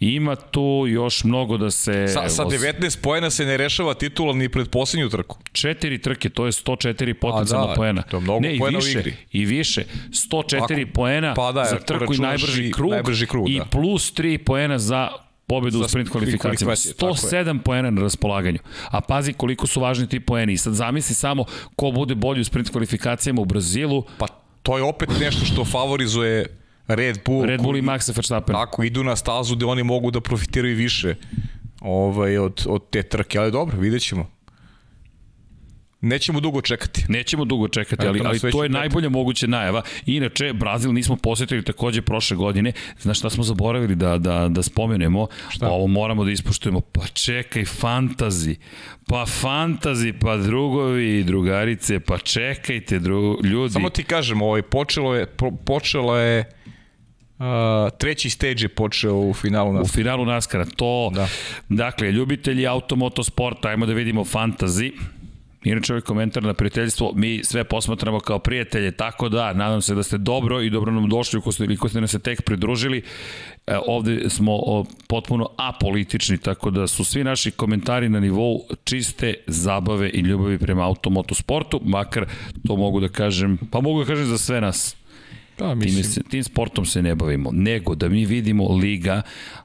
ima 0.00 0.36
tu 0.36 0.84
još 0.88 1.24
mnogo 1.24 1.56
da 1.56 1.70
se... 1.70 2.08
sa, 2.08 2.28
sa 2.28 2.44
19 2.44 3.00
poena 3.00 3.30
se 3.30 3.44
ne 3.44 3.56
rešava 3.56 3.94
titula 3.94 4.32
ni 4.34 4.48
pred 4.48 4.68
poslednju 4.70 5.08
trku. 5.08 5.38
Četiri 5.52 5.98
trke, 5.98 6.28
to 6.30 6.46
je 6.46 6.52
104 6.52 7.14
potencijalna 7.14 7.66
da, 7.66 7.74
poena. 7.74 8.02
to 8.02 8.16
je 8.16 8.20
mnogo 8.20 8.40
ne, 8.40 8.54
i 8.54 8.58
poena 8.58 8.78
u 8.78 8.80
više, 8.80 8.98
igri. 8.98 9.14
I 9.32 9.44
više. 9.44 9.84
104 10.10 10.62
Ako- 10.62 10.92
poena 10.94 11.34
pa 11.34 11.52
da, 11.52 11.64
za 11.64 11.78
trku 11.78 12.14
i 12.14 12.18
najbrži 12.18 12.68
i 12.68 12.72
krug, 12.72 12.90
najbrži 12.90 13.26
krug, 13.26 13.48
i 13.48 13.58
da. 13.58 13.64
plus 13.64 14.14
3 14.14 14.38
poena 14.38 14.78
za 14.78 15.08
pobedu 15.46 15.78
Za 15.78 15.84
u 15.84 15.88
sprint 15.88 16.10
kvalifikacijama. 16.10 16.74
kvalifikacije, 16.74 16.94
tako 16.94 17.36
je. 17.36 17.44
107 17.44 17.58
poena 17.58 17.90
na 17.90 18.02
raspolaganju. 18.02 18.58
A 18.90 19.00
pazi 19.00 19.32
koliko 19.32 19.66
su 19.66 19.80
važni 19.80 20.08
ti 20.08 20.20
poeni. 20.20 20.52
I 20.52 20.56
sad 20.56 20.74
zamisli 20.74 21.14
samo 21.14 21.44
ko 21.76 21.90
bude 21.90 22.14
bolji 22.14 22.40
u 22.40 22.44
sprint 22.44 22.70
kvalifikacijama 22.70 23.42
u 23.42 23.44
Brazilu, 23.44 24.04
Pa 24.18 24.26
to 24.62 24.76
je 24.76 24.82
opet 24.82 25.08
nešto 25.20 25.44
što 25.44 25.64
favorizuje 25.64 26.46
Red 26.88 27.18
Bull. 27.24 27.44
Red 27.44 27.62
Bull 27.62 27.76
i 27.76 27.82
Maxa 27.82 28.12
Verstappen. 28.16 28.54
Tako, 28.54 28.82
idu 28.82 29.04
na 29.04 29.16
stazu 29.16 29.56
gde 29.56 29.66
oni 29.66 29.82
mogu 29.82 30.10
da 30.10 30.20
profitiraju 30.20 30.76
više 30.76 31.14
ovaj, 31.80 32.38
od, 32.38 32.66
od 32.68 32.90
te 32.90 33.02
trke, 33.02 33.38
ali 33.38 33.52
dobro, 33.52 33.78
vidjet 33.78 34.02
ćemo. 34.02 34.36
Nećemo 36.00 36.40
dugo 36.40 36.60
čekati. 36.60 37.04
Nećemo 37.08 37.44
dugo 37.44 37.68
čekati, 37.68 38.06
ali, 38.06 38.20
ali 38.24 38.40
to 38.52 38.62
je 38.62 38.68
najbolja 38.68 39.08
moguća 39.08 39.46
najava. 39.46 39.82
Inače, 40.06 40.52
Brazil 40.52 40.92
nismo 40.92 41.16
posetili 41.16 41.64
takođe 41.64 42.02
prošle 42.02 42.36
godine. 42.36 42.72
Znaš 42.98 43.18
šta 43.18 43.30
smo 43.30 43.44
zaboravili 43.44 43.94
da, 43.94 44.18
da, 44.18 44.48
da 44.48 44.62
spomenemo? 44.62 45.26
Šta? 45.48 45.68
Ovo 45.68 45.86
moramo 45.86 46.24
da 46.24 46.30
ispoštujemo. 46.30 46.80
Pa 46.80 47.06
čekaj, 47.06 47.64
fantazi. 47.64 48.56
Pa 49.08 49.26
fantazi, 49.26 50.12
pa 50.20 50.36
drugovi 50.36 51.18
i 51.18 51.24
drugarice, 51.24 52.00
pa 52.00 52.18
čekajte, 52.18 52.98
dru, 52.98 53.38
ljudi. 53.44 53.72
Samo 53.72 53.90
ti 53.90 54.04
kažem, 54.04 54.42
ovaj, 54.42 54.62
počelo 54.62 55.14
je, 55.14 55.26
po, 55.26 55.50
počelo 55.50 56.16
je 56.16 56.55
uh, 57.38 57.46
treći 57.98 58.30
stage 58.30 58.62
je 58.62 58.68
počeo 58.68 59.14
u 59.14 59.34
finalu 59.34 59.70
u 59.70 59.72
nas. 59.72 59.92
finalu 59.92 60.24
Naskara. 60.24 60.64
To, 60.76 61.10
Da. 61.14 61.28
dakle, 61.68 62.12
ljubitelji 62.12 62.66
automotosporta, 62.66 63.68
ajmo 63.68 63.86
da 63.86 63.92
vidimo 63.92 64.24
fantazi. 64.24 64.92
Inače, 65.64 65.92
ovaj 65.92 66.00
komentar 66.00 66.42
na 66.42 66.54
prijateljstvo, 66.54 67.12
mi 67.14 67.44
sve 67.44 67.64
posmatramo 67.64 68.20
kao 68.20 68.38
prijatelje, 68.38 68.90
tako 68.90 69.28
da, 69.28 69.52
nadam 69.52 69.82
se 69.82 69.94
da 69.94 70.02
ste 70.02 70.18
dobro 70.18 70.62
i 70.62 70.70
dobro 70.70 70.92
nam 70.92 71.08
došli 71.08 71.38
uko 71.38 71.52
ste, 71.52 71.76
ko 71.76 71.88
ste 71.88 72.00
nam 72.00 72.08
se 72.08 72.18
tek 72.18 72.42
pridružili. 72.42 73.02
E, 73.66 73.78
ovde 73.86 74.30
smo 74.30 74.52
o, 74.52 74.84
potpuno 75.08 75.48
apolitični, 75.56 76.38
tako 76.38 76.70
da 76.70 76.86
su 76.86 77.04
svi 77.04 77.24
naši 77.24 77.50
komentari 77.50 78.08
na 78.08 78.20
nivou 78.20 78.62
čiste 78.84 79.34
zabave 79.46 80.10
i 80.10 80.20
ljubavi 80.20 80.58
prema 80.58 80.86
automotosportu, 80.86 81.80
makar 81.84 82.26
to 82.66 82.76
mogu 82.76 83.00
da 83.00 83.08
kažem, 83.08 83.58
pa 83.70 83.80
mogu 83.80 84.00
da 84.00 84.06
kažem 84.06 84.26
za 84.26 84.38
sve 84.38 84.60
nas. 84.60 84.96
Da, 85.58 85.74
Time 85.80 86.02
se, 86.02 86.22
tim 86.30 86.44
sportom 86.44 86.86
se 86.86 87.02
ne 87.02 87.14
bavimo, 87.14 87.50
nego 87.52 87.94
da 87.94 88.08
mi 88.08 88.26
vidimo 88.26 88.76
liga, 88.76 89.22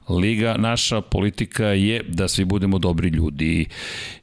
liga, 0.08 0.56
naša 0.58 1.00
politika 1.00 1.66
je 1.66 2.02
da 2.08 2.28
svi 2.28 2.44
budemo 2.44 2.78
dobri 2.78 3.08
ljudi 3.08 3.66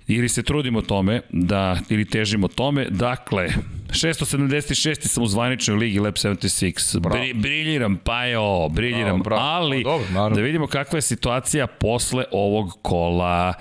ili 0.10 0.30
se 0.30 0.44
trudimo 0.44 0.82
tome, 0.82 1.22
da, 1.30 1.80
ili 1.90 2.06
težimo 2.06 2.48
tome, 2.48 2.86
dakle, 2.90 3.48
676. 3.90 5.08
sam 5.08 5.24
u 5.24 5.28
zvaničnoj 5.28 5.78
ligi 5.78 6.00
Lab 6.00 6.14
76. 6.14 7.00
Bri, 7.00 7.34
briljiram, 7.34 7.98
pa 7.98 8.26
jo, 8.26 8.70
briljiram, 8.70 9.22
Bravo, 9.22 9.24
bravo. 9.24 9.42
ali 9.42 9.84
Pa 9.84 9.90
dobro, 9.90 10.36
da 10.36 10.42
vidimo 10.42 10.68
kakva 10.68 10.98
je 10.98 11.02
situacija 11.02 11.68
posle 11.68 12.26
ovog 12.32 12.80
kola. 12.82 13.54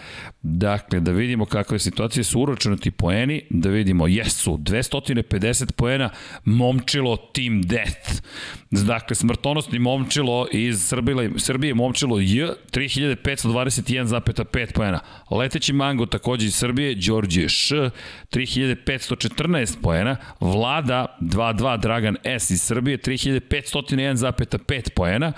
Dakle, 0.43 1.01
da 1.01 1.13
vidimo 1.13 1.47
kakva 1.47 1.75
je 1.75 1.79
situacija, 1.79 2.25
su 2.25 2.41
uračunati 2.41 2.91
poeni, 2.91 3.43
da 3.51 3.69
vidimo, 3.69 4.07
jesu, 4.07 4.57
250 4.57 5.73
poena, 5.73 6.11
Momčilo 6.45 7.17
Team 7.17 7.63
Death. 7.63 8.23
Dakle, 8.71 9.17
smrtonosni 9.17 9.79
Momčilo 9.79 10.47
iz 10.53 10.89
Srbije, 10.89 11.31
Srbije 11.37 11.75
Momčilo 11.75 12.21
J, 12.21 12.49
3521,5 12.73 14.73
poena. 14.73 15.01
Leteći 15.31 15.73
Mango 15.73 16.07
takođe 16.07 16.38
iz 16.47 16.55
Srbije, 16.55 16.95
Đorđe 16.95 17.49
Š, 17.49 17.91
3514 18.31 19.83
poena. 19.83 20.17
Vlada 20.41 21.17
22 21.21 21.81
Dragan 21.81 22.17
S 22.25 22.51
iz 22.51 22.63
Srbije, 22.63 22.99
3501,5 22.99 24.91
poena. 24.91 25.33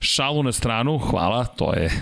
Šalu 0.00 0.42
na 0.42 0.52
stranu, 0.52 0.98
hvala, 0.98 1.44
to 1.44 1.74
je... 1.74 1.90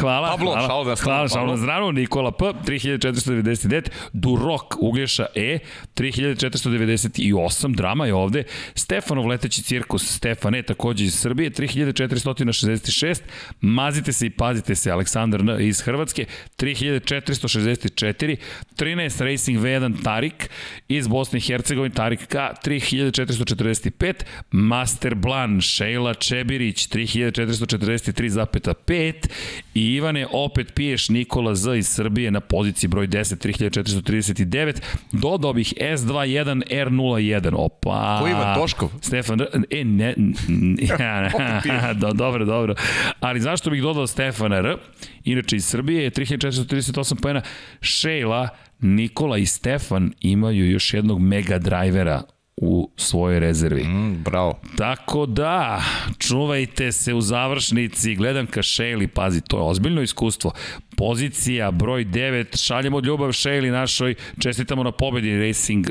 hvala, 0.00 0.30
Pablo, 0.30 0.52
hvala. 0.52 0.68
šalu 0.68 0.84
na 0.84 0.96
stranu, 0.96 1.16
Hvala, 1.16 1.28
šalu 1.28 1.50
na 1.50 1.56
stranu, 1.56 1.92
Nikola 1.92 2.32
P, 2.32 2.44
3499, 2.44 3.88
Durok, 4.12 4.74
Uglješa 4.80 5.26
E, 5.34 5.58
3498, 5.94 7.74
drama 7.74 8.06
je 8.06 8.14
ovde, 8.14 8.44
Stefanov 8.74 9.26
leteći 9.26 9.62
cirkus, 9.62 10.16
Stefane, 10.16 10.62
takođe 10.62 11.04
iz 11.04 11.20
Srbije, 11.20 11.50
3466, 11.50 13.20
mazite 13.60 14.12
se 14.12 14.26
i 14.26 14.30
pazite 14.30 14.74
se, 14.74 14.90
Aleksandar 14.90 15.40
N 15.40 15.60
iz 15.60 15.80
Hrvatske, 15.80 16.24
3464, 16.56 18.36
13 18.76 19.20
Racing 19.20 19.58
V1 19.58 20.02
Tarik 20.04 20.50
iz 20.88 21.08
Bosne 21.08 21.38
i 21.38 21.42
Hercegovine, 21.42 21.94
Tarik 21.94 22.26
K, 22.26 22.36
3445, 22.64 24.24
Master 24.50 25.14
Blan, 25.14 25.60
Šejla 25.60 26.14
Čebirić, 26.14 26.88
3443,5 26.88 29.28
i 29.74 29.94
Ivane, 29.94 30.26
opet 30.30 30.74
piješ 30.74 31.08
Nikola 31.08 31.54
Z 31.54 31.76
iz 31.76 31.88
Srbije 31.88 32.30
na 32.30 32.40
poziciji 32.40 32.88
broj 32.88 33.08
10, 33.08 33.46
3439, 33.46 34.80
dodao 35.12 35.52
bih 35.52 35.74
S21R01, 35.80 37.54
opa. 37.56 38.18
Ko 38.20 38.28
Ivan 38.28 38.54
Toškov? 38.54 38.90
Stefan, 39.00 39.40
e, 39.70 39.84
ne, 39.84 40.14
Do, 42.00 42.12
dobro, 42.12 42.44
dobro. 42.44 42.74
Ali 43.20 43.40
zašto 43.40 43.70
bih 43.70 43.82
dodao 43.82 44.06
Stefana 44.06 44.56
R? 44.56 44.76
Inače 45.24 45.56
iz 45.56 45.66
Srbije 45.66 46.04
je 46.04 46.10
3438 46.10 47.20
pojena. 47.20 47.42
Šejla, 47.80 48.48
Nikola 48.80 49.38
i 49.38 49.46
Stefan 49.46 50.12
imaju 50.20 50.70
još 50.70 50.94
jednog 50.94 51.20
mega 51.20 51.58
drajvera 51.58 52.22
u 52.56 52.90
svojoj 52.96 53.40
rezervi. 53.40 53.84
Mm, 53.84 54.22
bravo. 54.24 54.60
Tako 54.76 55.26
da, 55.26 55.82
čuvajte 56.18 56.92
se 56.92 57.14
u 57.14 57.20
završnici, 57.20 58.14
gledam 58.14 58.46
ka 58.46 58.62
Šejli, 58.62 59.08
pazi, 59.08 59.40
to 59.40 59.56
je 59.56 59.62
ozbiljno 59.62 60.02
iskustvo. 60.02 60.52
Pozicija 60.96 61.70
broj 61.70 62.04
9, 62.04 62.66
šaljemo 62.66 63.00
ljubav 63.00 63.32
Šejli 63.32 63.70
našoj, 63.70 64.14
čestitamo 64.38 64.82
na 64.82 64.92
pobedi 64.92 65.46
Racing, 65.46 65.86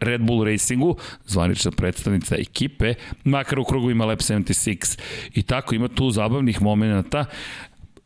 Red 0.00 0.20
Bull 0.20 0.44
Racingu, 0.44 0.96
zvanična 1.26 1.70
predstavnica 1.70 2.36
ekipe, 2.36 2.94
makar 3.24 3.58
u 3.58 3.64
krugu 3.64 3.90
ima 3.90 4.04
Lab 4.04 4.18
76. 4.18 4.98
I 5.34 5.42
tako, 5.42 5.74
ima 5.74 5.88
tu 5.88 6.10
zabavnih 6.10 6.62
momenta. 6.62 7.24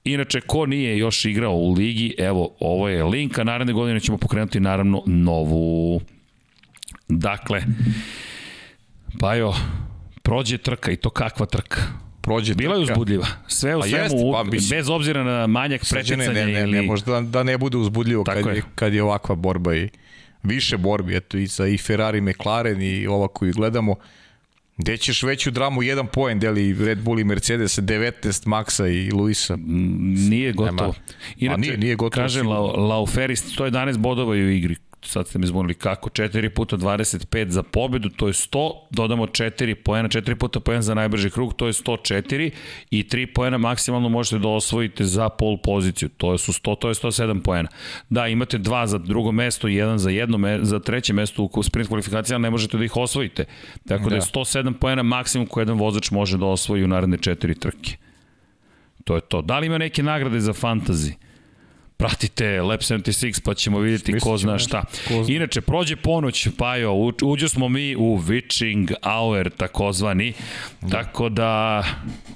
Inače, 0.04 0.40
ko 0.40 0.66
nije 0.66 0.98
još 0.98 1.24
igrao 1.24 1.54
u 1.54 1.72
ligi, 1.72 2.14
evo, 2.18 2.56
ovo 2.60 2.88
je 2.88 3.04
link, 3.04 3.38
a 3.38 3.44
naredne 3.44 3.72
godine 3.72 4.00
ćemo 4.00 4.18
pokrenuti 4.18 4.60
naravno 4.60 5.02
novu. 5.06 6.00
Dakle, 7.08 7.62
pa 9.20 9.34
jo, 9.34 9.54
prođe 10.22 10.58
trka 10.58 10.90
i 10.92 10.96
to 10.96 11.10
kakva 11.10 11.46
trka. 11.46 11.80
Prođe 12.20 12.54
Bila 12.54 12.74
je 12.74 12.82
uzbudljiva. 12.82 13.26
Sve 13.46 13.76
u 13.76 13.80
Pa 13.80 13.86
svemu, 13.86 14.32
pa 14.32 14.44
mislim- 14.44 14.78
bez 14.78 14.88
obzira 14.88 15.24
na 15.24 15.46
manjak 15.46 15.82
preticanja 15.90 16.32
ne, 16.32 16.46
ne, 16.46 16.60
ili... 16.62 16.72
ne, 16.72 16.82
možda 16.82 17.12
da, 17.12 17.20
da 17.20 17.42
ne 17.42 17.58
bude 17.58 17.76
uzbudljivo 17.76 18.24
Tako 18.24 18.42
kad 18.42 18.52
je. 18.52 18.56
je. 18.56 18.62
kad 18.74 18.94
je 18.94 19.02
ovakva 19.02 19.34
borba 19.34 19.74
i 19.76 19.88
više 20.42 20.76
borbi, 20.76 21.16
eto 21.16 21.38
i 21.38 21.48
sa 21.48 21.66
i 21.66 21.78
Ferrari, 21.78 22.20
McLaren 22.20 22.82
i 22.82 23.06
ova 23.06 23.28
koju 23.28 23.52
gledamo, 23.52 23.94
Gde 24.80 24.96
ćeš 24.96 25.22
veću 25.22 25.50
dramu, 25.50 25.82
jedan 25.82 26.06
poen 26.06 26.38
deli 26.38 26.84
Red 26.86 26.98
Bull 26.98 27.20
i 27.20 27.24
Mercedes, 27.24 27.78
19 27.78 28.12
Maxa 28.46 28.86
i 28.86 29.10
Luisa. 29.10 29.56
Nije 30.30 30.52
gotovo. 30.52 30.94
Inače, 31.36 31.60
nije, 31.60 31.76
nije 31.76 31.94
gotovo. 31.94 32.24
Kaže 32.24 32.42
La, 32.42 32.58
Lauferis, 32.60 33.58
111 33.58 33.96
bodova 33.96 34.36
je 34.36 34.44
u 34.44 34.50
igri 34.50 34.76
sad 35.08 35.28
ste 35.28 35.38
mi 35.38 35.46
zvonili 35.46 35.74
kako, 35.74 36.10
4 36.10 36.48
puta 36.48 36.76
25 36.76 37.48
za 37.48 37.62
pobedu, 37.62 38.08
to 38.08 38.26
je 38.26 38.32
100, 38.32 38.70
dodamo 38.90 39.26
4 39.26 39.74
poena, 39.74 40.08
4 40.08 40.34
puta 40.34 40.60
poena 40.60 40.82
za 40.82 40.94
najbrži 40.94 41.30
krug, 41.30 41.54
to 41.54 41.66
je 41.66 41.72
104 41.72 42.50
i 42.90 43.04
3 43.04 43.34
poena 43.34 43.58
maksimalno 43.58 44.08
možete 44.08 44.38
da 44.38 44.48
osvojite 44.48 45.04
za 45.04 45.28
pol 45.28 45.56
poziciju, 45.64 46.08
to 46.08 46.32
je 46.32 46.38
su 46.38 46.52
100, 46.52 46.78
to 46.78 46.88
je 46.88 46.94
107 46.94 47.42
poena. 47.42 47.68
Da, 48.08 48.26
imate 48.26 48.58
dva 48.58 48.86
za 48.86 48.98
drugo 48.98 49.32
mesto 49.32 49.68
i 49.68 49.74
jedan 49.74 49.98
za 49.98 50.10
jedno 50.10 50.38
me, 50.38 50.58
za 50.62 50.80
treće 50.80 51.12
mesto 51.12 51.48
u 51.52 51.62
sprint 51.62 51.88
kvalifikacijama, 51.88 52.42
ne 52.42 52.50
možete 52.50 52.78
da 52.78 52.84
ih 52.84 52.96
osvojite. 52.96 53.44
Tako 53.88 54.04
da, 54.04 54.10
da 54.10 54.16
je 54.16 54.20
107 54.20 54.72
poena 54.72 55.02
maksimum 55.02 55.46
koje 55.46 55.62
jedan 55.62 55.78
vozač 55.78 56.10
može 56.10 56.38
da 56.38 56.46
osvoji 56.46 56.84
u 56.84 56.88
naredne 56.88 57.16
4 57.16 57.58
trke. 57.58 57.96
To 59.04 59.14
je 59.14 59.20
to. 59.20 59.42
Da 59.42 59.58
li 59.58 59.66
ima 59.66 59.78
neke 59.78 60.02
nagrade 60.02 60.40
za 60.40 60.52
fantasy? 60.52 61.27
Pratite 61.98 62.62
Lab 62.62 62.80
76 62.80 63.40
pa 63.44 63.54
ćemo 63.54 63.78
vidjeti 63.78 64.04
Smislit 64.04 64.22
ko 64.22 64.36
zna 64.36 64.58
šta. 64.58 64.84
Ko 65.08 65.24
zna. 65.24 65.34
Inače, 65.34 65.60
prođe 65.60 65.96
ponoć, 65.96 66.48
Pajo, 66.58 67.12
uđo 67.22 67.48
smo 67.48 67.68
mi 67.68 67.96
u 67.96 68.18
witching 68.18 68.94
hour 69.02 69.50
takozvani, 69.50 70.32
da. 70.80 70.88
tako 70.88 71.28
da 71.28 71.84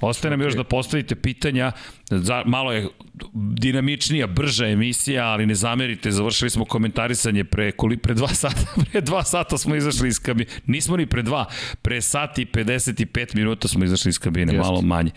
ostaje 0.01 0.29
nam 0.29 0.39
okay. 0.39 0.43
još 0.43 0.53
da 0.53 0.63
postavite 0.63 1.15
pitanja, 1.15 1.71
za, 2.09 2.43
malo 2.45 2.71
je 2.73 2.87
dinamičnija, 3.33 4.27
brža 4.27 4.67
emisija, 4.67 5.25
ali 5.25 5.45
ne 5.45 5.55
zamerite, 5.55 6.11
završili 6.11 6.49
smo 6.49 6.65
komentarisanje 6.65 7.43
pre, 7.43 7.71
koli, 7.71 7.97
pre 7.97 8.13
dva 8.13 8.27
sata, 8.27 8.65
pre 8.91 9.01
dva 9.01 9.23
sata 9.23 9.57
smo 9.57 9.75
izašli 9.75 10.07
iz 10.07 10.19
kabine, 10.19 10.49
nismo 10.65 10.97
ni 10.97 11.05
pre 11.05 11.21
dva, 11.21 11.45
pre 11.81 12.01
sati 12.01 12.41
i 12.41 12.45
55 12.45 13.35
minuta 13.35 13.67
smo 13.67 13.85
izašli 13.85 14.09
iz 14.09 14.19
kabine, 14.19 14.53
Jeste. 14.53 14.67
malo 14.67 14.81
manje. 14.81 15.11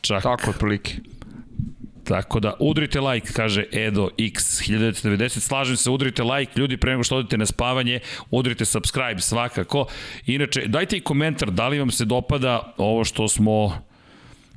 Čak, 0.00 0.22
Tako, 0.22 0.50
otprilike. 0.50 0.94
Tako 2.10 2.40
da, 2.40 2.54
udrite 2.58 3.00
like, 3.00 3.32
kaže 3.32 3.64
Edo 3.72 4.08
X 4.18 4.60
1990, 4.60 5.40
slažem 5.40 5.76
se, 5.76 5.90
udrite 5.90 6.22
like, 6.22 6.52
ljudi 6.56 6.76
pre 6.76 6.90
nego 6.90 7.02
što 7.02 7.16
odete 7.16 7.38
na 7.38 7.46
spavanje, 7.46 8.00
udrite 8.30 8.64
subscribe 8.64 9.20
svakako. 9.20 9.86
Inače, 10.26 10.66
dajte 10.66 10.96
i 10.96 11.00
komentar, 11.00 11.50
da 11.50 11.68
li 11.68 11.78
vam 11.78 11.90
se 11.90 12.04
dopada 12.04 12.74
ovo 12.76 13.04
što 13.04 13.28
smo 13.28 13.82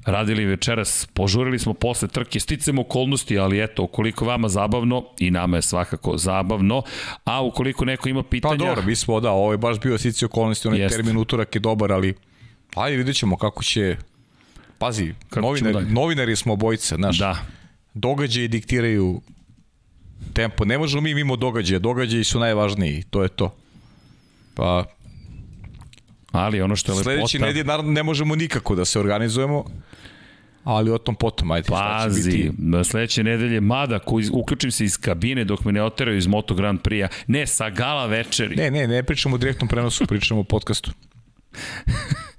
radili 0.06 0.46
večeras, 0.46 1.08
požurili 1.14 1.60
smo 1.60 1.74
posle 1.74 2.08
trke, 2.08 2.40
sticamo 2.40 2.82
okolnosti, 2.82 3.40
ali 3.40 3.64
eto, 3.64 3.84
ukoliko 3.84 4.26
vama 4.26 4.50
zabavno, 4.50 5.06
i 5.20 5.32
nama 5.32 5.58
je 5.58 5.62
svakako 5.62 6.18
zabavno, 6.18 6.82
a 7.24 7.44
ukoliko 7.44 7.86
neko 7.86 8.10
ima 8.10 8.24
pitanja... 8.24 8.58
Pa 8.58 8.66
dobro, 8.66 8.84
mi 8.86 8.96
smo, 8.96 9.20
da, 9.20 9.32
ovo 9.32 9.52
je 9.52 9.58
baš 9.58 9.80
bio 9.80 9.98
stici 9.98 10.26
okolnosti, 10.26 10.68
onaj 10.68 10.80
jest. 10.80 10.96
termin 10.96 11.18
utorak 11.18 11.56
je 11.56 11.60
dobar, 11.60 11.92
ali 11.92 12.14
ajde 12.76 12.98
vidjet 12.98 13.18
ćemo 13.18 13.38
kako 13.38 13.64
će 13.64 13.98
pazi, 14.78 15.14
novinari, 15.36 15.86
novinari 15.86 16.36
smo 16.36 16.54
obojice, 16.54 16.96
znaš. 16.96 17.18
Da. 17.20 17.38
Događaji 17.94 18.48
diktiraju 18.48 19.22
tempo. 20.34 20.66
Ne 20.66 20.78
možemo 20.78 21.02
mi 21.02 21.14
mimo 21.14 21.36
događaja, 21.36 21.80
događaji 21.80 22.24
su 22.24 22.40
najvažniji, 22.40 23.04
to 23.10 23.24
je 23.24 23.30
to. 23.30 23.56
Pa 24.54 24.86
Ali 26.32 26.62
ono 26.62 26.76
što 26.76 26.92
je 26.92 26.96
lepota... 26.96 27.14
Sledeći 27.14 27.40
nedelje 27.40 27.64
naravno 27.64 27.92
ne 27.92 28.04
možemo 28.04 28.36
nikako 28.36 28.76
da 28.76 28.86
se 28.86 29.00
organizujemo, 29.00 29.66
ali 30.64 30.92
o 30.92 30.98
tom 30.98 31.16
potom, 31.16 31.52
ajde. 31.52 31.68
Pazi, 31.70 32.32
biti... 32.32 32.52
sledeće 32.84 33.24
nedelje, 33.24 33.62
mada, 33.62 34.00
ko 34.00 34.20
iz, 34.20 34.30
uključim 34.34 34.72
se 34.72 34.86
iz 34.86 34.98
kabine 34.98 35.44
dok 35.44 35.66
me 35.66 35.72
ne 35.72 35.84
oteraju 35.84 36.18
iz 36.18 36.28
Moto 36.28 36.56
Grand 36.56 36.80
Prix-a, 36.82 37.08
ne, 37.28 37.48
sa 37.48 37.70
gala 37.70 38.06
večeri. 38.06 38.56
Ne, 38.56 38.72
ne, 38.72 38.88
ne 38.88 39.04
pričamo 39.04 39.36
o 39.36 39.38
direktnom 39.38 39.68
prenosu, 39.68 40.06
pričamo 40.08 40.40
o 40.40 40.44
podcastu. 40.44 40.92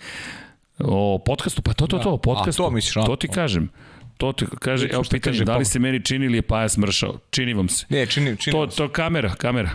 O 0.78 1.18
podcastu, 1.18 1.62
pa 1.62 1.72
to, 1.72 1.86
to, 1.86 1.98
to, 1.98 2.16
podcastu. 2.16 2.62
A 2.62 2.66
to 2.66 2.70
misliš, 2.70 2.96
a? 2.96 3.04
To 3.06 3.16
ti 3.16 3.28
kažem. 3.28 3.68
To 4.16 4.32
ti 4.32 4.46
kaže, 4.58 4.88
evo 4.92 5.02
pitanje, 5.10 5.44
da 5.44 5.56
li 5.56 5.64
se 5.64 5.78
meni 5.78 6.04
čini 6.04 6.26
ili 6.26 6.38
je 6.38 6.42
pajas 6.42 6.76
mršao? 6.76 7.18
Čini 7.30 7.54
vam 7.54 7.68
se. 7.68 7.86
Ne, 7.88 8.06
čini, 8.06 8.36
čini 8.36 8.52
to, 8.52 8.66
to 8.66 8.88
kamera, 8.88 9.34
kamera. 9.34 9.70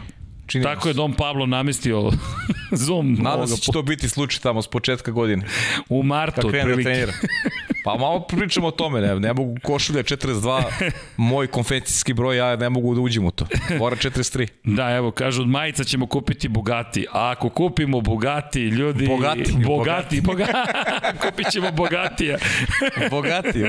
Čini 0.50 0.64
Tako 0.64 0.88
je 0.88 0.94
Dom 0.94 1.14
Pablo 1.14 1.46
namestio 1.46 2.12
zoom. 2.86 3.14
Nadam 3.14 3.48
se 3.48 3.58
će 3.58 3.72
to 3.72 3.82
biti 3.82 4.10
slučaj 4.10 4.42
tamo 4.42 4.62
s 4.62 4.68
početka 4.68 5.12
godine. 5.12 5.46
U 5.90 6.04
martu, 6.04 6.48
otprilike. 6.48 7.08
Pa 7.84 7.98
malo 7.98 8.20
pričamo 8.20 8.68
o 8.68 8.72
tome, 8.72 9.02
ne, 9.02 9.20
ne 9.20 9.34
mogu 9.34 9.56
košulja 9.64 10.04
42, 10.04 10.64
moj 11.18 11.48
konfekcijski 11.48 12.14
broj, 12.14 12.38
ja 12.38 12.56
ne 12.56 12.70
mogu 12.70 12.96
da 12.96 13.02
uđem 13.02 13.26
u 13.26 13.32
to. 13.32 13.46
Mora 13.80 13.96
43. 13.96 14.48
Da, 14.64 14.92
evo, 14.92 15.12
kažu, 15.12 15.42
od 15.42 15.48
majica 15.48 15.84
ćemo 15.84 16.08
kupiti 16.08 16.48
Bugatti. 16.48 17.06
A 17.14 17.32
ako 17.32 17.50
kupimo 17.50 18.02
Bugatti, 18.02 18.62
ljudi... 18.62 19.08
Bogati. 19.08 19.54
Bogati, 19.66 20.22
Bogati. 20.22 20.52
Kupit 21.26 21.52
ćemo 21.52 21.72
Bogatija. 21.72 22.38
Bogati. 23.10 23.60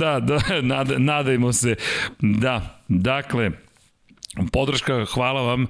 da, 0.00 0.20
da, 0.20 0.38
nada, 0.62 0.98
nadajmo 0.98 1.52
se. 1.52 1.76
Da, 2.20 2.83
dakle, 2.88 3.50
podrška, 4.52 5.04
hvala 5.04 5.42
vam. 5.42 5.62
E, 5.62 5.66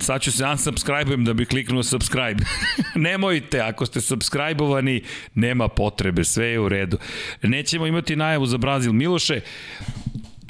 sad 0.00 0.22
ću 0.22 0.32
se 0.32 0.44
unsubscribe-ujem 0.44 1.24
da 1.24 1.32
bi 1.32 1.46
kliknuo 1.46 1.82
subscribe. 1.82 2.44
Nemojte, 2.94 3.60
ako 3.60 3.86
ste 3.86 4.00
subscribe-ovani, 4.00 5.02
nema 5.34 5.68
potrebe, 5.68 6.24
sve 6.24 6.46
je 6.46 6.60
u 6.60 6.68
redu. 6.68 6.98
Nećemo 7.42 7.86
imati 7.86 8.16
najavu 8.16 8.46
za 8.46 8.58
Brazil. 8.58 8.92
Miloše, 8.92 9.40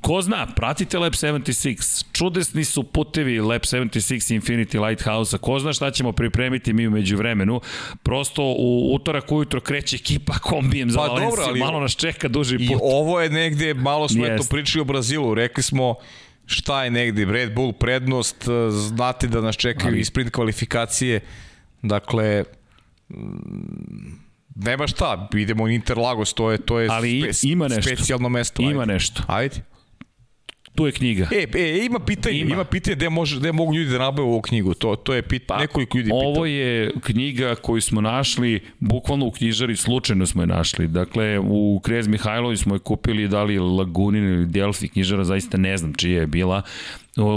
ko 0.03 0.23
zna, 0.23 0.47
pratite 0.47 0.99
Lab 0.99 1.13
76, 1.13 2.05
čudesni 2.13 2.65
su 2.65 2.83
putevi 2.83 3.41
Lab 3.41 3.63
76 3.63 4.41
Infinity 4.41 4.87
Lighthouse-a, 4.87 5.39
ko 5.39 5.59
zna 5.59 5.73
šta 5.73 5.91
ćemo 5.91 6.13
pripremiti 6.13 6.73
mi 6.73 6.87
umeđu 6.87 7.17
vremenu, 7.17 7.61
prosto 8.03 8.43
u 8.43 8.95
utorak 8.95 9.33
ujutro 9.33 9.61
kreće 9.61 9.97
ekipa 9.97 10.39
kombijem 10.39 10.91
za 10.91 10.99
pa, 10.99 11.07
Valenciju, 11.07 11.31
dobro, 11.31 11.45
ali, 11.49 11.61
malo 11.61 11.81
nas 11.81 11.97
čeka 11.97 12.29
duži 12.29 12.59
put. 12.59 12.67
I 12.67 12.75
ovo 12.83 13.21
je 13.21 13.31
negde, 13.31 13.75
malo 13.75 14.09
smo 14.09 14.27
eto 14.27 14.45
pričali 14.51 14.81
o 14.81 14.85
Brazilu, 14.85 15.35
rekli 15.35 15.63
smo, 15.63 15.95
šta 16.47 16.85
je 16.85 16.91
negde 16.91 17.25
Red 17.25 17.55
Bull 17.55 17.73
prednost, 17.73 18.49
znate 18.71 19.27
da 19.27 19.41
nas 19.41 19.57
čekaju 19.57 19.93
Ali... 19.93 20.01
i 20.01 20.05
sprint 20.05 20.31
kvalifikacije, 20.31 21.21
dakle 21.83 22.45
mm, 23.09 24.29
nema 24.55 24.87
šta, 24.87 25.29
idemo 25.35 25.65
u 25.65 25.69
Interlagos, 25.69 26.35
to 26.35 26.51
je, 26.51 26.59
to 26.59 26.81
je 26.81 26.89
Ali 26.91 27.33
spe, 27.33 27.49
ima 27.49 27.69
nešto. 27.69 27.83
specijalno 27.83 28.29
mesto. 28.29 28.63
Ima 28.63 28.81
ajde. 28.81 28.93
nešto. 28.93 29.23
Ajde 29.27 29.68
tu 30.79 30.87
je 30.87 30.93
knjiga. 30.93 31.29
E, 31.33 31.47
e 31.55 31.85
ima 31.87 31.99
pitanje, 31.99 32.39
ima, 32.39 32.55
ima 32.55 32.65
pitanje 32.65 32.95
gde, 32.95 33.09
može, 33.09 33.39
gde 33.39 33.53
mogu 33.53 33.75
ljudi 33.75 33.91
da 33.91 33.99
nabave 33.99 34.29
ovu 34.29 34.41
knjigu. 34.41 34.75
To, 34.75 34.97
to 34.97 35.15
je 35.15 35.23
pit, 35.23 35.47
pa, 35.47 35.59
nekoliko 35.59 35.99
ljudi 35.99 36.11
pitao. 36.11 36.29
Ovo 36.29 36.47
je 36.47 36.93
knjiga 37.03 37.55
koju 37.55 37.81
smo 37.81 38.01
našli, 38.01 38.61
bukvalno 38.79 39.27
u 39.27 39.31
knjižari, 39.31 39.77
slučajno 39.77 40.27
smo 40.27 40.43
je 40.43 40.47
našli. 40.47 40.87
Dakle, 40.87 41.39
u 41.39 41.81
Krez 41.85 42.09
Mihajlovi 42.09 42.57
smo 42.57 42.75
je 42.75 42.79
kupili, 42.79 43.29
da 43.29 43.43
li 43.43 43.59
Lagunin 43.59 44.25
ili 44.25 44.47
Delfi 44.47 44.89
knjižara, 44.89 45.25
zaista 45.25 45.59
ne 45.59 45.77
znam 45.77 45.95
čija 45.95 46.21
je 46.21 46.27
bila. 46.27 46.63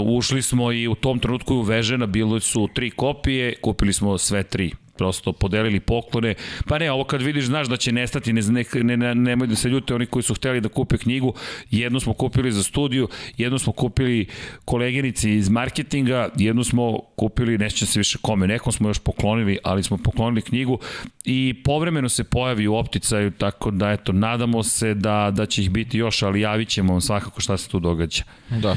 Ušli 0.06 0.42
smo 0.42 0.72
i 0.72 0.88
u 0.88 0.94
tom 0.94 1.18
trenutku 1.18 1.54
uvežena, 1.54 2.06
bilo 2.06 2.40
su 2.40 2.68
tri 2.74 2.90
kopije, 2.90 3.54
kupili 3.60 3.92
smo 3.92 4.18
sve 4.18 4.42
tri 4.42 4.72
prosto 4.96 5.32
podelili 5.32 5.80
poklone. 5.80 6.34
Pa 6.68 6.78
ne, 6.78 6.92
ovo 6.92 7.04
kad 7.04 7.22
vidiš, 7.22 7.44
znaš 7.44 7.68
da 7.68 7.76
će 7.76 7.92
nestati, 7.92 8.32
ne, 8.32 8.42
ne, 8.82 8.96
ne, 8.96 9.14
nemoj 9.14 9.46
da 9.46 9.56
se 9.56 9.68
ljute 9.68 9.94
oni 9.94 10.06
koji 10.06 10.22
su 10.22 10.34
hteli 10.34 10.60
da 10.60 10.68
kupe 10.68 10.98
knjigu. 10.98 11.34
Jednu 11.70 12.00
smo 12.00 12.12
kupili 12.12 12.52
za 12.52 12.62
studiju, 12.62 13.08
jednu 13.36 13.58
smo 13.58 13.72
kupili 13.72 14.26
koleginici 14.64 15.30
iz 15.30 15.48
marketinga, 15.48 16.28
jednu 16.36 16.64
smo 16.64 16.98
kupili, 17.16 17.58
neće 17.58 17.86
se 17.86 18.00
više 18.00 18.18
kome, 18.22 18.46
nekom 18.46 18.72
smo 18.72 18.88
još 18.88 18.98
poklonili, 18.98 19.58
ali 19.64 19.82
smo 19.82 19.98
poklonili 19.98 20.42
knjigu 20.42 20.78
i 21.24 21.62
povremeno 21.64 22.08
se 22.08 22.24
pojavi 22.24 22.68
u 22.68 22.74
opticaju, 22.74 23.30
tako 23.30 23.70
da 23.70 23.90
eto, 23.90 24.12
nadamo 24.12 24.62
se 24.62 24.94
da, 24.94 25.30
da 25.34 25.46
će 25.46 25.62
ih 25.62 25.70
biti 25.70 25.98
još, 25.98 26.22
ali 26.22 26.40
javit 26.40 26.68
ćemo 26.68 26.92
vam 26.92 27.00
svakako 27.00 27.40
šta 27.40 27.56
se 27.56 27.68
tu 27.68 27.80
događa. 27.80 28.22
Da. 28.50 28.76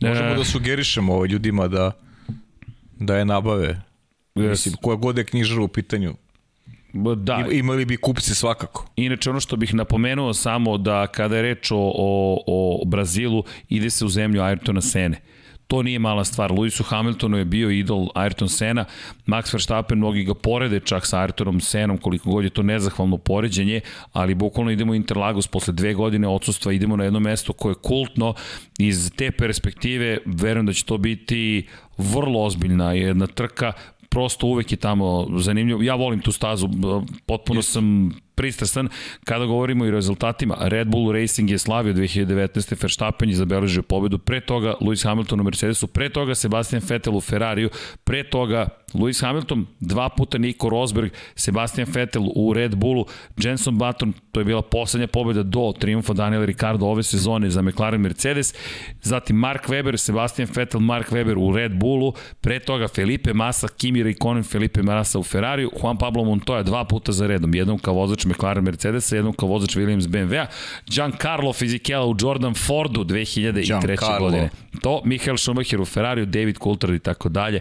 Možemo 0.00 0.28
e... 0.28 0.34
da 0.34 0.44
sugerišemo 0.44 1.14
ovaj 1.14 1.28
ljudima 1.28 1.68
da 1.68 1.92
da 2.98 3.16
je 3.16 3.24
nabave 3.24 3.80
Yes. 4.36 4.50
Mislim, 4.50 4.74
koja 4.82 4.96
god 4.96 5.18
je 5.18 5.24
knjižara 5.24 5.62
u 5.62 5.68
pitanju, 5.68 6.14
Da. 7.16 7.46
Imali 7.52 7.84
bi 7.84 7.96
kupci 7.96 8.34
svakako. 8.34 8.86
Inače, 8.96 9.30
ono 9.30 9.40
što 9.40 9.56
bih 9.56 9.74
napomenuo 9.74 10.34
samo 10.34 10.78
da 10.78 11.06
kada 11.06 11.36
je 11.36 11.42
reč 11.42 11.70
o, 11.70 11.76
o, 11.76 12.42
o 12.46 12.84
Brazilu, 12.84 13.44
ide 13.68 13.90
se 13.90 14.04
u 14.04 14.08
zemlju 14.08 14.40
Ayrtona 14.40 14.80
Sene. 14.80 15.20
To 15.66 15.82
nije 15.82 15.98
mala 15.98 16.24
stvar. 16.24 16.52
Lewisu 16.52 16.84
Hamiltonu 16.84 17.38
je 17.38 17.44
bio 17.44 17.70
idol 17.70 18.08
Ayrton 18.14 18.48
Sena, 18.48 18.84
Max 19.26 19.54
Verstappen, 19.54 19.98
mnogi 19.98 20.24
ga 20.24 20.34
porede 20.34 20.80
čak 20.80 21.06
sa 21.06 21.18
Ayrtonom 21.18 21.60
Senom, 21.60 21.98
koliko 21.98 22.30
god 22.30 22.44
je 22.44 22.50
to 22.50 22.62
nezahvalno 22.62 23.16
poređenje, 23.16 23.80
ali 24.12 24.34
bukvalno 24.34 24.70
idemo 24.70 24.92
u 24.92 24.94
Interlagos 24.94 25.46
posle 25.46 25.74
dve 25.74 25.94
godine 25.94 26.28
odsustva, 26.28 26.72
idemo 26.72 26.96
na 26.96 27.04
jedno 27.04 27.20
mesto 27.20 27.52
koje 27.52 27.70
je 27.70 27.82
kultno. 27.82 28.34
Iz 28.78 29.10
te 29.16 29.30
perspektive 29.30 30.18
verujem 30.26 30.66
da 30.66 30.72
će 30.72 30.84
to 30.84 30.98
biti 30.98 31.66
vrlo 31.98 32.44
ozbiljna 32.44 32.92
jedna 32.92 33.26
trka, 33.26 33.72
prosto 34.16 34.46
uvek 34.46 34.70
je 34.72 34.76
tamo 34.76 35.26
zanimljivo. 35.36 35.82
Ja 35.82 35.94
volim 35.94 36.20
tu 36.20 36.32
stazu, 36.32 36.68
potpuno 37.26 37.62
sam 37.62 38.12
pristrasan 38.36 38.88
kada 39.24 39.44
govorimo 39.46 39.84
i 39.84 39.88
o 39.88 39.90
rezultatima. 39.90 40.56
Red 40.60 40.88
Bull 40.88 41.12
Racing 41.12 41.50
je 41.50 41.58
slavio 41.58 41.94
2019. 41.94 42.82
Verstappen 42.82 43.28
je 43.28 43.36
zabeležio 43.36 43.82
pobedu, 43.82 44.18
pre 44.18 44.40
toga 44.40 44.74
Lewis 44.80 45.04
Hamilton 45.04 45.40
u 45.40 45.44
Mercedesu, 45.44 45.86
pre 45.86 46.08
toga 46.08 46.34
Sebastian 46.34 46.82
Vettel 46.88 47.16
u 47.16 47.20
Ferrariju, 47.20 47.70
pre 48.04 48.22
toga 48.30 48.68
Lewis 48.94 49.22
Hamilton, 49.22 49.66
dva 49.80 50.08
puta 50.08 50.38
Nico 50.38 50.68
Rosberg, 50.68 51.10
Sebastian 51.34 51.88
Vettel 51.94 52.22
u 52.34 52.52
Red 52.52 52.76
Bullu, 52.76 53.04
Jenson 53.36 53.78
Button, 53.78 54.12
to 54.32 54.40
je 54.40 54.44
bila 54.44 54.62
poslednja 54.62 55.06
pobeda 55.06 55.42
do 55.42 55.72
triumfa 55.78 56.12
Daniela 56.12 56.44
Ricardo 56.44 56.86
ove 56.86 57.02
sezone 57.02 57.50
za 57.50 57.62
McLaren 57.62 58.00
Mercedes, 58.00 58.54
zatim 59.02 59.36
Mark 59.36 59.68
Webber, 59.68 59.96
Sebastian 59.96 60.48
Vettel, 60.54 60.80
Mark 60.80 61.10
Webber 61.10 61.36
u 61.38 61.56
Red 61.56 61.74
Bullu, 61.74 62.12
pre 62.40 62.60
toga 62.60 62.88
Felipe 62.88 63.34
Massa, 63.34 63.68
Kimi 63.68 64.02
Raikkonen, 64.02 64.44
Felipe 64.44 64.82
Massa 64.82 65.18
u 65.18 65.22
Ferrariju, 65.22 65.70
Juan 65.82 65.98
Pablo 65.98 66.24
Montoya 66.24 66.62
dva 66.62 66.84
puta 66.84 67.12
za 67.12 67.26
redom, 67.26 67.54
jednom 67.54 67.78
kao 67.78 67.94
vozač 67.94 68.25
McLaren 68.26 68.64
Mercedesa, 68.64 69.16
jednom 69.16 69.34
kao 69.34 69.48
vozač 69.48 69.76
Williams 69.76 70.08
BMW-a, 70.08 70.46
Giancarlo 70.86 71.52
Fisichella 71.52 72.06
u 72.06 72.16
Jordan 72.20 72.54
Fordu 72.54 73.04
2003. 73.04 74.18
godine. 74.20 74.50
To, 74.82 75.02
Michael 75.04 75.36
Schumacher 75.36 75.80
u 75.80 75.84
Ferrariju, 75.84 76.26
David 76.26 76.58
Coulthard 76.58 76.94
i 76.94 76.98
tako 76.98 77.28
dalje. 77.28 77.60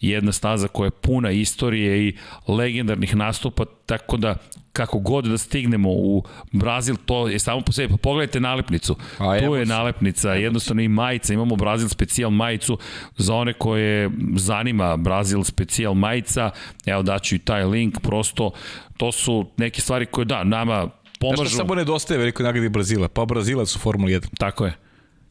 Jedna 0.00 0.32
staza 0.32 0.68
koja 0.68 0.86
je 0.86 0.90
puna 0.90 1.30
istorije 1.30 2.08
i 2.08 2.16
legendarnih 2.48 3.16
nastupa, 3.16 3.64
tako 3.86 4.16
da 4.16 4.34
kako 4.74 4.98
god 4.98 5.24
da 5.24 5.38
stignemo 5.38 5.90
u 5.90 6.24
Brazil, 6.52 6.96
to 7.06 7.28
je 7.28 7.38
samo 7.38 7.60
po 7.60 7.72
sebi. 7.72 7.90
Pa 7.90 7.96
pogledajte 7.96 8.40
nalepnicu. 8.40 8.96
A, 9.18 9.38
tu 9.38 9.54
je 9.54 9.66
nalepnica, 9.66 10.32
jednostavno 10.32 10.82
i 10.82 10.88
majica. 10.88 11.34
Imamo 11.34 11.56
Brazil 11.56 11.88
specijal 11.88 12.30
majicu 12.30 12.78
za 13.16 13.34
one 13.34 13.52
koje 13.52 14.10
zanima 14.36 14.96
Brazil 14.96 15.44
specijal 15.44 15.94
majica. 15.94 16.50
Evo 16.86 17.02
daću 17.02 17.34
i 17.34 17.38
taj 17.38 17.64
link, 17.64 18.00
prosto 18.00 18.50
to 18.96 19.12
su 19.12 19.46
neke 19.56 19.80
stvari 19.80 20.06
koje 20.06 20.24
da, 20.24 20.44
nama 20.44 20.88
pomažu. 21.20 21.36
Znaš 21.36 21.48
što 21.48 21.56
samo 21.56 21.74
nedostaje 21.74 22.18
veliko 22.18 22.42
nagradi 22.42 22.68
Brazila? 22.68 23.08
Pa 23.08 23.24
Brazilac 23.24 23.76
u 23.76 23.78
Formuli 23.78 24.12
1. 24.12 24.26
Tako 24.38 24.66
je. 24.66 24.83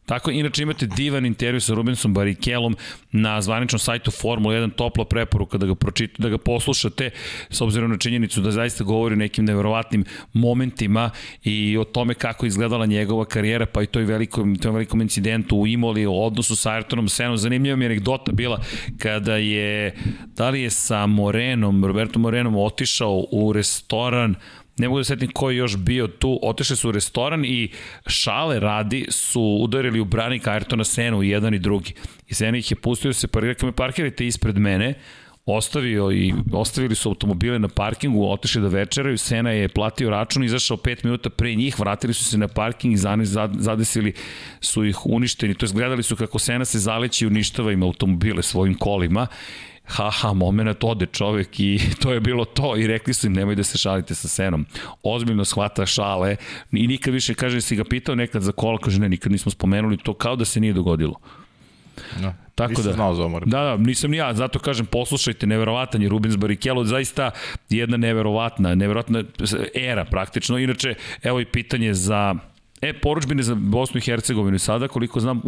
Tako, 0.06 0.30
inače 0.30 0.62
imate 0.62 0.86
divan 0.86 1.26
intervju 1.26 1.60
sa 1.60 1.74
Rubensom 1.74 2.14
Barikelom 2.14 2.76
na 3.12 3.42
zvaničnom 3.42 3.78
sajtu 3.78 4.10
Formula 4.10 4.54
1, 4.54 4.70
topla 4.76 5.04
preporuka 5.04 5.58
da 5.58 5.66
ga 5.66 5.74
pročitate, 5.74 6.22
da 6.22 6.28
ga 6.28 6.38
poslušate, 6.38 7.10
s 7.50 7.60
obzirom 7.60 7.90
na 7.90 7.98
činjenicu 7.98 8.40
da 8.40 8.50
zaista 8.50 8.84
govori 8.84 9.12
o 9.12 9.16
nekim 9.16 9.44
neverovatnim 9.44 10.04
momentima 10.32 11.10
i 11.44 11.78
o 11.78 11.84
tome 11.84 12.14
kako 12.14 12.46
izgledala 12.46 12.86
njegova 12.86 13.24
karijera, 13.24 13.66
pa 13.66 13.82
i 13.82 13.86
toj 13.86 14.04
velikom, 14.04 14.56
toj 14.56 14.72
velikom 14.72 15.00
incidentu 15.00 15.56
u 15.56 15.66
Imoli, 15.66 16.06
o 16.06 16.12
odnosu 16.12 16.56
sa 16.56 16.70
Ayrtonom 16.70 17.08
Senom. 17.08 17.36
Zanimljiva 17.36 17.76
mi 17.76 17.84
je 17.84 17.86
anegdota 17.86 18.32
bila 18.32 18.60
kada 18.98 19.36
je, 19.36 19.94
da 20.36 20.50
li 20.50 20.62
je 20.62 20.70
sa 20.70 21.06
Morenom, 21.06 21.84
Roberto 21.84 22.18
Morenom 22.18 22.56
otišao 22.56 23.24
u 23.30 23.52
restoran 23.52 24.34
ne 24.78 24.88
mogu 24.88 25.00
da 25.00 25.04
setim 25.04 25.30
ko 25.30 25.50
je 25.50 25.56
još 25.56 25.76
bio 25.76 26.06
tu, 26.06 26.38
otišli 26.42 26.76
su 26.76 26.88
u 26.88 26.92
restoran 26.92 27.44
i 27.44 27.70
šale 28.06 28.60
radi 28.60 29.06
su 29.08 29.58
udarili 29.60 30.00
u 30.00 30.04
branik 30.04 30.44
Ayrtona 30.44 30.84
Senu 30.84 31.22
i 31.22 31.28
jedan 31.28 31.54
i 31.54 31.58
drugi. 31.58 31.94
I 32.28 32.34
Sena 32.34 32.58
ih 32.58 32.70
je 32.70 32.76
pustio 32.76 33.08
da 33.08 33.12
se 33.12 33.28
parkira, 33.28 33.66
me 33.66 33.72
parkirajte 33.72 34.26
ispred 34.26 34.58
mene, 34.58 34.94
ostavio 35.46 36.12
i 36.12 36.34
ostavili 36.52 36.94
su 36.94 37.08
automobile 37.08 37.58
na 37.58 37.68
parkingu, 37.68 38.30
otišli 38.30 38.62
da 38.62 38.68
večeraju, 38.68 39.18
Sena 39.18 39.50
je 39.50 39.68
platio 39.68 40.10
račun, 40.10 40.44
izašao 40.44 40.76
5 40.76 41.04
minuta 41.04 41.30
pre 41.30 41.54
njih, 41.54 41.80
vratili 41.80 42.14
su 42.14 42.24
se 42.24 42.38
na 42.38 42.48
parking 42.48 42.94
i 42.94 43.26
zadesili 43.58 44.12
su 44.60 44.84
ih 44.84 45.06
uništeni, 45.06 45.54
to 45.54 45.66
je 45.66 45.72
gledali 45.72 46.02
su 46.02 46.16
kako 46.16 46.38
Sena 46.38 46.64
se 46.64 46.78
zaleći 46.78 47.24
i 47.24 47.28
uništava 47.28 47.72
im 47.72 47.82
automobile 47.82 48.42
svojim 48.42 48.74
kolima 48.74 49.26
haha, 49.84 50.32
moment 50.32 50.84
ode 50.84 51.06
čovek 51.06 51.60
i 51.60 51.80
to 52.02 52.12
je 52.12 52.20
bilo 52.20 52.44
to 52.44 52.76
i 52.76 52.86
rekli 52.86 53.14
su 53.14 53.26
im 53.26 53.32
nemoj 53.32 53.54
da 53.54 53.62
se 53.62 53.78
šalite 53.78 54.14
sa 54.14 54.28
Senom. 54.28 54.66
Ozbiljno 55.02 55.44
shvata 55.44 55.86
šale 55.86 56.36
i 56.72 56.86
nikad 56.86 57.14
više, 57.14 57.34
kaže, 57.34 57.60
si 57.60 57.76
ga 57.76 57.84
pitao 57.84 58.14
nekad 58.14 58.42
za 58.42 58.52
kola, 58.52 58.78
kaže 58.78 59.00
ne, 59.00 59.08
nikad 59.08 59.32
nismo 59.32 59.50
spomenuli 59.50 59.96
to 59.96 60.14
kao 60.14 60.36
da 60.36 60.44
se 60.44 60.60
nije 60.60 60.72
dogodilo. 60.72 61.14
No. 62.20 62.34
Da, 62.56 62.68
Tako 62.68 62.82
da, 62.82 62.92
znao 62.92 63.14
za 63.14 63.28
Da, 63.28 63.62
da, 63.62 63.76
nisam 63.76 64.10
ni 64.10 64.16
ja, 64.16 64.34
zato 64.34 64.58
kažem, 64.58 64.86
poslušajte, 64.86 65.46
neverovatan 65.46 66.02
je 66.02 66.08
Rubens 66.08 66.36
Barrichello, 66.36 66.84
zaista 66.84 67.30
jedna 67.68 67.96
neverovatna, 67.96 68.74
neverovatna 68.74 69.24
era 69.74 70.04
praktično. 70.04 70.58
Inače, 70.58 70.94
evo 71.22 71.40
i 71.40 71.44
pitanje 71.44 71.94
za 71.94 72.34
E, 72.80 72.92
poručbine 72.92 73.42
za 73.42 73.54
Bosnu 73.54 73.98
i 73.98 74.00
Hercegovinu 74.00 74.58
sada, 74.58 74.88
koliko 74.88 75.20
znam, 75.20 75.42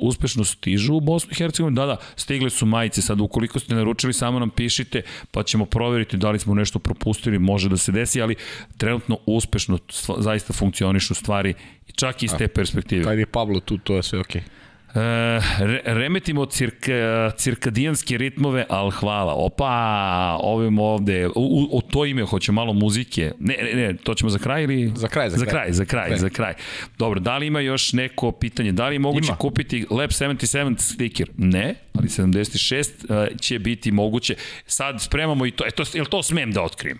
uspešno 0.00 0.44
stižu 0.44 0.94
u 0.94 1.00
Bosnu 1.00 1.30
i 1.32 1.34
Hercegovinu. 1.34 1.74
Da, 1.74 1.86
da, 1.86 1.96
stigle 2.16 2.50
su 2.50 2.66
majice. 2.66 3.02
Sad, 3.02 3.20
ukoliko 3.20 3.58
ste 3.58 3.74
naručili, 3.74 4.12
samo 4.12 4.38
nam 4.38 4.50
pišite, 4.50 5.02
pa 5.30 5.42
ćemo 5.42 5.64
proveriti 5.64 6.16
da 6.16 6.30
li 6.30 6.38
smo 6.38 6.54
nešto 6.54 6.78
propustili, 6.78 7.38
može 7.38 7.68
da 7.68 7.76
se 7.76 7.92
desi, 7.92 8.22
ali 8.22 8.34
trenutno 8.76 9.18
uspešno 9.26 9.78
zaista 10.18 10.52
funkcionišu 10.52 11.14
stvari, 11.14 11.54
čak 11.96 12.22
i 12.22 12.26
iz 12.26 12.32
te 12.38 12.48
perspektive. 12.48 13.04
Kad 13.04 13.18
je 13.18 13.26
Pablo 13.26 13.60
tu, 13.60 13.78
to 13.78 13.96
je 13.96 14.02
sve 14.02 14.20
okej. 14.20 14.40
Okay. 14.40 14.61
E, 14.94 15.40
re, 15.58 15.80
remetimo 15.84 16.46
cirka, 16.46 17.30
cirkadijanske 17.36 18.18
ritmove, 18.18 18.66
ali 18.68 18.90
hvala. 18.90 19.34
Opa, 19.34 20.36
ovim 20.40 20.78
ovde, 20.78 21.28
u, 21.28 21.68
u 21.72 21.80
to 21.80 22.04
ime 22.06 22.24
hoće 22.24 22.52
malo 22.52 22.72
muzike. 22.72 23.32
Ne, 23.38 23.56
ne, 23.62 23.74
ne, 23.74 23.96
to 23.96 24.14
ćemo 24.14 24.30
za 24.30 24.38
kraj 24.38 24.62
ili? 24.62 24.92
Za 24.94 25.08
kraj, 25.08 25.30
za, 25.30 25.36
za 25.36 25.46
kraj. 25.46 25.72
Za 25.72 25.84
kraj, 25.84 26.06
kraj, 26.06 26.18
za 26.18 26.28
kraj. 26.28 26.54
Dobro, 26.98 27.20
da 27.20 27.38
li 27.38 27.46
ima 27.46 27.60
još 27.60 27.92
neko 27.92 28.32
pitanje? 28.32 28.72
Da 28.72 28.88
li 28.88 28.94
je 28.94 28.98
moguće 28.98 29.28
ima. 29.28 29.36
kupiti 29.36 29.86
Lab 29.90 30.10
77 30.10 30.78
sticker? 30.78 31.28
Ne, 31.36 31.74
ali 31.94 32.08
76 32.08 33.32
uh, 33.32 33.40
će 33.40 33.58
biti 33.58 33.92
moguće. 33.92 34.34
Sad 34.66 35.02
spremamo 35.02 35.46
i 35.46 35.50
to. 35.50 35.66
E, 35.66 35.70
to, 35.70 35.82
jel 35.94 36.04
to 36.04 36.22
smem 36.22 36.52
da 36.52 36.62
otkrijem? 36.62 36.98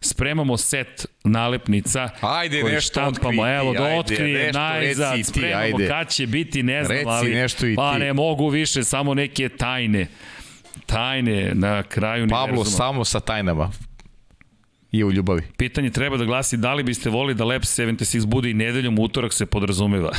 Spremamo 0.00 0.56
set 0.56 1.06
nalepnica 1.24 2.08
ajde, 2.20 2.62
koje 2.62 2.80
štampamo, 2.80 3.42
otkriti, 3.42 3.56
evo 3.56 3.72
da 3.72 3.98
otkrije 3.98 4.52
najzad, 4.52 5.26
spremamo 5.26 5.76
ajde. 5.76 5.88
kad 5.88 6.08
će 6.08 6.26
biti, 6.26 6.62
ne 6.62 6.84
znam, 6.84 6.96
reci 6.96 7.08
ali 7.08 7.34
nešto 7.34 7.66
i 7.66 7.76
pa 7.76 7.98
ne 7.98 8.12
mogu 8.12 8.48
više, 8.48 8.84
samo 8.84 9.14
neke 9.14 9.48
tajne 9.48 10.06
tajne 10.86 11.50
na 11.54 11.82
kraju 11.82 12.28
Pablo 12.28 12.44
univerzuma. 12.44 12.76
samo 12.76 13.04
sa 13.04 13.20
tajnama 13.20 13.70
i 14.92 15.04
u 15.04 15.12
ljubavi. 15.12 15.42
Pitanje 15.56 15.90
treba 15.90 16.16
da 16.16 16.24
glasi 16.24 16.56
da 16.56 16.74
li 16.74 16.82
biste 16.82 17.10
volili 17.10 17.34
da 17.34 17.44
Lab 17.44 17.62
76 17.62 18.26
bude 18.26 18.50
i 18.50 18.54
nedeljom 18.54 18.98
utorak 18.98 19.32
se 19.32 19.46
podrazumeva. 19.46 20.12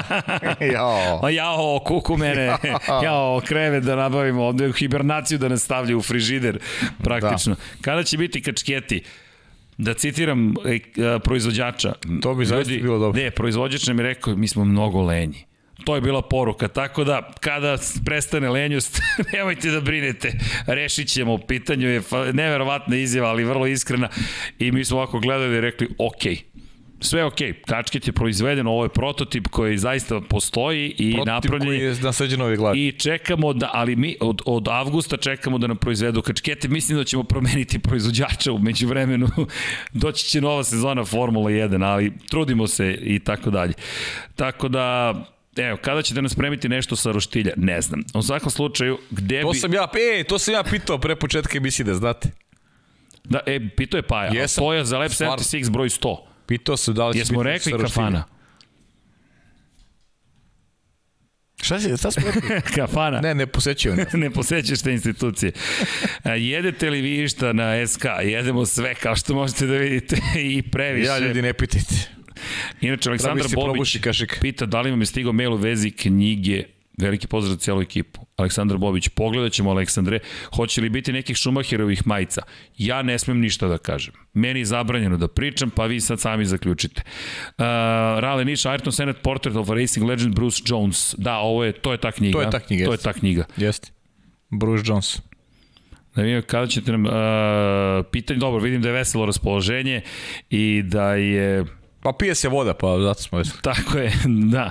jao. 0.74 1.20
Pa 1.20 1.30
jao, 1.30 1.80
kuku 1.86 2.16
mene. 2.16 2.56
jao, 3.04 3.40
kreve 3.46 3.80
da 3.80 3.96
nabavimo 3.96 4.42
ovde 4.42 4.72
hibernaciju 4.72 5.38
da 5.38 5.48
nas 5.48 5.62
stavlja 5.62 5.96
u 5.96 6.02
frižider 6.02 6.58
praktično. 7.02 7.54
Da. 7.54 7.60
Kada 7.80 8.02
će 8.02 8.18
biti 8.18 8.42
kačketi? 8.42 9.02
Da 9.78 9.94
citiram 9.94 10.54
e, 10.64 10.78
proizvođača. 11.24 11.92
To 12.22 12.34
bi 12.34 12.44
zaista 12.44 12.74
bilo 12.74 12.98
dobro. 12.98 13.22
Ne, 13.22 13.30
proizvođač 13.30 13.86
nam 13.86 13.98
je 13.98 14.02
rekao, 14.02 14.36
mi 14.36 14.48
smo 14.48 14.64
mnogo 14.64 15.02
lenji. 15.02 15.44
To 15.84 15.94
je 15.94 16.00
bila 16.00 16.22
poruka, 16.22 16.68
tako 16.68 17.04
da 17.04 17.30
kada 17.40 17.76
prestane 18.04 18.50
lenjost, 18.50 19.00
nemojte 19.32 19.70
da 19.70 19.80
brinete, 19.80 20.32
rešit 20.66 21.08
ćemo, 21.08 21.38
pitanju 21.38 21.88
je 21.88 22.02
neverovatna 22.32 22.96
izjava, 22.96 23.28
ali 23.28 23.44
vrlo 23.44 23.66
iskrena. 23.66 24.08
I 24.58 24.72
mi 24.72 24.84
smo 24.84 24.96
ovako 24.96 25.18
gledali 25.18 25.56
i 25.56 25.60
rekli, 25.60 25.88
ok, 25.98 26.22
sve 27.00 27.24
ok, 27.24 27.38
kačket 27.66 28.06
je 28.06 28.12
proizveden, 28.12 28.66
ovo 28.66 28.84
je 28.84 28.88
prototip 28.88 29.48
koji 29.48 29.78
zaista 29.78 30.20
postoji 30.20 30.94
i 30.98 31.12
prototip 31.12 31.26
napravljen 31.26 31.68
koji 31.68 31.78
je 31.78 31.94
nasređen 32.02 32.40
ove 32.40 32.56
glavi. 32.56 32.86
I 32.86 32.92
čekamo 32.92 33.52
da, 33.52 33.70
ali 33.72 33.96
mi 33.96 34.16
od, 34.20 34.42
od 34.46 34.68
avgusta 34.68 35.16
čekamo 35.16 35.58
da 35.58 35.66
nam 35.66 35.76
proizvedu 35.76 36.22
kačkete, 36.22 36.68
mislim 36.68 36.98
da 36.98 37.04
ćemo 37.04 37.22
promeniti 37.24 37.78
proizvođača 37.78 38.52
umeđu 38.52 38.88
vremenu, 38.88 39.28
doći 39.92 40.24
će 40.24 40.40
nova 40.40 40.64
sezona 40.64 41.04
Formula 41.04 41.50
1, 41.50 41.84
ali 41.84 42.12
trudimo 42.30 42.66
se 42.66 42.98
i 43.02 43.18
tako 43.18 43.50
dalje. 43.50 43.72
Tako 44.36 44.68
da, 44.68 45.14
Evo, 45.56 45.76
kada 45.82 46.02
ćete 46.02 46.22
nas 46.22 46.32
spremiti 46.32 46.68
nešto 46.68 46.96
sa 46.96 47.12
roštilja? 47.12 47.52
Ne 47.56 47.80
znam. 47.80 48.02
U 48.14 48.22
svakom 48.22 48.50
slučaju, 48.50 48.98
gde 49.10 49.42
to 49.42 49.50
bi... 49.50 49.58
Sam 49.58 49.74
ja, 49.74 49.88
e, 50.18 50.24
to 50.24 50.38
sam 50.38 50.54
ja 50.54 50.62
pitao 50.62 50.98
pre 50.98 51.16
početka 51.16 51.58
emisije, 51.58 51.86
da 51.86 51.94
znate. 51.94 52.30
Da, 53.24 53.40
e, 53.46 53.60
pitao 53.76 53.98
je 53.98 54.02
Paja. 54.02 54.30
Jesam. 54.32 54.64
To 54.64 54.72
je 54.72 54.84
za 54.84 54.98
Lab 54.98 55.10
76 55.10 55.70
broj 55.70 55.88
100. 55.88 56.16
Pitao 56.46 56.76
se 56.76 56.92
da 56.92 57.06
li 57.06 57.12
će 57.12 57.18
Jesmo 57.18 57.42
rekli 57.42 57.72
kafana. 57.72 58.24
Šta 61.62 61.80
si, 61.80 61.96
šta 61.96 62.10
smo 62.10 62.22
Kafana. 62.76 63.20
Ne, 63.20 63.34
ne 63.34 63.46
posećaju 63.46 63.96
nas. 63.96 64.12
ne 64.24 64.30
posećaš 64.30 64.82
te 64.82 64.92
institucije. 64.92 65.52
Jedete 66.24 66.90
li 66.90 67.00
vi 67.00 67.22
išta 67.22 67.52
na 67.52 67.86
SK? 67.86 68.04
Jedemo 68.22 68.66
sve, 68.66 68.94
kao 68.94 69.16
što 69.16 69.34
možete 69.34 69.66
da 69.66 69.76
vidite, 69.76 70.16
i 70.56 70.62
previše. 70.62 71.08
Ja 71.08 71.18
ljudi 71.18 71.42
ne 71.42 71.52
pitajte. 71.52 71.94
Inače, 72.80 73.08
Aleksandar 73.08 73.46
Bobić 73.54 73.96
pita 74.40 74.66
da 74.66 74.80
li 74.80 74.90
vam 74.90 75.00
je 75.00 75.06
stigao 75.06 75.32
mail 75.32 75.52
u 75.52 75.56
vezi 75.56 75.90
knjige 75.90 76.64
Veliki 76.98 77.26
pozdrav 77.26 77.52
za 77.52 77.58
cijelu 77.58 77.82
ekipu. 77.82 78.20
Aleksandar 78.36 78.78
Bobić, 78.78 79.08
pogledat 79.08 79.52
ćemo 79.52 79.70
Aleksandre, 79.70 80.18
hoće 80.56 80.80
li 80.80 80.88
biti 80.88 81.12
nekih 81.12 81.36
Šumacherovih 81.36 82.06
majica? 82.06 82.42
Ja 82.78 83.02
ne 83.02 83.18
smem 83.18 83.40
ništa 83.40 83.68
da 83.68 83.78
kažem. 83.78 84.14
Meni 84.34 84.60
je 84.60 84.64
zabranjeno 84.64 85.16
da 85.16 85.28
pričam, 85.28 85.70
pa 85.70 85.86
vi 85.86 86.00
sad 86.00 86.20
sami 86.20 86.44
zaključite. 86.44 87.02
Uh, 87.04 87.64
Rale 88.18 88.44
Niš, 88.44 88.62
Ayrton 88.62 88.90
Senate 88.90 89.18
Portrait 89.22 89.56
of 89.56 89.68
Racing 89.68 90.06
Legend 90.06 90.34
Bruce 90.34 90.62
Jones. 90.66 91.14
Da, 91.18 91.36
ovo 91.36 91.64
je, 91.64 91.72
to 91.72 91.92
je 91.92 91.98
ta 91.98 92.12
knjiga. 92.12 92.32
To 92.32 92.42
je 92.42 92.50
ta 92.50 92.60
knjiga. 92.60 92.84
To 92.84 92.92
je 92.92 92.98
ta 92.98 93.12
knjiga. 93.12 93.44
Jeste. 93.56 93.90
Bruce 94.50 94.84
Jones. 94.86 95.20
Da 96.14 96.22
vidim 96.22 96.42
kada 96.42 96.66
ćete 96.66 96.92
nam... 96.92 97.06
Uh, 97.06 97.12
pitanje, 98.12 98.40
dobro, 98.40 98.60
vidim 98.60 98.82
da 98.82 98.88
je 98.88 98.94
veselo 98.94 99.26
raspoloženje 99.26 100.00
i 100.50 100.82
da 100.82 101.14
je... 101.14 101.64
Pa 102.04 102.12
pije 102.12 102.34
se 102.34 102.48
voda, 102.48 102.74
pa 102.74 103.00
zato 103.00 103.22
smo 103.22 103.38
veseli. 103.38 103.62
Tako 103.62 103.98
je, 103.98 104.12
da. 104.52 104.70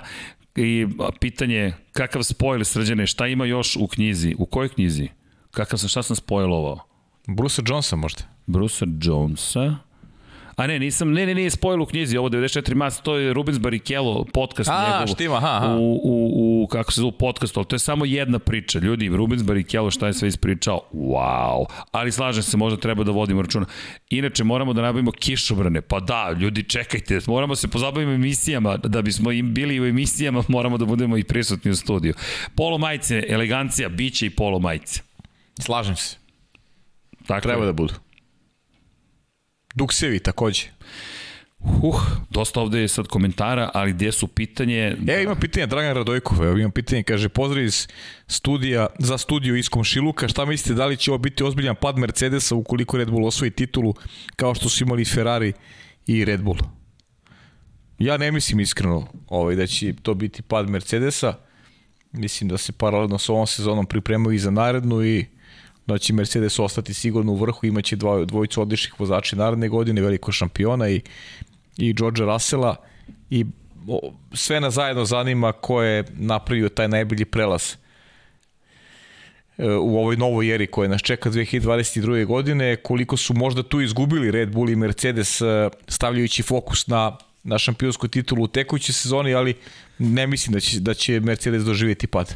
I 0.55 0.87
pitanje, 1.19 1.73
kakav 1.93 2.23
spojler 2.23 2.65
srđane, 2.65 3.07
šta 3.07 3.27
ima 3.27 3.45
još 3.45 3.75
u 3.75 3.87
knjizi? 3.87 4.35
U 4.39 4.45
kojoj 4.45 4.69
knjizi? 4.69 5.07
Kakav 5.51 5.79
sam, 5.79 5.89
šta 5.89 6.03
sam 6.03 6.15
spojlovao? 6.15 6.79
Bruce 7.27 7.61
Jonesa 7.65 7.95
možda. 7.95 8.21
Bruce 8.45 8.85
Jonesa? 9.01 9.75
A 10.55 10.67
ne, 10.67 10.79
nisam, 10.79 11.11
ne, 11.11 11.25
ne, 11.25 11.35
nije 11.35 11.49
spojil 11.49 11.81
u 11.81 11.85
knjizi, 11.85 12.17
ovo 12.17 12.29
94 12.29 12.73
mas, 12.75 13.01
to 13.01 13.15
je 13.15 13.33
Rubens 13.33 13.59
Barrichello, 13.59 14.25
podcast 14.33 14.69
A, 14.69 14.91
njegov. 14.91 15.15
štima, 15.15 15.35
aha, 15.37 15.47
aha. 15.47 15.75
U, 15.75 15.99
u, 16.03 16.63
u, 16.63 16.67
kako 16.67 16.91
se 16.91 17.01
zove, 17.01 17.17
podcast, 17.19 17.57
ali 17.57 17.65
to 17.65 17.75
je 17.75 17.79
samo 17.79 18.05
jedna 18.05 18.39
priča. 18.39 18.79
Ljudi, 18.79 19.09
Rubens 19.09 19.43
Barrichello 19.43 19.91
šta 19.91 20.07
je 20.07 20.13
sve 20.13 20.27
ispričao, 20.27 20.81
wow. 20.93 21.65
Ali 21.91 22.11
slažem 22.11 22.43
se, 22.43 22.57
možda 22.57 22.79
treba 22.79 23.03
da 23.03 23.11
vodimo 23.11 23.41
računa. 23.41 23.65
Inače, 24.09 24.43
moramo 24.43 24.73
da 24.73 24.81
nabavimo 24.81 25.11
kišobrane. 25.11 25.81
Pa 25.81 25.99
da, 25.99 26.35
ljudi, 26.39 26.63
čekajte, 26.63 27.19
moramo 27.27 27.55
se 27.55 27.67
pozabavimo 27.67 28.11
emisijama, 28.11 28.77
da 28.77 29.01
bismo 29.01 29.31
im 29.31 29.53
bili 29.53 29.79
u 29.79 29.85
emisijama, 29.85 30.43
moramo 30.55 30.77
da 30.77 30.85
budemo 30.85 31.17
i 31.17 31.23
prisutni 31.23 31.71
u 31.71 31.75
studiju. 31.75 32.13
Polo 32.55 32.77
majice, 32.77 33.23
elegancija, 33.29 33.89
biće 33.89 34.25
i 34.25 34.29
polo 34.29 34.59
majice. 34.59 35.01
Slažem 35.59 35.95
se. 35.95 36.17
Tako 37.27 37.41
Treba 37.41 37.61
je. 37.61 37.65
da 37.65 37.73
budu. 37.73 37.93
Duksevi 39.73 40.19
takođe. 40.19 40.67
Uh, 41.63 42.01
dosta 42.29 42.61
ovde 42.61 42.79
je 42.79 42.87
sad 42.87 43.07
komentara, 43.07 43.69
ali 43.73 43.93
gde 43.93 44.11
su 44.11 44.27
pitanje... 44.27 44.97
E, 45.07 45.23
ima 45.23 45.35
pitanje 45.35 45.67
Dragan 45.67 45.95
Radojkov, 45.95 46.43
evo 46.43 46.57
imam 46.57 46.71
pitanje, 46.71 47.03
kaže, 47.03 47.29
pozdrav 47.29 47.63
iz 47.63 47.87
studija, 48.27 48.87
za 48.99 49.17
studiju 49.17 49.55
iz 49.55 49.69
Komšiluka, 49.69 50.27
šta 50.27 50.45
mislite, 50.45 50.73
da 50.73 50.85
li 50.85 50.97
će 50.97 51.11
ovo 51.11 51.17
biti 51.17 51.43
ozbiljan 51.43 51.75
pad 51.75 51.97
Mercedesa 51.97 52.55
ukoliko 52.55 52.97
Red 52.97 53.09
Bull 53.09 53.27
osvoji 53.27 53.51
titulu, 53.51 53.93
kao 54.35 54.55
što 54.55 54.69
su 54.69 54.83
imali 54.83 55.05
Ferrari 55.05 55.53
i 56.07 56.25
Red 56.25 56.41
Bull? 56.41 56.59
Ja 57.99 58.17
ne 58.17 58.31
mislim 58.31 58.59
iskreno 58.59 59.07
ovaj, 59.27 59.55
da 59.55 59.67
će 59.67 59.93
to 60.01 60.13
biti 60.13 60.41
pad 60.41 60.69
Mercedesa, 60.69 61.33
mislim 62.11 62.49
da 62.49 62.57
se 62.57 62.71
paralelno 62.71 63.17
sa 63.17 63.33
ovom 63.33 63.47
sezonom 63.47 63.85
pripremaju 63.85 64.35
i 64.35 64.39
za 64.39 64.51
narednu 64.51 65.03
i 65.03 65.25
da 65.87 65.97
će 65.97 66.13
Mercedes 66.13 66.59
ostati 66.59 66.93
sigurno 66.93 67.31
u 67.31 67.35
vrhu, 67.35 67.65
imaće 67.65 67.95
dva, 67.95 68.25
dvojicu 68.25 68.61
odličnih 68.61 68.99
vozača 68.99 69.35
naredne 69.35 69.69
godine, 69.69 70.01
veliko 70.01 70.31
šampiona 70.31 70.89
i, 70.89 71.01
i 71.77 71.93
Georgea 71.93 72.25
Russella 72.25 72.75
i 73.29 73.45
o, 73.87 74.13
sve 74.33 74.59
nas 74.59 74.73
zajedno 74.73 75.05
zanima 75.05 75.51
ko 75.51 75.81
je 75.81 76.03
napravio 76.13 76.69
taj 76.69 76.87
najbolji 76.87 77.25
prelaz 77.25 77.75
e, 79.57 79.67
u 79.67 79.97
ovoj 79.99 80.17
novoj 80.17 80.55
eri 80.55 80.67
koja 80.67 80.89
nas 80.89 81.01
čeka 81.01 81.29
2022. 81.29 82.25
godine, 82.25 82.75
koliko 82.75 83.17
su 83.17 83.33
možda 83.33 83.63
tu 83.63 83.81
izgubili 83.81 84.31
Red 84.31 84.51
Bull 84.51 84.69
i 84.69 84.75
Mercedes 84.75 85.41
e, 85.41 85.69
stavljajući 85.87 86.43
fokus 86.43 86.87
na, 86.87 87.17
na 87.43 87.57
šampionsku 87.59 88.07
titulu 88.07 88.43
u 88.43 88.47
tekućoj 88.47 88.93
sezoni, 88.93 89.33
ali 89.33 89.55
ne 89.99 90.27
mislim 90.27 90.53
da 90.53 90.59
će, 90.59 90.79
da 90.79 90.93
će 90.93 91.19
Mercedes 91.19 91.63
doživjeti 91.63 92.07
pad. 92.07 92.35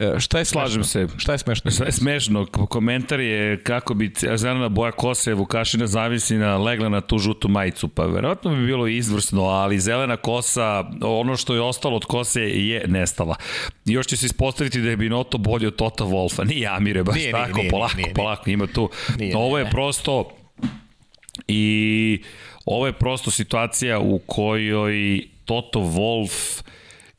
E, 0.00 0.20
šta 0.20 0.38
je 0.38 0.44
smešno? 0.44 0.60
Slažem 0.60 0.84
se. 0.84 1.06
Šta 1.16 1.32
je 1.32 1.38
smešno? 1.38 1.70
Sve 1.70 1.86
je 1.86 1.92
smešno. 1.92 2.46
Komentar 2.46 3.20
je 3.20 3.62
kako 3.62 3.94
bi 3.94 4.12
zelena 4.34 4.68
boja 4.68 4.92
kose 4.92 5.34
Vukašina 5.34 5.86
zavisi 5.86 6.34
na 6.34 6.58
legla 6.58 6.88
na 6.88 7.00
tu 7.00 7.18
žutu 7.18 7.48
majicu. 7.48 7.88
Pa 7.88 8.04
verovatno 8.06 8.50
bi 8.54 8.66
bilo 8.66 8.86
izvrsno, 8.86 9.42
ali 9.42 9.80
zelena 9.80 10.16
kosa, 10.16 10.84
ono 11.02 11.36
što 11.36 11.54
je 11.54 11.60
ostalo 11.60 11.96
od 11.96 12.04
kose 12.04 12.42
je 12.42 12.84
nestala. 12.88 13.36
Još 13.84 14.06
će 14.06 14.16
se 14.16 14.26
ispostaviti 14.26 14.80
da 14.80 14.90
je 14.90 14.96
Binoto 14.96 15.38
bolje 15.38 15.66
od 15.66 15.76
Tota 15.76 16.04
Wolfa. 16.04 16.46
Nije 16.48 16.66
Amire, 16.68 17.02
baš 17.02 17.14
Nije, 17.16 17.32
nije, 17.32 17.44
tako, 17.46 17.58
nije, 17.58 17.70
polako, 17.70 17.96
nije, 17.96 18.04
nije. 18.06 18.14
polako, 18.14 18.50
ima 18.50 18.66
tu. 18.66 18.90
Nije, 19.18 19.36
Ovo 19.36 19.58
je 19.58 19.64
nije. 19.64 19.70
prosto 19.70 20.30
i 21.48 22.22
ovo 22.64 22.86
je 22.86 22.92
prosto 22.92 23.30
situacija 23.30 23.98
u 24.00 24.18
kojoj 24.18 25.20
Toto 25.44 25.78
Wolf 25.80 26.62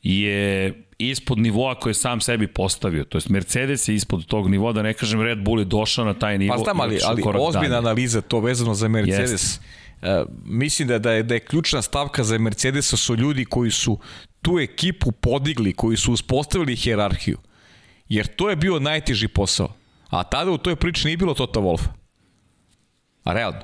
je 0.02 0.72
ispod 0.98 1.38
nivoa 1.38 1.74
koje 1.74 1.90
je 1.90 1.94
sam 1.94 2.20
sebi 2.20 2.46
postavio. 2.46 3.04
To 3.04 3.18
jest 3.18 3.28
Mercedes 3.28 3.88
je 3.88 3.94
ispod 3.94 4.26
tog 4.26 4.50
nivoa, 4.50 4.72
da 4.72 4.82
ne 4.82 4.94
kažem 4.94 5.22
Red 5.22 5.38
Bull 5.38 5.58
je 5.58 5.64
došao 5.64 6.04
na 6.04 6.14
taj 6.14 6.38
nivo. 6.38 6.56
Pa 6.56 6.62
znam, 6.62 6.80
ali, 6.80 6.98
ali 7.04 7.22
ozbiljna 7.24 7.68
dalje. 7.68 7.78
analiza 7.78 8.20
to 8.20 8.40
vezano 8.40 8.74
za 8.74 8.88
Mercedes. 8.88 9.60
Uh, 10.02 10.08
mislim 10.44 10.88
da, 10.88 10.98
da, 10.98 11.12
je, 11.12 11.22
da 11.22 11.34
je 11.34 11.40
ključna 11.40 11.82
stavka 11.82 12.24
za 12.24 12.38
Mercedesa 12.38 12.96
su 12.96 13.16
ljudi 13.16 13.44
koji 13.44 13.70
su 13.70 13.98
tu 14.42 14.58
ekipu 14.58 15.12
podigli, 15.12 15.72
koji 15.72 15.96
su 15.96 16.12
uspostavili 16.12 16.76
hjerarhiju. 16.76 17.38
Jer 18.08 18.26
to 18.26 18.50
je 18.50 18.56
bio 18.56 18.78
najteži 18.78 19.28
posao. 19.28 19.72
A 20.10 20.24
tada 20.24 20.50
u 20.50 20.58
toj 20.58 20.76
priči 20.76 21.06
nije 21.06 21.16
bilo 21.16 21.34
Tota 21.34 21.60
Wolfa. 21.60 21.88
A 23.24 23.32
realno. 23.32 23.60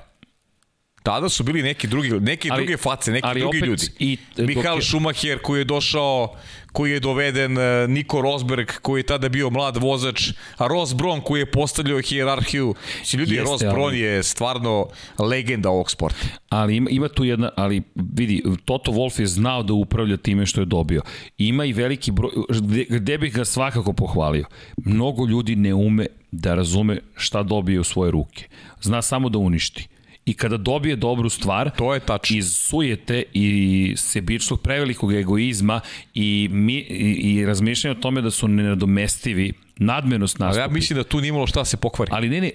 Tada 1.05 1.29
su 1.29 1.45
bili 1.45 1.63
neki 1.63 1.87
drugi, 1.87 2.11
neke 2.11 2.49
Ali- 2.53 2.63
druge 2.63 2.77
face, 2.77 3.13
neki 3.13 3.27
ali 3.27 3.41
drugi 3.41 3.59
opet 3.59 3.69
ljudi. 3.69 3.87
i- 3.99 4.17
Mihael 4.39 4.77
je- 4.77 4.83
Schumacher 4.83 5.39
koji 5.39 5.61
je 5.61 5.65
došao, 5.65 6.35
koji 6.73 6.93
je 6.93 7.01
doveden, 7.01 7.59
e, 7.59 7.89
Niko 7.89 8.21
Rosberg 8.21 8.71
koji 8.83 9.01
je 9.01 9.07
tada 9.07 9.29
bio 9.29 9.51
mlad 9.51 9.77
vozač, 9.77 10.29
a 10.57 10.67
Ross 10.67 10.95
Brown 10.95 11.23
koji 11.23 11.41
je 11.41 11.47
postavljao 11.47 12.01
hijerarhiju. 12.01 12.75
Si 13.03 13.17
ljudi, 13.17 13.35
Jeste, 13.35 13.51
Ross 13.51 13.63
ali- 13.63 13.73
Brown 13.73 13.95
je 13.95 14.23
stvarno 14.23 14.87
legenda 15.21 15.71
ovog 15.71 15.91
sporta. 15.91 16.27
Ali 16.49 16.77
ima, 16.77 16.91
ima 16.91 17.09
tu 17.09 17.25
jedna, 17.25 17.51
ali 17.57 17.83
vidi, 17.95 18.43
Toto 18.65 18.93
Wolff 18.93 19.21
je 19.21 19.27
znao 19.27 19.63
da 19.63 19.73
upravlja 19.73 20.17
time 20.17 20.47
što 20.47 20.61
je 20.61 20.67
dobio. 20.67 21.03
Ima 21.39 21.65
i 21.65 21.73
veliki 21.73 22.11
broj, 22.11 22.31
gde, 22.51 22.87
gde 22.91 23.19
bih 23.19 23.35
ga 23.35 23.45
svakako 23.45 23.93
pohvalio. 23.93 24.45
Mnogo 24.77 25.27
ljudi 25.27 25.57
ne 25.57 25.75
ume 25.75 26.07
da 26.33 26.55
razume 26.55 26.99
šta 27.17 27.43
dobije 27.43 27.81
u 27.81 27.85
svoje 27.85 28.11
ruke. 28.11 28.49
Zna 28.83 29.03
samo 29.03 29.29
da 29.29 29.39
uništi. 29.39 29.89
I 30.27 30.35
kada 30.35 30.57
dobije 30.57 30.97
dobru 30.97 31.29
stvar, 31.29 31.71
To 31.77 31.95
je 31.95 32.01
tačno. 32.01 32.37
iz 32.37 32.57
sujete 32.57 33.23
i 33.33 33.95
sebičnog 33.97 34.61
prevelikog 34.61 35.13
egoizma 35.13 35.81
i, 36.15 36.49
mi, 36.53 36.75
i, 36.75 37.13
i 37.13 37.47
razmišljanja 37.47 37.99
o 37.99 38.03
tome 38.03 38.23
da 38.23 38.31
su 38.31 38.49
nenadomestivi, 38.49 39.53
nadmenost 39.77 40.37
Ali 40.37 40.47
nastupi. 40.47 40.63
ja 40.63 40.69
mislim 40.69 40.97
da 40.97 41.05
tu 41.05 41.21
nije 41.21 41.29
imalo 41.29 41.47
šta 41.47 41.65
se 41.65 41.77
pokvari. 41.77 42.11
Ali 42.15 42.29
ne, 42.29 42.41
ne, 42.41 42.51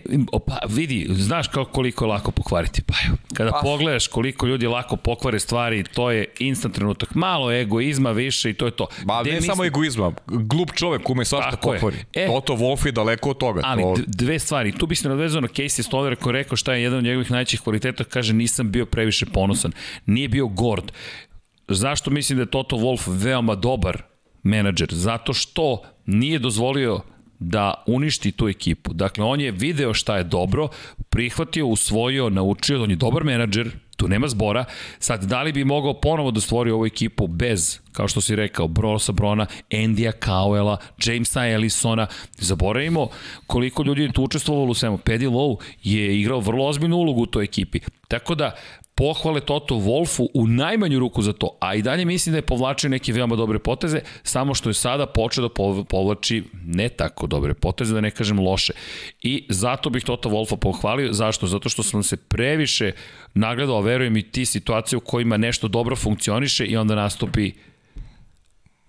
pa 0.48 0.58
vidi, 0.70 1.08
znaš 1.10 1.48
kako 1.48 1.66
koliko 1.66 2.06
je 2.06 2.10
lako 2.10 2.32
pokvariti 2.32 2.82
pa 2.82 2.94
evo, 3.08 3.18
Kada 3.34 3.52
Pa. 3.52 3.60
pogledaš 3.60 4.08
koliko 4.08 4.46
ljudi 4.46 4.68
lako 4.68 4.96
pokvare 4.96 5.40
stvari, 5.40 5.84
to 5.86 6.12
je 6.12 6.26
instant 6.40 6.76
trenutak. 6.76 7.16
Malo 7.16 7.52
egoizma 7.54 8.12
više 8.12 8.50
i 8.50 8.54
to 8.54 8.66
je 8.66 8.72
to. 8.72 8.88
Ba, 9.04 9.22
Gde 9.22 9.32
ne 9.32 9.36
mislim- 9.36 9.50
samo 9.50 9.66
egoizma, 9.66 10.12
glup 10.28 10.72
čovek 10.74 11.10
ume 11.10 11.26
svašta 11.26 11.50
je. 11.50 11.58
pokvari. 11.74 11.98
E. 12.14 12.28
Toto 12.28 12.54
Wolff 12.54 12.86
je 12.86 12.92
daleko 12.92 13.30
od 13.30 13.38
toga. 13.38 13.62
Ali 13.64 13.82
to... 13.84 13.96
dve 14.08 14.40
stvari, 14.40 14.72
tu 14.72 14.88
bi 14.88 14.96
se 14.96 15.10
nadvezao 15.10 15.42
na 15.42 15.48
Casey 15.48 15.84
Stoner 15.84 16.16
koji 16.16 16.34
rekao 16.34 16.56
šta 16.58 16.74
je 16.74 16.84
jedan 16.84 16.98
od 16.98 17.04
njegovih 17.04 17.32
najvećih 17.32 17.62
kvaliteta, 17.62 18.04
kaže 18.04 18.34
nisam 18.34 18.72
bio 18.72 18.86
previše 18.86 19.26
ponosan, 19.26 19.72
nije 20.06 20.28
bio 20.28 20.48
gord. 20.48 20.92
Zašto 21.68 22.12
mislim 22.12 22.38
da 22.38 22.44
je 22.44 22.50
Toto 22.50 22.76
Wolff 22.76 23.04
veoma 23.08 23.56
dobar 23.56 24.02
menadžer? 24.44 24.88
Zato 24.92 25.34
što 25.34 25.82
nije 26.10 26.40
dozvolio 26.40 27.00
da 27.40 27.74
uništi 27.88 28.32
tu 28.32 28.48
ekipu. 28.50 28.94
Dakle, 28.94 29.26
on 29.26 29.42
je 29.42 29.52
video 29.52 29.94
šta 29.94 30.18
je 30.18 30.24
dobro, 30.24 30.68
prihvatio, 31.10 31.68
usvojio, 31.68 32.30
naučio, 32.30 32.84
on 32.84 32.90
je 32.90 32.96
dobar 32.96 33.24
menadžer, 33.24 33.72
tu 33.98 34.08
nema 34.08 34.28
zbora. 34.28 34.66
Sad, 35.00 35.24
da 35.24 35.42
li 35.42 35.52
bi 35.54 35.64
mogao 35.64 35.94
ponovo 36.02 36.32
da 36.32 36.42
stvori 36.42 36.72
ovu 36.72 36.86
ekipu 36.86 37.28
bez, 37.28 37.80
kao 37.92 38.08
što 38.08 38.22
si 38.22 38.36
rekao, 38.36 38.68
Brosa 38.68 39.12
Brona, 39.12 39.46
Endija 39.70 40.12
Cowella, 40.12 40.78
Jamesa 41.06 41.48
Ellisona, 41.48 42.08
zaboravimo 42.38 43.08
koliko 43.48 43.84
ljudi 43.84 44.02
je 44.02 44.12
tu 44.12 44.24
učestvovalo 44.24 44.72
u 44.72 44.74
svemu. 44.74 44.98
Paddy 44.98 45.30
Lowe 45.30 45.56
je 45.84 46.20
igrao 46.20 46.40
vrlo 46.40 46.66
ozbiljnu 46.66 46.98
ulogu 46.98 47.22
u 47.22 47.26
toj 47.26 47.44
ekipi. 47.44 47.80
Tako 48.08 48.36
da, 48.36 48.56
pohvale 49.00 49.40
Toto 49.40 49.76
Wolfu 49.76 50.28
u 50.34 50.48
najmanju 50.48 51.00
ruku 51.00 51.22
za 51.22 51.34
to, 51.34 51.58
a 51.60 51.76
i 51.76 51.82
dalje 51.82 52.06
mislim 52.06 52.32
da 52.32 52.38
je 52.38 52.42
povlačio 52.42 52.90
neke 52.90 53.14
veoma 53.14 53.36
dobre 53.36 53.60
poteze, 53.60 54.02
samo 54.24 54.56
što 54.56 54.70
je 54.70 54.74
sada 54.74 55.06
počeo 55.06 55.42
da 55.42 55.50
pov- 55.50 55.84
povlači 55.84 56.44
ne 56.54 56.90
tako 56.90 57.28
dobre 57.28 57.54
poteze, 57.54 57.94
da 57.94 58.02
ne 58.02 58.12
kažem 58.12 58.40
loše. 58.40 58.74
I 59.22 59.46
zato 59.50 59.90
bih 59.90 60.04
Toto 60.04 60.30
Wolfa 60.30 60.58
pohvalio, 60.58 61.14
zašto? 61.14 61.48
Zato 61.48 61.70
što 61.70 61.84
sam 61.84 62.04
se 62.04 62.18
previše 62.18 62.92
nagledao, 63.34 63.82
verujem 63.82 64.18
i 64.18 64.32
ti 64.32 64.46
situacije 64.46 64.98
u 64.98 65.02
kojima 65.02 65.38
nešto 65.38 65.68
dobro 65.68 65.96
funkcioniše 65.96 66.66
i 66.66 66.78
onda 66.78 66.96
nastupi 66.96 67.52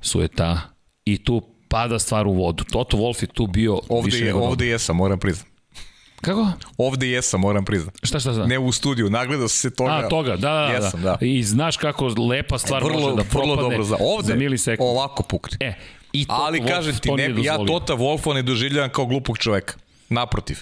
sueta 0.01 0.61
i 1.05 1.25
tu 1.25 1.43
pada 1.69 1.99
stvar 1.99 2.27
u 2.27 2.33
vodu. 2.33 2.65
Toto 2.73 2.97
Wolf 2.97 3.23
je 3.23 3.27
tu 3.27 3.47
bio 3.47 3.81
Ovde, 3.89 4.07
više 4.07 4.19
je, 4.19 4.25
nego 4.25 4.39
ovde 4.39 4.67
jesam, 4.67 4.97
moram 4.97 5.19
priznat. 5.19 5.50
Kako? 6.21 6.49
Ovde 6.79 7.09
jesam, 7.09 7.41
moram 7.41 7.65
priznat. 7.65 7.99
Šta, 8.03 8.21
šta, 8.21 8.33
šta? 8.33 8.47
Ne 8.47 8.59
u 8.59 8.73
studiju, 8.73 9.11
nagledao 9.11 9.49
se 9.49 9.71
toga. 9.75 9.93
A, 9.93 10.09
toga, 10.09 10.37
da, 10.37 10.51
da, 10.51 10.73
Jesam, 10.73 11.03
da. 11.03 11.17
da. 11.21 11.27
I 11.27 11.43
znaš 11.43 11.77
kako 11.77 12.07
lepa 12.07 12.59
stvar 12.59 12.85
vrlo, 12.85 13.01
može 13.01 13.17
da 13.17 13.25
propadne 13.25 13.55
vrlo 13.55 13.63
dobro 13.63 13.85
za 13.85 13.97
ovde. 14.01 14.27
za 14.27 14.35
milisekund. 14.35 14.89
Ovako 14.91 15.23
pukne. 15.23 15.57
E, 15.61 15.75
i 16.13 16.27
to, 16.27 16.33
Ali 16.33 16.67
kažem 16.67 16.95
ti, 16.95 17.09
to 17.09 17.17
ne, 17.17 17.35
ja. 17.43 17.57
Tota 17.67 17.95
Wolfa 17.97 18.35
ne 18.35 18.43
doživljavam 18.43 18.91
kao 18.91 19.07
glupog 19.07 19.39
čoveka. 19.39 19.75
Naprotiv. 20.09 20.59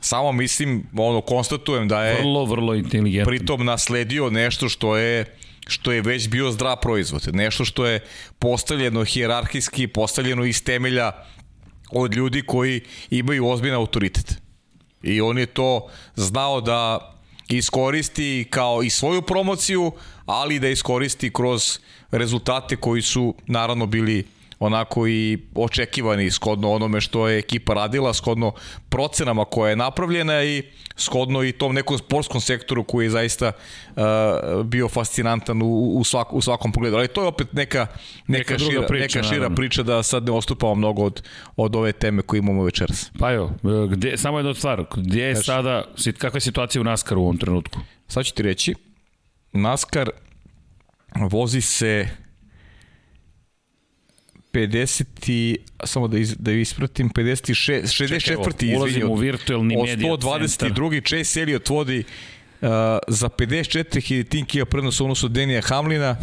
Samo 0.00 0.32
mislim, 0.32 0.86
ono, 0.96 1.20
konstatujem 1.20 1.88
da 1.88 2.04
je 2.04 2.18
Vrlo, 2.20 2.44
vrlo 2.44 2.74
inteligentan. 2.74 3.30
pritom 3.30 3.64
nasledio 3.64 4.30
nešto 4.30 4.68
što 4.68 4.96
je 4.96 5.36
što 5.66 5.92
je 5.92 6.02
već 6.02 6.28
bio 6.28 6.50
zdrav 6.50 6.76
proizvod. 6.82 7.28
Nešto 7.32 7.64
što 7.64 7.86
je 7.86 8.00
postavljeno 8.38 9.04
hijerarhijski, 9.04 9.86
postavljeno 9.86 10.44
iz 10.44 10.64
temelja 10.64 11.12
od 11.92 12.14
ljudi 12.14 12.42
koji 12.42 12.80
imaju 13.10 13.48
ozbiljan 13.48 13.76
autoritet. 13.76 14.40
I 15.02 15.20
on 15.20 15.38
je 15.38 15.46
to 15.46 15.88
znao 16.14 16.60
da 16.60 17.12
iskoristi 17.48 18.46
kao 18.50 18.82
i 18.82 18.90
svoju 18.90 19.22
promociju, 19.22 19.92
ali 20.26 20.58
da 20.58 20.68
iskoristi 20.68 21.32
kroz 21.32 21.78
rezultate 22.10 22.76
koji 22.76 23.02
su 23.02 23.34
naravno 23.46 23.86
bili 23.86 24.26
onako 24.60 25.06
i 25.06 25.38
očekivani 25.54 26.30
skodno 26.30 26.72
onome 26.72 27.00
što 27.00 27.28
je 27.28 27.38
ekipa 27.38 27.74
radila, 27.74 28.14
skodno 28.14 28.52
procenama 28.88 29.44
koja 29.44 29.70
je 29.70 29.76
napravljena 29.76 30.44
i 30.44 30.62
skodno 30.96 31.44
i 31.44 31.52
tom 31.52 31.74
nekom 31.74 31.98
sportskom 31.98 32.40
sektoru 32.40 32.84
koji 32.84 33.06
je 33.06 33.10
zaista 33.10 33.52
uh, 33.52 34.02
bio 34.64 34.88
fascinantan 34.88 35.62
u, 35.62 35.92
u, 35.96 36.04
svak, 36.04 36.32
u 36.32 36.40
svakom 36.40 36.72
pogledu. 36.72 36.96
Ali 36.96 37.08
to 37.08 37.22
je 37.22 37.28
opet 37.28 37.52
neka, 37.52 37.86
neka, 38.26 38.52
neka 38.52 38.58
šira, 38.58 38.86
priča, 38.86 39.02
neka 39.02 39.22
šira 39.22 39.36
naravno. 39.36 39.56
priča 39.56 39.82
da 39.82 40.02
sad 40.02 40.24
ne 40.24 40.32
ostupamo 40.32 40.74
mnogo 40.74 41.02
od, 41.02 41.22
od 41.56 41.76
ove 41.76 41.92
teme 41.92 42.22
koje 42.22 42.38
imamo 42.38 42.64
večeras. 42.64 43.10
Pa 43.18 43.30
jo, 43.30 43.50
gde, 43.90 44.16
samo 44.16 44.38
jedna 44.38 44.54
stvar, 44.54 44.84
gdje 44.96 45.22
je 45.22 45.34
Kaži. 45.34 45.44
sada, 45.44 45.84
kakva 46.18 46.36
je 46.36 46.40
situacija 46.40 46.80
u 46.80 46.84
NASCAR 46.84 47.18
u 47.18 47.22
ovom 47.22 47.38
trenutku? 47.38 47.78
Sad 48.08 48.24
ću 48.24 48.34
ti 48.34 48.42
reći, 48.42 48.74
NASCAR 49.52 50.10
vozi 51.14 51.60
se 51.60 52.08
50 54.52 55.04
i, 55.26 55.58
samo 55.84 56.08
da, 56.08 56.18
iz, 56.18 56.36
da 56.38 56.52
ispratim, 56.52 57.10
56, 57.10 57.82
64. 57.82 58.76
Ulazimo 58.76 59.12
u 59.12 59.14
virtualni 59.14 59.76
media 59.76 60.12
Od 60.12 60.22
122. 60.22 61.08
Chase 61.08 61.40
Elliot 61.40 61.68
vodi 61.68 61.98
uh, 61.98 62.68
za 63.08 63.28
54 63.28 64.28
tinkija 64.28 64.64
prednost 64.64 65.00
odnosu 65.00 65.28
Denija 65.28 65.60
Hamlina, 65.60 66.16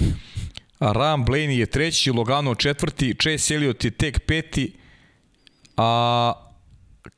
a 0.79 0.91
Ram 0.91 1.25
Blaney 1.25 1.59
je 1.59 1.65
treći, 1.65 2.11
Logano 2.11 2.55
četvrti, 2.55 3.15
Chase 3.21 3.55
Elliot 3.55 3.85
je 3.85 3.91
tek 3.91 4.19
peti, 4.19 4.73
a 5.77 6.46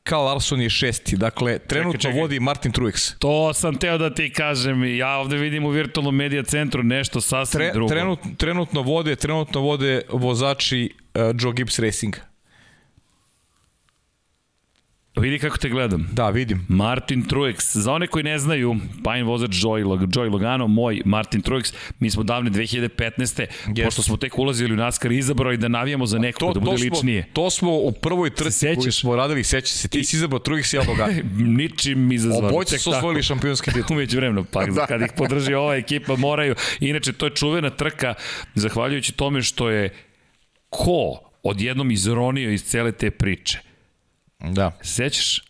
Karl 0.03 0.21
Larson 0.21 0.61
je 0.61 0.69
šesti. 0.69 1.17
Dakle, 1.17 1.59
trenutno 1.59 1.99
čekaj, 1.99 2.11
čekaj. 2.11 2.21
vodi 2.21 2.39
Martin 2.39 2.71
Truex. 2.71 3.13
To 3.19 3.53
sam 3.53 3.75
teo 3.75 3.97
da 3.97 4.13
ti 4.13 4.33
kažem. 4.33 4.97
Ja 4.97 5.17
ovde 5.17 5.37
vidim 5.37 5.65
u 5.65 5.69
virtualnom 5.69 6.15
medija 6.15 6.43
centru 6.43 6.83
nešto 6.83 7.21
sasvim 7.21 7.59
Tre, 7.59 7.71
drugo. 7.73 7.89
Trenut, 7.89 8.19
trenutno 8.37 8.81
vode, 8.81 9.15
trenutno 9.15 9.61
vode 9.61 10.01
vozači 10.09 10.89
uh, 11.15 11.21
Joe 11.39 11.53
Gibbs 11.53 11.79
Racinga. 11.79 12.28
Vidi 15.19 15.39
kako 15.39 15.57
te 15.57 15.69
gledam. 15.69 16.07
Da, 16.11 16.29
vidim. 16.29 16.65
Martin 16.67 17.25
Truex. 17.25 17.77
Za 17.77 17.93
one 17.93 18.07
koji 18.07 18.23
ne 18.23 18.39
znaju, 18.39 18.75
Pine 19.03 19.23
vozač 19.23 19.51
Joy, 19.51 20.07
Joy 20.07 20.31
Logano, 20.31 20.67
moj 20.67 21.01
Martin 21.05 21.41
Truex, 21.41 21.73
mi 21.99 22.11
smo 22.11 22.23
davne 22.23 22.51
2015. 22.51 23.45
Yes. 23.67 23.85
Pošto 23.85 24.03
smo 24.03 24.17
tek 24.17 24.39
ulazili 24.39 24.73
u 24.73 24.77
NASCAR, 24.77 25.11
izabrali 25.11 25.57
da 25.57 25.67
navijamo 25.67 26.05
za 26.05 26.19
nekog, 26.19 26.39
to, 26.39 26.53
da 26.53 26.59
bude 26.59 26.71
to 26.71 26.77
smo, 26.77 26.95
ličnije. 26.95 27.25
To 27.33 27.49
smo 27.49 27.75
u 27.75 27.91
prvoj 27.91 28.29
trci 28.29 28.75
koju 28.75 28.91
smo 28.91 29.15
radili, 29.15 29.43
seća 29.43 29.73
se, 29.73 29.87
ti 29.87 30.03
si 30.03 30.15
izabrao 30.15 30.39
Truex 30.39 30.73
i 30.73 30.77
ja 30.77 30.83
Logano. 30.87 31.13
Ničim 31.57 32.11
izazvano. 32.11 32.47
Obojice 32.47 32.77
su 32.77 32.91
osvojili 32.91 33.23
šampionski 33.23 33.71
titul. 33.71 33.95
Umeđu 33.95 34.17
vremenu, 34.17 34.45
pa 34.51 34.65
da. 34.65 34.85
kad 34.85 35.01
ih 35.01 35.11
podrži 35.17 35.53
ova 35.53 35.75
ekipa 35.75 36.15
moraju. 36.15 36.55
Inače, 36.79 37.13
to 37.13 37.25
je 37.25 37.35
čuvena 37.35 37.69
trka, 37.69 38.13
zahvaljujući 38.55 39.11
tome 39.11 39.41
što 39.41 39.69
je 39.69 39.89
ko 40.69 41.19
odjednom 41.43 41.91
izronio 41.91 42.51
iz 42.51 42.63
cele 42.63 42.91
te 42.91 43.11
priče 43.11 43.68
Da. 44.39 44.71
Sećaš? 44.81 45.48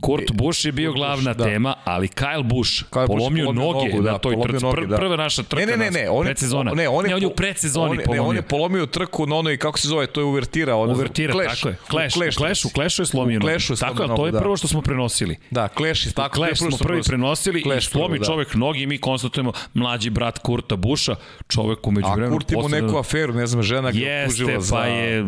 Kurt 0.00 0.32
Busch 0.32 0.64
je 0.64 0.72
bio 0.72 0.92
glavna 0.92 1.34
da. 1.34 1.44
tema, 1.44 1.74
ali 1.84 2.08
Kyle 2.08 2.42
Busch 2.42 2.84
Kyle 2.90 3.06
polomio, 3.06 3.44
polomio 3.44 3.72
noge 3.72 3.90
nogu, 3.90 4.02
da, 4.02 4.12
na 4.12 4.18
toj 4.18 4.36
trci. 4.42 4.64
Noge, 4.64 4.86
da. 4.86 4.96
Prva 4.96 5.16
naša 5.16 5.42
trka 5.42 5.66
ne, 5.66 5.76
ne, 5.76 5.76
ne, 5.76 5.90
ne, 5.90 6.10
on 6.10 6.18
je, 6.18 6.24
predsezona. 6.24 6.72
Ne, 6.74 6.88
on 6.88 7.04
je, 7.04 7.08
ne, 7.08 7.14
on 7.14 7.22
je 7.22 7.26
u 7.26 7.30
predsezoni 7.30 7.90
on, 7.90 7.96
polomio. 8.04 8.22
Ne, 8.22 8.28
on 8.28 8.36
je 8.36 8.42
polomio 8.42 8.86
trku 8.86 9.26
na 9.26 9.36
onoj, 9.36 9.56
kako 9.56 9.78
se 9.78 9.88
zove, 9.88 10.06
to 10.06 10.20
je 10.20 10.24
uvertira. 10.24 10.76
Ono, 10.76 10.92
uvertira, 10.92 11.32
clash, 11.32 11.62
tako 11.62 11.68
je. 11.68 11.76
Clash, 12.10 12.36
u 12.36 12.40
Clash, 12.40 12.64
u 12.64 12.68
Clashu 12.68 13.02
je 13.02 13.06
slomio 13.06 13.40
nogu. 13.40 13.76
Tako 13.80 14.02
je, 14.02 14.08
to 14.16 14.26
je 14.26 14.32
da. 14.32 14.40
prvo 14.40 14.56
što 14.56 14.68
smo 14.68 14.82
prenosili. 14.82 15.36
Da, 15.50 15.68
Clash 15.76 16.06
je 16.06 16.12
tako. 16.12 16.36
Clash 16.36 16.58
smo 16.58 16.76
prvi 16.78 17.02
prenosili 17.02 17.64
i 17.78 17.80
slomi 17.80 18.18
da. 18.18 18.24
čovek 18.24 18.54
nogi 18.54 18.82
i 18.82 18.86
mi 18.86 18.98
konstatujemo 18.98 19.52
mlađi 19.74 20.10
brat 20.10 20.38
Kurta 20.38 20.76
Buša, 20.76 21.16
čovek 21.48 21.86
umeđu 21.86 22.08
vremenu. 22.14 22.34
A 22.34 22.38
Kurt 22.38 22.52
ima 22.52 22.68
neku 22.68 22.98
aferu, 22.98 23.34
ne 23.34 23.46
znam, 23.46 23.62
žena 23.62 23.90
ga 23.90 23.98
tužila 24.26 24.60
za... 24.60 24.76
Jeste, 24.76 24.76
pa 24.76 24.86
je, 24.86 25.24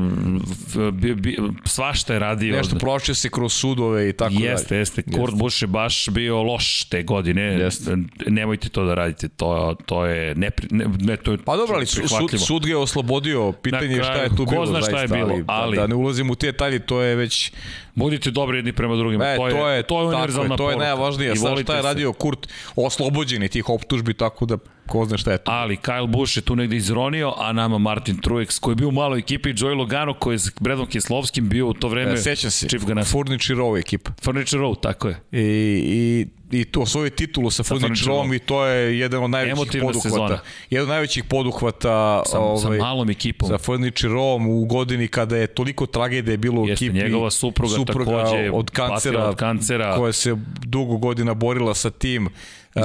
svašta 1.65 2.13
je 2.13 2.19
radio. 2.19 2.57
Nešto 2.57 2.79
prošao 2.79 3.15
se 3.15 3.29
kroz 3.29 3.53
sudove 3.53 4.02
i 4.09 4.13
tako 4.13 4.35
dalje. 4.35 4.45
Jeste, 4.45 4.77
jeste. 4.77 5.03
Kurt 5.03 5.35
Busch 5.35 5.63
je 5.63 5.67
baš 5.67 6.09
bio 6.09 6.43
loš 6.43 6.85
te 6.85 7.03
godine. 7.03 7.43
Jeste. 7.43 7.97
Nemojte 8.27 8.69
to 8.69 8.85
da 8.85 8.95
radite. 8.95 9.29
To, 9.29 9.77
to 9.87 10.07
je 10.07 10.35
ne, 10.35 10.51
ne, 10.71 10.87
ne 11.01 11.17
to 11.17 11.33
je 11.33 11.39
Pa 11.39 11.57
dobro, 11.57 11.77
ali 11.77 11.87
sud, 11.87 12.41
sud 12.47 12.65
ga 12.65 12.71
je 12.71 12.77
oslobodio. 12.77 13.53
Pitanje 13.53 13.97
je 13.97 14.05
šta 14.05 14.23
je 14.23 14.29
tu 14.29 14.47
bilo. 14.47 14.61
Ko 14.61 14.67
zna 14.67 14.81
šta 14.81 15.01
je 15.01 15.09
bilo, 15.09 15.33
ali, 15.33 15.45
ali, 15.47 15.77
da, 15.77 15.83
da 15.83 15.87
ne 15.87 15.95
ulazim 15.95 16.31
u 16.31 16.35
te 16.35 16.53
detalje, 16.53 16.79
to 16.79 17.01
je 17.03 17.17
već 17.17 17.53
Budite 17.95 18.31
dobri 18.31 18.59
jedni 18.59 18.73
prema 18.73 18.97
drugima. 18.97 19.25
E, 19.25 19.37
to, 19.37 19.49
je, 19.49 19.55
to 19.55 19.69
je, 19.69 19.83
to 19.83 20.01
je 20.01 20.07
univerzalna 20.07 20.57
To 20.57 20.71
je 20.71 20.77
najvažnije. 20.77 21.37
Sad 21.37 21.61
šta 21.63 21.77
je 21.77 21.83
radio 21.83 22.13
Kurt 22.13 22.49
oslobođen 22.77 23.49
tih 23.49 23.69
optužbi, 23.69 24.15
tako 24.15 24.47
da 24.47 24.59
ko 24.87 25.05
zna 25.05 25.19
šta 25.19 25.33
je 25.33 25.39
to. 25.39 25.51
Ali 25.51 25.77
Kyle 25.77 26.07
Busch 26.07 26.37
je 26.37 26.41
tu 26.41 26.57
negde 26.57 26.77
izronio, 26.77 27.35
a 27.37 27.53
nama 27.53 27.79
Martin 27.79 28.17
Truex, 28.17 28.61
koji 28.61 28.73
je 28.73 28.77
bio 28.77 28.89
u 28.89 28.93
maloj 28.93 29.19
ekipi, 29.19 29.55
Joey 29.55 29.77
Logano, 29.79 30.15
koji 30.15 30.35
je 30.35 30.39
s 30.39 30.51
Bredom 30.61 30.87
Keslovskim 30.87 31.49
bio 31.49 31.69
u 31.69 31.75
to 31.75 31.89
vreme... 31.89 32.13
E, 32.13 32.17
sećam 32.17 32.51
se, 32.51 32.67
Furniture 33.05 33.61
Row 33.61 33.81
ekipa. 33.81 34.11
Furniture 34.23 34.63
Row, 34.63 34.81
tako 34.81 35.09
je. 35.09 35.21
I, 35.33 35.41
i 35.85 36.27
i 36.53 36.65
to 36.65 36.87
svoju 36.87 37.11
titulu 37.11 37.51
sa, 37.51 37.63
sa 37.63 37.75
Furniture 37.75 38.37
i 38.37 38.39
to 38.39 38.67
je 38.67 38.99
jedan 38.99 39.25
od 39.25 39.31
najvećih 39.31 39.53
Emotivna 39.53 39.87
poduhvata. 39.87 40.09
Sezona. 40.09 40.39
Jedan 40.71 40.83
od 40.83 40.89
najvećih 40.89 41.25
poduhvata 41.25 42.23
sa, 42.27 42.39
ovaj, 42.39 42.79
sa 42.79 42.85
malom 42.85 43.11
ekipom. 43.11 43.49
Sa 43.49 43.59
Furniture 43.59 44.15
u 44.49 44.65
godini 44.65 45.09
kada 45.09 45.37
je 45.37 45.47
toliko 45.47 45.87
tragedije 45.87 46.37
bilo 46.37 46.63
u 46.63 46.69
Jeste, 46.69 46.85
ekipi. 46.85 46.99
njegova 46.99 47.31
supruga, 47.31 47.75
supruga 47.75 48.25
takođe 48.25 48.51
od 48.51 48.71
kancera, 48.71 49.29
od 49.29 49.37
kancera 49.37 49.97
koja 49.97 50.13
se 50.13 50.37
dugo 50.67 50.97
godina 50.97 51.35
borila 51.35 51.75
sa 51.75 51.91
tim. 51.91 52.29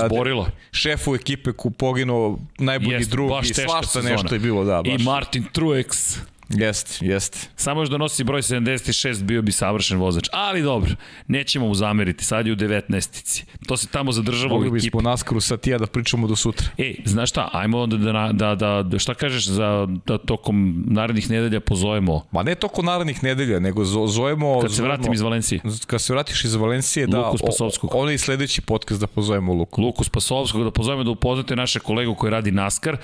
Izborila. 0.05 0.49
Šefu 0.71 1.15
ekipe 1.15 1.51
ku 1.51 1.71
poginuo 1.71 2.39
najbolji 2.57 2.91
Jest, 2.91 3.09
drugi, 3.11 3.53
svašta 3.53 3.87
sezona. 3.87 4.09
nešto 4.09 4.35
je 4.35 4.39
bilo, 4.39 4.63
da, 4.63 4.81
baš. 4.83 5.01
I 5.01 5.03
Martin 5.03 5.45
Truex 5.53 6.17
Jest, 6.49 7.01
jest. 7.01 7.49
Samo 7.55 7.81
još 7.81 7.89
da 7.89 7.97
nosi 7.97 8.23
broj 8.23 8.41
76 8.41 9.23
bio 9.23 9.41
bi 9.41 9.51
savršen 9.51 9.97
vozač. 9.97 10.27
Ali 10.31 10.61
dobro, 10.61 10.91
nećemo 11.27 11.67
mu 11.67 11.75
zameriti. 11.75 12.23
Sad 12.25 12.47
je 12.47 12.53
u 12.53 12.55
19-ici. 12.55 13.45
To 13.67 13.77
se 13.77 13.87
tamo 13.87 14.11
zadržava 14.11 14.53
Mogli 14.53 14.57
u 14.57 14.67
ekipu. 14.67 14.75
Mogli 14.75 14.81
bismo 14.81 15.01
naskaru 15.01 15.41
sa 15.41 15.57
tija 15.57 15.77
da 15.77 15.85
pričamo 15.85 16.27
do 16.27 16.35
sutra. 16.35 16.67
E, 16.77 16.95
znaš 17.05 17.29
šta, 17.29 17.49
ajmo 17.53 17.79
onda 17.79 17.97
da, 17.97 18.29
da, 18.33 18.55
da, 18.55 18.83
da 18.83 18.99
šta 18.99 19.13
kažeš 19.13 19.47
za 19.47 19.87
da 20.05 20.17
tokom 20.17 20.83
narednih 20.87 21.29
nedelja 21.29 21.59
pozovemo? 21.59 22.25
Ma 22.31 22.43
ne 22.43 22.55
tokom 22.55 22.85
narednih 22.85 23.23
nedelja, 23.23 23.59
nego 23.59 23.85
zovemo... 24.07 24.59
Kad 24.61 24.75
se 24.75 24.83
vratim 24.83 25.03
zovemo, 25.03 25.13
iz 25.13 25.21
Valencije. 25.21 25.61
Kad 25.87 26.01
se 26.01 26.13
vratiš 26.13 26.45
iz 26.45 26.55
Valencije, 26.55 27.07
da... 27.07 27.17
Luku 27.19 27.37
Spasovskog. 27.37 27.89
On 27.93 28.11
je 28.11 28.17
sledeći 28.17 28.61
podcast 28.61 29.01
da 29.01 29.07
pozovemo 29.07 29.53
Luku. 29.53 29.81
Luku 29.81 30.03
Spasovskog, 30.03 30.63
da 30.63 30.71
pozovemo 30.71 31.03
da 31.03 31.11
upoznate 31.11 31.55
naše 31.55 31.79
kolegu 31.79 32.15
koji 32.15 32.31
radi 32.31 32.51
NASCAR 32.51 32.97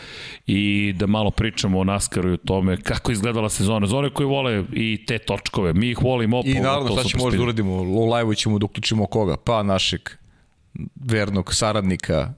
i 0.47 0.93
da 0.97 1.07
malo 1.07 1.31
pričamo 1.31 1.79
o 1.79 1.83
NASCARu 1.83 2.29
i 2.29 2.33
o 2.33 2.37
tome 2.37 2.77
kako 2.81 3.11
izgleda 3.11 3.32
izgledala 3.33 3.49
sezona. 3.49 3.87
Za 3.87 3.97
one 3.97 4.09
koji 4.09 4.27
vole 4.27 4.63
i 4.73 5.05
te 5.05 5.17
točkove, 5.17 5.73
mi 5.73 5.89
ih 5.89 6.01
volimo. 6.01 6.41
I 6.45 6.53
naravno 6.53 6.91
šta 6.91 7.03
ćemo 7.03 7.23
možda 7.23 7.37
da 7.37 7.43
uradimo, 7.43 7.73
u 7.73 8.13
live 8.13 8.35
ćemo 8.35 8.59
da 8.59 8.65
uključimo 8.65 9.05
koga? 9.05 9.37
Pa 9.37 9.63
našeg 9.63 10.01
vernog 10.95 11.53
saradnika, 11.53 12.33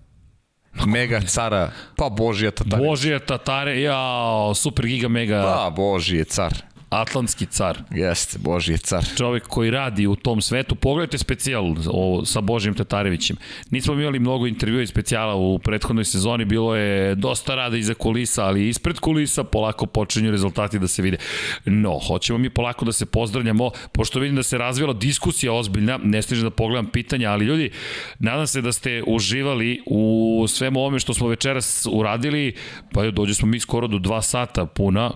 Mega 0.86 1.22
cara, 1.22 1.72
pa 1.96 2.10
Božija 2.10 2.52
Tatare. 2.52 2.88
Božija 2.88 3.20
Tatare, 3.20 3.82
jao, 3.82 4.54
super 4.54 4.86
giga 4.86 5.08
mega. 5.08 5.42
Pa 5.44 5.70
Božije 5.70 6.24
car. 6.24 6.54
Atlantski 7.02 7.46
car. 7.46 7.78
Jeste, 7.92 8.38
Božji 8.40 8.78
car. 8.78 9.06
Čovek 9.18 9.48
koji 9.48 9.72
radi 9.72 10.08
u 10.08 10.16
tom 10.16 10.42
svetu. 10.42 10.76
Pogledajte 10.76 11.18
specijal 11.18 11.76
o, 11.92 12.26
sa 12.26 12.42
Božijim 12.42 12.76
Tatarevićem. 12.76 13.38
Nismo 13.72 13.94
imali 13.94 14.20
mnogo 14.20 14.48
intervjua 14.48 14.82
i 14.82 14.88
specijala 14.88 15.36
u 15.36 15.60
prethodnoj 15.60 16.06
sezoni, 16.06 16.46
bilo 16.46 16.76
je 16.76 17.16
dosta 17.16 17.56
rada 17.56 17.78
iza 17.78 17.94
kulisa, 17.94 18.46
ali 18.46 18.70
ispred 18.70 19.00
kulisa 19.00 19.44
polako 19.44 19.86
počinju 19.86 20.32
rezultati 20.32 20.80
da 20.80 20.88
se 20.88 21.02
vide. 21.02 21.18
No, 21.66 22.00
hoćemo 22.08 22.40
mi 22.40 22.50
polako 22.50 22.86
da 22.86 22.92
se 22.92 23.06
pozdravljamo, 23.06 23.72
pošto 23.92 24.20
vidim 24.20 24.36
da 24.36 24.44
se 24.44 24.58
razvila 24.58 24.94
diskusija 24.94 25.54
ozbiljna, 25.54 26.00
ne 26.04 26.22
stižem 26.22 26.44
da 26.44 26.50
pogledam 26.50 26.86
pitanja, 26.86 27.32
ali 27.32 27.46
ljudi, 27.46 27.72
nadam 28.20 28.48
se 28.48 28.62
da 28.62 28.72
ste 28.72 29.04
uživali 29.08 29.82
u 29.86 30.46
svemu 30.48 30.80
ovome 30.80 31.00
što 31.00 31.14
smo 31.14 31.28
večeras 31.28 31.88
uradili, 31.92 32.56
pa 32.94 33.12
dođe 33.12 33.34
smo 33.34 33.48
mi 33.48 33.60
skoro 33.60 33.88
do 33.88 34.00
dva 34.00 34.22
sata 34.22 34.66
puna, 34.66 35.12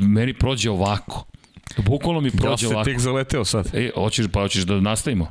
meni 0.00 0.34
prođe 0.34 0.70
ovako 0.70 1.11
Bukvalno 1.76 2.20
mi 2.20 2.30
prođe 2.30 2.66
ovako. 2.66 2.80
Ja 2.80 2.84
se 2.84 2.90
tek 2.90 3.00
zaleteo 3.00 3.44
sad. 3.44 3.70
E, 3.74 3.90
hoćeš, 3.94 4.26
pa 4.32 4.40
hoćeš 4.40 4.62
da 4.62 4.80
nastavimo? 4.80 5.30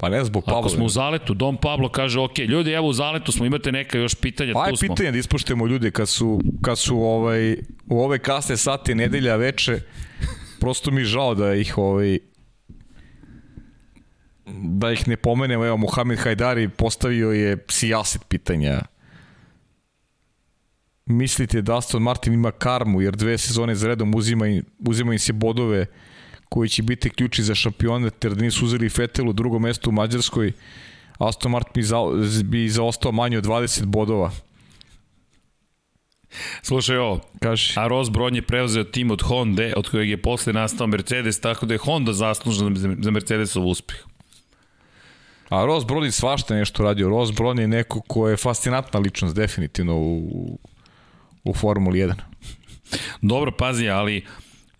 Pa 0.00 0.08
ne 0.08 0.24
zbog 0.24 0.44
Pavla. 0.44 0.60
Ako 0.60 0.68
smo 0.68 0.84
u 0.84 0.88
zaletu, 0.88 1.34
Dom 1.34 1.56
Pablo 1.56 1.88
kaže, 1.88 2.20
ok, 2.20 2.38
ljudi, 2.38 2.70
evo 2.70 2.88
u 2.88 2.92
zaletu 2.92 3.32
smo, 3.32 3.46
imate 3.46 3.72
neka 3.72 3.98
još 3.98 4.14
pitanja, 4.14 4.52
pa 4.54 4.70
tu 4.70 4.76
smo. 4.76 4.86
Pa 4.86 4.92
je 4.92 4.96
pitanje 4.96 5.12
da 5.12 5.18
ispoštujemo 5.18 5.66
ljude 5.66 5.90
kad 5.90 6.08
su, 6.08 6.40
kad 6.62 6.78
su 6.78 6.96
ovaj, 6.96 7.56
u 7.86 8.00
ove 8.00 8.18
kasne 8.18 8.56
sate, 8.56 8.94
nedelja, 8.94 9.36
veče, 9.36 9.80
prosto 10.60 10.90
mi 10.90 11.04
žao 11.04 11.34
da 11.34 11.54
ih 11.54 11.78
ovaj, 11.78 12.18
da 14.62 14.92
ih 14.92 15.08
ne 15.08 15.16
pomenemo, 15.16 15.66
evo 15.66 15.76
Mohamed 15.76 16.18
Hajdari 16.18 16.68
postavio 16.68 17.30
je 17.30 17.64
sijaset 17.68 18.24
pitanja 18.28 18.80
mislite 21.08 21.62
da 21.62 21.78
Aston 21.78 22.02
Martin 22.02 22.32
ima 22.32 22.50
karmu, 22.50 23.02
jer 23.02 23.16
dve 23.16 23.38
sezone 23.38 23.74
za 23.74 23.88
redom 23.88 24.14
uzima, 24.14 24.44
uzima 24.78 25.12
im 25.12 25.18
se 25.18 25.32
bodove 25.32 25.86
koji 26.48 26.68
će 26.68 26.82
biti 26.82 27.10
ključi 27.10 27.42
za 27.42 27.54
šampionet, 27.54 28.24
jer 28.24 28.34
da 28.34 28.42
nisu 28.42 28.64
uzeli 28.64 28.88
Fetel 28.88 29.28
u 29.28 29.32
drugom 29.32 29.62
mestu 29.62 29.90
u 29.90 29.92
Mađarskoj, 29.92 30.52
Aston 31.18 31.52
Martin 31.52 31.72
bi, 31.74 31.82
za, 31.82 31.96
bi 32.44 32.68
zaostao 32.68 33.12
manje 33.12 33.38
od 33.38 33.44
20 33.44 33.84
bodova. 33.84 34.30
Slušaj 36.62 36.96
ovo, 36.96 37.20
Kaži. 37.40 37.72
a 37.76 37.88
Ross 37.88 38.10
Brown 38.10 38.34
je 38.34 38.42
preuzeo 38.42 38.84
tim 38.84 39.10
od 39.10 39.22
Honda, 39.22 39.72
od 39.76 39.88
kojeg 39.88 40.10
je 40.10 40.22
posle 40.22 40.52
nastao 40.52 40.86
Mercedes, 40.86 41.40
tako 41.40 41.66
da 41.66 41.74
je 41.74 41.78
Honda 41.78 42.12
zaslužna 42.12 42.70
za 42.74 42.94
za 42.98 43.10
Mercedesov 43.10 43.66
uspeh. 43.66 43.96
A 45.48 45.64
Ross 45.64 45.86
Brown 45.86 46.04
je 46.04 46.12
svašta 46.12 46.54
nešto 46.54 46.82
radio. 46.82 47.08
Ross 47.08 47.32
Brown 47.32 47.60
je 47.60 47.68
neko 47.68 48.00
ko 48.00 48.28
je 48.28 48.36
fascinantna 48.36 49.00
ličnost 49.00 49.36
definitivno 49.36 49.96
u, 49.96 50.58
u 51.48 51.54
Formuli 51.54 51.98
1. 51.98 52.14
Dobro, 53.22 53.52
pazi, 53.52 53.88
ali 53.88 54.24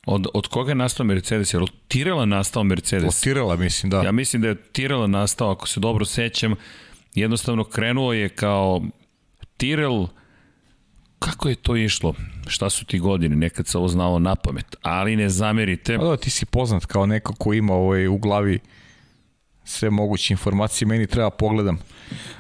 od, 0.06 0.26
od 0.34 0.46
koga 0.46 0.70
je 0.70 0.74
nastao 0.74 1.06
Mercedes? 1.06 1.54
Jer 1.54 1.62
od 1.62 1.70
Tirela 1.88 2.24
nastao 2.24 2.64
Mercedes? 2.64 3.16
Od 3.16 3.22
Tirela, 3.22 3.56
mislim, 3.56 3.90
da. 3.90 4.02
Ja 4.02 4.12
mislim 4.12 4.42
da 4.42 4.48
je 4.48 4.62
Tirela 4.62 5.06
nastao, 5.06 5.50
ako 5.50 5.68
se 5.68 5.80
dobro 5.80 6.04
sećam, 6.04 6.54
jednostavno 7.14 7.64
krenuo 7.64 8.12
je 8.12 8.28
kao 8.28 8.82
Tirel, 9.56 10.06
kako 11.18 11.48
je 11.48 11.54
to 11.54 11.76
išlo? 11.76 12.14
Šta 12.46 12.70
su 12.70 12.84
ti 12.84 12.98
godine? 12.98 13.36
Nekad 13.36 13.66
se 13.66 13.78
ovo 13.78 13.88
znalo 13.88 14.18
na 14.18 14.34
pamet, 14.34 14.76
ali 14.82 15.16
ne 15.16 15.28
zamerite. 15.28 15.98
Pa 15.98 16.04
da, 16.04 16.16
ti 16.16 16.30
si 16.30 16.46
poznat 16.46 16.86
kao 16.86 17.06
neko 17.06 17.34
ko 17.34 17.52
ima 17.52 17.74
ovaj, 17.74 18.08
u 18.08 18.18
glavi 18.18 18.58
sve 19.64 19.90
moguće 19.90 20.34
informacije, 20.34 20.88
meni 20.88 21.06
treba 21.06 21.30
pogledam. 21.30 21.78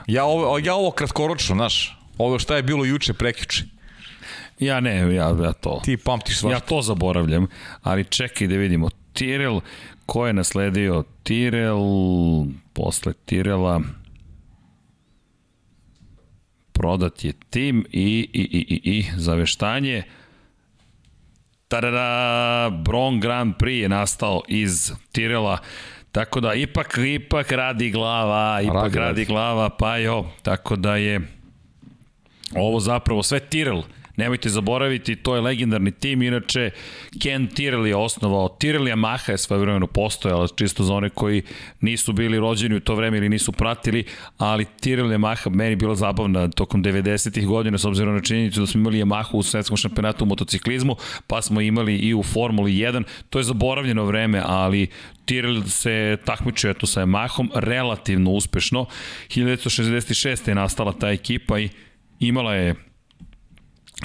Ja 0.06 0.24
ovo, 0.24 0.58
ja 0.58 0.74
ovo 0.74 0.90
kratkoročno, 0.90 1.54
znaš, 1.54 1.98
ovo 2.18 2.38
šta 2.38 2.56
je 2.56 2.62
bilo 2.62 2.84
juče, 2.84 3.12
prekjuče. 3.12 3.77
Ja 4.58 4.80
ne, 4.80 5.14
ja, 5.14 5.36
ja 5.42 5.52
to... 5.52 5.80
Ti 5.84 5.96
pamtiš 5.96 6.38
svašta. 6.38 6.56
Ja 6.56 6.60
to 6.60 6.82
zaboravljam, 6.82 7.46
ali 7.82 8.04
čekaj 8.04 8.46
da 8.46 8.56
vidimo. 8.56 8.90
Tirel, 9.12 9.60
ko 10.06 10.26
je 10.26 10.32
nasledio? 10.32 11.04
Tirel, 11.22 11.80
posle 12.72 13.12
Tirela, 13.24 13.80
prodat 16.72 17.24
je 17.24 17.32
tim 17.50 17.86
i, 17.92 18.28
i, 18.32 18.40
i, 18.40 18.66
i, 18.74 18.98
i 18.98 19.06
zaveštanje. 19.16 20.02
Tadada, 21.68 22.70
Bron 22.70 23.20
Grand 23.20 23.54
Prix 23.56 23.82
je 23.82 23.88
nastao 23.88 24.42
iz 24.48 24.92
Tirela, 25.12 25.58
tako 26.12 26.40
da 26.40 26.54
ipak, 26.54 26.98
ipak 27.14 27.52
radi 27.52 27.90
glava, 27.90 28.60
ipak 28.62 28.82
Radi, 28.82 28.98
radi, 28.98 29.24
glava, 29.24 29.68
pa 29.68 29.96
jo, 29.96 30.26
tako 30.42 30.76
da 30.76 30.96
je 30.96 31.20
ovo 32.56 32.80
zapravo 32.80 33.22
sve 33.22 33.40
Tirel. 33.40 33.82
Nemojte 34.18 34.48
zaboraviti, 34.48 35.16
to 35.16 35.34
je 35.34 35.40
legendarni 35.40 35.90
tim, 35.90 36.22
inače 36.22 36.70
Ken 37.22 37.48
Tyrrell 37.48 37.86
je 37.86 37.96
osnovao, 37.96 38.56
Tyrrell 38.60 38.94
Yamaha 38.94 39.30
je 39.30 39.38
svoje 39.38 39.60
vremeno 39.60 39.86
postojala, 39.86 40.48
čisto 40.56 40.84
za 40.84 40.94
one 40.94 41.10
koji 41.10 41.42
nisu 41.80 42.12
bili 42.12 42.38
rođeni 42.38 42.76
u 42.76 42.80
to 42.80 42.94
vreme 42.94 43.16
ili 43.16 43.28
nisu 43.28 43.52
pratili, 43.52 44.04
ali 44.38 44.66
Tyrrell 44.82 45.18
Yamaha 45.18 45.50
meni 45.50 45.76
bila 45.76 45.94
zabavna 45.94 46.48
tokom 46.48 46.84
90-ih 46.84 47.46
godina, 47.46 47.78
s 47.78 47.84
obzirom 47.84 48.14
na 48.14 48.20
činjenicu 48.20 48.60
da 48.60 48.66
smo 48.66 48.80
imali 48.80 49.02
Yamaha 49.02 49.30
u 49.32 49.42
svetskom 49.42 49.76
šampionatu 49.76 50.24
u 50.24 50.28
motociklizmu, 50.28 50.96
pa 51.26 51.42
smo 51.42 51.60
imali 51.60 51.96
i 51.96 52.14
u 52.14 52.22
Formuli 52.22 52.72
1, 52.72 53.02
to 53.30 53.38
je 53.38 53.44
zaboravljeno 53.44 54.04
vreme, 54.04 54.42
ali 54.46 54.86
Tyrrell 55.26 55.66
se 55.66 56.16
takmičio 56.24 56.70
eto 56.70 56.86
sa 56.86 57.02
Yamahom 57.02 57.48
relativno 57.54 58.30
uspešno. 58.30 58.86
1966. 59.28 60.48
je 60.48 60.54
nastala 60.54 60.92
ta 60.92 61.10
ekipa 61.10 61.58
i 61.58 61.68
imala 62.20 62.54
je 62.54 62.87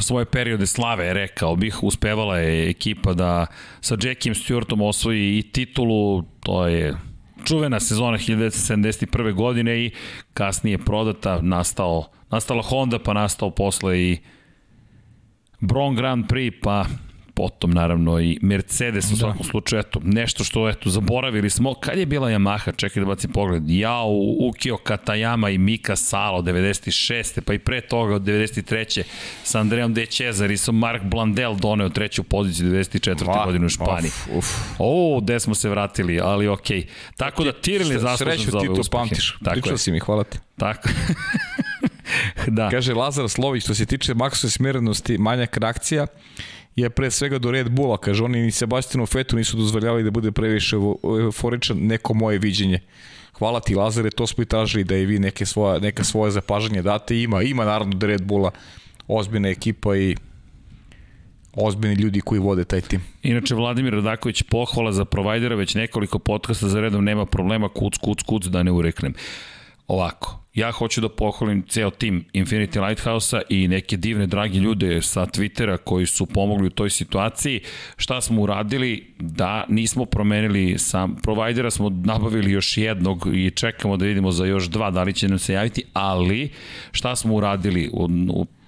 svoje 0.01 0.25
periode 0.25 0.67
slave, 0.67 1.13
rekao 1.13 1.55
bih, 1.55 1.83
uspevala 1.83 2.37
je 2.37 2.69
ekipa 2.69 3.13
da 3.13 3.45
sa 3.81 3.97
Jackiem 4.03 4.33
Stewartom 4.33 4.81
osvoji 4.81 5.37
i 5.37 5.51
titulu, 5.51 6.23
to 6.39 6.67
je 6.67 6.97
čuvena 7.45 7.79
sezona 7.79 8.17
1971. 8.17 9.33
godine 9.33 9.85
i 9.85 9.91
kasnije 10.33 10.77
prodata, 10.77 11.39
nastao, 11.41 12.05
nastala 12.29 12.61
Honda, 12.61 12.99
pa 12.99 13.13
nastao 13.13 13.51
posle 13.51 14.01
i 14.01 14.17
Bron 15.59 15.95
Grand 15.95 16.27
Prix, 16.27 16.59
pa 16.61 16.85
potom 17.33 17.71
naravno 17.71 18.19
i 18.19 18.39
Mercedes 18.41 19.11
u 19.11 19.17
svakom 19.17 19.41
da. 19.41 19.49
slučaju, 19.49 19.79
eto, 19.79 19.99
nešto 20.03 20.43
što, 20.43 20.69
eto, 20.69 20.89
zaboravili 20.89 21.49
smo. 21.49 21.73
Kad 21.73 21.97
je 21.97 22.05
bila 22.05 22.29
Yamaha? 22.29 22.75
Čekaj 22.75 23.01
da 23.01 23.07
bacim 23.07 23.31
pogled. 23.31 23.63
Jao, 23.67 24.09
Ukio 24.39 24.77
Katayama 24.77 25.49
i 25.49 25.57
Mika 25.57 25.95
Salo 25.95 26.41
96. 26.41 27.41
pa 27.41 27.53
i 27.53 27.59
pre 27.59 27.81
toga 27.81 28.15
od 28.15 28.21
93. 28.21 29.03
sa 29.43 29.59
Andreom 29.59 29.93
De 29.93 30.05
Cezarisom 30.05 30.77
Mark 30.77 31.03
Blandel 31.03 31.55
doneo 31.55 31.89
treću 31.89 32.23
poziciju 32.23 32.67
94. 32.67 33.27
Va, 33.27 33.45
godine 33.45 33.65
u 33.65 33.69
Španiji. 33.69 34.11
Uf, 34.31 34.37
uf. 34.37 34.47
O, 34.79 35.19
gde 35.21 35.39
smo 35.39 35.55
se 35.55 35.69
vratili, 35.69 36.19
ali 36.19 36.47
okej. 36.47 36.81
Okay. 36.81 36.87
Tako 37.17 37.43
da 37.43 37.51
Tyrrell 37.51 37.91
je 37.91 37.99
zaslužen 37.99 38.51
za 38.51 38.57
ove 38.57 38.67
ti 38.67 38.81
to 38.81 38.89
pamtiš. 38.91 39.37
Tako 39.43 39.53
Pričao 39.53 39.73
je. 39.73 39.77
si 39.77 39.91
mi, 39.91 39.99
hvala. 39.99 40.23
Tako. 40.57 40.89
da. 42.47 42.69
Kaže 42.69 42.93
Lazar 42.93 43.29
Slović, 43.29 43.63
što 43.63 43.75
se 43.75 43.85
tiče 43.85 44.13
maksove 44.13 44.51
smerenosti, 44.51 45.17
manjak 45.17 45.57
reakcija, 45.57 46.07
je 46.75 46.89
pre 46.89 47.11
svega 47.11 47.39
do 47.39 47.51
Red 47.51 47.69
Bulla, 47.69 47.97
kaže, 47.97 48.23
oni 48.23 48.41
ni 48.41 48.51
Sebastianu 48.51 49.05
Fetu 49.05 49.35
nisu 49.35 49.57
dozvoljavali 49.57 50.03
da 50.03 50.11
bude 50.11 50.31
previše 50.31 50.75
euforičan, 50.75 51.77
neko 51.77 52.13
moje 52.13 52.39
viđenje. 52.39 52.79
Hvala 53.37 53.59
ti 53.59 53.75
Lazare, 53.75 54.09
to 54.09 54.27
smo 54.27 54.41
i 54.41 54.45
tražili 54.45 54.83
da 54.83 54.97
i 54.97 55.05
vi 55.05 55.19
neke 55.19 55.45
svoje, 55.45 55.81
neka 55.81 56.03
svoje 56.03 56.31
zapažanje 56.31 56.81
date. 56.81 57.21
Ima, 57.21 57.41
ima 57.41 57.65
naravno 57.65 57.93
da 57.93 58.07
Red 58.07 58.23
Bulla 58.23 58.51
ozbiljna 59.07 59.49
ekipa 59.49 59.95
i 59.95 60.15
ozbiljni 61.53 61.95
ljudi 61.95 62.21
koji 62.21 62.39
vode 62.39 62.65
taj 62.65 62.81
tim. 62.81 63.01
Inače, 63.23 63.55
Vladimir 63.55 63.93
Radaković 63.93 64.43
pohvala 64.43 64.91
za 64.91 65.05
provajdera, 65.05 65.55
već 65.55 65.75
nekoliko 65.75 66.19
podcasta 66.19 66.67
za 66.67 66.81
redom 66.81 67.03
nema 67.03 67.25
problema, 67.25 67.69
kuc, 67.69 67.97
kuc, 67.97 68.21
kuc, 68.21 68.45
da 68.45 68.63
ne 68.63 68.71
ureknem. 68.71 69.13
Ovako, 69.87 70.42
ja 70.53 70.71
hoću 70.71 71.01
da 71.01 71.09
pohvalim 71.09 71.63
ceo 71.67 71.89
tim 71.89 72.25
Infinity 72.33 72.87
Lighthouse-a 72.87 73.41
i 73.49 73.67
neke 73.67 73.97
divne 73.97 74.27
dragi 74.27 74.57
ljude 74.57 75.01
sa 75.01 75.25
Twittera 75.25 75.77
koji 75.77 76.05
su 76.05 76.25
pomogli 76.25 76.67
u 76.67 76.69
toj 76.69 76.89
situaciji. 76.89 77.61
Šta 77.97 78.21
smo 78.21 78.41
uradili? 78.41 79.13
Da 79.19 79.65
nismo 79.69 80.05
promenili 80.05 80.77
sam 80.77 81.15
provajdera, 81.15 81.71
smo 81.71 81.89
nabavili 81.89 82.51
još 82.51 82.77
jednog 82.77 83.27
i 83.33 83.51
čekamo 83.51 83.97
da 83.97 84.05
vidimo 84.05 84.31
za 84.31 84.45
još 84.45 84.65
dva 84.69 84.91
da 84.91 85.03
li 85.03 85.13
će 85.13 85.27
nam 85.27 85.39
se 85.39 85.53
javiti, 85.53 85.83
ali 85.93 86.49
šta 86.91 87.15
smo 87.15 87.35
uradili? 87.35 87.91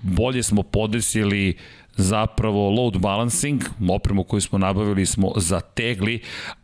Bolje 0.02 0.44
smo 0.44 0.64
podesili 0.64 1.58
zapravo 1.98 2.70
load 2.70 2.98
balancing, 2.98 3.62
opremu 3.90 4.24
koju 4.24 4.42
smo 4.42 4.58
nabavili 4.58 5.06
smo 5.06 5.32
zategli, 5.36 6.22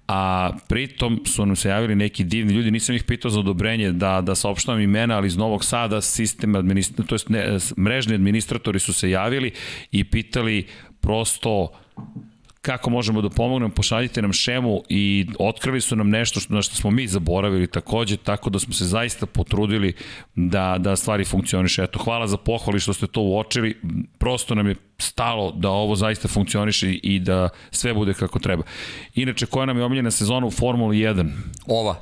a 0.08 0.52
pritom 0.68 1.22
su 1.26 1.46
nam 1.46 1.56
se 1.56 1.70
javili 1.70 1.96
neki 1.96 2.24
divni 2.24 2.54
ljudi, 2.54 2.72
nisam 2.72 2.96
ih 2.96 3.04
pitao 3.04 3.32
za 3.32 3.40
odobrenje 3.40 3.92
da, 3.92 4.22
da 4.22 4.36
saopštavam 4.36 4.82
imena, 4.82 5.18
ali 5.18 5.28
iz 5.28 5.38
Novog 5.38 5.66
Sada 5.66 6.02
sistem 6.02 6.56
administrator, 6.56 7.06
to 7.06 7.16
jest 7.16 7.30
ne, 7.30 7.58
mrežni 7.78 8.16
administratori 8.16 8.80
su 8.80 8.94
se 8.94 9.10
javili 9.10 9.52
i 9.92 10.04
pitali 10.04 10.68
prosto 11.02 11.72
kako 12.62 12.90
možemo 12.90 13.22
da 13.22 13.30
pomognemo, 13.30 13.74
pošaljite 13.74 14.22
nam 14.22 14.34
šemu 14.34 14.84
i 14.90 15.28
otkrili 15.40 15.82
su 15.82 15.96
nam 15.96 16.10
nešto 16.10 16.40
što, 16.40 16.54
na 16.54 16.62
što 16.62 16.76
smo 16.76 16.92
mi 16.92 17.08
zaboravili 17.08 17.68
takođe, 17.68 18.18
tako 18.18 18.50
da 18.50 18.60
smo 18.60 18.74
se 18.74 18.86
zaista 18.86 19.26
potrudili 19.26 19.94
da, 20.36 20.76
da 20.80 20.96
stvari 20.96 21.26
funkcioniše. 21.26 21.84
Eto, 21.84 22.00
hvala 22.00 22.28
za 22.28 22.38
pohvali 22.38 22.80
što 22.80 22.94
ste 22.94 23.08
to 23.08 23.22
uočili, 23.22 23.82
prosto 24.18 24.56
nam 24.56 24.68
je 24.68 24.76
stalo 24.98 25.52
da 25.52 25.70
ovo 25.70 25.96
zaista 25.96 26.28
funkcioniše 26.28 26.94
i 26.94 27.20
da 27.20 27.50
sve 27.72 27.94
bude 27.94 28.14
kako 28.14 28.40
treba. 28.40 28.64
Inače, 29.16 29.46
koja 29.46 29.66
nam 29.66 29.78
je 29.78 29.84
omiljena 29.84 30.12
sezona 30.12 30.48
u 30.48 30.52
Formuli 30.52 30.98
1? 30.98 31.32
Ova. 31.68 31.96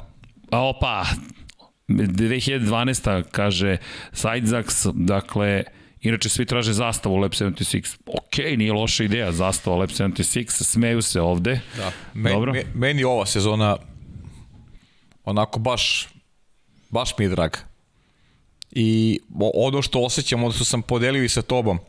A 0.52 0.68
opa, 0.68 1.06
2012. 1.88 3.24
kaže 3.32 3.78
Sidezax, 4.12 4.92
dakle, 4.94 5.64
Inače, 6.02 6.30
svi 6.30 6.46
traže 6.46 6.74
zastavu 6.74 7.16
Lab 7.16 7.32
76. 7.32 7.98
Ok, 8.06 8.38
nije 8.58 8.74
loša 8.74 9.04
ideja, 9.04 9.32
zastava 9.32 9.78
Lab 9.78 9.90
76, 9.90 10.64
smeju 10.64 11.02
se 11.02 11.22
ovde. 11.22 11.60
Da. 11.78 11.92
Me, 12.14 12.30
Dobro. 12.30 12.54
Me, 12.54 12.64
meni 12.74 13.04
ova 13.04 13.26
sezona 13.26 13.78
onako 15.26 15.60
baš, 15.60 16.08
baš 16.90 17.18
mi 17.18 17.26
je 17.26 17.30
draga. 17.30 17.60
I 18.72 19.20
ono 19.54 19.82
što 19.82 20.02
osjećam, 20.02 20.44
ono 20.44 20.52
što 20.52 20.66
sam 20.66 20.82
podelio 20.82 21.24
i 21.24 21.30
sa 21.30 21.42
tobom, 21.42 21.80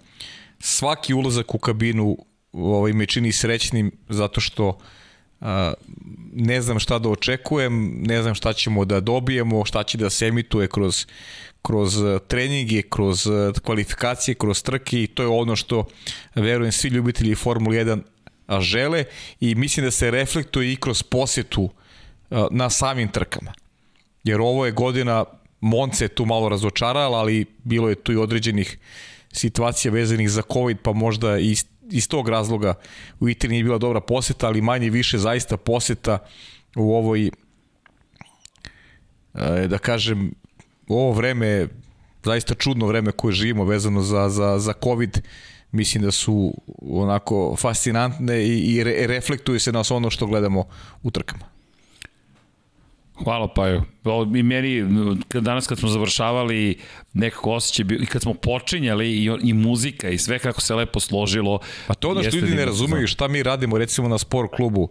svaki 0.58 1.14
ulazak 1.14 1.54
u 1.54 1.58
kabinu 1.58 2.16
ovaj, 2.52 2.92
me 2.92 3.06
čini 3.06 3.32
srećnim 3.32 3.92
zato 4.08 4.40
što 4.40 4.78
Uh, 5.40 5.46
ne 6.32 6.62
znam 6.62 6.78
šta 6.78 6.98
da 6.98 7.08
očekujem, 7.08 8.02
ne 8.02 8.22
znam 8.22 8.34
šta 8.34 8.52
ćemo 8.52 8.84
da 8.84 9.00
dobijemo, 9.00 9.64
šta 9.64 9.82
će 9.82 9.98
da 9.98 10.10
se 10.10 10.26
emituje 10.26 10.68
kroz, 10.68 11.06
kroz 11.62 11.94
treninge, 12.28 12.82
kroz 12.82 13.26
kvalifikacije, 13.62 14.34
kroz 14.34 14.62
trke 14.62 15.02
i 15.02 15.06
to 15.06 15.22
je 15.22 15.28
ono 15.28 15.56
što 15.56 15.84
verujem 16.34 16.72
svi 16.72 16.88
ljubitelji 16.88 17.34
Formule 17.34 17.76
1 17.76 18.02
žele 18.60 19.04
i 19.40 19.54
mislim 19.54 19.84
da 19.84 19.90
se 19.90 20.10
reflektuje 20.10 20.72
i 20.72 20.76
kroz 20.76 21.02
posjetu 21.02 21.70
na 22.50 22.70
samim 22.70 23.08
trkama. 23.08 23.52
Jer 24.24 24.40
ovo 24.40 24.66
je 24.66 24.72
godina, 24.72 25.24
Monce 25.60 26.08
tu 26.08 26.26
malo 26.26 26.48
razočarala, 26.48 27.18
ali 27.18 27.46
bilo 27.64 27.88
je 27.88 27.94
tu 27.94 28.12
i 28.12 28.16
određenih 28.16 28.78
situacija 29.32 29.92
vezanih 29.92 30.30
za 30.30 30.42
COVID, 30.52 30.78
pa 30.82 30.92
možda 30.92 31.38
i 31.38 31.56
iz 31.90 32.08
tog 32.08 32.28
razloga 32.28 32.74
u 33.20 33.28
Italiji 33.28 33.54
nije 33.54 33.64
bila 33.64 33.78
dobra 33.78 34.00
poseta, 34.00 34.46
ali 34.46 34.62
manje 34.62 34.90
više 34.90 35.18
zaista 35.18 35.56
poseta 35.56 36.18
u 36.76 36.94
ovoj 36.94 37.30
da 39.68 39.78
kažem 39.78 40.32
ovo 40.94 41.12
vreme 41.12 41.68
zaista 42.24 42.54
čudno 42.54 42.86
vreme 42.86 43.12
koje 43.12 43.32
živimo 43.32 43.64
vezano 43.64 44.02
za, 44.02 44.28
za, 44.28 44.58
za 44.58 44.72
COVID 44.84 45.20
mislim 45.72 46.04
da 46.04 46.10
su 46.10 46.54
onako 46.82 47.56
fascinantne 47.56 48.44
i, 48.44 48.58
i 48.58 48.84
re, 48.84 49.06
reflektuju 49.06 49.60
se 49.60 49.72
na 49.72 49.82
ono 49.90 50.10
što 50.10 50.26
gledamo 50.26 50.64
u 51.02 51.10
trkama. 51.10 51.44
Hvala 53.24 53.48
Paju. 53.54 53.82
I 54.36 54.42
meni, 54.42 54.84
danas 55.34 55.66
kad 55.66 55.78
smo 55.78 55.88
završavali 55.88 56.78
nekako 57.12 57.52
osjećaj, 57.52 57.96
i 58.00 58.06
kad 58.06 58.22
smo 58.22 58.34
počinjali 58.34 59.10
i, 59.10 59.30
i 59.42 59.52
muzika 59.52 60.08
i 60.08 60.18
sve 60.18 60.38
kako 60.38 60.60
se 60.60 60.74
lepo 60.74 61.00
složilo. 61.00 61.58
Pa 61.86 61.94
to 61.94 62.10
ono 62.10 62.22
što 62.22 62.36
ljudi 62.36 62.54
ne 62.54 62.64
razumeju 62.64 63.06
šta 63.06 63.28
mi 63.28 63.42
radimo 63.42 63.78
recimo 63.78 64.08
na 64.08 64.18
sport 64.18 64.50
klubu 64.56 64.88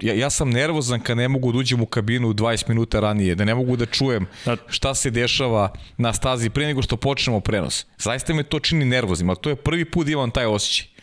ja, 0.00 0.14
ja 0.14 0.30
sam 0.30 0.50
nervozan 0.50 1.00
kad 1.00 1.16
ne 1.16 1.28
mogu 1.28 1.52
da 1.52 1.58
uđem 1.58 1.80
u 1.80 1.86
kabinu 1.86 2.32
20 2.32 2.68
minuta 2.68 3.00
ranije, 3.00 3.34
da 3.34 3.44
ne 3.44 3.54
mogu 3.54 3.76
da 3.76 3.86
čujem 3.86 4.26
šta 4.68 4.94
se 4.94 5.10
dešava 5.10 5.72
na 5.96 6.12
stazi 6.12 6.50
pre 6.50 6.66
nego 6.66 6.82
što 6.82 6.96
počnemo 6.96 7.40
prenos. 7.40 7.86
Zaista 7.98 8.34
me 8.34 8.42
to 8.42 8.60
čini 8.60 8.84
nervoznim, 8.84 9.30
ali 9.30 9.38
to 9.42 9.50
je 9.50 9.56
prvi 9.56 9.84
put 9.84 10.06
da 10.06 10.12
imam 10.12 10.30
taj 10.30 10.46
osjećaj. 10.46 10.94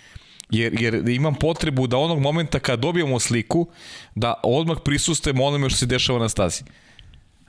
Jer, 0.50 0.82
jer 0.82 1.10
imam 1.10 1.36
potrebu 1.36 1.88
da 1.88 1.98
onog 1.98 2.20
momenta 2.20 2.60
kad 2.60 2.80
dobijemo 2.80 3.20
sliku, 3.20 3.68
da 4.16 4.34
odmah 4.44 4.78
prisustujem 4.86 5.42
onome 5.42 5.70
što 5.70 5.78
se 5.78 5.86
dešava 5.86 6.20
na 6.20 6.30
stazi. 6.30 6.64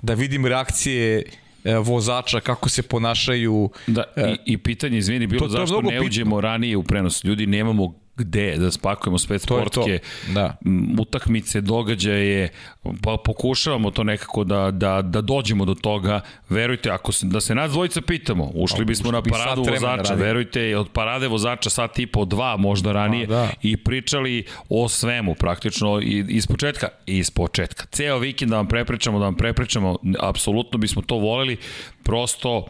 Da 0.02 0.14
vidim 0.14 0.46
reakcije 0.46 1.22
e, 1.64 1.74
vozača, 1.74 2.40
kako 2.40 2.68
se 2.68 2.82
ponašaju. 2.82 3.70
Da, 3.86 4.04
i, 4.16 4.52
i 4.52 4.58
pitanje, 4.58 4.98
izvini, 4.98 5.26
bilo 5.26 5.40
to, 5.40 5.46
to 5.46 5.50
zašto 5.50 5.82
ne 5.82 6.00
uđemo 6.00 6.40
ranije 6.40 6.76
u 6.76 6.82
prenos. 6.82 7.24
Ljudi, 7.24 7.46
nemamo 7.46 8.01
gde 8.16 8.56
da 8.56 8.70
spakujemo 8.70 9.18
sve 9.18 9.38
sportke, 9.38 9.98
Da. 10.32 10.56
utakmice, 10.98 11.60
događaje, 11.60 12.48
pa 12.82 13.16
pokušavamo 13.24 13.90
to 13.90 14.04
nekako 14.04 14.44
da, 14.44 14.70
da, 14.70 15.02
da 15.02 15.20
dođemo 15.20 15.64
do 15.64 15.74
toga. 15.74 16.20
Verujte, 16.48 16.90
ako 16.90 17.12
se, 17.12 17.26
da 17.26 17.40
se 17.40 17.54
nas 17.54 17.70
dvojica 17.70 18.00
pitamo, 18.00 18.50
ušli 18.54 18.84
bismo 18.84 19.08
ušli 19.08 19.12
na 19.12 19.22
paradu 19.22 19.64
vozača, 19.70 20.14
verujte, 20.14 20.76
od 20.76 20.88
parade 20.92 21.28
vozača 21.28 21.70
sat 21.70 21.98
i 21.98 22.06
po, 22.06 22.24
dva 22.24 22.56
možda 22.56 22.92
ranije, 22.92 23.24
A, 23.24 23.28
da. 23.28 23.50
i 23.62 23.76
pričali 23.76 24.44
o 24.68 24.88
svemu, 24.88 25.34
praktično 25.34 26.00
iz 26.28 26.46
početka, 26.46 26.88
iz 27.06 27.30
početka. 27.30 27.86
Ceo 27.90 28.18
vikend 28.18 28.50
da 28.50 28.56
vam 28.56 28.68
prepričamo, 28.68 29.18
da 29.18 29.24
vam 29.24 29.34
prepričamo, 29.34 29.96
apsolutno 30.20 30.78
bismo 30.78 31.02
to 31.02 31.16
voleli, 31.16 31.56
prosto 32.02 32.66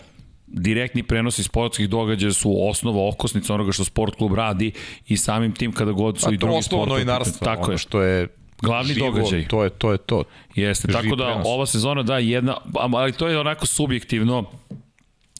direktni 0.53 1.03
prenosi 1.03 1.43
sportskih 1.43 1.89
događaja 1.89 2.33
su 2.33 2.69
osnova, 2.69 3.09
okosnica 3.09 3.55
onoga 3.55 3.73
što 3.73 3.85
sport 3.85 4.15
klub 4.15 4.35
radi 4.35 4.73
i 5.09 5.17
samim 5.17 5.53
tim 5.53 5.73
kada 5.73 5.93
god 5.93 6.19
su 6.21 6.29
A 6.29 6.33
i 6.33 6.37
drugi 6.37 6.63
sport. 6.63 6.83
A 6.83 6.87
to 6.87 6.99
je 6.99 7.05
novinarstvo, 7.05 7.45
tako 7.45 7.63
ono 7.63 7.73
je. 7.73 7.79
što 7.79 8.03
je 8.03 8.29
glavni 8.63 8.95
živo, 8.95 9.07
događaj. 9.11 9.47
To 9.49 9.65
je 9.65 9.71
to. 9.71 9.93
Je 9.93 9.99
to. 9.99 10.25
Jeste, 10.55 10.89
Živ 10.89 11.03
tako 11.03 11.17
da 11.17 11.25
prenos. 11.25 11.47
ova 11.47 11.67
sezona 11.67 12.03
da 12.03 12.19
jedna, 12.19 12.57
ali 12.75 13.13
to 13.13 13.29
je 13.29 13.39
onako 13.39 13.67
subjektivno, 13.67 14.45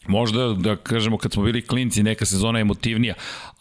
možda 0.07 0.47
da 0.47 0.75
kažemo 0.75 1.17
kad 1.17 1.33
smo 1.33 1.43
bili 1.43 1.61
klinci 1.61 2.03
neka 2.03 2.25
sezona 2.25 2.59
emotivnija, 2.59 3.13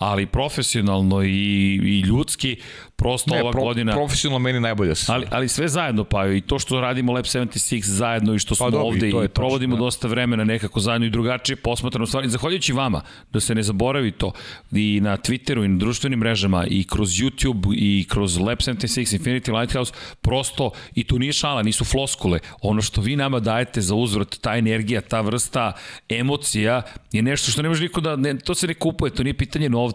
ali 0.02 0.26
profesionalno 0.26 1.22
i, 1.22 1.80
i 1.84 2.00
ljudski 2.00 2.56
prosto 3.02 3.34
ne, 3.34 3.42
ova 3.42 3.50
pro, 3.50 3.62
godina... 3.62 3.92
profesionalno 3.92 4.38
meni 4.38 4.60
najbolja 4.60 4.94
se. 4.94 5.12
Ali, 5.12 5.26
ali 5.30 5.48
sve 5.48 5.68
zajedno, 5.68 6.04
pa 6.04 6.26
i 6.26 6.40
to 6.40 6.58
što 6.58 6.80
radimo 6.80 7.12
Lab 7.12 7.24
76 7.24 7.84
zajedno 7.84 8.34
i 8.34 8.38
što 8.38 8.50
pa 8.50 8.54
smo 8.54 8.66
pa, 8.66 8.70
dobi, 8.70 8.86
ovde 8.86 9.06
i, 9.08 9.24
i 9.24 9.28
provodimo 9.28 9.74
tačno, 9.74 9.84
da. 9.84 9.86
dosta 9.86 10.08
vremena 10.08 10.44
nekako 10.44 10.80
zajedno 10.80 11.06
i 11.06 11.10
drugačije 11.10 11.56
posmatrano 11.56 12.06
stvari. 12.06 12.28
Zahvaljujući 12.28 12.72
vama, 12.72 13.00
da 13.32 13.40
se 13.40 13.54
ne 13.54 13.62
zaboravi 13.62 14.12
to, 14.12 14.32
i 14.72 15.00
na 15.02 15.16
Twitteru 15.16 15.64
i 15.64 15.68
na 15.68 15.78
društvenim 15.78 16.18
mrežama 16.18 16.66
i 16.66 16.84
kroz 16.84 17.10
YouTube 17.10 17.74
i 17.76 18.06
kroz 18.08 18.38
Lab 18.38 18.58
76 18.58 19.18
Infinity 19.18 19.58
Lighthouse, 19.58 19.92
prosto, 20.20 20.70
i 20.94 21.04
tu 21.04 21.18
nije 21.18 21.32
šala, 21.32 21.62
nisu 21.62 21.84
floskule. 21.84 22.38
Ono 22.60 22.82
što 22.82 23.00
vi 23.00 23.16
nama 23.16 23.40
dajete 23.40 23.80
za 23.80 23.94
uzvrat, 23.94 24.36
ta 24.40 24.56
energija, 24.56 25.00
ta 25.00 25.20
vrsta 25.20 25.72
emocija 26.08 26.82
je 27.12 27.22
nešto 27.22 27.50
što 27.50 27.62
ne 27.62 27.68
može 27.68 27.82
niko 27.82 28.00
da, 28.00 28.16
ne, 28.16 28.38
to 28.38 28.54
se 28.54 28.66
ne 28.66 28.74
kupuje, 28.74 29.14
to 29.14 29.22
nije 29.22 29.34
pitanje 29.34 29.68
novca. 29.68 29.91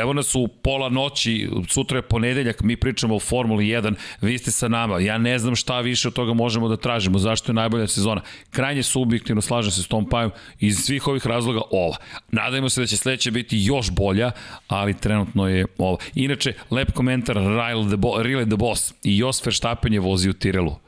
Evo 0.00 0.12
nas 0.12 0.34
u 0.34 0.48
pola 0.62 0.88
noći, 0.88 1.48
sutra 1.68 1.98
je 1.98 2.02
ponedelja, 2.02 2.38
ponedeljak, 2.38 2.62
mi 2.62 2.76
pričamo 2.76 3.16
o 3.16 3.20
Formuli 3.20 3.64
1, 3.64 3.94
vi 4.20 4.38
ste 4.38 4.50
sa 4.50 4.68
nama, 4.68 4.98
ja 5.00 5.18
ne 5.18 5.38
znam 5.38 5.56
šta 5.56 5.80
više 5.80 6.08
od 6.08 6.14
toga 6.14 6.34
možemo 6.34 6.68
da 6.68 6.76
tražimo, 6.76 7.18
zašto 7.18 7.52
je 7.52 7.54
najbolja 7.54 7.86
sezona. 7.86 8.20
Krajnje 8.50 8.82
subjektivno, 8.82 9.42
slažem 9.42 9.72
se 9.72 9.82
s 9.82 9.88
Tom 9.88 10.08
Pajom, 10.08 10.30
iz 10.60 10.78
svih 10.78 11.06
ovih 11.06 11.26
razloga 11.26 11.60
ova. 11.70 11.96
Nadajmo 12.32 12.68
se 12.68 12.80
da 12.80 12.86
će 12.86 12.96
sledeće 12.96 13.30
biti 13.30 13.58
još 13.60 13.90
bolja, 13.90 14.30
ali 14.68 14.94
trenutno 14.94 15.48
je 15.48 15.66
ova. 15.78 15.98
Inače, 16.14 16.54
lep 16.70 16.92
komentar 16.92 17.36
Rile 17.36 17.88
the, 17.88 17.96
Bo 17.96 18.22
the 18.22 18.56
Boss 18.56 18.94
i 19.02 19.18
Jos 19.18 19.46
Verstappen 19.46 19.92
je 19.92 20.00
vozi 20.00 20.30
u 20.30 20.32
Tirelu 20.32 20.87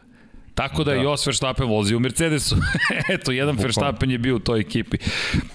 Tako 0.60 0.84
da, 0.84 0.90
da. 0.90 0.96
je 0.96 1.02
Jos 1.02 1.26
Verstappen 1.26 1.68
vozi 1.68 1.94
u 1.94 2.00
Mercedesu. 2.00 2.56
Eto, 3.14 3.32
jedan 3.32 3.54
Bukvalno. 3.54 3.66
Verstappen 3.66 4.10
je 4.10 4.18
bio 4.18 4.36
u 4.36 4.38
toj 4.38 4.60
ekipi. 4.60 4.96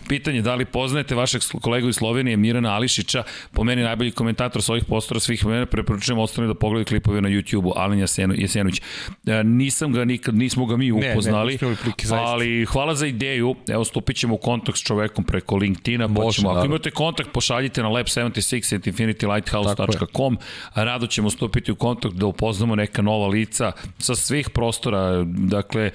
Pitanje, 0.07 0.41
da 0.41 0.56
li 0.56 0.65
poznajete 0.65 1.15
vašeg 1.15 1.41
kolegu 1.61 1.90
iz 1.90 1.95
Slovenije, 1.95 2.38
Mirana 2.38 2.73
Ališića, 2.76 3.23
po 3.52 3.64
meni 3.64 3.84
najbolji 3.84 4.11
komentator 4.11 4.61
s 4.61 4.69
ovih 4.69 4.86
postora 4.86 5.19
svih 5.19 5.45
mene, 5.45 5.65
preporučujem 5.65 6.19
ostane 6.19 6.48
da 6.48 6.53
pogledaju 6.53 6.86
klipove 6.86 7.22
na 7.22 7.30
YouTube-u, 7.30 7.73
Alen 7.76 7.99
Jesenović. 8.36 8.82
E, 9.27 9.44
nisam 9.44 9.94
ga 9.94 10.06
nikad, 10.06 10.36
nismo 10.36 10.65
ga 10.65 10.77
mi 10.77 10.91
upoznali, 10.91 11.57
ne, 11.61 11.68
ne, 11.69 11.76
plike, 11.84 12.07
ali 12.11 12.65
hvala 12.65 12.95
za 12.95 13.07
ideju. 13.07 13.56
Evo, 13.68 13.86
stupit 13.86 14.18
ćemo 14.18 14.36
u 14.36 14.38
kontakt 14.38 14.77
s 14.77 14.82
čovekom 14.82 15.23
preko 15.23 15.56
LinkedIna. 15.56 16.07
Pa 16.07 16.32
ćemo, 16.32 16.49
ako 16.49 16.65
imate 16.65 16.91
kontakt, 16.91 17.30
pošaljite 17.32 17.84
na 17.84 17.90
lab76 17.90 18.76
at 18.76 18.88
infinitylighthouse.com. 18.88 20.38
Rado 20.76 21.07
ćemo 21.07 21.30
stupiti 21.30 21.72
u 21.72 21.76
kontakt 21.76 22.15
da 22.15 22.26
upoznamo 22.26 22.76
neka 22.76 23.02
nova 23.02 23.27
lica 23.27 23.72
sa 23.99 24.15
svih 24.15 24.49
prostora 24.49 24.94
prostora, 24.95 25.23
dakle, 25.47 25.91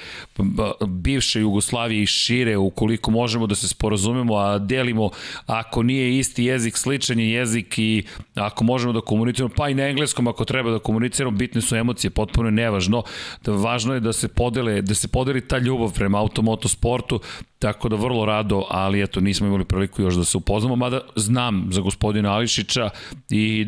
bivše 0.87 1.41
Jugoslavije 1.41 2.03
i 2.03 2.07
šire, 2.07 2.57
ukoliko 2.57 3.11
možemo 3.11 3.47
da 3.47 3.55
se 3.55 3.69
sporazumemo, 3.69 4.37
a 4.37 4.59
delimo, 4.59 5.11
ako 5.47 5.83
nije 5.83 6.19
isti 6.19 6.45
jezik, 6.45 6.77
sličan 6.77 7.19
je 7.19 7.31
jezik 7.31 7.79
i 7.79 8.05
ako 8.35 8.65
možemo 8.65 8.93
da 8.93 9.01
komuniciramo, 9.01 9.55
pa 9.57 9.69
i 9.69 9.75
na 9.75 9.89
engleskom 9.89 10.29
ako 10.29 10.45
treba 10.45 10.71
da 10.71 10.79
komuniciramo, 10.79 11.37
bitne 11.37 11.61
su 11.61 11.77
emocije, 11.77 12.11
potpuno 12.11 12.49
je 12.49 12.53
nevažno. 12.53 13.03
Da 13.45 13.53
važno 13.53 13.95
je 13.95 14.01
da 14.01 14.13
se 14.13 14.29
podele, 14.29 14.83
da 14.83 14.95
se 14.95 15.09
podeli 15.09 15.41
ta 15.41 15.59
ljubav 15.59 15.93
prema 15.95 16.19
automotosportu, 16.19 17.21
Tako 17.61 17.89
da 17.89 17.97
vrlo 17.97 18.25
rado, 18.25 18.65
ali 18.71 19.03
eto, 19.03 19.21
nismo 19.21 19.47
imali 19.47 19.65
priliku 19.65 20.03
još 20.03 20.15
da 20.15 20.25
se 20.25 20.37
upoznamo, 20.37 20.77
mada 20.77 21.01
znam 21.17 21.67
za 21.71 21.81
gospodina 21.81 22.33
Ališića 22.33 22.91
i 23.31 23.67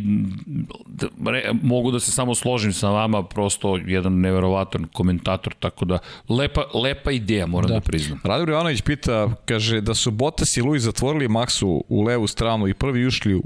da, 0.86 1.30
re, 1.30 1.52
mogu 1.62 1.90
da 1.90 2.00
se 2.00 2.10
samo 2.10 2.34
složim 2.34 2.72
sa 2.72 2.88
vama, 2.88 3.22
prosto 3.22 3.76
jedan 3.76 4.20
neverovatan 4.20 4.86
komentator, 5.22 5.54
tako 5.54 5.84
da 5.84 5.98
lepa, 6.28 6.64
lepa 6.74 7.10
ideja, 7.10 7.46
moram 7.46 7.68
da, 7.68 7.74
da 7.74 7.80
priznam. 7.80 8.20
Radim 8.24 8.48
Ivanović 8.48 8.82
pita, 8.82 9.30
kaže 9.44 9.80
da 9.80 9.94
su 9.94 10.10
Bottas 10.10 10.56
i 10.56 10.62
Luis 10.62 10.82
zatvorili 10.82 11.28
Maxu 11.28 11.82
u 11.88 12.02
levu 12.02 12.26
stranu 12.26 12.68
i 12.68 12.74
prvi 12.74 13.06
ušli 13.06 13.34
u, 13.34 13.42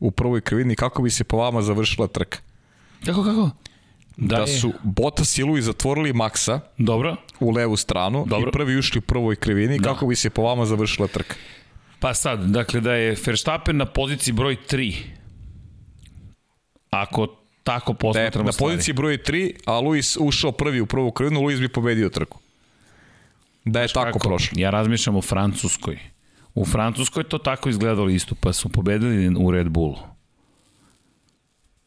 u 0.00 0.10
prvoj 0.10 0.40
krivini, 0.40 0.76
kako 0.76 1.02
bi 1.02 1.10
se 1.10 1.24
po 1.24 1.36
vama 1.36 1.62
završila 1.62 2.06
trka? 2.06 2.38
Kako, 3.04 3.24
kako? 3.24 3.50
Da, 4.16 4.36
da 4.36 4.46
su 4.46 4.72
Bottas 4.82 5.38
i 5.38 5.42
Luis 5.42 5.64
zatvorili 5.64 6.12
Maxa 6.12 6.60
Dobro. 6.78 7.16
u 7.40 7.50
levu 7.50 7.76
stranu 7.76 8.24
Dobro. 8.28 8.48
i 8.48 8.52
prvi 8.52 8.78
ušli 8.78 8.98
u 8.98 9.02
prvoj 9.02 9.36
krivini, 9.36 9.78
da. 9.78 9.88
kako 9.88 10.06
bi 10.06 10.16
se 10.16 10.30
po 10.30 10.42
vama 10.42 10.66
završila 10.66 11.08
trka? 11.08 11.34
Pa 12.00 12.14
sad, 12.14 12.40
dakle 12.40 12.80
da 12.80 12.94
je 12.94 13.16
Verstappen 13.26 13.76
na 13.76 13.86
poziciji 13.86 14.34
broj 14.34 14.56
3. 14.70 14.94
Ako 16.90 17.43
tako 17.64 17.92
da 17.92 17.98
posmatramo 17.98 18.46
Na 18.46 18.52
poziciji 18.58 18.92
broj 18.92 19.18
3, 19.18 19.52
a 19.64 19.80
Luis 19.80 20.16
ušao 20.20 20.52
prvi 20.52 20.80
u 20.80 20.86
prvu 20.86 21.12
krivinu, 21.12 21.40
Luis 21.40 21.60
bi 21.60 21.68
pobedio 21.68 22.08
trku. 22.08 22.38
Da 23.64 23.80
je 23.80 23.88
Znaš 23.88 23.92
tako 23.92 24.18
kako? 24.18 24.28
prošlo. 24.28 24.58
Ja 24.60 24.70
razmišljam 24.70 25.16
o 25.16 25.22
Francuskoj. 25.22 25.98
U 26.54 26.64
Francuskoj 26.64 27.24
to 27.24 27.38
tako 27.38 27.68
izgledalo 27.68 28.08
isto, 28.08 28.34
pa 28.40 28.52
su 28.52 28.68
pobedili 28.68 29.36
u 29.38 29.50
Red 29.50 29.68
Bullu. 29.68 29.96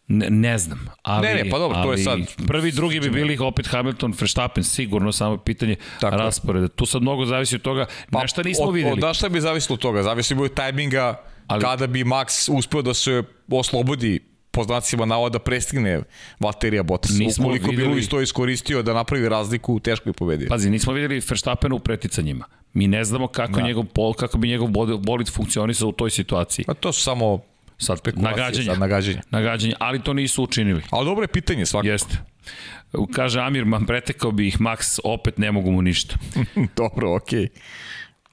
Ne, 0.07 0.29
ne 0.29 0.57
znam, 0.57 0.87
ali... 1.01 1.27
Ne, 1.27 1.35
ne, 1.35 1.49
pa 1.49 1.59
dobro, 1.59 1.83
to 1.83 1.91
je 1.91 1.97
sad... 1.97 2.19
Prvi, 2.47 2.71
drugi 2.71 2.99
bi 2.99 3.09
bili 3.09 3.37
opet 3.41 3.67
Hamilton, 3.67 4.13
Verstappen, 4.19 4.63
sigurno, 4.63 5.11
samo 5.11 5.37
pitanje 5.37 5.75
Tako 5.99 6.17
rasporeda. 6.17 6.67
Tu 6.67 6.85
sad 6.85 7.01
mnogo 7.01 7.25
zavisi 7.25 7.55
od 7.55 7.61
toga, 7.61 7.85
pa, 8.11 8.21
nešto 8.21 8.43
nismo 8.43 8.65
od, 8.65 8.75
videli. 8.75 9.01
Da 9.01 9.13
šta 9.13 9.29
bi 9.29 9.41
zavisilo 9.41 9.73
od 9.73 9.79
toga? 9.79 10.03
Zavisi 10.03 10.35
bi 10.35 10.41
od 10.41 10.53
tajminga 10.53 11.21
ali, 11.47 11.61
kada 11.61 11.87
bi 11.87 12.03
Max 12.03 12.57
uspeo 12.57 12.81
da 12.81 12.93
se 12.93 13.23
oslobodi 13.51 14.19
po 14.57 14.63
znacima 14.63 15.05
navoda 15.05 15.39
prestigne 15.39 16.01
Valterija 16.39 16.83
Bottas. 16.83 17.11
Nismo 17.11 17.45
Ukoliko 17.45 17.69
videli... 17.69 17.87
bi 17.87 17.93
Luis 17.93 18.09
to 18.09 18.21
iskoristio 18.21 18.81
da 18.81 18.93
napravi 18.93 19.29
razliku, 19.29 19.79
teško 19.79 20.09
bi 20.09 20.13
pobedio. 20.13 20.47
Pazi, 20.49 20.69
nismo 20.69 20.93
videli 20.93 21.21
Verstappena 21.29 21.75
u 21.75 21.79
preticanjima. 21.79 22.45
Mi 22.73 22.87
ne 22.87 23.03
znamo 23.03 23.27
kako, 23.27 23.59
da. 23.59 23.67
njegov, 23.67 23.85
kako 24.17 24.37
bi 24.37 24.47
njegov 24.47 24.69
bolid 24.99 25.29
funkcionisao 25.33 25.89
u 25.89 25.91
toj 25.91 26.09
situaciji. 26.09 26.65
A 26.67 26.73
to 26.73 26.93
su 26.93 27.01
samo 27.01 27.39
Sad 27.79 28.01
nagađanja. 28.15 28.65
Sad 28.65 28.79
nagađanja. 28.79 29.21
Nagađanja, 29.29 29.75
ali 29.79 30.03
to 30.03 30.13
nisu 30.13 30.43
učinili. 30.43 30.81
Ali 30.89 31.05
dobro 31.05 31.23
je 31.23 31.27
pitanje 31.27 31.65
svakako. 31.65 31.87
Jeste. 31.87 32.17
Kaže 33.13 33.39
Amir, 33.39 33.65
man 33.65 33.85
pretekao 33.85 34.31
bi 34.31 34.47
ih 34.47 34.59
Max, 34.59 34.99
opet 35.03 35.37
ne 35.37 35.51
mogu 35.51 35.71
mu 35.71 35.81
ništa. 35.81 36.15
dobro, 36.81 37.15
okej. 37.15 37.39
Okay. 37.39 37.49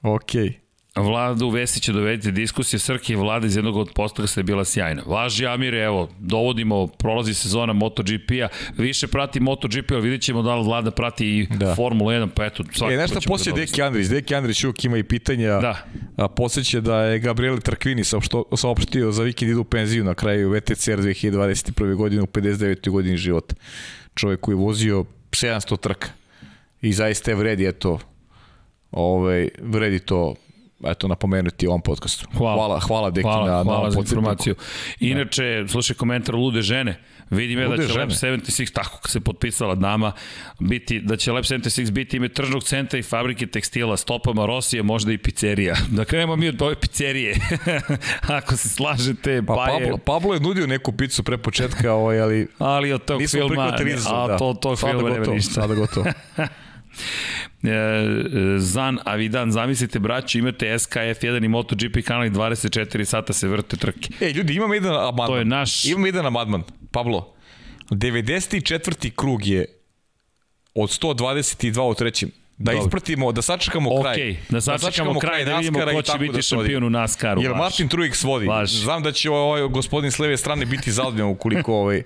Okej. 0.01 0.43
Okay. 0.43 0.64
Vladu 0.95 1.49
Vesića 1.49 1.91
dovedite 1.91 2.31
diskusije 2.31 2.79
Srke 2.79 3.13
i 3.13 3.15
Vlada 3.15 3.47
iz 3.47 3.55
jednog 3.55 3.75
od 3.77 3.91
postaka 3.95 4.39
je 4.39 4.43
bila 4.43 4.65
sjajna. 4.65 5.03
Važi 5.05 5.45
Amire, 5.45 5.83
evo, 5.83 6.09
dovodimo, 6.19 6.87
prolazi 6.87 7.33
sezona 7.33 7.73
MotoGP-a, 7.73 8.47
više 8.77 9.07
prati 9.07 9.39
MotoGP, 9.39 9.91
ali 9.91 10.01
vidjet 10.01 10.21
ćemo 10.21 10.41
da 10.41 10.55
li 10.55 10.65
Vlada 10.65 10.91
prati 10.91 11.27
i 11.27 11.47
da. 11.57 11.75
Formula 11.75 12.13
1, 12.13 12.29
pa 12.35 12.45
eto, 12.45 12.63
svakako 12.63 12.93
E, 12.93 12.97
nešto 12.97 13.19
poslije 13.27 13.53
da 13.53 13.59
Deki 13.59 13.81
Andrić, 13.81 14.07
Deki 14.07 14.35
Andrić 14.35 14.63
uvijek 14.63 14.83
ima 14.85 14.97
i 14.97 15.03
pitanja, 15.03 15.59
Da. 15.59 15.77
a 16.17 16.27
posjeća 16.27 16.79
da 16.81 17.01
je 17.01 17.19
Gabriele 17.19 17.59
Trkvini 17.59 18.03
saopšto, 18.03 18.43
saopštio 18.57 19.11
za 19.11 19.23
vikend 19.23 19.51
idu 19.51 19.61
u 19.61 19.63
penziju 19.63 20.03
na 20.03 20.13
kraju 20.13 20.51
VTCR 20.51 20.99
2021. 21.01 21.95
godine 21.95 22.21
u 22.21 22.27
59. 22.27 22.89
godini 22.89 23.17
života. 23.17 23.55
Čovjek 24.15 24.39
koji 24.39 24.53
je 24.53 24.59
vozio 24.59 25.05
700 25.31 25.79
trka 25.79 26.07
i 26.81 26.93
zaista 26.93 27.31
je 27.31 27.35
vredi, 27.35 27.65
eto, 27.67 27.99
ovaj, 28.91 29.49
vredi 29.61 29.99
to 29.99 30.35
eto 30.87 31.07
napomenuti 31.07 31.67
u 31.67 31.69
ovom 31.69 31.81
podcastu. 31.81 32.27
Hvala. 32.37 32.55
Hvala, 32.55 32.79
hvala 32.79 33.09
Deki 33.09 33.23
hvala, 33.23 33.45
na, 33.45 33.57
na 33.57 33.63
hvala 33.63 33.79
ovom 33.79 33.91
za 33.91 33.99
informaciju. 33.99 34.55
Inače, 34.99 35.65
slušaj 35.67 35.95
komentar 35.95 36.35
Lude 36.35 36.61
žene. 36.61 37.01
Vidim 37.29 37.59
je 37.59 37.67
da 37.67 37.87
će 37.87 37.99
Lab 37.99 38.09
žene. 38.09 38.37
76, 38.37 38.73
tako 38.73 39.09
se 39.09 39.19
potpisala 39.19 39.75
dama, 39.75 40.11
biti, 40.59 40.99
da 40.99 41.17
će 41.17 41.31
Lab 41.31 41.43
76 41.43 41.91
biti 41.91 42.17
ime 42.17 42.29
tržnog 42.29 42.63
centra 42.63 42.99
i 42.99 43.03
fabrike 43.03 43.47
tekstila, 43.47 43.97
stopama 43.97 44.45
Rosije, 44.45 44.83
možda 44.83 45.11
i 45.11 45.17
pizzerija. 45.17 45.75
Da 45.97 46.05
krenemo 46.05 46.35
mi 46.35 46.49
od 46.49 46.61
ove 46.61 46.75
pizzerije. 46.75 47.35
Ako 48.37 48.57
se 48.57 48.69
slažete, 48.69 49.43
Pa, 49.47 49.55
pa, 49.55 49.69
je... 49.69 49.79
Pablo, 49.83 49.97
Pablo 49.97 50.33
je 50.33 50.39
nudio 50.39 50.67
neku 50.67 50.91
picu 50.91 51.23
pre 51.23 51.37
početka, 51.37 51.93
ovaj, 51.93 52.19
ali 52.19 52.47
Ali 52.59 52.93
od 52.93 53.05
tog 53.05 53.21
nismo 53.21 53.37
filma, 53.39 53.49
prihvatili 53.49 53.91
izazov. 53.91 54.23
a 54.23 54.27
Da. 54.27 54.37
to, 54.37 54.53
tog 54.53 54.79
Sada 54.79 54.91
filma 54.91 55.09
nema 55.09 55.33
ništa. 55.33 55.53
Sada 55.53 55.75
gotovo. 55.75 56.05
E, 57.63 57.69
e, 57.69 57.73
Zan, 58.57 58.99
Avidan, 59.05 59.51
zamislite 59.51 59.99
braću, 59.99 60.37
imate 60.37 60.65
SKF1 60.67 61.45
i 61.45 61.49
MotoGP 61.49 62.01
kanal 62.05 62.25
i 62.25 62.29
24 62.29 63.05
sata 63.05 63.33
se 63.33 63.47
vrte 63.47 63.77
trke. 63.77 64.09
E, 64.21 64.29
ljudi, 64.29 64.53
imam 64.53 64.73
jedan 64.73 64.93
amadman. 64.93 65.27
To 65.27 65.37
je 65.37 65.45
naš- 65.45 65.85
Imam 65.85 66.05
jedan 66.05 66.25
amadman. 66.25 66.63
Pablo, 66.91 67.33
94. 67.89 69.11
krug 69.11 69.45
je 69.45 69.65
od 70.75 70.89
122 70.91 71.81
u 71.81 71.93
trećem. 71.93 72.31
Da 72.57 72.71
Dobro. 72.71 72.85
ispratimo, 72.85 73.31
da 73.31 73.41
sačekamo 73.41 74.01
kraj. 74.01 74.13
Okej, 74.13 74.37
da 74.49 74.61
sačekamo 74.61 75.19
kraj, 75.19 75.45
da 75.45 75.57
vidimo 75.57 75.79
ko 75.79 76.01
će 76.01 76.17
biti 76.19 76.33
da 76.33 76.41
šampion 76.41 76.83
u 76.83 76.89
NASCAR-u, 76.89 77.41
Jer 77.41 77.51
baš. 77.51 77.59
Martin 77.59 77.89
Truex 77.89 78.25
vodi. 78.25 78.45
Baš. 78.45 78.71
Znam 78.71 79.03
da 79.03 79.11
će 79.11 79.29
ovaj 79.29 79.67
gospodin 79.67 80.11
s 80.11 80.19
leve 80.19 80.37
strane 80.37 80.65
biti 80.65 80.91
zadovoljan 80.91 81.27
ukoliko 81.27 81.73
ovaj, 81.73 82.03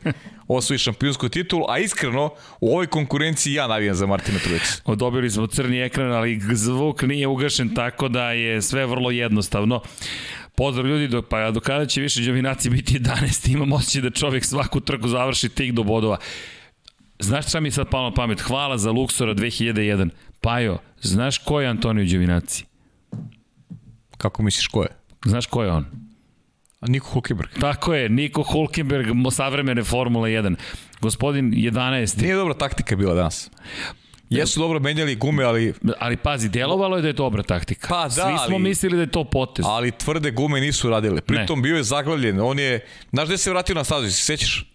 osvoji 0.48 0.78
šampionsku 0.78 1.30
titulu, 1.30 1.66
a 1.70 1.80
iskreno, 1.80 2.30
u 2.60 2.72
ovoj 2.72 2.88
konkurenciji 2.88 3.54
ja 3.54 3.68
navijam 3.68 3.96
za 3.96 4.06
Martina 4.06 4.40
Truexa. 4.40 4.96
Dobili 4.96 5.30
smo 5.30 5.48
crni 5.48 5.82
ekran, 5.82 6.12
ali 6.12 6.40
zvuk 6.54 7.02
nije 7.02 7.28
ugašen, 7.28 7.76
tako 7.76 8.08
da 8.08 8.32
je 8.32 8.62
sve 8.62 8.86
vrlo 8.86 9.12
jednostavno. 9.12 9.82
Pozdrav 10.56 10.88
ljudi, 10.88 11.08
do, 11.08 11.22
pa 11.22 11.52
do 11.52 11.60
kada 11.60 11.86
će 11.86 12.02
više 12.02 12.22
Đovinaci 12.22 12.70
biti 12.70 13.00
11, 13.00 13.54
imam 13.54 13.74
osjećaj 13.74 14.02
da 14.02 14.10
čovjek 14.10 14.46
svaku 14.46 14.80
trku 14.80 15.08
završi 15.08 15.50
tik 15.50 15.72
do 15.72 15.84
bodova. 15.84 16.18
Znaš 17.20 17.48
šta 17.48 17.60
mi 17.60 17.68
je 17.68 17.72
sad 17.72 17.90
palo 17.90 18.10
na 18.10 18.14
pamet? 18.16 18.42
Hvala 18.42 18.78
za 18.78 18.92
Luxora 18.92 19.36
2001. 19.36 20.10
Pajo, 20.42 20.78
znaš 21.02 21.38
ko 21.38 21.62
je 21.62 21.68
Antonio 21.68 22.06
Đovinaci? 22.06 22.66
Kako 24.18 24.44
misliš 24.44 24.68
ko 24.68 24.84
je? 24.84 24.90
Znaš 25.26 25.46
ko 25.46 25.64
je 25.64 25.72
on? 25.72 25.86
A 26.82 26.88
Niko 26.88 27.08
Hulkenberg. 27.08 27.50
Tako 27.62 27.94
je, 27.94 28.10
Niko 28.10 28.44
Hulkenberg, 28.44 29.08
savremene 29.32 29.84
Formula 29.84 30.28
1. 30.28 30.56
Gospodin 31.02 31.52
11. 31.52 32.22
Nije 32.22 32.36
dobra 32.36 32.54
taktika 32.54 32.96
bila 32.96 33.14
danas. 33.14 33.50
Jesu 34.30 34.60
dobro 34.60 34.80
menjali 34.80 35.16
gume, 35.16 35.44
ali 35.44 35.74
Ali 36.00 36.18
pazi, 36.18 36.50
delovalo 36.50 36.96
je 36.96 37.02
da 37.02 37.08
je 37.08 37.14
dobra 37.14 37.44
taktika. 37.44 37.88
Pa 37.88 38.04
da, 38.04 38.10
Svi 38.10 38.22
smo 38.22 38.56
ali- 38.56 38.60
mislili 38.60 38.96
da 38.96 39.02
je 39.02 39.12
to 39.12 39.24
potez. 39.24 39.66
ali 39.68 39.92
tvrde 39.92 40.32
gume 40.32 40.62
nisu 40.62 40.90
radile. 40.90 41.22
Pritom 41.22 41.62
bio 41.62 41.78
je 41.78 41.84
zaglavljen. 41.84 42.40
On 42.42 42.60
je, 42.60 42.86
znaš 43.12 43.28
gde 43.28 43.38
se 43.38 43.50
vratio 43.50 43.76
na 43.76 43.84
stazu, 43.84 44.12
se 44.12 44.24
sećaš? 44.26 44.66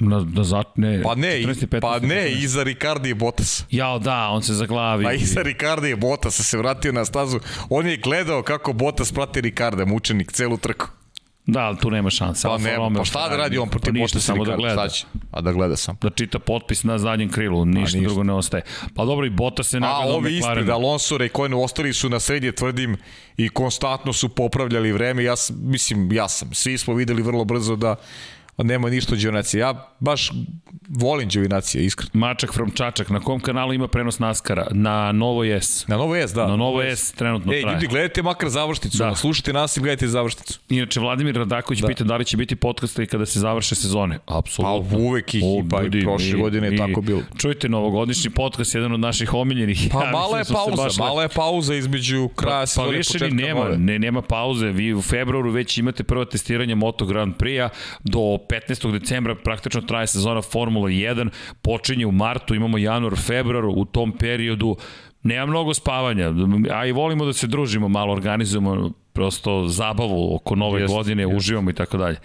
Na, 0.00 0.26
na 0.34 0.44
zat, 0.44 0.76
ne, 0.76 1.02
Pa 1.02 1.14
ne, 1.14 1.40
14. 1.40 1.66
15. 1.66 1.80
pa 1.80 1.98
ne, 1.98 2.32
iza 2.32 2.62
Ricardi 2.62 3.10
i 3.10 3.14
Bottas. 3.14 3.64
Jao, 3.70 3.98
da, 3.98 4.28
on 4.28 4.42
se 4.42 4.54
zaglavi. 4.54 5.04
Pa 5.04 5.12
iza 5.12 5.42
Ricardi 5.42 5.90
i 5.90 5.96
Bottas 5.96 6.40
se 6.40 6.58
vratio 6.58 6.92
na 6.92 7.04
stazu. 7.04 7.40
On 7.70 7.86
je 7.86 7.96
gledao 7.96 8.42
kako 8.42 8.72
Bottas 8.72 9.12
prati 9.12 9.40
Ricarda, 9.40 9.84
mučenik, 9.84 10.32
celu 10.32 10.56
trku. 10.56 10.86
Da, 11.46 11.60
ali 11.60 11.76
tu 11.78 11.90
nema 11.90 12.10
šanse. 12.10 12.48
Pa 12.48 12.52
Alfa 12.52 12.64
ne, 12.64 12.76
Romeo, 12.76 13.00
pa 13.00 13.04
šta 13.04 13.28
da 13.28 13.36
radi 13.36 13.58
on 13.58 13.68
pa 13.68 13.78
protiv 13.78 13.96
i 13.96 14.08
samo 14.08 14.44
da 14.44 14.54
Ricarda? 14.54 14.56
gleda. 14.56 14.88
Šta 14.88 14.88
će? 14.88 15.06
A 15.30 15.40
da 15.40 15.52
gleda 15.52 15.76
sam. 15.76 15.96
Da 16.00 16.10
čita 16.10 16.38
potpis 16.38 16.84
na 16.84 16.98
zadnjem 16.98 17.30
krilu, 17.30 17.64
ništa, 17.64 17.80
ništa. 17.80 18.00
drugo 18.00 18.22
ne 18.22 18.32
ostaje. 18.32 18.62
Pa 18.94 19.04
dobro, 19.04 19.26
i 19.26 19.30
Bota 19.30 19.62
se 19.62 19.76
A 19.76 19.80
nagledao 19.80 20.16
ovi 20.16 20.36
ispred, 20.36 20.68
Alonso, 20.68 21.18
Raikkonen, 21.18 21.58
ostali 21.58 21.92
su 21.92 22.08
na 22.08 22.20
srednje, 22.20 22.52
tvrdim, 22.52 22.96
i 23.36 23.48
konstantno 23.48 24.12
su 24.12 24.28
popravljali 24.28 24.92
vreme. 24.92 25.24
Ja 25.24 25.34
mislim, 25.50 26.12
ja 26.12 26.28
sam. 26.28 26.54
Svi 26.54 26.78
smo 26.78 26.94
videli 26.94 27.22
vrlo 27.22 27.44
brzo 27.44 27.76
da 27.76 27.96
nema 28.58 28.90
ništa 28.90 29.14
od 29.14 29.20
Đovinacije. 29.20 29.60
Ja 29.60 29.88
baš 30.00 30.30
volim 30.90 31.28
Đovinacije, 31.28 31.84
iskreno. 31.84 32.10
Mačak 32.14 32.52
from 32.52 32.70
Čačak, 32.70 33.10
na 33.10 33.20
kom 33.20 33.40
kanalu 33.40 33.72
ima 33.72 33.88
prenos 33.88 34.18
Naskara? 34.18 34.66
Na 34.70 35.12
Novo 35.12 35.44
S. 35.44 35.86
Na 35.88 35.96
Novo 35.96 36.16
S, 36.16 36.32
da. 36.32 36.46
Na 36.46 36.56
Novo 36.56 36.82
S 36.82 37.12
trenutno 37.12 37.52
Ej, 37.52 37.60
traje. 37.62 37.74
ljudi, 37.74 37.86
gledajte 37.86 38.22
makar 38.22 38.48
završnicu. 38.48 38.98
Da. 38.98 39.14
Slušajte 39.14 39.52
nas 39.52 39.76
i 39.76 39.80
gledajte 39.80 40.08
završnicu. 40.08 40.60
Inače, 40.68 41.00
Vladimir 41.00 41.34
Radaković 41.34 41.80
da. 41.80 41.86
pita 41.88 42.04
da 42.04 42.16
li 42.16 42.24
će 42.24 42.36
biti 42.36 42.56
podcast 42.56 42.98
i 42.98 43.06
kada 43.06 43.26
se 43.26 43.40
završe 43.40 43.74
sezone. 43.74 44.18
Apsolutno. 44.28 44.88
Pa 44.90 44.96
uvek 44.96 45.34
ih, 45.34 45.42
O, 45.44 45.62
pa 45.70 45.82
i 45.84 46.00
prošle 46.02 46.32
godine 46.32 46.66
je 46.66 46.70
mi- 46.70 46.78
tako 46.78 47.00
bilo. 47.00 47.22
Čujte, 47.38 47.68
novogodišnji 47.68 48.30
podcast, 48.30 48.74
jedan 48.74 48.92
od 48.92 49.00
naših 49.00 49.34
omiljenih. 49.34 49.88
Pa 49.92 50.04
Ja 50.04 50.10
mala 50.10 50.36
je 50.36 50.40
da 50.40 50.44
se 50.44 50.52
pauza, 50.54 50.76
baš 50.76 50.98
mala 50.98 51.22
je 51.22 51.28
pauza 51.28 51.74
između 51.74 52.28
kraja 52.28 52.60
Pa 52.60 52.66
sezone 52.66 52.94
i 52.94 52.96
više 52.96 53.30
nema, 53.30 53.60
nove. 53.60 53.78
ne, 53.78 53.98
nema 53.98 54.22
pauze. 54.22 54.66
Vi 54.66 54.94
u 54.94 55.02
februaru 55.02 55.50
već 55.50 55.78
imate 55.78 56.04
prvo 56.04 56.24
testiranje 56.24 56.74
Moto 56.74 57.06
Grand 57.06 57.34
Prix-a. 57.36 57.68
Do 58.00 58.38
15. 58.50 58.92
decembra 58.92 59.34
praktično 59.34 59.80
traje 59.80 60.06
sezona 60.06 60.42
Formula 60.42 60.88
1. 60.88 61.28
Počinje 61.62 62.06
u 62.06 62.12
martu, 62.12 62.54
imamo 62.54 62.78
januar, 62.78 63.16
februar. 63.16 63.64
U 63.64 63.84
tom 63.84 64.12
periodu 64.12 64.76
nema 65.22 65.46
mnogo 65.46 65.74
spavanja. 65.74 66.32
A 66.72 66.86
i 66.86 66.92
volimo 66.92 67.24
da 67.24 67.32
se 67.32 67.46
družimo, 67.46 67.88
malo 67.88 68.12
organizujemo 68.12 68.90
prosto 69.12 69.68
zabavu 69.68 70.34
oko 70.34 70.54
nove 70.54 70.80
Jest, 70.80 70.94
godine, 70.94 71.22
jest. 71.22 71.36
uživamo 71.36 71.70
i 71.70 71.74
tako 71.74 71.96
dalje. 71.96 72.16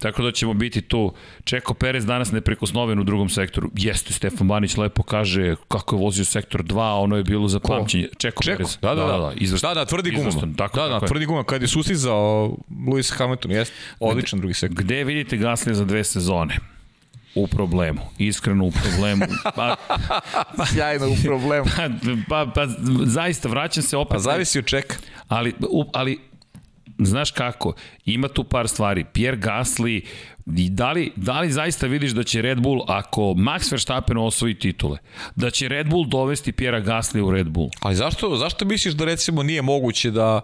Tako 0.00 0.22
da 0.22 0.32
ćemo 0.32 0.54
biti 0.54 0.80
tu. 0.82 1.12
Čeko 1.44 1.74
Perez 1.74 2.06
danas 2.06 2.32
neprikosnoven 2.32 2.98
u 2.98 3.04
drugom 3.04 3.28
sektoru. 3.28 3.70
Jeste, 3.74 4.12
Stefan 4.12 4.48
Banić 4.48 4.76
lepo 4.76 5.02
kaže 5.02 5.56
kako 5.68 5.96
je 5.96 6.00
vozio 6.00 6.24
sektor 6.24 6.62
2, 6.62 7.02
ono 7.02 7.16
je 7.16 7.24
bilo 7.24 7.48
za 7.48 7.60
pamćenje. 7.60 8.08
Čeko, 8.18 8.42
Čeko, 8.42 8.56
Perez. 8.56 8.78
da, 8.82 8.94
da, 8.94 9.04
da. 9.06 9.18
Da, 9.18 9.32
izvrstan. 9.36 9.74
da, 9.74 9.84
tvrdi 9.84 10.10
gumama. 10.10 10.28
Izvrstan, 10.28 10.54
tako, 10.54 10.76
da, 10.80 10.88
da, 10.88 10.94
tako 10.94 11.06
tvrdi 11.06 11.26
gumama. 11.26 11.44
Kad 11.44 11.62
je 11.62 11.68
sustizao 11.68 12.56
Lewis 12.70 13.18
Hamilton, 13.18 13.50
jest 13.50 13.72
odličan 14.00 14.38
drugi 14.38 14.54
sektor. 14.54 14.84
Gde 14.84 15.04
vidite 15.04 15.36
Gaslija 15.36 15.74
za 15.74 15.84
dve 15.84 16.04
sezone? 16.04 16.73
U 17.34 17.46
problemu. 17.46 18.00
Iskreno 18.18 18.64
u 18.64 18.70
problemu. 18.70 19.24
Pa, 19.56 19.76
Sjajno 20.66 21.08
u 21.08 21.16
problemu. 21.24 21.66
pa, 22.28 22.46
pa, 22.46 22.52
pa 22.54 22.66
zaista, 23.04 23.48
vraćam 23.48 23.82
se 23.82 23.96
opet. 23.96 24.12
Pa 24.12 24.18
zavisi 24.18 24.58
od 24.58 24.64
čeka. 24.64 24.96
Ali, 25.28 25.54
u, 25.70 25.84
ali 25.92 26.18
znaš 26.98 27.30
kako, 27.30 27.72
ima 28.04 28.28
tu 28.28 28.44
par 28.44 28.68
stvari. 28.68 29.04
Pierre 29.12 29.36
Gasly, 29.36 30.04
i 30.56 30.70
da 30.70 30.92
li, 30.92 31.12
da 31.16 31.40
li 31.40 31.52
zaista 31.52 31.86
vidiš 31.86 32.12
da 32.12 32.22
će 32.22 32.42
Red 32.42 32.60
Bull, 32.60 32.84
ako 32.88 33.20
Max 33.20 33.72
Verstappen 33.72 34.18
osvoji 34.18 34.54
titule, 34.54 34.98
da 35.36 35.50
će 35.50 35.68
Red 35.68 35.88
Bull 35.88 36.06
dovesti 36.06 36.52
Pierre 36.52 36.82
Gasly 36.82 37.20
u 37.20 37.30
Red 37.30 37.48
Bull? 37.48 37.70
Ali 37.80 37.94
zašto, 37.94 38.36
zašto 38.36 38.64
misliš 38.64 38.94
da 38.94 39.04
recimo 39.04 39.42
nije 39.42 39.62
moguće 39.62 40.10
da 40.10 40.40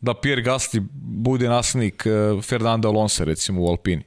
da 0.00 0.14
Pierre 0.14 0.42
Gasly 0.42 0.86
bude 0.92 1.48
naslednik 1.48 2.04
uh, 2.06 2.42
Fernanda 2.44 2.88
Alonso 2.88 3.24
recimo 3.24 3.62
u 3.62 3.66
Alpini? 3.68 4.02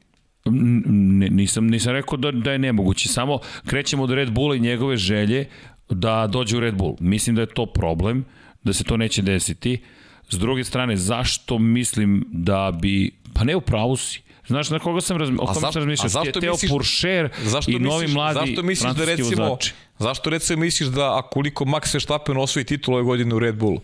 Nisam, 0.45 1.67
nisam 1.67 1.91
rekao 1.91 2.17
da, 2.17 2.31
da 2.31 2.51
je 2.51 2.59
nemoguće, 2.59 3.09
samo 3.09 3.39
krećemo 3.65 4.03
od 4.03 4.11
Red 4.11 4.31
Bulla 4.31 4.55
i 4.55 4.59
njegove 4.59 4.97
želje 4.97 5.45
da 5.89 6.27
dođe 6.27 6.57
u 6.57 6.59
Red 6.59 6.75
Bull. 6.75 6.95
Mislim 6.99 7.35
da 7.35 7.41
je 7.41 7.47
to 7.47 7.65
problem, 7.65 8.25
da 8.63 8.73
se 8.73 8.83
to 8.83 8.97
neće 8.97 9.21
desiti. 9.21 9.81
S 10.29 10.35
druge 10.35 10.63
strane, 10.63 10.97
zašto 10.97 11.59
mislim 11.59 12.25
da 12.27 12.71
bi, 12.73 13.11
pa 13.33 13.43
ne 13.43 13.55
u 13.55 13.61
pravu 13.61 13.97
si, 13.97 14.21
Znaš 14.47 14.69
na 14.69 14.79
koga 14.79 15.01
sam, 15.01 15.17
razmi, 15.17 15.35
o 15.35 15.45
kome 15.45 15.53
sam 15.63 15.71
razmišljao? 15.75 16.09
Teo 16.33 16.51
misliš- 16.53 16.69
Puršer 16.69 17.29
Zašto 17.43 17.71
i 17.71 17.75
novi 17.75 18.01
misliš, 18.01 18.13
mladi 18.13 18.39
zašto 18.41 18.63
misliš 18.63 18.93
da 18.93 19.05
recimo, 19.05 19.43
vozači. 19.43 19.73
zašto 19.99 20.29
recimo 20.29 20.59
misliš 20.59 20.89
da 20.89 21.19
akoliko 21.19 21.65
Max 21.65 21.93
Verstappen 21.93 22.37
osvoji 22.37 22.65
titul 22.65 22.93
ove 22.93 23.03
godine 23.03 23.35
u 23.35 23.39
Red 23.39 23.55
Bullu, 23.55 23.81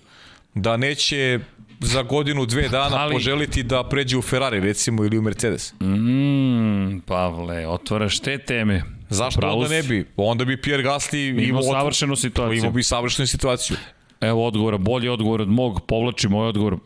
da 0.53 0.77
neće 0.77 1.39
za 1.79 2.03
godinu, 2.03 2.45
dve 2.45 2.69
dana 2.69 2.97
ali- 2.97 3.13
poželiti 3.13 3.63
da 3.63 3.83
pređe 3.83 4.17
u 4.17 4.21
Ferrari 4.21 4.59
recimo 4.59 5.05
ili 5.05 5.17
u 5.17 5.21
Mercedes? 5.21 5.73
Mm, 5.81 6.99
Pavle, 6.99 7.67
otvaraš 7.67 8.19
te 8.19 8.37
teme. 8.37 8.83
Zašto 9.09 9.39
Pravo 9.39 9.57
onda 9.57 9.69
ne 9.69 9.83
bi? 9.83 10.05
Onda 10.17 10.45
bi 10.45 10.61
Pierre 10.61 10.83
Gasly 10.83 11.29
Imao 11.29 11.43
imao, 11.43 11.63
savršenu 11.63 12.15
situaciju. 12.15 12.57
Imao 12.57 12.71
bi 12.71 12.83
savršenu 12.83 13.27
situaciju. 13.27 13.77
Evo 14.21 14.47
odgovora, 14.47 14.77
bolji 14.77 15.09
odgovor 15.09 15.41
od 15.41 15.49
mog, 15.49 15.81
povlačim 15.87 16.31
moj 16.31 16.47
odgovor. 16.47 16.77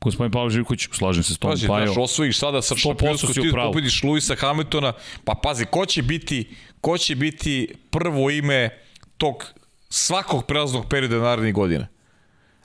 Gospodin 0.00 0.32
Pavle 0.32 0.50
Živković, 0.50 0.88
slažem 0.92 1.22
se 1.22 1.34
s 1.34 1.38
tom. 1.38 1.50
Pazi, 1.50 1.66
pa 1.66 1.84
znaš, 1.86 1.96
osvojiš 1.96 2.38
sada 2.38 2.62
sa 2.62 2.74
100% 2.74 2.78
šampionsku 2.78 3.32
pravu. 3.52 3.72
pobediš 3.72 4.02
Luisa 4.02 4.34
Hamiltona, 4.34 4.92
pa 5.24 5.34
pazi, 5.42 5.64
ko 5.64 5.86
će 5.86 6.02
biti, 6.02 6.48
ko 6.80 6.98
će 6.98 7.14
biti 7.16 7.74
prvo 7.90 8.30
ime 8.30 8.68
tog 9.16 9.44
svakog 9.88 10.46
prelaznog 10.46 10.88
perioda 10.88 11.18
narednih 11.18 11.54
godina? 11.54 11.86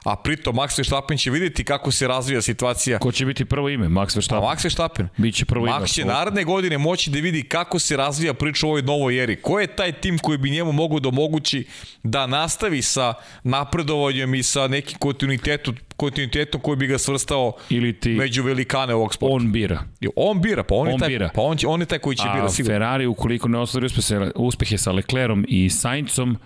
A 0.05 0.15
pritom 0.15 0.55
Max 0.55 0.77
Verstappen 0.77 1.17
će 1.17 1.31
vidjeti 1.31 1.63
kako 1.63 1.91
se 1.91 2.07
razvija 2.07 2.41
situacija. 2.41 2.99
Ko 2.99 3.11
će 3.11 3.25
biti 3.25 3.45
prvo 3.45 3.69
ime? 3.69 3.87
Max 3.87 4.15
Verstappen. 4.15 4.49
A 4.49 4.51
Max 4.53 4.63
Verstappen. 4.63 5.07
Biće 5.17 5.45
prvo 5.45 5.67
ime. 5.67 5.75
Max 5.75 5.93
će 5.93 6.05
naredne 6.05 6.43
godine 6.43 6.77
moći 6.77 7.09
da 7.09 7.19
vidi 7.19 7.43
kako 7.43 7.79
se 7.79 7.97
razvija 7.97 8.33
priča 8.33 8.67
u 8.67 8.69
ovoj 8.69 8.81
novoj 8.81 9.23
eri. 9.23 9.35
Ko 9.41 9.59
je 9.59 9.67
taj 9.67 9.91
tim 9.91 10.17
koji 10.19 10.37
bi 10.37 10.49
njemu 10.49 10.71
mogu 10.71 10.99
da 10.99 11.09
omogući 11.09 11.65
da 12.03 12.27
nastavi 12.27 12.81
sa 12.81 13.13
napredovanjem 13.43 14.35
i 14.35 14.43
sa 14.43 14.67
nekim 14.67 14.97
kontinuitetom 14.99 15.75
kontinuitetom 15.97 16.61
koji 16.61 16.77
bi 16.77 16.87
ga 16.87 16.97
svrstao 16.97 17.53
Ili 17.69 17.99
ti 17.99 18.09
među 18.09 18.43
velikane 18.43 18.93
ovog 18.93 19.13
sporta. 19.13 19.35
on 19.35 19.51
bira. 19.51 19.83
On 20.15 20.41
bira, 20.41 20.63
pa 20.63 20.75
on, 20.75 20.87
On 20.87 20.93
je 20.93 20.99
taj, 20.99 21.09
bira. 21.09 21.29
pa 21.35 21.41
on, 21.41 21.57
će, 21.57 21.67
on 21.67 21.79
je 21.79 21.85
taj 21.85 21.99
koji 21.99 22.15
će 22.17 22.23
A 22.27 22.33
bira 22.33 22.49
sigurno. 22.49 22.75
Ferrari 22.75 23.05
ukoliko 23.05 23.47
ne 23.47 23.57
ostvari 23.59 23.85
uspehe, 23.85 24.31
uspehe 24.35 24.77
sa 24.77 24.91
Leclerom 24.91 25.45
i 25.47 25.69
Saincom, 25.69 26.37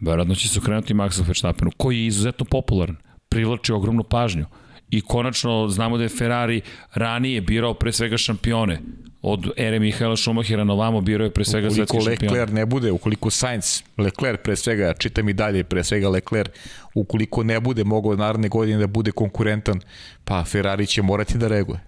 verovatno 0.00 0.34
će 0.34 0.48
se 0.48 0.58
okrenuti 0.58 0.94
Maxu 0.94 1.26
Verstappenu, 1.26 1.70
koji 1.76 1.98
je 1.98 2.06
izuzetno 2.06 2.44
popularan, 2.44 2.96
privlači 3.28 3.72
ogromnu 3.72 4.02
pažnju. 4.02 4.46
I 4.90 5.00
konačno 5.00 5.68
znamo 5.68 5.96
da 5.96 6.02
je 6.02 6.08
Ferrari 6.08 6.60
ranije 6.94 7.40
birao 7.40 7.74
pre 7.74 7.92
svega 7.92 8.16
šampione. 8.16 8.80
Od 9.22 9.50
ere 9.56 9.78
Mihaela 9.78 10.16
Schumachera 10.16 10.64
na 10.64 10.72
ovamo 10.72 11.00
birao 11.00 11.24
je 11.24 11.30
pre 11.30 11.44
svega 11.44 11.68
Ukoliko 11.68 12.00
svetski 12.00 12.10
šampion. 12.10 12.32
Leclerc 12.32 12.52
ne 12.52 12.66
bude, 12.66 12.92
ukoliko 12.92 13.30
Sainz, 13.30 13.82
Leclerc 13.98 14.40
pre 14.44 14.56
svega, 14.56 14.94
čitam 14.98 15.28
i 15.28 15.32
dalje, 15.32 15.64
pre 15.64 15.84
svega 15.84 16.08
Leclerc, 16.08 16.50
ukoliko 16.94 17.42
ne 17.42 17.60
bude 17.60 17.84
mogao 17.84 18.16
naredne 18.16 18.48
godine 18.48 18.78
da 18.78 18.86
bude 18.86 19.12
konkurentan, 19.12 19.80
pa 20.24 20.44
Ferrari 20.44 20.86
će 20.86 21.02
morati 21.02 21.38
da 21.38 21.48
reaguje. 21.48 21.80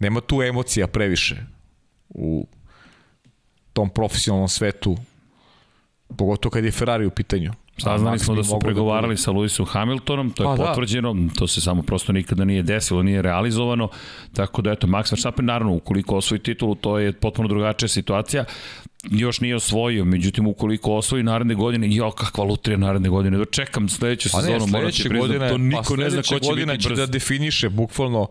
Nema 0.00 0.20
tu 0.20 0.42
emocija 0.42 0.86
previše 0.86 1.36
u 2.08 2.46
tom 3.72 3.90
profesionalnom 3.90 4.48
svetu, 4.48 4.96
pogotovo 6.16 6.50
kad 6.50 6.64
je 6.64 6.70
Ferrari 6.70 7.06
u 7.06 7.10
pitanju. 7.10 7.52
Saznali 7.78 8.18
Max 8.18 8.24
smo 8.24 8.34
da 8.34 8.44
su 8.44 8.48
mogao 8.48 8.60
pregovarali 8.60 9.16
sa 9.16 9.30
Lewisom 9.32 9.66
Hamiltonom, 9.66 10.30
to 10.30 10.42
je 10.42 10.44
Pa 10.46 10.56
da. 10.56 10.64
potvrđeno, 10.64 11.16
to 11.34 11.46
se 11.46 11.60
samo 11.60 11.82
prosto 11.82 12.12
nikada 12.12 12.44
nije 12.44 12.62
desilo, 12.62 13.02
nije 13.02 13.22
realizovano, 13.22 13.88
tako 14.32 14.62
da 14.62 14.72
eto, 14.72 14.86
Max 14.86 15.12
Verstappen 15.12 15.44
naravno, 15.46 15.74
ukoliko 15.74 16.16
osvoji 16.16 16.38
titulu, 16.38 16.74
to 16.74 16.98
je 16.98 17.12
potpuno 17.12 17.48
drugačija 17.48 17.88
situacija, 17.88 18.44
još 19.10 19.40
nije 19.40 19.56
osvojio, 19.56 20.04
međutim 20.04 20.46
ukoliko 20.46 20.94
osvoji 20.94 21.22
naredne 21.22 21.54
godine, 21.54 21.88
jo 21.90 22.10
kakva 22.10 22.44
lutrija 22.44 22.78
naredne 22.78 23.08
godine, 23.08 23.38
dočekam 23.38 23.88
sledeću 23.88 24.28
Pa 24.32 24.38
ne, 24.38 24.44
sezonu, 24.44 24.66
moram 24.66 24.90
ti 24.90 25.08
priznati, 25.08 25.18
godine, 25.18 25.48
to 25.48 25.58
niko 25.58 25.94
pa 25.96 26.02
ne 26.02 26.10
zna 26.10 26.22
ko 26.22 26.38
će 26.38 26.50
godina 26.50 26.72
biti 26.72 26.82
će 26.82 26.88
brz. 26.88 26.98
da 26.98 27.06
definiše 27.06 27.68
bukvalno 27.68 28.28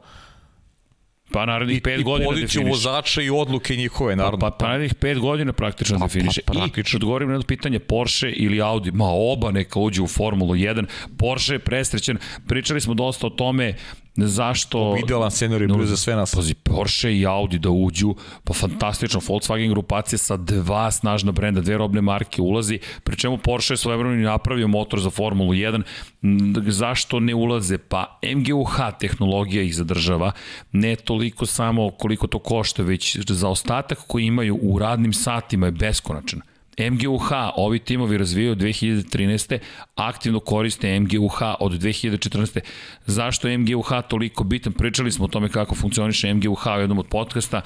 pa 1.34 1.45
narednih 1.45 1.77
i, 1.77 1.81
pet 1.81 1.99
i 1.99 2.03
godina 2.03 2.30
podiću 2.30 2.45
definiše. 2.47 2.69
vozače 2.69 3.26
i 3.26 3.30
odluke 3.30 3.76
njihove, 3.76 4.15
naravno. 4.15 4.38
Pa, 4.39 4.51
pa 4.51 4.68
narednih 4.68 4.95
pet 4.95 5.19
godina 5.19 5.53
praktično 5.53 5.99
Pa, 5.99 6.05
definiše. 6.05 6.41
pa, 6.41 6.53
I 6.53 6.57
praktično. 6.57 6.97
odgovorim 6.97 7.27
na 7.27 7.34
jedno 7.34 7.45
pitanje, 7.45 7.80
Porsche 7.80 8.30
ili 8.30 8.61
Audi, 8.61 8.91
ma 8.91 9.07
oba 9.07 9.51
neka 9.51 9.80
uđu 9.80 10.03
u 10.03 10.07
Formulu 10.07 10.53
1. 10.55 10.85
Porsche 11.18 11.53
je 11.53 11.60
presrećen, 11.60 12.18
pričali 12.47 12.81
smo 12.81 12.93
dosta 12.93 13.27
o 13.27 13.31
tome 13.31 13.73
zašto... 14.15 14.98
Idealan 15.03 15.31
scenarij 15.31 15.68
bio 15.68 15.85
za 15.85 15.98
sve 15.98 16.15
nas. 16.15 16.35
Pazi, 16.35 16.53
Porsche 16.53 17.14
i 17.18 17.26
Audi 17.26 17.60
da 17.60 17.69
uđu, 17.69 18.15
pa 18.44 18.53
fantastično, 18.53 19.19
Volkswagen 19.19 19.69
grupacija 19.69 20.19
sa 20.19 20.38
dva 20.38 20.91
snažna 20.91 21.31
brenda, 21.31 21.61
dve 21.61 21.77
robne 21.77 22.02
marke 22.02 22.41
ulazi, 22.41 22.80
pri 23.03 23.18
čemu 23.18 23.38
Porsche 23.38 23.73
je 23.73 23.77
svojevremeno 23.77 24.30
napravio 24.30 24.68
motor 24.68 24.99
za 24.99 25.10
Formulu 25.10 25.53
1, 25.53 25.84
M, 26.23 26.53
zašto 26.68 27.19
ne 27.19 27.35
ulaze? 27.35 27.77
Pa 27.77 28.19
MGUH 28.35 28.76
tehnologija 28.99 29.64
ih 29.64 29.76
zadržava, 29.76 30.31
ne 30.72 30.95
toliko 30.95 31.45
samo 31.45 31.91
koliko 31.91 32.27
to 32.27 32.40
košta, 32.40 32.84
već 32.84 33.18
za 33.30 33.49
ostatak 33.49 33.98
koji 34.07 34.26
imaju 34.26 34.60
u 34.61 34.80
radnim 34.80 35.14
satima 35.14 35.65
je 35.65 35.72
beskonačan. 35.72 36.41
MGUH, 36.79 37.31
ovi 37.55 37.79
timovi 37.79 38.17
razvijaju 38.17 38.55
2013. 38.55 39.57
aktivno 39.95 40.39
koriste 40.39 40.99
MGUH 40.99 41.41
od 41.59 41.71
2014. 41.71 42.59
Zašto 43.05 43.57
MGUH 43.57 43.89
toliko 44.09 44.43
bitan? 44.43 44.73
Pričali 44.73 45.11
smo 45.11 45.25
o 45.25 45.27
tome 45.27 45.49
kako 45.49 45.75
funkcioniše 45.75 46.33
MGUH 46.33 46.67
u 46.77 46.79
jednom 46.79 46.99
od 46.99 47.07
podcasta. 47.07 47.61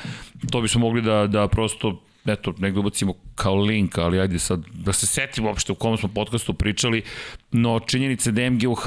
To 0.52 0.62
bismo 0.62 0.82
mogli 0.82 1.02
da, 1.02 1.28
da 1.28 1.48
prosto 1.48 2.02
eto, 2.26 2.54
negde 2.58 2.80
ubacimo 2.80 3.14
kao 3.36 3.56
link, 3.56 3.98
ali 3.98 4.20
ajde 4.20 4.40
sad 4.40 4.64
da 4.74 4.94
se 4.94 5.08
setimo 5.08 5.48
uopšte 5.48 5.72
u 5.72 5.76
kom 5.76 5.98
smo 5.98 6.10
podcastu 6.10 6.54
pričali, 6.54 7.04
no 7.52 7.80
činjenica 7.80 8.30
je 8.30 8.34
da 8.34 8.42
je 8.42 8.50
MGUH 8.50 8.86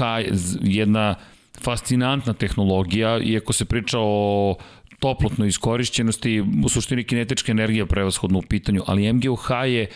jedna 0.61 1.15
fascinantna 1.61 2.33
tehnologija, 2.33 3.19
iako 3.19 3.53
se 3.53 3.65
priča 3.65 3.97
o 3.99 4.55
toplotnoj 5.01 5.47
iskorišćenosti, 5.47 6.43
u 6.65 6.69
suštini 6.69 7.03
kinetička 7.03 7.51
energija 7.51 7.85
prevashodno 7.85 8.39
u 8.39 8.41
pitanju, 8.41 8.83
ali 8.87 9.13
MGUH 9.13 9.49
je 9.65 9.87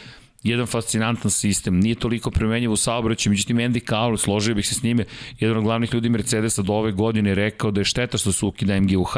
jedan 0.46 0.66
fascinantan 0.66 1.32
sistem, 1.32 1.80
nije 1.80 1.96
toliko 1.96 2.32
primenjiv 2.32 2.72
u 2.72 2.76
saobraćaju, 2.76 3.32
međutim 3.32 3.58
Andy 3.58 3.84
Cowell, 3.90 4.18
složio 4.18 4.56
bih 4.56 4.68
se 4.68 4.76
s 4.76 4.84
njime, 4.84 5.06
jedan 5.40 5.58
od 5.58 5.64
glavnih 5.64 5.94
ljudi 5.94 6.10
Mercedesa 6.10 6.62
do 6.62 6.74
ove 6.74 6.92
godine 6.92 7.36
rekao 7.36 7.72
da 7.72 7.82
je 7.82 7.86
šteta 7.86 8.18
što 8.18 8.32
se 8.32 8.46
ukida 8.46 8.80
MGUH. 8.80 9.14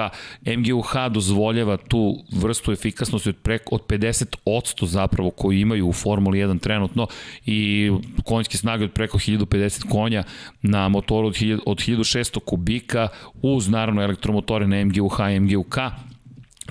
MGUH 0.58 0.92
dozvoljava 1.12 1.78
tu 1.78 2.24
vrstu 2.32 2.72
efikasnosti 2.72 3.30
od, 3.30 3.36
preko, 3.36 3.76
od 3.76 3.82
50% 3.88 4.86
zapravo 4.86 5.30
koju 5.30 5.60
imaju 5.60 5.88
u 5.88 5.94
Formuli 5.94 6.40
1 6.40 6.60
trenutno 6.60 7.08
i 7.46 7.92
konjske 8.24 8.58
snage 8.58 8.84
od 8.84 8.92
preko 8.92 9.18
1050 9.18 9.90
konja 9.90 10.24
na 10.62 10.90
motoru 10.90 11.28
od, 11.28 11.34
1000, 11.34 11.60
od 11.66 11.78
1600 11.78 12.40
kubika 12.40 13.08
uz 13.42 13.70
naravno 13.70 14.04
elektromotore 14.04 14.68
na 14.68 14.86
MGUH 14.86 15.20
i 15.36 15.40
MGUK 15.40 15.78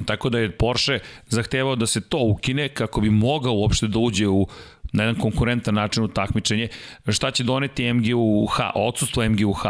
Tako 0.04 0.28
da 0.28 0.38
je 0.38 0.50
Porsche 0.50 0.98
zahtevao 1.28 1.76
da 1.76 1.86
se 1.86 2.00
to 2.00 2.18
ukine 2.18 2.68
kako 2.68 3.00
bi 3.00 3.10
mogao 3.10 3.54
uopšte 3.54 3.86
da 3.86 3.98
uđe 3.98 4.28
u 4.28 4.46
na 4.92 5.02
jedan 5.02 5.20
konkurentan 5.20 5.74
način 5.74 6.04
u 6.04 6.08
takmičenje. 6.08 6.68
Šta 7.08 7.30
će 7.30 7.44
doneti 7.44 7.92
MGUH? 7.92 8.60
Odsustvo 8.74 9.28
MGUH. 9.28 9.62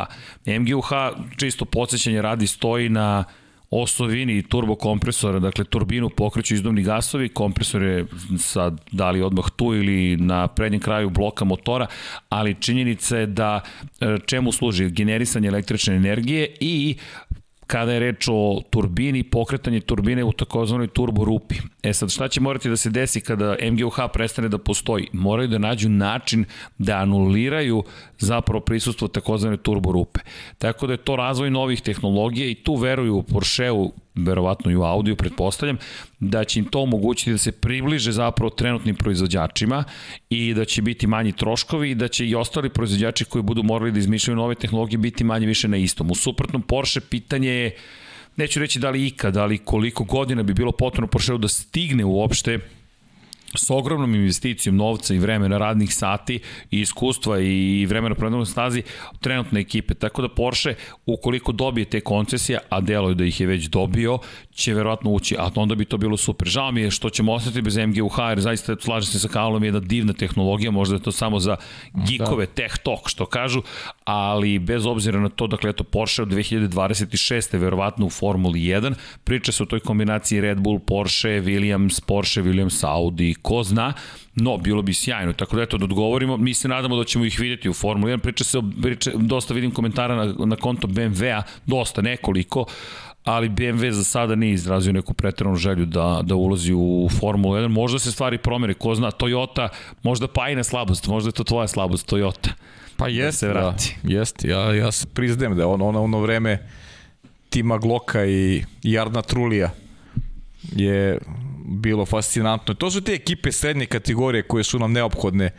MGUH, 0.47 0.89
čisto 1.36 1.65
podsjećanje 1.65 2.23
radi, 2.23 2.47
stoji 2.47 2.89
na 2.89 3.24
osovini 3.70 4.43
turbokompresora, 4.43 5.39
dakle 5.39 5.65
turbinu 5.65 6.09
pokreću 6.09 6.55
izduvni 6.55 6.82
gasovi, 6.82 7.28
kompresor 7.28 7.82
je 7.82 8.07
sad 8.39 8.81
da 8.93 9.11
li 9.11 9.23
odmah 9.23 9.44
tu 9.57 9.74
ili 9.74 10.16
na 10.16 10.48
prednjem 10.48 10.81
kraju 10.81 11.11
bloka 11.11 11.44
motora, 11.44 11.86
ali 12.28 12.57
činjenica 12.61 13.16
je 13.16 13.27
da 13.27 13.61
e, 14.01 14.16
čemu 14.27 14.53
služi 14.53 14.90
generisanje 14.90 15.48
električne 15.48 15.97
energije 15.97 16.57
i 16.61 16.97
kada 17.66 17.93
je 17.93 18.01
reč 18.01 18.28
o 18.30 18.62
turbini, 18.70 19.22
pokretanje 19.22 19.80
turbine 19.80 20.24
u 20.24 20.32
takozvanoj 20.32 20.88
turbo 20.88 21.24
rupi. 21.24 21.55
E 21.82 21.93
sad, 21.93 22.10
šta 22.10 22.28
će 22.28 22.40
morati 22.40 22.68
da 22.68 22.76
se 22.76 22.90
desi 22.90 23.20
kada 23.20 23.56
MGUH 23.72 23.97
prestane 24.12 24.48
da 24.48 24.59
postoji? 24.59 25.09
Moraju 25.12 25.48
da 25.48 25.59
nađu 25.59 25.88
način 25.88 26.44
da 26.78 26.97
anuliraju 26.97 27.82
zapravo 28.18 28.60
prisustvo 28.60 29.09
takozvane 29.09 29.56
turbo 29.56 29.93
rupe. 29.93 30.20
Tako 30.59 30.86
da 30.86 30.93
je 30.93 30.97
to 31.05 31.16
razvoj 31.16 31.51
novih 31.51 31.80
tehnologija 31.80 32.48
i 32.48 32.55
tu 32.55 32.74
veruju 32.74 33.16
u 33.16 33.22
Porscheu, 33.22 33.93
verovatno 34.14 34.70
i 34.70 34.76
u 34.76 34.82
Audiju, 34.82 35.16
pretpostavljam, 35.16 35.78
da 36.20 36.44
će 36.44 36.59
im 36.59 36.64
to 36.64 36.80
omogućiti 36.80 37.32
da 37.32 37.38
se 37.38 37.52
približe 37.52 38.12
zapravo 38.12 38.51
trenutnim 38.51 38.97
proizvođačima 38.97 39.84
i 40.30 40.55
da 40.55 40.64
će 40.64 40.82
biti 40.82 41.06
manji 41.06 41.32
troškovi 41.32 41.90
i 41.90 41.94
da 41.94 42.09
će 42.09 42.26
i 42.26 42.34
ostali 42.34 42.68
proizvođači 42.68 43.24
koji 43.24 43.43
budu 43.43 43.62
morali 43.62 43.93
da 43.93 43.98
izmišljaju 43.98 44.36
nove 44.36 44.55
tehnologije 44.55 44.98
biti 44.98 45.24
manje 45.24 45.47
više 45.47 45.68
na 45.68 45.76
istom. 45.76 46.10
U 46.10 46.14
suprotnom, 46.14 46.62
Porsche 46.62 47.01
pitanje 47.01 47.48
je, 47.48 47.76
neću 48.36 48.60
reći 48.60 48.78
da 48.78 48.90
li 48.90 49.06
ikad, 49.06 49.36
ali 49.36 49.59
koliko 49.59 50.05
godina 50.05 50.43
bi 50.43 50.55
bilo 50.55 50.72
potrebno 50.72 51.06
Porscheu 51.06 51.38
da 51.38 51.48
stigne 51.48 52.05
uopšte 52.05 52.59
s 53.55 53.70
ogromnom 53.70 54.14
investicijom 54.14 54.77
novca 54.77 55.14
i 55.14 55.18
vremena 55.18 55.59
radnih 55.59 55.94
sati 55.94 56.40
i 56.70 56.81
iskustva 56.81 57.40
i 57.40 57.86
vremena 57.86 58.14
na 58.31 58.44
snazi 58.44 58.82
trenutne 59.20 59.60
ekipe. 59.60 59.94
Tako 59.94 60.23
da 60.23 60.28
Porsche, 60.28 60.74
ukoliko 61.06 61.52
dobije 61.52 61.85
te 61.85 62.01
koncesije, 62.01 62.59
a 62.68 62.81
delo 62.81 63.09
je 63.09 63.14
da 63.14 63.24
ih 63.24 63.40
je 63.40 63.47
već 63.47 63.64
dobio, 63.64 64.18
će 64.55 64.74
verovatno 64.74 65.10
ući, 65.10 65.36
a 65.39 65.51
onda 65.55 65.74
bi 65.74 65.85
to 65.85 65.97
bilo 65.97 66.16
super. 66.16 66.48
Žao 66.48 66.73
mi 66.73 66.81
je 66.81 66.90
što 66.90 67.10
ćemo 67.10 67.32
ostati 67.32 67.62
bez 67.62 67.77
MGUH, 67.77 68.18
jer 68.28 68.40
zaista 68.40 68.77
slažem 68.81 69.12
se 69.12 69.18
sa 69.18 69.28
Kaolom, 69.28 69.62
je 69.62 69.66
jedna 69.66 69.81
divna 69.81 70.12
tehnologija, 70.12 70.70
možda 70.70 70.97
je 70.97 71.02
to 71.02 71.12
samo 71.12 71.40
za 71.40 71.56
gikove, 72.06 72.47
da. 72.47 72.52
tech 72.52 72.78
talk, 72.78 73.09
što 73.09 73.27
kažu, 73.27 73.62
ali 74.05 74.59
bez 74.59 74.86
obzira 74.86 75.20
na 75.20 75.28
to, 75.28 75.47
dakle, 75.47 75.70
eto, 75.70 75.85
Porsche 75.85 76.23
od 76.23 76.28
2026. 76.28 77.59
verovatno 77.59 78.06
u 78.06 78.10
Formuli 78.10 78.60
1, 78.60 78.94
priča 79.24 79.52
se 79.52 79.62
o 79.62 79.66
toj 79.66 79.81
kombinaciji 79.81 80.40
Red 80.40 80.60
Bull, 80.60 80.78
Porsche, 80.78 81.28
Williams, 81.28 82.01
Porsche, 82.06 82.43
Williams, 82.43 82.86
Audi, 82.86 83.35
ko 83.43 83.63
zna, 83.63 83.93
no, 84.35 84.57
bilo 84.57 84.83
bi 84.83 84.95
sjajno. 84.95 85.33
Tako 85.33 85.57
da 85.57 85.63
eto, 85.63 85.79
da 85.79 85.85
odgovorimo, 85.85 86.37
mi 86.37 86.55
se 86.55 86.69
nadamo 86.69 86.97
da 86.97 87.05
ćemo 87.05 87.25
ih 87.25 87.41
vidjeti 87.41 87.69
u 87.69 87.75
Formuli 87.75 88.13
1, 88.13 88.19
priča 88.19 88.45
se 88.45 88.59
priča, 88.83 89.11
dosta 89.15 89.55
vidim 89.55 89.71
komentara 89.71 90.15
na, 90.15 90.35
na 90.47 90.57
konto 90.57 90.87
BMW-a, 90.87 91.43
dosta, 91.67 92.03
nekoliko, 92.03 92.65
ali 93.25 93.49
BMW 93.49 93.91
za 93.91 94.05
sada 94.05 94.35
nije 94.35 94.55
izrazio 94.55 94.93
neku 94.93 95.15
pretranu 95.15 95.57
želju 95.57 95.87
da, 95.87 96.21
da 96.25 96.35
ulazi 96.35 96.73
u 96.73 97.09
Formulu 97.21 97.55
1. 97.55 97.69
Možda 97.69 97.99
se 97.99 98.13
stvari 98.13 98.39
promere, 98.39 98.75
ko 98.75 98.95
zna, 98.95 99.11
Toyota, 99.11 99.69
možda 100.03 100.29
pa 100.29 100.49
i 100.49 100.55
na 100.55 100.65
slabost, 100.65 101.07
možda 101.07 101.29
je 101.29 101.33
to 101.33 101.45
tvoja 101.45 101.69
slabost, 101.69 102.13
Toyota. 102.13 102.51
Pa 102.97 103.09
jeste, 103.09 103.25
da 103.27 103.33
se 103.33 103.49
vrati. 103.49 103.97
Da, 104.03 104.13
jeste, 104.15 104.49
ja, 104.49 104.75
ja 104.75 104.93
se 104.93 105.07
priznajem 105.15 105.57
da 105.57 105.69
ono, 105.69 105.89
ono, 105.89 106.03
ono 106.03 106.21
vreme 106.21 106.69
Tima 107.51 107.79
Gloka 107.79 108.25
i, 108.25 108.65
i 108.83 108.99
Arna 108.99 109.23
Trulija 109.23 109.71
je 110.73 111.19
bilo 111.68 112.06
fascinantno. 112.06 112.74
To 112.74 112.90
su 112.90 113.01
te 113.01 113.12
ekipe 113.12 113.52
srednje 113.52 113.86
kategorije 113.86 114.43
koje 114.43 114.64
su 114.64 114.78
nam 114.78 114.93
neophodne 114.93 115.51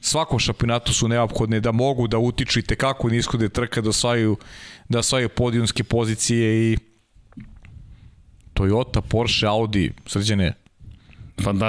svakom 0.00 0.38
šampionatu 0.38 0.94
su 0.94 1.08
neophodne 1.08 1.60
da 1.60 1.72
mogu 1.72 2.08
da 2.08 2.18
utiču 2.18 2.58
i 2.58 2.62
tekako 2.62 3.08
niskode 3.08 3.48
trka 3.48 3.80
da 3.80 3.88
osvajaju, 3.88 4.36
da 4.88 4.98
osvajaju 4.98 5.28
podijunske 5.28 5.84
pozicije 5.84 6.72
i 6.72 6.78
Toyota, 8.54 9.00
Porsche, 9.00 9.46
Audi, 9.46 9.92
srđane, 10.06 10.52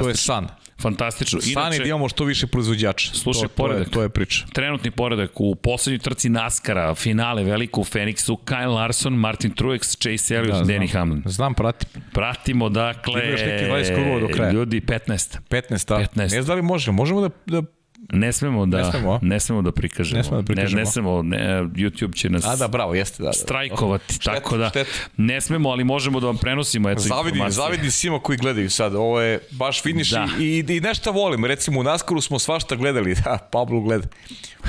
to 0.02 0.10
je 0.10 0.16
san. 0.16 0.48
Fantastično. 0.82 1.40
Inače, 1.46 1.76
je 1.76 1.80
da 1.80 1.88
imamo 1.88 2.10
što 2.10 2.24
više 2.24 2.48
proizvođača. 2.48 3.14
Slušaj, 3.14 3.42
to, 3.42 3.48
poredak. 3.48 3.84
To 3.84 3.90
je, 3.90 3.94
to 3.94 4.02
je 4.02 4.10
priča. 4.10 4.46
Trenutni 4.54 4.92
poredak 4.92 5.32
u 5.36 5.56
poslednjoj 5.56 6.00
trci 6.00 6.30
NASCAR-a, 6.30 6.96
finale 6.96 7.44
veliko 7.44 7.82
u 7.82 7.84
Phoenixu, 7.84 8.38
Kyle 8.46 8.74
Larson, 8.74 9.14
Martin 9.14 9.52
Truex, 9.52 9.98
Chase 9.98 10.36
Elliott, 10.36 10.68
da, 10.68 10.74
Danny 10.74 10.94
Hamlin. 10.94 11.24
Znam, 11.26 11.54
pratim. 11.54 12.02
Pratimo, 12.14 12.70
dakle, 12.70 13.22
Ima 13.22 13.32
još 13.32 13.42
neki 13.42 13.64
20 13.64 13.96
krugova 13.96 14.20
do 14.20 14.28
kraja. 14.28 14.52
ljudi 14.52 14.82
15. 14.82 15.38
15, 15.50 15.88
da. 15.88 15.96
15. 15.98 16.08
Ne 16.16 16.28
znam 16.30 16.46
da 16.46 16.54
li 16.54 16.62
možemo. 16.62 16.98
Možemo 16.98 17.22
da, 17.22 17.30
da 17.46 17.62
Ne 18.10 18.34
smemo 18.34 18.66
da 18.66 18.78
ne 18.78 18.92
smemo, 18.92 19.20
ne 19.22 19.40
smemo 19.40 19.62
da 19.62 19.72
prikažemo. 19.72 20.18
Ne 20.18 20.24
smemo 20.24 20.42
da 20.42 20.46
prikažemo. 20.46 20.78
Ne, 20.78 20.82
ne 20.82 20.92
smemo, 20.92 21.22
ne, 21.22 21.38
YouTube 21.64 22.16
će 22.16 22.30
nas 22.30 22.46
A 22.46 22.56
da, 22.56 22.68
bravo, 22.68 22.96
jeste, 22.96 23.24
da. 23.24 23.28
da. 23.28 23.34
strajkovati, 23.34 24.14
Štet, 24.14 24.24
tako 24.24 24.58
da 24.58 24.70
štet. 24.70 24.88
ne 25.18 25.42
smemo, 25.42 25.70
ali 25.70 25.84
možemo 25.84 26.20
da 26.20 26.28
vam 26.28 26.38
prenosimo 26.38 26.90
eto 26.90 27.00
Zavidim, 27.02 27.44
zavidim 27.50 27.92
svima 27.92 28.20
koji 28.20 28.38
gledaju 28.38 28.70
sad. 28.70 28.96
Ovo 28.96 29.22
je 29.22 29.40
baš 29.52 29.82
finiš 29.84 30.10
Da. 30.10 30.28
i, 30.40 30.66
i 30.68 30.80
nešto 30.80 31.12
volim. 31.12 31.46
Recimo 31.46 31.80
u 31.80 31.84
Naskaru 31.84 32.22
smo 32.22 32.40
svašta 32.40 32.76
gledali. 32.76 33.16
Da, 33.24 33.38
Pablo 33.52 33.82
gleda. 33.82 34.08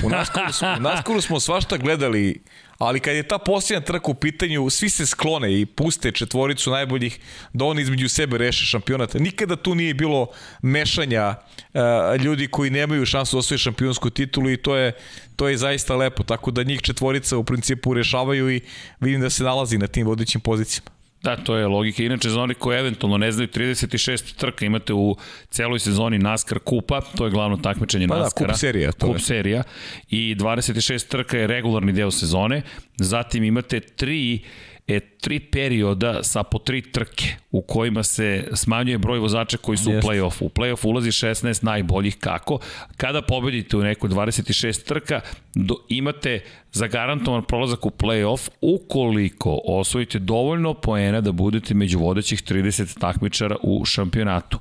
U 0.05 0.09
Naskaru, 0.09 0.53
smo, 0.53 0.69
u 0.79 0.81
Naskaru 0.81 1.21
smo 1.21 1.41
svašta 1.41 1.77
gledali 1.77 2.43
ali 2.79 3.01
kad 3.01 3.17
je 3.17 3.23
ta 3.23 3.39
posljednja 3.39 3.81
trka 3.81 4.11
u 4.11 4.15
pitanju, 4.15 4.71
svi 4.71 4.91
se 4.91 5.07
sklone 5.07 5.61
i 5.61 5.67
puste 5.67 6.13
četvoricu 6.13 6.71
najboljih 6.71 7.19
da 7.53 7.65
oni 7.65 7.83
između 7.83 8.09
sebe 8.09 8.39
reše 8.39 8.67
šampionat. 8.67 9.15
Nikada 9.15 9.57
tu 9.57 9.75
nije 9.75 9.95
bilo 9.95 10.27
mešanja 10.63 11.35
uh, 11.75 11.81
ljudi 12.23 12.47
koji 12.47 12.71
nemaju 12.71 13.07
šansu 13.07 13.37
da 13.37 13.39
osvoje 13.39 13.59
šampionsku 13.59 14.11
titulu 14.11 14.51
i 14.51 14.57
to 14.57 14.77
je, 14.77 14.93
to 15.37 15.49
je 15.49 15.57
zaista 15.57 15.97
lepo. 15.97 16.23
Tako 16.23 16.51
da 16.51 16.63
njih 16.63 16.81
četvorica 16.81 17.37
u 17.37 17.45
principu 17.45 17.95
rešavaju 17.95 18.51
i 18.51 18.61
vidim 19.01 19.21
da 19.21 19.31
se 19.31 19.45
nalazi 19.45 19.79
na 19.79 19.87
tim 19.87 20.07
vodećim 20.07 20.41
pozicijama. 20.41 20.98
Da, 21.23 21.37
to 21.37 21.57
je 21.57 21.67
logika. 21.67 22.03
Inače, 22.03 22.31
za 22.31 22.41
oni 22.41 22.55
koji 22.55 22.79
eventualno 22.79 23.19
ne 23.19 23.33
znaju, 23.33 23.49
36 23.49 24.37
trka 24.37 24.67
imate 24.67 24.93
u 24.93 25.17
celoj 25.51 25.79
sezoni 25.79 26.19
NASCAR 26.19 26.59
Kupa, 26.59 27.01
to 27.01 27.25
je 27.25 27.31
glavno 27.31 27.57
takmičenje 27.57 28.09
Pa 28.09 28.15
da, 28.15 28.23
NASCAR-a. 28.23 28.53
kup 28.53 28.59
serija, 28.59 28.93
to 28.93 29.07
kup 29.07 29.17
je. 29.17 29.21
serija. 29.21 29.63
I 30.11 30.37
26 30.39 31.09
trka 31.09 31.39
je 31.39 31.47
regularni 31.47 31.93
deo 31.93 32.11
sezone. 32.11 32.63
Zatim 32.97 33.45
imate 33.45 33.81
tri 33.81 34.41
e, 34.89 35.01
tri 35.21 35.41
perioda 35.41 36.23
sa 36.23 36.43
po 36.43 36.59
tri 36.59 36.93
trke 36.93 37.25
u 37.51 37.63
kojima 37.63 38.03
se 38.03 38.49
smanjuje 38.53 38.99
broj 38.99 39.19
vozača 39.19 39.57
koji 39.57 39.79
su 39.79 39.91
u 39.91 39.93
play-offu. 39.93 40.45
U 40.45 40.49
play-off 40.49 40.89
ulazi 40.89 41.11
16 41.11 41.65
najboljih 41.65 42.17
kako. 42.17 42.59
Kada 42.97 43.23
pobedite 43.23 43.77
u 43.77 43.83
nekoj 43.83 44.11
26 44.11 44.85
trka, 44.85 45.21
do, 45.55 45.75
imate 45.89 46.41
zagarantovan 46.73 47.43
prolazak 47.43 47.87
u 47.87 47.91
play-off 47.91 48.51
ukoliko 48.61 49.61
osvojite 49.65 50.19
dovoljno 50.19 50.75
poena 50.75 51.21
da 51.21 51.33
budete 51.33 51.75
među 51.75 51.99
vodećih 51.99 52.43
30 52.43 52.99
takmičara 52.99 53.57
u 53.63 53.85
šampionatu. 53.85 54.59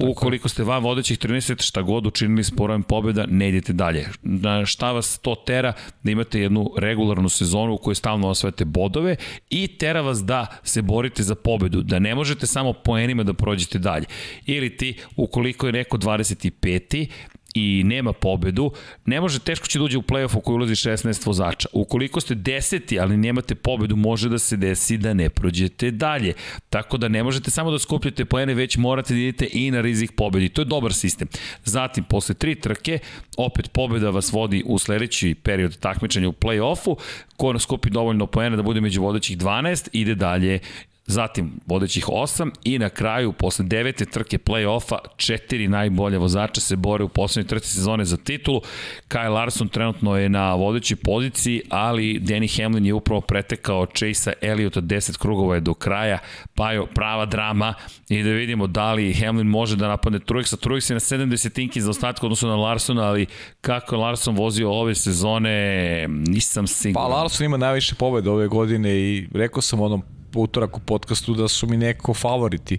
Ukoliko 0.00 0.48
ste 0.48 0.64
van 0.64 0.82
vodećih 0.82 1.18
30, 1.18 1.62
šta 1.62 1.82
god 1.82 2.06
učinili 2.06 2.44
s 2.44 2.50
brojem 2.50 2.82
pobjeda, 2.82 3.26
ne 3.28 3.48
idete 3.48 3.72
dalje. 3.72 4.08
Na 4.22 4.66
šta 4.66 4.92
vas 4.92 5.18
to 5.18 5.34
tera 5.34 5.72
da 6.02 6.10
imate 6.10 6.40
jednu 6.40 6.70
regularnu 6.78 7.28
sezonu 7.28 7.74
u 7.74 7.78
kojoj 7.78 7.94
stalno 7.94 8.28
osvajate 8.28 8.64
bodove 8.64 9.16
i 9.50 9.68
tera 9.68 9.95
vas 10.00 10.24
da 10.24 10.46
se 10.62 10.82
borite 10.82 11.22
za 11.22 11.34
pobedu, 11.34 11.82
da 11.82 11.98
ne 11.98 12.14
možete 12.14 12.46
samo 12.46 12.72
poenima 12.72 13.22
da 13.22 13.32
prođete 13.32 13.78
dalje. 13.78 14.06
Ili 14.46 14.76
ti, 14.76 14.98
ukoliko 15.16 15.66
je 15.66 15.72
neko 15.72 15.98
25 15.98 17.08
i 17.56 17.82
nema 17.84 18.12
pobedu, 18.12 18.70
ne 19.04 19.20
može, 19.20 19.38
teško 19.38 19.66
će 19.66 19.80
uđe 19.80 19.98
u 19.98 20.02
play-off 20.02 20.36
u 20.36 20.40
koji 20.40 20.54
ulazi 20.54 20.74
16 20.74 21.26
vozača. 21.26 21.68
Ukoliko 21.72 22.20
ste 22.20 22.34
deseti, 22.34 23.00
ali 23.00 23.16
nemate 23.16 23.54
pobedu, 23.54 23.96
može 23.96 24.28
da 24.28 24.38
se 24.38 24.56
desi 24.56 24.98
da 24.98 25.14
ne 25.14 25.30
prođete 25.30 25.90
dalje. 25.90 26.34
Tako 26.70 26.96
da 26.96 27.08
ne 27.08 27.22
možete 27.22 27.50
samo 27.50 27.70
da 27.70 27.78
skupljate 27.78 28.24
poene, 28.24 28.54
već 28.54 28.76
morate 28.76 29.14
da 29.14 29.20
idete 29.20 29.48
i 29.52 29.70
na 29.70 29.80
rizik 29.80 30.12
pobedi. 30.16 30.48
To 30.48 30.60
je 30.60 30.64
dobar 30.64 30.94
sistem. 30.94 31.28
Zatim, 31.64 32.04
posle 32.04 32.34
tri 32.34 32.54
trke, 32.54 32.98
opet 33.36 33.72
pobeda 33.72 34.10
vas 34.10 34.32
vodi 34.32 34.62
u 34.66 34.78
sledeći 34.78 35.34
period 35.42 35.78
takmičenja 35.78 36.28
u 36.28 36.32
play-offu, 36.32 36.96
ko 37.36 37.58
skupi 37.58 37.90
dovoljno 37.90 38.26
poena 38.26 38.56
da 38.56 38.62
bude 38.62 38.80
među 38.80 39.02
vodećih 39.02 39.38
12, 39.38 39.88
ide 39.92 40.14
dalje 40.14 40.60
Zatim, 41.08 41.60
vodećih 41.66 42.06
8 42.08 42.50
i 42.64 42.78
na 42.78 42.88
kraju, 42.88 43.32
posle 43.32 43.64
devete 43.64 44.04
trke 44.04 44.38
play-offa, 44.38 44.96
četiri 45.16 45.68
najbolje 45.68 46.18
vozača 46.18 46.60
se 46.60 46.76
bore 46.76 47.04
u 47.04 47.08
poslednjoj 47.08 47.48
trci 47.48 47.68
sezone 47.68 48.04
za 48.04 48.16
titulu. 48.16 48.60
Kyle 49.08 49.28
Larson 49.28 49.68
trenutno 49.68 50.16
je 50.16 50.28
na 50.28 50.54
vodećoj 50.54 50.96
poziciji, 50.96 51.62
ali 51.68 52.20
Danny 52.20 52.62
Hamlin 52.62 52.86
je 52.86 52.94
upravo 52.94 53.20
pretekao 53.20 53.86
Chase-a 53.86 54.32
Elliotta 54.40 54.80
10 54.80 55.18
krugova 55.18 55.54
je 55.54 55.60
do 55.60 55.74
kraja, 55.74 56.18
pa 56.54 56.72
je 56.72 56.86
prava 56.94 57.26
drama 57.26 57.74
i 58.08 58.22
da 58.22 58.30
vidimo 58.30 58.66
da 58.66 58.92
li 58.92 59.14
Hamlin 59.14 59.46
može 59.46 59.76
da 59.76 59.88
napadne 59.88 60.18
Truexa. 60.18 60.56
Truex 60.56 60.90
je 60.90 60.94
na 60.94 61.26
70 61.26 61.52
tinki 61.52 61.80
za 61.80 61.90
ostatku 61.90 62.26
odnosno 62.26 62.48
na 62.48 62.56
Larsona, 62.56 63.02
ali 63.02 63.26
kako 63.60 63.94
je 63.94 63.98
Larson 63.98 64.36
vozio 64.36 64.72
ove 64.72 64.94
sezone, 64.94 66.06
nisam 66.08 66.64
Pa 66.64 66.68
siguran. 66.68 67.10
Larson 67.10 67.44
ima 67.44 67.56
najviše 67.56 67.94
pobjede 67.94 68.30
ove 68.30 68.48
godine 68.48 68.96
i 68.96 69.28
rekao 69.34 69.62
sam 69.62 69.80
onom 69.80 70.02
utorak 70.40 70.76
u 70.76 70.80
podcastu 70.80 71.34
da 71.34 71.48
su 71.48 71.66
mi 71.66 71.76
neko 71.76 72.14
favoriti 72.14 72.78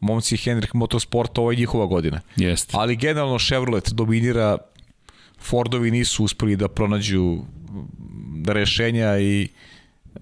momci 0.00 0.36
Henrik 0.36 0.74
Motorsport, 0.74 1.38
ovo 1.38 1.50
je 1.50 1.56
njihova 1.56 1.86
godina. 1.86 2.20
Jeste. 2.36 2.72
Ali 2.76 2.96
generalno 2.96 3.38
Chevrolet 3.38 3.90
dominira, 3.92 4.58
Fordovi 5.38 5.90
nisu 5.90 6.24
uspeli 6.24 6.56
da 6.56 6.68
pronađu 6.68 7.38
rešenja 8.46 9.18
i 9.18 9.42
e, 9.42 10.18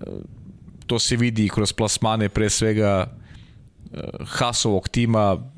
to 0.87 0.99
se 0.99 1.17
vidi 1.17 1.45
i 1.45 1.49
kroz 1.49 1.73
plasmane 1.73 2.29
pre 2.29 2.51
svega 2.51 3.07
e, 3.07 3.99
Hasovog 4.25 4.89
tima, 4.89 5.53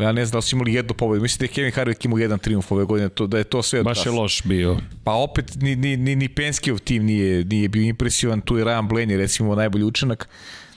ja 0.00 0.12
ne 0.12 0.24
znam 0.24 0.32
da 0.32 0.38
li 0.38 0.42
su 0.42 0.56
imali 0.56 0.74
jednu 0.74 0.94
pobedu, 0.94 1.22
mislim 1.22 1.38
da 1.38 1.44
je 1.44 1.48
Kevin 1.48 1.72
Harvick 1.72 2.04
imao 2.04 2.18
jedan 2.18 2.38
triumf 2.38 2.72
ove 2.72 2.84
godine, 2.84 3.08
to, 3.08 3.26
da 3.26 3.38
je 3.38 3.44
to 3.44 3.62
sve 3.62 3.78
od 3.80 3.84
Baš 3.84 4.06
je 4.06 4.12
loš 4.12 4.42
bio. 4.42 4.76
Pa 5.04 5.12
opet 5.12 5.54
ni, 5.56 5.76
ni, 5.76 5.96
ni, 5.96 6.16
ni 6.16 6.28
Penskijev 6.28 6.78
tim 6.78 7.04
nije, 7.04 7.44
nije 7.44 7.68
bio 7.68 7.82
impresivan, 7.82 8.40
tu 8.40 8.56
je 8.58 8.64
Ryan 8.64 8.88
Blaney 8.88 9.16
recimo 9.16 9.54
najbolji 9.54 9.84
učinak. 9.84 10.28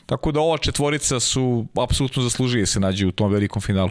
Tako 0.06 0.32
da 0.32 0.40
ova 0.40 0.58
četvorica 0.58 1.20
su 1.20 1.66
apsolutno 1.82 2.24
zaslužije 2.24 2.66
se 2.66 2.80
nađe 2.80 3.06
u 3.08 3.12
tom 3.12 3.32
velikom 3.32 3.62
finalu. 3.62 3.90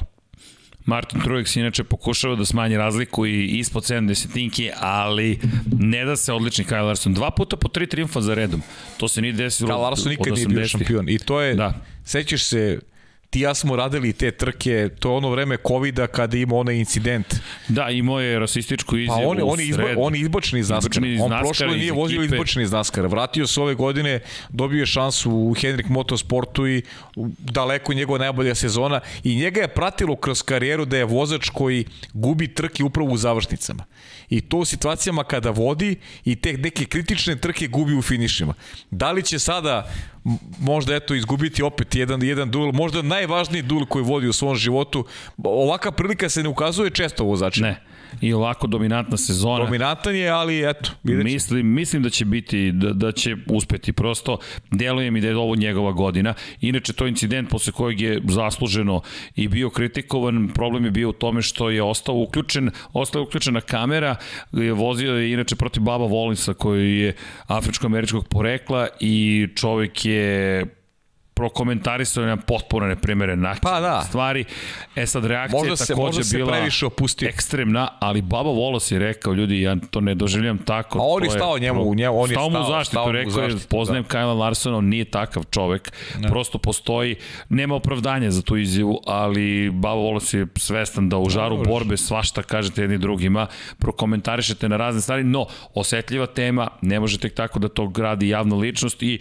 Martin 0.85 1.21
Truex 1.21 1.59
inače 1.59 1.85
pokušava 1.85 2.37
da 2.37 2.45
smanji 2.45 2.77
razliku 2.77 3.27
i 3.27 3.47
ispod 3.47 3.83
70 3.83 4.33
tinki, 4.33 4.71
ali 4.81 5.39
ne 5.79 6.05
da 6.05 6.17
se 6.17 6.33
odlični 6.33 6.65
Kyle 6.65 6.83
Larson. 6.87 7.15
Dva 7.15 7.31
puta 7.31 7.57
po 7.57 7.69
tri 7.69 7.87
triumfa 7.87 8.21
za 8.21 8.35
redom. 8.35 8.63
To 8.97 9.09
se 9.09 9.23
nije 9.23 9.33
desilo 9.33 9.71
Kyle 9.71 9.83
Larson 9.83 10.11
nikad 10.11 10.35
nije 10.35 10.47
bio 10.47 10.59
80-ih. 10.59 10.71
šampion. 10.71 11.09
I 11.09 11.19
to 11.19 11.41
je, 11.41 11.55
Da. 11.55 11.69
da. 11.69 11.75
sećaš 12.05 12.45
se, 12.45 12.79
ti 13.33 13.41
ja 13.41 13.55
smo 13.55 13.77
radili 13.77 14.13
te 14.13 14.31
trke, 14.31 14.89
to 14.99 15.11
je 15.11 15.17
ono 15.17 15.31
vreme 15.31 15.57
COVID-a 15.69 16.07
kada 16.07 16.37
ima 16.37 16.57
onaj 16.57 16.77
incident. 16.77 17.35
Da, 17.69 17.91
imao 17.91 18.21
je 18.21 18.39
rasističku 18.39 18.93
Pa 18.93 18.99
izjavu 18.99 19.31
on, 19.31 19.39
on, 19.43 19.61
je 19.61 19.67
izba, 19.67 19.85
on 19.97 20.15
je 20.15 20.21
izbačen 20.21 20.59
iz 20.59 20.71
NASCAR. 20.71 21.05
Iz 21.05 21.21
On 21.21 21.33
prošlo 21.41 21.67
iz 21.67 21.81
nije 21.81 21.93
vozio 21.93 22.23
izbačen 22.23 22.63
iz 22.63 22.73
NASCAR. 22.73 23.07
Vratio 23.07 23.47
se 23.47 23.61
ove 23.61 23.75
godine, 23.75 24.21
dobio 24.49 24.81
je 24.81 24.87
šansu 24.87 25.31
u 25.31 25.55
Henrik 25.55 25.89
Motorsportu 25.89 26.67
i 26.67 26.83
daleko 27.39 27.95
njegova 27.95 28.19
najbolja 28.19 28.55
sezona 28.55 29.01
i 29.25 29.37
njega 29.37 29.61
je 29.61 29.69
pratilo 29.69 30.17
kroz 30.17 30.43
karijeru 30.43 30.85
da 30.85 30.97
je 30.97 31.05
vozač 31.05 31.49
koji 31.49 31.85
gubi 32.13 32.55
trke 32.55 32.85
upravo 32.85 33.11
u 33.11 33.17
završnicama. 33.17 33.85
I 34.33 34.41
to 34.41 34.57
u 34.57 34.65
situacijama 34.65 35.25
kada 35.25 35.51
vodi 35.51 35.97
i 36.25 36.37
te 36.37 36.53
neke 36.53 36.85
kritične 36.85 37.37
trke 37.37 37.67
gubi 37.67 37.95
u 37.95 38.03
finišima. 38.03 38.55
Da 38.91 39.13
li 39.13 39.23
će 39.23 39.39
sada 39.39 39.93
možda 40.59 40.97
eto 40.97 41.15
izgubiti 41.15 41.63
opet 41.63 41.95
jedan 41.95 42.23
jedan 42.23 42.51
duel, 42.51 42.73
možda 42.73 43.03
najvažniji 43.03 43.63
duel 43.63 43.87
koji 43.87 44.05
vodi 44.05 44.29
u 44.29 44.33
svom 44.33 44.57
životu. 44.57 45.05
Ovaka 45.45 45.93
prilika 45.93 46.29
se 46.29 46.43
ne 46.43 46.49
ukazuje 46.49 46.91
često 46.91 47.25
vozačima. 47.25 47.69
Ne. 47.69 47.92
I 48.21 48.33
ovako 48.33 48.67
dominantna 48.67 49.17
sezona. 49.17 49.65
Dominantan 49.65 50.17
je, 50.17 50.29
ali 50.29 50.71
eto, 50.71 50.91
vidjet 51.03 51.27
ćemo. 51.27 51.35
Mislim, 51.35 51.67
mislim 51.67 52.03
da 52.03 52.11
će 52.11 52.25
biti, 52.25 52.73
da, 52.73 52.93
da 52.93 53.13
će 53.13 53.37
uspeti. 53.47 53.93
Prosto 53.93 54.39
deluje 54.71 55.11
mi 55.11 55.21
da 55.21 55.29
je 55.29 55.37
ovo 55.37 55.57
njegova 55.57 55.93
godina. 55.93 56.35
Inače, 56.61 56.93
to 56.93 57.05
je 57.05 57.09
incident 57.09 57.51
posle 57.51 57.73
kojeg 57.73 58.01
je 58.01 58.21
zasluženo 58.29 59.01
i 59.37 59.49
bio 59.49 59.71
kritikovan. 59.71 60.49
Problem 60.55 60.85
je 60.85 60.91
bio 60.91 61.09
u 61.09 61.13
tome 61.13 61.43
što 61.43 61.71
je 61.71 61.83
ostao 61.83 62.15
uključen, 62.15 62.71
ostao 62.93 63.21
je 63.21 63.27
uključena 63.27 63.61
kamera, 63.61 64.17
je 64.53 64.73
vozio 64.73 65.15
je 65.15 65.33
inače 65.33 65.57
protiv 65.57 65.83
Baba 65.83 66.07
Volinsa 66.07 66.55
koji 66.55 66.99
je 66.99 67.15
afričko-američkog 67.47 68.29
porekla 68.29 68.89
i 69.01 69.49
čovek 69.57 70.05
je 70.05 70.67
prokomentarisao 71.35 72.25
na 72.25 72.37
potpuno 72.39 72.87
neprimeren 72.87 73.41
način 73.41 73.61
Pa 73.63 73.81
da. 73.81 74.01
stvari. 74.01 74.45
E 74.97 75.07
sad 75.07 75.25
reakcija 75.25 75.59
Možda 75.59 75.73
je 75.73 75.77
se- 75.77 75.87
takođe 75.87 76.07
možda 76.07 76.25
se 76.25 76.37
bila 76.37 76.53
previše 76.53 76.87
opustio. 76.87 77.29
ekstremna, 77.29 77.89
ali 78.01 78.23
Baba 78.23 78.51
Volos 78.51 78.91
je 78.91 78.99
rekao, 78.99 79.33
ljudi, 79.33 79.61
ja 79.61 79.77
to 79.91 80.01
ne 80.01 80.15
doživljam 80.15 80.59
tako. 80.59 80.99
A 80.99 81.03
on 81.05 81.25
je 81.25 81.31
stao 81.31 81.59
njemu, 81.59 81.95
njemu- 81.95 82.21
on 82.21 82.31
je 82.31 82.35
stao 82.35 82.49
mu 82.49 82.51
u 82.51 82.63
stao, 82.63 82.71
zaštitu, 82.71 82.93
stao 82.93 83.13
rekao 83.13 83.43
je, 83.43 83.51
zaštitu, 83.51 83.69
poznajem 83.71 84.05
da. 84.05 84.09
Kyle 84.11 84.35
Larsona, 84.35 84.77
on 84.77 84.85
nije 84.85 85.05
takav 85.07 85.45
čovek, 85.45 85.93
ne. 86.19 86.29
prosto 86.29 86.59
postoji, 86.59 87.17
nema 87.49 87.75
opravdanja 87.75 88.31
za 88.31 88.43
tu 88.43 88.57
izjavu, 88.57 89.01
ali 89.07 89.43
Baba 89.71 89.95
Volos 89.95 90.35
je 90.35 90.47
svestan 90.57 91.09
da 91.09 91.19
u 91.19 91.29
žaru 91.29 91.57
Dobro. 91.57 91.71
borbe 91.71 91.97
svašta 91.97 92.43
kažete 92.43 92.83
jedni 92.83 92.99
drugima, 92.99 93.47
prokomentarišete 93.79 94.69
na 94.69 94.77
razne 94.77 95.01
stvari, 95.01 95.25
no, 95.25 95.47
osetljiva 95.75 96.27
tema, 96.27 96.69
ne 96.83 97.01
može 97.01 97.19
tek 97.19 97.35
tako 97.35 97.59
da 97.59 97.69
to 97.69 97.89
gradi 97.89 98.29
javna 98.29 98.57
ličnost 98.57 99.03
i 99.03 99.19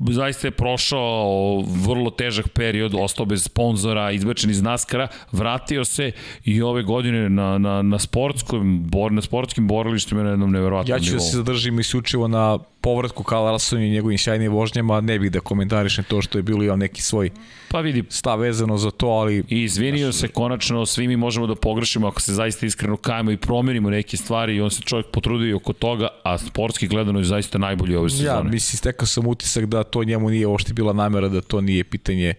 zaista 0.00 0.46
je 0.46 0.50
prošao 0.50 1.62
vrlo 1.66 2.10
težak 2.10 2.48
period, 2.48 2.94
ostao 2.94 3.26
bez 3.26 3.44
sponzora, 3.44 4.10
izbačen 4.10 4.50
iz 4.50 4.62
Naskara, 4.62 5.08
vratio 5.32 5.84
se 5.84 6.12
i 6.44 6.62
ove 6.62 6.82
godine 6.82 7.28
na, 7.30 7.58
na, 7.58 7.82
na, 7.82 7.98
sportskom, 7.98 8.82
bor, 8.86 9.12
na 9.12 9.22
sportskim 9.22 9.68
borilištima 9.68 10.22
na 10.22 10.30
jednom 10.30 10.52
neverovatnom 10.52 10.96
Ja 10.96 11.00
ću 11.00 11.10
da 11.10 11.16
nivou. 11.16 11.30
se 11.30 11.36
zadržim 11.36 11.80
isključivo 11.80 12.28
na 12.28 12.58
povratku 12.88 13.22
Kyle 13.22 13.44
Larson 13.44 13.82
i 13.82 13.90
njegovim 13.90 14.18
sjajnim 14.18 14.52
vožnjama, 14.52 15.00
ne 15.00 15.18
bih 15.18 15.30
da 15.30 15.40
komentarišem 15.40 16.04
to 16.04 16.22
što 16.22 16.38
je 16.38 16.42
bilo 16.42 16.62
imao 16.64 16.76
neki 16.76 17.02
svoj 17.02 17.30
Pa 17.70 17.80
vidi, 17.80 18.04
stav 18.08 18.40
vezano 18.40 18.78
za 18.78 18.90
to, 18.90 19.06
ali 19.06 19.42
I 19.48 19.62
izvinio 19.62 20.12
se 20.12 20.28
konačno, 20.28 20.86
svi 20.86 21.08
mi 21.08 21.16
možemo 21.16 21.46
da 21.46 21.54
pogrešimo 21.54 22.06
ako 22.08 22.20
se 22.20 22.32
zaista 22.34 22.66
iskreno 22.66 22.96
kajemo 22.96 23.30
i 23.30 23.36
promenimo 23.36 23.90
neke 23.90 24.16
stvari 24.16 24.56
i 24.56 24.60
on 24.60 24.70
se 24.70 24.82
čovjek 24.82 25.06
potrudio 25.12 25.56
oko 25.56 25.72
toga, 25.72 26.08
a 26.24 26.38
sportski 26.38 26.88
gledano 26.88 27.18
je 27.18 27.24
zaista 27.24 27.58
najbolji 27.58 27.96
ove 27.96 28.10
sezone. 28.10 28.28
ja 28.28 28.42
mislim, 28.42 28.78
stekao 28.78 29.06
sam 29.06 29.26
utisak 29.26 29.66
da 29.66 29.84
to 29.84 30.04
njemu 30.04 30.30
nije 30.30 30.46
uopšte 30.46 30.72
bila 30.72 30.92
namera, 30.92 31.28
da 31.28 31.40
to 31.40 31.60
nije 31.60 31.84
pitanje 31.84 32.34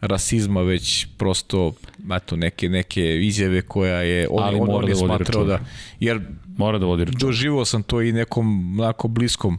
rasizma, 0.00 0.62
već 0.62 1.06
prosto 1.18 1.72
eto, 2.16 2.36
neke, 2.36 2.68
neke 2.68 3.16
izjave 3.16 3.62
koja 3.62 3.96
je 3.96 4.28
on, 4.30 4.44
Ali 4.44 4.60
on, 4.60 4.66
mora 4.66 4.78
on 4.78 4.88
je 4.88 4.94
da 4.94 5.00
vodi 5.00 5.24
smatrao 5.24 5.44
da, 5.44 5.58
jer 6.00 6.20
Mora 6.56 6.78
da 6.78 6.86
vodi 6.86 7.04
računa. 7.04 7.18
doživao 7.20 7.64
sam 7.64 7.82
to 7.82 8.02
i 8.02 8.12
nekom 8.12 8.80
onako 8.80 9.08
bliskom 9.08 9.58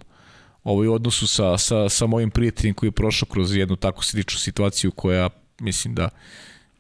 ovaj 0.64 0.88
odnosu 0.88 1.28
sa, 1.28 1.58
sa, 1.58 1.90
sa 1.90 2.08
mojim 2.08 2.30
prijateljem 2.30 2.74
koji 2.74 2.88
je 2.88 2.92
prošao 2.92 3.28
kroz 3.30 3.56
jednu 3.56 3.76
tako 3.76 4.04
sličnu 4.04 4.40
situaciju 4.40 4.92
koja 4.92 5.30
mislim 5.60 5.96
da 5.96 6.10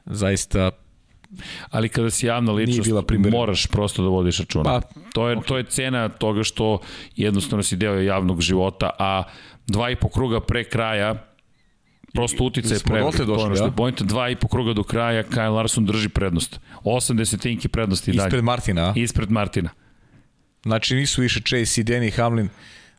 zaista 0.05 0.71
Ali 1.69 1.89
kada 1.89 2.09
si 2.09 2.25
javna 2.25 2.51
ličnost, 2.51 2.91
moraš 3.31 3.67
prosto 3.67 4.03
da 4.03 4.09
vodiš 4.09 4.39
računa. 4.39 4.63
Pa, 4.63 4.81
to, 5.13 5.29
je, 5.29 5.37
to 5.47 5.57
je 5.57 5.63
cena 5.63 6.09
toga 6.09 6.43
što 6.43 6.79
jednostavno 7.15 7.63
si 7.63 7.75
deo 7.75 7.99
javnog 7.99 8.41
života, 8.41 8.89
a 8.99 9.23
dva 9.67 9.89
i 9.89 9.95
po 9.95 10.09
kruga 10.09 10.39
pre 10.39 10.63
kraja 10.63 11.31
prosto 12.13 12.43
uticaj 12.43 12.77
smo 12.77 12.93
pre. 12.93 13.01
dotle 13.01 13.25
došli, 13.25 13.55
što 13.55 13.65
je 13.65 13.93
dva 13.99 14.29
i 14.29 14.35
po 14.35 14.47
kruga 14.47 14.73
do 14.73 14.83
kraja, 14.83 15.23
Kyle 15.23 15.53
Larson 15.55 15.85
drži 15.85 16.09
prednost. 16.09 16.59
8 16.83 17.15
desetinki 17.15 17.67
prednosti 17.67 18.11
i 18.11 18.13
dalje. 18.13 18.27
ispred 18.27 18.43
Martina? 18.43 18.93
Ispred 18.95 19.31
Martina. 19.31 19.69
Znači 20.63 20.95
nisu 20.95 21.21
više 21.21 21.41
Chase 21.41 21.81
i 21.81 21.83
Danny 21.83 22.15
Hamlin, 22.15 22.49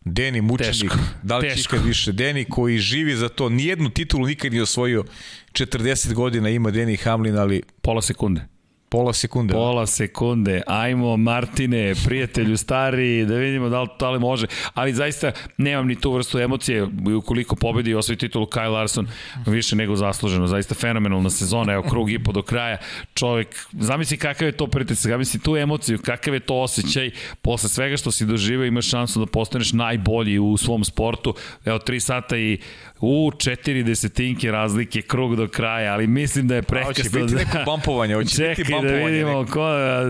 Danny 0.05 0.41
mučenik, 0.41 0.81
Teško, 0.81 0.99
da 1.23 1.39
li 1.39 1.51
će 1.51 1.57
teško. 1.57 1.77
više 1.77 2.12
Danny 2.12 2.49
koji 2.49 2.79
živi 2.79 3.16
za 3.16 3.29
to, 3.29 3.49
nijednu 3.49 3.91
titulu 3.91 4.27
nikad 4.27 4.53
nije 4.53 4.62
osvojio, 4.62 5.05
40 5.53 6.15
godina 6.15 6.49
ima 6.49 6.70
Danny 6.70 7.03
Hamlin, 7.05 7.37
ali 7.39 7.62
Pola 7.83 8.03
sekunde. 8.03 8.52
Pola 8.93 9.12
sekunde. 9.12 9.55
Pola 9.55 9.86
sekunde. 9.86 10.62
Ajmo, 10.66 11.16
Martine, 11.16 11.94
prijatelju 12.05 12.56
stari, 12.56 13.27
da 13.27 13.35
vidimo 13.35 13.69
da 13.69 13.82
li 13.82 13.89
to 13.98 14.06
ali 14.06 14.19
može. 14.19 14.47
Ali 14.74 14.93
zaista 14.93 15.32
nemam 15.56 15.86
ni 15.86 16.01
tu 16.01 16.12
vrstu 16.12 16.39
emocije. 16.39 16.89
Ukoliko 17.19 17.56
pobedi 17.56 17.90
i 17.90 17.94
osvoji 17.94 18.16
titulu 18.16 18.47
Kyle 18.47 18.73
Larson, 18.73 19.09
više 19.47 19.77
nego 19.77 19.97
zasluženo. 19.97 20.47
Zaista 20.47 20.74
fenomenalna 20.74 21.31
sezona. 21.31 21.73
Evo, 21.73 21.82
krug 21.82 22.10
i 22.10 22.19
po 22.19 22.32
do 22.32 22.43
kraja. 22.43 22.77
Čovek, 23.14 23.66
zamisli 23.73 24.16
kakav 24.16 24.48
je 24.48 24.52
to 24.52 24.66
pritisak, 24.66 25.10
zamisli 25.10 25.40
tu 25.40 25.56
emociju, 25.56 25.98
kakav 25.98 26.35
je 26.35 26.40
to 26.40 26.60
osjećaj. 26.60 27.10
Posle 27.43 27.69
svega 27.69 27.97
što 27.97 28.10
si 28.10 28.27
doživeo, 28.27 28.66
imaš 28.66 28.90
šansu 28.90 29.20
da 29.20 29.27
postaneš 29.27 29.73
najbolji 29.73 30.39
u 30.39 30.56
svom 30.56 30.85
sportu. 30.85 31.35
Evo, 31.64 31.78
3 31.78 32.01
sata 32.01 32.36
i 32.36 32.59
u 33.01 33.31
četiri 33.39 33.82
desetinke 33.82 34.51
razlike, 34.51 35.02
krug 35.02 35.36
do 35.36 35.48
kraja, 35.48 35.93
ali 35.93 36.06
mislim 36.06 36.48
da 36.48 36.55
je 36.55 36.59
A, 36.59 36.62
prekasno. 36.62 37.05
Hoće 37.05 37.10
biti 37.10 37.35
neko 37.35 37.59
bampovanje, 37.66 38.14
hoće 38.14 38.36
Čekaj 38.36 38.64
biti 38.64 38.81
da 38.88 38.94
vidimo 38.94 39.46
ko, 39.50 39.62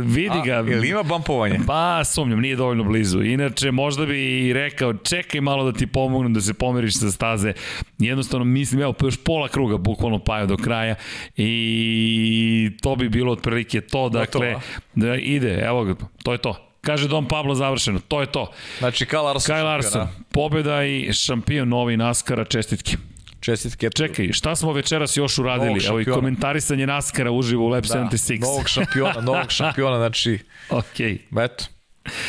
vidi 0.04 0.36
ga. 0.44 0.52
A, 0.52 0.70
jel 0.70 0.84
ima 0.84 1.02
bampovanje? 1.02 1.58
Pa, 1.66 2.04
sumnjam, 2.04 2.40
nije 2.40 2.56
dovoljno 2.56 2.84
blizu. 2.84 3.22
Inače, 3.22 3.70
možda 3.70 4.06
bi 4.06 4.48
i 4.48 4.52
rekao, 4.52 4.94
čekaj 4.94 5.40
malo 5.40 5.64
da 5.70 5.78
ti 5.78 5.86
pomognem 5.86 6.34
da 6.34 6.40
se 6.40 6.54
pomeriš 6.54 6.98
sa 6.98 7.10
staze. 7.10 7.52
Jednostavno, 7.98 8.44
mislim, 8.44 8.80
evo, 8.80 8.94
još 9.02 9.24
pola 9.24 9.48
kruga 9.48 9.76
bukvalno 9.76 10.18
paju 10.18 10.46
do 10.46 10.56
kraja 10.56 10.94
i 11.36 12.70
to 12.82 12.96
bi 12.96 13.08
bilo 13.08 13.32
otprilike 13.32 13.80
to. 13.80 14.08
Dakle, 14.08 14.54
da 14.94 15.14
ide, 15.14 15.62
evo 15.66 15.84
ga, 15.84 15.94
to 16.22 16.32
je 16.32 16.38
to. 16.38 16.68
Kaže 16.80 17.08
Dom 17.08 17.28
Pablo 17.28 17.54
završeno, 17.54 18.00
to 18.08 18.20
je 18.20 18.26
to. 18.26 18.52
Znači, 18.78 19.04
Kyle 19.04 19.22
Larson. 19.22 19.56
Kyle 19.56 19.64
Larson, 19.64 20.08
pobjeda 20.32 20.84
i 20.84 21.12
šampion 21.12 21.68
novi 21.68 21.96
Naskara, 21.96 22.44
čestitke. 22.44 22.96
Čestitke. 23.42 23.90
Čekaj, 23.90 24.32
šta 24.32 24.56
smo 24.56 24.72
večeras 24.72 25.16
još 25.16 25.38
uradili? 25.38 25.80
Evo 25.86 26.00
i 26.00 26.04
komentarisanje 26.04 26.86
Naskara 26.86 27.30
uživo 27.30 27.64
u 27.64 27.68
Lab 27.68 27.84
Da, 27.84 27.94
76. 27.94 28.40
novog 28.40 28.68
šampiona, 28.68 29.20
novog 29.20 29.50
šampiona, 29.56 29.96
znači, 29.96 30.38
Okej. 30.70 31.18
eto. 31.38 31.64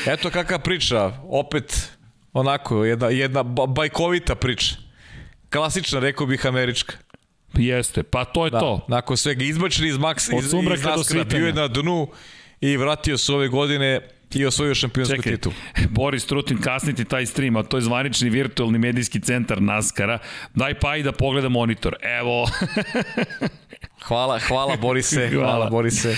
Eto 0.07 0.29
kakva 0.29 0.59
priča, 0.59 1.11
opet 1.23 1.91
onako, 2.33 2.85
jedna, 2.85 3.07
jedna 3.07 3.43
ba- 3.43 3.67
bajkovita 3.67 4.35
priča. 4.35 4.75
Klasična, 5.51 5.99
rekao 5.99 6.27
bih, 6.27 6.45
američka. 6.45 6.95
Jeste, 7.53 8.03
pa 8.03 8.25
to 8.25 8.45
je 8.45 8.51
Da, 8.51 8.59
to. 8.59 8.85
nakon 8.87 9.17
svega 9.17 9.43
izbačen 9.43 9.85
iz 9.85 9.95
Max, 9.95 10.37
iz, 10.39 10.45
iz 10.45 10.83
Naskara, 10.83 11.23
bio 11.23 11.47
je 11.47 11.53
na 11.53 11.67
dnu 11.67 12.07
i 12.61 12.77
vratio 12.77 13.17
se 13.17 13.33
ove 13.33 13.47
godine 13.47 13.99
i 14.35 14.45
osvojio 14.45 14.75
šampionsku 14.75 15.15
Čekaj, 15.15 15.31
titulu. 15.31 15.55
Boris 15.91 16.25
Trutin, 16.25 16.57
kasniti 16.57 17.05
taj 17.05 17.25
stream, 17.25 17.55
a 17.55 17.63
to 17.63 17.77
je 17.77 17.81
zvanični 17.81 18.29
virtualni 18.29 18.79
medijski 18.79 19.19
centar 19.19 19.61
Naskara. 19.61 20.19
Daj 20.55 20.73
pa 20.73 20.95
i 20.95 21.03
da 21.03 21.11
pogleda 21.11 21.49
monitor. 21.49 21.95
Evo, 22.19 22.47
Hvala, 24.01 24.39
hvala 24.39 24.75
Borise, 24.77 25.29
hvala, 25.29 25.45
Hvala. 25.47 25.69
Borise. 25.69 26.15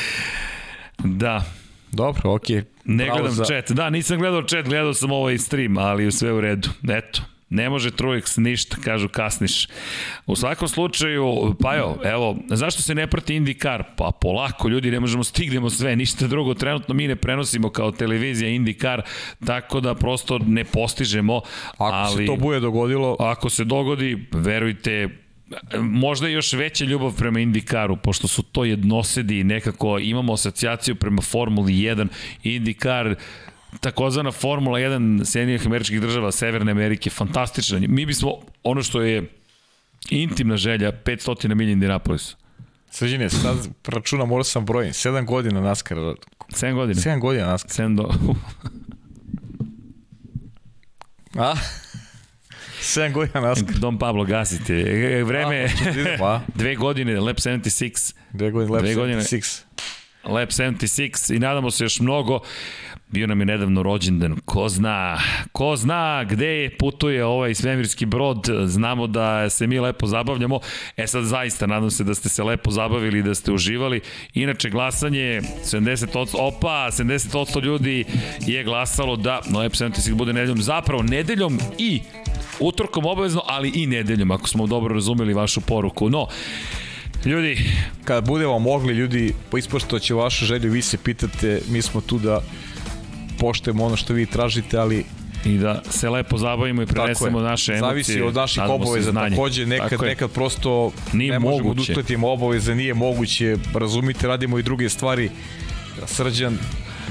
da, 0.98 1.44
Dobro, 1.92 2.34
okej. 2.34 2.64
ne 2.86 3.06
Bravo 3.06 3.20
gledam 3.20 3.32
za- 3.34 3.46
chat. 3.46 3.72
Da, 3.72 3.90
nisam 3.90 4.18
gledao 4.18 4.42
chat, 4.44 4.66
gledao 4.66 4.94
sam 4.94 5.12
ovaj 5.12 5.38
stream, 5.38 5.78
ali 5.78 6.12
sve 6.12 6.34
u 6.34 6.42
redu. 6.42 6.70
Eto, 6.90 7.22
ne 7.50 7.70
može 7.70 7.92
Truex 7.92 8.38
ništa, 8.38 8.78
kažu 8.84 9.08
kasniš. 9.08 9.68
U 10.26 10.36
svakom 10.36 10.68
slučaju, 10.68 11.56
pa 11.62 11.76
jo, 11.76 11.98
evo, 12.04 12.38
zašto 12.50 12.82
se 12.82 12.96
ne 12.96 13.08
prati 13.08 13.40
IndyCar? 13.40 13.84
Pa 13.98 14.12
polako, 14.22 14.68
ljudi, 14.70 14.92
ne 14.92 15.00
možemo 15.00 15.24
stignemo 15.24 15.70
sve, 15.70 15.96
ništa 15.96 16.28
drugo. 16.28 16.54
Trenutno 16.54 16.94
mi 16.94 17.08
ne 17.08 17.16
prenosimo 17.16 17.70
kao 17.70 17.92
televizija 17.92 18.50
IndyCar, 18.50 19.02
tako 19.46 19.80
da 19.80 19.96
prosto 19.96 20.38
ne 20.38 20.64
postižemo. 20.64 21.42
Ako 21.72 21.96
ali... 21.96 22.26
se 22.26 22.26
to 22.26 22.36
bude 22.36 22.60
dogodilo, 22.60 23.16
Ako 23.20 23.50
se 23.50 23.64
dogodi, 23.64 24.28
verujte, 24.32 25.10
možda 25.80 26.28
još 26.28 26.54
veća 26.54 26.86
ljubav 26.86 27.16
prema 27.18 27.40
IndyCaru, 27.40 27.96
pošto 27.96 28.28
su 28.28 28.44
to 28.44 28.66
jednosedi 28.66 29.40
i 29.40 29.44
nekako 29.44 30.00
imamo 30.00 30.34
asocijaciju 30.34 30.96
prema 30.96 31.22
Formuli 31.22 31.74
1. 31.74 32.08
IndyCar, 32.44 33.16
takozvana 33.80 34.31
Formula 34.31 34.80
1 34.80 35.26
Sjedinjenih 35.26 35.65
američkih 35.65 36.02
država, 36.02 36.31
Severne 36.31 36.72
Amerike, 36.72 37.10
fantastična. 37.10 37.80
Mi 37.88 38.06
bismo, 38.06 38.31
ono 38.64 38.84
što 38.84 39.02
je 39.02 39.30
intimna 40.10 40.57
želja, 40.57 40.91
500 40.91 41.56
milija 41.56 41.73
Indianapolis. 41.73 42.35
Srđine, 42.91 43.30
sad 43.30 43.57
računam, 43.88 44.30
morao 44.30 44.43
sam 44.43 44.65
brojim. 44.65 44.93
7 44.93 45.26
godina 45.26 45.61
NASCAR. 45.61 45.97
7 45.97 46.73
godina. 46.73 47.02
7 47.02 47.19
godina 47.19 47.45
NASCAR. 47.45 47.85
7 47.85 47.95
do... 47.95 48.10
A? 51.41 51.56
7 52.81 53.11
godina 53.11 53.41
NASCAR. 53.41 53.76
Dom 53.80 53.99
Pablo, 53.99 54.23
gasite. 54.23 54.73
E, 54.73 55.23
Vreme 55.23 55.56
je 55.56 55.64
A, 55.64 55.89
idemo, 55.89 56.26
a? 56.26 56.41
dve 56.56 56.76
godine, 56.76 57.19
Lab 57.19 57.35
76. 57.35 58.15
Dve 58.34 58.52
godine, 58.52 58.73
Lab 58.76 58.84
Dve 58.84 58.95
godine. 58.95 59.22
76. 59.22 59.61
Lab 60.23 60.49
76 60.49 61.35
i 61.35 61.39
nadamo 61.39 61.72
se 61.72 61.84
još 61.84 61.99
mnogo. 61.99 62.39
Bio 63.07 63.27
nam 63.27 63.40
je 63.40 63.45
nedavno 63.45 63.84
rođendan, 63.84 64.36
ko 64.45 64.69
zna, 64.69 65.19
ko 65.52 65.76
zna 65.76 66.23
gde 66.23 66.48
je 66.48 66.77
putuje 66.77 67.26
ovaj 67.26 67.56
svemirski 67.56 68.06
brod, 68.06 68.45
znamo 68.65 69.07
da 69.07 69.49
se 69.49 69.68
mi 69.68 69.80
lepo 69.80 70.07
zabavljamo, 70.07 70.60
e 70.98 71.07
sad 71.07 71.23
zaista 71.23 71.68
nadam 71.68 71.91
se 71.91 72.03
da 72.03 72.15
ste 72.15 72.30
se 72.30 72.44
lepo 72.44 72.72
zabavili 72.72 73.19
i 73.19 73.23
da 73.23 73.36
ste 73.36 73.52
uživali, 73.52 74.02
inače 74.34 74.69
glasanje 74.69 75.41
70%, 75.64 76.36
opa, 76.40 76.88
70% 76.91 77.64
ljudi 77.64 78.06
je 78.48 78.64
glasalo 78.64 79.15
da 79.15 79.41
Lab 79.56 79.72
76 79.72 80.14
bude 80.14 80.34
nedeljom, 80.34 80.61
zapravo 80.61 81.03
nedeljom 81.03 81.60
i 81.77 82.02
utorkom 82.60 83.06
obavezno, 83.06 83.41
ali 83.45 83.72
i 83.76 83.88
nedeljom, 83.88 84.32
ako 84.32 84.49
smo 84.49 84.68
dobro 84.68 84.94
razumeli 84.94 85.34
vašu 85.34 85.61
poruku, 85.61 86.10
no, 86.10 86.27
Ljudi, 87.26 87.57
Kada 88.03 88.22
budemo 88.22 88.60
mogli, 88.60 88.94
ljudi, 88.94 89.34
po 89.49 89.57
ispoštoće 89.57 90.14
vašu 90.14 90.45
želju, 90.45 90.72
vi 90.72 90.82
se 90.82 90.98
pitate, 90.98 91.61
mi 91.69 91.82
smo 91.82 92.02
tu 92.02 92.19
da 92.19 92.41
poštujemo 93.40 93.86
ono 93.86 93.95
što 93.95 94.14
vi 94.14 94.26
tražite, 94.26 94.78
ali 94.78 95.06
i 95.45 95.57
da 95.57 95.82
se 95.90 96.10
lepo 96.10 96.38
zabavimo 96.38 96.82
i 96.82 96.86
prenesemo 96.86 97.40
naše 97.40 97.72
emocije. 97.72 97.90
Zavisi 97.90 98.22
od 98.22 98.36
naših 98.36 98.64
obaveza 98.64 99.14
takođe, 99.14 99.66
nekad, 99.66 99.90
Tako 99.90 100.06
nekad 100.06 100.32
prosto 100.32 100.91
nije 101.14 101.32
ne 101.32 101.40
možemo 101.40 101.74
da 101.74 101.82
uspletimo 101.82 102.30
obaveze, 102.30 102.76
nije 102.76 102.94
moguće, 102.94 103.57
razumite, 103.74 104.28
radimo 104.28 104.60
i 104.60 104.64
druge 104.64 104.90
stvari. 104.90 105.30
Srđan 106.06 106.57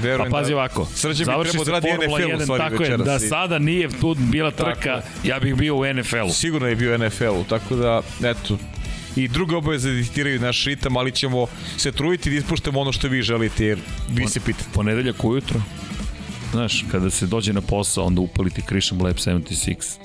Verujem 0.01 0.31
pa 0.31 0.37
pazi 0.37 0.51
da 0.51 0.55
ovako, 0.57 0.85
Srđan 0.85 1.25
trebao 1.25 1.65
da 1.65 1.71
radi 1.71 1.87
NFL 1.87 2.41
u 2.41 2.43
stvari 2.43 2.63
tako 2.63 2.83
večeras. 2.83 2.99
Je, 2.99 3.05
da 3.05 3.19
sada 3.19 3.59
nije 3.59 3.89
tu 3.89 4.15
bila 4.19 4.51
trka, 4.51 5.01
ja 5.23 5.39
bih 5.39 5.55
bio 5.55 5.75
u 5.75 5.93
NFL-u. 5.93 6.29
Sigurno 6.33 6.67
je 6.67 6.75
bio 6.75 6.95
u 6.95 6.97
NFL-u, 6.97 7.43
tako 7.43 7.75
da, 7.75 8.01
eto, 8.23 8.57
i 9.15 9.27
druge 9.27 9.55
obaveze 9.55 9.91
diktiraju 9.91 10.39
naš 10.39 10.65
ritam, 10.65 10.97
ali 10.97 11.11
ćemo 11.11 11.47
se 11.77 11.91
truditi 11.91 12.29
da 12.29 12.35
ispuštamo 12.35 12.79
ono 12.79 12.91
što 12.91 13.07
vi 13.07 13.21
želite, 13.21 13.65
jer 13.65 13.79
vi 14.09 14.27
se 14.27 14.39
pitate. 14.39 14.69
Ponedeljak 14.73 15.23
ujutro, 15.23 15.61
znaš, 16.51 16.85
kada 16.91 17.09
se 17.09 17.25
dođe 17.27 17.53
na 17.53 17.61
posao, 17.61 18.05
onda 18.05 18.21
upalite 18.21 18.61
Christian 18.61 19.01
Lab 19.01 19.15
76 19.15 19.97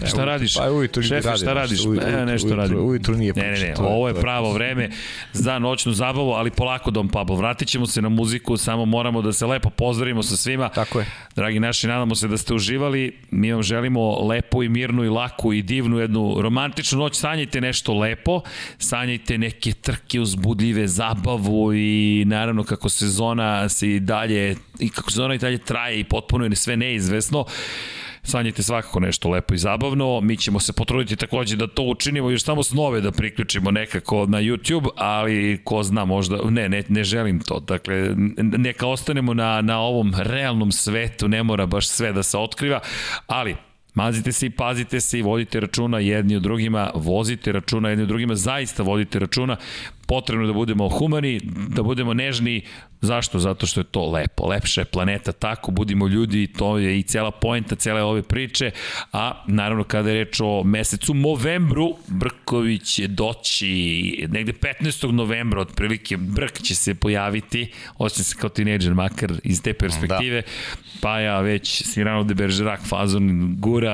Ne, 0.00 0.06
šta 0.06 0.24
radiš? 0.24 0.54
Pa 0.54 0.70
ujutru 0.70 1.02
Šefe, 1.02 1.28
radi, 1.28 1.38
šta 1.38 1.52
radiš? 1.52 1.84
Ujutru, 1.84 2.10
ne, 2.10 2.26
nešto 2.26 2.46
ujutru, 2.46 2.62
radim. 2.62 2.78
Ujutru 2.78 3.14
nije 3.14 3.32
Ne, 3.36 3.50
ne, 3.50 3.58
ne, 3.58 3.74
ovo 3.78 4.08
je 4.08 4.14
pravo 4.14 4.52
vreme 4.52 4.90
za 5.32 5.58
noćnu 5.58 5.92
zabavu, 5.92 6.30
ali 6.30 6.50
polako 6.50 6.90
Dom 6.90 7.08
Pablo. 7.08 7.36
Vratit 7.36 7.68
ćemo 7.68 7.86
se 7.86 8.02
na 8.02 8.08
muziku, 8.08 8.56
samo 8.56 8.84
moramo 8.84 9.22
da 9.22 9.32
se 9.32 9.46
lepo 9.46 9.70
pozdravimo 9.70 10.22
sa 10.22 10.36
svima. 10.36 10.68
Tako 10.68 11.00
je. 11.00 11.06
Dragi 11.36 11.60
naši, 11.60 11.86
nadamo 11.86 12.14
se 12.14 12.28
da 12.28 12.36
ste 12.36 12.54
uživali. 12.54 13.18
Mi 13.30 13.52
vam 13.52 13.62
želimo 13.62 14.26
lepu 14.28 14.62
i 14.62 14.68
mirnu 14.68 15.04
i 15.04 15.08
laku 15.08 15.52
i 15.52 15.62
divnu 15.62 15.98
jednu 15.98 16.36
romantičnu 16.40 16.98
noć. 16.98 17.20
Sanjajte 17.20 17.60
nešto 17.60 17.94
lepo, 17.94 18.40
sanjajte 18.78 19.38
neke 19.38 19.72
trke 19.72 20.20
uzbudljive, 20.20 20.88
zabavu 20.88 21.74
i 21.74 22.24
naravno 22.26 22.64
kako 22.64 22.88
sezona 22.88 23.68
se 23.68 23.90
i 23.90 24.00
dalje 24.00 24.56
i 24.78 24.88
kako 24.88 25.10
sezona 25.10 25.34
i 25.34 25.38
dalje 25.38 25.58
traje 25.58 26.00
i 26.00 26.04
potpuno 26.04 26.44
je 26.44 26.56
sve 26.56 26.76
neizvesno 26.76 27.44
sanjite 28.26 28.62
svakako 28.62 29.00
nešto 29.00 29.30
lepo 29.30 29.54
i 29.54 29.58
zabavno. 29.58 30.20
Mi 30.20 30.36
ćemo 30.36 30.60
se 30.60 30.72
potruditi 30.72 31.16
takođe 31.16 31.56
da 31.56 31.66
to 31.66 31.82
učinimo, 31.82 32.30
još 32.30 32.44
samo 32.44 32.62
snove 32.62 33.00
da 33.00 33.12
priključimo 33.12 33.70
nekako 33.70 34.26
na 34.26 34.38
YouTube, 34.38 34.88
ali 34.96 35.60
ko 35.64 35.82
zna 35.82 36.04
možda, 36.04 36.38
ne, 36.50 36.68
ne, 36.68 36.82
ne 36.88 37.04
želim 37.04 37.40
to. 37.40 37.60
Dakle, 37.60 38.14
neka 38.36 38.86
ostanemo 38.86 39.34
na, 39.34 39.62
na 39.62 39.80
ovom 39.80 40.14
realnom 40.18 40.72
svetu, 40.72 41.28
ne 41.28 41.42
mora 41.42 41.66
baš 41.66 41.88
sve 41.88 42.12
da 42.12 42.22
se 42.22 42.38
otkriva, 42.38 42.80
ali 43.26 43.56
Mazite 43.96 44.32
se 44.32 44.46
i 44.46 44.50
pazite 44.50 45.00
se 45.00 45.18
i 45.18 45.22
vodite 45.22 45.60
računa 45.60 45.98
jedni 45.98 46.36
od 46.36 46.42
drugima, 46.42 46.90
vozite 46.94 47.52
računa 47.52 47.88
jedni 47.88 48.02
od 48.02 48.08
drugima, 48.08 48.34
zaista 48.34 48.82
vodite 48.82 49.18
računa. 49.18 49.56
Potrebno 50.06 50.46
da 50.46 50.52
budemo 50.52 50.88
humani, 50.88 51.40
da 51.68 51.82
budemo 51.82 52.14
nežni. 52.14 52.62
Zašto? 53.00 53.38
Zato 53.38 53.66
što 53.66 53.80
je 53.80 53.84
to 53.84 54.10
lepo. 54.10 54.46
Lepša 54.46 54.80
je 54.80 54.84
planeta 54.84 55.32
tako, 55.32 55.70
budimo 55.70 56.08
ljudi, 56.08 56.46
to 56.46 56.78
je 56.78 56.98
i 56.98 57.02
cela 57.02 57.30
poenta 57.30 57.74
cele 57.74 58.02
ove 58.02 58.22
priče. 58.22 58.70
A 59.12 59.42
naravno 59.46 59.84
kada 59.84 60.10
je 60.10 60.24
reč 60.24 60.40
o 60.40 60.62
mesecu 60.64 61.14
novembru, 61.14 61.96
Brković 62.08 62.82
će 62.82 63.08
doći 63.08 64.26
negde 64.28 64.52
15. 64.52 65.10
novembra, 65.10 65.60
otprilike 65.60 66.16
Brk 66.16 66.62
će 66.62 66.74
se 66.74 66.94
pojaviti, 66.94 67.72
osjećam 67.98 68.24
se 68.24 68.36
kao 68.36 68.50
tineđer, 68.50 68.94
makar 68.94 69.32
iz 69.44 69.62
te 69.62 69.72
perspektive. 69.72 70.42
Da. 70.42 70.48
Pa 71.00 71.20
ja 71.20 71.40
već 71.40 71.82
Sirano 71.82 72.24
de 72.24 72.34
Bergerac 72.34 72.80
fazon 72.88 73.54
gura 73.58 73.85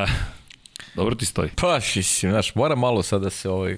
Dobro 0.94 1.14
ti 1.14 1.26
stoji. 1.26 1.50
Pa, 1.56 1.74
mislim, 1.96 2.32
znaš, 2.32 2.54
mora 2.54 2.74
malo 2.74 3.02
sad 3.02 3.22
da 3.22 3.30
se 3.30 3.48
ovaj 3.48 3.76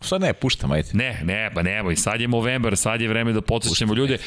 Sad 0.00 0.20
ne, 0.20 0.32
puštam, 0.32 0.72
ajde. 0.72 0.88
Ne, 0.92 1.20
ne, 1.24 1.50
pa 1.54 1.62
nemoj, 1.62 1.96
sad 1.96 2.20
je 2.20 2.28
novembar, 2.28 2.76
sad 2.76 3.00
je 3.00 3.08
vreme 3.08 3.32
da 3.32 3.40
podsjećamo 3.40 3.94
ljude. 3.94 4.18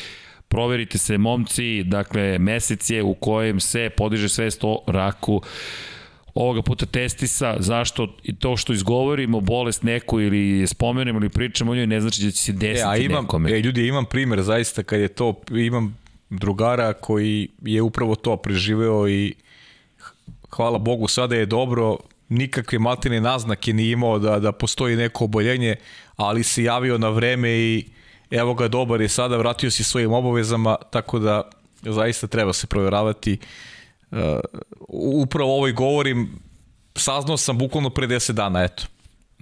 Proverite 0.47 0.97
se, 0.97 1.17
momci, 1.17 1.83
dakle, 1.83 2.39
mesec 2.39 2.89
je 2.89 3.03
u 3.03 3.13
kojem 3.13 3.59
se 3.59 3.89
podiže 3.97 4.29
svest 4.29 4.59
o 4.63 4.83
raku 4.87 5.41
ovoga 6.33 6.61
puta 6.61 6.85
testisa, 6.85 7.55
zašto 7.59 8.17
i 8.23 8.35
to 8.35 8.57
što 8.57 8.73
izgovorimo 8.73 9.39
bolest 9.39 9.83
neku 9.83 10.21
ili 10.21 10.67
spomenemo 10.67 11.19
ili 11.19 11.29
pričamo 11.29 11.71
o 11.71 11.75
njoj 11.75 11.87
ne 11.87 12.01
znači 12.01 12.23
da 12.23 12.31
će 12.31 12.37
se 12.37 12.51
desiti 12.51 12.79
e, 12.79 12.89
a 12.89 12.97
imam, 12.97 13.23
nekome. 13.23 13.51
E, 13.51 13.59
ljudi, 13.59 13.87
imam 13.87 14.05
primer 14.05 14.41
zaista 14.41 14.83
kad 14.83 14.99
je 14.99 15.07
to, 15.07 15.41
imam 15.51 15.97
drugara 16.29 16.93
koji 16.93 17.47
je 17.61 17.81
upravo 17.81 18.15
to 18.15 18.37
preživeo 18.37 19.07
i 19.07 19.33
hvala 20.49 20.77
Bogu 20.77 21.07
sada 21.07 21.35
je 21.35 21.45
dobro, 21.45 21.97
nikakve 22.29 22.79
matine 22.79 23.21
naznake 23.21 23.73
nije 23.73 23.91
imao 23.91 24.19
da, 24.19 24.39
da 24.39 24.51
postoji 24.51 24.95
neko 24.95 25.23
oboljenje, 25.23 25.75
ali 26.15 26.43
se 26.43 26.63
javio 26.63 26.97
na 26.97 27.09
vreme 27.09 27.49
i 27.49 27.85
evo 28.31 28.53
ga 28.53 28.67
dobar 28.67 29.01
je 29.01 29.09
sada, 29.09 29.37
vratio 29.37 29.71
se 29.71 29.83
svojim 29.83 30.13
obavezama, 30.13 30.75
tako 30.91 31.19
da 31.19 31.49
zaista 31.81 32.27
treba 32.27 32.53
se 32.53 32.67
provjeravati. 32.67 33.37
Uh, 34.11 34.17
upravo 34.87 35.55
ovoj 35.55 35.71
govorim, 35.71 36.39
saznao 36.95 37.37
sam 37.37 37.57
bukvalno 37.57 37.89
pre 37.89 38.07
10 38.07 38.31
dana, 38.31 38.63
eto. 38.63 38.83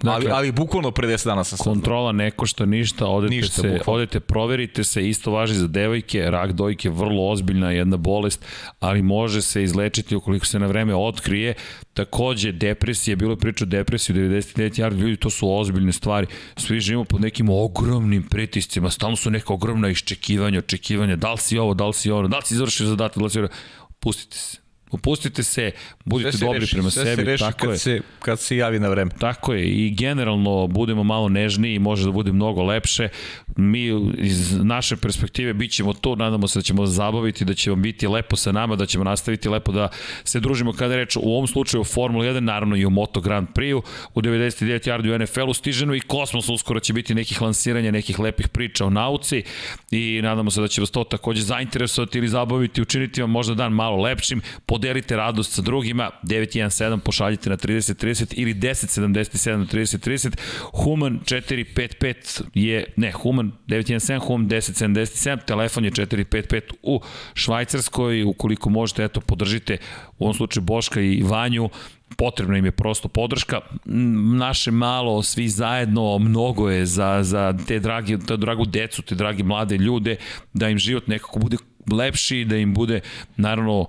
Dakle, 0.02 0.30
ali, 0.30 0.30
ali 0.30 0.52
bukvalno 0.52 0.90
pre 0.90 1.08
10 1.08 1.24
dana 1.24 1.44
sam 1.44 1.58
Kontrola 1.58 2.12
ne 2.12 2.30
košta 2.30 2.66
ništa, 2.66 3.06
odete, 3.06 3.34
ništa, 3.34 3.62
se, 3.62 3.68
bukvalno. 3.68 4.02
odete, 4.02 4.20
proverite 4.20 4.84
se, 4.84 5.08
isto 5.08 5.30
važi 5.30 5.54
za 5.54 5.66
devojke, 5.66 6.30
rak 6.30 6.52
dojke, 6.52 6.90
vrlo 6.90 7.28
ozbiljna 7.30 7.70
jedna 7.70 7.96
bolest, 7.96 8.44
ali 8.80 9.02
može 9.02 9.42
se 9.42 9.62
izlečiti 9.62 10.16
ukoliko 10.16 10.46
se 10.46 10.58
na 10.58 10.66
vreme 10.66 10.94
otkrije. 10.94 11.54
Takođe, 11.94 12.52
depresija, 12.52 13.16
bilo 13.16 13.32
je 13.32 13.36
priča 13.36 13.64
o 13.64 13.66
depresiji 13.66 14.16
99 14.16 14.80
jardi, 14.80 15.00
ljudi, 15.00 15.16
to 15.16 15.30
su 15.30 15.58
ozbiljne 15.58 15.92
stvari. 15.92 16.26
Svi 16.56 16.80
živimo 16.80 17.04
pod 17.04 17.20
nekim 17.20 17.48
ogromnim 17.50 18.22
pritiscima, 18.22 18.90
stalno 18.90 19.16
su 19.16 19.30
neka 19.30 19.52
ogromna 19.52 19.88
iščekivanja, 19.88 20.58
očekivanja, 20.58 21.16
da 21.16 21.32
li 21.32 21.38
si 21.38 21.58
ovo, 21.58 21.74
da 21.74 21.86
li 21.86 21.94
si 21.94 22.10
ovo, 22.10 22.28
da 22.28 22.36
li 22.36 22.42
si 22.42 22.54
izvršio 22.54 22.86
zadatak, 22.86 23.18
da 23.18 23.24
li 23.24 23.30
si 23.30 23.38
ovo, 23.38 23.48
pustite 24.00 24.36
se 24.36 24.67
Opustite 24.90 25.42
se, 25.42 25.70
budite 26.04 26.32
se 26.32 26.44
dobri 26.44 26.60
reši, 26.60 26.74
prema 26.74 26.90
sve 26.90 27.04
sebi. 27.04 27.16
Se 27.16 27.24
reši 27.24 27.44
tako 27.44 27.58
kad, 27.58 27.70
je. 27.70 27.78
Se, 27.78 28.00
kad 28.18 28.40
se 28.40 28.56
javi 28.56 28.78
na 28.78 28.88
vreme. 28.88 29.10
Tako 29.18 29.52
je 29.52 29.64
i 29.64 29.90
generalno 29.90 30.66
budemo 30.66 31.04
malo 31.04 31.28
nežniji 31.28 31.74
i 31.74 31.78
može 31.78 32.04
da 32.04 32.10
bude 32.10 32.32
mnogo 32.32 32.62
lepše. 32.62 33.08
Mi 33.60 33.86
iz 34.18 34.58
naše 34.62 34.96
perspektive 34.96 35.52
bit 35.52 35.72
ćemo 35.72 35.92
to, 35.92 36.14
nadamo 36.14 36.48
se 36.48 36.58
da 36.58 36.62
ćemo 36.62 36.86
zabaviti, 36.86 37.44
da 37.44 37.54
će 37.54 37.70
vam 37.70 37.82
biti 37.82 38.08
lepo 38.08 38.36
sa 38.36 38.52
nama, 38.52 38.76
da 38.76 38.86
ćemo 38.86 39.04
nastaviti 39.04 39.48
lepo 39.48 39.72
da 39.72 39.88
se 40.24 40.40
družimo 40.40 40.72
kada 40.72 40.94
je 40.94 40.98
reč 40.98 41.16
u 41.16 41.20
ovom 41.20 41.46
slučaju 41.46 41.80
o 41.80 41.84
Formula 41.84 42.24
1, 42.24 42.40
naravno 42.40 42.76
i 42.76 42.86
u 42.86 42.90
Moto 42.90 43.20
Grand 43.20 43.48
Prix-u, 43.54 43.82
u 44.14 44.22
99 44.22 44.88
yardi 44.88 45.14
u 45.14 45.18
NFL-u 45.18 45.54
stiženo 45.54 45.94
i 45.94 46.00
Kosmos 46.00 46.48
uskoro 46.48 46.80
će 46.80 46.92
biti 46.92 47.14
nekih 47.14 47.42
lansiranja, 47.42 47.90
nekih 47.90 48.18
lepih 48.18 48.48
priča 48.48 48.86
o 48.86 48.90
nauci 48.90 49.42
i 49.90 50.20
nadamo 50.22 50.50
se 50.50 50.60
da 50.60 50.68
će 50.68 50.80
vas 50.80 50.90
to 50.90 51.04
takođe 51.04 51.42
zainteresovati 51.42 52.18
ili 52.18 52.28
zabaviti, 52.28 52.82
učiniti 52.82 53.20
vam 53.20 53.30
možda 53.30 53.54
dan 53.54 53.72
malo 53.72 54.02
lepšim, 54.02 54.40
podelite 54.66 55.16
radost 55.16 55.52
sa 55.52 55.62
drugima, 55.62 56.10
917 56.22 56.98
pošaljite 56.98 57.50
na 57.50 57.56
3030 57.56 58.34
ili 58.36 58.54
1077 58.54 59.56
na 59.56 59.66
3030, 59.66 60.38
Human 60.72 61.20
455 61.24 62.42
je, 62.54 62.84
ne, 62.96 63.12
Human 63.12 63.47
917, 63.66 64.26
Human 64.26 64.48
1077, 64.48 65.44
telefon 65.46 65.84
je 65.84 65.90
455 65.90 66.60
u 66.82 67.00
Švajcarskoj, 67.34 68.22
ukoliko 68.22 68.70
možete, 68.70 69.04
eto, 69.04 69.20
podržite 69.20 69.78
u 70.18 70.24
ovom 70.24 70.34
slučaju 70.34 70.64
Boška 70.64 71.00
i 71.00 71.22
Vanju, 71.22 71.70
potrebna 72.16 72.58
im 72.58 72.64
je 72.64 72.72
prosto 72.72 73.08
podrška. 73.08 73.60
Naše 74.38 74.70
malo, 74.70 75.22
svi 75.22 75.48
zajedno, 75.48 76.18
mnogo 76.18 76.70
je 76.70 76.86
za, 76.86 77.18
za 77.22 77.54
te 77.66 77.78
dragi, 77.78 78.18
te 78.26 78.36
dragu 78.36 78.64
decu, 78.64 79.02
te 79.02 79.14
dragi 79.14 79.42
mlade 79.42 79.76
ljude, 79.76 80.16
da 80.52 80.68
im 80.68 80.78
život 80.78 81.06
nekako 81.06 81.38
bude 81.38 81.56
lepši, 81.92 82.44
da 82.44 82.56
im 82.56 82.74
bude, 82.74 83.00
naravno, 83.36 83.86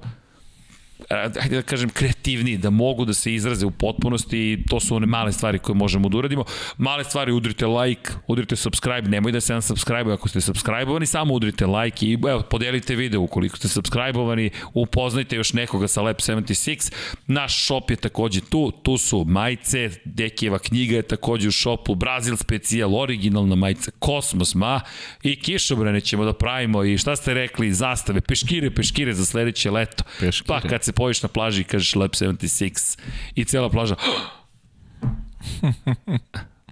hajde 1.10 1.56
da 1.56 1.62
kažem, 1.62 1.90
kreativniji, 1.90 2.58
da 2.58 2.70
mogu 2.70 3.06
da 3.06 3.14
se 3.14 3.34
izraze 3.34 3.66
u 3.66 3.72
potpunosti 3.72 4.38
i 4.38 4.66
to 4.70 4.80
su 4.80 4.96
one 4.96 5.06
male 5.06 5.32
stvari 5.32 5.60
koje 5.60 5.76
možemo 5.76 6.10
da 6.10 6.18
uradimo. 6.18 6.46
Male 6.78 7.04
stvari, 7.04 7.32
udrite 7.32 7.68
like, 7.68 8.12
udrite 8.28 8.56
subscribe, 8.56 9.10
nemoj 9.10 9.32
da 9.32 9.42
se 9.42 9.54
nam 9.54 9.62
subscribe 9.62 10.14
ako 10.14 10.30
ste 10.30 10.42
subscribe-ovani, 10.42 11.06
samo 11.06 11.34
udrite 11.34 11.66
like 11.66 12.06
i 12.06 12.14
evo, 12.14 12.42
podelite 12.42 12.96
video 12.96 13.22
ukoliko 13.22 13.58
ste 13.58 13.68
subscribe-ovani, 13.68 14.50
upoznajte 14.74 15.36
još 15.36 15.54
nekoga 15.54 15.88
sa 15.88 16.02
Lab 16.02 16.16
76. 16.16 16.94
Naš 17.28 17.66
shop 17.66 17.90
je 17.90 17.96
takođe 17.96 18.42
tu, 18.42 18.72
tu 18.72 18.98
su 18.98 19.26
majice, 19.28 19.90
Dekijeva 20.06 20.60
knjiga 20.60 20.96
je 20.96 21.02
takođe 21.02 21.48
u 21.48 21.52
shopu, 21.52 21.96
Brazil 21.96 22.36
specijal, 22.36 22.96
originalna 22.96 23.56
majica, 23.56 23.92
Kosmos, 24.00 24.56
ma, 24.56 24.82
i 25.24 25.42
kišobrane 25.42 26.02
ćemo 26.02 26.26
da 26.26 26.34
pravimo 26.34 26.84
i 26.84 26.98
šta 26.98 27.16
ste 27.16 27.34
rekli, 27.34 27.74
zastave, 27.74 28.22
peškire, 28.22 28.72
peškire 28.72 29.14
za 29.14 29.26
sledeće 29.26 29.72
leto. 29.72 30.04
Peškire. 30.20 30.48
Pa 30.48 30.62
kad 30.70 30.84
se 30.84 30.94
pojaviš 31.00 31.22
na 31.24 31.30
plaži 31.30 31.62
i 31.62 31.64
kažeš 31.64 31.96
Lab 31.96 32.12
76 32.12 33.00
i 33.36 33.46
cela 33.46 33.70
plaža 33.70 33.96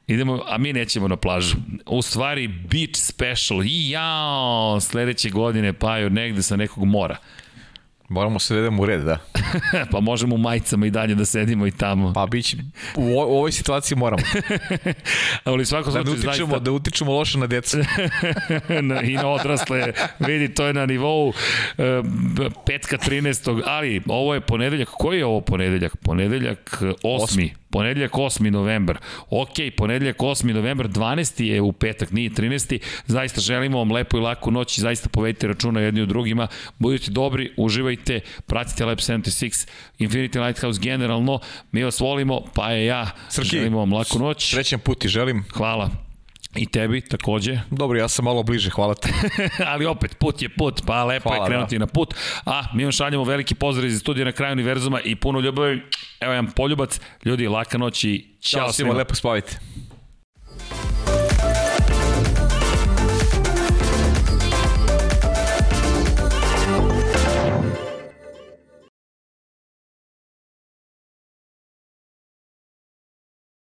Idemo, 0.08 0.44
a 0.48 0.58
mi 0.58 0.74
nećemo 0.74 1.08
na 1.08 1.16
plažu. 1.16 1.56
U 1.86 2.02
stvari, 2.02 2.48
beach 2.48 2.96
special. 2.96 3.64
I 3.64 3.90
jao, 3.90 4.80
sledeće 4.80 5.30
godine, 5.30 5.74
pa 5.74 6.00
negde 6.10 6.44
sa 6.44 6.56
nekog 6.56 6.86
mora. 6.86 7.18
Moramo 8.10 8.40
se 8.40 8.56
vedemo 8.56 8.84
u 8.84 8.86
red, 8.86 9.02
da. 9.02 9.18
pa 9.92 10.00
možemo 10.00 10.36
u 10.36 10.38
majicama 10.38 10.86
i 10.86 10.90
dalje 10.90 11.16
da 11.16 11.26
sedimo 11.26 11.68
i 11.68 11.72
tamo. 11.72 12.14
Pa 12.14 12.26
biće, 12.26 12.58
u, 12.96 13.20
ovoj 13.20 13.52
situaciji 13.52 13.98
moramo. 13.98 14.24
Ali 15.44 15.66
svako 15.66 15.92
da 15.92 16.04
ne 16.04 16.12
utičemo, 16.12 16.32
zaista... 16.32 16.60
da 16.60 16.72
utičemo 16.72 17.12
loše 17.12 17.38
na 17.38 17.48
djecu. 17.48 17.78
na, 18.82 19.02
I 19.02 19.14
na 19.14 19.28
odrasle, 19.28 19.94
vidi, 20.20 20.54
to 20.54 20.66
je 20.66 20.74
na 20.74 20.86
nivou 20.86 21.28
uh, 21.28 21.34
petka 22.66 22.98
13. 22.98 23.62
Ali 23.66 24.02
ovo 24.08 24.34
je 24.34 24.42
ponedeljak, 24.42 24.90
koji 24.90 25.18
je 25.18 25.26
ovo 25.26 25.42
ponedeljak? 25.42 25.96
Ponedeljak 25.96 26.78
8. 26.82 26.94
8. 27.04 27.50
Ponedeljak 27.70 28.12
8. 28.12 28.50
novembar. 28.50 28.98
Ok, 29.30 29.56
ponedeljak 29.78 30.18
8. 30.18 30.54
novembar, 30.54 30.88
12. 30.88 31.44
je 31.44 31.62
u 31.62 31.72
petak, 31.72 32.12
nije 32.12 32.30
13. 32.30 32.80
Zaista 33.06 33.42
želimo 33.42 33.78
vam 33.78 33.92
lepu 33.92 34.18
i 34.18 34.22
laku 34.22 34.52
noć 34.52 34.78
i 34.78 34.82
zaista 34.82 35.10
povedite 35.10 35.48
računa 35.48 35.82
jedni 35.82 36.02
u 36.02 36.06
drugima. 36.06 36.48
Budite 36.80 37.12
dobri, 37.12 37.54
uživajte, 37.58 38.20
pratite 38.46 38.86
Lab 38.86 38.98
76, 38.98 39.68
Infinity 40.00 40.46
Lighthouse 40.46 40.80
generalno. 40.84 41.40
Mi 41.72 41.84
vas 41.84 42.00
volimo, 42.00 42.42
pa 42.56 42.72
je 42.72 42.86
ja. 42.86 43.12
Srki, 43.30 43.50
želimo 43.50 43.78
vam 43.78 43.94
laku 43.94 44.20
noć. 44.20 44.50
Srećan 44.50 44.80
put 44.80 45.06
i 45.06 45.08
želim. 45.08 45.44
Hvala. 45.54 46.07
I 46.58 46.66
tebi 46.66 47.02
takođe. 47.02 47.60
Dobro, 47.72 48.00
ja 48.00 48.08
sam 48.08 48.26
malo 48.26 48.44
bliže, 48.44 48.70
hvala 48.70 48.94
ti. 48.96 49.10
Ali 49.72 49.86
opet, 49.86 50.18
put 50.20 50.42
je 50.42 50.50
put, 50.50 50.82
pa 50.86 51.04
lepo 51.04 51.30
hvala, 51.30 51.44
je 51.44 51.50
krenuti 51.50 51.76
da. 51.76 51.80
na 51.80 51.88
put. 51.88 52.14
A, 52.46 52.64
mi 52.74 52.84
vam 52.84 52.92
šaljamo 52.92 53.24
veliki 53.24 53.56
pozdrav 53.56 53.88
iz 53.88 54.00
studija 54.00 54.26
na 54.26 54.32
kraju 54.32 54.52
univerzuma 54.52 55.02
i 55.02 55.16
puno 55.16 55.40
ljubavi. 55.40 55.82
Evo 56.20 56.34
jedan 56.34 56.52
poljubac. 56.52 57.00
Ljudi, 57.26 57.48
laka 57.48 57.78
noć 57.78 58.04
i 58.04 58.26
čao, 58.42 58.62
čao 58.62 58.74
svima. 58.74 58.94
Lepo 58.94 59.16
spavite. 59.16 59.60